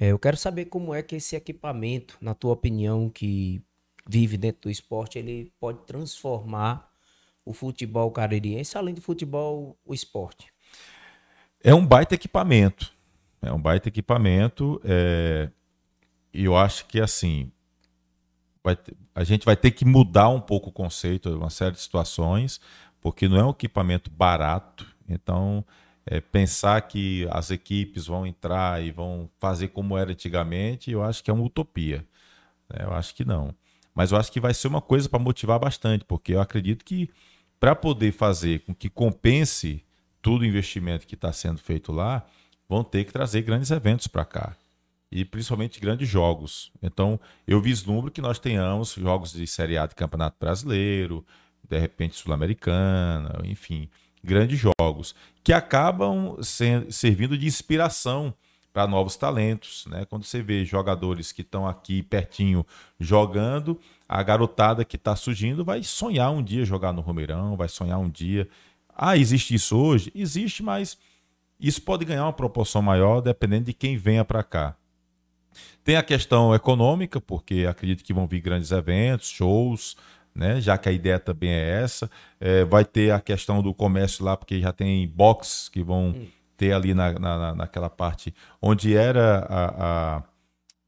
É, 0.00 0.08
eu 0.08 0.18
quero 0.18 0.38
saber 0.38 0.66
como 0.66 0.94
é 0.94 1.02
que 1.02 1.16
esse 1.16 1.36
equipamento, 1.36 2.16
na 2.20 2.34
tua 2.34 2.52
opinião, 2.52 3.10
que 3.10 3.62
vive 4.08 4.38
dentro 4.38 4.62
do 4.62 4.70
esporte, 4.70 5.18
ele 5.18 5.52
pode 5.60 5.80
transformar 5.86 6.90
o 7.44 7.52
futebol 7.52 8.10
caririense, 8.10 8.76
além 8.76 8.94
do 8.94 9.02
futebol, 9.02 9.76
o 9.84 9.92
esporte. 9.92 10.52
É 11.62 11.74
um 11.74 11.86
baita 11.86 12.14
equipamento. 12.14 12.92
É 13.42 13.52
um 13.52 13.60
baita 13.60 13.88
equipamento. 13.88 14.80
É 14.82 15.50
e 16.36 16.44
eu 16.44 16.56
acho 16.56 16.86
que 16.86 17.00
assim 17.00 17.50
vai, 18.66 18.76
a 19.14 19.24
gente 19.24 19.46
vai 19.46 19.56
ter 19.56 19.70
que 19.70 19.84
mudar 19.84 20.28
um 20.28 20.40
pouco 20.40 20.70
o 20.70 20.72
conceito 20.72 21.30
de 21.30 21.36
uma 21.36 21.50
série 21.50 21.72
de 21.72 21.80
situações, 21.80 22.60
porque 23.00 23.28
não 23.28 23.38
é 23.38 23.44
um 23.44 23.50
equipamento 23.50 24.10
barato. 24.10 24.86
Então, 25.08 25.64
é, 26.04 26.20
pensar 26.20 26.80
que 26.82 27.26
as 27.30 27.50
equipes 27.50 28.06
vão 28.06 28.26
entrar 28.26 28.82
e 28.82 28.90
vão 28.90 29.30
fazer 29.38 29.68
como 29.68 29.96
era 29.96 30.10
antigamente, 30.10 30.90
eu 30.90 31.02
acho 31.02 31.22
que 31.22 31.30
é 31.30 31.34
uma 31.34 31.44
utopia. 31.44 32.04
Né? 32.68 32.84
Eu 32.84 32.92
acho 32.92 33.14
que 33.14 33.24
não. 33.24 33.54
Mas 33.94 34.10
eu 34.10 34.18
acho 34.18 34.30
que 34.32 34.40
vai 34.40 34.52
ser 34.52 34.68
uma 34.68 34.82
coisa 34.82 35.08
para 35.08 35.18
motivar 35.18 35.58
bastante, 35.58 36.04
porque 36.04 36.34
eu 36.34 36.40
acredito 36.40 36.84
que 36.84 37.08
para 37.58 37.74
poder 37.74 38.12
fazer 38.12 38.60
com 38.60 38.74
que 38.74 38.90
compense 38.90 39.82
todo 40.20 40.42
o 40.42 40.44
investimento 40.44 41.06
que 41.06 41.14
está 41.14 41.32
sendo 41.32 41.58
feito 41.58 41.92
lá, 41.92 42.26
vão 42.68 42.84
ter 42.84 43.04
que 43.04 43.12
trazer 43.12 43.42
grandes 43.42 43.70
eventos 43.70 44.08
para 44.08 44.24
cá 44.24 44.56
e 45.16 45.24
principalmente 45.24 45.80
grandes 45.80 46.06
jogos. 46.06 46.70
Então, 46.82 47.18
eu 47.46 47.58
vislumbro 47.58 48.10
que 48.10 48.20
nós 48.20 48.38
tenhamos 48.38 48.92
jogos 48.92 49.32
de 49.32 49.46
Série 49.46 49.78
A 49.78 49.86
de 49.86 49.94
Campeonato 49.94 50.36
Brasileiro, 50.38 51.24
de 51.66 51.78
repente 51.78 52.16
Sul-Americana, 52.16 53.40
enfim, 53.44 53.88
grandes 54.22 54.60
jogos 54.60 55.14
que 55.42 55.54
acabam 55.54 56.36
servindo 56.90 57.38
de 57.38 57.46
inspiração 57.46 58.34
para 58.74 58.86
novos 58.86 59.16
talentos, 59.16 59.86
né? 59.86 60.04
Quando 60.04 60.24
você 60.24 60.42
vê 60.42 60.66
jogadores 60.66 61.32
que 61.32 61.40
estão 61.40 61.66
aqui 61.66 62.02
pertinho 62.02 62.66
jogando, 63.00 63.80
a 64.06 64.22
garotada 64.22 64.84
que 64.84 64.96
está 64.96 65.16
surgindo 65.16 65.64
vai 65.64 65.82
sonhar 65.82 66.30
um 66.30 66.42
dia 66.42 66.62
jogar 66.62 66.92
no 66.92 67.00
Romeirão, 67.00 67.56
vai 67.56 67.70
sonhar 67.70 67.98
um 67.98 68.10
dia. 68.10 68.46
Ah, 68.94 69.16
existe 69.16 69.54
isso 69.54 69.78
hoje? 69.78 70.12
Existe, 70.14 70.62
mas 70.62 70.98
isso 71.58 71.80
pode 71.80 72.04
ganhar 72.04 72.24
uma 72.24 72.34
proporção 72.34 72.82
maior 72.82 73.22
dependendo 73.22 73.64
de 73.64 73.72
quem 73.72 73.96
venha 73.96 74.26
para 74.26 74.42
cá. 74.42 74.76
Tem 75.84 75.96
a 75.96 76.02
questão 76.02 76.54
econômica, 76.54 77.20
porque 77.20 77.66
acredito 77.68 78.04
que 78.04 78.12
vão 78.12 78.26
vir 78.26 78.40
grandes 78.40 78.70
eventos, 78.70 79.28
shows, 79.28 79.96
né? 80.34 80.60
Já 80.60 80.76
que 80.76 80.88
a 80.88 80.92
ideia 80.92 81.18
também 81.18 81.50
é 81.50 81.82
essa. 81.82 82.10
É, 82.38 82.64
vai 82.64 82.84
ter 82.84 83.10
a 83.10 83.20
questão 83.20 83.62
do 83.62 83.72
comércio 83.72 84.24
lá, 84.24 84.36
porque 84.36 84.60
já 84.60 84.72
tem 84.72 85.08
box 85.08 85.68
que 85.72 85.82
vão 85.82 86.08
hum. 86.08 86.26
ter 86.56 86.72
ali 86.72 86.92
na, 86.92 87.12
na, 87.18 87.54
naquela 87.54 87.88
parte 87.88 88.34
onde 88.60 88.94
era 88.94 89.46
a, 89.48 90.16
a, 90.16 90.22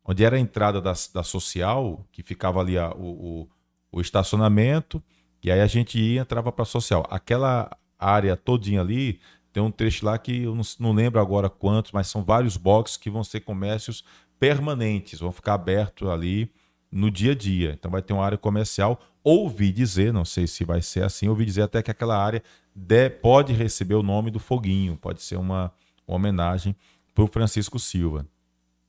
onde 0.04 0.24
era 0.24 0.36
a 0.36 0.40
entrada 0.40 0.80
da, 0.80 0.92
da 1.14 1.22
social, 1.22 2.04
que 2.12 2.22
ficava 2.22 2.60
ali 2.60 2.76
a, 2.76 2.90
o, 2.90 3.42
o, 3.42 3.48
o 3.92 4.00
estacionamento, 4.00 5.02
e 5.42 5.50
aí 5.50 5.60
a 5.60 5.66
gente 5.66 5.98
ia 5.98 6.20
entrava 6.20 6.52
para 6.52 6.62
a 6.62 6.66
social. 6.66 7.06
Aquela 7.10 7.70
área 7.98 8.36
todinha 8.36 8.80
ali 8.80 9.18
tem 9.52 9.62
um 9.62 9.70
trecho 9.70 10.04
lá 10.04 10.18
que 10.18 10.42
eu 10.42 10.54
não, 10.54 10.62
não, 10.78 10.92
lembro 10.92 11.20
agora 11.20 11.48
quantos, 11.48 11.90
mas 11.92 12.06
são 12.06 12.22
vários 12.22 12.56
boxes 12.56 12.96
que 12.96 13.10
vão 13.10 13.24
ser 13.24 13.40
comércios 13.40 14.04
permanentes, 14.38 15.20
vão 15.20 15.32
ficar 15.32 15.54
abertos 15.54 16.08
ali 16.08 16.50
no 16.90 17.10
dia 17.10 17.32
a 17.32 17.34
dia. 17.34 17.72
Então 17.78 17.90
vai 17.90 18.02
ter 18.02 18.12
uma 18.12 18.24
área 18.24 18.38
comercial. 18.38 19.00
Ouvi 19.22 19.72
dizer, 19.72 20.12
não 20.12 20.24
sei 20.24 20.46
se 20.46 20.64
vai 20.64 20.80
ser 20.80 21.04
assim, 21.04 21.28
ouvi 21.28 21.44
dizer 21.44 21.62
até 21.62 21.82
que 21.82 21.90
aquela 21.90 22.16
área 22.16 22.42
de, 22.74 23.10
pode 23.10 23.52
receber 23.52 23.94
o 23.94 24.02
nome 24.02 24.30
do 24.30 24.38
Foguinho, 24.38 24.96
pode 24.96 25.22
ser 25.22 25.36
uma, 25.36 25.72
uma 26.06 26.16
homenagem 26.16 26.74
para 27.14 27.24
o 27.24 27.26
Francisco 27.26 27.78
Silva. 27.78 28.26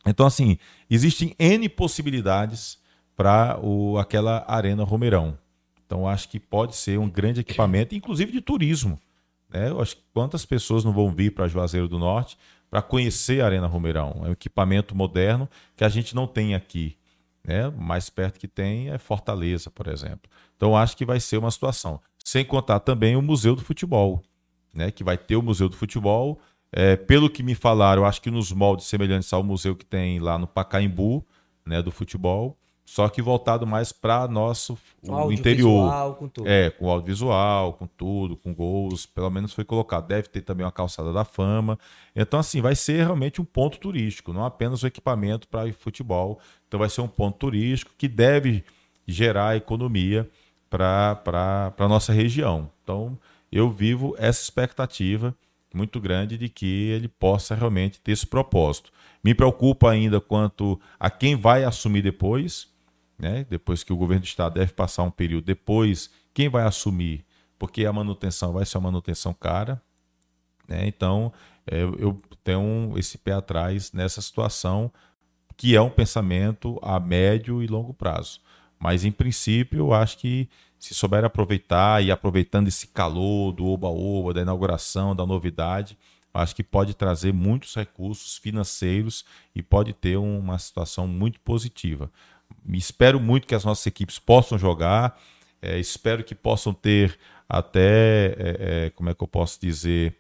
Então, 0.06 0.26
assim, 0.26 0.58
existem 0.90 1.36
N 1.38 1.68
possibilidades 1.68 2.78
para 3.16 3.60
aquela 4.00 4.46
Arena 4.48 4.84
Romeirão. 4.84 5.38
Então, 5.86 6.08
acho 6.08 6.30
que 6.30 6.40
pode 6.40 6.76
ser 6.76 7.00
um 7.00 7.10
grande 7.10 7.42
equipamento, 7.42 7.96
inclusive 7.96 8.32
de 8.32 8.40
turismo. 8.40 8.98
Né? 9.50 9.70
Eu 9.70 9.82
acho 9.82 9.98
que 9.98 10.04
quantas 10.14 10.46
pessoas 10.46 10.86
não 10.86 10.94
vão 10.94 11.12
vir 11.12 11.34
para 11.34 11.48
Juazeiro 11.48 11.88
do 11.88 11.98
Norte 11.98 12.38
para 12.70 12.82
conhecer 12.82 13.42
a 13.42 13.46
Arena 13.46 13.68
Romeirão. 13.68 14.22
É 14.24 14.30
um 14.30 14.32
equipamento 14.32 14.96
moderno 14.96 15.50
que 15.76 15.84
a 15.84 15.90
gente 15.90 16.16
não 16.16 16.28
tem 16.28 16.56
aqui. 16.56 16.98
Né? 17.44 17.70
Mais 17.70 18.10
perto 18.10 18.40
que 18.40 18.48
tem 18.48 18.90
é 18.90 18.98
Fortaleza, 18.98 19.70
por 19.70 19.88
exemplo. 19.88 20.30
Então 20.56 20.76
acho 20.76 20.96
que 20.96 21.06
vai 21.06 21.20
ser 21.20 21.38
uma 21.38 21.52
situação. 21.52 22.00
Sem 22.24 22.46
contar 22.46 22.80
também 22.82 23.16
o 23.16 23.22
Museu 23.22 23.56
do 23.56 23.64
Futebol, 23.64 24.22
né? 24.74 24.92
que 24.92 25.04
vai 25.04 25.18
ter 25.18 25.36
o 25.36 25.42
Museu 25.42 25.70
do 25.70 25.76
Futebol. 25.76 26.40
É, 26.72 26.96
pelo 26.96 27.30
que 27.30 27.42
me 27.42 27.56
falaram, 27.56 28.06
acho 28.06 28.22
que 28.22 28.30
nos 28.30 28.52
moldes 28.52 28.86
semelhantes 28.86 29.34
ao 29.34 29.44
museu 29.44 29.76
que 29.76 29.86
tem 29.86 30.20
lá 30.20 30.38
no 30.38 30.46
Pacaembu, 30.46 31.26
né, 31.66 31.82
do 31.82 31.92
futebol 31.92 32.56
só 32.90 33.08
que 33.08 33.22
voltado 33.22 33.68
mais 33.68 33.92
para 33.92 34.28
nosso 34.28 34.76
o 35.04 35.32
interior. 35.32 36.16
Com 36.16 36.28
tudo. 36.28 36.50
É, 36.50 36.72
com 36.72 36.90
audiovisual, 36.90 37.74
com 37.74 37.86
tudo, 37.86 38.36
com 38.36 38.52
gols, 38.52 39.06
pelo 39.06 39.30
menos 39.30 39.54
foi 39.54 39.64
colocado. 39.64 40.08
Deve 40.08 40.28
ter 40.28 40.42
também 40.42 40.66
uma 40.66 40.72
calçada 40.72 41.14
da 41.14 41.24
fama. 41.24 41.78
Então, 42.16 42.40
assim, 42.40 42.62
vai 42.62 42.74
ser 42.74 43.04
realmente 43.04 43.40
um 43.40 43.46
ponto 43.46 43.78
turístico, 43.78 44.34
não 44.34 44.44
apenas 44.44 44.82
o 44.82 44.88
equipamento 44.88 45.48
para 45.48 45.72
futebol. 45.72 46.40
Então, 46.68 46.80
vai 46.80 46.90
ser 46.90 47.02
um 47.02 47.08
ponto 47.08 47.38
turístico 47.38 47.92
que 47.96 48.08
deve 48.08 48.66
gerar 49.08 49.56
economia 49.56 50.28
para 50.68 51.22
a 51.78 51.88
nossa 51.88 52.12
região. 52.12 52.72
Então, 52.84 53.20
eu 53.52 53.70
vivo 53.70 54.16
essa 54.18 54.42
expectativa 54.42 55.36
muito 55.72 56.02
grande 56.02 56.40
de 56.40 56.50
que 56.50 56.90
ele 56.90 57.08
possa 57.08 57.54
realmente 57.54 58.02
ter 58.02 58.14
esse 58.14 58.26
propósito. 58.26 58.92
Me 59.24 59.36
preocupa 59.36 59.92
ainda 59.92 60.20
quanto 60.20 60.82
a 61.00 61.08
quem 61.12 61.36
vai 61.36 61.64
assumir 61.64 62.02
depois 62.02 62.68
né? 63.20 63.46
depois 63.50 63.84
que 63.84 63.92
o 63.92 63.98
governo 63.98 64.22
do 64.22 64.28
estado 64.28 64.54
deve 64.54 64.72
passar 64.72 65.04
um 65.04 65.12
período 65.12 65.46
depois, 65.46 66.10
quem 66.34 66.48
vai 66.48 66.64
assumir? 66.64 67.26
Porque 67.58 67.86
a 67.86 67.92
manutenção 67.92 68.54
vai 68.54 68.66
ser 68.66 68.78
uma 68.78 68.90
manutenção 68.90 69.34
cara. 69.34 69.82
Né? 70.68 70.88
Então, 70.88 71.34
é, 71.68 71.82
eu 71.82 72.22
tenho 72.44 72.94
esse 72.98 73.18
pé 73.18 73.34
atrás 73.34 73.92
nessa 73.92 74.22
situação, 74.22 74.92
que 75.58 75.76
é 75.76 75.82
um 75.82 75.90
pensamento 75.90 76.80
a 76.82 77.00
médio 77.00 77.62
e 77.62 77.68
longo 77.68 77.94
prazo. 77.94 78.40
Mas, 78.80 79.04
em 79.04 79.12
princípio, 79.12 79.80
eu 79.80 79.94
acho 79.94 80.18
que 80.18 80.48
se 80.80 80.94
souber 80.94 81.26
aproveitar 81.26 82.02
e 82.02 82.10
aproveitando 82.10 82.70
esse 82.70 82.88
calor 82.88 83.52
do 83.52 83.66
oba-oba, 83.66 84.34
da 84.34 84.42
inauguração, 84.42 85.14
da 85.14 85.26
novidade, 85.26 85.98
acho 86.34 86.56
que 86.56 86.64
pode 86.64 86.94
trazer 86.94 87.34
muitos 87.34 87.76
recursos 87.76 88.38
financeiros 88.38 89.26
e 89.54 89.62
pode 89.62 89.92
ter 89.92 90.16
uma 90.16 90.58
situação 90.58 91.06
muito 91.06 91.40
positiva. 91.42 92.10
Espero 92.72 93.20
muito 93.20 93.48
que 93.48 93.56
as 93.56 93.66
nossas 93.66 93.86
equipes 93.88 94.20
possam 94.20 94.58
jogar, 94.58 95.20
é, 95.62 95.80
espero 95.80 96.24
que 96.24 96.36
possam 96.36 96.74
ter 96.74 97.18
até, 97.48 98.28
é, 98.38 98.58
é, 98.60 98.90
como 98.92 99.10
é 99.10 99.14
que 99.14 99.24
eu 99.24 99.28
posso 99.28 99.60
dizer, 99.60 100.16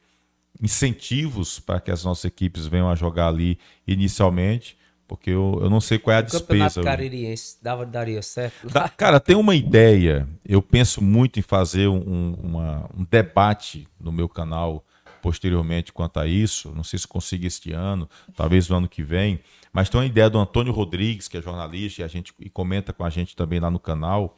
incentivos 0.62 1.60
para 1.60 1.80
que 1.80 1.92
as 1.92 2.04
nossas 2.04 2.26
equipes 2.26 2.66
venham 2.66 2.90
a 2.90 2.96
jogar 2.96 3.28
ali 3.28 3.60
inicialmente, 3.88 4.78
porque 5.08 5.32
eu, 5.32 5.60
eu 5.62 5.70
não 5.70 5.82
sei 5.82 5.98
qual 5.98 6.16
é 6.16 6.18
a 6.18 6.22
o 6.22 6.24
despesa. 6.24 6.82
Campeonato 6.82 6.84
Caririense 6.84 7.58
dava, 7.62 7.86
daria 7.86 8.22
certo? 8.22 8.68
Da, 8.70 8.88
cara, 8.88 9.20
tem 9.20 9.36
uma 9.36 9.56
ideia. 9.56 10.28
Eu 10.46 10.62
penso 10.62 11.04
muito 11.04 11.40
em 11.40 11.42
fazer 11.42 11.88
um, 11.88 12.34
uma, 12.34 12.90
um 12.96 13.04
debate 13.10 13.88
no 14.00 14.12
meu 14.12 14.30
canal 14.30 14.86
posteriormente 15.22 15.92
quanto 15.92 16.20
a 16.20 16.28
isso. 16.28 16.72
Não 16.76 16.84
sei 16.84 17.00
se 17.00 17.08
consigo 17.08 17.46
este 17.46 17.74
ano, 17.74 18.08
talvez 18.36 18.70
no 18.70 18.78
ano 18.78 18.88
que 18.88 19.02
vem. 19.02 19.40
Mas 19.72 19.90
tem 19.90 20.00
uma 20.00 20.06
ideia 20.06 20.30
do 20.30 20.40
Antônio 20.40 20.74
Rodrigues, 20.74 21.28
que 21.28 21.38
é 21.38 21.42
jornalista 21.42 22.02
e, 22.02 22.04
a 22.04 22.08
gente, 22.08 22.34
e 22.40 22.50
comenta 22.50 22.92
com 22.92 23.04
a 23.04 23.10
gente 23.10 23.36
também 23.36 23.60
lá 23.60 23.70
no 23.70 23.80
canal, 23.80 24.36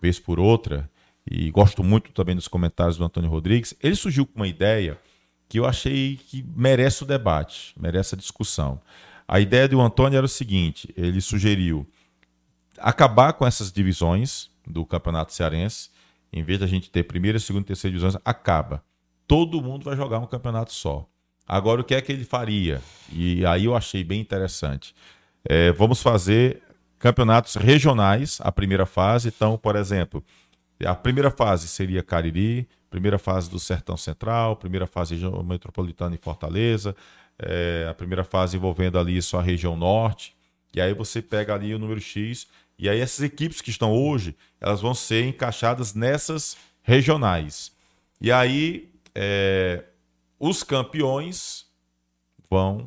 vez 0.00 0.18
por 0.18 0.40
outra. 0.40 0.90
E 1.30 1.50
gosto 1.50 1.84
muito 1.84 2.12
também 2.12 2.34
dos 2.34 2.48
comentários 2.48 2.96
do 2.96 3.04
Antônio 3.04 3.30
Rodrigues. 3.30 3.74
Ele 3.82 3.94
surgiu 3.94 4.26
com 4.26 4.36
uma 4.36 4.48
ideia 4.48 4.98
que 5.48 5.58
eu 5.58 5.66
achei 5.66 6.16
que 6.16 6.44
merece 6.56 7.02
o 7.02 7.06
debate, 7.06 7.74
merece 7.78 8.14
a 8.14 8.18
discussão. 8.18 8.80
A 9.28 9.38
ideia 9.38 9.68
do 9.68 9.80
Antônio 9.80 10.16
era 10.16 10.24
o 10.24 10.28
seguinte: 10.28 10.92
ele 10.96 11.20
sugeriu 11.20 11.86
acabar 12.78 13.32
com 13.34 13.46
essas 13.46 13.70
divisões 13.70 14.48
do 14.66 14.86
Campeonato 14.86 15.32
Cearense, 15.32 15.90
em 16.32 16.42
vez 16.42 16.58
da 16.58 16.66
gente 16.66 16.90
ter 16.90 17.02
primeira, 17.02 17.38
segunda 17.38 17.64
e 17.64 17.66
terceira 17.66 17.92
divisões, 17.92 18.20
acaba. 18.24 18.82
Todo 19.26 19.60
mundo 19.60 19.84
vai 19.84 19.96
jogar 19.96 20.18
um 20.18 20.26
campeonato 20.26 20.72
só. 20.72 21.09
Agora, 21.52 21.80
o 21.80 21.84
que 21.84 21.96
é 21.96 22.00
que 22.00 22.12
ele 22.12 22.24
faria? 22.24 22.80
E 23.10 23.44
aí 23.44 23.64
eu 23.64 23.74
achei 23.74 24.04
bem 24.04 24.20
interessante. 24.20 24.94
É, 25.44 25.72
vamos 25.72 26.00
fazer 26.00 26.62
campeonatos 26.96 27.56
regionais, 27.56 28.38
a 28.40 28.52
primeira 28.52 28.86
fase. 28.86 29.32
Então, 29.34 29.58
por 29.58 29.74
exemplo, 29.74 30.22
a 30.86 30.94
primeira 30.94 31.28
fase 31.28 31.66
seria 31.66 32.04
Cariri, 32.04 32.68
primeira 32.88 33.18
fase 33.18 33.50
do 33.50 33.58
Sertão 33.58 33.96
Central, 33.96 34.54
primeira 34.54 34.86
fase 34.86 35.16
metropolitana 35.44 36.14
em 36.14 36.18
Fortaleza, 36.18 36.94
é, 37.36 37.84
a 37.90 37.94
primeira 37.94 38.22
fase 38.22 38.56
envolvendo 38.56 38.96
ali 38.96 39.20
só 39.20 39.40
a 39.40 39.42
região 39.42 39.76
norte, 39.76 40.36
e 40.72 40.80
aí 40.80 40.94
você 40.94 41.20
pega 41.20 41.52
ali 41.52 41.74
o 41.74 41.80
número 41.80 42.00
X, 42.00 42.46
e 42.78 42.88
aí 42.88 43.00
essas 43.00 43.24
equipes 43.24 43.60
que 43.60 43.70
estão 43.70 43.92
hoje, 43.92 44.36
elas 44.60 44.80
vão 44.80 44.94
ser 44.94 45.26
encaixadas 45.26 45.94
nessas 45.94 46.56
regionais. 46.84 47.72
E 48.20 48.30
aí 48.30 48.88
é, 49.16 49.82
os 50.40 50.64
campeões 50.64 51.66
vão 52.50 52.82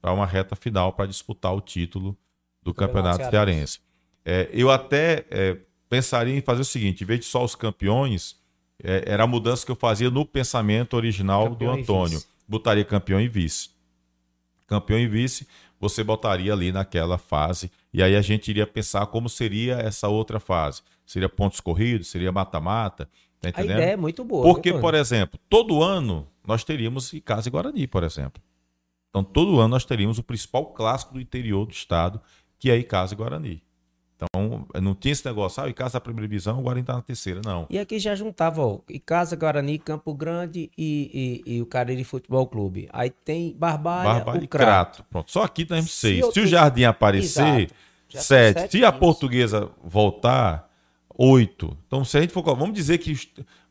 para 0.00 0.12
uma 0.12 0.26
reta 0.26 0.54
final 0.54 0.92
para 0.92 1.06
disputar 1.06 1.54
o 1.54 1.60
título 1.60 2.14
do 2.62 2.74
Campeonato 2.74 3.30
Cearense. 3.30 3.80
É, 4.24 4.50
eu 4.52 4.70
até 4.70 5.24
é, 5.30 5.56
pensaria 5.88 6.36
em 6.36 6.42
fazer 6.42 6.60
o 6.60 6.64
seguinte: 6.64 7.04
em 7.04 7.06
vez 7.06 7.20
de 7.20 7.26
só 7.26 7.42
os 7.42 7.54
campeões, 7.54 8.36
é, 8.82 9.04
era 9.06 9.22
a 9.22 9.26
mudança 9.26 9.64
que 9.64 9.72
eu 9.72 9.76
fazia 9.76 10.10
no 10.10 10.26
pensamento 10.26 10.94
original 10.94 11.48
campeão 11.50 11.74
do 11.74 11.80
Antônio. 11.80 12.22
Botaria 12.46 12.84
campeão 12.84 13.20
e 13.20 13.28
vice 13.28 13.70
campeão 14.72 14.98
e 14.98 15.06
vice, 15.06 15.46
você 15.78 16.02
botaria 16.02 16.52
ali 16.52 16.72
naquela 16.72 17.18
fase. 17.18 17.70
E 17.92 18.02
aí 18.02 18.16
a 18.16 18.22
gente 18.22 18.48
iria 18.48 18.66
pensar 18.66 19.06
como 19.06 19.28
seria 19.28 19.74
essa 19.74 20.08
outra 20.08 20.40
fase. 20.40 20.82
Seria 21.04 21.28
pontos 21.28 21.60
corridos, 21.60 22.08
seria 22.08 22.32
mata-mata. 22.32 23.08
Tá? 23.40 23.50
A 23.54 23.64
ideia 23.64 23.92
é 23.92 23.96
muito 23.96 24.24
boa. 24.24 24.44
Porque, 24.44 24.72
por 24.72 24.94
exemplo, 24.94 25.38
todo 25.48 25.82
ano 25.82 26.26
nós 26.46 26.64
teríamos 26.64 27.12
Icasa 27.12 27.48
e 27.48 27.50
Guarani, 27.50 27.86
por 27.86 28.02
exemplo. 28.02 28.42
Então, 29.10 29.22
todo 29.22 29.60
ano 29.60 29.68
nós 29.68 29.84
teríamos 29.84 30.18
o 30.18 30.22
principal 30.22 30.66
clássico 30.66 31.14
do 31.14 31.20
interior 31.20 31.66
do 31.66 31.72
estado, 31.72 32.20
que 32.58 32.70
é 32.70 32.76
Icasa 32.76 33.14
e 33.14 33.16
Guarani. 33.16 33.62
Então, 34.16 34.66
não 34.80 34.94
tinha 34.94 35.12
esse 35.12 35.26
negócio, 35.26 35.62
ah, 35.62 35.68
Icasa 35.68 35.96
na 35.96 36.00
primeira 36.00 36.28
divisão, 36.28 36.60
o 36.60 36.62
Guarani 36.62 36.84
tá 36.84 36.94
na 36.94 37.02
terceira, 37.02 37.40
não. 37.44 37.66
E 37.68 37.78
aqui 37.78 37.98
já 37.98 38.14
juntava, 38.14 38.64
ó, 38.64 38.78
Icasa, 38.88 39.34
Guarani, 39.34 39.78
Campo 39.78 40.14
Grande 40.14 40.70
e, 40.78 41.42
e, 41.46 41.54
e 41.56 41.62
o 41.62 41.66
Cariri 41.66 42.04
Futebol 42.04 42.46
Clube. 42.46 42.88
Aí 42.92 43.10
tem 43.10 43.52
Barbalha, 43.58 44.24
Barbalha 44.24 44.44
o 44.44 44.48
Crato. 44.48 44.64
Crato. 44.64 45.04
Pronto, 45.10 45.30
só 45.30 45.42
aqui 45.42 45.64
temos 45.64 45.90
seis. 45.90 46.24
Se, 46.26 46.32
Se 46.32 46.40
o 46.40 46.46
Jardim 46.46 46.84
aparecer, 46.84 47.68
sete. 48.08 48.54
sete. 48.54 48.78
Se 48.78 48.84
a 48.84 48.92
Portuguesa 48.92 49.68
voltar, 49.82 50.70
oito. 51.18 51.76
Então, 51.86 52.04
se 52.04 52.16
a 52.16 52.20
gente 52.20 52.32
for, 52.32 52.44
vamos 52.44 52.74
dizer 52.74 52.98
que, 52.98 53.18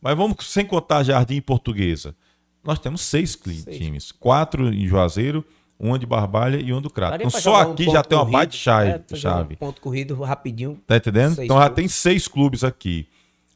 mas 0.01 0.17
vamos 0.17 0.35
sem 0.51 0.65
contar 0.65 1.03
Jardim 1.03 1.35
e 1.35 1.41
Portuguesa. 1.41 2.13
Nós 2.63 2.79
temos 2.79 3.01
seis, 3.01 3.37
seis. 3.41 3.65
times, 3.65 4.11
quatro 4.11 4.73
em 4.73 4.87
Juazeiro, 4.87 5.43
uma 5.79 5.97
de 5.97 6.05
Barbalha 6.05 6.57
e 6.57 6.71
uma 6.71 6.81
do 6.81 6.89
Crato. 6.89 7.15
Então 7.15 7.29
só 7.29 7.55
aqui 7.55 7.89
um 7.89 7.91
já 7.91 8.03
tem 8.03 8.17
uma 8.17 8.25
baita 8.25 8.55
chave. 8.55 9.03
É, 9.11 9.15
chave. 9.15 9.55
Um 9.55 9.57
ponto 9.57 9.81
corrido 9.81 10.13
rapidinho. 10.21 10.79
Tá 10.85 10.97
entendendo? 10.97 11.41
Então 11.41 11.57
já 11.57 11.69
tem 11.69 11.87
seis 11.87 12.27
clubes 12.27 12.63
aqui. 12.63 13.07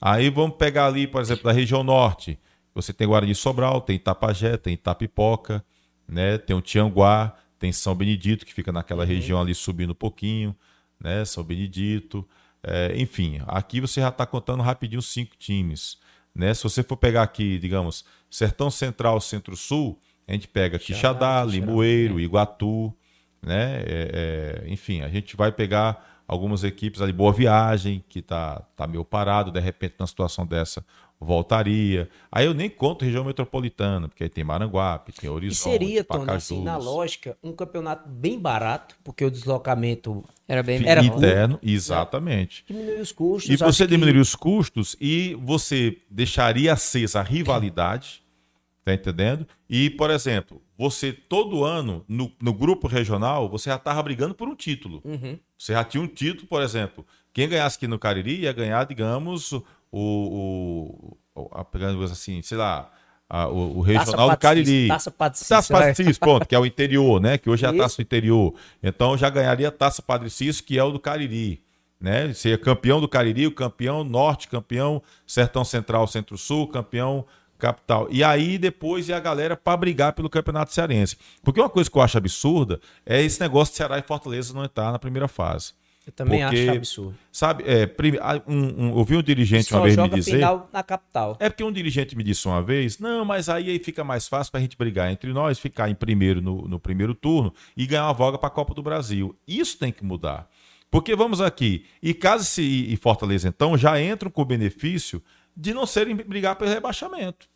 Aí 0.01 0.29
vamos 0.29 0.57
pegar 0.57 0.87
ali, 0.87 1.05
por 1.07 1.21
exemplo, 1.21 1.43
da 1.43 1.51
região 1.51 1.83
norte. 1.83 2.39
Você 2.73 2.91
tem 2.91 3.07
Guarani 3.07 3.35
Sobral, 3.35 3.79
tem 3.79 3.95
Itapajé, 3.95 4.57
tem 4.57 4.73
Itapipoca, 4.73 5.63
né? 6.07 6.37
Tem 6.37 6.55
o 6.55 6.61
Tianguá, 6.61 7.33
tem 7.59 7.71
São 7.71 7.95
Benedito, 7.95 8.45
que 8.45 8.53
fica 8.53 8.71
naquela 8.71 9.03
uhum. 9.03 9.09
região 9.09 9.39
ali 9.39 9.55
subindo 9.55 9.91
um 9.91 9.95
pouquinho, 9.95 10.55
né? 10.99 11.23
São 11.25 11.43
Benedito. 11.43 12.27
É, 12.63 12.93
enfim, 12.97 13.39
aqui 13.45 13.79
você 13.79 14.01
já 14.01 14.09
está 14.09 14.25
contando 14.25 14.63
rapidinho 14.63 15.01
cinco 15.01 15.35
times. 15.37 15.97
Né? 16.33 16.53
Se 16.53 16.63
você 16.63 16.83
for 16.83 16.97
pegar 16.97 17.23
aqui, 17.23 17.57
digamos, 17.59 18.03
Sertão 18.35 18.69
Central, 18.69 19.21
Centro-Sul, 19.21 19.97
a 20.27 20.33
gente 20.33 20.45
pega 20.45 20.77
Quixadá, 20.77 21.41
Limoeiro, 21.45 22.19
Iguatu, 22.19 22.93
né? 23.41 23.81
É, 23.85 24.63
é, 24.65 24.69
enfim, 24.69 25.03
a 25.03 25.07
gente 25.07 25.37
vai 25.37 25.53
pegar 25.53 26.21
algumas 26.27 26.65
equipes 26.65 27.01
ali, 27.01 27.13
Boa 27.13 27.31
Viagem, 27.31 28.03
que 28.09 28.21
tá, 28.21 28.61
tá 28.75 28.85
meio 28.87 29.05
parado, 29.05 29.51
de 29.51 29.59
repente, 29.61 29.95
numa 29.97 30.07
situação 30.07 30.45
dessa, 30.45 30.83
voltaria. 31.17 32.09
Aí 32.29 32.45
eu 32.45 32.53
nem 32.53 32.69
conto 32.69 33.05
região 33.05 33.23
metropolitana, 33.23 34.09
porque 34.09 34.23
aí 34.23 34.29
tem 34.29 34.43
Maranguape, 34.43 35.13
tem 35.13 35.29
Horizonte, 35.29 35.69
E 35.69 35.71
seria, 35.71 36.03
Tony, 36.03 36.29
assim, 36.31 36.61
na 36.61 36.75
lógica, 36.75 37.37
um 37.41 37.53
campeonato 37.53 38.09
bem 38.09 38.37
barato, 38.37 38.97
porque 39.01 39.23
o 39.23 39.31
deslocamento 39.31 40.25
era 40.45 40.61
bem 40.61 40.85
era 40.85 41.01
interno, 41.01 41.53
curto, 41.53 41.69
exatamente. 41.69 42.65
Né? 42.67 42.75
Diminuir 42.75 42.99
os 42.99 43.13
custos. 43.13 43.49
E 43.49 43.55
você 43.55 43.87
diminuiria 43.87 44.21
que... 44.21 44.27
os 44.27 44.35
custos 44.35 44.97
e 44.99 45.37
você 45.41 45.99
deixaria 46.09 46.73
acesa 46.73 47.21
a 47.21 47.23
rivalidade 47.23 48.24
Tá 48.85 48.93
entendendo? 48.93 49.47
E, 49.67 49.89
por 49.89 50.11
exemplo, 50.11 50.61
você 50.77 51.11
todo 51.11 51.65
ano, 51.65 52.05
no, 52.07 52.31
no 52.39 52.53
grupo 52.53 52.87
regional, 52.87 53.49
você 53.49 53.71
já 53.71 53.77
estava 53.77 54.03
brigando 54.03 54.35
por 54.35 54.47
um 54.47 54.55
título. 54.55 55.01
Uhum. 55.03 55.39
Você 55.57 55.73
já 55.73 55.83
tinha 55.83 56.03
um 56.03 56.07
título, 56.07 56.45
por 56.45 56.61
exemplo. 56.61 57.03
Quem 57.33 57.49
ganhasse 57.49 57.77
aqui 57.77 57.87
no 57.87 57.97
Cariri 57.97 58.41
ia 58.41 58.53
ganhar, 58.53 58.85
digamos, 58.85 59.51
o. 59.53 59.63
o, 59.91 61.17
o 61.33 61.49
a, 61.51 61.65
assim, 62.03 62.43
sei 62.43 62.59
lá. 62.59 62.91
A, 63.27 63.47
o, 63.47 63.79
o, 63.79 63.81
regional 63.81 64.29
do 64.29 64.37
Cariri. 64.37 64.87
Taça 64.87 65.09
Padre 65.09 65.39
Taça 65.39 65.73
Padre 65.73 65.95
Cício, 65.95 66.19
pronto, 66.19 66.47
que 66.47 66.53
é 66.53 66.59
o 66.59 66.65
interior, 66.65 67.19
né? 67.19 67.39
Que 67.39 67.49
hoje 67.49 67.65
é 67.65 67.69
a 67.69 67.73
taça 67.73 67.95
do 67.95 68.03
interior. 68.03 68.53
Então 68.83 69.17
já 69.17 69.31
ganharia 69.31 69.69
a 69.69 69.71
Taça 69.71 70.03
Padre 70.03 70.29
Cício, 70.29 70.63
que 70.63 70.77
é 70.77 70.83
o 70.83 70.91
do 70.91 70.99
Cariri. 70.99 71.59
Né? 71.99 72.31
Seria 72.33 72.57
campeão 72.57 73.01
do 73.01 73.07
Cariri, 73.07 73.47
o 73.47 73.51
campeão 73.51 74.03
norte, 74.03 74.47
campeão 74.47 75.01
Sertão 75.25 75.65
Central, 75.65 76.05
Centro-Sul, 76.05 76.67
campeão 76.67 77.25
capital. 77.57 78.07
E 78.09 78.23
aí 78.23 78.57
depois 78.57 79.09
ia 79.09 79.17
a 79.17 79.19
galera 79.19 79.55
para 79.55 79.77
brigar 79.77 80.13
pelo 80.13 80.29
Campeonato 80.29 80.73
Cearense. 80.73 81.17
Porque 81.43 81.59
uma 81.59 81.69
coisa 81.69 81.89
que 81.89 81.97
eu 81.97 82.01
acho 82.01 82.17
absurda 82.17 82.79
é 83.05 83.21
esse 83.21 83.39
negócio 83.39 83.71
de 83.71 83.77
Ceará 83.77 83.97
e 83.97 84.01
Fortaleza 84.01 84.53
não 84.53 84.65
estar 84.65 84.91
na 84.91 84.99
primeira 84.99 85.27
fase. 85.27 85.73
Eu 86.05 86.13
também 86.13 86.41
porque, 86.41 86.67
acho 86.67 86.77
absurdo. 86.77 87.17
Sabe, 87.31 87.63
é, 87.65 87.89
um, 88.47 88.85
um, 88.85 88.99
eu 88.99 89.03
vi 89.03 89.15
um 89.17 89.23
dirigente 89.23 89.73
uma 89.73 89.81
vez 89.81 89.97
me 89.97 90.09
dizer. 90.09 90.33
Final 90.33 90.69
na 90.71 90.83
capital. 90.83 91.35
É 91.39 91.49
porque 91.49 91.63
um 91.63 91.71
dirigente 91.71 92.15
me 92.15 92.23
disse 92.23 92.47
uma 92.47 92.61
vez: 92.61 92.99
não, 92.99 93.25
mas 93.25 93.49
aí, 93.49 93.71
aí 93.71 93.79
fica 93.79 94.03
mais 94.03 94.27
fácil 94.27 94.51
para 94.51 94.59
a 94.59 94.61
gente 94.61 94.77
brigar 94.77 95.11
entre 95.11 95.33
nós, 95.33 95.57
ficar 95.57 95.89
em 95.89 95.95
primeiro 95.95 96.41
no, 96.41 96.67
no 96.67 96.79
primeiro 96.79 97.15
turno 97.15 97.51
e 97.75 97.87
ganhar 97.87 98.05
uma 98.05 98.13
vaga 98.13 98.37
para 98.37 98.47
a 98.47 98.51
Copa 98.51 98.75
do 98.75 98.83
Brasil. 98.83 99.35
Isso 99.47 99.79
tem 99.79 99.91
que 99.91 100.05
mudar. 100.05 100.47
Porque 100.91 101.15
vamos 101.15 101.41
aqui, 101.41 101.85
e 102.01 102.13
caso 102.13 102.45
se 102.45 102.61
e 102.61 102.95
Fortaleza 102.95 103.47
então 103.47 103.75
já 103.75 103.99
entram 103.99 104.29
com 104.29 104.43
o 104.43 104.45
benefício 104.45 105.21
de 105.55 105.73
não 105.73 105.85
serem 105.85 106.15
brigar 106.15 106.55
pelo 106.55 106.69
rebaixamento. 106.71 107.47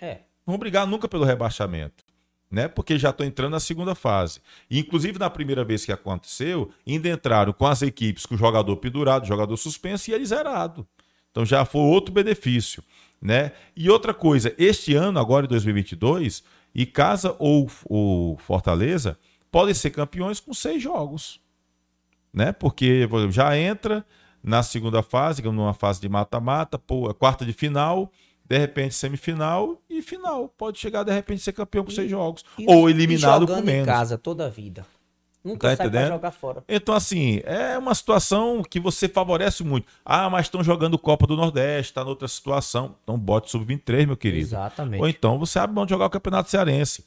É. 0.00 0.20
Não 0.46 0.52
vão 0.52 0.58
brigar 0.58 0.86
nunca 0.86 1.08
pelo 1.08 1.24
rebaixamento. 1.24 2.04
Né? 2.50 2.68
Porque 2.68 2.98
já 2.98 3.10
estão 3.10 3.26
entrando 3.26 3.52
na 3.52 3.60
segunda 3.60 3.94
fase. 3.94 4.40
E, 4.70 4.78
inclusive, 4.78 5.18
na 5.18 5.28
primeira 5.28 5.64
vez 5.64 5.84
que 5.84 5.92
aconteceu, 5.92 6.70
ainda 6.86 7.08
entraram 7.08 7.52
com 7.52 7.66
as 7.66 7.82
equipes 7.82 8.26
com 8.26 8.34
o 8.34 8.38
jogador 8.38 8.76
pendurado, 8.76 9.26
jogador 9.26 9.56
suspenso 9.56 10.10
e 10.10 10.14
ele 10.14 10.24
zerado. 10.24 10.86
Então 11.30 11.44
já 11.44 11.64
foi 11.64 11.80
outro 11.80 12.14
benefício. 12.14 12.82
Né? 13.20 13.52
E 13.74 13.90
outra 13.90 14.14
coisa, 14.14 14.54
este 14.58 14.94
ano, 14.94 15.18
agora 15.18 15.46
em 15.46 15.48
2022, 15.48 16.44
e 16.74 16.84
Casa 16.86 17.34
ou, 17.38 17.68
ou 17.86 18.36
Fortaleza 18.36 19.18
podem 19.50 19.74
ser 19.74 19.90
campeões 19.90 20.40
com 20.40 20.52
seis 20.52 20.82
jogos. 20.82 21.40
né? 22.32 22.52
Porque 22.52 23.06
por 23.08 23.18
exemplo, 23.18 23.32
já 23.32 23.56
entra 23.56 24.04
na 24.44 24.62
segunda 24.62 25.02
fase, 25.02 25.42
numa 25.42 25.72
fase 25.74 26.00
de 26.00 26.08
mata-mata, 26.08 26.78
pô, 26.78 27.10
é 27.10 27.14
quarta 27.14 27.44
de 27.46 27.52
final, 27.54 28.12
de 28.46 28.58
repente 28.58 28.94
semifinal 28.94 29.80
e 29.88 30.02
final. 30.02 30.48
Pode 30.56 30.78
chegar 30.78 31.02
de 31.02 31.12
repente 31.12 31.40
ser 31.42 31.52
campeão 31.52 31.82
com 31.84 31.90
seis 31.90 32.10
jogos 32.10 32.44
E- 32.58 32.66
ou 32.68 32.88
e 32.88 32.92
eliminado 32.92 33.46
com 33.46 33.54
jogando 33.54 33.62
em 33.68 33.72
menos. 33.72 33.86
casa 33.86 34.18
toda 34.18 34.46
a 34.46 34.50
vida. 34.50 34.84
Nunca 35.42 35.60
Tá 35.60 35.68
sai 35.68 35.76
pra 35.76 35.86
entendendo? 35.86 36.08
jogar 36.14 36.30
fora. 36.30 36.64
Então, 36.66 36.94
assim, 36.94 37.40
é 37.44 37.76
uma 37.76 37.94
situação 37.94 38.62
que 38.62 38.80
você 38.80 39.06
favorece 39.08 39.62
muito. 39.62 39.86
Ah, 40.02 40.30
mas 40.30 40.46
estão 40.46 40.64
jogando 40.64 40.98
Copa 40.98 41.26
do 41.26 41.36
Nordeste, 41.36 41.90
está 41.92 42.02
noutra 42.02 42.26
situação. 42.28 42.94
Então, 43.02 43.18
bote 43.18 43.50
sub-23, 43.50 44.06
meu 44.06 44.16
querido. 44.16 44.46
Exatamente. 44.46 45.02
Ou 45.02 45.08
então 45.08 45.38
você 45.38 45.58
abre 45.58 45.74
mão 45.76 45.84
de 45.84 45.90
jogar 45.90 46.06
o 46.06 46.10
Campeonato 46.10 46.48
Cearense. 46.50 47.04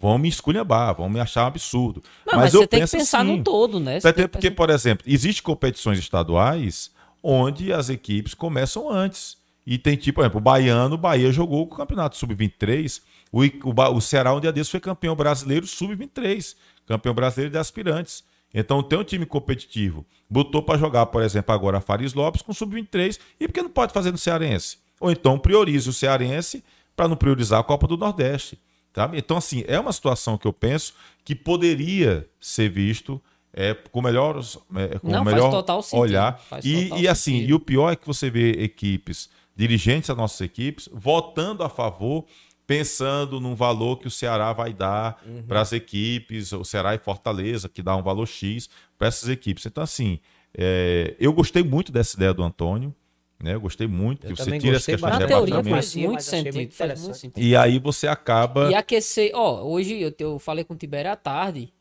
Vão 0.00 0.16
me 0.16 0.28
esculhambar, 0.28 0.94
vão 0.94 1.08
me 1.08 1.18
achar 1.18 1.44
um 1.44 1.48
absurdo. 1.48 2.02
Não, 2.24 2.36
mas, 2.36 2.54
eu 2.54 2.60
você 2.60 2.66
tem 2.68 2.80
que 2.80 2.82
penso 2.84 2.96
pensar 2.96 3.20
assim, 3.22 3.36
no 3.38 3.42
todo, 3.42 3.80
né? 3.80 3.98
Você 3.98 4.08
Até 4.08 4.28
porque, 4.28 4.48
pensar- 4.48 4.56
por 4.56 4.70
exemplo, 4.70 5.04
existem 5.06 5.42
competições 5.42 5.98
estaduais 5.98 6.90
onde 7.22 7.72
as 7.72 7.88
equipes 7.88 8.32
começam 8.32 8.88
antes. 8.88 9.36
E 9.66 9.76
tem 9.76 9.96
tipo, 9.96 10.16
por 10.16 10.22
exemplo, 10.22 10.38
o 10.38 10.42
Baiano, 10.42 10.94
o 10.94 10.98
Bahia 10.98 11.30
jogou 11.32 11.66
com 11.66 11.74
o 11.74 11.76
Campeonato 11.76 12.16
Sub-23. 12.16 13.02
O, 13.30 13.42
o, 13.42 13.96
o 13.96 14.00
Ceará, 14.00 14.32
um 14.32 14.40
dia 14.40 14.52
desses, 14.52 14.70
foi 14.70 14.80
campeão 14.80 15.14
brasileiro 15.14 15.66
Sub-23. 15.66 16.54
Campeão 16.86 17.12
brasileiro 17.12 17.52
de 17.52 17.58
aspirantes. 17.58 18.24
Então 18.54 18.82
tem 18.82 18.98
um 18.98 19.04
time 19.04 19.26
competitivo. 19.26 20.06
Botou 20.30 20.62
para 20.62 20.78
jogar, 20.78 21.06
por 21.06 21.22
exemplo, 21.22 21.54
agora 21.54 21.78
a 21.78 21.80
Faris 21.80 22.14
Lopes 22.14 22.40
com 22.40 22.52
Sub-23. 22.52 23.18
E 23.38 23.46
por 23.46 23.52
que 23.52 23.62
não 23.62 23.68
pode 23.68 23.92
fazer 23.92 24.10
no 24.10 24.16
Cearense? 24.16 24.78
Ou 25.00 25.10
então 25.10 25.38
priorize 25.38 25.88
o 25.88 25.92
Cearense 25.92 26.64
para 26.96 27.08
não 27.08 27.16
priorizar 27.16 27.60
a 27.60 27.64
Copa 27.64 27.86
do 27.86 27.96
Nordeste. 27.96 28.58
Tá? 28.92 29.10
Então, 29.14 29.36
assim, 29.36 29.64
é 29.68 29.78
uma 29.78 29.92
situação 29.92 30.36
que 30.38 30.46
eu 30.46 30.52
penso 30.52 30.94
que 31.24 31.34
poderia 31.34 32.28
ser 32.40 32.68
visto 32.70 33.20
é, 33.52 33.74
com 33.74 34.00
melhor, 34.02 34.38
é, 34.76 34.98
com 34.98 35.10
Não, 35.10 35.24
melhor 35.24 35.50
total 35.50 35.82
olhar. 35.92 36.38
faz 36.38 36.64
E, 36.64 36.88
e 36.94 37.08
assim, 37.08 37.32
sentido. 37.34 37.50
e 37.50 37.54
o 37.54 37.60
pior 37.60 37.92
é 37.92 37.96
que 37.96 38.06
você 38.06 38.30
vê 38.30 38.50
equipes, 38.62 39.28
dirigentes 39.56 40.08
das 40.08 40.16
nossas 40.16 40.40
equipes, 40.40 40.88
votando 40.92 41.62
a 41.62 41.68
favor, 41.68 42.24
pensando 42.66 43.40
num 43.40 43.54
valor 43.54 43.96
que 43.98 44.06
o 44.06 44.10
Ceará 44.10 44.52
vai 44.52 44.72
dar 44.72 45.20
Uhum. 45.26 45.42
para 45.42 45.60
as 45.60 45.72
equipes, 45.72 46.52
o 46.52 46.64
Ceará 46.64 46.94
e 46.94 46.98
Fortaleza, 46.98 47.68
que 47.68 47.82
dá 47.82 47.96
um 47.96 48.02
valor 48.02 48.26
X 48.26 48.68
para 48.98 49.08
essas 49.08 49.28
equipes. 49.28 49.64
Então, 49.66 49.82
assim, 49.82 50.20
é, 50.56 51.14
eu 51.18 51.32
gostei 51.32 51.62
muito 51.62 51.90
dessa 51.90 52.16
ideia 52.16 52.34
do 52.34 52.42
Antônio. 52.42 52.94
Né? 53.42 53.54
Eu 53.54 53.60
gostei 53.60 53.86
muito 53.86 54.26
Eu 54.26 54.30
que 54.30 54.36
você 54.36 54.44
também 54.44 54.60
tira 54.60 54.76
essa 54.76 54.90
gostei 54.90 55.08
questão 55.08 55.44
de 55.44 55.52
rebaixamento. 55.52 55.70
faz 55.70 55.94
muito. 55.94 56.74
Faz 56.74 57.00
muito 57.00 57.16
sentido. 57.16 57.44
E 57.44 57.54
aí 57.56 57.78
você 57.78 58.08
acaba. 58.08 58.70
E 58.70 58.74
aquecer, 58.74 59.30
ó, 59.34 59.62
hoje 59.62 60.00
eu, 60.00 60.12
eu 60.18 60.38
falei 60.38 60.64
com 60.64 60.74
o 60.74 60.76
Tibério 60.76 61.10
à 61.10 61.16
tarde. 61.16 61.72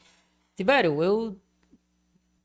Tibério, 0.56 1.02
eu. 1.04 1.36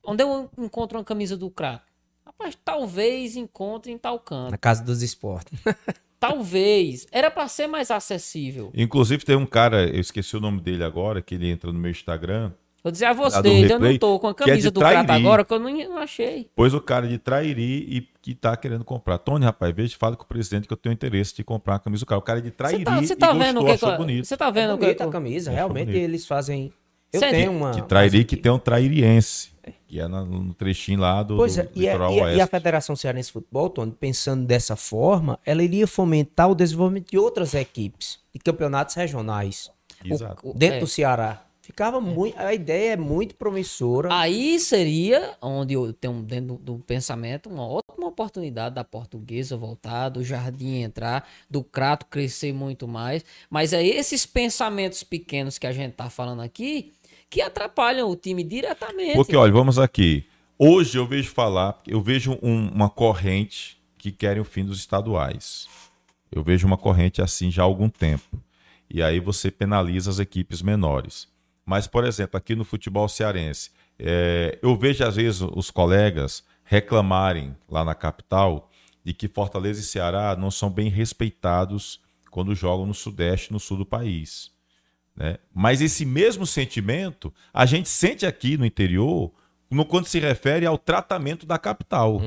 Onde 0.05 0.23
eu 0.23 0.51
encontro 0.59 0.99
uma 0.99 1.05
camisa 1.05 1.37
do 1.37 1.51
craque? 1.51 1.85
Rapaz, 2.25 2.57
talvez 2.65 3.37
encontre 3.37 3.93
em 3.93 3.99
tal 3.99 4.19
canto. 4.19 4.51
Na 4.51 4.59
casa 4.59 4.83
dos 4.83 5.03
esportes. 5.03 5.59
Talvez. 6.19 7.05
Era 7.11 7.33
pra 7.33 7.49
ser 7.49 7.67
mais 7.67 7.91
acessível. 7.91 8.71
Inclusive, 8.77 9.25
tem 9.25 9.35
um 9.35 9.45
cara, 9.45 9.89
eu 9.89 10.01
esqueci 10.01 10.37
o 10.37 10.41
nome 10.41 10.61
dele 10.61 10.85
agora, 10.85 11.21
que 11.21 11.35
ele 11.35 11.51
entra 11.51 11.73
no 11.73 11.79
meu 11.81 11.91
Instagram. 11.91 12.53
Vou 12.83 12.91
dizer 12.91 13.05
a 13.07 13.13
do 13.13 13.19
vocês, 13.19 13.71
eu 13.71 13.79
não 13.79 13.97
tô 13.99 14.19
com 14.19 14.27
a 14.29 14.35
que 14.35 14.43
é 14.43 14.47
camisa 14.47 14.71
do 14.71 14.81
craque 14.81 15.07
Trairi. 15.07 15.23
agora, 15.25 15.45
que 15.45 15.55
eu 15.55 15.61
não, 15.61 15.71
não 15.71 15.99
achei. 15.99 16.51
Pôs 16.57 16.75
o 16.75 16.81
cara 16.81 17.07
de 17.07 17.17
Trairi 17.17 17.87
e 17.89 18.09
que 18.21 18.35
tá 18.35 18.57
querendo 18.57 18.85
comprar. 18.85 19.19
Tony, 19.19 19.45
rapaz, 19.45 19.73
veja, 19.75 19.97
fala 19.97 20.17
com 20.17 20.25
o 20.25 20.27
presidente 20.27 20.67
que 20.67 20.73
eu 20.73 20.77
tenho 20.77 20.93
interesse 20.93 21.35
de 21.37 21.45
comprar 21.45 21.77
a 21.77 21.79
camisa 21.79 22.01
do 22.05 22.07
cara. 22.07 22.19
O 22.19 22.23
cara 22.23 22.41
é 22.41 22.43
de 22.43 22.51
Trairi 22.51 22.79
Você 22.79 22.85
tá, 22.85 22.93
e 22.93 23.17
tá 23.17 23.27
gostou, 23.29 23.39
vendo 23.47 23.61
o 23.61 23.65
que. 23.65 23.71
achou 23.71 23.91
que- 23.93 23.97
bonito. 23.99 24.25
Você 24.27 24.37
tá 24.37 24.51
vendo 24.51 24.75
o 24.75 24.79
que. 24.79 24.85
Bonita 24.85 25.05
a 25.05 25.09
camisa, 25.09 25.51
Achou 25.51 25.57
realmente 25.57 25.87
bonito. 25.87 26.03
eles 26.05 26.27
fazem. 26.27 26.73
Eu 27.13 27.21
Sério? 27.21 27.37
tenho 27.39 27.53
uma. 27.53 27.71
De 27.71 27.83
Trairi 27.83 28.19
uma 28.19 28.25
que 28.25 28.37
tem 28.37 28.51
um 28.51 28.59
trairiense, 28.59 29.51
que 29.87 30.01
é 30.01 30.09
no 30.09 30.53
trechinho 30.55 30.99
lá 30.99 31.23
do, 31.23 31.37
Pois 31.37 31.55
do 31.55 31.61
é, 31.61 31.69
e 31.77 31.89
a, 31.89 31.95
e 32.11 32.21
a- 32.21 32.35
e 32.35 32.41
a. 32.41 32.47
Federação 32.49 32.97
Cearense 32.97 33.29
de 33.29 33.33
Futebol, 33.35 33.71
Tony, 33.71 33.93
pensando 33.93 34.45
dessa 34.45 34.75
forma, 34.75 35.39
ela 35.47 35.63
iria 35.63 35.87
fomentar 35.87 36.51
o 36.51 36.55
desenvolvimento 36.57 37.11
de 37.11 37.19
outras 37.19 37.55
equipes, 37.55 38.19
de 38.35 38.41
campeonatos 38.41 38.95
regionais, 38.97 39.71
Exato. 40.05 40.49
o- 40.51 40.53
dentro 40.55 40.79
é. 40.79 40.81
do 40.81 40.87
Ceará. 40.89 41.45
Ficava 41.63 42.01
muito. 42.01 42.37
A 42.39 42.53
ideia 42.53 42.95
é 42.95 42.97
muito 42.97 43.37
promissora. 43.37 44.09
Aí 44.13 44.59
seria 44.59 45.37
onde 45.41 45.75
eu 45.75 45.93
tenho 45.93 46.21
dentro 46.21 46.57
do, 46.57 46.75
do 46.75 46.79
pensamento 46.81 47.49
uma 47.49 47.65
ótima 47.65 48.09
oportunidade 48.09 48.75
da 48.75 48.83
portuguesa 48.83 49.57
voltar, 49.57 50.09
do 50.09 50.25
jardim 50.25 50.83
entrar, 50.83 51.27
do 51.49 51.63
crato 51.63 52.07
crescer 52.07 52.53
muito 52.53 52.89
mais. 52.89 53.25
Mas 53.49 53.73
é 53.73 53.81
esses 53.81 54.27
pensamentos 54.27 55.05
pequenos 55.05 55.57
que 55.57 55.67
a 55.67 55.73
gente 55.73 55.93
tá 55.93 56.11
falando 56.11 56.43
aqui 56.43 56.93
que 57.31 57.41
atrapalham 57.41 58.11
o 58.11 58.17
time 58.17 58.43
diretamente. 58.43 59.15
Porque, 59.15 59.37
olha, 59.37 59.53
vamos 59.53 59.79
aqui. 59.79 60.27
Hoje 60.59 60.99
eu 60.99 61.07
vejo 61.07 61.31
falar, 61.31 61.81
eu 61.87 62.03
vejo 62.03 62.39
um- 62.43 62.69
uma 62.71 62.91
corrente 62.91 63.81
que 63.97 64.11
querem 64.11 64.43
o 64.43 64.45
fim 64.45 64.65
dos 64.65 64.81
estaduais. 64.81 65.69
Eu 66.31 66.43
vejo 66.43 66.67
uma 66.67 66.77
corrente 66.77 67.23
assim 67.23 67.53
já 67.53 67.63
há 67.63 67.65
algum 67.65 67.89
tempo. 67.89 68.37
E 68.91 69.01
aí 69.01 69.21
você 69.21 69.49
penaliza 69.51 70.11
as 70.11 70.19
equipes 70.19 70.61
menores. 70.61 71.31
Mas, 71.65 71.87
por 71.87 72.05
exemplo, 72.05 72.37
aqui 72.37 72.55
no 72.55 72.65
futebol 72.65 73.09
cearense, 73.09 73.71
é, 73.99 74.59
eu 74.63 74.77
vejo 74.77 75.05
às 75.05 75.17
vezes 75.17 75.41
os 75.41 75.71
colegas 75.71 76.45
reclamarem 76.65 77.57
lá 77.69 77.85
na 77.85 77.95
capital 77.95 78.71
de 79.05 79.13
que 79.13 79.29
Fortaleza 79.29 79.81
e 79.81 79.85
Ceará 79.85 80.37
não 80.37 80.51
são 80.51 80.71
bem 80.71 80.89
respeitados 80.89 82.01
quando 82.31 82.55
jogam 82.55 82.87
no 82.87 82.95
Sudeste 82.95 83.51
e 83.51 83.53
no 83.53 83.61
Sul 83.61 83.79
do 83.79 83.87
país 83.87 84.53
né? 85.17 85.39
Mas 85.55 85.81
esse 85.81 86.05
mesmo 86.05 86.47
sentimento 86.47 87.33
a 87.53 87.67
gente 87.67 87.89
sente 87.89 88.25
aqui 88.25 88.57
no 88.57 88.67
interior 88.67 89.33
no, 89.71 89.85
quando 89.85 90.07
se 90.07 90.19
refere 90.19 90.67
ao 90.67 90.79
tratamento 90.79 91.47
da 91.47 91.59
capital. 91.59 92.19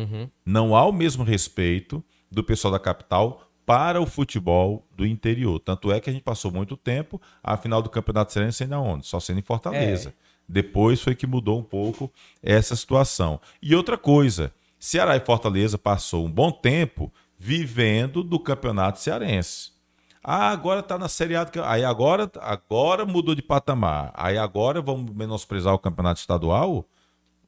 Não 0.46 0.76
há 0.76 0.86
o 0.86 0.92
mesmo 0.92 1.24
respeito 1.24 2.04
do 2.32 2.44
pessoal 2.44 2.72
da 2.72 2.80
capital 2.80 3.45
para 3.66 4.00
o 4.00 4.06
futebol 4.06 4.86
do 4.96 5.06
interior. 5.06 5.60
Tanto 5.60 5.92
é 5.92 6.00
que 6.00 6.10
a 6.10 6.14
gente 6.14 6.24
passou 6.24 6.52
muito 6.52 6.78
tempo, 6.78 7.22
a 7.44 7.58
final 7.58 7.82
do 7.82 7.90
Campeonato 7.90 8.32
Cearense 8.32 8.60
sendo 8.60 8.76
aonde? 8.76 9.08
Só 9.08 9.20
sendo 9.20 9.40
em 9.40 9.44
Fortaleza. 9.44 10.14
Depois 10.48 11.02
foi 11.02 11.16
que 11.16 11.26
mudou 11.26 11.60
um 11.60 11.64
pouco 11.64 12.12
essa 12.42 12.76
situação. 12.76 13.40
E 13.62 13.76
outra 13.76 13.98
coisa, 13.98 14.54
Ceará 14.80 15.16
e 15.16 15.20
Fortaleza 15.20 15.78
passou 15.78 16.26
um 16.26 16.32
bom 16.32 16.52
tempo 16.52 17.12
vivendo 17.40 18.24
do 18.24 18.40
Campeonato 18.40 19.00
Cearense. 19.00 19.74
Ah, 20.24 20.50
agora 20.50 20.82
tá 20.82 20.98
na 20.98 21.08
Série 21.08 21.36
A. 21.36 21.48
Aí 21.66 21.84
agora, 21.84 22.32
agora 22.42 23.06
mudou 23.06 23.36
de 23.36 23.44
patamar. 23.44 24.12
Aí 24.16 24.38
agora 24.38 24.82
vamos 24.82 25.12
menosprezar 25.14 25.74
o 25.74 25.80
campeonato 25.80 26.20
estadual? 26.20 26.88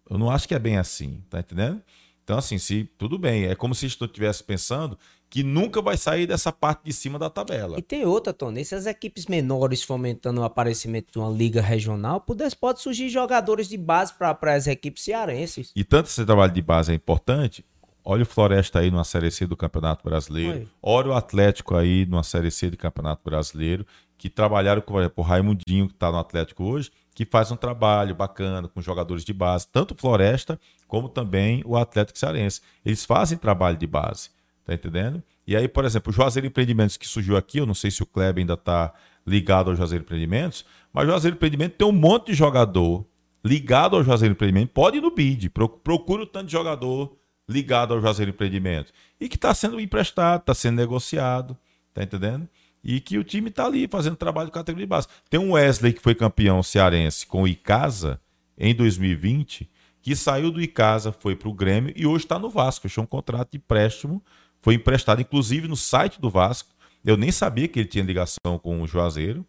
Eu 0.09 0.17
não 0.17 0.29
acho 0.29 0.47
que 0.47 0.53
é 0.53 0.59
bem 0.59 0.77
assim, 0.77 1.23
tá 1.29 1.39
entendendo? 1.39 1.81
Então, 2.23 2.37
assim, 2.37 2.57
se 2.57 2.83
tudo 2.97 3.17
bem, 3.17 3.45
é 3.45 3.55
como 3.55 3.73
se 3.73 3.85
estivesse 3.85 4.43
pensando 4.43 4.97
que 5.29 5.43
nunca 5.43 5.81
vai 5.81 5.97
sair 5.97 6.25
dessa 6.25 6.51
parte 6.51 6.85
de 6.85 6.93
cima 6.93 7.19
da 7.19 7.29
tabela. 7.29 7.77
E 7.77 7.81
tem 7.81 8.05
outra, 8.05 8.33
Tony. 8.33 8.63
Se 8.63 8.75
as 8.75 8.85
equipes 8.85 9.25
menores 9.25 9.83
fomentando 9.83 10.41
o 10.41 10.43
aparecimento 10.43 11.11
de 11.11 11.19
uma 11.19 11.29
liga 11.29 11.61
regional, 11.61 12.21
pudesse, 12.21 12.55
pode 12.55 12.81
surgir 12.81 13.09
jogadores 13.09 13.67
de 13.67 13.77
base 13.77 14.13
para 14.13 14.37
as 14.53 14.67
equipes 14.67 15.03
cearenses. 15.03 15.71
E 15.75 15.83
tanto 15.83 16.07
esse 16.07 16.25
trabalho 16.25 16.53
de 16.53 16.61
base 16.61 16.91
é 16.91 16.95
importante. 16.95 17.65
Olha 18.09 18.23
o 18.23 18.25
Floresta 18.25 18.79
aí 18.79 18.89
numa 18.89 19.03
Série 19.03 19.29
C 19.29 19.45
do 19.45 19.57
Campeonato 19.57 20.01
Brasileiro. 20.01 20.59
Oi. 20.59 20.67
Olha 20.81 21.09
o 21.09 21.13
Atlético 21.13 21.75
aí 21.75 22.05
numa 22.05 22.23
Série 22.23 22.49
C 22.49 22.69
do 22.69 22.77
Campeonato 22.77 23.21
Brasileiro, 23.21 23.85
que 24.17 24.29
trabalharam 24.29 24.81
com 24.81 24.93
por 24.93 25.01
exemplo, 25.01 25.23
o 25.23 25.27
Raimundinho, 25.27 25.87
que 25.87 25.93
está 25.93 26.09
no 26.09 26.17
Atlético 26.17 26.63
hoje, 26.63 26.89
que 27.13 27.25
faz 27.25 27.51
um 27.51 27.57
trabalho 27.57 28.15
bacana 28.15 28.65
com 28.67 28.81
jogadores 28.81 29.25
de 29.25 29.33
base, 29.33 29.67
tanto 29.67 29.93
o 29.93 29.97
Floresta 29.97 30.57
como 30.87 31.09
também 31.09 31.61
o 31.65 31.75
Atlético 31.75 32.17
Cearense. 32.17 32.61
Eles 32.85 33.03
fazem 33.03 33.37
trabalho 33.37 33.75
de 33.75 33.85
base, 33.85 34.29
tá 34.67 34.73
entendendo? 34.73 35.23
E 35.47 35.55
aí, 35.55 35.65
por 35.67 35.85
exemplo, 35.85 36.11
o 36.11 36.13
Juazeiro 36.13 36.45
Empreendimentos 36.45 36.97
que 36.97 37.07
surgiu 37.07 37.37
aqui, 37.37 37.57
eu 37.57 37.65
não 37.65 37.73
sei 37.73 37.89
se 37.89 38.03
o 38.03 38.05
Kleber 38.05 38.41
ainda 38.41 38.53
está 38.55 38.93
ligado 39.25 39.69
ao 39.69 39.75
Juazeiro 39.77 40.03
Empreendimentos, 40.03 40.65
mas 40.93 41.05
o 41.05 41.07
Juazeiro 41.07 41.37
Empreendimentos 41.37 41.77
tem 41.77 41.87
um 41.87 41.91
monte 41.93 42.27
de 42.27 42.33
jogador 42.33 43.05
ligado 43.45 43.95
ao 43.95 44.03
Juazeiro 44.03 44.33
Empreendimento, 44.33 44.71
pode 44.73 44.97
ir 44.97 45.01
no 45.01 45.09
BID, 45.09 45.49
pro- 45.49 45.69
procura 45.69 46.23
o 46.23 46.25
tanto 46.27 46.47
de 46.47 46.51
jogador 46.51 47.15
ligado 47.47 47.93
ao 47.93 48.01
Juazeiro 48.01 48.31
Empreendimento 48.31 48.91
e 49.21 49.29
que 49.29 49.35
está 49.37 49.53
sendo 49.53 49.79
emprestado, 49.79 50.41
está 50.41 50.53
sendo 50.53 50.75
negociado, 50.75 51.57
tá 51.93 52.03
entendendo? 52.03 52.45
E 52.83 52.99
que 52.99 53.17
o 53.17 53.23
time 53.23 53.47
está 53.49 53.65
ali 53.65 53.87
fazendo 53.87 54.17
trabalho 54.17 54.47
de 54.47 54.53
categoria 54.53 54.85
de 54.85 54.89
base. 54.89 55.07
Tem 55.29 55.39
um 55.39 55.53
Wesley 55.53 55.93
que 55.93 56.01
foi 56.01 56.13
campeão 56.13 56.61
cearense 56.61 57.25
com 57.25 57.43
o 57.43 57.47
Icasa 57.47 58.19
em 58.57 58.75
2020, 58.75 59.69
que 60.01 60.15
saiu 60.15 60.51
do 60.51 60.61
Icasa, 60.61 61.11
foi 61.11 61.35
para 61.35 61.49
o 61.49 61.53
Grêmio 61.53 61.93
e 61.95 62.05
hoje 62.05 62.25
está 62.25 62.37
no 62.39 62.49
Vasco, 62.49 62.83
fechou 62.83 63.03
um 63.03 63.07
contrato 63.07 63.51
de 63.51 63.57
empréstimo, 63.57 64.21
foi 64.59 64.75
emprestado 64.75 65.21
inclusive 65.21 65.67
no 65.67 65.75
site 65.75 66.19
do 66.19 66.29
Vasco. 66.29 66.69
Eu 67.05 67.15
nem 67.17 67.31
sabia 67.31 67.67
que 67.67 67.79
ele 67.79 67.87
tinha 67.87 68.03
ligação 68.03 68.59
com 68.61 68.81
o 68.81 68.87
Juazeiro. 68.87 69.45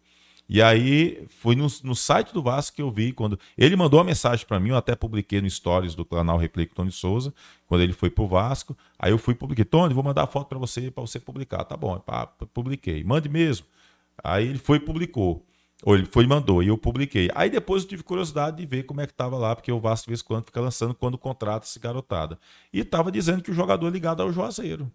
E 0.47 0.63
aí 0.63 1.27
foi 1.29 1.55
no, 1.55 1.67
no 1.83 1.95
site 1.95 2.33
do 2.33 2.41
Vasco 2.41 2.75
que 2.75 2.81
eu 2.81 2.89
vi 2.89 3.11
quando 3.11 3.39
ele 3.55 3.75
mandou 3.75 3.99
uma 3.99 4.05
mensagem 4.05 4.47
para 4.47 4.59
mim, 4.59 4.69
eu 4.69 4.77
até 4.77 4.95
publiquei 4.95 5.39
no 5.39 5.49
stories 5.49 5.93
do 5.93 6.03
canal 6.03 6.37
Replay 6.37 6.65
Tony 6.65 6.91
Souza, 6.91 7.31
quando 7.67 7.81
ele 7.81 7.93
foi 7.93 8.09
pro 8.09 8.25
Vasco. 8.25 8.75
Aí 8.97 9.11
eu 9.11 9.19
fui 9.19 9.35
publiquei, 9.35 9.63
Tony, 9.63 9.93
vou 9.93 10.03
mandar 10.03 10.23
a 10.23 10.27
foto 10.27 10.47
para 10.47 10.57
você 10.57 10.89
para 10.89 11.01
você 11.01 11.19
publicar. 11.19 11.63
Tá 11.65 11.77
bom, 11.77 11.99
pá, 11.99 12.25
publiquei. 12.51 13.03
Mande 13.03 13.29
mesmo. 13.29 13.67
Aí 14.23 14.47
ele 14.47 14.57
foi 14.57 14.77
e 14.77 14.79
publicou. 14.79 15.45
Ou 15.83 15.95
ele 15.95 16.05
foi 16.05 16.27
mandou, 16.27 16.61
e 16.61 16.67
eu 16.67 16.77
publiquei. 16.77 17.29
Aí 17.33 17.49
depois 17.49 17.83
eu 17.83 17.89
tive 17.89 18.03
curiosidade 18.03 18.57
de 18.57 18.65
ver 18.65 18.83
como 18.83 18.99
é 18.99 19.05
que 19.05 19.13
estava 19.13 19.37
lá, 19.37 19.55
porque 19.55 19.71
o 19.71 19.79
Vasco, 19.79 20.07
de 20.07 20.09
vez 20.11 20.21
em 20.21 20.25
quando, 20.25 20.45
fica 20.45 20.59
lançando 20.59 20.93
quando 20.93 21.17
contrata 21.17 21.65
esse 21.65 21.79
garotada. 21.79 22.37
E 22.73 22.79
estava 22.79 23.11
dizendo 23.11 23.41
que 23.41 23.51
o 23.51 23.53
jogador 23.53 23.87
é 23.87 23.89
ligado 23.89 24.21
ao 24.21 24.31
Juazeiro. 24.31 24.91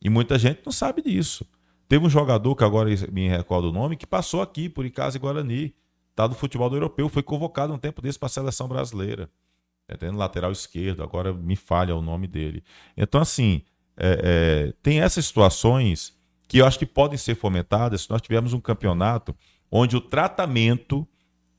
E 0.00 0.08
muita 0.08 0.38
gente 0.38 0.62
não 0.64 0.72
sabe 0.72 1.02
disso. 1.02 1.46
Teve 1.88 2.06
um 2.06 2.10
jogador, 2.10 2.56
que 2.56 2.64
agora 2.64 2.88
me 3.10 3.28
recordo 3.28 3.68
o 3.68 3.72
nome, 3.72 3.96
que 3.96 4.06
passou 4.06 4.40
aqui 4.40 4.68
por 4.68 4.86
Icasa 4.86 5.18
e 5.18 5.20
Guarani. 5.20 5.74
Tá 6.14 6.26
do 6.26 6.34
futebol 6.34 6.68
do 6.70 6.76
europeu, 6.76 7.08
foi 7.08 7.22
convocado 7.22 7.72
um 7.72 7.78
tempo 7.78 8.00
desse 8.00 8.18
para 8.18 8.26
a 8.26 8.30
seleção 8.30 8.66
brasileira. 8.66 9.30
É, 9.86 9.96
tendo 9.96 10.16
lateral 10.16 10.52
esquerdo, 10.52 11.02
agora 11.02 11.34
me 11.34 11.56
falha 11.56 11.94
o 11.94 12.00
nome 12.00 12.26
dele. 12.26 12.62
Então, 12.96 13.20
assim, 13.20 13.62
é, 13.96 14.20
é, 14.68 14.74
tem 14.82 15.00
essas 15.00 15.26
situações 15.26 16.16
que 16.48 16.58
eu 16.58 16.66
acho 16.66 16.78
que 16.78 16.86
podem 16.86 17.18
ser 17.18 17.34
fomentadas 17.34 18.02
se 18.02 18.10
nós 18.10 18.22
tivermos 18.22 18.52
um 18.52 18.60
campeonato 18.60 19.34
onde 19.72 19.96
o 19.96 20.00
tratamento 20.02 21.08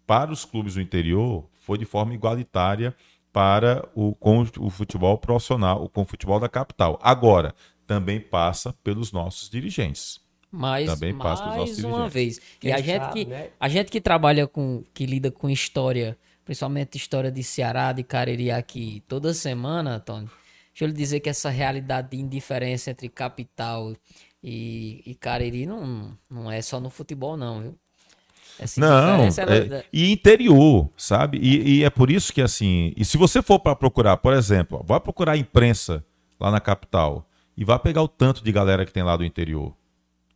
para 0.05 0.31
os 0.31 0.45
clubes 0.45 0.75
do 0.75 0.81
interior 0.81 1.49
foi 1.59 1.79
de 1.79 1.85
forma 1.85 2.13
igualitária 2.13 2.95
para 3.31 3.89
o, 3.95 4.13
com 4.13 4.45
o 4.59 4.69
futebol 4.69 5.17
profissional, 5.17 5.89
com 5.89 6.03
o 6.03 6.05
futebol 6.05 6.39
da 6.39 6.47
capital. 6.47 6.99
Agora, 7.01 7.55
também 7.87 8.21
passa 8.21 8.71
pelos 8.83 9.11
nossos 9.11 9.49
dirigentes. 9.49 10.21
Mas, 10.51 10.85
também 10.85 11.17
passa 11.17 11.41
pelos 11.41 11.57
nossos 11.57 11.83
uma 11.83 12.07
dirigentes. 12.07 12.13
vez. 12.13 12.59
e 12.61 12.71
a 12.71 12.79
gente, 12.79 13.11
que, 13.11 13.25
né? 13.25 13.49
a 13.59 13.67
gente 13.67 13.89
que 13.89 13.99
trabalha 13.99 14.45
com, 14.45 14.83
que 14.93 15.07
lida 15.07 15.31
com 15.31 15.49
história, 15.49 16.15
principalmente 16.45 16.95
história 16.95 17.31
de 17.31 17.43
Ceará, 17.43 17.91
de 17.91 18.03
Cariri 18.03 18.51
aqui, 18.51 19.03
toda 19.07 19.33
semana, 19.33 19.99
Tony, 19.99 20.27
deixa 20.71 20.83
eu 20.83 20.87
lhe 20.87 20.93
dizer 20.93 21.21
que 21.21 21.29
essa 21.29 21.49
realidade 21.49 22.11
de 22.11 22.17
indiferença 22.17 22.91
entre 22.91 23.09
capital 23.09 23.95
e, 24.43 25.01
e 25.03 25.15
Cariri 25.15 25.65
não, 25.65 26.15
não 26.29 26.51
é 26.51 26.61
só 26.61 26.79
no 26.79 26.91
futebol, 26.91 27.35
não, 27.35 27.61
viu? 27.61 27.79
Essa 28.59 28.79
não, 28.79 29.23
é, 29.23 29.85
e 29.91 30.11
interior, 30.11 30.89
sabe? 30.95 31.37
E, 31.39 31.79
e, 31.79 31.83
é 31.83 31.89
por 31.89 32.09
isso 32.09 32.31
que, 32.31 32.41
assim, 32.41 32.93
e 32.95 33.03
se 33.03 33.17
você 33.17 33.41
for 33.41 33.59
para 33.59 33.75
procurar, 33.75 34.17
por 34.17 34.33
exemplo, 34.33 34.83
vai 34.87 34.99
procurar 34.99 35.33
a 35.33 35.37
imprensa 35.37 36.03
lá 36.39 36.51
na 36.51 36.59
capital 36.59 37.27
e 37.57 37.65
vai 37.65 37.79
pegar 37.79 38.01
o 38.01 38.07
tanto 38.07 38.43
de 38.43 38.51
galera 38.51 38.85
que 38.85 38.91
tem 38.91 39.03
lá 39.03 39.17
do 39.17 39.25
interior. 39.25 39.73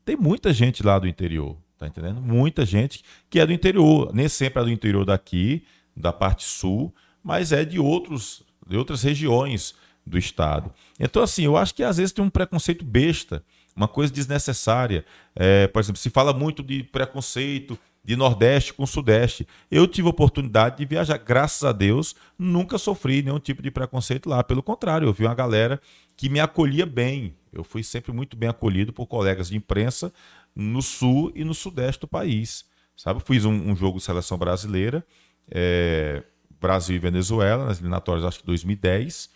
Tem 0.03 0.15
muita 0.15 0.53
gente 0.53 0.83
lá 0.83 0.97
do 0.97 1.07
interior, 1.07 1.57
tá 1.77 1.87
entendendo? 1.87 2.21
Muita 2.21 2.65
gente 2.65 3.03
que 3.29 3.39
é 3.39 3.45
do 3.45 3.53
interior, 3.53 4.11
nem 4.13 4.27
sempre 4.27 4.61
é 4.61 4.65
do 4.65 4.71
interior 4.71 5.05
daqui, 5.05 5.63
da 5.95 6.13
parte 6.13 6.43
sul, 6.43 6.93
mas 7.23 7.51
é 7.51 7.65
de 7.65 7.79
outros, 7.79 8.43
de 8.67 8.77
outras 8.77 9.03
regiões 9.03 9.75
do 10.05 10.17
estado. 10.17 10.73
Então, 10.99 11.21
assim, 11.21 11.43
eu 11.43 11.57
acho 11.57 11.75
que 11.75 11.83
às 11.83 11.97
vezes 11.97 12.13
tem 12.13 12.23
um 12.23 12.29
preconceito 12.29 12.85
besta 12.85 13.43
uma 13.77 13.87
coisa 13.87 14.11
desnecessária. 14.11 15.05
É, 15.35 15.67
por 15.67 15.79
exemplo, 15.79 16.01
se 16.01 16.09
fala 16.09 16.33
muito 16.33 16.63
de 16.63 16.81
preconceito 16.81 17.77
de 18.07 18.15
Nordeste 18.15 18.73
com 18.73 18.85
Sudeste. 18.85 19.45
Eu 19.69 19.85
tive 19.85 20.07
a 20.07 20.11
oportunidade 20.11 20.77
de 20.77 20.85
viajar, 20.85 21.17
graças 21.17 21.65
a 21.65 21.73
Deus, 21.73 22.15
nunca 22.39 22.77
sofri 22.77 23.21
nenhum 23.21 23.37
tipo 23.37 23.61
de 23.61 23.69
preconceito 23.69 24.29
lá. 24.29 24.41
Pelo 24.41 24.63
contrário, 24.63 25.05
eu 25.05 25.11
vi 25.11 25.25
uma 25.25 25.35
galera 25.35 25.81
que 26.15 26.29
me 26.29 26.39
acolhia 26.39 26.85
bem. 26.85 27.35
Eu 27.51 27.65
fui 27.65 27.83
sempre 27.83 28.13
muito 28.13 28.37
bem 28.37 28.47
acolhido 28.47 28.93
por 28.93 29.07
colegas 29.07 29.49
de 29.49 29.57
imprensa 29.57 30.13
no 30.55 30.81
Sul 30.81 31.33
e 31.35 31.43
no 31.43 31.53
Sudeste 31.53 31.99
do 31.99 32.07
país. 32.07 32.63
Sabe, 32.95 33.19
fiz 33.19 33.43
um, 33.43 33.51
um 33.51 33.75
jogo 33.75 33.97
de 33.97 34.05
seleção 34.05 34.37
brasileira, 34.37 35.05
é, 35.51 36.23
Brasil 36.61 36.95
e 36.95 36.99
Venezuela, 36.99 37.65
nas 37.65 37.79
eliminatórias, 37.79 38.23
acho 38.23 38.39
que 38.39 38.45
2010. 38.45 39.29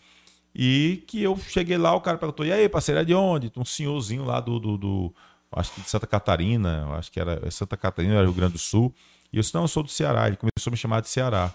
E 0.55 1.03
que 1.07 1.21
eu 1.21 1.37
cheguei 1.37 1.77
lá, 1.77 1.93
o 1.93 1.99
cara 1.99 2.17
perguntou: 2.17 2.45
e 2.45 2.53
aí, 2.53 2.69
parceiro, 2.69 3.01
é 3.01 3.03
de 3.03 3.13
onde? 3.13 3.51
Um 3.57 3.65
senhorzinho 3.65 4.23
lá 4.23 4.39
do, 4.39 4.59
do, 4.59 4.77
do 4.77 5.13
acho 5.51 5.73
que 5.73 5.81
de 5.81 5.89
Santa 5.89 6.07
Catarina, 6.07 6.87
acho 6.95 7.11
que 7.11 7.19
era 7.19 7.41
é 7.45 7.51
Santa 7.51 7.75
Catarina, 7.75 8.15
era 8.15 8.23
Rio 8.23 8.33
Grande 8.33 8.53
do 8.53 8.59
Sul. 8.59 8.93
E 9.31 9.37
eu 9.37 9.41
disse: 9.41 9.53
não, 9.53 9.63
eu 9.63 9.67
sou 9.67 9.83
do 9.83 9.89
Ceará. 9.89 10.27
Ele 10.27 10.37
começou 10.37 10.69
a 10.69 10.71
me 10.71 10.77
chamar 10.77 11.01
de 11.01 11.09
Ceará. 11.09 11.53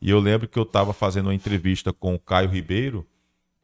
E 0.00 0.10
eu 0.10 0.20
lembro 0.20 0.46
que 0.46 0.58
eu 0.58 0.62
estava 0.62 0.92
fazendo 0.92 1.26
uma 1.26 1.34
entrevista 1.34 1.92
com 1.92 2.14
o 2.14 2.18
Caio 2.18 2.48
Ribeiro, 2.48 3.06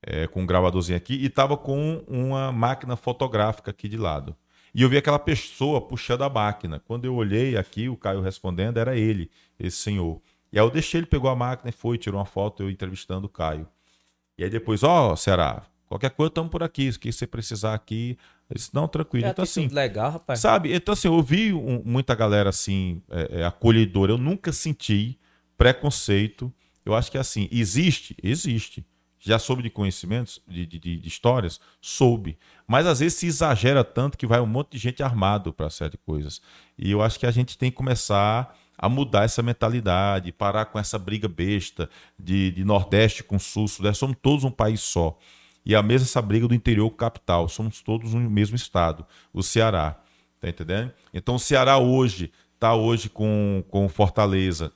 é, 0.03 0.27
com 0.27 0.43
um 0.43 0.47
gravadorzinho 0.47 0.97
aqui, 0.97 1.15
e 1.15 1.27
estava 1.27 1.57
com 1.57 2.05
uma 2.09 2.51
máquina 2.51 2.97
fotográfica 2.97 3.71
aqui 3.71 3.89
de 3.89 3.97
lado. 3.97 4.35
E 4.75 4.83
eu 4.83 4.89
vi 4.89 4.97
aquela 4.97 5.21
pessoa 5.21 5.81
puxando 5.81 6.23
a 6.23 6.29
máquina. 6.29 6.81
Quando 6.81 7.05
eu 7.05 7.15
olhei 7.15 7.57
aqui, 7.57 7.89
o 7.89 7.97
Caio 7.97 8.21
respondendo, 8.21 8.79
era 8.79 8.97
ele, 8.97 9.31
esse 9.59 9.77
senhor. 9.77 10.21
E 10.53 10.59
aí 10.59 10.65
eu 10.65 10.71
deixei, 10.71 11.01
ele 11.01 11.07
pegou 11.07 11.31
a 11.31 11.37
máquina 11.37 11.71
e 11.71 11.73
foi, 11.73 11.97
tirou 11.97 12.19
uma 12.19 12.27
foto, 12.27 12.65
eu 12.65 12.71
entrevistando 12.71 13.27
o 13.27 13.29
Caio. 13.29 13.69
E 14.37 14.43
aí 14.43 14.51
depois, 14.51 14.83
ó, 14.83 15.13
oh, 15.13 15.17
Ceará, 15.17 15.63
qualquer 15.87 16.11
coisa 16.11 16.29
estamos 16.29 16.51
por 16.51 16.65
aqui, 16.65 16.93
se 16.93 17.13
você 17.13 17.27
precisar 17.27 17.75
aqui. 17.75 18.19
Eu 18.49 18.55
disse, 18.55 18.75
não, 18.75 18.87
tranquilo. 18.87 19.27
É, 19.27 19.31
então, 19.31 19.43
assim, 19.43 19.69
legal, 19.69 20.13
rapaz. 20.13 20.41
Sabe? 20.41 20.75
Então, 20.75 20.93
assim, 20.93 21.09
eu 21.09 21.15
ouvi 21.15 21.53
um, 21.53 21.83
muita 21.85 22.15
galera 22.15 22.51
assim, 22.51 23.03
é, 23.11 23.41
é, 23.41 23.45
acolhedora. 23.45 24.13
Eu 24.13 24.19
nunca 24.19 24.53
senti 24.53 25.19
preconceito. 25.57 26.53
Eu 26.85 26.95
acho 26.95 27.11
que 27.11 27.19
assim, 27.19 27.49
existe, 27.51 28.15
existe. 28.23 28.85
Já 29.19 29.39
soube 29.39 29.63
de 29.63 29.71
conhecimentos, 29.71 30.43
de, 30.47 30.67
de, 30.67 30.79
de 30.79 31.09
histórias? 31.09 31.59
Soube. 31.81 32.37
Mas 32.67 32.87
às 32.87 33.01
vezes 33.01 33.19
se 33.19 33.27
exagera 33.27 33.83
tanto 33.83 34.19
que 34.19 34.27
vai 34.27 34.39
um 34.39 34.47
monte 34.47 34.73
de 34.73 34.79
gente 34.79 35.03
armado 35.03 35.51
para 35.51 35.71
certas 35.71 35.99
coisas. 36.05 36.43
E 36.77 36.91
eu 36.91 37.01
acho 37.01 37.19
que 37.19 37.25
a 37.25 37.31
gente 37.31 37.57
tem 37.57 37.71
que 37.71 37.77
começar 37.77 38.55
a 38.77 38.89
mudar 38.89 39.25
essa 39.25 39.43
mentalidade, 39.43 40.31
parar 40.31 40.67
com 40.67 40.79
essa 40.79 40.99
briga 40.99 41.27
besta 41.27 41.89
de, 42.19 42.51
de 42.51 42.65
Nordeste 42.65 43.25
com 43.25 43.39
Sul, 43.39 43.67
Sudeste. 43.67 44.01
Somos 44.01 44.17
todos 44.21 44.45
um 44.45 44.51
país 44.51 44.81
só. 44.81 45.17
E 45.65 45.75
a 45.75 45.83
mesma 45.83 46.07
essa 46.07 46.21
briga 46.21 46.47
do 46.47 46.55
interior 46.55 46.91
capital. 46.91 47.49
Somos 47.49 47.81
todos 47.83 48.15
um 48.15 48.21
mesmo 48.29 48.57
estado, 48.57 49.07
o 49.33 49.43
Ceará. 49.43 50.01
Tá 50.41 50.49
entendendo? 50.49 50.93
Então 51.13 51.37
o 51.37 51.39
Ceará 51.39 51.79
hoje 51.79 52.31
está 52.55 52.75
hoje 52.75 53.09
com, 53.09 53.65
com 53.69 53.89
Fortaleza 53.89 54.73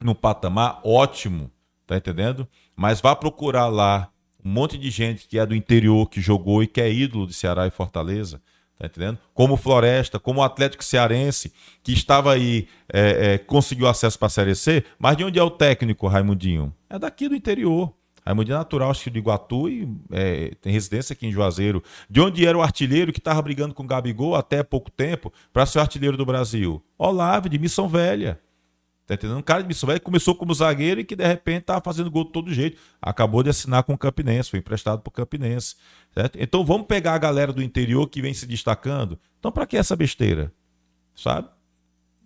no 0.00 0.14
patamar 0.14 0.80
ótimo, 0.84 1.50
tá 1.86 1.96
entendendo? 1.96 2.46
Mas 2.76 3.00
vá 3.00 3.16
procurar 3.16 3.68
lá 3.68 4.10
um 4.44 4.50
monte 4.50 4.76
de 4.76 4.90
gente 4.90 5.26
que 5.26 5.38
é 5.38 5.46
do 5.46 5.54
interior, 5.54 6.08
que 6.08 6.20
jogou 6.20 6.62
e 6.62 6.66
que 6.66 6.80
é 6.80 6.92
ídolo 6.92 7.26
de 7.26 7.32
Ceará 7.32 7.66
e 7.66 7.70
Fortaleza. 7.70 8.40
Tá 8.78 8.86
entendendo? 8.86 9.18
Como 9.32 9.56
Floresta, 9.56 10.18
como 10.18 10.42
Atlético 10.42 10.84
Cearense, 10.84 11.52
que 11.82 11.92
estava 11.92 12.32
aí, 12.32 12.68
é, 12.92 13.34
é, 13.34 13.38
conseguiu 13.38 13.86
acesso 13.86 14.18
para 14.18 14.26
a 14.26 14.30
Série 14.30 14.54
C, 14.54 14.84
mas 14.98 15.16
de 15.16 15.24
onde 15.24 15.38
é 15.38 15.42
o 15.42 15.50
técnico, 15.50 16.08
Raimundinho? 16.08 16.74
É 16.90 16.98
daqui 16.98 17.28
do 17.28 17.36
interior. 17.36 17.94
Raimundinho 18.24 18.54
é 18.54 18.58
natural, 18.58 18.90
acho 18.90 19.04
que 19.04 19.10
de 19.10 19.18
Iguatu 19.18 19.68
e 19.68 19.88
é, 20.10 20.52
tem 20.60 20.72
residência 20.72 21.12
aqui 21.12 21.26
em 21.26 21.32
Juazeiro. 21.32 21.82
De 22.08 22.20
onde 22.20 22.46
era 22.46 22.56
o 22.56 22.62
artilheiro 22.62 23.12
que 23.12 23.18
estava 23.18 23.42
brigando 23.42 23.74
com 23.74 23.82
o 23.82 23.86
Gabigol 23.86 24.34
até 24.34 24.62
pouco 24.62 24.90
tempo 24.90 25.32
para 25.52 25.66
ser 25.66 25.78
o 25.78 25.82
artilheiro 25.82 26.16
do 26.16 26.24
Brasil? 26.24 26.82
Olavo, 26.96 27.48
de 27.48 27.58
Missão 27.58 27.88
Velha. 27.88 28.40
Tá 29.06 29.14
entendendo? 29.14 29.38
Um 29.38 29.42
cara 29.42 29.60
de 29.60 29.68
missão 29.68 29.86
velha 29.86 30.00
começou 30.00 30.34
como 30.34 30.54
zagueiro 30.54 30.98
e 31.00 31.04
que 31.04 31.14
de 31.14 31.26
repente 31.26 31.64
tava 31.64 31.80
fazendo 31.82 32.10
gol 32.10 32.24
de 32.24 32.32
todo 32.32 32.52
jeito. 32.54 32.80
Acabou 33.02 33.42
de 33.42 33.50
assinar 33.50 33.82
com 33.82 33.92
o 33.92 33.98
Campinense, 33.98 34.48
foi 34.48 34.60
emprestado 34.60 35.02
para 35.02 35.10
o 35.10 35.12
Campinense. 35.12 35.76
Certo? 36.14 36.38
Então 36.40 36.64
vamos 36.64 36.86
pegar 36.86 37.12
a 37.12 37.18
galera 37.18 37.52
do 37.52 37.62
interior 37.62 38.08
que 38.08 38.22
vem 38.22 38.32
se 38.32 38.46
destacando. 38.46 39.18
Então 39.38 39.52
para 39.52 39.66
que 39.66 39.76
essa 39.76 39.94
besteira? 39.94 40.50
Sabe? 41.14 41.48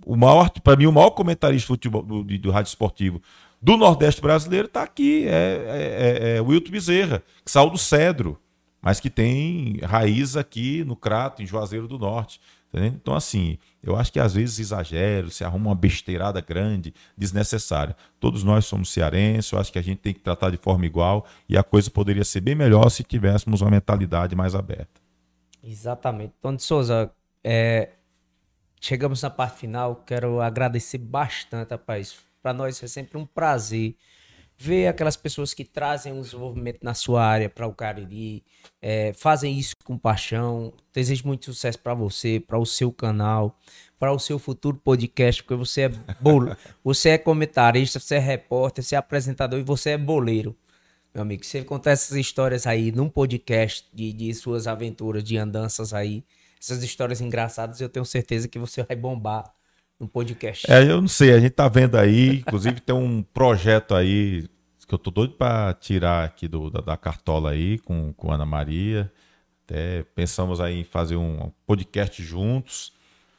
O 0.07 0.17
para 0.63 0.77
mim, 0.77 0.87
o 0.87 0.93
maior 0.93 1.11
comentarista 1.11 1.65
de 1.65 1.67
futebol, 1.67 2.03
do, 2.03 2.23
do 2.23 2.51
rádio 2.53 2.69
esportivo 2.69 3.21
do 3.61 3.77
Nordeste 3.77 4.21
brasileiro 4.21 4.67
está 4.67 4.83
aqui. 4.83 5.27
É, 5.27 5.31
é, 5.31 6.35
é, 6.35 6.37
é 6.37 6.41
Wilton 6.41 6.71
Bezerra, 6.71 7.23
que 7.45 7.51
saiu 7.51 7.71
do 7.71 7.79
Cedro, 7.79 8.39
mas 8.81 9.01
que 9.01 9.11
tem 9.11 9.79
raiz 9.83 10.37
aqui 10.37 10.85
no 10.85 10.97
Crato, 10.97 11.43
em 11.43 11.47
Juazeiro 11.47 11.89
do 11.89 11.99
Norte. 11.99 12.41
Então, 12.73 13.15
assim, 13.15 13.59
eu 13.83 13.97
acho 13.97 14.13
que 14.13 14.21
às 14.21 14.35
vezes 14.35 14.59
exagero, 14.59 15.31
se 15.31 15.43
arruma 15.43 15.71
uma 15.71 15.75
besteirada 15.75 16.41
grande, 16.41 16.93
desnecessária. 17.17 17.97
Todos 18.21 18.45
nós 18.45 18.67
somos 18.67 18.93
cearenses, 18.93 19.51
eu 19.53 19.59
acho 19.59 19.73
que 19.73 19.79
a 19.79 19.83
gente 19.83 19.99
tem 19.99 20.13
que 20.13 20.21
tratar 20.21 20.51
de 20.51 20.59
forma 20.59 20.85
igual 20.85 21.27
e 21.49 21.57
a 21.57 21.63
coisa 21.63 21.91
poderia 21.91 22.25
ser 22.25 22.41
bem 22.41 22.55
melhor 22.55 22.91
se 22.91 23.03
tivéssemos 23.03 23.63
uma 23.63 23.71
mentalidade 23.71 24.37
mais 24.37 24.55
aberta. 24.55 25.01
Exatamente. 25.65 26.35
Então, 26.39 26.55
de 26.55 26.63
Souza, 26.63 27.11
é, 27.43 27.91
chegamos 28.81 29.23
na 29.23 29.31
parte 29.31 29.59
final. 29.59 29.97
Quero 30.07 30.41
agradecer 30.41 30.99
bastante, 30.99 31.71
rapaz. 31.71 32.28
Para 32.43 32.53
nós 32.53 32.83
é 32.83 32.87
sempre 32.87 33.19
um 33.19 33.27
prazer 33.27 33.97
ver 34.59 34.89
aquelas 34.89 35.17
pessoas 35.17 35.55
que 35.55 35.65
trazem 35.65 36.13
um 36.13 36.21
desenvolvimento 36.21 36.81
na 36.83 36.93
sua 36.93 37.25
área 37.25 37.49
para 37.49 37.67
o 37.69 37.73
Cariri, 37.73 38.45
é, 38.83 39.13
fazem 39.13 39.57
isso 39.57 39.77
com 39.85 39.97
paixão. 39.97 40.73
Desejo 40.93 41.27
muito 41.27 41.45
sucesso 41.45 41.79
para 41.79 41.95
você, 41.95 42.41
para 42.41 42.59
o 42.59 42.67
seu 42.67 42.91
canal, 42.91 43.57
para 44.01 44.13
o 44.13 44.19
seu 44.19 44.37
futuro 44.37 44.77
podcast, 44.77 45.43
porque 45.45 45.55
você 45.55 45.83
é 45.83 45.89
bol... 46.21 46.41
você 46.83 47.11
é 47.11 47.19
comentarista, 47.19 48.01
você 48.01 48.17
é 48.17 48.19
repórter, 48.19 48.83
você 48.83 48.97
é 48.97 48.99
apresentador 48.99 49.61
e 49.61 49.63
você 49.63 49.91
é 49.91 49.99
boleiro. 49.99 50.57
Meu 51.15 51.23
amigo, 51.23 51.45
você 51.45 51.63
conta 51.63 51.91
essas 51.91 52.17
histórias 52.17 52.67
aí 52.67 52.91
num 52.91 53.09
podcast 53.09 53.89
de, 53.95 54.13
de 54.13 54.35
suas 54.35 54.67
aventuras, 54.67 55.23
de 55.23 55.39
andanças 55.39 55.95
aí, 55.95 56.25
essas 56.61 56.83
histórias 56.83 57.21
engraçadas, 57.21 57.81
eu 57.81 57.89
tenho 57.89 58.05
certeza 58.05 58.49
que 58.49 58.59
você 58.59 58.83
vai 58.83 58.97
bombar 58.97 59.55
no 59.99 60.09
podcast. 60.09 60.71
É, 60.71 60.83
eu 60.83 61.01
não 61.01 61.09
sei, 61.09 61.33
a 61.33 61.41
gente 61.41 61.53
tá 61.53 61.69
vendo 61.69 61.97
aí, 61.97 62.37
inclusive 62.39 62.81
tem 62.81 62.95
um 62.95 63.23
projeto 63.23 63.95
aí 63.95 64.49
que 64.87 64.95
eu 64.95 64.99
tô 64.99 65.11
doido 65.11 65.35
para 65.35 65.75
tirar 65.75 66.25
aqui 66.25 66.49
do, 66.49 66.71
da, 66.71 66.81
da, 66.81 66.97
cartola 66.97 67.51
aí 67.51 67.79
com, 67.81 68.13
com 68.15 68.33
Ana 68.33 68.47
Maria. 68.47 69.13
Até 69.65 70.03
pensamos 70.15 70.61
aí 70.63 70.81
em 70.81 70.85
fazer 70.85 71.17
um 71.17 71.53
podcast 71.67 72.23
juntos. 72.23 72.93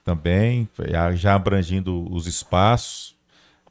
também, 0.03 0.67
já- 1.15 1.33
abrangindo 1.35 2.11
os 2.11 2.27
espaços. 2.27 3.15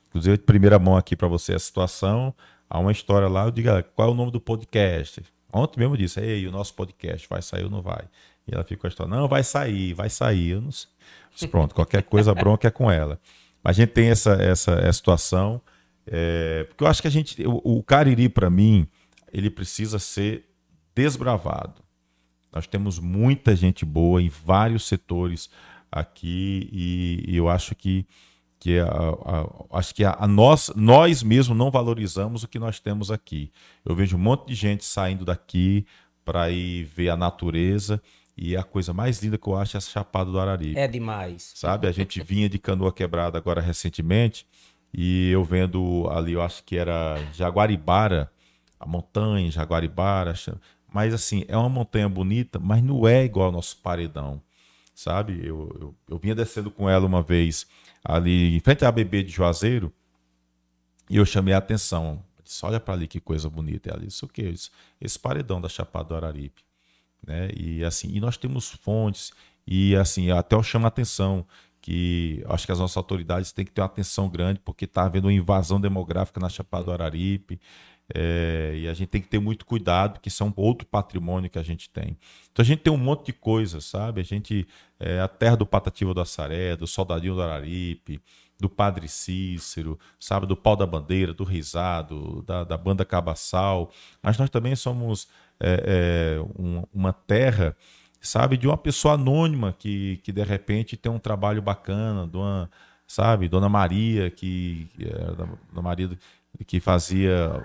Inclusive, 0.08 0.36
de 0.38 0.42
primeira 0.44 0.78
mão 0.78 0.96
aqui 0.96 1.14
para 1.14 1.28
você 1.28 1.54
a 1.54 1.58
situação. 1.58 2.34
Há 2.68 2.78
uma 2.78 2.92
história 2.92 3.28
lá, 3.28 3.44
eu 3.44 3.50
digo, 3.50 3.70
"Ah, 3.70 3.82
qual 3.82 4.08
é 4.08 4.10
o 4.12 4.14
nome 4.14 4.32
do 4.32 4.40
podcast? 4.40 5.22
Ontem 5.52 5.80
mesmo 5.80 5.96
disse, 5.96 6.20
ei, 6.20 6.46
o 6.46 6.52
nosso 6.52 6.74
podcast 6.74 7.28
vai 7.28 7.40
sair 7.42 7.64
ou 7.64 7.70
não 7.70 7.80
vai? 7.80 8.04
E 8.50 8.54
ela 8.54 8.64
ficou 8.64 8.88
história, 8.88 9.14
não, 9.14 9.28
vai 9.28 9.42
sair, 9.42 9.92
vai 9.94 10.08
sair. 10.08 10.50
Eu 10.50 10.60
não 10.62 10.70
sei. 10.72 10.90
Disse, 11.32 11.48
Pronto, 11.48 11.74
qualquer 11.74 12.02
coisa, 12.02 12.34
bronca 12.34 12.66
é 12.68 12.70
com 12.70 12.90
ela. 12.90 13.20
Mas 13.62 13.76
a 13.78 13.82
gente 13.82 13.90
tem 13.92 14.08
essa, 14.08 14.32
essa, 14.34 14.72
essa 14.72 14.92
situação, 14.94 15.60
é, 16.06 16.64
porque 16.64 16.82
eu 16.82 16.88
acho 16.88 17.02
que 17.02 17.08
a 17.08 17.10
gente, 17.10 17.46
o, 17.46 17.60
o 17.78 17.82
Cariri, 17.82 18.28
para 18.28 18.48
mim, 18.48 18.86
ele 19.32 19.50
precisa 19.50 19.98
ser 19.98 20.46
desbravado. 20.94 21.82
Nós 22.52 22.66
temos 22.66 22.98
muita 22.98 23.54
gente 23.54 23.84
boa 23.84 24.22
em 24.22 24.28
vários 24.28 24.86
setores 24.88 25.50
aqui 25.92 26.68
e, 26.72 27.24
e 27.28 27.36
eu 27.36 27.48
acho 27.48 27.74
que, 27.74 28.06
que, 28.58 28.78
a, 28.78 28.86
a- 28.86 29.78
acho 29.78 29.94
que 29.94 30.02
a, 30.04 30.16
a 30.18 30.26
nós, 30.26 30.72
nós 30.74 31.22
mesmos 31.22 31.56
não 31.56 31.70
valorizamos 31.70 32.42
o 32.42 32.48
que 32.48 32.58
nós 32.58 32.80
temos 32.80 33.10
aqui. 33.10 33.52
Eu 33.84 33.94
vejo 33.94 34.16
um 34.16 34.20
monte 34.20 34.46
de 34.48 34.54
gente 34.54 34.84
saindo 34.84 35.24
daqui 35.24 35.84
para 36.24 36.50
ir 36.50 36.84
ver 36.84 37.10
a 37.10 37.16
natureza 37.16 38.00
e 38.40 38.56
a 38.56 38.62
coisa 38.62 38.92
mais 38.94 39.20
linda 39.20 39.36
que 39.36 39.48
eu 39.48 39.56
acho 39.56 39.76
é 39.76 39.78
essa 39.78 39.90
Chapada 39.90 40.30
do 40.30 40.38
Araripe 40.38 40.78
É 40.78 40.86
demais. 40.86 41.52
sabe? 41.56 41.88
A 41.88 41.92
gente 41.92 42.22
vinha 42.22 42.48
de 42.48 42.58
canoa 42.58 42.92
quebrada 42.92 43.36
agora 43.36 43.60
recentemente 43.60 44.46
e 44.94 45.30
eu 45.30 45.42
vendo 45.42 46.08
ali, 46.10 46.32
eu 46.34 46.42
acho 46.42 46.62
que 46.62 46.76
era 46.76 47.16
Jaguaribara, 47.32 48.30
a 48.78 48.86
montanha 48.86 49.50
Jaguaribara, 49.50 50.34
mas 50.92 51.12
assim, 51.12 51.44
é 51.48 51.56
uma 51.56 51.68
montanha 51.68 52.08
bonita, 52.08 52.58
mas 52.60 52.82
não 52.82 53.06
é 53.06 53.24
igual 53.24 53.46
ao 53.46 53.52
nosso 53.52 53.76
paredão, 53.78 54.40
sabe? 54.94 55.40
Eu, 55.44 55.76
eu, 55.80 55.94
eu 56.08 56.18
vinha 56.18 56.34
descendo 56.34 56.70
com 56.70 56.88
ela 56.88 57.04
uma 57.04 57.22
vez 57.22 57.66
ali 58.04 58.56
em 58.56 58.60
frente 58.60 58.84
à 58.84 58.92
BB 58.92 59.24
de 59.24 59.32
Juazeiro 59.32 59.92
e 61.10 61.16
eu 61.16 61.26
chamei 61.26 61.52
a 61.54 61.58
atenção. 61.58 62.22
Eu 62.38 62.44
Disse, 62.44 62.64
olha 62.64 62.78
para 62.80 62.94
ali 62.94 63.06
que 63.06 63.20
coisa 63.20 63.50
bonita. 63.50 63.90
Ela 63.90 64.00
disse, 64.00 64.24
o 64.24 64.28
que? 64.28 64.54
Esse 65.00 65.18
paredão 65.18 65.60
da 65.60 65.68
Chapada 65.68 66.08
do 66.08 66.14
Araripe 66.14 66.62
né? 67.26 67.50
E 67.56 67.84
assim, 67.84 68.08
e 68.12 68.20
nós 68.20 68.36
temos 68.36 68.70
fontes 68.70 69.32
e 69.66 69.94
assim, 69.96 70.30
até 70.30 70.56
eu 70.56 70.62
chamo 70.62 70.86
a 70.86 70.88
atenção 70.88 71.46
que 71.80 72.42
acho 72.48 72.66
que 72.66 72.72
as 72.72 72.78
nossas 72.78 72.96
autoridades 72.96 73.52
têm 73.52 73.64
que 73.64 73.70
ter 73.70 73.80
uma 73.80 73.86
atenção 73.86 74.28
grande 74.28 74.60
porque 74.64 74.84
está 74.84 75.04
havendo 75.04 75.26
uma 75.26 75.32
invasão 75.32 75.80
demográfica 75.80 76.40
na 76.40 76.48
Chapada 76.48 76.84
do 76.84 76.92
Araripe. 76.92 77.60
é, 78.14 78.72
e 78.76 78.88
a 78.88 78.94
gente 78.94 79.08
tem 79.08 79.20
que 79.20 79.28
ter 79.28 79.38
muito 79.38 79.66
cuidado, 79.66 80.14
porque 80.14 80.28
isso 80.28 80.42
é 80.42 80.46
um 80.46 80.52
outro 80.56 80.86
patrimônio 80.86 81.50
que 81.50 81.58
a 81.58 81.62
gente 81.62 81.90
tem. 81.90 82.16
Então 82.50 82.62
a 82.62 82.64
gente 82.64 82.80
tem 82.80 82.92
um 82.92 82.96
monte 82.96 83.26
de 83.26 83.32
coisas, 83.32 83.84
sabe? 83.84 84.20
A 84.20 84.24
gente, 84.24 84.66
é, 84.98 85.20
a 85.20 85.28
terra 85.28 85.56
do 85.56 85.66
Patativa 85.66 86.14
do 86.14 86.20
Assaré, 86.20 86.76
do 86.76 86.86
Soldadinho 86.86 87.34
do 87.34 87.42
Araripe, 87.42 88.20
do 88.58 88.68
Padre 88.68 89.08
Cícero, 89.08 89.98
sabe? 90.18 90.46
Do 90.46 90.56
Pau 90.56 90.74
da 90.74 90.86
Bandeira, 90.86 91.32
do 91.32 91.44
Risado, 91.44 92.42
da, 92.42 92.64
da 92.64 92.76
Banda 92.76 93.04
Cabaçal. 93.04 93.90
Mas 94.22 94.38
nós 94.38 94.50
também 94.50 94.74
somos 94.74 95.28
é, 95.60 96.36
é, 96.38 96.40
um- 96.60 96.84
uma 96.92 97.12
terra, 97.12 97.76
sabe? 98.20 98.56
De 98.56 98.66
uma 98.66 98.76
pessoa 98.76 99.14
anônima 99.14 99.74
que, 99.78 100.18
que 100.18 100.32
de 100.32 100.42
repente 100.44 100.96
tem 100.96 101.10
um 101.10 101.18
trabalho 101.18 101.62
bacana, 101.62 102.26
de 102.26 102.36
uma, 102.36 102.70
sabe? 103.06 103.48
Dona 103.48 103.68
Maria, 103.68 104.30
que, 104.30 104.88
era 105.00 105.34
da- 105.34 105.46
Dona 105.72 105.82
Maria 105.82 106.10
que 106.66 106.80
fazia 106.80 107.64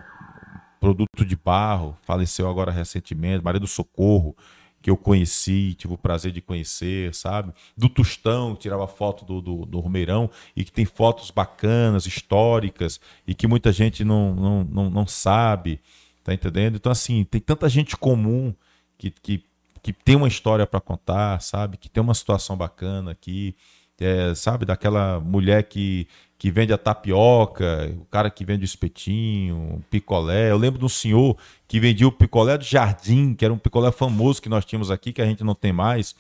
produto 0.79 1.25
de 1.25 1.35
barro, 1.35 1.97
faleceu 2.03 2.49
agora 2.49 2.71
recentemente, 2.71 3.43
Maria 3.43 3.59
do 3.59 3.67
Socorro, 3.67 4.35
que 4.81 4.89
eu 4.89 4.97
conheci, 4.97 5.73
tive 5.75 5.93
o 5.93 5.97
prazer 5.97 6.31
de 6.33 6.41
conhecer, 6.41 7.13
sabe? 7.15 7.53
Do 7.75 7.87
Tostão, 7.87 8.53
que 8.53 8.61
tirava 8.63 8.85
foto 8.85 9.23
do, 9.23 9.39
do, 9.41 9.65
do 9.65 9.79
Romeirão 9.79 10.29
e 10.55 10.65
que 10.65 10.71
tem 10.73 10.83
fotos 10.83 11.31
bacanas, 11.31 12.05
históricas, 12.05 12.99
e 13.25 13.33
que 13.33 13.47
muita 13.47 13.71
gente 13.71 14.03
não, 14.03 14.35
não, 14.35 14.63
não, 14.65 14.89
não 14.89 15.07
sabe, 15.07 15.79
tá 16.23 16.33
entendendo? 16.33 16.75
Então, 16.75 16.91
assim, 16.91 17.23
tem 17.23 17.41
tanta 17.41 17.67
gente 17.67 17.97
comum 17.97 18.53
que, 18.97 19.11
que, 19.11 19.43
que 19.81 19.91
tem 19.91 20.15
uma 20.15 20.27
história 20.27 20.65
para 20.65 20.79
contar, 20.79 21.41
sabe? 21.41 21.77
Que 21.77 21.89
tem 21.89 22.01
uma 22.01 22.13
situação 22.13 22.55
bacana 22.55 23.11
aqui, 23.11 23.55
é, 23.99 24.33
sabe? 24.33 24.65
Daquela 24.65 25.19
mulher 25.19 25.63
que, 25.63 26.07
que 26.37 26.49
vende 26.49 26.73
a 26.73 26.77
tapioca, 26.77 27.93
o 27.99 28.05
cara 28.05 28.29
que 28.29 28.45
vende 28.45 28.63
o 28.63 28.65
espetinho, 28.65 29.83
picolé. 29.89 30.51
Eu 30.51 30.57
lembro 30.57 30.79
de 30.79 30.85
um 30.85 30.89
senhor 30.89 31.37
que 31.67 31.79
vendia 31.79 32.07
o 32.07 32.11
picolé 32.11 32.57
do 32.57 32.63
Jardim, 32.63 33.33
que 33.33 33.43
era 33.43 33.53
um 33.53 33.57
picolé 33.57 33.91
famoso 33.91 34.41
que 34.41 34.49
nós 34.49 34.65
tínhamos 34.65 34.89
aqui, 34.89 35.11
que 35.11 35.21
a 35.21 35.25
gente 35.25 35.43
não 35.43 35.55
tem 35.55 35.73
mais. 35.73 36.15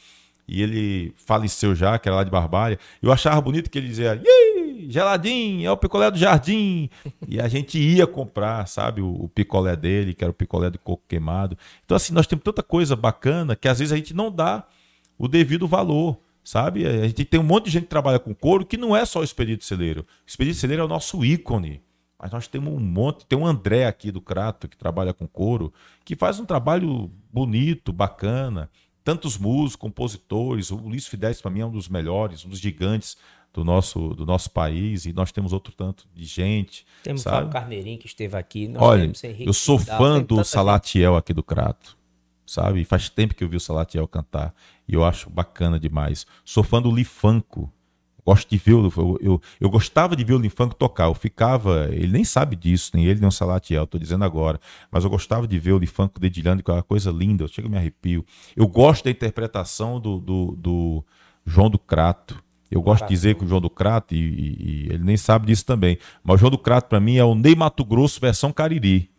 E 0.47 0.61
ele 0.61 1.13
faleceu 1.15 1.73
já, 1.73 1.97
que 1.97 2.09
era 2.09 2.17
lá 2.17 2.23
de 2.23 2.29
Barbalha. 2.29 2.77
Eu 3.01 3.11
achava 3.11 3.39
bonito 3.39 3.69
que 3.69 3.77
ele 3.77 3.87
dizia, 3.87 4.21
Geladinho, 4.89 5.67
é 5.67 5.71
o 5.71 5.77
picolé 5.77 6.09
do 6.09 6.17
Jardim. 6.17 6.89
E 7.27 7.39
a 7.39 7.47
gente 7.47 7.77
ia 7.79 8.07
comprar, 8.07 8.67
sabe, 8.67 9.01
o, 9.01 9.09
o 9.09 9.29
picolé 9.29 9.75
dele, 9.75 10.13
que 10.13 10.23
era 10.23 10.31
o 10.31 10.33
picolé 10.33 10.69
de 10.69 10.77
coco 10.77 11.03
queimado. 11.07 11.57
Então, 11.85 11.95
assim, 11.95 12.13
nós 12.13 12.27
temos 12.27 12.43
tanta 12.43 12.63
coisa 12.63 12.95
bacana 12.95 13.55
que 13.55 13.67
às 13.67 13.79
vezes 13.79 13.91
a 13.91 13.95
gente 13.95 14.13
não 14.13 14.31
dá 14.31 14.65
o 15.17 15.27
devido 15.27 15.67
valor. 15.67 16.17
Sabe? 16.43 16.85
A 16.85 17.07
gente 17.07 17.23
tem 17.23 17.39
um 17.39 17.43
monte 17.43 17.65
de 17.65 17.71
gente 17.71 17.83
que 17.83 17.89
trabalha 17.89 18.19
com 18.19 18.35
couro 18.35 18.65
que 18.65 18.75
não 18.75 18.93
é 18.93 19.05
só 19.05 19.21
o 19.21 19.23
Expedito 19.23 19.63
Celeiro. 19.63 20.01
O 20.01 20.05
Expedito 20.27 20.57
Celeiro 20.57 20.81
é 20.83 20.85
o 20.85 20.89
nosso 20.89 21.23
ícone. 21.23 21.81
Mas 22.19 22.31
nós 22.31 22.47
temos 22.47 22.73
um 22.73 22.79
monte. 22.79 23.25
Tem 23.25 23.37
um 23.37 23.45
André 23.45 23.85
aqui 23.85 24.11
do 24.11 24.21
Crato 24.21 24.67
que 24.67 24.77
trabalha 24.77 25.13
com 25.13 25.27
couro, 25.27 25.73
que 26.03 26.15
faz 26.15 26.39
um 26.39 26.45
trabalho 26.45 27.09
bonito, 27.31 27.93
bacana. 27.93 28.69
Tantos 29.03 29.37
músicos, 29.37 29.75
compositores. 29.75 30.69
O 30.69 30.75
Luiz 30.75 31.07
Fidelis, 31.07 31.41
para 31.41 31.51
mim, 31.51 31.61
é 31.61 31.65
um 31.65 31.71
dos 31.71 31.87
melhores, 31.89 32.45
um 32.45 32.49
dos 32.49 32.59
gigantes 32.59 33.17
do 33.53 33.63
nosso, 33.63 34.09
do 34.09 34.25
nosso 34.25 34.49
país. 34.49 35.05
E 35.05 35.13
nós 35.13 35.31
temos 35.31 35.53
outro 35.53 35.73
tanto 35.73 36.07
de 36.13 36.25
gente. 36.25 36.85
Temos 37.03 37.21
o 37.21 37.23
sabe? 37.23 37.37
Fábio 37.37 37.51
Carneirinho 37.51 37.99
que 37.99 38.07
esteve 38.07 38.35
aqui. 38.35 38.73
Olha, 38.75 39.11
eu 39.39 39.53
sou 39.53 39.77
Vidal, 39.77 39.97
fã 39.97 40.21
do 40.21 40.43
Salatiel 40.43 41.15
aqui 41.15 41.33
do 41.33 41.43
Crato, 41.43 41.97
sabe? 42.45 42.81
E 42.81 42.85
Faz 42.85 43.09
tempo 43.09 43.35
que 43.35 43.43
eu 43.43 43.49
vi 43.49 43.57
o 43.57 43.59
Salatiel 43.59 44.07
cantar 44.07 44.53
e 44.87 44.93
eu 44.95 45.03
acho 45.05 45.29
bacana 45.29 45.79
demais. 45.79 46.25
Sou 46.43 46.63
fã 46.63 46.81
do 46.81 46.91
Lifanco. 46.91 47.71
Gosto 48.25 48.49
de 48.49 48.57
ver 48.57 48.73
o 48.73 48.85
eu, 48.85 49.19
eu, 49.21 49.41
eu 49.59 49.69
gostava 49.69 50.15
de 50.15 50.23
ver 50.23 50.33
o 50.33 50.37
Lifanco 50.37 50.73
tocar. 50.73 51.05
Eu 51.05 51.13
ficava, 51.13 51.89
ele 51.91 52.13
nem 52.13 52.23
sabe 52.23 52.55
disso, 52.55 52.91
nem 52.93 53.05
ele 53.05 53.19
nem 53.19 53.27
o 53.27 53.31
Salatiel, 53.31 53.85
tô 53.85 53.99
dizendo 53.99 54.23
agora, 54.23 54.59
mas 54.89 55.03
eu 55.03 55.09
gostava 55.09 55.45
de 55.45 55.59
ver 55.59 55.73
o 55.73 55.77
Lifanco 55.77 56.21
dedilhando 56.21 56.63
com 56.63 56.71
aquela 56.71 56.83
coisa 56.83 57.11
linda, 57.11 57.43
eu 57.43 57.49
chego 57.49 57.67
e 57.67 57.71
me 57.71 57.77
arrepio. 57.77 58.25
Eu 58.55 58.65
gosto 58.65 59.03
da 59.03 59.11
interpretação 59.11 59.99
do, 59.99 60.19
do, 60.19 60.55
do 60.57 61.05
João 61.45 61.69
do 61.69 61.77
Crato. 61.77 62.41
Eu 62.73 62.81
gosto 62.81 63.03
de 63.03 63.09
dizer 63.09 63.35
que 63.35 63.43
o 63.45 63.47
João 63.47 63.61
do 63.61 63.69
Crato, 63.69 64.13
e, 64.15 64.17
e- 64.17 64.57
e 64.89 64.93
ele 64.93 65.03
nem 65.03 65.17
sabe 65.17 65.45
disso 65.47 65.65
também, 65.65 65.97
mas 66.23 66.35
o 66.35 66.37
João 66.39 66.51
do 66.51 66.57
Crato 66.57 66.87
para 66.89 66.99
mim 66.99 67.17
é 67.17 67.23
o 67.23 67.35
Ney 67.35 67.55
Mato 67.55 67.83
Grosso 67.85 68.19
versão 68.19 68.51
Cariri. 68.51 69.09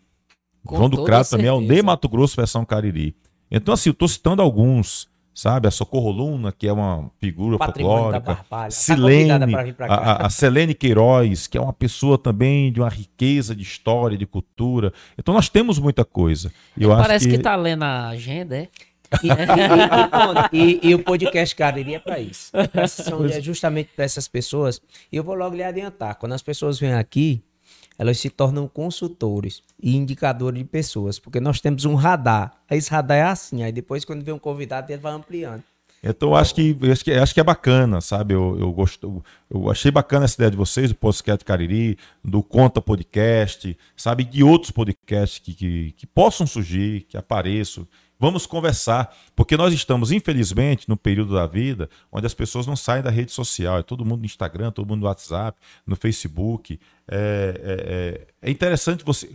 Com 0.67 0.77
João 0.77 0.89
do 0.91 1.05
Crato 1.05 1.31
também 1.31 1.47
é 1.47 1.53
o. 1.53 1.61
Ney 1.61 1.83
Mato 1.83 2.09
Grosso 2.09 2.35
versão 2.37 2.65
Cariri. 2.65 3.15
Então, 3.51 3.73
assim, 3.75 3.91
eu 3.91 3.95
tô 3.95 4.09
citando 4.09 4.41
alguns, 4.43 5.07
sabe? 5.35 5.69
A 5.69 5.71
Socorro 5.71 6.11
Luna, 6.11 6.51
que 6.51 6.67
é 6.67 6.73
uma 6.73 7.11
figura 7.21 7.57
folclórica. 7.59 8.21
Tá 8.49 8.71
Silene, 8.71 9.53
cá. 9.77 9.85
a, 9.87 10.27
a- 10.27 10.31
Selene 10.31 10.75
Queiroz, 10.75 11.47
que 11.47 11.57
é 11.59 11.61
uma 11.61 11.73
pessoa 11.73 12.17
também 12.19 12.73
de 12.73 12.81
uma 12.81 12.89
riqueza 12.89 13.55
de 13.55 13.63
história, 13.63 14.17
de 14.17 14.27
cultura. 14.27 14.93
Então, 15.19 15.35
nós 15.35 15.49
temos 15.49 15.79
muita 15.79 16.05
coisa. 16.05 16.51
E 16.77 16.83
eu 16.83 16.89
Parece 16.91 17.13
acho 17.13 17.29
que... 17.29 17.37
que, 17.37 17.43
tá 17.43 17.55
lendo 17.55 17.83
a 17.85 18.09
agenda, 18.09 18.57
é? 18.57 18.69
E, 19.23 19.29
e- 19.29 20.59
e- 20.59 20.79
e- 20.87 20.89
e 20.91 20.95
o 20.95 21.03
podcast 21.03 21.55
Cariri 21.55 21.95
é 21.95 21.99
para 21.99 22.19
isso. 22.19 22.51
São 22.89 23.25
é 23.27 23.41
justamente 23.41 23.91
para 23.95 24.05
essas 24.05 24.27
pessoas. 24.29 24.81
E 25.11 25.17
eu 25.17 25.25
vou 25.25 25.35
logo 25.35 25.55
lhe 25.57 25.63
adiantar. 25.63 26.17
Quando 26.17 26.33
as 26.33 26.43
pessoas 26.43 26.79
vêm 26.79 26.95
aqui, 26.95 27.43
elas 27.99 28.19
se 28.19 28.29
tornam 28.31 28.67
consultores 28.69 29.63
e 29.83 29.97
indicadores 29.97 30.59
de 30.59 30.65
pessoas. 30.65 31.19
Porque 31.19 31.41
nós 31.41 31.61
temos 31.61 31.85
um 31.85 31.95
radar. 31.95 32.53
Esse 32.71 32.91
radar 32.91 33.19
é 33.19 33.23
assim. 33.23 33.63
Aí 33.63 33.73
depois, 33.73 34.05
quando 34.05 34.25
vem 34.25 34.35
um 34.35 34.39
convidado, 34.39 34.91
ele 34.93 35.01
vai 35.01 35.13
ampliando. 35.13 35.63
Então, 36.07 36.37
acho 36.37 36.55
que, 36.55 36.77
acho 36.93 37.03
que, 37.03 37.13
acho 37.13 37.33
que 37.33 37.41
é 37.41 37.45
bacana, 37.45 37.99
sabe? 38.03 38.35
Eu, 38.35 38.59
eu, 38.61 38.71
gosto, 38.73 39.25
eu 39.49 39.71
achei 39.71 39.91
bacana 39.91 40.27
essa 40.27 40.35
ideia 40.35 40.51
de 40.51 40.57
vocês, 40.57 40.91
do 40.91 40.95
Podcast 40.95 41.43
Cariri, 41.43 41.97
do 42.23 42.43
Conta 42.43 42.79
Podcast, 42.83 43.75
sabe? 43.97 44.23
De 44.23 44.45
outros 44.45 44.71
podcasts 44.71 45.39
que, 45.39 45.55
que, 45.55 45.93
que 45.93 46.07
possam 46.07 46.47
surgir, 46.47 47.07
que 47.09 47.17
apareçam. 47.17 47.89
Vamos 48.21 48.45
conversar, 48.47 49.17
porque 49.35 49.57
nós 49.57 49.73
estamos, 49.73 50.13
infelizmente, 50.13 50.89
no 50.91 50.97
período 50.97 51.35
da 51.35 51.47
vida 51.47 51.89
onde 52.13 52.27
as 52.27 52.35
pessoas 52.35 52.67
não 52.67 52.77
saem 52.77 53.03
da 53.03 53.11
rede 53.11 53.33
social. 53.33 53.79
É 53.79 53.83
todo 53.83 54.05
mundo 54.05 54.21
no 54.21 54.27
Instagram, 54.27 54.71
todo 54.71 54.87
mundo 54.87 55.01
no 55.01 55.07
WhatsApp, 55.07 55.59
no 55.87 55.97
Facebook. 55.97 56.79
É, 57.09 58.27
é, 58.43 58.49
é 58.49 58.51
interessante 58.51 59.03
você. 59.05 59.35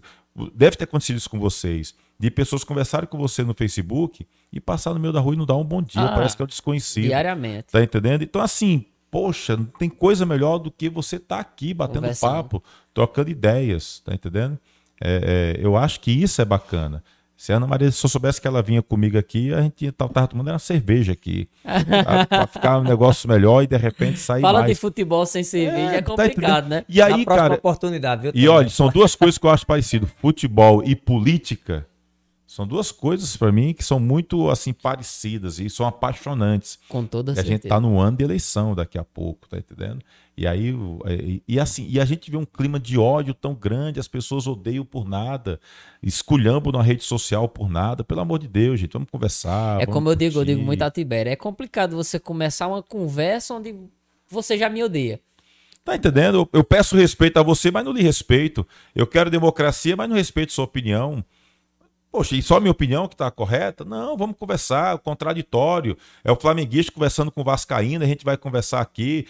Deve 0.54 0.76
ter 0.76 0.84
acontecido 0.84 1.18
isso 1.18 1.30
com 1.30 1.40
vocês. 1.40 1.96
De 2.20 2.30
pessoas 2.30 2.64
conversarem 2.66 3.08
com 3.08 3.18
você 3.18 3.44
no 3.44 3.54
Facebook 3.54 4.28
e 4.52 4.60
passar 4.60 4.94
no 4.94 5.00
meio 5.00 5.14
da 5.14 5.22
rua 5.22 5.36
e 5.36 5.38
não 5.38 5.46
dar 5.46 5.56
um 5.56 5.64
bom 5.64 5.82
dia. 5.82 6.02
Ah, 6.02 6.10
parece 6.16 6.36
que 6.36 6.42
é 6.42 6.46
o 6.46 6.48
desconhecido. 6.48 7.06
Diariamente. 7.06 7.68
Tá 7.72 7.82
entendendo? 7.82 8.24
Então, 8.24 8.42
assim, 8.42 8.86
poxa, 9.10 9.56
não 9.56 9.66
tem 9.66 9.88
coisa 9.90 10.26
melhor 10.26 10.58
do 10.58 10.70
que 10.70 10.90
você 10.90 11.16
estar 11.16 11.40
aqui 11.40 11.74
batendo 11.74 12.10
papo, 12.20 12.62
trocando 12.94 13.30
ideias, 13.30 14.02
tá 14.04 14.14
entendendo? 14.14 14.60
É, 15.02 15.56
é, 15.62 15.66
eu 15.66 15.78
acho 15.78 16.02
que 16.02 16.12
isso 16.12 16.42
é 16.42 16.46
bacana. 16.46 17.02
Se 17.38 17.54
a 17.54 17.56
Ana 17.56 17.66
Maria, 17.66 17.90
se 17.90 18.06
eu 18.06 18.10
soubesse 18.10 18.42
que 18.42 18.46
ela 18.50 18.62
vinha 18.62 18.82
comigo 18.82 19.18
aqui, 19.18 19.54
a 19.54 19.62
gente 19.62 19.90
tava, 19.94 20.12
tava 20.12 20.28
tomando 20.28 20.50
uma 20.50 20.60
cerveja 20.60 21.14
aqui. 21.14 21.48
pra, 21.64 22.26
pra 22.26 22.48
ficar 22.48 22.80
um 22.80 22.84
negócio 22.84 23.30
melhor 23.30 23.64
e 23.64 23.68
de 23.68 23.78
repente 23.78 24.20
sair 24.20 24.42
Fala 24.42 24.60
mais. 24.60 24.74
de 24.74 24.76
futebol 24.82 25.26
sem 25.26 25.42
cerveja 25.42 25.94
é, 25.94 25.96
É, 25.96 26.02
tá 26.02 26.08
complicado, 26.10 26.66
entendendo? 26.66 26.70
né? 26.70 26.86
E 26.90 27.02
aí, 27.02 27.12
Na 27.20 27.24
próxima 27.24 27.36
cara, 27.44 27.54
oportunidade, 27.54 28.22
viu? 28.24 28.32
e 28.36 28.46
olha, 28.50 28.68
são 28.68 28.90
duas 28.90 29.16
coisas 29.16 29.38
que 29.38 29.46
eu 29.46 29.50
acho 29.52 29.66
parecido. 29.66 30.06
Futebol 30.06 30.84
e 30.84 30.98
política 30.98 31.88
são 32.52 32.66
duas 32.66 32.92
coisas 32.92 33.38
pra 33.38 33.52
mim 33.52 33.74
que 33.74 33.84
são 33.84 34.00
muito 34.00 34.50
assim 34.50 34.74
parecidas 34.74 35.60
e 35.60 35.70
são 35.70 35.86
apaixonantes. 35.86 36.80
Com 36.90 37.06
toda 37.06 37.32
E 37.32 37.34
a 37.34 37.36
certeza. 37.36 37.54
gente 37.56 37.68
tá 37.68 37.80
no 37.80 38.00
ano 38.00 38.18
de 38.18 38.24
eleição 38.24 38.74
daqui 38.74 38.98
a 38.98 39.04
pouco, 39.04 39.48
tá 39.48 39.58
entendendo? 39.60 40.02
E 40.36 40.48
aí, 40.48 40.74
o- 40.74 41.00
e, 41.08 41.44
e 41.48 41.60
assim, 41.60 41.86
e 41.88 42.00
a 42.00 42.06
gente 42.06 42.32
vê 42.32 42.38
um 42.38 42.46
clima 42.46 42.80
de 42.80 42.98
ódio 42.98 43.36
tão 43.36 43.54
grande, 43.54 44.00
as 44.00 44.08
pessoas 44.08 44.48
odeiam 44.48 44.84
por 44.84 45.08
nada, 45.08 45.60
esculhambam 46.02 46.72
na 46.72 46.82
rede 46.82 47.04
social 47.04 47.48
por 47.48 47.70
nada. 47.70 48.04
Pelo 48.04 48.22
amor 48.22 48.40
de 48.40 48.48
Deus, 48.48 48.80
gente, 48.80 48.94
vamos 48.94 49.10
conversar. 49.12 49.76
É 49.82 49.86
vamos 49.86 49.94
como 49.94 50.10
eu 50.10 50.16
digo, 50.16 50.40
eu 50.40 50.46
digo 50.46 50.62
muito 50.64 50.82
a 50.82 50.90
Tibério. 50.90 51.32
É 51.32 51.36
complicado 51.36 51.96
você 51.96 52.20
começar 52.20 52.68
uma 52.68 52.82
conversa 52.82 53.54
onde 53.54 53.76
você 54.28 54.58
já 54.58 54.70
me 54.70 54.84
odeia. 54.84 55.20
Tá 55.84 55.96
entendendo? 55.96 56.40
Eu, 56.40 56.50
eu 56.54 56.64
peço 56.64 56.96
respeito 56.96 57.38
a 57.38 57.44
você, 57.44 57.70
mas 57.70 57.86
não 57.86 57.92
lhe 57.92 58.02
respeito. 58.02 58.66
Eu 58.96 59.06
quero 59.06 59.30
democracia, 59.30 59.96
mas 59.96 60.10
não 60.10 60.16
respeito 60.16 60.52
sua 60.52 60.66
opinião. 60.66 61.24
Poxa, 62.12 62.36
e 62.36 62.42
só 62.42 62.60
minha 62.60 62.72
opinião 62.72 63.08
que 63.08 63.16
tá 63.16 63.30
correta? 63.30 63.86
Não, 63.86 64.18
vamos 64.18 64.36
conversar, 64.38 64.96
o 64.96 65.00
contraditório. 65.00 65.96
É 66.24 66.32
o 66.32 66.36
flamenguista 66.36 66.92
conversando 66.92 67.32
com 67.32 67.42
o 67.42 67.44
Vascaína, 67.44 68.04
a 68.04 68.08
gente 68.08 68.26
vai 68.26 68.36
conversar 68.36 68.82
aqui. 68.82 69.28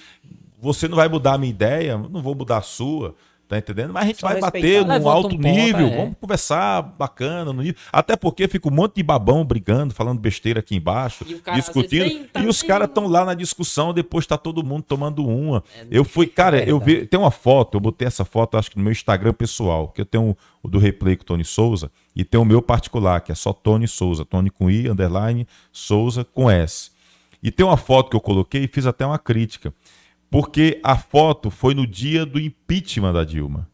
Você 0.62 0.88
não 0.88 0.96
vai 0.96 1.10
mudar 1.10 1.34
a 1.34 1.38
minha 1.38 1.50
ideia, 1.50 1.98
não 1.98 2.22
vou 2.22 2.36
mudar 2.36 2.58
a 2.58 2.62
sua. 2.62 3.16
Tá 3.50 3.58
entendendo? 3.58 3.92
Mas 3.92 4.04
a 4.04 4.06
gente 4.06 4.20
Só 4.20 4.28
vai 4.28 4.40
respeitar. 4.40 4.68
bater 4.68 4.86
num 4.86 4.94
Levanta 4.94 5.10
alto 5.10 5.28
um 5.36 5.38
ponto, 5.40 5.42
nível, 5.48 5.88
é. 5.88 5.98
vamos 5.98 6.16
conversar 6.22 6.84
bacana 6.84 7.52
no 7.52 7.64
nível. 7.64 7.82
Até 7.92 8.16
porque 8.16 8.48
fica 8.48 8.68
um 8.68 8.72
monte 8.72 8.98
de 8.98 9.04
babão 9.04 9.44
brigando, 9.44 9.92
falando 9.92 10.20
besteira 10.20 10.60
aqui 10.60 10.76
embaixo, 10.76 11.26
E 11.28 11.34
cara, 11.40 11.58
discutindo. 11.58 12.04
vezes, 12.04 12.28
tá 12.32 12.42
e 12.44 12.48
os 12.48 12.62
caras 12.62 12.88
estão 12.88 13.08
lá 13.08 13.26
na 13.26 13.34
discussão, 13.34 13.92
depois 13.92 14.28
tá 14.28 14.38
todo 14.38 14.64
mundo 14.64 14.84
tomando 14.84 15.26
uma. 15.26 15.64
eu 15.90 16.06
fui, 16.06 16.28
cara, 16.28 16.58
verdade. 16.58 16.70
eu 16.72 16.80
vi, 16.80 17.08
tem 17.08 17.20
uma 17.20 17.32
foto, 17.32 17.76
eu 17.78 17.82
botei 17.82 18.08
essa 18.08 18.24
foto, 18.24 18.56
acho 18.56 18.70
que 18.70 18.78
no 18.78 18.84
meu 18.84 18.92
Instagram 18.92 19.34
pessoal, 19.34 19.88
que 19.88 20.02
eu 20.02 20.06
tenho 20.06 20.38
o 20.62 20.68
do 20.68 20.78
replay 20.78 21.16
com 21.16 21.24
o 21.24 21.26
Tony 21.26 21.44
Souza, 21.44 21.90
e 22.16 22.24
tem 22.24 22.40
o 22.40 22.46
meu 22.46 22.62
particular, 22.62 23.20
que 23.22 23.32
é 23.32 23.36
só 23.36 23.52
Tony 23.52 23.88
Souza, 23.88 24.24
Tony 24.26 24.52
com 24.52 24.70
I, 24.70 24.88
underline, 24.90 25.48
Souza 25.72 26.24
com 26.24 26.52
S. 26.52 26.92
E 27.42 27.50
tem 27.50 27.66
uma 27.66 27.78
foto 27.78 28.12
que 28.12 28.16
eu 28.16 28.22
coloquei 28.22 28.66
e 28.66 28.68
fiz 28.68 28.86
até 28.86 29.04
uma 29.04 29.18
crítica. 29.18 29.74
Porque 30.30 30.80
a 30.84 30.98
foto 30.98 31.50
foi 31.50 31.74
no 31.74 31.88
dia 31.88 32.26
do 32.26 32.40
impeachment 32.40 33.14
da 33.14 33.24
Dilma. 33.24 33.70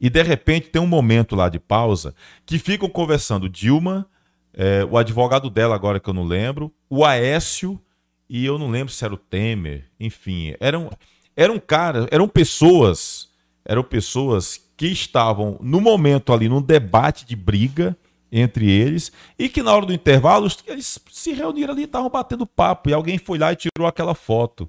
E 0.00 0.08
de 0.08 0.22
repente 0.22 0.68
tem 0.68 0.80
um 0.80 0.86
momento 0.86 1.34
lá 1.34 1.48
de 1.48 1.58
pausa 1.58 2.14
que 2.46 2.58
ficam 2.58 2.88
conversando 2.88 3.48
Dilma, 3.48 4.06
eh, 4.54 4.86
o 4.88 4.96
advogado 4.96 5.50
dela, 5.50 5.74
agora 5.74 5.98
que 5.98 6.08
eu 6.08 6.14
não 6.14 6.24
lembro, 6.24 6.72
o 6.88 7.04
Aécio, 7.04 7.80
e 8.28 8.44
eu 8.44 8.58
não 8.58 8.70
lembro 8.70 8.92
se 8.92 9.04
era 9.04 9.14
o 9.14 9.16
Temer, 9.18 9.86
enfim, 9.98 10.54
eram, 10.60 10.90
eram 11.34 11.58
caras, 11.58 12.06
eram 12.10 12.28
pessoas, 12.28 13.30
eram 13.64 13.82
pessoas 13.82 14.60
que 14.76 14.86
estavam 14.86 15.58
no 15.60 15.80
momento 15.80 16.32
ali 16.32 16.48
num 16.48 16.62
debate 16.62 17.26
de 17.26 17.34
briga 17.34 17.96
entre 18.30 18.70
eles 18.70 19.10
e 19.38 19.48
que 19.48 19.62
na 19.62 19.74
hora 19.74 19.86
do 19.86 19.92
intervalo 19.92 20.46
eles 20.66 20.98
se 21.10 21.32
reuniram 21.32 21.72
ali 21.72 21.84
estavam 21.84 22.10
batendo 22.10 22.46
papo 22.46 22.90
e 22.90 22.92
alguém 22.92 23.18
foi 23.18 23.38
lá 23.38 23.52
e 23.52 23.56
tirou 23.56 23.88
aquela 23.88 24.14
foto. 24.14 24.68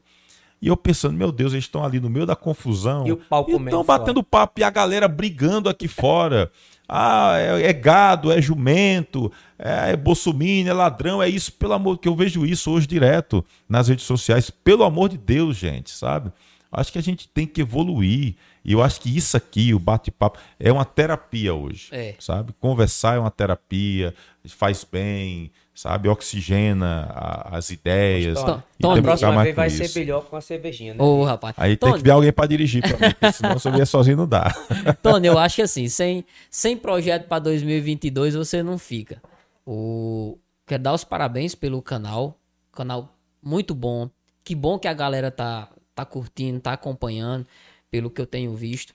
E 0.61 0.67
eu 0.67 0.75
pensando, 0.75 1.17
meu 1.17 1.31
Deus, 1.31 1.53
eles 1.53 1.65
estão 1.65 1.83
ali 1.83 1.99
no 1.99 2.09
meio 2.09 2.25
da 2.25 2.35
confusão. 2.35 3.07
E 3.07 3.11
o 3.13 3.17
comendo 3.17 3.65
estão 3.65 3.83
batendo 3.83 4.23
papo 4.23 4.59
e 4.59 4.63
a 4.63 4.69
galera 4.69 5.07
brigando 5.07 5.69
aqui 5.69 5.87
fora. 5.87 6.51
Ah, 6.87 7.37
é, 7.37 7.67
é 7.67 7.73
gado, 7.73 8.31
é 8.31 8.41
jumento, 8.41 9.31
é, 9.57 9.91
é 9.91 9.95
bolsominion, 9.95 10.71
é 10.71 10.73
ladrão, 10.73 11.21
é 11.21 11.29
isso, 11.29 11.53
pelo 11.53 11.73
amor, 11.73 11.99
que 11.99 12.07
eu 12.07 12.15
vejo 12.15 12.45
isso 12.45 12.71
hoje 12.71 12.87
direto 12.87 13.45
nas 13.69 13.87
redes 13.87 14.05
sociais. 14.05 14.49
Pelo 14.49 14.83
amor 14.83 15.09
de 15.09 15.17
Deus, 15.17 15.55
gente, 15.55 15.91
sabe? 15.91 16.31
Acho 16.71 16.91
que 16.91 16.99
a 16.99 17.03
gente 17.03 17.27
tem 17.27 17.47
que 17.47 17.61
evoluir. 17.61 18.35
E 18.63 18.73
eu 18.73 18.83
acho 18.83 19.01
que 19.01 19.15
isso 19.15 19.37
aqui, 19.37 19.73
o 19.73 19.79
bate-papo, 19.79 20.39
é 20.59 20.71
uma 20.71 20.85
terapia 20.85 21.53
hoje. 21.53 21.89
É. 21.91 22.15
Sabe? 22.19 22.53
Conversar 22.59 23.15
é 23.15 23.19
uma 23.19 23.31
terapia, 23.31 24.13
faz 24.47 24.83
bem, 24.83 25.51
sabe? 25.81 26.09
Oxigena 26.09 27.07
a- 27.09 27.57
as 27.57 27.69
ideias. 27.69 28.37
E 28.37 28.43
Tony, 28.43 28.61
temos 28.79 28.91
A 28.91 28.95
que 28.95 29.01
próxima 29.01 29.43
vez 29.43 29.55
vai 29.55 29.69
ser 29.69 29.99
melhor 29.99 30.25
com 30.25 30.35
a 30.35 30.41
cervejinha, 30.41 30.93
né? 30.93 31.01
Ô, 31.01 31.23
rapaz. 31.23 31.53
Aí 31.57 31.77
tem 31.77 31.89
Tony, 31.89 31.97
que 32.01 32.03
ver 32.03 32.11
alguém 32.11 32.33
para 32.33 32.47
dirigir 32.47 32.81
pra 32.81 33.07
mim, 33.07 33.13
porque 33.13 33.31
senão 33.31 33.57
se 33.57 33.67
eu 33.69 33.71
vier 33.71 33.87
sozinho 33.87 34.17
não 34.17 34.27
dá. 34.27 34.53
Tony, 35.01 35.27
eu 35.27 35.37
acho 35.39 35.55
que 35.55 35.61
assim, 35.61 35.87
sem, 35.87 36.25
sem 36.51 36.75
projeto 36.75 37.27
para 37.29 37.39
2022 37.39 38.35
você 38.35 38.61
não 38.61 38.77
fica. 38.77 39.21
O... 39.65 40.37
Quero 40.67 40.83
dar 40.83 40.93
os 40.93 41.03
parabéns 41.05 41.55
pelo 41.55 41.81
canal. 41.81 42.37
Canal 42.73 43.15
muito 43.41 43.73
bom. 43.73 44.09
Que 44.43 44.53
bom 44.53 44.77
que 44.77 44.87
a 44.87 44.93
galera 44.93 45.31
tá, 45.31 45.69
tá 45.95 46.03
curtindo, 46.03 46.59
tá 46.59 46.73
acompanhando, 46.73 47.45
pelo 47.89 48.09
que 48.09 48.19
eu 48.19 48.25
tenho 48.27 48.53
visto. 48.53 48.93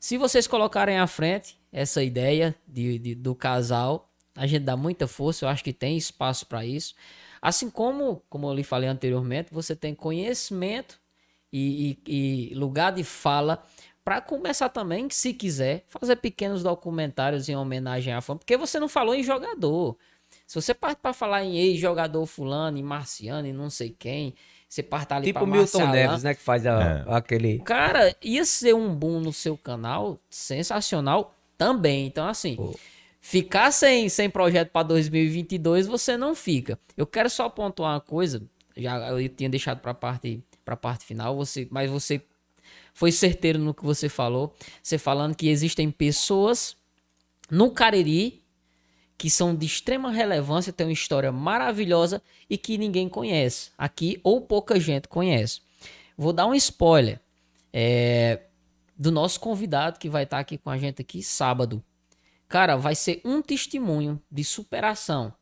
Se 0.00 0.18
vocês 0.18 0.46
colocarem 0.48 0.98
à 0.98 1.06
frente 1.06 1.56
essa 1.72 2.02
ideia 2.02 2.54
de, 2.66 2.98
de- 2.98 3.14
do 3.14 3.34
casal, 3.34 4.10
a 4.34 4.46
gente 4.46 4.62
dá 4.64 4.76
muita 4.76 5.06
força. 5.06 5.44
Eu 5.44 5.48
acho 5.48 5.62
que 5.64 5.72
tem 5.72 5.96
espaço 5.96 6.46
para 6.46 6.64
isso. 6.64 6.94
Assim 7.40 7.68
como, 7.70 8.22
como 8.28 8.48
eu 8.48 8.54
lhe 8.54 8.64
falei 8.64 8.88
anteriormente, 8.88 9.52
você 9.52 9.76
tem 9.76 9.94
conhecimento 9.94 10.98
e, 11.52 11.98
e- 12.06 12.50
e 12.50 12.54
lugar 12.54 12.92
de 12.92 13.04
fala 13.04 13.62
para 14.04 14.20
começar 14.20 14.68
também, 14.68 15.08
se 15.08 15.32
quiser, 15.32 15.84
fazer 15.88 16.16
pequenos 16.16 16.62
documentários 16.62 17.48
em 17.48 17.56
homenagem 17.56 18.12
à 18.12 18.20
fama, 18.20 18.38
porque 18.38 18.56
você 18.56 18.78
não 18.78 18.88
falou 18.88 19.14
em 19.14 19.22
jogador. 19.22 19.96
Se 20.46 20.60
você 20.60 20.74
parte 20.74 20.98
para 20.98 21.14
falar 21.14 21.42
em 21.44 21.56
ex-jogador 21.56 22.26
fulano, 22.26 22.76
em 22.76 22.82
marciano, 22.82 23.46
e 23.48 23.52
não 23.52 23.70
sei 23.70 23.90
quem, 23.98 24.34
você 24.68 24.82
parte 24.82 25.12
ali 25.14 25.26
Tipo 25.28 25.46
Milton 25.46 25.78
Marcialã, 25.78 25.92
Neves, 25.92 26.22
né? 26.22 26.34
Que 26.34 26.40
faz 26.42 26.66
a- 26.66 27.04
aquele. 27.16 27.60
Cara, 27.60 28.14
ia 28.22 28.44
ser 28.44 28.74
um 28.74 28.94
boom 28.94 29.20
no 29.20 29.32
seu 29.32 29.56
canal 29.56 30.18
sensacional 30.28 31.34
também. 31.56 32.06
Então, 32.06 32.26
assim, 32.26 32.56
Pô. 32.56 32.74
Ficar 33.26 33.72
sem, 33.72 34.06
sem 34.10 34.28
projeto 34.28 34.68
para 34.68 34.82
2022 34.82 35.86
você 35.86 36.14
não 36.14 36.34
fica. 36.34 36.78
Eu 36.94 37.06
quero 37.06 37.30
só 37.30 37.48
pontuar 37.48 37.94
uma 37.94 38.00
coisa. 38.00 38.42
Já 38.76 38.98
eu 39.08 39.28
tinha 39.30 39.48
deixado 39.48 39.80
para 39.80 39.94
parte 39.94 40.44
para 40.62 40.76
parte 40.76 41.06
final, 41.06 41.34
você, 41.34 41.66
mas 41.70 41.90
você 41.90 42.22
foi 42.92 43.10
certeiro 43.10 43.58
no 43.58 43.72
que 43.72 43.82
você 43.82 44.10
falou. 44.10 44.54
Você 44.82 44.98
falando 44.98 45.34
que 45.34 45.48
existem 45.48 45.90
pessoas 45.90 46.76
no 47.50 47.70
Cariri 47.70 48.42
que 49.16 49.30
são 49.30 49.54
de 49.54 49.64
extrema 49.64 50.10
relevância, 50.10 50.72
têm 50.72 50.86
uma 50.86 50.92
história 50.92 51.32
maravilhosa 51.32 52.20
e 52.50 52.58
que 52.58 52.76
ninguém 52.76 53.08
conhece 53.08 53.70
aqui 53.78 54.20
ou 54.22 54.42
pouca 54.42 54.78
gente 54.78 55.08
conhece. 55.08 55.62
Vou 56.14 56.32
dar 56.32 56.46
um 56.46 56.54
spoiler 56.54 57.18
é, 57.72 58.42
do 58.98 59.10
nosso 59.10 59.40
convidado 59.40 59.98
que 59.98 60.10
vai 60.10 60.24
estar 60.24 60.40
aqui 60.40 60.58
com 60.58 60.68
a 60.68 60.76
gente 60.76 61.00
aqui 61.00 61.22
sábado. 61.22 61.82
Cara, 62.48 62.76
vai 62.76 62.94
ser 62.94 63.20
um 63.24 63.42
testemunho 63.42 64.20
de 64.30 64.44
superação 64.44 65.32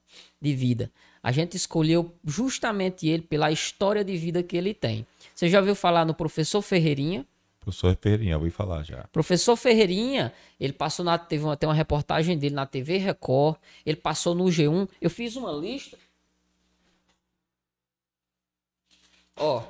de 0.40 0.54
vida. 0.54 0.90
A 1.22 1.30
gente 1.30 1.56
escolheu 1.56 2.14
justamente 2.24 3.06
ele 3.06 3.22
pela 3.22 3.50
história 3.50 4.04
de 4.04 4.16
vida 4.16 4.42
que 4.42 4.56
ele 4.56 4.74
tem. 4.74 5.06
Você 5.34 5.48
já 5.48 5.60
ouviu 5.60 5.74
falar 5.74 6.04
no 6.04 6.14
professor 6.14 6.60
Ferreirinha? 6.62 7.26
Professor 7.60 7.96
Ferreirinha, 7.96 8.40
ir 8.44 8.50
falar 8.50 8.82
já. 8.82 9.04
Professor 9.12 9.56
Ferreirinha, 9.56 10.32
ele 10.58 10.72
passou 10.72 11.04
na. 11.04 11.16
Teve 11.16 11.44
uma, 11.44 11.56
tem 11.56 11.68
uma 11.68 11.74
reportagem 11.74 12.36
dele 12.36 12.56
na 12.56 12.66
TV 12.66 12.98
Record. 12.98 13.56
Ele 13.86 13.96
passou 13.96 14.34
no 14.34 14.46
G1. 14.46 14.88
Eu 15.00 15.08
fiz 15.08 15.36
uma 15.36 15.52
lista. 15.52 15.96
Ó. 19.36 19.62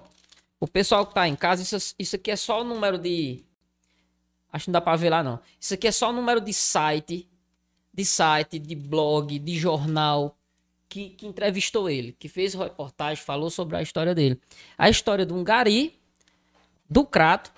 O 0.58 0.66
pessoal 0.66 1.04
que 1.04 1.12
tá 1.12 1.28
em 1.28 1.36
casa, 1.36 1.62
isso, 1.62 1.94
isso 1.98 2.16
aqui 2.16 2.30
é 2.30 2.36
só 2.36 2.62
o 2.62 2.64
número 2.64 2.96
de. 2.96 3.44
Acho 4.52 4.66
que 4.66 4.70
não 4.70 4.72
dá 4.74 4.80
pra 4.80 4.96
ver 4.96 5.10
lá, 5.10 5.22
não. 5.22 5.40
Isso 5.58 5.72
aqui 5.74 5.86
é 5.88 5.92
só 5.92 6.10
o 6.10 6.12
número 6.12 6.40
de 6.40 6.52
site. 6.52 7.28
De 7.92 8.04
site, 8.04 8.58
de 8.58 8.74
blog, 8.74 9.38
de 9.38 9.58
jornal. 9.58 10.36
Que, 10.88 11.10
que 11.10 11.26
entrevistou 11.26 11.88
ele. 11.88 12.14
Que 12.18 12.28
fez 12.28 12.52
reportagem, 12.54 13.24
falou 13.24 13.48
sobre 13.48 13.76
a 13.76 13.82
história 13.82 14.14
dele. 14.14 14.38
A 14.76 14.90
história 14.90 15.24
de 15.24 15.32
um 15.32 15.42
gari. 15.42 15.98
Do 16.88 17.04
Crato 17.04 17.50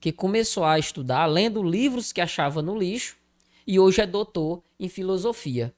que 0.00 0.12
começou 0.12 0.64
a 0.64 0.78
estudar, 0.78 1.26
lendo 1.26 1.62
livros 1.62 2.12
que 2.12 2.20
achava 2.20 2.62
no 2.62 2.78
lixo, 2.78 3.16
e 3.66 3.78
hoje 3.78 4.00
é 4.00 4.06
doutor 4.06 4.62
em 4.78 4.88
filosofia. 4.88 5.74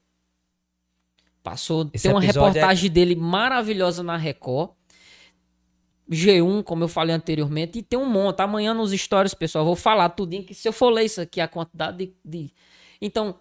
Passou, 1.43 1.89
Esse 1.93 2.03
tem 2.05 2.13
uma 2.13 2.23
é- 2.23 2.27
reportagem 2.27 2.91
dele 2.91 3.17
maravilhosa 3.17 4.03
na 4.03 4.17
Record. 4.17 4.71
G1, 6.11 6.65
como 6.65 6.85
eu 6.85 6.89
falei 6.89 7.15
anteriormente, 7.15 7.79
e 7.79 7.83
tem 7.83 7.99
um 7.99 8.09
monte. 8.09 8.41
Amanhã 8.41 8.75
nos 8.75 8.91
stories, 8.93 9.33
pessoal, 9.33 9.63
eu 9.63 9.67
vou 9.67 9.77
falar 9.77 10.09
tudinho, 10.09 10.45
que 10.45 10.55
se 10.55 10.69
eu 10.69 10.73
for 10.73 10.91
ler 10.91 11.05
isso 11.05 11.21
aqui, 11.21 11.41
a 11.41 11.47
quantidade 11.47 11.99
de, 11.99 12.13
de... 12.25 12.51
Então, 13.01 13.37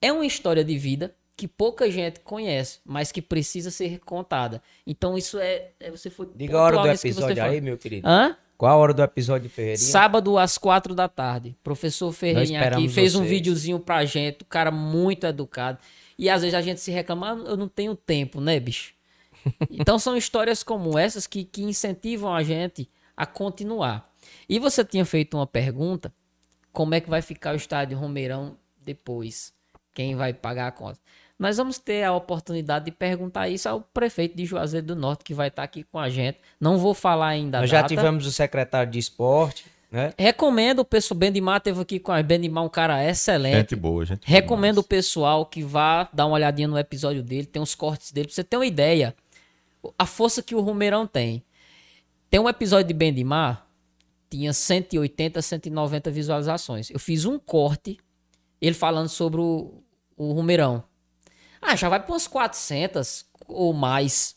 é 0.00 0.12
uma 0.12 0.24
história 0.24 0.62
de 0.62 0.78
vida 0.78 1.14
que 1.36 1.48
pouca 1.48 1.90
gente 1.90 2.20
conhece, 2.20 2.78
mas 2.84 3.10
que 3.10 3.20
precisa 3.20 3.70
ser 3.70 3.98
contada. 4.00 4.62
Então, 4.86 5.18
isso 5.18 5.38
é... 5.38 5.70
é 5.80 5.90
você 5.90 6.08
foi 6.08 6.28
Diga 6.34 6.56
a 6.56 6.62
hora 6.62 6.78
do 6.78 6.88
episódio 6.88 7.42
aí, 7.42 7.60
meu 7.60 7.76
querido. 7.76 8.06
Hã? 8.06 8.36
Qual 8.56 8.70
a 8.72 8.76
hora 8.76 8.94
do 8.94 9.02
episódio 9.02 9.50
Ferreirinha? 9.50 9.76
Sábado 9.78 10.38
às 10.38 10.56
quatro 10.56 10.94
da 10.94 11.08
tarde. 11.08 11.56
Professor 11.64 12.12
Ferreirinha 12.12 12.62
aqui 12.62 12.88
fez 12.88 13.16
um 13.16 13.18
vocês. 13.18 13.30
videozinho 13.30 13.80
pra 13.80 14.04
gente, 14.04 14.42
o 14.42 14.44
cara 14.44 14.70
muito 14.70 15.26
educado. 15.26 15.78
E 16.16 16.30
às 16.30 16.42
vezes 16.42 16.54
a 16.54 16.60
gente 16.60 16.80
se 16.80 16.92
reclama, 16.92 17.32
"Ah, 17.32 17.50
eu 17.50 17.56
não 17.56 17.66
tenho 17.66 17.96
tempo, 17.96 18.40
né, 18.40 18.60
bicho? 18.60 18.93
Então 19.70 19.98
são 19.98 20.16
histórias 20.16 20.62
como 20.62 20.98
essas 20.98 21.26
que, 21.26 21.44
que 21.44 21.62
incentivam 21.62 22.34
a 22.34 22.42
gente 22.42 22.88
a 23.16 23.26
continuar. 23.26 24.10
E 24.48 24.58
você 24.58 24.84
tinha 24.84 25.04
feito 25.04 25.36
uma 25.36 25.46
pergunta: 25.46 26.12
como 26.72 26.94
é 26.94 27.00
que 27.00 27.10
vai 27.10 27.22
ficar 27.22 27.52
o 27.52 27.56
estádio 27.56 27.98
Romeirão 27.98 28.56
depois? 28.82 29.52
Quem 29.92 30.16
vai 30.16 30.32
pagar 30.32 30.68
a 30.68 30.72
conta? 30.72 30.98
Nós 31.38 31.56
vamos 31.56 31.78
ter 31.78 32.04
a 32.04 32.12
oportunidade 32.14 32.84
de 32.86 32.90
perguntar 32.92 33.48
isso 33.48 33.68
ao 33.68 33.80
prefeito 33.80 34.36
de 34.36 34.44
Juazeiro 34.44 34.86
do 34.86 34.96
Norte, 34.96 35.24
que 35.24 35.34
vai 35.34 35.48
estar 35.48 35.64
aqui 35.64 35.82
com 35.82 35.98
a 35.98 36.08
gente. 36.08 36.38
Não 36.60 36.78
vou 36.78 36.94
falar 36.94 37.28
ainda 37.28 37.58
a 37.58 37.60
Nós 37.62 37.70
já 37.70 37.82
data. 37.82 37.88
tivemos 37.88 38.24
o 38.26 38.32
secretário 38.32 38.90
de 38.90 38.98
esporte, 38.98 39.66
né? 39.90 40.12
Recomendo 40.18 40.80
o 40.80 40.84
pessoal. 40.84 41.18
Bendimar 41.18 41.60
teve 41.60 41.80
aqui 41.80 41.98
com 41.98 42.12
a 42.12 42.22
Bendimar, 42.22 42.64
um 42.64 42.68
cara 42.68 43.04
excelente. 43.04 43.56
Gente 43.56 43.76
boa, 43.76 44.04
gente. 44.04 44.26
boa 44.26 44.30
Recomendo 44.30 44.78
o 44.78 44.82
demais. 44.82 44.88
pessoal 44.88 45.46
que 45.46 45.62
vá 45.62 46.08
dar 46.12 46.26
uma 46.26 46.34
olhadinha 46.34 46.68
no 46.68 46.78
episódio 46.78 47.22
dele, 47.22 47.46
tem 47.46 47.60
os 47.60 47.74
cortes 47.74 48.10
dele, 48.12 48.28
pra 48.28 48.34
você 48.34 48.44
ter 48.44 48.56
uma 48.56 48.66
ideia. 48.66 49.14
A 49.98 50.06
força 50.06 50.42
que 50.42 50.54
o 50.54 50.60
Romeirão 50.60 51.06
tem. 51.06 51.42
Tem 52.30 52.40
um 52.40 52.48
episódio 52.48 52.88
de 52.88 52.94
Bendimar, 52.94 53.66
tinha 54.28 54.52
180, 54.52 55.40
190 55.40 56.10
visualizações. 56.10 56.90
Eu 56.90 56.98
fiz 56.98 57.24
um 57.24 57.38
corte, 57.38 57.98
ele 58.60 58.74
falando 58.74 59.08
sobre 59.08 59.40
o, 59.40 59.82
o 60.16 60.32
Romeirão. 60.32 60.82
Ah, 61.60 61.76
já 61.76 61.88
vai 61.88 62.00
para 62.00 62.12
umas 62.12 62.26
400 62.26 63.24
ou 63.46 63.72
mais. 63.72 64.36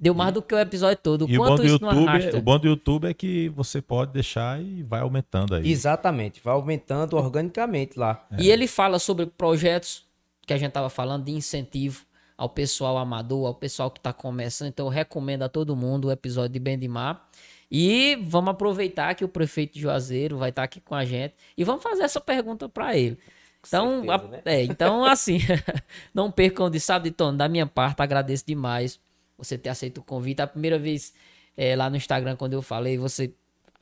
Deu 0.00 0.14
mais 0.14 0.32
do 0.32 0.40
que 0.40 0.54
o 0.54 0.58
episódio 0.58 0.98
todo. 1.02 1.28
E 1.28 1.36
o 1.36 1.42
bom, 1.42 1.48
Quanto 1.48 1.62
do 1.62 1.68
YouTube, 1.68 2.08
arrasta? 2.08 2.38
o 2.38 2.42
bom 2.42 2.58
do 2.58 2.68
YouTube 2.68 3.08
é 3.08 3.14
que 3.14 3.48
você 3.48 3.82
pode 3.82 4.12
deixar 4.12 4.62
e 4.62 4.84
vai 4.84 5.00
aumentando 5.00 5.56
aí. 5.56 5.68
Exatamente, 5.68 6.40
vai 6.40 6.54
aumentando 6.54 7.16
organicamente 7.16 7.98
lá. 7.98 8.24
E 8.38 8.48
ele 8.48 8.68
fala 8.68 9.00
sobre 9.00 9.26
projetos 9.26 10.06
que 10.46 10.52
a 10.52 10.56
gente 10.56 10.68
estava 10.68 10.88
falando 10.88 11.24
de 11.24 11.32
incentivo 11.32 12.06
ao 12.38 12.48
pessoal 12.48 12.96
amador, 12.96 13.46
ao 13.48 13.54
pessoal 13.54 13.90
que 13.90 13.98
está 13.98 14.12
começando. 14.12 14.68
Então 14.68 14.86
eu 14.86 14.90
recomendo 14.90 15.42
a 15.42 15.48
todo 15.48 15.74
mundo 15.76 16.06
o 16.06 16.12
episódio 16.12 16.50
de 16.52 16.60
Bendimar. 16.60 17.28
E 17.70 18.16
vamos 18.22 18.50
aproveitar 18.52 19.14
que 19.14 19.24
o 19.24 19.28
prefeito 19.28 19.74
de 19.74 19.80
Juazeiro 19.80 20.38
vai 20.38 20.50
estar 20.50 20.62
aqui 20.62 20.80
com 20.80 20.94
a 20.94 21.04
gente 21.04 21.34
e 21.56 21.64
vamos 21.64 21.82
fazer 21.82 22.04
essa 22.04 22.20
pergunta 22.20 22.68
para 22.68 22.96
ele. 22.96 23.18
Então, 23.66 24.02
certeza, 24.04 24.14
a- 24.14 24.28
né? 24.28 24.42
é, 24.46 24.62
então 24.62 25.04
assim, 25.10 25.38
não 26.14 26.30
percam 26.30 26.70
de 26.70 26.80
sábado, 26.80 27.10
Tom, 27.12 27.36
da 27.36 27.48
minha 27.48 27.66
parte, 27.66 28.00
agradeço 28.00 28.46
demais 28.46 28.98
você 29.36 29.58
ter 29.58 29.68
aceito 29.68 29.98
o 29.98 30.02
convite. 30.02 30.40
A 30.40 30.46
primeira 30.46 30.78
vez 30.78 31.12
é, 31.56 31.74
lá 31.76 31.90
no 31.90 31.96
Instagram, 31.96 32.36
quando 32.36 32.52
eu 32.54 32.62
falei, 32.62 32.96
você 32.96 33.34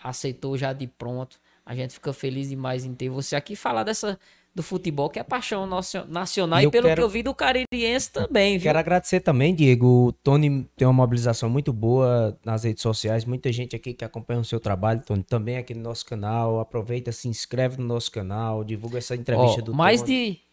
aceitou 0.03 0.57
já 0.57 0.73
de 0.73 0.87
pronto. 0.87 1.39
A 1.65 1.75
gente 1.75 1.95
fica 1.95 2.13
feliz 2.13 2.49
demais 2.49 2.85
em 2.85 2.95
ter 2.95 3.09
você 3.11 3.37
aqui 3.37 3.53
e 3.53 3.57
falar 3.57 3.83
dessa 3.85 4.19
do 4.57 4.63
futebol, 4.63 5.11
que 5.11 5.19
é 5.19 5.23
paixão 5.23 5.67
nocio- 5.67 6.07
nacional. 6.09 6.59
E 6.61 6.65
E, 6.65 6.71
pelo 6.71 6.87
quero- 6.89 6.97
que 7.01 7.05
eu 7.05 7.09
vi 7.11 7.23
do 7.23 7.35
Caririense 7.35 8.11
também, 8.11 8.57
viu? 8.57 8.63
Quero 8.71 8.79
agradecer 8.79 9.21
também, 9.21 9.55
Diego. 9.55 10.07
O 10.09 10.13
Tony 10.13 10.67
tem 10.75 10.89
uma 10.89 10.95
mobilização 10.95 11.51
muito 11.51 11.75
boa 11.75 12.35
nas 12.43 12.65
redes 12.65 12.83
sociais. 12.83 13.27
Muita 13.27 13.53
gente 13.53 13.77
aqui 13.77 13.93
que 13.93 14.03
acompanha 14.03 14.41
o 14.41 14.45
seu 14.45 14.59
trabalho, 14.59 15.03
Tony, 15.05 15.23
também 15.23 15.59
aqui 15.59 15.75
no 15.75 15.83
nosso 15.83 16.07
canal. 16.07 16.59
Aproveita, 16.59 17.13
se 17.13 17.29
inscreve 17.29 17.77
no 17.77 17.85
nosso 17.87 18.11
canal, 18.11 18.65
divulga 18.65 18.97
essa 18.97 19.15
entrevista 19.15 19.61
Ó, 19.61 19.65
do 19.65 19.75
mais 19.75 20.01
Tony. 20.01 20.41
de 20.41 20.47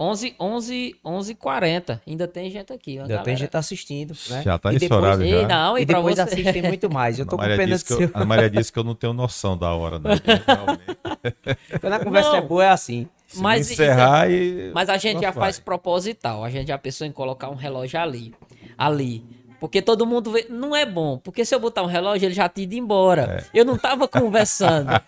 11, 0.00 0.34
11, 0.40 0.94
11 1.04 1.34
40 1.34 2.00
Ainda 2.06 2.26
tem 2.28 2.48
gente 2.50 2.72
aqui. 2.72 2.92
Ainda 2.92 3.06
tem 3.08 3.16
galera. 3.16 3.36
gente 3.36 3.56
assistindo, 3.56 4.14
né? 4.30 4.40
Já 4.44 4.56
tá 4.56 4.72
E 4.72 4.78
depois- 4.78 5.02
horário 5.02 5.24
Ei, 5.24 5.40
já. 5.42 5.48
não, 5.48 5.76
e, 5.76 5.82
E 5.82 5.86
pra 5.86 5.96
depois 5.98 6.14
você... 6.14 6.22
assistem 6.22 6.62
muito 6.62 6.88
mais. 6.90 7.18
Eu 7.18 7.26
tô 7.26 7.34
A 7.34 7.38
com 7.38 7.42
Maria, 7.42 7.56
pena 7.58 7.72
disse 7.74 7.84
de 7.84 7.88
que 7.88 8.02
eu, 8.04 8.08
ser. 8.08 8.10
a 8.16 8.24
Maria 8.24 8.48
disse 8.48 8.72
que 8.72 8.78
eu 8.78 8.84
não 8.84 8.94
tenho 8.94 9.12
noção 9.12 9.58
da 9.58 9.74
hora, 9.74 9.98
não. 9.98 10.10
Quando 11.80 11.92
a 11.92 11.98
conversa 12.04 12.30
Não. 12.30 12.36
é 12.36 12.40
boa, 12.40 12.64
é 12.64 12.68
assim. 12.70 13.08
Se 13.32 13.40
Mas 13.40 13.70
encerrar 13.70 14.30
e. 14.30 14.70
Mas 14.74 14.90
a 14.90 14.98
gente 14.98 15.22
já 15.22 15.32
faz 15.32 15.56
vai. 15.56 15.64
proposital. 15.64 16.44
A 16.44 16.50
gente 16.50 16.68
já 16.68 16.76
pensou 16.76 17.06
em 17.06 17.12
colocar 17.12 17.48
um 17.48 17.54
relógio 17.54 17.98
ali. 17.98 18.34
Ali. 18.76 19.24
Porque 19.58 19.80
todo 19.80 20.04
mundo 20.04 20.32
vê. 20.32 20.46
Não 20.50 20.76
é 20.76 20.84
bom. 20.84 21.18
Porque 21.18 21.44
se 21.44 21.54
eu 21.54 21.60
botar 21.60 21.82
um 21.82 21.86
relógio, 21.86 22.26
ele 22.26 22.34
já 22.34 22.48
tinha 22.48 22.64
ido 22.64 22.74
embora. 22.74 23.46
Eu 23.54 23.64
não 23.64 23.78
tava 23.78 24.06
conversando. 24.06 24.90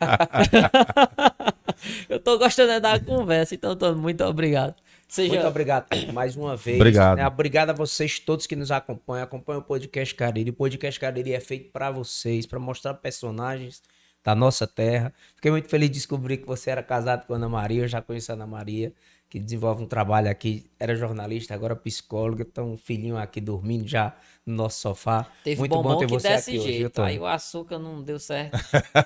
eu 2.09 2.19
tô 2.19 2.39
gostando 2.39 2.73
é 2.73 2.81
da 2.81 2.99
conversa. 2.99 3.55
Então, 3.55 3.77
todo 3.77 3.99
muito 3.99 4.25
obrigado. 4.25 4.75
Seja. 5.07 5.35
Muito 5.35 5.47
obrigado 5.47 5.87
mais 6.13 6.35
uma 6.35 6.57
vez. 6.57 6.77
Obrigado. 6.77 7.19
né? 7.19 7.27
Obrigado 7.27 7.71
a 7.71 7.73
vocês 7.75 8.19
todos 8.19 8.47
que 8.47 8.57
nos 8.57 8.71
acompanham. 8.71 9.25
Acompanham 9.25 9.61
o 9.61 9.65
Podcast 9.65 10.15
Cariri. 10.15 10.51
O 10.51 10.55
Podcast 10.55 10.99
Cariri 10.99 11.35
é 11.35 11.41
feito 11.41 11.71
para 11.71 11.91
vocês, 11.91 12.47
para 12.47 12.59
mostrar 12.59 12.95
personagens 12.95 13.83
da 14.25 14.35
nossa 14.35 14.67
terra. 14.67 15.13
Fiquei 15.37 15.51
muito 15.51 15.69
feliz 15.69 15.91
de 15.91 15.97
descobrir 15.97 16.39
que 16.39 16.47
você 16.47 16.71
era 16.71 16.83
casado 16.83 17.27
com 17.27 17.35
a 17.35 17.37
Ana 17.37 17.49
Maria. 17.49 17.83
Eu 17.83 17.89
já 17.89 18.01
conheço 18.01 18.33
a 18.33 18.35
Ana 18.35 18.47
Maria, 18.47 18.93
que 19.29 19.39
desenvolve 19.39 19.83
um 19.83 19.87
trabalho 19.87 20.31
aqui. 20.31 20.65
Era 20.81 20.97
jornalista, 20.97 21.53
agora 21.53 21.77
psicóloga. 21.77 22.47
Então, 22.49 22.73
um 22.73 22.77
filhinho 22.79 23.19
aqui 23.19 23.39
dormindo 23.39 23.87
já 23.87 24.17
no 24.47 24.55
nosso 24.55 24.81
sofá. 24.81 25.27
Teve 25.43 25.59
muito 25.59 25.73
bombom 25.73 25.91
bom 25.91 25.99
ter 25.99 26.07
que 26.07 26.13
você 26.13 26.29
desse 26.29 26.51
aqui 26.51 26.59
hoje, 26.59 26.73
jeito. 26.73 26.91
Tony? 26.91 27.09
Aí 27.09 27.19
o 27.19 27.27
açúcar 27.27 27.79
não 27.79 28.03
deu 28.03 28.19
certo. 28.19 28.59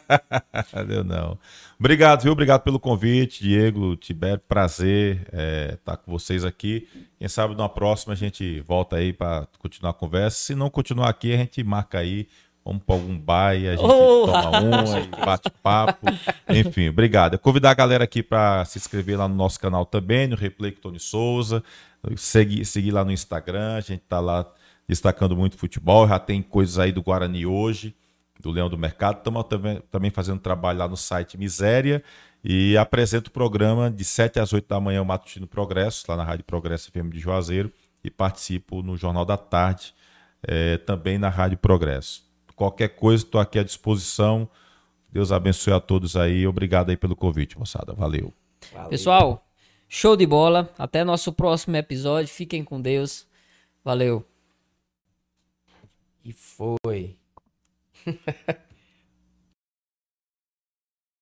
Cadê 0.71 1.03
não? 1.03 1.37
Obrigado, 1.79 2.23
viu? 2.23 2.33
Obrigado 2.33 2.63
pelo 2.63 2.79
convite, 2.79 3.43
Diego, 3.43 3.97
Tibério. 3.97 4.43
Prazer 4.47 5.29
estar 5.75 5.97
com 5.97 6.13
vocês 6.13 6.45
aqui. 6.45 6.89
Quem 7.19 7.27
sabe 7.29 7.57
numa 7.57 7.69
próxima 7.69 8.13
a 8.13 8.17
gente 8.17 8.61
volta 8.61 8.97
aí 8.97 9.13
para 9.13 9.49
continuar 9.59 9.91
a 9.91 9.95
conversa. 9.95 10.39
Se 10.39 10.55
não 10.55 10.71
continuar 10.71 11.09
aqui, 11.09 11.35
a 11.35 11.39
gente 11.39 11.65
marca 11.65 11.99
aí. 11.99 12.29
Vamos 12.69 12.83
para 12.85 12.95
algum 12.95 13.19
bar 13.19 13.57
e 13.57 13.67
a 13.67 13.77
gente 13.77 13.91
Oh! 13.91 14.27
toma 14.27 14.61
uma 14.61 15.01
e 15.01 15.07
bate 15.09 15.51
papo. 15.63 16.07
Enfim, 16.49 16.91
obrigado. 16.91 17.33
Eu 17.33 17.39
convidar 17.39 17.71
a 17.71 17.75
galera 17.75 18.05
aqui 18.05 18.23
para 18.23 18.63
se 18.67 18.79
inscrever 18.79 19.19
lá 19.19 19.27
no 19.27 19.35
nosso 19.35 19.59
canal 19.59 19.87
também, 19.87 20.27
no 20.27 20.37
Replay 20.37 20.73
com 20.73 20.83
Tony 20.83 21.01
Souza. 21.01 21.65
Seguir, 22.15 22.67
seguir 22.67 22.91
lá 22.91 23.03
no 23.05 23.11
Instagram, 23.11 23.77
a 23.77 23.81
gente 23.81 24.03
tá 24.07 24.21
lá 24.21 24.47
destacando 24.87 25.35
muito 25.35 25.57
futebol. 25.57 26.07
Já 26.07 26.19
tem 26.19 26.43
coisas 26.43 26.79
aí 26.79 26.93
do 26.93 27.03
Guarani 27.03 27.47
hoje 27.47 27.95
do 28.39 28.51
Leão 28.51 28.69
do 28.69 28.77
Mercado. 28.79 29.19
Estamos 29.19 29.45
também, 29.45 29.83
também 29.91 30.11
fazendo 30.11 30.39
trabalho 30.39 30.79
lá 30.79 30.87
no 30.87 30.97
site 30.97 31.39
Miséria 31.39 32.03
e 32.45 32.77
apresento 32.77 33.31
o 33.31 33.33
programa 33.33 33.91
de 33.91 34.05
7 34.05 34.39
às 34.39 34.53
8 34.53 34.69
da 34.69 34.79
manhã, 34.79 35.03
o 35.03 35.07
Matutino 35.07 35.47
Progresso, 35.47 36.05
lá 36.07 36.17
na 36.17 36.25
Rádio 36.25 36.45
Progresso 36.45 36.91
FM 36.93 37.11
de 37.13 37.19
Juazeiro, 37.19 37.73
e 38.05 38.11
participo 38.11 38.83
no 38.83 38.97
Jornal 38.97 39.25
da 39.25 39.37
Tarde, 39.37 39.93
eh, 40.47 40.77
também 40.79 41.19
na 41.19 41.29
Rádio 41.29 41.59
Progresso. 41.59 42.28
Qualquer 42.59 42.89
coisa, 42.89 43.23
estou 43.23 43.41
aqui 43.41 43.57
à 43.57 43.63
disposição. 43.63 44.51
Deus 45.13 45.31
abençoe 45.31 45.73
a 45.73 45.79
todos 45.79 46.17
aí. 46.17 46.45
Obrigado 46.45 46.91
aí 46.91 46.97
pelo 46.97 47.15
convite, 47.15 47.57
moçada. 47.57 47.93
Valeu. 47.93 48.35
Valeu. 48.73 48.89
Pessoal, 48.89 49.47
show 49.89 50.17
de 50.17 50.27
bola. 50.27 50.69
Até 50.77 51.05
nosso 51.05 51.33
próximo 51.33 51.77
episódio. 51.77 52.35
Fiquem 52.35 52.65
com 52.65 52.81
Deus. 52.81 53.29
Valeu. 53.85 54.27
E 56.25 56.33
foi. 56.33 57.17